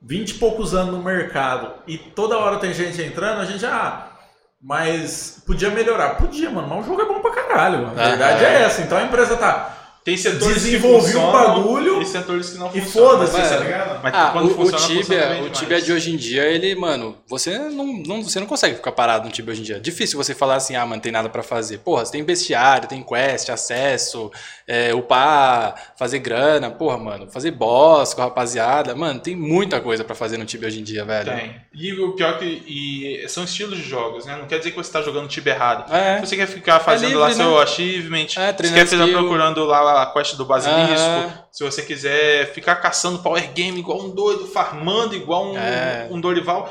20 0.00 0.30
e 0.30 0.34
poucos 0.34 0.74
anos 0.74 0.94
no 0.94 1.02
mercado 1.02 1.72
e 1.86 1.98
toda 1.98 2.38
hora 2.38 2.58
tem 2.58 2.72
gente 2.72 3.00
entrando, 3.02 3.40
a 3.40 3.44
gente, 3.44 3.64
ah, 3.66 4.08
mas 4.62 5.42
podia 5.46 5.70
melhorar. 5.70 6.16
Podia, 6.16 6.50
mano, 6.50 6.68
mas 6.68 6.84
o 6.84 6.88
jogo 6.88 7.02
é 7.02 7.06
bom 7.06 7.20
pra 7.20 7.30
caralho. 7.32 7.86
A 7.86 7.90
Aham. 7.90 7.94
verdade 7.94 8.44
é 8.44 8.62
essa. 8.62 8.80
Então 8.82 8.96
a 8.96 9.02
empresa 9.02 9.36
tá. 9.36 9.83
Tem 10.04 10.18
setores 10.18 10.56
Desenvolvi 10.62 11.06
que 11.06 11.12
funcionam 11.12 11.32
bagulho 11.32 12.02
e 12.02 12.04
setores 12.04 12.50
que 12.50 12.58
não 12.58 12.66
E 12.74 12.80
funcionam. 12.82 13.10
foda-se, 13.10 13.32
Mas, 13.32 13.48
tá 13.48 13.54
é, 13.54 13.58
ligado? 13.58 14.00
Mas 14.02 14.14
Ah, 14.14 14.30
quando 14.32 14.48
o, 14.48 14.50
o 14.50 14.54
funciona, 14.54 14.78
funciona 14.78 15.02
Tibia, 15.02 15.26
bem 15.28 15.42
o. 15.46 15.50
Tibia 15.50 15.80
de 15.80 15.92
hoje 15.94 16.12
em 16.12 16.16
dia, 16.18 16.42
ele, 16.44 16.74
mano, 16.74 17.16
você 17.26 17.58
não, 17.58 17.86
não, 17.86 18.22
você 18.22 18.38
não 18.38 18.46
consegue 18.46 18.74
ficar 18.76 18.92
parado 18.92 19.24
no 19.24 19.32
Tibia 19.32 19.52
hoje 19.52 19.62
em 19.62 19.64
dia. 19.64 19.80
Difícil 19.80 20.18
você 20.22 20.34
falar 20.34 20.56
assim, 20.56 20.76
ah, 20.76 20.84
mano, 20.84 21.00
tem 21.00 21.10
nada 21.10 21.30
pra 21.30 21.42
fazer. 21.42 21.78
Porra, 21.78 22.04
você 22.04 22.12
tem 22.12 22.22
bestiário, 22.22 22.86
tem 22.86 23.02
quest, 23.02 23.48
acesso, 23.48 24.30
é, 24.68 24.94
upar, 24.94 25.94
fazer 25.98 26.18
grana, 26.18 26.70
porra, 26.70 26.98
mano, 26.98 27.26
fazer 27.30 27.52
boss 27.52 28.12
com 28.12 28.20
a 28.20 28.24
rapaziada. 28.24 28.94
Mano, 28.94 29.20
tem 29.20 29.34
muita 29.34 29.80
coisa 29.80 30.04
pra 30.04 30.14
fazer 30.14 30.36
no 30.36 30.44
Tibia 30.44 30.68
hoje 30.68 30.80
em 30.80 30.84
dia, 30.84 31.02
velho. 31.06 31.32
Tem. 31.34 31.56
E 31.72 31.92
o 31.94 32.12
pior 32.12 32.38
que 32.38 32.44
e 32.44 33.26
são 33.30 33.44
estilos 33.44 33.78
de 33.78 33.88
jogos, 33.88 34.26
né? 34.26 34.36
Não 34.36 34.46
quer 34.46 34.58
dizer 34.58 34.70
que 34.70 34.76
você 34.76 34.92
tá 34.92 35.00
jogando 35.00 35.28
Tibia 35.28 35.54
errado. 35.54 35.90
É. 35.90 36.20
Você 36.20 36.36
quer 36.36 36.46
ficar 36.46 36.78
fazendo 36.80 37.08
livre, 37.08 37.22
lá 37.22 37.28
né? 37.28 37.34
seu 37.34 37.58
achievement, 37.58 38.26
É, 38.36 38.52
você 38.52 38.70
quer 38.74 38.86
ficar 38.86 39.08
procurando 39.08 39.64
lá 39.64 39.93
a 40.02 40.06
quest 40.12 40.36
do 40.36 40.44
basilisco, 40.44 41.06
Aham. 41.06 41.44
se 41.52 41.62
você 41.64 41.82
quiser 41.82 42.52
ficar 42.52 42.76
caçando 42.76 43.18
power 43.20 43.52
game 43.52 43.78
igual 43.78 44.00
um 44.00 44.10
doido, 44.10 44.46
farmando 44.46 45.14
igual 45.14 45.46
um, 45.52 45.56
É. 45.58 46.08
um 46.10 46.20
Dorival, 46.20 46.70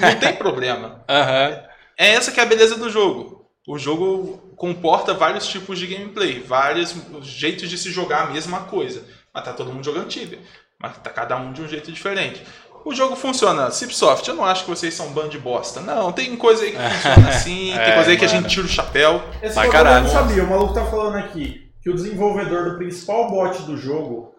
não 0.00 0.14
tem 0.18 0.34
problema. 0.34 1.02
Aham. 1.08 1.60
É 1.96 2.08
essa 2.14 2.30
que 2.32 2.38
é 2.40 2.42
a 2.42 2.46
beleza 2.46 2.76
do 2.76 2.88
jogo. 2.90 3.46
O 3.66 3.78
jogo 3.78 4.52
comporta 4.56 5.12
vários 5.14 5.46
tipos 5.46 5.78
de 5.78 5.86
gameplay, 5.86 6.40
vários 6.40 6.94
jeitos 7.22 7.68
de 7.68 7.76
se 7.76 7.90
jogar 7.90 8.22
a 8.22 8.30
mesma 8.30 8.60
coisa. 8.60 9.04
Mas 9.34 9.44
tá 9.44 9.52
todo 9.52 9.72
mundo 9.72 9.84
jogando 9.84 10.08
Tibia. 10.08 10.38
Mas 10.80 10.96
tá 10.98 11.10
cada 11.10 11.36
um 11.36 11.52
de 11.52 11.60
um 11.60 11.68
jeito 11.68 11.90
diferente. 11.92 12.42
O 12.84 12.94
jogo 12.94 13.14
funciona. 13.16 13.70
Cipsoft, 13.70 14.26
eu 14.28 14.34
não 14.34 14.44
acho 14.44 14.64
que 14.64 14.70
vocês 14.70 14.94
são 14.94 15.08
bando 15.10 15.28
de 15.30 15.38
bosta. 15.38 15.80
Não, 15.80 16.12
tem 16.12 16.34
coisa 16.36 16.62
aí 16.64 16.70
que 16.70 16.78
funciona 16.88 17.28
assim, 17.28 17.72
tem 17.74 17.78
É, 17.82 17.92
coisa 17.92 18.10
aí 18.10 18.16
que 18.16 18.24
a 18.24 18.28
mano. 18.28 18.40
gente 18.42 18.50
tira 18.54 18.66
o 18.66 18.70
chapéu. 18.70 19.22
Esse 19.42 19.54
Pra 19.54 19.64
bagulho 19.64 19.66
eu 19.66 19.72
caralho. 19.72 20.04
não 20.04 20.10
sabia. 20.12 20.44
O 20.44 20.48
maluco 20.50 20.72
tá 20.72 20.86
falando 20.86 21.16
aqui 21.16 21.67
que 21.88 21.90
o 21.90 21.94
desenvolvedor 21.94 22.70
do 22.70 22.76
principal 22.76 23.30
bot 23.30 23.62
do 23.62 23.76
jogo, 23.78 24.34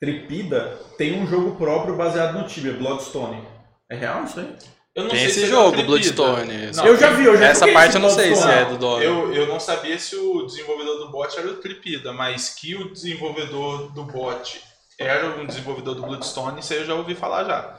Tripida, 0.00 0.78
tem 0.96 1.20
um 1.20 1.26
jogo 1.26 1.54
próprio 1.56 1.96
baseado 1.96 2.38
no 2.38 2.46
Tibia, 2.46 2.72
Bloodstone. 2.72 3.46
É 3.90 3.96
real 3.96 4.24
isso 4.24 4.40
aí? 4.40 4.56
Eu 4.94 5.02
não 5.02 5.10
Tem 5.10 5.18
sei 5.18 5.28
esse 5.28 5.40
se 5.40 5.44
é 5.44 5.48
jogo. 5.48 5.82
Bloodstone. 5.82 6.70
Não, 6.72 6.86
eu 6.86 6.96
já 6.96 7.10
vi, 7.10 7.24
eu 7.24 7.36
já 7.36 7.46
Essa 7.46 7.68
parte 7.72 7.96
eu 7.96 8.00
não 8.00 8.08
sei 8.08 8.34
se 8.34 8.48
é 8.48 8.64
do 8.64 8.78
dono. 8.78 9.02
Eu, 9.02 9.34
eu 9.34 9.46
não 9.46 9.60
sabia 9.60 9.98
se 9.98 10.16
o 10.16 10.46
desenvolvedor 10.46 10.98
do 10.98 11.10
bot 11.10 11.38
era 11.38 11.48
o 11.48 11.56
Tripida, 11.56 12.12
mas 12.12 12.48
que 12.50 12.74
o 12.74 12.90
desenvolvedor 12.90 13.92
do 13.92 14.04
bot 14.04 14.62
era 14.98 15.36
um 15.36 15.46
desenvolvedor 15.46 15.96
do 15.96 16.02
Bloodstone, 16.02 16.60
isso 16.60 16.72
aí 16.72 16.78
eu 16.78 16.86
já 16.86 16.94
ouvi 16.94 17.14
falar 17.14 17.44
já. 17.44 17.78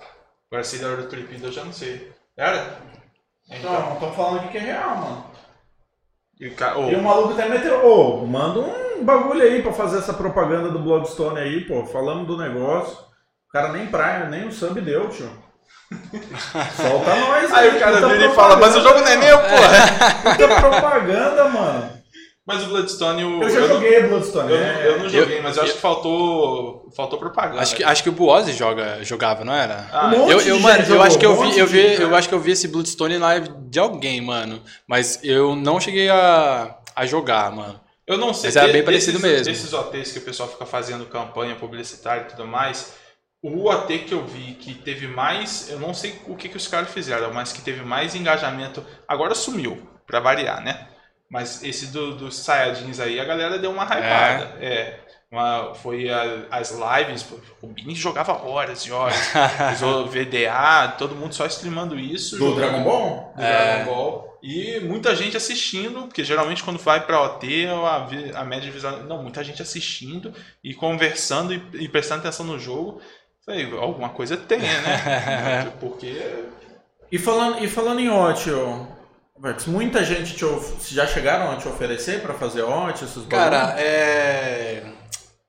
Agora 0.51 0.63
se 0.63 0.75
ele 0.75 0.85
era 0.85 1.01
o 1.01 1.07
Tripida, 1.07 1.47
eu 1.47 1.51
já 1.51 1.63
não 1.63 1.73
sei. 1.73 2.11
Era? 2.37 2.77
Então, 3.49 3.71
Não, 3.71 3.93
estão 3.93 4.13
falando 4.13 4.39
aqui 4.41 4.49
que 4.49 4.57
é 4.57 4.61
real, 4.61 4.97
mano. 4.97 5.34
E, 6.39 6.49
ca- 6.49 6.77
ô, 6.77 6.89
E 6.89 6.95
o 6.95 7.01
maluco 7.03 7.33
até 7.33 7.47
meteu, 7.47 7.85
ô, 7.85 8.25
manda 8.27 8.59
um 8.59 9.03
bagulho 9.03 9.41
aí 9.41 9.61
pra 9.61 9.71
fazer 9.73 9.99
essa 9.99 10.13
propaganda 10.13 10.69
do 10.69 10.79
Bloodstone 10.79 11.39
aí, 11.39 11.61
pô. 11.61 11.85
Falamos 11.85 12.27
do 12.27 12.37
negócio. 12.37 12.97
O 13.49 13.51
cara 13.51 13.69
nem 13.71 13.87
praia, 13.87 14.25
nem 14.25 14.47
o 14.47 14.51
sub 14.51 14.79
deu, 14.81 15.07
tio. 15.09 15.29
Solta 16.75 17.15
nós 17.15 17.53
Aí 17.53 17.75
o 17.75 17.79
cara 17.79 18.07
vira 18.07 18.25
e 18.25 18.33
fala, 18.33 18.57
mas 18.57 18.75
o 18.75 18.81
jogo 18.81 18.99
não 18.99 19.07
é 19.07 19.15
meu, 19.17 19.37
porra! 19.37 20.33
Puta 20.35 20.55
propaganda, 20.61 21.43
mano. 21.49 21.94
Mas 22.45 22.63
o 22.63 22.67
Bloodstone, 22.67 23.23
o- 23.23 23.41
Eu 23.41 23.49
já 23.49 23.59
não- 23.61 23.67
joguei 23.69 24.03
Bloodstone. 24.03 24.51
Eu, 24.51 24.57
não, 24.59 24.65
é. 24.65 24.87
eu 24.87 24.99
não 24.99 25.09
joguei, 25.09 25.41
mas 25.41 25.57
eu 25.57 25.63
acho 25.63 25.71
eu- 25.71 25.75
que 25.75 25.81
faltou, 25.81 26.91
faltou 26.95 27.17
propaganda. 27.17 27.59
Acho 27.61 27.75
que, 27.75 27.83
acho 27.83 28.03
que 28.03 28.09
o 28.09 28.11
Buozzi 28.11 28.53
joga, 28.53 29.03
jogava, 29.03 29.43
não 29.43 29.53
era? 29.53 29.87
Ah, 29.91 30.07
Um 30.09 30.29
Eu, 30.29 30.39
eu, 30.41 30.59
mano, 30.59 30.83
eu 30.87 31.01
acho 31.01 31.17
que 31.17 31.25
eu 31.25 31.35
vi, 31.41 31.57
eu 31.57 31.65
vi, 31.65 31.93
eu 31.93 31.97
cara. 32.09 32.17
acho 32.17 32.29
que 32.29 32.35
eu 32.35 32.39
vi 32.39 32.51
esse 32.51 32.67
Bloodstone 32.67 33.17
live 33.17 33.49
de 33.67 33.79
alguém, 33.79 34.21
mano. 34.21 34.61
Mas 34.87 35.19
eu 35.23 35.55
não 35.55 35.79
cheguei 35.79 36.07
a, 36.09 36.77
a 36.95 37.05
jogar, 37.07 37.51
mano. 37.51 37.81
Eu 38.05 38.17
não 38.19 38.31
sei. 38.31 38.49
Mas 38.49 38.55
era 38.57 38.67
bem 38.67 38.81
de- 38.81 38.85
parecido 38.85 39.17
desses, 39.19 39.31
mesmo. 39.31 39.45
Desses 39.45 39.73
OTs 39.73 40.11
que 40.11 40.19
o 40.19 40.21
pessoal 40.21 40.47
fica 40.47 40.67
fazendo 40.67 41.05
campanha 41.07 41.55
publicitária 41.55 42.21
e 42.21 42.25
tudo 42.25 42.45
mais, 42.45 42.93
o 43.41 43.67
OT 43.67 43.97
que 43.99 44.13
eu 44.13 44.23
vi 44.23 44.53
que 44.53 44.75
teve 44.75 45.07
mais, 45.07 45.71
eu 45.71 45.79
não 45.79 45.95
sei 45.95 46.13
o 46.27 46.35
que, 46.35 46.47
que 46.47 46.57
os 46.57 46.67
caras 46.67 46.89
fizeram, 46.91 47.33
mas 47.33 47.51
que 47.51 47.61
teve 47.63 47.81
mais 47.83 48.13
engajamento, 48.13 48.85
agora 49.07 49.33
sumiu, 49.33 49.81
pra 50.05 50.19
variar, 50.19 50.63
né? 50.63 50.89
Mas 51.35 51.61
esse 51.63 51.87
do, 51.87 52.15
dos 52.15 52.39
Saiyajins 52.39 52.97
aí, 52.99 53.19
a 53.19 53.25
galera 53.25 53.59
deu 53.59 53.69
uma 53.71 53.83
hypada. 53.83 54.55
É. 54.61 54.99
uma- 55.29 55.73
foi 55.75 56.09
a- 56.09 56.45
as 56.49 56.71
lives, 56.71 57.25
o 57.61 57.67
Bini 57.67 57.93
jogava 57.93 58.31
horas 58.47 58.79
e 58.85 58.91
horas. 58.93 59.17
Usou 59.75 60.07
VDA, 60.07 60.95
todo 60.97 61.13
mundo 61.13 61.35
só 61.35 61.45
streamando 61.45 61.99
isso. 61.99 62.37
Do 62.37 62.45
jogando- 62.51 62.55
Dragon 62.69 62.83
Ball? 62.83 63.33
do 63.35 63.41
É. 63.43 63.75
Dragon 63.75 63.91
Ball. 63.91 64.39
E 64.41 64.79
muita 64.81 65.13
gente 65.15 65.35
assistindo, 65.35 66.03
porque 66.03 66.23
geralmente 66.23 66.63
quando 66.63 66.77
vai 66.79 67.05
pra 67.05 67.19
OT, 67.21 67.67
a, 67.67 68.39
a 68.39 68.45
média 68.45 68.71
visual. 68.71 68.97
Não, 69.03 69.21
muita 69.21 69.43
gente 69.43 69.61
assistindo 69.61 70.31
e 70.63 70.73
conversando 70.73 71.53
e, 71.53 71.61
e 71.73 71.89
prestando 71.89 72.21
atenção 72.21 72.45
no 72.45 72.57
jogo. 72.57 73.01
Falei, 73.45 73.69
alguma 73.77 74.09
coisa 74.09 74.37
tem, 74.37 74.59
né? 74.59 75.69
porque. 75.81 76.15
E 77.11 77.17
falando, 77.19 77.63
e 77.63 77.67
falando 77.67 77.99
em 77.99 78.09
OT, 78.09 78.49
Vex, 79.37 79.65
muita 79.65 80.03
gente 80.03 80.33
te 80.35 80.45
of- 80.45 80.93
já 80.93 81.05
chegaram 81.05 81.51
a 81.51 81.57
te 81.57 81.67
oferecer 81.67 82.21
pra 82.21 82.33
fazer 82.33 82.61
OT, 82.63 83.03
esses 83.03 83.25
Cara, 83.25 83.75
é. 83.79 84.83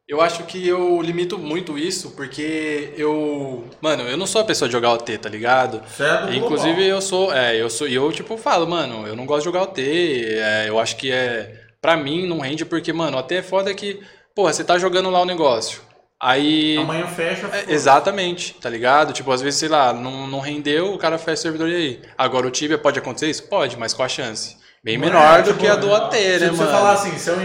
Eu 0.08 0.20
acho 0.20 0.44
que 0.44 0.66
eu 0.66 1.00
limito 1.02 1.36
muito 1.38 1.76
isso 1.78 2.10
porque 2.12 2.92
eu. 2.96 3.64
Mano, 3.80 4.04
eu 4.04 4.16
não 4.16 4.26
sou 4.26 4.40
a 4.40 4.44
pessoa 4.44 4.68
de 4.68 4.72
jogar 4.72 4.92
OT, 4.92 5.18
tá 5.18 5.28
ligado? 5.28 5.82
Você 5.86 6.02
é 6.04 6.36
Inclusive 6.36 6.74
global. 6.74 6.88
eu 6.90 7.00
sou, 7.02 7.32
é, 7.34 7.56
eu 7.60 7.68
sou, 7.68 7.88
e 7.88 7.94
eu 7.94 8.10
tipo 8.12 8.36
falo, 8.36 8.68
mano, 8.68 9.06
eu 9.06 9.16
não 9.16 9.26
gosto 9.26 9.40
de 9.40 9.44
jogar 9.46 9.62
OT, 9.62 9.82
é, 9.82 10.68
eu 10.68 10.78
acho 10.78 10.96
que 10.96 11.10
é, 11.10 11.60
pra 11.80 11.96
mim 11.96 12.26
não 12.26 12.38
rende 12.38 12.64
porque, 12.64 12.92
mano, 12.92 13.18
OT 13.18 13.34
é 13.36 13.42
foda 13.42 13.74
que, 13.74 14.00
porra, 14.34 14.52
você 14.52 14.62
tá 14.62 14.78
jogando 14.78 15.10
lá 15.10 15.20
o 15.20 15.24
negócio, 15.24 15.80
aí, 16.20 16.76
Amanhã 16.78 17.06
fecha. 17.06 17.48
é, 17.52 17.72
exatamente, 17.72 18.54
tá 18.60 18.68
ligado? 18.70 19.12
Tipo, 19.12 19.30
às 19.32 19.40
vezes, 19.42 19.58
sei 19.60 19.68
lá, 19.68 19.92
não, 19.92 20.26
não 20.26 20.40
rendeu, 20.40 20.92
o 20.94 20.98
cara 20.98 21.18
fecha 21.18 21.40
o 21.40 21.42
servidor 21.42 21.68
e 21.68 21.74
aí. 21.74 22.02
Agora 22.16 22.46
o 22.46 22.50
Tibia 22.50 22.78
pode 22.78 22.98
acontecer 22.98 23.28
isso? 23.28 23.44
Pode, 23.48 23.76
mas 23.78 23.92
qual 23.94 24.06
a 24.06 24.08
chance? 24.08 24.56
Bem 24.82 24.94
é, 24.94 24.98
menor 24.98 25.42
do 25.42 25.48
tipo, 25.50 25.60
que 25.60 25.66
a 25.68 25.76
do 25.76 25.90
OT, 25.90 26.16
né, 26.16 26.38
você 26.38 26.46
mano? 26.52 26.70
falar 26.70 26.92
assim, 26.92 27.18
se 27.18 27.28
eu, 27.28 27.36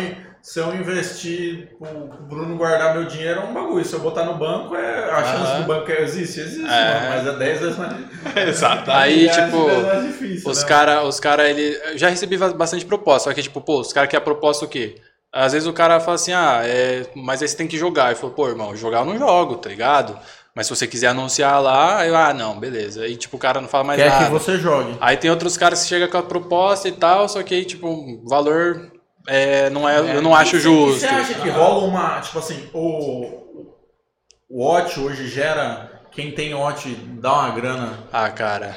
se 0.43 0.59
eu 0.59 0.75
investir 0.75 1.69
o 1.79 1.85
Bruno 2.27 2.55
guardar 2.55 2.93
meu 2.93 3.05
dinheiro 3.05 3.41
é 3.41 3.43
um 3.43 3.53
bagulho. 3.53 3.83
Se 3.83 3.93
eu 3.93 3.99
botar 3.99 4.25
no 4.25 4.35
banco, 4.35 4.75
é, 4.75 5.09
a 5.11 5.23
chance 5.23 5.61
do 5.61 5.63
banco 5.67 5.91
é- 5.91 6.01
existe, 6.03 6.39
existe, 6.39 6.69
É. 6.69 6.93
mano, 6.93 7.09
mas 7.09 7.27
é 7.27 7.37
10 7.37 7.59
vezes 7.59 7.77
mais 7.77 7.93
Exato. 8.47 8.91
Aí, 8.91 9.27
tipo, 9.29 10.01
difícil, 10.07 10.49
Os 10.51 10.61
né? 10.61 10.67
cara, 10.69 11.03
os 11.03 11.19
cara, 11.19 11.49
ele. 11.49 11.97
Já 11.97 12.09
recebi 12.09 12.37
bastante 12.37 12.85
proposta, 12.85 13.29
só 13.29 13.33
que, 13.33 13.41
tipo, 13.41 13.59
pô, 13.59 13.79
os 13.81 13.91
caras 13.91 14.09
querem 14.09 14.21
a 14.21 14.23
proposta 14.25 14.65
o 14.65 14.67
quê? 14.67 14.95
Às 15.33 15.53
vezes 15.53 15.67
o 15.67 15.73
cara 15.73 15.99
fala 15.99 16.15
assim, 16.15 16.33
ah, 16.33 16.61
é, 16.63 17.05
mas 17.15 17.41
aí 17.41 17.47
você 17.47 17.55
tem 17.55 17.67
que 17.67 17.77
jogar. 17.77 18.11
Eu 18.11 18.17
falo, 18.17 18.33
pô, 18.33 18.47
irmão, 18.49 18.75
jogar 18.75 18.99
eu 18.99 19.05
não 19.05 19.17
jogo, 19.17 19.55
tá 19.55 19.69
ligado? 19.69 20.17
Mas 20.53 20.67
se 20.67 20.75
você 20.75 20.85
quiser 20.85 21.07
anunciar 21.07 21.61
lá, 21.61 22.05
eu, 22.05 22.15
ah, 22.17 22.33
não, 22.33 22.59
beleza. 22.59 23.03
Aí, 23.03 23.15
tipo, 23.15 23.37
o 23.37 23.39
cara 23.39 23.61
não 23.61 23.69
fala 23.69 23.85
mais 23.85 24.01
Quer 24.01 24.09
nada. 24.09 24.25
que 24.25 24.31
você 24.31 24.57
jogue. 24.57 24.97
Aí 24.99 25.15
tem 25.15 25.31
outros 25.31 25.55
caras 25.55 25.81
que 25.83 25.87
chegam 25.87 26.09
com 26.09 26.17
a 26.17 26.23
proposta 26.23 26.89
e 26.89 26.91
tal, 26.91 27.29
só 27.29 27.41
que 27.41 27.53
aí, 27.55 27.63
tipo, 27.63 27.87
o 27.87 28.27
valor 28.27 28.91
é, 29.25 29.69
não 29.69 29.87
é, 29.87 29.99
eu 30.17 30.21
não 30.21 30.35
acho 30.35 30.57
E 30.57 30.59
justo. 30.59 30.99
você 30.99 31.05
acha 31.07 31.35
que 31.35 31.47
rola 31.49 31.85
uma, 31.85 32.19
tipo 32.19 32.37
assim, 32.37 32.69
o, 32.73 33.71
o 34.49 34.65
OT 34.75 34.99
hoje 34.99 35.29
gera, 35.29 36.01
quem 36.11 36.33
tem 36.33 36.53
OT 36.53 36.89
dá 37.21 37.31
uma 37.31 37.49
grana? 37.51 37.99
Ah, 38.11 38.29
cara, 38.29 38.75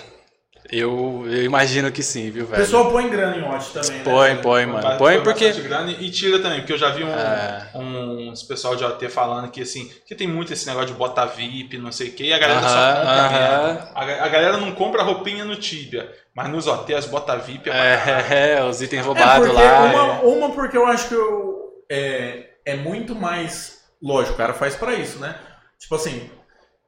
eu, 0.71 1.25
eu 1.27 1.43
imagino 1.45 1.93
que 1.93 2.03
sim, 2.03 2.31
viu, 2.31 2.45
O 2.45 2.47
velho? 2.47 2.63
pessoal 2.63 2.91
põe 2.91 3.09
grana 3.09 3.37
em 3.37 3.43
OT 3.43 3.71
também, 3.73 3.99
né? 3.99 4.03
Põe, 4.05 4.37
põe, 4.37 4.67
mano. 4.67 4.99
Põe 4.99 5.21
porque. 5.23 5.47
bastante 5.49 5.69
grana 5.69 5.91
e 5.91 6.11
tira 6.11 6.39
também, 6.41 6.61
porque 6.61 6.73
eu 6.73 6.79
já 6.79 6.91
vi 6.91 7.05
um, 7.05 7.09
É. 7.09 7.71
uns 7.75 8.43
pessoal 8.43 8.75
de 8.75 8.83
OT 8.85 9.09
falando 9.09 9.51
que 9.51 9.61
assim, 9.63 9.91
que 10.07 10.15
tem 10.15 10.27
muito 10.27 10.53
esse 10.53 10.67
negócio 10.67 10.89
de 10.89 10.95
botar 10.95 11.27
VIP, 11.27 11.77
não 11.79 11.93
sei 11.93 12.09
o 12.09 12.13
que, 12.13 12.25
e 12.25 12.33
a 12.33 12.39
galera 12.39 12.63
só 12.63 12.79
Aham, 12.79 12.95
compra 12.97 13.21
aham. 13.21 13.73
mesmo. 13.75 13.89
A, 13.95 14.03
a 14.25 14.29
galera 14.29 14.57
não 14.57 14.73
compra 14.73 15.03
roupinha 15.03 15.45
no 15.45 15.57
Tibia, 15.57 16.11
mas 16.35 16.49
nos 16.49 16.67
OTs 16.67 17.07
bota 17.07 17.37
VIP 17.37 17.69
é. 17.71 17.73
É, 17.73 18.55
é, 18.59 18.65
os 18.65 18.81
itens 18.81 19.03
É 19.03 19.05
roubados 19.05 19.47
porque 19.47 19.63
lá. 19.63 19.81
uma, 19.85 19.99
é. 19.99 20.21
uma 20.25 20.51
porque 20.53 20.77
eu 20.77 20.87
acho 20.87 21.09
que 21.09 21.15
eu, 21.15 21.85
é, 21.91 22.49
é 22.65 22.75
muito 22.77 23.15
mais. 23.15 23.85
Lógico, 24.03 24.35
o 24.35 24.37
cara 24.39 24.53
faz 24.55 24.75
pra 24.75 24.95
isso, 24.95 25.19
né? 25.19 25.35
Tipo 25.79 25.95
assim, 25.97 26.31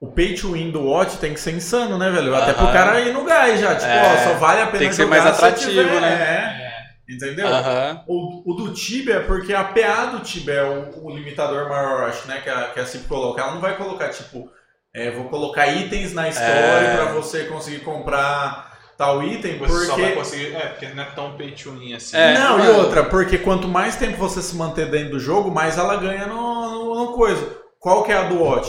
o 0.00 0.06
pay 0.12 0.34
to 0.34 0.52
win 0.52 0.70
do 0.70 0.82
Watch 0.84 1.16
tem 1.18 1.32
que 1.34 1.40
ser 1.40 1.52
insano, 1.52 1.96
né, 1.98 2.10
velho? 2.10 2.34
Até 2.34 2.52
pro 2.52 2.66
cara 2.72 3.00
ir 3.00 3.12
no 3.12 3.24
gás 3.24 3.58
já. 3.60 3.74
Tipo, 3.74 3.86
É, 3.90 4.14
ó, 4.14 4.28
só 4.28 4.34
vale 4.38 4.60
a 4.62 4.66
pena 4.66 4.78
tem 4.78 4.88
que 4.88 4.94
ser 4.94 5.02
jogar 5.04 5.16
mais 5.22 5.26
atrativo, 5.34 5.70
tiver- 5.70 6.00
né? 6.00 6.12
É. 6.62 6.66
Entendeu? 7.08 7.46
Aham. 7.46 8.02
O, 8.08 8.50
o 8.52 8.54
do 8.56 8.72
Tibia 8.74 9.14
é 9.16 9.20
porque 9.20 9.54
a 9.54 9.62
PA 9.62 10.06
do 10.06 10.20
Tibia 10.20 10.54
é 10.54 10.64
o, 10.64 11.04
o 11.06 11.10
limitador 11.16 11.68
maior, 11.68 12.08
acho, 12.08 12.26
né? 12.26 12.40
Que 12.42 12.50
a, 12.50 12.64
que 12.64 12.80
a 12.80 12.84
CIP 12.84 13.06
coloca. 13.06 13.40
Ela 13.40 13.52
não 13.52 13.60
vai 13.60 13.76
colocar, 13.76 14.08
tipo, 14.08 14.50
é, 14.92 15.10
vou 15.12 15.28
colocar 15.28 15.68
itens 15.68 16.12
na 16.12 16.28
história 16.28 16.50
É. 16.50 16.96
pra 16.96 17.12
você 17.12 17.44
conseguir 17.44 17.78
comprar 17.80 18.72
tal 18.98 19.22
item, 19.22 19.56
Você 19.58 19.86
só 19.86 19.92
vai 19.94 20.00
porque. 20.06 20.16
conseguir. 20.16 20.54
É, 20.56 20.66
porque 20.66 20.88
não 20.88 21.02
é 21.04 21.06
tão 21.14 21.36
pay 21.36 21.52
to 21.52 21.70
win 21.70 21.94
assim. 21.94 22.16
É, 22.16 22.34
não, 22.34 22.56
e 22.58 22.62
mano. 22.66 22.78
outra, 22.80 23.04
porque 23.04 23.38
quanto 23.38 23.68
mais 23.68 23.94
tempo 23.94 24.16
você 24.18 24.42
se 24.42 24.56
manter 24.56 24.90
dentro 24.90 25.10
do 25.12 25.20
jogo, 25.20 25.48
mais 25.50 25.78
ela 25.78 25.94
ganha 25.96 26.26
no, 26.26 26.70
no, 26.70 26.94
no 27.06 27.12
coisa. 27.12 27.56
Qual 27.78 28.02
que 28.02 28.10
é 28.10 28.16
a 28.16 28.22
do 28.24 28.42
Watch? 28.42 28.68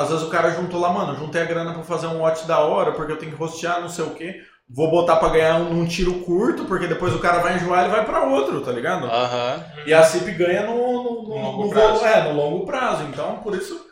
Às 0.00 0.08
vezes 0.10 0.24
o 0.24 0.30
cara 0.30 0.50
juntou 0.50 0.80
lá, 0.80 0.92
mano, 0.92 1.16
juntei 1.18 1.42
a 1.42 1.44
grana 1.44 1.72
pra 1.74 1.82
fazer 1.82 2.06
um 2.06 2.20
Watch 2.20 2.46
da 2.46 2.58
hora, 2.60 2.92
porque 2.92 3.12
eu 3.12 3.16
tenho 3.18 3.32
que 3.32 3.38
rostear 3.38 3.80
não 3.80 3.88
sei 3.88 4.04
o 4.04 4.10
quê. 4.10 4.40
vou 4.68 4.90
botar 4.90 5.16
pra 5.16 5.28
ganhar 5.30 5.56
um, 5.56 5.74
num 5.74 5.84
tiro 5.86 6.14
curto, 6.20 6.64
porque 6.64 6.86
depois 6.86 7.14
o 7.14 7.18
cara 7.18 7.38
vai 7.40 7.56
enjoar 7.56 7.86
e 7.86 7.90
vai 7.90 8.04
pra 8.04 8.24
outro, 8.24 8.60
tá 8.60 8.70
ligado? 8.72 9.06
Aham. 9.06 9.64
E 9.84 9.92
a 9.92 10.02
CIP 10.02 10.30
ganha 10.32 10.62
no, 10.62 10.74
no, 10.76 11.02
no, 11.02 11.28
No 11.28 11.34
longo 11.42 11.64
no 11.64 11.70
prazo. 11.70 12.04
é, 12.04 12.22
no 12.24 12.36
longo 12.36 12.66
prazo. 12.66 13.02
Então, 13.04 13.36
por 13.38 13.54
isso. 13.54 13.89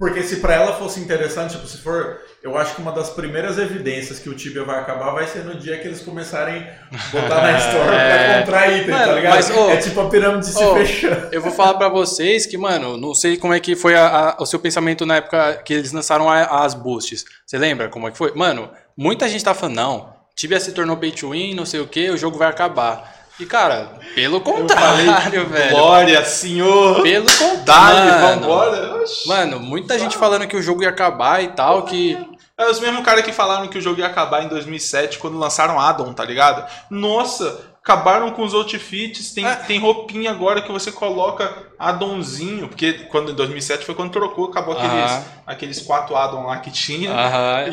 Porque 0.00 0.22
se 0.22 0.36
pra 0.36 0.54
ela 0.54 0.72
fosse 0.78 0.98
interessante, 0.98 1.50
tipo, 1.52 1.66
se 1.66 1.76
for. 1.76 2.18
Eu 2.42 2.56
acho 2.56 2.74
que 2.74 2.80
uma 2.80 2.90
das 2.90 3.10
primeiras 3.10 3.58
evidências 3.58 4.18
que 4.18 4.30
o 4.30 4.34
Tibia 4.34 4.64
vai 4.64 4.78
acabar 4.80 5.10
vai 5.12 5.26
ser 5.26 5.44
no 5.44 5.54
dia 5.56 5.76
que 5.76 5.86
eles 5.86 6.00
começarem 6.00 6.66
a 6.90 6.96
botar 7.12 7.42
na 7.42 7.52
história 7.58 7.94
É. 7.96 8.32
pra 8.32 8.40
comprar 8.40 8.72
item, 8.78 8.90
tá 8.96 9.12
ligado? 9.12 9.34
mas, 9.34 9.50
é 9.50 9.76
tipo 9.76 10.00
a 10.00 10.08
pirâmide 10.08 10.46
se 10.46 10.54
fechando. 10.72 11.28
Eu 11.30 11.42
vou 11.42 11.52
falar 11.52 11.74
pra 11.74 11.90
vocês 11.90 12.46
que, 12.46 12.56
mano, 12.56 12.96
não 12.96 13.14
sei 13.14 13.36
como 13.36 13.52
é 13.52 13.60
que 13.60 13.76
foi 13.76 13.94
a- 13.94 14.30
a- 14.38 14.42
o 14.42 14.46
seu 14.46 14.58
pensamento 14.58 15.04
na 15.04 15.16
época 15.16 15.60
que 15.66 15.74
eles 15.74 15.92
lançaram 15.92 16.30
a- 16.30 16.64
as 16.64 16.72
boosts. 16.72 17.26
Você 17.44 17.58
lembra 17.58 17.90
como 17.90 18.08
é 18.08 18.10
que 18.10 18.16
foi? 18.16 18.32
Mano, 18.34 18.70
muita 18.96 19.28
gente 19.28 19.44
tá 19.44 19.52
falando, 19.52 19.76
não, 19.76 20.08
Tibia 20.34 20.58
se 20.58 20.72
tornou 20.72 20.96
pay 20.96 21.12
to 21.12 21.32
win, 21.32 21.52
não 21.54 21.66
sei 21.66 21.78
o 21.80 21.86
que, 21.86 22.08
o 22.08 22.16
jogo 22.16 22.38
vai 22.38 22.48
acabar. 22.48 23.19
E, 23.40 23.46
cara, 23.46 23.98
pelo 24.14 24.42
contrário, 24.42 25.46
velho. 25.48 25.70
Glória, 25.70 26.22
senhor! 26.26 27.02
Pelo 27.02 27.26
contrário. 27.32 28.20
vambora! 28.20 28.96
Oxi. 28.96 29.26
Mano, 29.26 29.58
muita 29.58 29.98
gente 29.98 30.18
falando 30.18 30.46
que 30.46 30.56
o 30.56 30.62
jogo 30.62 30.82
ia 30.82 30.90
acabar 30.90 31.42
e 31.42 31.48
tal, 31.48 31.84
que. 31.84 32.18
É 32.58 32.68
os 32.68 32.78
mesmos 32.78 33.02
caras 33.02 33.24
que 33.24 33.32
falaram 33.32 33.68
que 33.68 33.78
o 33.78 33.80
jogo 33.80 34.00
ia 34.00 34.06
acabar 34.06 34.44
em 34.44 34.48
2007 34.48 35.18
quando 35.18 35.38
lançaram 35.38 35.80
Addon, 35.80 36.12
tá 36.12 36.22
ligado? 36.22 36.70
Nossa, 36.90 37.58
acabaram 37.82 38.30
com 38.32 38.42
os 38.44 38.52
outfits, 38.54 39.32
tem, 39.32 39.46
É. 39.46 39.54
tem 39.56 39.78
roupinha 39.78 40.30
agora 40.30 40.60
que 40.60 40.70
você 40.70 40.92
coloca 40.92 41.70
addonzinho, 41.78 42.68
porque 42.68 42.92
quando 43.10 43.32
em 43.32 43.34
2007 43.34 43.86
foi 43.86 43.94
quando 43.94 44.12
trocou, 44.12 44.46
acabou 44.50 44.74
aqueles, 44.76 45.26
aqueles 45.46 45.80
quatro 45.80 46.14
addon 46.14 46.46
lá 46.46 46.58
que 46.58 46.70
tinha. 46.70 47.10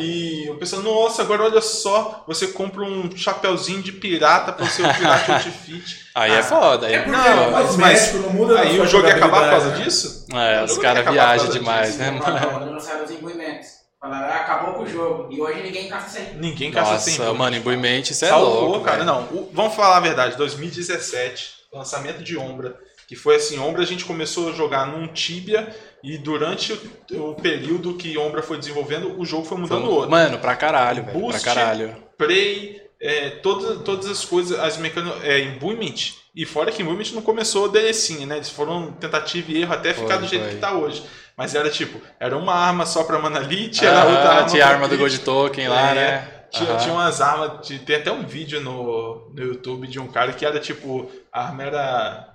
E 0.00 0.48
o 0.50 0.54
pessoal, 0.56 0.82
nossa, 0.82 1.20
agora 1.22 1.44
olha 1.44 1.60
só, 1.60 2.24
você 2.26 2.48
compra 2.48 2.82
um 2.84 3.14
chapeuzinho 3.14 3.82
de 3.82 3.92
pirata 3.92 4.50
pra 4.52 4.66
ser 4.66 4.86
o 4.86 4.94
pirata 4.94 5.34
outfit. 5.34 6.08
Aí 6.14 6.32
é 6.32 6.38
Ah, 6.38 6.42
foda. 6.42 6.86
Aí 6.86 6.94
É 6.94 6.96
é 6.96 7.02
porque 7.02 7.16
Não, 7.18 7.48
o 7.48 7.52
mas- 7.52 7.66
cosmético 7.66 8.18
não 8.18 8.30
muda 8.30 8.60
Aí 8.60 8.80
o 8.80 8.86
jogo 8.86 9.06
ia 9.06 9.14
acabar 9.14 9.42
por 9.42 9.50
causa 9.50 9.70
disso? 9.72 10.26
É, 10.32 10.64
os 10.64 10.78
caras 10.78 11.06
viajam 11.08 11.50
demais, 11.50 11.88
disso. 11.88 11.98
né, 11.98 12.10
mano? 12.12 12.78
Imbuimentos. 13.12 13.77
Falaram, 14.00 14.32
acabou 14.34 14.74
com 14.74 14.82
o 14.84 14.88
jogo. 14.88 15.32
E 15.32 15.40
hoje 15.40 15.62
ninguém 15.62 15.88
caça 15.88 16.08
sem. 16.10 16.34
Ninguém 16.34 16.70
caça 16.70 16.98
sem 16.98 17.18
Nossa, 17.18 17.34
mano, 17.34 17.56
imbuimente, 17.56 18.12
isso 18.12 18.24
é 18.24 18.28
Salvou, 18.28 18.64
louco. 18.68 18.84
cara. 18.84 18.98
velho. 18.98 19.06
Não, 19.06 19.22
o- 19.24 19.50
vamos 19.52 19.74
falar 19.74 19.96
a 19.96 20.00
verdade. 20.00 20.36
2017, 20.36 21.54
lançamento 21.72 22.22
de 22.22 22.36
Ombra. 22.36 22.78
Que 23.08 23.16
foi 23.16 23.36
assim, 23.36 23.58
Ombra 23.58 23.82
a 23.82 23.86
gente 23.86 24.04
começou 24.04 24.50
a 24.50 24.52
jogar 24.52 24.86
num 24.86 25.08
Tibia 25.08 25.74
e 26.04 26.18
durante 26.18 26.74
o, 27.10 27.30
o 27.30 27.34
período 27.34 27.94
que 27.94 28.16
Ombra 28.18 28.42
foi 28.42 28.58
desenvolvendo, 28.58 29.18
o 29.18 29.24
jogo 29.24 29.44
foi 29.44 29.56
mudando 29.58 29.86
o 29.86 29.90
outro. 29.90 30.10
Mano, 30.10 30.38
pra 30.38 30.54
caralho, 30.54 31.02
velho. 31.04 31.12
Pra 31.18 31.20
Boost. 31.28 31.42
caralho. 31.44 31.96
Play, 32.18 32.80
é, 33.00 33.30
todas, 33.30 33.82
todas 33.82 34.06
as 34.08 34.24
coisas, 34.24 34.58
as 34.60 34.76
mecânicas, 34.76 35.24
é, 35.24 35.40
Imbuement. 35.40 35.94
E 36.36 36.44
fora 36.44 36.70
que 36.70 36.82
Imbuement 36.82 37.10
não 37.14 37.22
começou 37.22 37.68
delicinho, 37.68 38.26
né? 38.26 38.36
Eles 38.36 38.50
foram 38.50 38.92
tentativa 38.92 39.50
e 39.50 39.62
erro 39.62 39.72
até 39.72 39.94
Foi, 39.94 40.04
ficar 40.04 40.18
do 40.18 40.26
jeito 40.28 40.44
foi. 40.44 40.54
que 40.54 40.60
tá 40.60 40.72
hoje. 40.72 41.02
Mas 41.38 41.54
era 41.54 41.70
tipo, 41.70 42.00
era 42.18 42.36
uma 42.36 42.52
arma 42.52 42.84
só 42.84 43.04
pra 43.04 43.18
Manalite, 43.20 43.86
era 43.86 44.00
Aham, 44.00 44.10
outra 44.10 44.30
arma 44.30 44.48
tinha 44.48 44.66
a 44.66 44.68
arma 44.68 44.88
do. 44.88 44.98
Gold 44.98 45.18
Token 45.20 45.68
lá, 45.68 45.90
É, 45.92 45.94
né? 45.94 46.28
Tinha, 46.50 46.68
Aham. 46.70 46.78
tinha 46.78 46.92
umas 46.94 47.20
armas, 47.20 47.66
de- 47.66 47.78
tem 47.78 47.96
até 47.96 48.10
um 48.10 48.26
vídeo 48.26 48.60
no, 48.60 49.30
no 49.32 49.40
YouTube 49.42 49.86
de 49.86 50.00
um 50.00 50.08
cara 50.08 50.32
que 50.32 50.44
era 50.44 50.58
tipo, 50.58 51.08
a 51.32 51.44
arma 51.44 51.62
era 51.62 52.34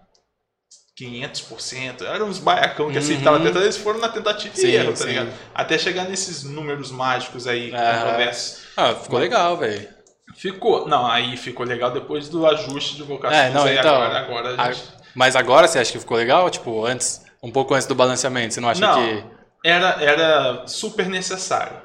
500%, 0.95 2.03
era 2.05 2.23
uns 2.23 2.39
baiacão 2.39 2.91
que 2.91 2.97
assim, 2.97 3.15
Uhum. 3.15 3.41
tentando, 3.41 3.59
eles 3.61 3.75
foram 3.77 3.99
na 3.99 4.07
tentativa 4.09 4.55
Sim, 4.55 4.67
e 4.67 4.75
erro, 4.75 4.93
tá 4.93 5.05
ligado? 5.05 5.29
Até 5.53 5.77
chegar 5.77 6.05
nesses 6.07 6.43
números 6.43 6.91
mágicos 6.91 7.47
aí, 7.47 7.71
controversos. 7.71 8.63
Ah, 8.77 8.93
ficou 8.95 9.19
legal, 9.19 9.57
velho. 9.57 9.89
Ficou, 10.35 10.87
não, 10.87 11.05
aí 11.05 11.35
ficou 11.35 11.65
legal 11.65 11.91
depois 11.91 12.29
do 12.29 12.45
ajuste 12.47 12.95
de 12.95 13.03
vocações 13.03 13.39
É, 13.39 13.49
não, 13.49 13.63
aí 13.63 13.77
então, 13.77 13.95
agora, 14.01 14.19
agora 14.19 14.73
gente... 14.73 14.83
Mas 15.15 15.35
agora 15.35 15.67
você 15.67 15.77
acha 15.79 15.91
que 15.91 15.99
ficou 15.99 16.17
legal? 16.17 16.49
Tipo, 16.49 16.85
antes, 16.85 17.21
um 17.43 17.51
pouco 17.51 17.73
antes 17.73 17.85
do 17.85 17.93
balanceamento, 17.93 18.53
você 18.53 18.61
não 18.61 18.69
acha 18.69 18.81
Não. 18.81 18.95
que. 18.95 19.23
Era, 19.65 20.01
era 20.03 20.67
super 20.67 21.07
necessário, 21.07 21.77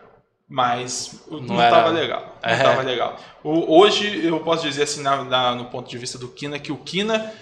mas 0.48 1.22
não, 1.30 1.40
Não 1.40 1.47
não 1.56 1.62
era- 1.62 1.76
tava 1.76 1.89
legal. 1.90 2.39
Não 2.43 2.51
É. 2.51 2.62
tava 2.62 2.82
legal. 2.82 3.16
O- 3.44 3.80
hoje 3.80 4.24
eu 4.26 4.40
posso 4.40 4.62
dizer 4.62 4.85
assim, 4.85 5.02
na- 5.02 5.24
na- 5.24 5.55
no 5.55 5.66
ponto 5.66 5.89
de 5.89 5.98
vista 5.98 6.16
do 6.18 6.28
Kina, 6.28 6.59
que 6.59 6.72
o 6.72 6.76
Kina 6.76 7.32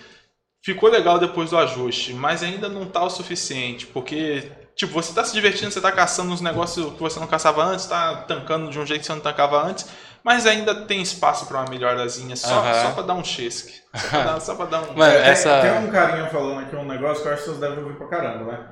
ficou 0.65 0.91
legal 0.91 1.19
depois 1.19 1.51
do 1.51 1.59
ajuste, 1.59 2.13
mas 2.13 2.43
ainda 2.43 2.69
não 2.69 2.87
tá 2.87 3.03
o 3.05 3.11
suficiente, 3.11 3.87
porque 3.87 4.51
tipo, 4.75 4.93
você 4.93 5.15
tá 5.15 5.25
se 5.25 5.33
divertindo, 5.33 5.71
você 5.71 5.81
tá 5.81 5.91
caçando 5.91 6.31
uns 6.33 6.43
negócios 6.43 6.93
que 6.93 7.01
você 7.01 7.19
não 7.19 7.27
caçava 7.27 7.65
antes, 7.65 7.87
tá 7.87 8.17
tancando 8.17 8.69
de 8.71 8.79
um 8.79 8.85
jeito 8.85 9.01
que 9.01 9.07
você 9.07 9.13
não 9.15 9.21
tancava 9.21 9.63
antes, 9.65 9.87
mas 10.27 10.45
ainda 10.45 10.75
tem 10.87 11.01
espaço 11.01 11.47
pra 11.47 11.59
uma 11.61 11.71
melhorazinha, 11.71 12.35
só, 12.37 12.49
só 12.83 12.91
pra 12.91 13.03
dar 13.05 13.15
um 13.15 13.25
chesque. 13.25 13.73
Só 14.41 14.57
pra 14.57 14.65
dar, 14.67 14.81
dar 14.83 14.91
um. 14.91 14.95
Mano, 14.97 15.13
Tem- 15.13 15.23
essa- 15.23 15.61
Tem 15.63 15.71
um 15.79 15.91
carinha 15.91 16.27
falando 16.27 16.61
aqui 16.61 16.75
um 16.77 16.85
negócio 16.85 17.23
que 17.23 17.29
eu 17.29 17.33
acho 17.33 17.43
que 17.45 17.49
vocês 17.51 17.61
devem 17.61 17.79
ouvir 17.85 17.97
pra 17.97 18.09
caramba, 18.09 18.53
né? 18.53 18.69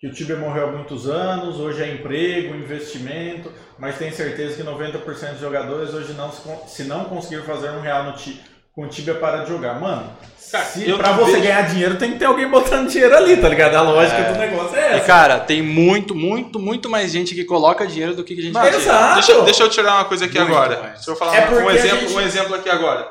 Que 0.00 0.08
o 0.08 0.12
Tibia 0.12 0.36
morreu 0.36 0.68
há 0.68 0.72
muitos 0.72 1.08
anos, 1.08 1.60
hoje 1.60 1.82
é 1.82 1.94
emprego, 1.94 2.54
investimento, 2.54 3.52
mas 3.78 3.96
tem 3.98 4.10
certeza 4.10 4.56
que 4.56 4.62
90% 4.62 5.30
dos 5.32 5.40
jogadores 5.40 5.94
hoje 5.94 6.12
não 6.14 6.32
se, 6.32 6.42
se 6.66 6.84
não 6.84 7.04
conseguir 7.04 7.42
fazer 7.42 7.70
um 7.70 7.80
real 7.80 8.04
no 8.04 8.12
ti, 8.14 8.42
com 8.74 8.82
o 8.82 8.88
Tibia 8.88 9.14
para 9.14 9.38
de 9.44 9.48
jogar. 9.50 9.78
Mano, 9.80 10.12
Cara, 10.50 10.64
se, 10.66 10.88
eu 10.88 10.98
pra 10.98 11.12
você 11.12 11.32
vejo- 11.32 11.42
ganhar 11.44 11.62
dinheiro 11.62 11.96
tem 11.96 12.12
que 12.12 12.18
ter 12.18 12.24
alguém 12.26 12.48
botando 12.48 12.88
dinheiro 12.88 13.16
ali, 13.16 13.36
tá 13.36 13.48
ligado? 13.48 13.74
A 13.76 13.82
lógica 13.82 14.18
É. 14.18 14.32
do 14.32 14.38
negócio 14.38 14.76
é 14.76 14.92
E, 14.92 14.96
essa. 14.96 15.06
cara, 15.06 15.40
tem 15.40 15.62
muito, 15.62 16.14
muito, 16.14 16.58
muito 16.60 16.88
mais 16.88 17.10
gente 17.10 17.34
que 17.34 17.44
coloca 17.44 17.86
dinheiro 17.86 18.14
do 18.14 18.22
que 18.24 18.34
que 18.34 18.40
a 18.40 18.44
gente 18.44 18.52
Mas-. 18.54 18.74
Exato. 18.74 19.14
Deixa, 19.14 19.42
deixa 19.42 19.62
eu 19.64 19.68
tirar 19.70 19.94
uma 19.94 20.04
coisa 20.04 20.24
aqui 20.26 20.38
Muito 20.38 20.52
agora. 20.52 20.80
mais. 20.80 20.94
Deixa 20.94 21.10
eu 21.10 21.16
falar 21.16 21.36
É 21.36 21.50
um, 21.50 21.70
exemplo, 21.70 22.00
gente- 22.00 22.12
um 22.14 22.20
exemplo 22.20 22.54
aqui 22.54 22.68
agora. 22.70 23.08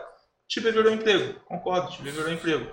Tibia 0.48 0.72
virou 0.72 0.94
emprego. 0.94 1.34
Concordo, 1.45 1.91
Tibia 1.91 2.11
virou 2.11 2.31
emprego. 2.31 2.68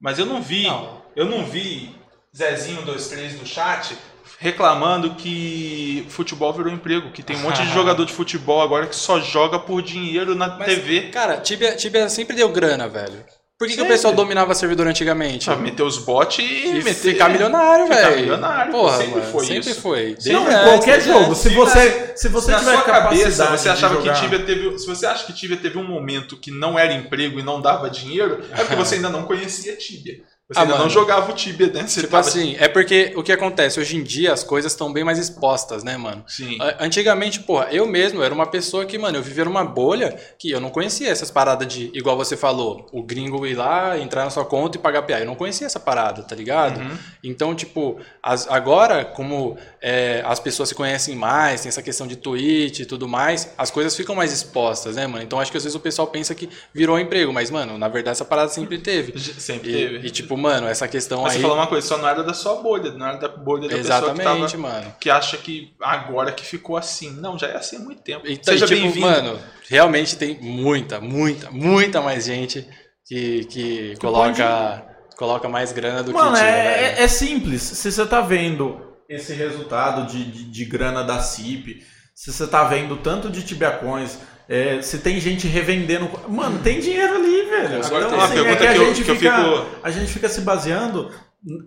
Mas 0.00 0.18
eu 0.18 0.26
não 0.26 0.42
vi, 0.42 0.64
Não. 0.66 1.02
eu 1.14 1.24
não 1.26 1.44
vi 1.44 1.94
Zezinho 2.36 2.82
23 2.82 3.38
no 3.38 3.46
chat 3.46 3.96
reclamando 4.42 5.14
que 5.14 6.04
futebol 6.08 6.52
virou 6.52 6.72
emprego, 6.72 7.12
que 7.12 7.22
tem 7.22 7.36
um 7.36 7.40
monte 7.40 7.62
de 7.62 7.70
jogador 7.72 8.04
de 8.04 8.12
futebol 8.12 8.60
agora 8.60 8.88
que 8.88 8.96
só 8.96 9.20
joga 9.20 9.56
por 9.56 9.80
dinheiro 9.80 10.34
na 10.34 10.48
Mas, 10.58 10.66
TV. 10.66 11.02
Cara, 11.12 11.36
Tibia, 11.36 11.76
Tibia 11.76 12.08
sempre 12.08 12.34
deu 12.34 12.48
grana, 12.48 12.88
velho. 12.88 13.24
Por 13.56 13.68
que, 13.68 13.76
que 13.76 13.82
o 13.82 13.86
pessoal 13.86 14.12
dominava 14.12 14.52
servidor 14.56 14.88
antigamente? 14.88 15.44
Pra 15.44 15.54
meter 15.54 15.84
os 15.84 15.96
bots 15.96 16.36
e, 16.40 16.66
E 16.66 16.82
meter, 16.82 17.12
ficar 17.12 17.28
milionário, 17.28 17.84
Ficar 17.86 18.08
velho. 18.08 18.20
milionário, 18.22 18.72
Porra, 18.72 18.96
sempre 18.98 19.20
mano, 19.20 19.30
foi 19.32 19.46
sempre 19.46 19.70
isso. 19.70 19.80
foi. 19.80 20.16
Não, 20.26 20.44
Desde 20.44 20.60
em 20.60 20.64
qualquer 20.64 20.92
desde 20.94 21.12
jogo. 21.12 21.34
Se 21.36 21.42
Se 21.48 21.54
você, 21.54 22.12
se 22.16 22.28
você 22.28 22.50
na 22.50 22.58
tiver 22.58 22.72
sua 22.72 22.82
cabeça 22.82 23.46
você 23.46 23.68
achava 23.68 24.02
que. 24.02 24.12
Tibia 24.14 24.40
teve. 24.40 24.76
Se 24.80 24.86
você 24.88 25.06
acha 25.06 25.24
que 25.24 25.32
Tibia 25.32 25.56
teve 25.58 25.78
um 25.78 25.84
momento 25.84 26.36
que 26.36 26.50
não 26.50 26.76
era 26.76 26.92
emprego 26.92 27.38
e 27.38 27.42
não 27.44 27.60
dava 27.60 27.88
dinheiro, 27.88 28.42
é 28.50 28.56
porque 28.64 28.74
você 28.74 28.96
ainda 28.96 29.10
não 29.10 29.22
conhecia 29.22 29.76
Tibia. 29.76 30.22
Você 30.52 30.58
Ah, 30.58 30.62
ainda 30.62 30.74
mano. 30.74 30.84
não 30.84 30.90
jogava 30.90 31.30
o 31.30 31.34
Tibia, 31.34 31.68
né? 31.68 31.86
Você 31.86 32.00
Tipo 32.02 32.12
tava- 32.12 32.28
assim, 32.28 32.56
é 32.58 32.68
porque 32.68 33.12
o 33.16 33.22
que 33.22 33.32
acontece? 33.32 33.80
Hoje 33.80 33.96
em 33.96 34.02
dia 34.02 34.32
as 34.32 34.42
coisas 34.44 34.72
estão 34.72 34.92
bem 34.92 35.04
mais 35.04 35.18
expostas, 35.18 35.82
né, 35.82 35.96
mano? 35.96 36.24
Sim. 36.26 36.58
Antigamente, 36.78 37.40
porra, 37.40 37.68
eu 37.70 37.86
mesmo 37.86 38.22
era 38.22 38.32
uma 38.34 38.46
pessoa 38.46 38.84
que, 38.84 38.98
mano, 38.98 39.18
eu 39.18 39.22
vivia 39.22 39.44
numa 39.44 39.64
bolha 39.64 40.16
que 40.38 40.50
eu 40.50 40.60
não 40.60 40.70
conhecia 40.70 41.08
essas 41.08 41.30
paradas 41.30 41.66
de, 41.68 41.90
igual 41.94 42.16
você 42.16 42.36
falou, 42.36 42.86
o 42.92 43.02
gringo 43.02 43.46
ir 43.46 43.54
lá, 43.54 43.98
entrar 43.98 44.24
na 44.24 44.30
sua 44.30 44.44
conta 44.44 44.76
e 44.76 44.80
pagar 44.80 45.02
PA. 45.02 45.20
Eu 45.20 45.26
não 45.26 45.34
conhecia 45.34 45.66
essa 45.66 45.80
parada, 45.80 46.22
tá 46.22 46.34
ligado? 46.34 46.80
Uhum. 46.80 46.98
Então, 47.24 47.54
tipo, 47.54 47.98
as- 48.22 48.48
agora, 48.50 49.04
como 49.04 49.56
é, 49.80 50.22
as 50.26 50.38
pessoas 50.40 50.68
se 50.68 50.74
conhecem 50.74 51.14
mais, 51.16 51.60
tem 51.62 51.68
essa 51.68 51.82
questão 51.82 52.06
de 52.06 52.16
Twitch 52.16 52.80
e 52.80 52.84
tudo 52.86 53.08
mais, 53.08 53.52
as 53.56 53.70
coisas 53.70 53.96
ficam 53.96 54.14
mais 54.14 54.32
expostas, 54.32 54.96
né, 54.96 55.06
mano? 55.06 55.22
Então 55.24 55.40
acho 55.40 55.50
que 55.50 55.56
às 55.56 55.62
vezes 55.64 55.76
o 55.76 55.80
pessoal 55.80 56.06
pensa 56.08 56.34
que 56.34 56.48
virou 56.72 56.98
emprego, 56.98 57.32
mas, 57.32 57.50
mano, 57.50 57.76
na 57.78 57.88
verdade 57.88 58.12
essa 58.12 58.24
parada 58.24 58.48
sempre 58.50 58.78
teve. 58.78 59.18
Sempre 59.18 59.70
E, 59.70 59.72
teve. 59.72 60.06
e, 60.06 60.10
tipo, 60.10 60.36
mano, 60.42 60.66
essa 60.66 60.86
questão 60.88 61.22
Mas 61.22 61.32
aí. 61.32 61.38
você 61.38 61.42
falou 61.42 61.56
uma 61.56 61.66
coisa, 61.66 61.86
só 61.86 61.96
não 61.98 62.08
era 62.08 62.22
da 62.22 62.34
sua 62.34 62.56
bolha, 62.56 62.90
não 62.92 63.06
era 63.06 63.16
da 63.16 63.28
bolha 63.28 63.68
da 63.68 63.76
pessoa 63.76 63.96
Exatamente, 63.98 64.18
que, 64.18 64.52
tava, 64.52 64.58
mano. 64.58 64.96
que 65.00 65.08
acha 65.10 65.36
que 65.38 65.74
agora 65.80 66.32
que 66.32 66.44
ficou 66.44 66.76
assim. 66.76 67.12
Não, 67.12 67.38
já 67.38 67.46
é 67.46 67.56
assim 67.56 67.76
há 67.76 67.80
muito 67.80 68.02
tempo. 68.02 68.26
Então, 68.26 68.52
Seja 68.52 68.66
tipo, 68.66 68.80
bem-vindo. 68.80 69.06
mano, 69.06 69.38
realmente 69.70 70.16
tem 70.16 70.38
muita, 70.40 71.00
muita, 71.00 71.50
muita 71.50 72.02
mais 72.02 72.24
gente 72.26 72.68
que, 73.06 73.44
que 73.46 73.94
coloca, 74.00 74.84
coloca 75.16 75.48
mais 75.48 75.72
grana 75.72 76.02
do 76.02 76.12
Mano, 76.12 76.32
que 76.32 76.36
tira, 76.38 76.48
é, 76.48 76.62
velho. 76.62 77.00
é- 77.00 77.02
é 77.04 77.08
simples. 77.08 77.62
Se 77.62 77.90
você 77.90 78.04
tá 78.06 78.20
vendo 78.20 78.80
esse 79.08 79.32
resultado 79.34 80.06
de, 80.10 80.24
de, 80.24 80.44
de 80.44 80.64
grana 80.64 81.02
da 81.04 81.20
CIP, 81.20 81.82
se 82.14 82.32
você 82.32 82.46
tá 82.46 82.64
vendo 82.64 82.96
tanto 82.98 83.30
de 83.30 83.42
Tibiacões, 83.42 84.18
é, 84.48 84.80
se 84.82 84.98
tem 84.98 85.18
gente 85.20 85.46
revendendo. 85.46 86.08
Mano, 86.28 86.58
tem 86.60 86.80
dinheiro 86.80 87.14
ali, 87.16 87.42
velho. 87.42 87.80
Com 87.88 87.98
Então, 87.98 88.20
assim, 88.20 88.38
é 88.40 88.56
que 88.56 88.66
a 88.66 88.72
que 88.72 88.78
eu- 88.78 88.86
gente 88.86 89.04
que 89.04 89.14
fica. 89.14 89.36
fico- 89.36 89.66
A 89.82 89.90
gente 89.90 90.12
fica 90.12 90.28
se 90.28 90.40
baseando. 90.42 91.10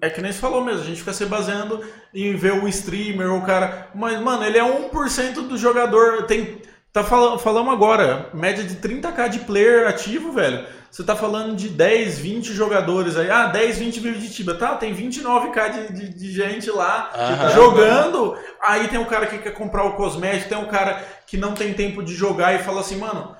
É 0.02 0.10
que 0.10 0.22
nem 0.22 0.32
você 0.32 0.40
falou 0.40 0.64
mesmo, 0.64 0.82
a 0.82 0.86
gente 0.86 1.00
fica 1.00 1.12
se 1.12 1.26
baseando 1.26 1.84
em 2.14 2.34
ver 2.36 2.54
o 2.64 2.68
streamer, 2.68 3.34
o 3.34 3.42
cara. 3.46 3.90
Mas, 3.94 4.20
mano, 4.22 4.46
ele 4.46 4.58
é 4.58 4.64
1% 4.64 5.42
do 5.42 5.58
jogador. 5.58 6.24
Tem. 6.24 6.62
Tá 6.96 7.04
falando, 7.04 7.38
falamos 7.40 7.74
agora, 7.74 8.30
média 8.34 8.64
de 8.64 8.78
30k 8.78 9.28
de 9.28 9.40
player 9.40 9.86
ativo, 9.86 10.32
velho. 10.32 10.66
Você 10.90 11.04
tá 11.04 11.14
falando 11.14 11.54
de 11.54 11.68
10, 11.68 12.20
20 12.20 12.54
jogadores 12.54 13.18
aí. 13.18 13.30
Ah, 13.30 13.48
10, 13.48 13.80
20 13.80 14.00
vive 14.00 14.18
de 14.18 14.34
Tibia. 14.34 14.56
Tá, 14.56 14.76
tem 14.76 14.96
29k 14.96 15.72
de, 15.74 15.94
de, 15.94 16.14
de 16.18 16.32
gente 16.32 16.72
lá 16.72 17.12
Aham. 17.14 17.50
jogando. 17.50 18.38
Aí 18.64 18.88
tem 18.88 18.98
o 18.98 19.06
cara 19.08 19.26
que 19.26 19.40
quer 19.40 19.52
comprar 19.52 19.84
o 19.84 19.98
cosmético, 19.98 20.48
tem 20.48 20.58
o 20.58 20.70
cara 20.70 21.04
que 21.28 21.36
não 21.36 21.54
tem 21.54 21.74
tempo 21.74 22.02
de 22.02 22.16
jogar 22.16 22.56
e 22.56 22.60
fala 22.64 22.80
assim, 22.80 22.96
mano, 22.96 23.36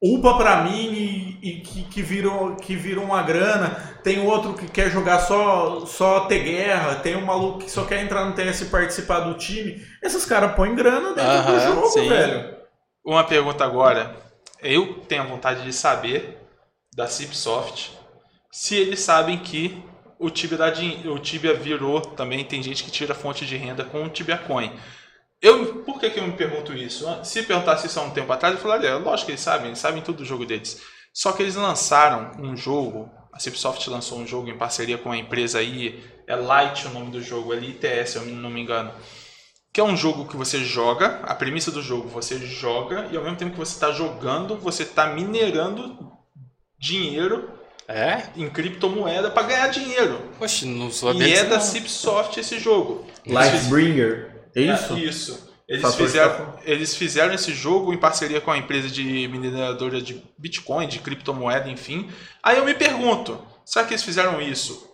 upa 0.00 0.36
pra 0.36 0.62
mim 0.62 0.92
e, 0.92 1.38
e 1.42 1.60
que, 1.60 1.82
que, 1.82 2.02
virou, 2.02 2.54
que 2.54 2.76
virou 2.76 3.02
uma 3.02 3.22
grana. 3.24 3.70
Tem 4.04 4.24
outro 4.24 4.54
que 4.54 4.68
quer 4.68 4.92
jogar 4.92 5.18
só, 5.18 5.84
só 5.86 6.20
ter 6.26 6.44
guerra. 6.44 6.94
Tem 7.02 7.16
um 7.16 7.26
maluco 7.26 7.64
que 7.64 7.68
só 7.68 7.84
quer 7.84 8.00
entrar 8.00 8.26
no 8.26 8.36
TS 8.36 8.60
e 8.60 8.64
participar 8.66 9.18
do 9.18 9.34
time. 9.34 9.82
Esses 10.00 10.24
caras 10.24 10.54
põem 10.54 10.76
grana 10.76 11.14
dentro 11.14 11.24
do 11.24 11.50
Aham, 11.50 11.74
jogo, 11.74 11.86
sim. 11.88 12.08
velho. 12.08 12.61
Uma 13.04 13.24
pergunta 13.24 13.64
agora. 13.64 14.16
Eu 14.60 14.94
tenho 15.08 15.26
vontade 15.26 15.64
de 15.64 15.72
saber 15.72 16.38
da 16.94 17.06
Cipsoft 17.08 17.90
se 18.50 18.76
eles 18.76 19.00
sabem 19.00 19.38
que 19.38 19.82
o 20.18 20.30
Tibia, 20.30 20.70
din- 20.70 21.08
o 21.08 21.18
Tibia 21.18 21.54
virou 21.54 22.00
também. 22.00 22.44
Tem 22.44 22.62
gente 22.62 22.84
que 22.84 22.90
tira 22.90 23.14
fonte 23.14 23.44
de 23.44 23.56
renda 23.56 23.84
com 23.84 24.04
o 24.04 24.08
Tibia 24.08 24.38
Coin. 24.38 24.70
Eu, 25.40 25.82
por 25.82 25.98
que, 25.98 26.10
que 26.10 26.20
eu 26.20 26.26
me 26.26 26.34
pergunto 26.34 26.72
isso? 26.72 27.06
Se 27.24 27.42
perguntasse 27.42 27.88
isso 27.88 27.98
há 27.98 28.02
um 28.04 28.10
tempo 28.10 28.32
atrás, 28.32 28.54
eu 28.54 28.60
falaria: 28.60 28.96
lógico 28.96 29.26
que 29.26 29.32
eles 29.32 29.40
sabem, 29.40 29.68
eles 29.68 29.78
sabem 29.80 30.02
tudo 30.02 30.18
do 30.18 30.24
jogo 30.24 30.46
deles. 30.46 30.80
Só 31.12 31.32
que 31.32 31.42
eles 31.42 31.56
lançaram 31.56 32.32
um 32.40 32.56
jogo, 32.56 33.10
a 33.32 33.38
Cipsoft 33.40 33.88
lançou 33.90 34.18
um 34.18 34.26
jogo 34.26 34.48
em 34.48 34.56
parceria 34.56 34.96
com 34.96 35.08
uma 35.08 35.18
empresa 35.18 35.58
aí, 35.58 36.02
é 36.26 36.36
Light 36.36 36.86
o 36.86 36.90
nome 36.90 37.10
do 37.10 37.20
jogo, 37.20 37.52
é 37.52 37.56
LITS, 37.56 38.10
se 38.10 38.16
eu 38.16 38.24
não 38.26 38.48
me 38.48 38.60
engano 38.62 38.92
que 39.72 39.80
é 39.80 39.84
um 39.84 39.96
jogo 39.96 40.26
que 40.26 40.36
você 40.36 40.62
joga, 40.64 41.20
a 41.22 41.34
premissa 41.34 41.70
do 41.70 41.80
jogo 41.82 42.08
você 42.08 42.38
joga 42.38 43.08
e 43.10 43.16
ao 43.16 43.22
mesmo 43.22 43.38
tempo 43.38 43.52
que 43.52 43.58
você 43.58 43.72
está 43.72 43.90
jogando, 43.90 44.56
você 44.58 44.82
está 44.82 45.06
minerando 45.06 46.12
dinheiro 46.78 47.50
É? 47.88 48.24
em 48.36 48.48
criptomoeda 48.50 49.30
para 49.30 49.46
ganhar 49.46 49.68
dinheiro. 49.68 50.20
Poxa, 50.38 50.66
não 50.66 50.90
sabia 50.90 51.26
E 51.26 51.32
é 51.32 51.36
disso, 51.36 51.50
da. 51.50 51.60
Cipsoft 51.60 52.36
esse 52.38 52.58
jogo. 52.58 53.06
Fiz- 53.24 53.32
Lightbringer. 53.32 54.44
É 54.54 54.60
isso? 54.60 54.92
É, 54.94 54.98
isso. 55.00 55.52
Eles 55.68 55.82
Fator 55.82 55.96
fizeram, 56.06 56.36
cálculo. 56.36 56.58
eles 56.64 56.94
fizeram 56.96 57.32
esse 57.34 57.54
jogo 57.54 57.94
em 57.94 57.96
parceria 57.96 58.40
com 58.42 58.50
a 58.50 58.58
empresa 58.58 58.88
de 58.90 59.26
mineradora 59.28 60.02
de 60.02 60.22
Bitcoin, 60.36 60.86
de 60.86 60.98
criptomoeda, 60.98 61.70
enfim. 61.70 62.10
Aí 62.42 62.58
eu 62.58 62.64
me 62.64 62.74
pergunto, 62.74 63.40
será 63.64 63.86
que 63.86 63.94
eles 63.94 64.02
fizeram 64.04 64.38
isso, 64.42 64.91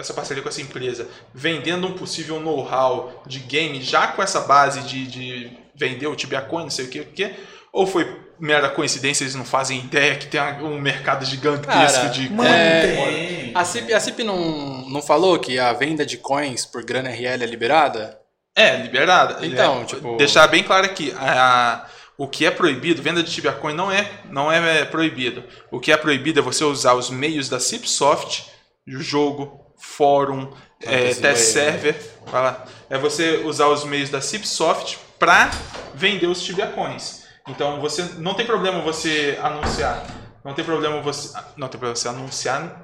essa 0.00 0.14
parceria 0.14 0.42
com 0.42 0.48
essa 0.48 0.60
empresa, 0.62 1.08
vendendo 1.34 1.86
um 1.86 1.92
possível 1.92 2.40
know-how 2.40 3.22
de 3.26 3.38
game 3.40 3.80
já 3.82 4.08
com 4.08 4.22
essa 4.22 4.40
base 4.40 4.80
de, 4.82 5.06
de 5.06 5.50
vender 5.74 6.06
o 6.06 6.16
Tibia 6.16 6.40
Coin, 6.40 6.64
não 6.64 6.70
sei 6.70 6.86
o 6.86 6.88
que, 6.88 7.00
o 7.00 7.06
que, 7.06 7.34
ou 7.72 7.86
foi 7.86 8.20
mera 8.38 8.68
coincidência, 8.70 9.22
eles 9.22 9.34
não 9.34 9.44
fazem 9.44 9.78
ideia 9.78 10.16
que 10.16 10.26
tem 10.26 10.40
um 10.62 10.80
mercado 10.80 11.24
gigantesco 11.26 11.98
Cara, 12.00 12.08
de 12.08 12.30
Mano, 12.32 12.48
É. 12.48 13.50
A 13.54 13.64
CIP, 13.64 13.92
a 13.92 14.00
CIP 14.00 14.24
não, 14.24 14.88
não 14.88 15.02
falou 15.02 15.38
que 15.38 15.58
a 15.58 15.72
venda 15.72 16.06
de 16.06 16.16
coins 16.16 16.64
por 16.64 16.82
grana 16.84 17.10
RL 17.10 17.42
é 17.42 17.46
liberada? 17.46 18.18
É, 18.56 18.76
liberada. 18.76 19.44
Então, 19.46 19.82
É, 19.82 19.84
tipo- 19.84 20.16
Deixar 20.16 20.46
bem 20.46 20.62
claro 20.62 20.86
aqui, 20.86 21.12
a- 21.18 21.86
o 22.16 22.26
que 22.28 22.44
é 22.44 22.50
proibido, 22.50 23.02
venda 23.02 23.22
de 23.22 23.30
Tibia 23.30 23.52
Coin 23.52 23.74
não 23.74 23.90
é, 23.92 24.10
não 24.30 24.50
é 24.52 24.84
proibido. 24.84 25.44
O 25.70 25.78
que 25.80 25.92
é 25.92 25.96
proibido 25.96 26.40
é 26.40 26.42
você 26.42 26.64
usar 26.64 26.94
os 26.94 27.08
meios 27.10 27.48
da 27.48 27.58
Cipsoft, 27.60 28.44
jogo, 28.86 29.59
fórum, 29.80 30.50
é, 30.82 31.08
test 31.08 31.20
meio, 31.20 31.36
server, 31.36 32.10
vai 32.26 32.42
lá. 32.42 32.64
é 32.88 32.98
você 32.98 33.42
usar 33.44 33.68
os 33.68 33.84
meios 33.84 34.10
da 34.10 34.20
Cipsoft 34.20 34.98
para 35.18 35.50
vender 35.94 36.26
os 36.26 36.42
Tibia 36.42 36.68
Coins. 36.68 37.24
Então 37.48 37.80
você 37.80 38.02
não 38.18 38.34
tem 38.34 38.46
problema 38.46 38.80
você 38.80 39.38
anunciar, 39.42 40.06
não 40.44 40.54
tem 40.54 40.64
problema 40.64 41.00
você, 41.00 41.36
não 41.56 41.68
tem 41.68 41.78
problema 41.78 41.96
você 41.96 42.08
anunciar 42.08 42.82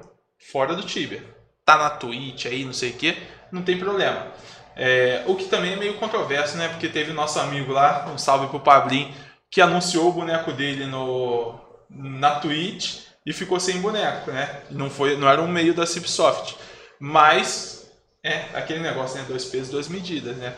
fora 0.51 0.75
do 0.75 0.83
Tibia. 0.83 1.23
Tá 1.65 1.77
na 1.77 1.89
Twitch 1.89 2.45
aí, 2.45 2.63
não 2.63 2.73
sei 2.73 2.91
o 2.91 2.93
que, 2.93 3.17
não 3.51 3.61
tem 3.61 3.77
problema. 3.77 4.27
É, 4.75 5.23
o 5.25 5.35
que 5.35 5.45
também 5.45 5.73
é 5.73 5.75
meio 5.75 5.95
controverso, 5.95 6.55
né? 6.55 6.67
Porque 6.67 6.87
teve 6.87 7.11
nosso 7.11 7.39
amigo 7.39 7.73
lá, 7.73 8.07
um 8.13 8.17
salve 8.17 8.47
pro 8.47 8.59
Pablinho, 8.59 9.11
que 9.49 9.59
anunciou 9.59 10.09
o 10.09 10.13
boneco 10.13 10.51
dele 10.51 10.85
no, 10.85 11.59
na 11.89 12.35
Twitch 12.35 12.99
e 13.25 13.33
ficou 13.33 13.59
sem 13.59 13.81
boneco, 13.81 14.31
né? 14.31 14.61
Não, 14.69 14.89
foi, 14.89 15.17
não 15.17 15.27
era 15.27 15.41
um 15.41 15.47
meio 15.47 15.73
da 15.73 15.85
Cipsoft. 15.85 16.55
Mas 16.99 17.87
é 18.23 18.45
aquele 18.53 18.79
negócio, 18.79 19.17
né? 19.17 19.25
Dois 19.27 19.45
pesos, 19.45 19.69
duas 19.69 19.87
medidas, 19.87 20.35
né? 20.37 20.53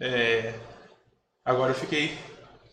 É, 0.00 0.54
agora 1.44 1.70
eu 1.72 1.76
fiquei. 1.76 2.16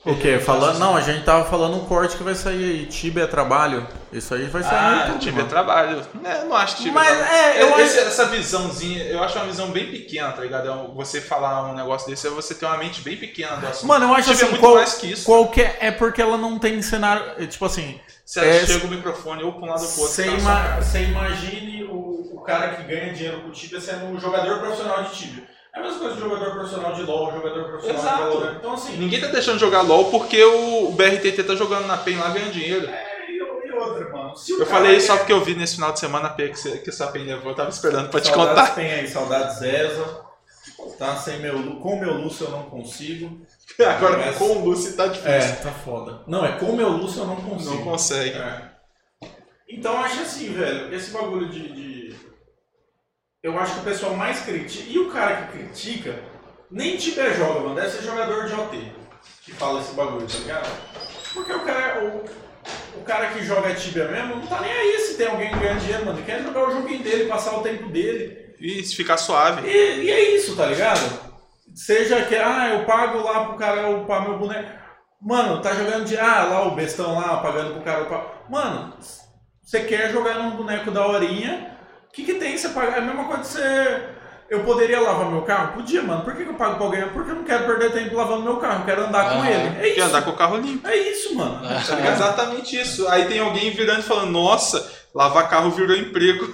O 0.06 0.16
quê? 0.16 0.40
Falando, 0.40 0.80
não, 0.80 0.96
a 0.96 1.02
gente 1.02 1.26
tava 1.26 1.44
falando 1.50 1.76
um 1.76 1.86
corte 1.86 2.16
que 2.16 2.24
vai 2.24 2.34
sair 2.34 2.64
aí. 2.64 2.86
Tibia 2.86 3.24
é 3.26 3.28
trabalho. 3.28 3.86
Isso 4.14 4.34
aí 4.34 4.46
vai 4.46 4.64
sair. 4.64 4.74
Ah, 4.74 5.02
YouTube, 5.08 5.20
tive 5.20 5.38
mano. 5.38 5.50
trabalho. 5.50 6.08
É, 6.24 6.46
não 6.46 6.56
acho 6.56 6.78
que 6.78 6.84
tive 6.84 6.96
Mas, 6.96 7.08
trabalho. 7.10 7.34
é, 7.36 7.62
eu 7.62 7.80
Esse- 7.82 8.00
acho- 8.00 8.08
Essa 8.08 8.26
visãozinha, 8.28 9.04
eu 9.04 9.22
acho 9.22 9.36
uma 9.38 9.46
visão 9.46 9.72
bem 9.72 9.92
pequena, 9.92 10.32
tá 10.32 10.42
ligado? 10.42 10.70
É 10.70 10.88
Você 10.96 11.20
falar 11.20 11.70
um 11.70 11.76
negócio 11.76 12.10
desse 12.10 12.26
é 12.28 12.30
você 12.30 12.56
ter 12.56 12.66
uma 12.66 12.78
mente 12.78 13.02
bem 13.02 13.18
pequena 13.18 13.58
do 13.58 13.68
assunto. 13.68 13.88
Mano, 13.90 14.06
eu 14.06 14.14
acho 14.14 14.30
Tibia 14.30 14.32
é 14.32 14.36
assim, 14.36 14.46
muito 14.52 14.60
qual, 14.62 14.76
mais 14.76 14.94
que 14.94 15.12
isso. 15.12 15.26
qualquer. 15.26 15.78
É 15.82 15.92
porque 15.92 16.22
ela 16.22 16.38
não 16.38 16.58
tem 16.58 16.82
cenário. 16.82 17.34
é, 17.38 17.46
Tipo 17.46 17.66
assim, 17.66 18.00
Você 18.26 18.40
É, 18.42 18.66
chega 18.66 18.86
o 18.86 18.90
microfone 18.90 19.44
ou 19.44 19.52
pra 19.54 19.64
um 19.64 19.70
lado 19.70 19.82
ou 19.84 19.88
pro 19.92 20.02
outro. 20.02 20.16
Você, 20.16 20.24
tá 20.24 20.32
ima- 20.32 20.76
você 20.82 21.02
imagine 21.04 21.79
o, 22.40 22.42
o 22.42 22.44
cara 22.44 22.76
que 22.76 22.84
ganha 22.84 23.14
dinheiro 23.14 23.42
com 23.42 23.52
Tibia 23.52 23.80
sendo 23.80 24.06
um 24.06 24.20
jogador 24.20 24.60
profissional 24.60 25.04
de 25.04 25.12
Tibia. 25.16 25.44
É 25.76 25.80
a 25.80 25.84
mesma 25.84 26.00
coisa 26.00 26.16
de 26.16 26.22
jogador 26.22 26.52
profissional 26.52 26.94
de 26.94 27.02
LoL, 27.04 27.32
jogador 27.32 27.64
profissional 27.66 28.02
Exato. 28.02 28.18
de 28.18 28.24
Valorant. 28.24 28.56
Então 28.58 28.74
assim, 28.74 28.98
Ninguém 28.98 29.22
tá 29.22 29.28
deixando 29.28 29.56
de 29.56 29.62
jogar 29.62 29.82
LOL 29.82 30.06
porque 30.10 30.44
o 30.44 30.90
o 30.90 30.92
BRTT 30.94 31.44
tá 31.44 31.56
jogando 31.56 31.86
na 31.86 31.98
PEN 31.98 32.18
lá 32.18 32.30
ganhando 32.30 32.52
dinheiro. 32.52 32.88
é, 32.90 33.32
e, 33.32 33.42
o- 33.42 33.66
e 33.66 33.72
outra, 33.72 34.10
mano. 34.10 34.34
O 34.34 34.60
Eu 34.62 34.66
falei 34.66 34.96
isso 34.98 35.08
só 35.08 35.14
quer- 35.14 35.20
porque 35.20 35.34
eu 35.34 35.42
vi 35.44 35.54
nesse 35.56 35.76
final 35.76 35.92
de 35.92 36.00
semana 36.00 36.28
a 36.28 36.32
PEN 36.32 36.50
que, 36.50 36.60
você- 36.60 36.78
que 36.80 36.90
essa 36.90 37.08
PEN 37.08 37.24
levou. 37.26 37.52
Eu 37.52 37.56
tava 37.56 37.70
esperando 37.70 38.10
pra 38.10 38.20
te 38.20 38.30
Saudades 38.30 38.60
contar. 38.62 38.76
tem 38.76 38.92
aí, 38.92 39.08
saudades 39.08 39.58
Zeza. 39.60 40.28
Tá 40.98 41.16
sem 41.16 41.40
meu 41.40 41.76
com 41.82 42.00
meu 42.00 42.14
Lúcio 42.14 42.46
eu 42.48 42.52
não 42.52 42.64
consigo. 42.64 43.42
Agora 43.86 44.18
Mas- 44.18 44.38
com 44.38 44.46
o 44.46 44.66
Lucy 44.66 44.94
tá 44.94 45.08
difícil. 45.08 45.30
É, 45.32 45.52
tá 45.62 45.72
foda. 45.72 46.22
Não, 46.28 46.44
é 46.46 46.54
com 46.54 46.72
meu 46.76 46.90
Lúcio 46.90 47.22
eu 47.22 47.28
não 47.28 47.36
consigo. 47.36 47.76
Não 47.76 47.84
consegue. 47.84 48.36
É. 48.38 48.62
Então 49.70 49.98
acho 50.00 50.22
assim, 50.22 50.52
velho, 50.54 50.94
esse 50.94 51.12
bagulho 51.12 51.48
de, 51.50 51.72
de- 51.74 51.99
Eu 53.42 53.58
acho 53.58 53.76
que 53.76 53.80
o 53.80 53.84
pessoal 53.84 54.16
mais 54.16 54.42
critica. 54.42 54.90
E 54.90 55.00
o 55.00 55.10
cara 55.10 55.36
que 55.38 55.58
critica, 55.58 56.20
nem 56.70 56.98
Tibia 56.98 57.34
joga, 57.34 57.62
mano. 57.62 57.76
Deve 57.76 57.90
ser 57.90 58.04
jogador 58.04 58.46
de 58.46 58.54
OT 58.54 58.92
que 59.44 59.54
fala 59.54 59.80
esse 59.80 59.94
bagulho, 59.94 60.28
tá 60.28 60.38
ligado? 60.38 60.70
Porque 61.34 61.54
o 61.54 61.60
cara. 61.62 62.04
O, 62.04 62.50
o 63.00 63.04
cara 63.04 63.28
que 63.28 63.44
joga 63.44 63.74
Tibia 63.74 64.10
mesmo 64.10 64.36
não 64.36 64.48
tá 64.48 64.60
nem 64.60 64.72
aí 64.72 65.00
se 65.00 65.16
tem 65.16 65.28
alguém 65.28 65.52
ganhando 65.58 65.80
dinheiro, 65.80 66.06
mano. 66.06 66.20
Ele 66.20 66.26
quer 66.26 66.44
jogar 66.44 66.68
o 66.68 66.72
joguinho 66.72 67.02
dele, 67.02 67.30
passar 67.30 67.58
o 67.58 67.64
tempo 67.64 67.88
dele. 67.88 68.56
E 68.60 68.84
se 68.84 68.96
ficar 68.96 69.18
suave. 69.18 69.66
E, 69.66 70.04
e 70.04 70.12
é 70.12 70.36
isso, 70.36 70.56
tá 70.58 70.66
ligado? 70.66 71.30
Seja 71.74 72.22
que, 72.26 72.36
ah, 72.36 72.74
eu 72.74 72.86
pago 72.86 73.24
lá 73.24 73.46
pro 73.46 73.58
cara 73.58 73.90
upar 73.90 74.24
meu 74.24 74.38
boneco. 74.38 74.70
Mano, 75.22 75.62
tá 75.62 75.74
jogando 75.74 76.04
de. 76.04 76.18
Ah, 76.18 76.44
lá 76.44 76.68
o 76.68 76.76
bestão 76.76 77.18
lá, 77.18 77.38
pagando 77.38 77.76
pro 77.76 77.84
cara 77.84 78.04
upar. 78.04 78.44
Mano, 78.50 78.94
você 79.62 79.82
quer 79.86 80.12
jogar 80.12 80.36
num 80.36 80.58
boneco 80.58 80.92
da 80.92 81.08
horinha. 81.08 81.78
O 82.10 82.12
que, 82.14 82.24
que 82.24 82.34
tem 82.36 82.58
você 82.58 82.70
pagar? 82.70 82.98
É 82.98 83.00
a 83.00 83.02
mesma 83.02 83.26
coisa 83.26 83.42
que 83.42 83.48
você. 83.48 84.02
Eu 84.50 84.64
poderia 84.64 85.00
lavar 85.00 85.30
meu 85.30 85.44
carro? 85.44 85.74
Podia, 85.74 86.02
mano. 86.02 86.24
Por 86.24 86.36
que, 86.36 86.44
que 86.44 86.50
eu 86.50 86.56
pago 86.56 86.76
pra 86.78 86.86
alguém? 86.86 87.08
Porque 87.10 87.30
eu 87.30 87.36
não 87.36 87.44
quero 87.44 87.66
perder 87.66 87.92
tempo 87.92 88.16
lavando 88.16 88.42
meu 88.42 88.58
carro, 88.58 88.80
eu 88.82 88.86
quero 88.86 89.06
andar 89.06 89.30
com 89.30 89.46
ele. 89.46 89.68
É 89.78 89.82
Quer 89.82 89.88
isso. 89.90 90.02
andar 90.08 90.22
com 90.24 90.32
o 90.32 90.36
carro 90.36 90.58
limpo. 90.58 90.88
É 90.88 90.96
isso, 90.98 91.36
mano. 91.36 91.62
Tá 91.62 91.96
Tá? 91.96 92.12
Exatamente 92.12 92.76
isso. 92.82 93.08
Aí 93.10 93.26
tem 93.26 93.40
alguém 93.40 93.70
virando 93.70 94.00
e 94.00 94.04
falando, 94.04 94.32
nossa, 94.32 94.92
lavar 95.14 95.48
carro 95.52 95.70
virou 95.70 95.96
emprego. 95.96 96.52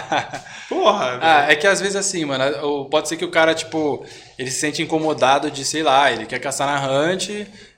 Porra, 0.68 1.18
Ah, 1.20 1.40
velho. 1.40 1.52
é 1.52 1.56
que 1.56 1.66
às 1.66 1.78
vezes 1.80 1.94
assim, 1.96 2.24
mano, 2.24 2.44
ou 2.66 2.88
pode 2.88 3.06
ser 3.08 3.18
que 3.18 3.24
o 3.24 3.30
cara, 3.30 3.54
tipo, 3.54 4.04
ele 4.38 4.50
se 4.50 4.58
sente 4.60 4.82
incomodado 4.82 5.50
de, 5.50 5.62
sei 5.62 5.82
lá, 5.82 6.10
ele 6.10 6.24
quer 6.26 6.38
caçar 6.38 6.66
na 6.66 6.88
hunt, 6.90 7.28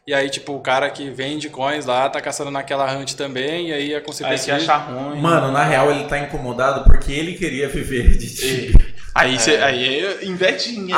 e 0.09 0.15
aí, 0.15 0.31
tipo, 0.31 0.55
o 0.55 0.61
cara 0.61 0.89
que 0.89 1.11
vende 1.11 1.51
coins 1.51 1.85
lá 1.85 2.09
tá 2.09 2.19
caçando 2.19 2.51
naquela 2.51 2.91
hunt 2.97 3.13
também, 3.13 3.69
e 3.69 3.73
aí 3.75 3.95
a 3.95 3.99
Aí 3.99 4.03
consequência. 4.03 4.57
que 4.57 4.63
achar 4.63 4.79
ruim. 4.79 5.21
Mano, 5.21 5.53
na 5.53 5.63
real 5.63 5.91
ele 5.91 6.05
tá 6.05 6.19
incomodado 6.19 6.83
porque 6.85 7.13
ele 7.13 7.35
queria 7.35 7.69
viver 7.69 8.17
de 8.17 8.35
Tibia. 8.35 8.95
Aí, 9.15 9.39
cê, 9.39 9.57
aí 9.59 10.07
é 10.07 10.25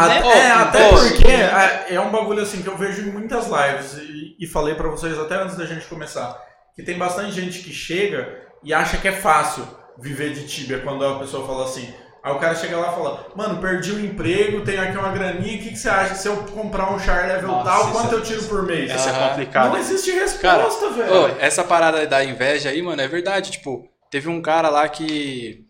né? 0.06 0.22
é, 0.28 0.50
até 0.52 0.88
porque 0.90 1.26
é, 1.26 1.94
é 1.94 2.00
um 2.00 2.12
bagulho 2.12 2.40
assim 2.40 2.62
que 2.62 2.68
eu 2.68 2.76
vejo 2.76 3.02
em 3.02 3.10
muitas 3.10 3.46
lives 3.48 3.94
e, 3.94 4.36
e 4.38 4.46
falei 4.46 4.76
pra 4.76 4.88
vocês 4.88 5.18
até 5.18 5.34
antes 5.42 5.56
da 5.56 5.66
gente 5.66 5.86
começar, 5.86 6.40
que 6.76 6.82
tem 6.84 6.96
bastante 6.96 7.32
gente 7.32 7.64
que 7.64 7.72
chega 7.72 8.42
e 8.62 8.72
acha 8.72 8.96
que 8.96 9.08
é 9.08 9.12
fácil 9.12 9.66
viver 9.98 10.34
de 10.34 10.46
Tibia 10.46 10.78
quando 10.78 11.04
a 11.04 11.18
pessoa 11.18 11.44
fala 11.44 11.64
assim. 11.64 11.92
Aí 12.22 12.32
o 12.32 12.38
cara 12.38 12.54
chega 12.54 12.76
lá 12.76 12.88
e 12.92 12.94
fala, 12.94 13.26
mano, 13.34 13.60
perdi 13.62 13.92
o 13.92 14.04
emprego, 14.04 14.60
tenho 14.62 14.82
aqui 14.82 14.96
uma 14.98 15.08
graninha, 15.10 15.56
o 15.58 15.62
que, 15.62 15.70
que 15.70 15.76
você 15.76 15.88
acha? 15.88 16.14
Se 16.14 16.28
eu 16.28 16.36
comprar 16.52 16.92
um 16.92 16.98
char 16.98 17.26
level 17.26 17.48
Nossa, 17.48 17.64
tal, 17.70 17.92
quanto 17.92 18.14
é- 18.14 18.18
eu 18.18 18.22
tiro 18.22 18.42
por 18.44 18.62
mês? 18.64 18.92
Isso 18.94 19.08
é 19.08 19.12
Aham. 19.12 19.28
complicado. 19.30 19.70
Não 19.70 19.78
existe 19.78 20.12
Cara, 20.38 20.62
resposta, 20.64 20.90
velho. 20.90 21.14
Ô, 21.14 21.26
essa 21.38 21.64
parada 21.64 22.06
da 22.06 22.22
inveja 22.22 22.68
aí, 22.68 22.82
mano, 22.82 23.00
é 23.00 23.08
verdade. 23.08 23.50
Tipo, 23.52 23.84
teve 24.10 24.28
um 24.28 24.42
cara 24.42 24.68
lá 24.68 24.86
que. 24.88 25.64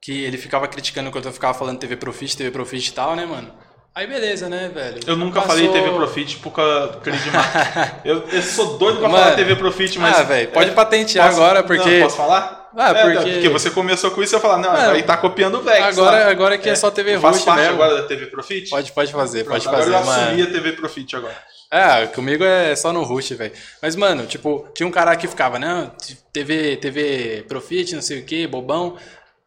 que 0.00 0.24
ele 0.24 0.38
ficava 0.38 0.66
criticando 0.66 1.10
quando 1.10 1.26
eu 1.26 1.32
ficava 1.32 1.52
falando 1.52 1.78
TV 1.78 1.96
Profit, 1.96 2.36
TV 2.38 2.50
Profit 2.50 2.88
e 2.88 2.92
tal, 2.92 3.14
né, 3.14 3.26
mano? 3.26 3.52
Aí 3.94 4.06
beleza, 4.06 4.48
né, 4.48 4.70
velho? 4.74 5.00
Eu 5.06 5.16
nunca 5.16 5.42
Passou- 5.42 5.56
falei 5.58 5.68
TV 5.70 5.90
Profit 5.94 6.38
por 6.38 6.52
causa 6.52 6.98
de 7.02 7.30
marca. 7.30 7.96
eu, 8.04 8.26
eu 8.28 8.42
sou 8.42 8.78
doido 8.78 8.98
pra 9.00 9.08
Mano, 9.10 9.22
falar 9.24 9.36
TV 9.36 9.56
Profit, 9.56 9.98
mas. 9.98 10.18
Ah, 10.18 10.22
velho, 10.22 10.48
pode 10.52 10.70
é, 10.70 10.72
patentear 10.72 11.26
posso- 11.28 11.38
agora, 11.42 11.62
porque. 11.62 11.98
Não, 11.98 12.04
posso 12.04 12.16
falar? 12.16 12.61
Ah, 12.76 12.90
É, 12.90 13.02
porque- 13.14 13.32
porque 13.32 13.48
você 13.48 13.70
começou 13.70 14.10
com 14.10 14.22
isso 14.22 14.34
e 14.34 14.36
eu 14.36 14.40
falar, 14.40 14.58
não, 14.58 14.74
É, 14.76 14.90
aí 14.92 15.02
tá 15.02 15.16
copiando 15.16 15.56
o 15.58 15.62
Vex. 15.62 15.80
agora, 15.80 16.24
tá? 16.24 16.30
agora 16.30 16.58
que 16.58 16.68
é, 16.68 16.74
só 16.74 16.90
TV 16.90 17.18
faço 17.18 17.36
Rush 17.38 17.44
parte 17.44 17.60
mesmo. 17.60 17.74
agora 17.74 18.00
da 18.02 18.08
TV 18.08 18.26
Profit? 18.26 18.70
Pode, 18.70 18.92
pode 18.92 19.12
fazer, 19.12 19.44
Pronto, 19.44 19.62
pode 19.62 19.68
agora 19.68 19.82
fazer, 19.82 19.96
eu 19.96 20.04
mano. 20.06 20.22
assumi 20.28 20.42
a 20.42 20.46
TV 20.50 20.72
Profit 20.72 21.16
agora. 21.16 21.36
É, 21.70 22.06
comigo 22.06 22.44
é 22.44 22.74
só 22.76 22.92
no 22.92 23.02
rush, 23.02 23.30
velho. 23.30 23.52
Mas, 23.80 23.96
mano, 23.96 24.26
tipo, 24.26 24.66
tinha 24.74 24.86
um 24.86 24.90
cara 24.90 25.14
que 25.16 25.26
ficava, 25.26 25.58
né? 25.58 25.90
TV, 26.32 26.76
TV 26.76 27.44
Profit, 27.48 27.94
não 27.94 28.02
sei 28.02 28.20
o 28.20 28.24
que, 28.24 28.46
bobão. 28.46 28.96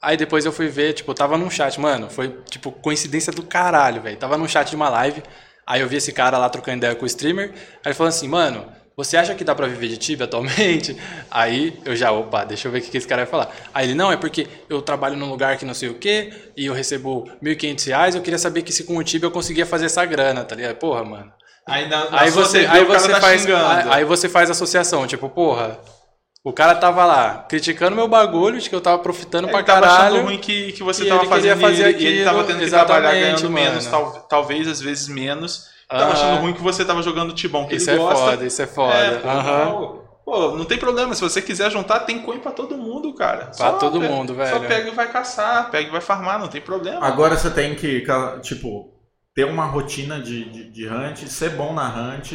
Aí 0.01 0.17
depois 0.17 0.45
eu 0.45 0.51
fui 0.51 0.67
ver, 0.67 0.93
tipo, 0.93 1.13
tava 1.13 1.37
num 1.37 1.49
chat, 1.49 1.79
mano, 1.79 2.09
foi, 2.09 2.35
tipo, 2.49 2.71
coincidência 2.71 3.31
do 3.33 3.41
caralho, 3.43 4.01
velho. 4.01 4.17
Tava 4.17 4.37
num 4.37 4.47
chat 4.47 4.69
de 4.69 4.75
uma 4.75 4.89
live, 4.89 5.21
aí 5.65 5.81
eu 5.81 5.87
vi 5.87 5.97
esse 5.97 6.11
cara 6.11 6.37
lá 6.37 6.47
trocando 6.49 6.77
ideia 6.77 6.93
com 6.95 7.03
o 7.03 7.07
streamer, 7.07 7.51
aí 7.53 7.87
ele 7.87 7.93
falou 7.95 8.09
assim, 8.09 8.27
mano, 8.27 8.65
você 8.97 9.17
acha 9.17 9.35
que 9.35 9.43
dá 9.43 9.53
pra 9.53 9.67
viver 9.67 9.87
de 9.87 9.97
Tibia 9.97 10.25
atualmente? 10.25 10.95
Aí 11.29 11.77
eu 11.85 11.95
já, 11.95 12.11
opa, 12.11 12.43
deixa 12.45 12.67
eu 12.67 12.71
ver 12.71 12.79
o 12.79 12.81
que 12.81 12.97
esse 12.97 13.07
cara 13.07 13.23
vai 13.23 13.31
falar. 13.31 13.53
Aí 13.73 13.87
ele, 13.87 13.95
não, 13.95 14.11
é 14.11 14.17
porque 14.17 14.47
eu 14.69 14.81
trabalho 14.81 15.17
num 15.17 15.29
lugar 15.29 15.57
que 15.57 15.65
não 15.65 15.73
sei 15.73 15.89
o 15.89 15.95
quê, 15.95 16.31
e 16.55 16.65
eu 16.67 16.73
recebo 16.73 17.29
1.500 17.43 17.87
reais, 17.87 18.15
eu 18.15 18.21
queria 18.21 18.39
saber 18.39 18.61
que 18.61 18.71
se 18.71 18.83
com 18.85 18.97
o 18.97 19.03
Tibia 19.03 19.27
eu 19.27 19.31
conseguia 19.31 19.65
fazer 19.65 19.85
essa 19.87 20.05
grana, 20.05 20.43
tá 20.43 20.55
ligado? 20.55 20.75
Porra, 20.75 21.03
mano. 21.03 21.31
Aí, 21.67 21.89
na, 21.89 22.09
na 22.11 22.21
Aí 22.21 22.29
você, 22.29 22.59
TV, 22.61 22.71
aí 22.77 22.85
você 22.85 23.09
tá 23.09 23.19
faz, 23.21 23.41
xingando. 23.41 23.91
aí, 23.91 24.05
você 24.05 24.29
faz 24.29 24.49
associação, 24.51 25.07
tipo, 25.07 25.27
porra, 25.29 25.79
o 26.43 26.53
cara 26.53 26.75
tava 26.75 27.03
lá 27.05 27.43
criticando 27.49 27.95
meu 27.95 28.07
bagulho, 28.07 28.59
de 28.61 28.69
que 28.69 28.75
eu 28.75 28.81
tava 28.81 28.99
profitando 28.99 29.47
Ele 29.47 29.51
pra 29.51 29.63
tava 29.63 29.81
caralho. 29.81 30.15
achando 30.17 30.25
ruim 30.27 30.37
que, 30.37 30.73
que 30.73 30.83
você 30.83 31.05
tava 31.05 31.25
fazendo 31.25 31.59
fazer 31.59 31.89
ele, 31.89 32.03
e 32.03 32.05
ele 32.07 32.23
tava 32.23 32.41
aquilo, 32.41 32.59
tendo 32.59 32.63
que 32.65 32.69
trabalhar 32.69 33.11
ganhando 33.13 33.49
menos, 33.49 33.87
mano. 33.87 34.11
tal- 34.11 34.21
talvez 34.29 34.67
às 34.67 34.79
vezes 34.79 35.07
menos. 35.07 35.73
Tava 35.89 36.13
achando 36.13 36.41
ruim 36.41 36.53
que 36.53 36.61
você 36.61 36.83
tava 36.83 37.01
jogando 37.03 37.33
tibão 37.33 37.67
que 37.67 37.75
Isso 37.75 37.89
ele 37.89 37.99
é 37.99 38.03
gosta. 38.03 38.25
foda, 38.31 38.45
isso 38.45 38.61
é 38.61 38.67
foda. 38.67 38.93
É, 38.95 39.65
pô, 39.65 39.87
pô, 40.25 40.51
não 40.57 40.65
tem 40.65 40.77
problema. 40.77 41.13
Se 41.13 41.21
você 41.21 41.41
quiser 41.41 41.69
juntar, 41.71 41.99
tem 42.01 42.19
coin 42.23 42.39
pra 42.39 42.51
todo 42.51 42.75
mundo, 42.77 43.13
cara. 43.13 43.51
Pra 43.55 43.73
todo 43.73 44.01
mundo, 44.01 44.33
Só 44.33 44.59
velho. 44.59 44.67
pega 44.67 44.89
e 44.89 44.95
vai 44.95 45.11
caçar, 45.11 45.69
pega 45.69 45.87
e 45.87 45.91
vai 45.91 46.01
farmar, 46.01 46.39
não 46.39 46.47
tem 46.47 46.59
problema. 46.61 47.05
Agora 47.05 47.37
você 47.37 47.49
tem 47.51 47.75
que, 47.75 48.03
tipo, 48.41 48.93
ter 49.35 49.45
uma 49.45 49.65
rotina 49.65 50.19
de, 50.19 50.45
de, 50.49 50.71
de 50.71 50.87
hunt, 50.87 51.27
ser 51.27 51.51
bom 51.51 51.73
na 51.73 51.87
hunt, 51.87 52.33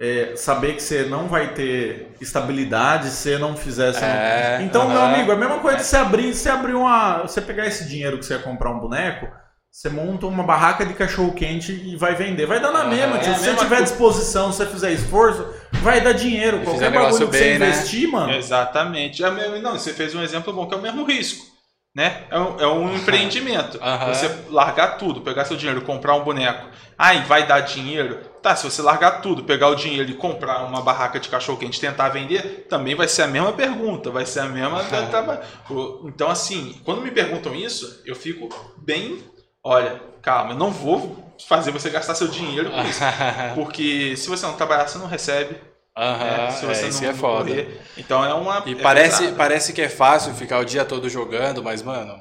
é, 0.00 0.34
saber 0.34 0.74
que 0.74 0.82
você 0.82 1.04
não 1.04 1.28
vai 1.28 1.54
ter 1.54 2.12
estabilidade 2.20 3.06
se 3.10 3.16
você 3.30 3.38
não 3.38 3.56
fizer. 3.56 3.92
não- 3.92 4.00
É, 4.08 4.62
Então, 4.62 4.88
meu 4.88 4.98
aham. 4.98 5.14
amigo, 5.14 5.30
é 5.30 5.34
a 5.34 5.38
mesma 5.38 5.58
coisa 5.60 5.76
de 5.78 5.84
você 5.84 5.96
abrir, 5.96 6.34
você 6.34 6.48
abrir 6.50 6.74
uma. 6.74 7.22
Você 7.22 7.40
pegar 7.40 7.66
esse 7.66 7.88
dinheiro 7.88 8.18
que 8.18 8.24
você 8.26 8.34
ia 8.34 8.40
comprar 8.40 8.70
um 8.70 8.80
boneco, 8.80 9.28
você 9.76 9.90
monta 9.90 10.24
uma 10.26 10.44
barraca 10.44 10.86
de 10.86 10.94
cachorro 10.94 11.32
quente 11.34 11.72
e 11.72 11.96
vai 11.96 12.14
vender. 12.14 12.46
Vai 12.46 12.60
dar 12.60 12.70
na 12.70 12.82
Aham. 12.82 12.90
mesma, 12.90 13.18
tio. 13.18 13.30
É 13.30 13.32
a 13.32 13.34
Se 13.34 13.40
você 13.40 13.46
mesma 13.50 13.62
tiver 13.64 13.76
coisa. 13.78 13.90
disposição, 13.92 14.52
se 14.52 14.58
você 14.58 14.66
fizer 14.66 14.92
esforço, 14.92 15.44
vai 15.82 16.00
dar 16.00 16.12
dinheiro. 16.12 16.58
E 16.58 16.64
Qualquer 16.64 16.92
bagulho 16.92 17.12
que 17.28 17.36
você 17.36 17.44
bem, 17.44 17.58
né? 17.58 17.68
investir, 17.70 18.08
mano. 18.08 18.32
Exatamente. 18.32 19.24
É 19.24 19.30
mesmo- 19.32 19.58
não, 19.58 19.72
você 19.72 19.92
fez 19.92 20.14
um 20.14 20.22
exemplo 20.22 20.52
bom, 20.52 20.68
que 20.68 20.74
é 20.74 20.78
o 20.78 20.80
mesmo 20.80 21.04
risco. 21.04 21.44
Né? 21.92 22.22
É 22.30 22.38
um, 22.38 22.60
é 22.60 22.66
um 22.68 22.94
empreendimento. 22.94 23.80
Você 24.08 24.30
largar 24.48 24.96
tudo, 24.96 25.22
pegar 25.22 25.44
seu 25.44 25.56
dinheiro, 25.56 25.82
comprar 25.82 26.14
um 26.14 26.22
boneco. 26.22 26.68
Ai, 26.96 27.24
vai 27.24 27.44
dar 27.44 27.58
dinheiro? 27.60 28.20
Tá, 28.40 28.54
se 28.54 28.62
você 28.64 28.80
largar 28.80 29.22
tudo, 29.22 29.42
pegar 29.42 29.68
o 29.68 29.74
dinheiro 29.74 30.08
e 30.08 30.14
comprar 30.14 30.64
uma 30.64 30.82
barraca 30.82 31.18
de 31.18 31.28
cachorro 31.28 31.58
quente 31.58 31.78
e 31.78 31.80
tentar 31.80 32.10
vender, 32.10 32.66
também 32.68 32.94
vai 32.94 33.08
ser 33.08 33.22
a 33.22 33.26
mesma 33.26 33.52
pergunta, 33.52 34.08
vai 34.10 34.24
ser 34.24 34.38
a 34.40 34.44
mesma. 34.46 34.80
Então, 36.06 36.30
assim, 36.30 36.80
quando 36.84 37.00
me 37.02 37.10
perguntam 37.10 37.52
isso, 37.56 38.00
eu 38.06 38.14
fico 38.14 38.48
bem. 38.78 39.18
Olha, 39.64 40.00
calma, 40.20 40.52
eu 40.52 40.56
não 40.58 40.70
vou 40.70 41.24
fazer 41.48 41.70
você 41.70 41.88
gastar 41.88 42.14
seu 42.14 42.28
dinheiro 42.28 42.70
com 42.70 42.82
isso. 42.82 43.00
Porque 43.56 44.14
se 44.16 44.28
você 44.28 44.44
não 44.46 44.54
trabalhar, 44.54 44.86
você 44.86 44.98
não 44.98 45.06
recebe. 45.06 45.56
Né? 45.96 46.50
Se 46.50 46.66
você 46.66 46.84
é, 46.84 46.88
isso 46.88 47.02
não, 47.02 47.10
é 47.10 47.14
foda. 47.14 47.48
correr. 47.48 47.80
Então 47.96 48.24
é 48.24 48.34
uma. 48.34 48.62
E 48.66 48.72
é 48.72 48.82
parece, 48.82 49.32
parece 49.32 49.72
que 49.72 49.80
é 49.80 49.88
fácil 49.88 50.34
ficar 50.34 50.58
o 50.58 50.64
dia 50.64 50.84
todo 50.84 51.08
jogando, 51.08 51.62
mas, 51.62 51.82
mano, 51.82 52.18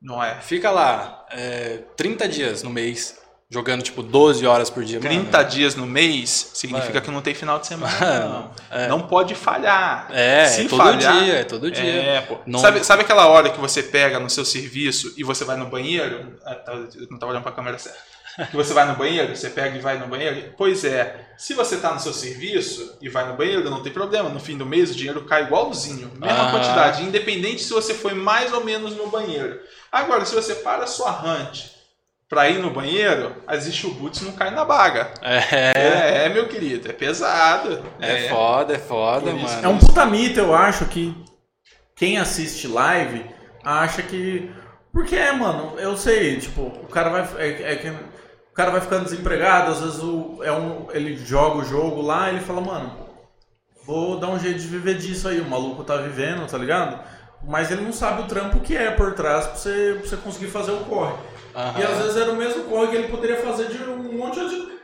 Não 0.00 0.22
é. 0.22 0.40
fica 0.40 0.70
lá 0.70 1.26
é, 1.30 1.80
30 1.96 2.28
dias 2.28 2.62
no 2.62 2.70
mês, 2.70 3.18
jogando 3.54 3.82
tipo 3.82 4.02
12 4.02 4.44
horas 4.44 4.68
por 4.68 4.82
dia. 4.84 4.98
30 4.98 5.38
mano. 5.38 5.48
dias 5.48 5.76
no 5.76 5.86
mês 5.86 6.50
significa 6.54 6.94
Mano. 6.94 7.04
que 7.06 7.10
não 7.12 7.22
tem 7.22 7.34
final 7.34 7.60
de 7.60 7.68
semana. 7.68 7.94
Mano, 8.00 8.50
não. 8.68 8.76
é. 8.78 8.88
não 8.88 9.00
pode 9.02 9.36
falhar. 9.36 10.08
É, 10.10 10.44
Se 10.46 10.62
é 10.62 10.68
todo 10.68 10.76
falhar, 10.76 11.22
dia, 11.22 11.34
é 11.34 11.44
todo 11.44 11.70
dia. 11.70 11.84
É. 11.84 12.28
Não- 12.46 12.58
Sabe, 12.58 12.82
sabe 12.84 13.02
aquela 13.02 13.28
hora 13.28 13.50
que 13.50 13.60
você 13.60 13.80
pega 13.80 14.18
no 14.18 14.28
seu 14.28 14.44
serviço 14.44 15.14
e 15.16 15.22
você 15.22 15.44
vai 15.44 15.56
no 15.56 15.66
banheiro? 15.66 16.36
Ah, 16.44 16.56
tá, 16.56 16.72
Eu 16.72 17.06
não 17.08 17.16
tava 17.16 17.30
olhando 17.30 17.44
pra 17.44 17.52
câmera 17.52 17.78
certa. 17.78 17.98
Que 18.50 18.56
você 18.56 18.74
vai 18.74 18.84
no 18.84 18.96
banheiro, 18.96 19.36
você 19.36 19.48
pega 19.48 19.76
e 19.76 19.80
vai 19.80 19.96
no 19.96 20.08
banheiro? 20.08 20.52
Pois 20.58 20.84
é, 20.84 21.24
se 21.38 21.54
você 21.54 21.76
tá 21.76 21.94
no 21.94 22.00
seu 22.00 22.12
serviço 22.12 22.98
e 23.00 23.08
vai 23.08 23.28
no 23.28 23.36
banheiro, 23.36 23.70
não 23.70 23.80
tem 23.80 23.92
problema. 23.92 24.28
No 24.28 24.40
fim 24.40 24.56
do 24.58 24.66
mês 24.66 24.90
o 24.90 24.94
dinheiro 24.96 25.22
cai 25.22 25.44
igualzinho. 25.44 26.10
Mesma 26.18 26.36
Aham. 26.42 26.50
quantidade, 26.50 27.04
independente 27.04 27.62
se 27.62 27.72
você 27.72 27.94
foi 27.94 28.12
mais 28.14 28.52
ou 28.52 28.64
menos 28.64 28.96
no 28.96 29.06
banheiro. 29.06 29.60
Agora, 29.92 30.24
se 30.24 30.34
você 30.34 30.56
para 30.56 30.82
a 30.82 30.86
sua 30.88 31.12
hunt 31.12 31.66
pra 32.34 32.50
ir 32.50 32.58
no 32.58 32.70
banheiro, 32.70 33.32
existe 33.48 33.86
o 33.86 33.94
boots 33.94 34.22
não 34.22 34.32
cai 34.32 34.50
na 34.50 34.64
baga. 34.64 35.08
É, 35.22 35.38
É, 35.52 36.26
é, 36.26 36.28
meu 36.28 36.48
querido, 36.48 36.90
é 36.90 36.92
pesado. 36.92 37.80
é, 38.00 38.28
foda, 38.28 38.74
é 38.74 38.78
foda, 38.78 39.30
Por 39.30 39.38
isso. 39.38 39.54
mano. 39.54 39.64
É 39.64 39.68
um 39.68 39.78
puta 39.78 40.04
mito, 40.04 40.40
eu 40.40 40.52
acho, 40.52 40.84
que 40.86 41.14
quem 41.94 42.18
assiste 42.18 42.66
live 42.66 43.24
acha 43.64 44.02
que. 44.02 44.50
Porque 44.92 45.14
é, 45.14 45.32
mano, 45.32 45.74
eu 45.78 45.96
sei, 45.96 46.38
tipo, 46.40 46.62
o 46.62 46.88
cara 46.88 47.08
vai. 47.08 47.28
É, 47.38 47.72
é 47.72 47.76
que 47.76 47.88
o 47.88 48.54
cara 48.54 48.72
vai 48.72 48.80
ficando 48.80 49.04
desempregado, 49.04 49.70
às 49.70 49.80
vezes 49.80 50.02
o, 50.02 50.40
é 50.42 50.50
um, 50.52 50.88
ele 50.92 51.16
joga 51.16 51.58
o 51.58 51.64
jogo 51.64 52.02
lá 52.02 52.28
e 52.30 52.36
ele 52.36 52.44
fala, 52.44 52.60
mano, 52.60 52.92
vou 53.84 54.18
dar 54.18 54.28
um 54.28 54.38
jeito 54.38 54.58
de 54.58 54.66
viver 54.66 54.96
disso 54.96 55.28
aí, 55.28 55.40
o 55.40 55.48
maluco 55.48 55.82
tá 55.84 55.96
vivendo, 55.96 56.46
tá 56.48 56.58
ligado? 56.58 57.00
Mas 57.46 57.70
ele 57.70 57.82
não 57.82 57.92
sabe 57.92 58.22
o 58.22 58.26
trampo 58.26 58.60
que 58.60 58.76
é 58.76 58.90
por 58.90 59.12
trás 59.14 59.46
pra 59.46 59.56
você, 59.56 59.96
pra 59.98 60.08
você 60.08 60.16
conseguir 60.16 60.46
fazer 60.46 60.72
o 60.72 60.84
corre. 60.84 61.14
E 61.78 61.82
às 61.82 61.98
vezes 61.98 62.16
era 62.16 62.32
o 62.32 62.36
mesmo 62.36 62.64
corre 62.64 62.88
que 62.88 62.96
ele 62.96 63.08
poderia 63.08 63.36
fazer 63.36 63.68
de 63.68 63.82
um 63.84 64.16
monte 64.18 64.40
de. 64.48 64.74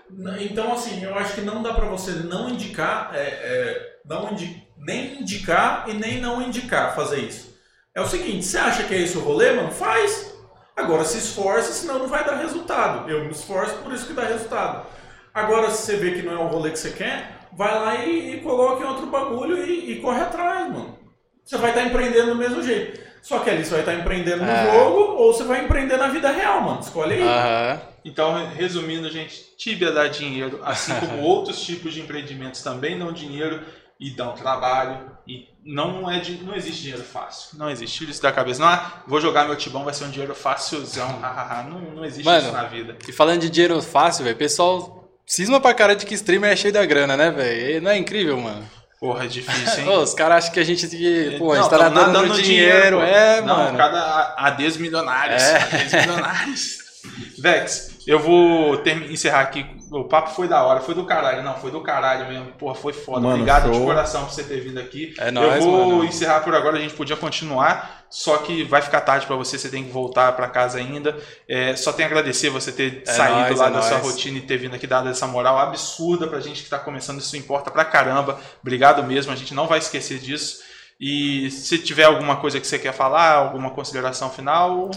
Então, 0.45 0.73
assim, 0.73 1.03
eu 1.05 1.15
acho 1.17 1.35
que 1.35 1.41
não 1.41 1.63
dá 1.63 1.73
pra 1.73 1.87
você 1.87 2.11
não 2.13 2.49
indicar, 2.49 3.11
é, 3.15 3.21
é, 3.21 3.93
não 4.05 4.33
indi- 4.33 4.63
nem 4.77 5.21
indicar 5.21 5.85
e 5.89 5.93
nem 5.95 6.21
não 6.21 6.43
indicar 6.43 6.95
fazer 6.95 7.21
isso. 7.21 7.55
É 7.95 8.01
o 8.01 8.07
seguinte: 8.07 8.45
você 8.45 8.59
acha 8.59 8.85
que 8.85 8.95
é 8.95 8.99
esse 8.99 9.17
o 9.17 9.21
rolê, 9.21 9.53
mano? 9.53 9.71
Faz. 9.71 10.35
Agora 10.77 11.05
se 11.05 11.19
esforça, 11.19 11.73
senão 11.73 11.99
não 11.99 12.07
vai 12.09 12.25
dar 12.25 12.37
resultado. 12.37 13.09
Eu 13.11 13.25
me 13.25 13.31
esforço, 13.31 13.75
por 13.83 13.93
isso 13.93 14.07
que 14.07 14.13
dá 14.15 14.23
resultado. 14.25 14.87
Agora, 15.35 15.71
se 15.71 15.83
você 15.83 15.97
vê 15.97 16.13
que 16.13 16.23
não 16.23 16.33
é 16.33 16.37
o 16.37 16.47
rolê 16.49 16.71
que 16.71 16.79
você 16.79 16.91
quer, 16.91 17.49
vai 17.53 17.73
lá 17.75 17.95
e, 18.05 18.35
e 18.37 18.41
coloca 18.41 18.87
outro 18.87 19.07
bagulho 19.07 19.63
e, 19.65 19.93
e 19.93 20.01
corre 20.01 20.21
atrás, 20.23 20.69
mano. 20.71 20.99
Você 21.45 21.57
vai 21.59 21.71
estar 21.71 21.85
empreendendo 21.85 22.29
do 22.31 22.37
mesmo 22.37 22.63
jeito. 22.63 23.01
Só 23.23 23.39
que 23.41 23.51
ali 23.51 23.65
você 23.65 23.71
vai 23.71 23.81
estar 23.81 23.95
empreendendo 23.95 24.43
no 24.45 24.51
É. 24.51 24.73
jogo 24.73 25.01
ou 25.17 25.33
você 25.33 25.45
vai 25.45 25.65
empreender 25.65 25.97
na 25.97 26.09
vida 26.09 26.31
real, 26.31 26.63
mano. 26.63 26.81
Escolhe 26.81 27.15
aí. 27.15 27.23
Aham. 27.23 27.81
Então, 28.05 28.49
resumindo, 28.55 29.11
gente, 29.11 29.45
Tibia 29.59 29.93
dá 29.93 30.09
dinheiro, 30.09 30.61
assim 30.65 30.95
como 30.95 31.21
outros 31.23 31.61
tipos 31.61 31.93
de 31.93 32.01
empreendimentos 32.01 32.63
também 32.63 32.99
dão 32.99 33.13
dinheiro 33.13 33.61
e 33.99 34.11
dão 34.11 34.33
trabalho. 34.33 35.11
E 35.29 35.49
não, 35.63 36.11
é 36.11 36.19
de, 36.19 36.43
não 36.43 36.55
existe 36.57 36.81
dinheiro 36.83 37.03
fácil. 37.05 37.59
Não 37.59 37.69
existe. 37.71 37.99
Tira 37.99 38.11
isso 38.11 38.23
da 38.23 38.33
cabeça. 38.33 38.61
Não, 38.61 38.69
ah, 38.69 39.03
vou 39.07 39.21
jogar 39.21 39.45
meu 39.45 39.55
tibão, 39.57 39.85
vai 39.85 39.93
ser 39.93 40.05
um 40.05 40.11
dinheiro 40.11 40.35
facilzão. 40.35 41.07
hahaha. 41.21 41.65
não, 41.69 41.79
não 41.81 42.05
existe 42.05 42.25
Mano, 42.25 42.43
isso 42.45 42.53
na 42.53 42.65
vida. 42.65 42.97
E 43.07 43.13
falando 43.13 43.41
de 43.43 43.51
dinheiro 43.51 43.81
fácil, 43.83 44.25
velho, 44.25 44.37
pessoal 44.37 44.99
cisma 45.27 45.61
pra 45.61 45.75
cara 45.75 45.95
de 45.95 46.07
que 46.07 46.15
streamer 46.15 46.51
é 46.53 46.57
cheio 46.57 46.73
da 46.73 46.85
grana, 46.87 47.17
né, 47.17 47.31
velho? 47.31 47.83
Não 47.83 47.91
é 47.91 47.99
incrível, 47.99 48.37
mano? 48.39 48.67
Porra, 49.01 49.25
é 49.25 49.29
difícil, 49.29 49.83
hein? 49.85 49.89
Ô, 49.89 50.01
os 50.03 50.13
caras 50.13 50.39
acham 50.45 50.53
que 50.53 50.61
a 50.61 50.65
gente 50.65 50.87
tem 50.87 50.99
que. 50.99 51.37
Pô, 51.39 51.53
a 51.53 51.57
gente 51.57 51.63
Não, 51.65 51.71
tá 51.71 51.79
nadando 51.79 52.13
nadando 52.13 52.29
no 52.35 52.43
dinheiro, 52.43 52.99
pô. 52.99 53.03
é, 53.03 53.41
não, 53.41 53.57
mano. 53.57 53.79
cada 53.79 54.35
ADs 54.37 54.77
milionários. 54.77 55.43
É. 55.43 55.57
ADs 55.57 55.93
milionários. 55.95 56.79
Vex, 57.41 57.93
eu 58.07 58.19
vou 58.19 58.77
ter- 58.79 59.11
encerrar 59.11 59.41
aqui. 59.41 59.65
O 59.91 60.05
papo 60.05 60.31
foi 60.31 60.47
da 60.47 60.63
hora, 60.63 60.81
foi 60.81 60.95
do 60.95 61.05
caralho. 61.05 61.43
Não, 61.43 61.55
foi 61.57 61.71
do 61.71 61.81
caralho 61.81 62.29
mesmo. 62.29 62.47
Porra, 62.59 62.75
foi 62.75 62.93
foda. 62.93 63.21
Mano, 63.21 63.37
Obrigado 63.37 63.71
de 63.73 63.79
coração 63.81 64.27
por 64.27 64.33
você 64.35 64.45
ter 64.45 64.61
vindo 64.61 64.79
aqui. 64.79 65.15
É 65.19 65.31
nóis, 65.31 65.55
eu 65.57 65.63
vou 65.63 65.87
mano. 65.89 66.05
encerrar 66.05 66.41
por 66.41 66.55
agora, 66.55 66.77
a 66.77 66.81
gente 66.81 66.93
podia 66.95 67.17
continuar, 67.17 68.00
só 68.11 68.39
que 68.39 68.65
vai 68.65 68.83
ficar 68.83 69.01
tarde 69.03 69.25
pra 69.27 69.37
você, 69.37 69.57
você 69.57 69.69
tem 69.69 69.85
que 69.85 69.91
voltar 69.91 70.33
pra 70.33 70.49
casa 70.49 70.79
ainda. 70.79 71.17
É, 71.49 71.77
só 71.77 71.93
tenho 71.93 72.09
a 72.09 72.11
agradecer 72.11 72.51
você 72.51 72.73
ter 72.73 73.05
É 73.07 73.13
saído 73.13 73.39
nóis, 73.41 73.59
lá 73.59 73.69
é 73.69 73.71
da 73.71 73.83
sua 73.83 73.99
nóis. 73.99 74.03
rotina 74.13 74.39
e 74.39 74.41
ter 74.43 74.57
vindo 74.57 74.75
aqui 74.75 74.87
dado 74.87 75.09
essa 75.09 75.27
moral 75.29 75.57
absurda 75.59 76.27
pra 76.27 76.41
gente 76.41 76.63
que 76.65 76.69
tá 76.69 76.79
começando. 76.79 77.21
Isso 77.21 77.37
importa 77.37 77.71
pra 77.71 77.85
caramba. 77.85 78.39
Obrigado 78.61 79.03
mesmo, 79.05 79.33
a 79.33 79.37
gente 79.37 79.55
não 79.55 79.67
vai 79.69 79.79
esquecer 79.79 80.19
disso. 80.19 80.59
E 81.01 81.51
se 81.53 81.79
tiver 81.79 82.05
alguma 82.05 82.37
coisa 82.37 82.59
que 82.61 82.67
você 82.67 82.79
quer 82.79 82.93
falar, 82.93 83.33
alguma 83.35 83.71
consideração 83.71 84.29
final, 84.29 84.91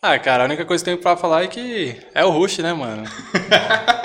Ah, 0.00 0.18
cara, 0.18 0.44
a 0.44 0.46
única 0.46 0.64
coisa 0.64 0.82
que 0.82 0.88
eu 0.90 0.94
tenho 0.94 1.02
pra 1.02 1.16
falar 1.16 1.42
é 1.42 1.48
que 1.48 2.00
é 2.14 2.24
o 2.24 2.30
Rush, 2.30 2.58
né, 2.58 2.72
mano? 2.72 3.04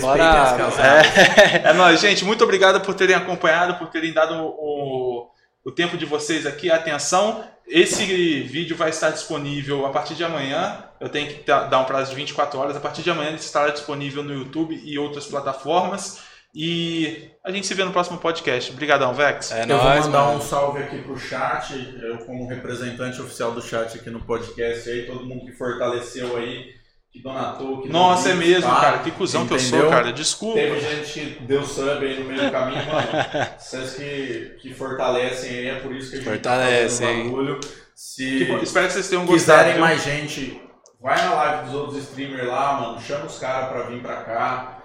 Bora. 0.00 0.18
casadas. 0.18 0.74
É 1.64 1.72
nóis, 1.72 2.00
gente. 2.00 2.24
Muito 2.24 2.42
obrigado 2.44 2.80
por 2.80 2.94
terem 2.94 3.14
acompanhado, 3.14 3.74
por 3.78 3.88
terem 3.88 4.12
dado 4.12 4.34
o, 4.34 5.30
o 5.64 5.70
tempo 5.72 5.96
de 5.96 6.04
vocês 6.04 6.46
aqui, 6.46 6.70
atenção. 6.70 7.44
Esse 7.66 8.04
vídeo 8.42 8.76
vai 8.76 8.90
estar 8.90 9.10
disponível 9.10 9.86
a 9.86 9.90
partir 9.90 10.14
de 10.14 10.22
amanhã. 10.22 10.84
Eu 11.00 11.08
tenho 11.08 11.28
que 11.28 11.42
dar 11.44 11.80
um 11.80 11.84
prazo 11.84 12.10
de 12.10 12.16
24 12.16 12.58
horas. 12.58 12.76
A 12.76 12.80
partir 12.80 13.02
de 13.02 13.10
amanhã 13.10 13.28
ele 13.28 13.36
estará 13.38 13.70
disponível 13.70 14.22
no 14.22 14.34
YouTube 14.34 14.78
e 14.84 14.98
outras 14.98 15.26
plataformas. 15.26 16.20
E 16.54 17.30
a 17.42 17.50
gente 17.50 17.66
se 17.66 17.74
vê 17.74 17.82
no 17.82 17.90
próximo 17.90 18.18
podcast. 18.18 18.70
Obrigadão, 18.70 19.12
Vex. 19.12 19.50
É 19.50 19.64
Eu 19.64 19.68
vou 19.68 19.78
nóis, 19.78 20.06
mandar 20.06 20.24
mano. 20.26 20.38
um 20.38 20.40
salve 20.40 20.82
aqui 20.84 20.98
pro 20.98 21.18
chat, 21.18 21.72
eu 22.00 22.18
como 22.18 22.46
representante 22.46 23.20
oficial 23.20 23.50
do 23.52 23.60
chat 23.60 23.96
aqui 23.98 24.08
no 24.08 24.20
podcast 24.20 24.88
aí, 24.88 25.04
todo 25.06 25.24
mundo 25.26 25.46
que 25.46 25.52
fortaleceu 25.52 26.36
aí, 26.36 26.72
que 27.14 27.22
donatou, 27.22 27.80
que 27.80 27.88
Nossa, 27.88 28.30
é 28.30 28.34
mesmo, 28.34 28.68
tá? 28.68 28.80
cara. 28.80 28.98
Que 28.98 29.12
cuzão 29.12 29.46
que 29.46 29.54
eu 29.54 29.58
sou, 29.60 29.78
Entendeu? 29.78 29.88
cara. 29.96 30.12
Desculpa. 30.12 30.58
Teve 30.58 30.80
gente 30.80 31.12
que 31.12 31.42
deu 31.44 31.64
sub 31.64 32.04
aí 32.04 32.18
no 32.18 32.24
meio 32.24 32.42
do 32.42 32.50
caminho, 32.50 32.84
mano. 32.86 33.08
Vocês 33.56 33.94
que, 33.94 34.56
que 34.60 34.74
fortalecem 34.74 35.50
aí, 35.50 35.68
é 35.68 35.74
por 35.76 35.94
isso 35.94 36.10
que 36.10 36.16
a 36.16 36.18
gente 36.18 36.28
Fortalecem, 36.28 37.06
tá 37.06 37.12
fazendo 37.12 37.30
bagulho. 37.30 37.60
Se 37.94 38.46
Que. 38.46 38.64
Espero 38.64 38.86
que 38.88 38.92
vocês 38.94 39.08
tenham 39.08 39.24
gostado. 39.24 39.58
quiserem 39.60 39.80
mais 39.80 40.02
gente, 40.02 40.60
vai 41.00 41.16
na 41.24 41.34
live 41.34 41.66
dos 41.66 41.74
outros 41.76 41.98
streamers 42.02 42.48
lá, 42.48 42.80
mano. 42.80 43.00
Chama 43.00 43.26
os 43.26 43.38
caras 43.38 43.68
pra 43.68 43.82
vir 43.82 44.02
pra 44.02 44.16
cá. 44.16 44.78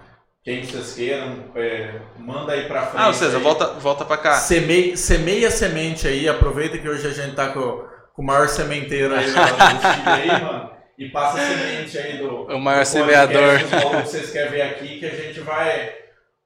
Quem 0.44 0.64
vocês 0.64 0.94
queiram, 0.94 1.46
é, 1.56 1.96
manda 2.20 2.54
aí 2.54 2.66
pra 2.68 2.84
frente. 2.86 3.04
Ah, 3.04 3.12
César, 3.12 3.38
aí. 3.38 3.44
volta, 3.44 3.66
volta 3.74 4.06
pra 4.06 4.18
cá. 4.18 4.34
Semeia, 4.34 4.96
semeia 4.96 5.48
a 5.48 5.52
semente 5.52 6.08
aí, 6.08 6.30
aproveita 6.30 6.78
que 6.78 6.88
hoje 6.88 7.08
a 7.08 7.12
gente 7.12 7.36
tá 7.36 7.48
com, 7.50 7.84
com 8.14 8.22
o 8.22 8.26
maior 8.26 8.48
sementeiro 8.48 9.16
aí 9.16 9.26
do 9.26 9.32
time 9.34 10.06
aí, 10.06 10.28
mano. 10.44 10.79
E 11.00 11.10
passa 11.10 11.38
a 11.42 11.46
semente 11.48 11.98
aí 11.98 12.18
do. 12.18 12.44
O 12.44 12.60
maior 12.60 12.82
do 12.82 12.88
semeador. 12.88 13.58
que 13.60 14.08
vocês 14.08 14.32
querem 14.32 14.52
ver 14.52 14.62
aqui, 14.64 15.00
que 15.00 15.06
a 15.06 15.10
gente 15.16 15.40
vai, 15.40 15.94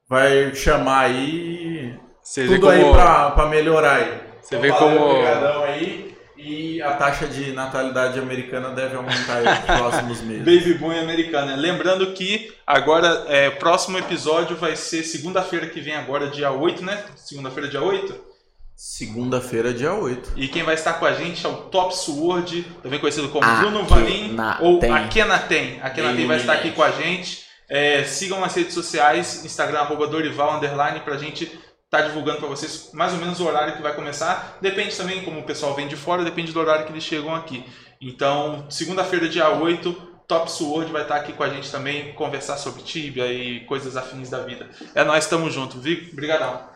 vai 0.08 0.54
chamar 0.54 1.06
aí 1.06 1.92
Você 2.22 2.46
tudo 2.46 2.68
aí 2.70 2.80
como. 2.80 2.94
pra, 2.94 3.30
pra 3.32 3.46
melhorar 3.46 3.96
aí. 3.96 4.20
Você 4.40 4.56
Então, 4.56 4.60
vê 4.62 4.68
valeu, 4.70 4.98
como- 4.98 5.10
Obrigadão 5.10 5.64
aí. 5.64 6.14
E 6.36 6.82
a 6.82 6.92
taxa 6.92 7.26
de 7.26 7.52
natalidade 7.52 8.18
americana 8.18 8.68
deve 8.70 8.94
aumentar 8.96 9.36
aí 9.38 9.44
nos 9.44 9.78
próximos 9.80 10.20
meses. 10.22 10.44
Baby 10.44 10.74
Boom 10.74 10.90
americana. 11.00 11.56
Lembrando 11.56 12.12
que 12.12 12.52
agora, 12.66 13.24
é, 13.28 13.48
próximo 13.50 13.96
episódio 13.98 14.54
vai 14.56 14.76
ser 14.76 15.02
segunda-feira 15.04 15.66
que 15.68 15.80
vem 15.80 15.94
agora, 15.96 16.28
dia 16.28 16.50
8, 16.50 16.84
né? 16.84 17.02
Segunda-feira, 17.16 17.68
dia 17.68 17.82
8. 17.82 18.33
Segunda-feira, 18.76 19.72
dia 19.72 19.94
8. 19.94 20.32
E 20.36 20.48
quem 20.48 20.62
vai 20.62 20.74
estar 20.74 20.94
com 20.94 21.06
a 21.06 21.12
gente 21.12 21.46
é 21.46 21.48
o 21.48 21.54
Top 21.54 21.96
Sword, 21.96 22.62
também 22.82 22.98
conhecido 22.98 23.28
como 23.28 23.46
Bruno 23.58 23.84
Valim 23.84 24.36
ou 24.60 24.78
Akenaten. 24.78 25.80
Akenaten 25.80 26.26
vai 26.26 26.36
estar 26.38 26.54
aqui 26.54 26.72
com 26.72 26.82
a 26.82 26.90
gente. 26.90 27.44
É, 27.68 28.04
sigam 28.04 28.40
nas 28.40 28.54
redes 28.54 28.74
sociais, 28.74 29.44
Instagram, 29.44 29.78
arroba 29.80 30.06
Dorival, 30.06 30.56
underline, 30.56 31.00
pra 31.00 31.16
gente 31.16 31.44
estar 31.84 32.02
divulgando 32.02 32.38
para 32.38 32.48
vocês 32.48 32.90
mais 32.92 33.12
ou 33.12 33.18
menos 33.18 33.40
o 33.40 33.46
horário 33.46 33.76
que 33.76 33.82
vai 33.82 33.94
começar. 33.94 34.58
Depende 34.60 34.96
também, 34.96 35.22
como 35.22 35.40
o 35.40 35.44
pessoal 35.44 35.74
vem 35.74 35.86
de 35.86 35.96
fora, 35.96 36.24
depende 36.24 36.52
do 36.52 36.60
horário 36.60 36.84
que 36.84 36.92
eles 36.92 37.04
chegam 37.04 37.34
aqui. 37.34 37.64
Então, 38.00 38.66
segunda-feira, 38.68 39.28
dia 39.28 39.48
8, 39.48 39.92
Top 40.26 40.50
Sword 40.50 40.90
vai 40.90 41.02
estar 41.02 41.16
aqui 41.16 41.32
com 41.32 41.42
a 41.42 41.48
gente 41.48 41.70
também, 41.70 42.12
conversar 42.14 42.56
sobre 42.56 42.82
Tibia 42.82 43.32
e 43.32 43.60
coisas 43.66 43.96
afins 43.96 44.28
da 44.28 44.40
vida. 44.40 44.68
É 44.94 45.04
nós, 45.04 45.24
estamos 45.24 45.54
juntos, 45.54 45.82
viu? 45.82 46.08
Obrigadão. 46.12 46.68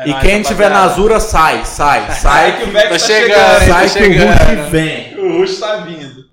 É 0.00 0.08
e 0.10 0.14
quem 0.20 0.42
tiver 0.42 0.70
na. 0.70 0.84
Azura, 0.84 1.18
sai, 1.18 1.64
sai, 1.64 2.08
sai. 2.12 2.56
que 2.58 2.64
o 2.64 2.66
Vex 2.70 2.84
Tá 2.84 2.90
tá 2.90 2.98
chegando, 2.98 3.28
chegando. 3.30 3.62
hein? 3.62 3.68
sai 3.68 3.88
tá 3.88 3.92
que 3.94 3.98
o 3.98 4.12
chegando. 4.12 4.70
vem. 4.70 5.14
O 5.18 5.38
Rush 5.40 5.58
tá 5.58 5.76
vindo. 5.76 6.24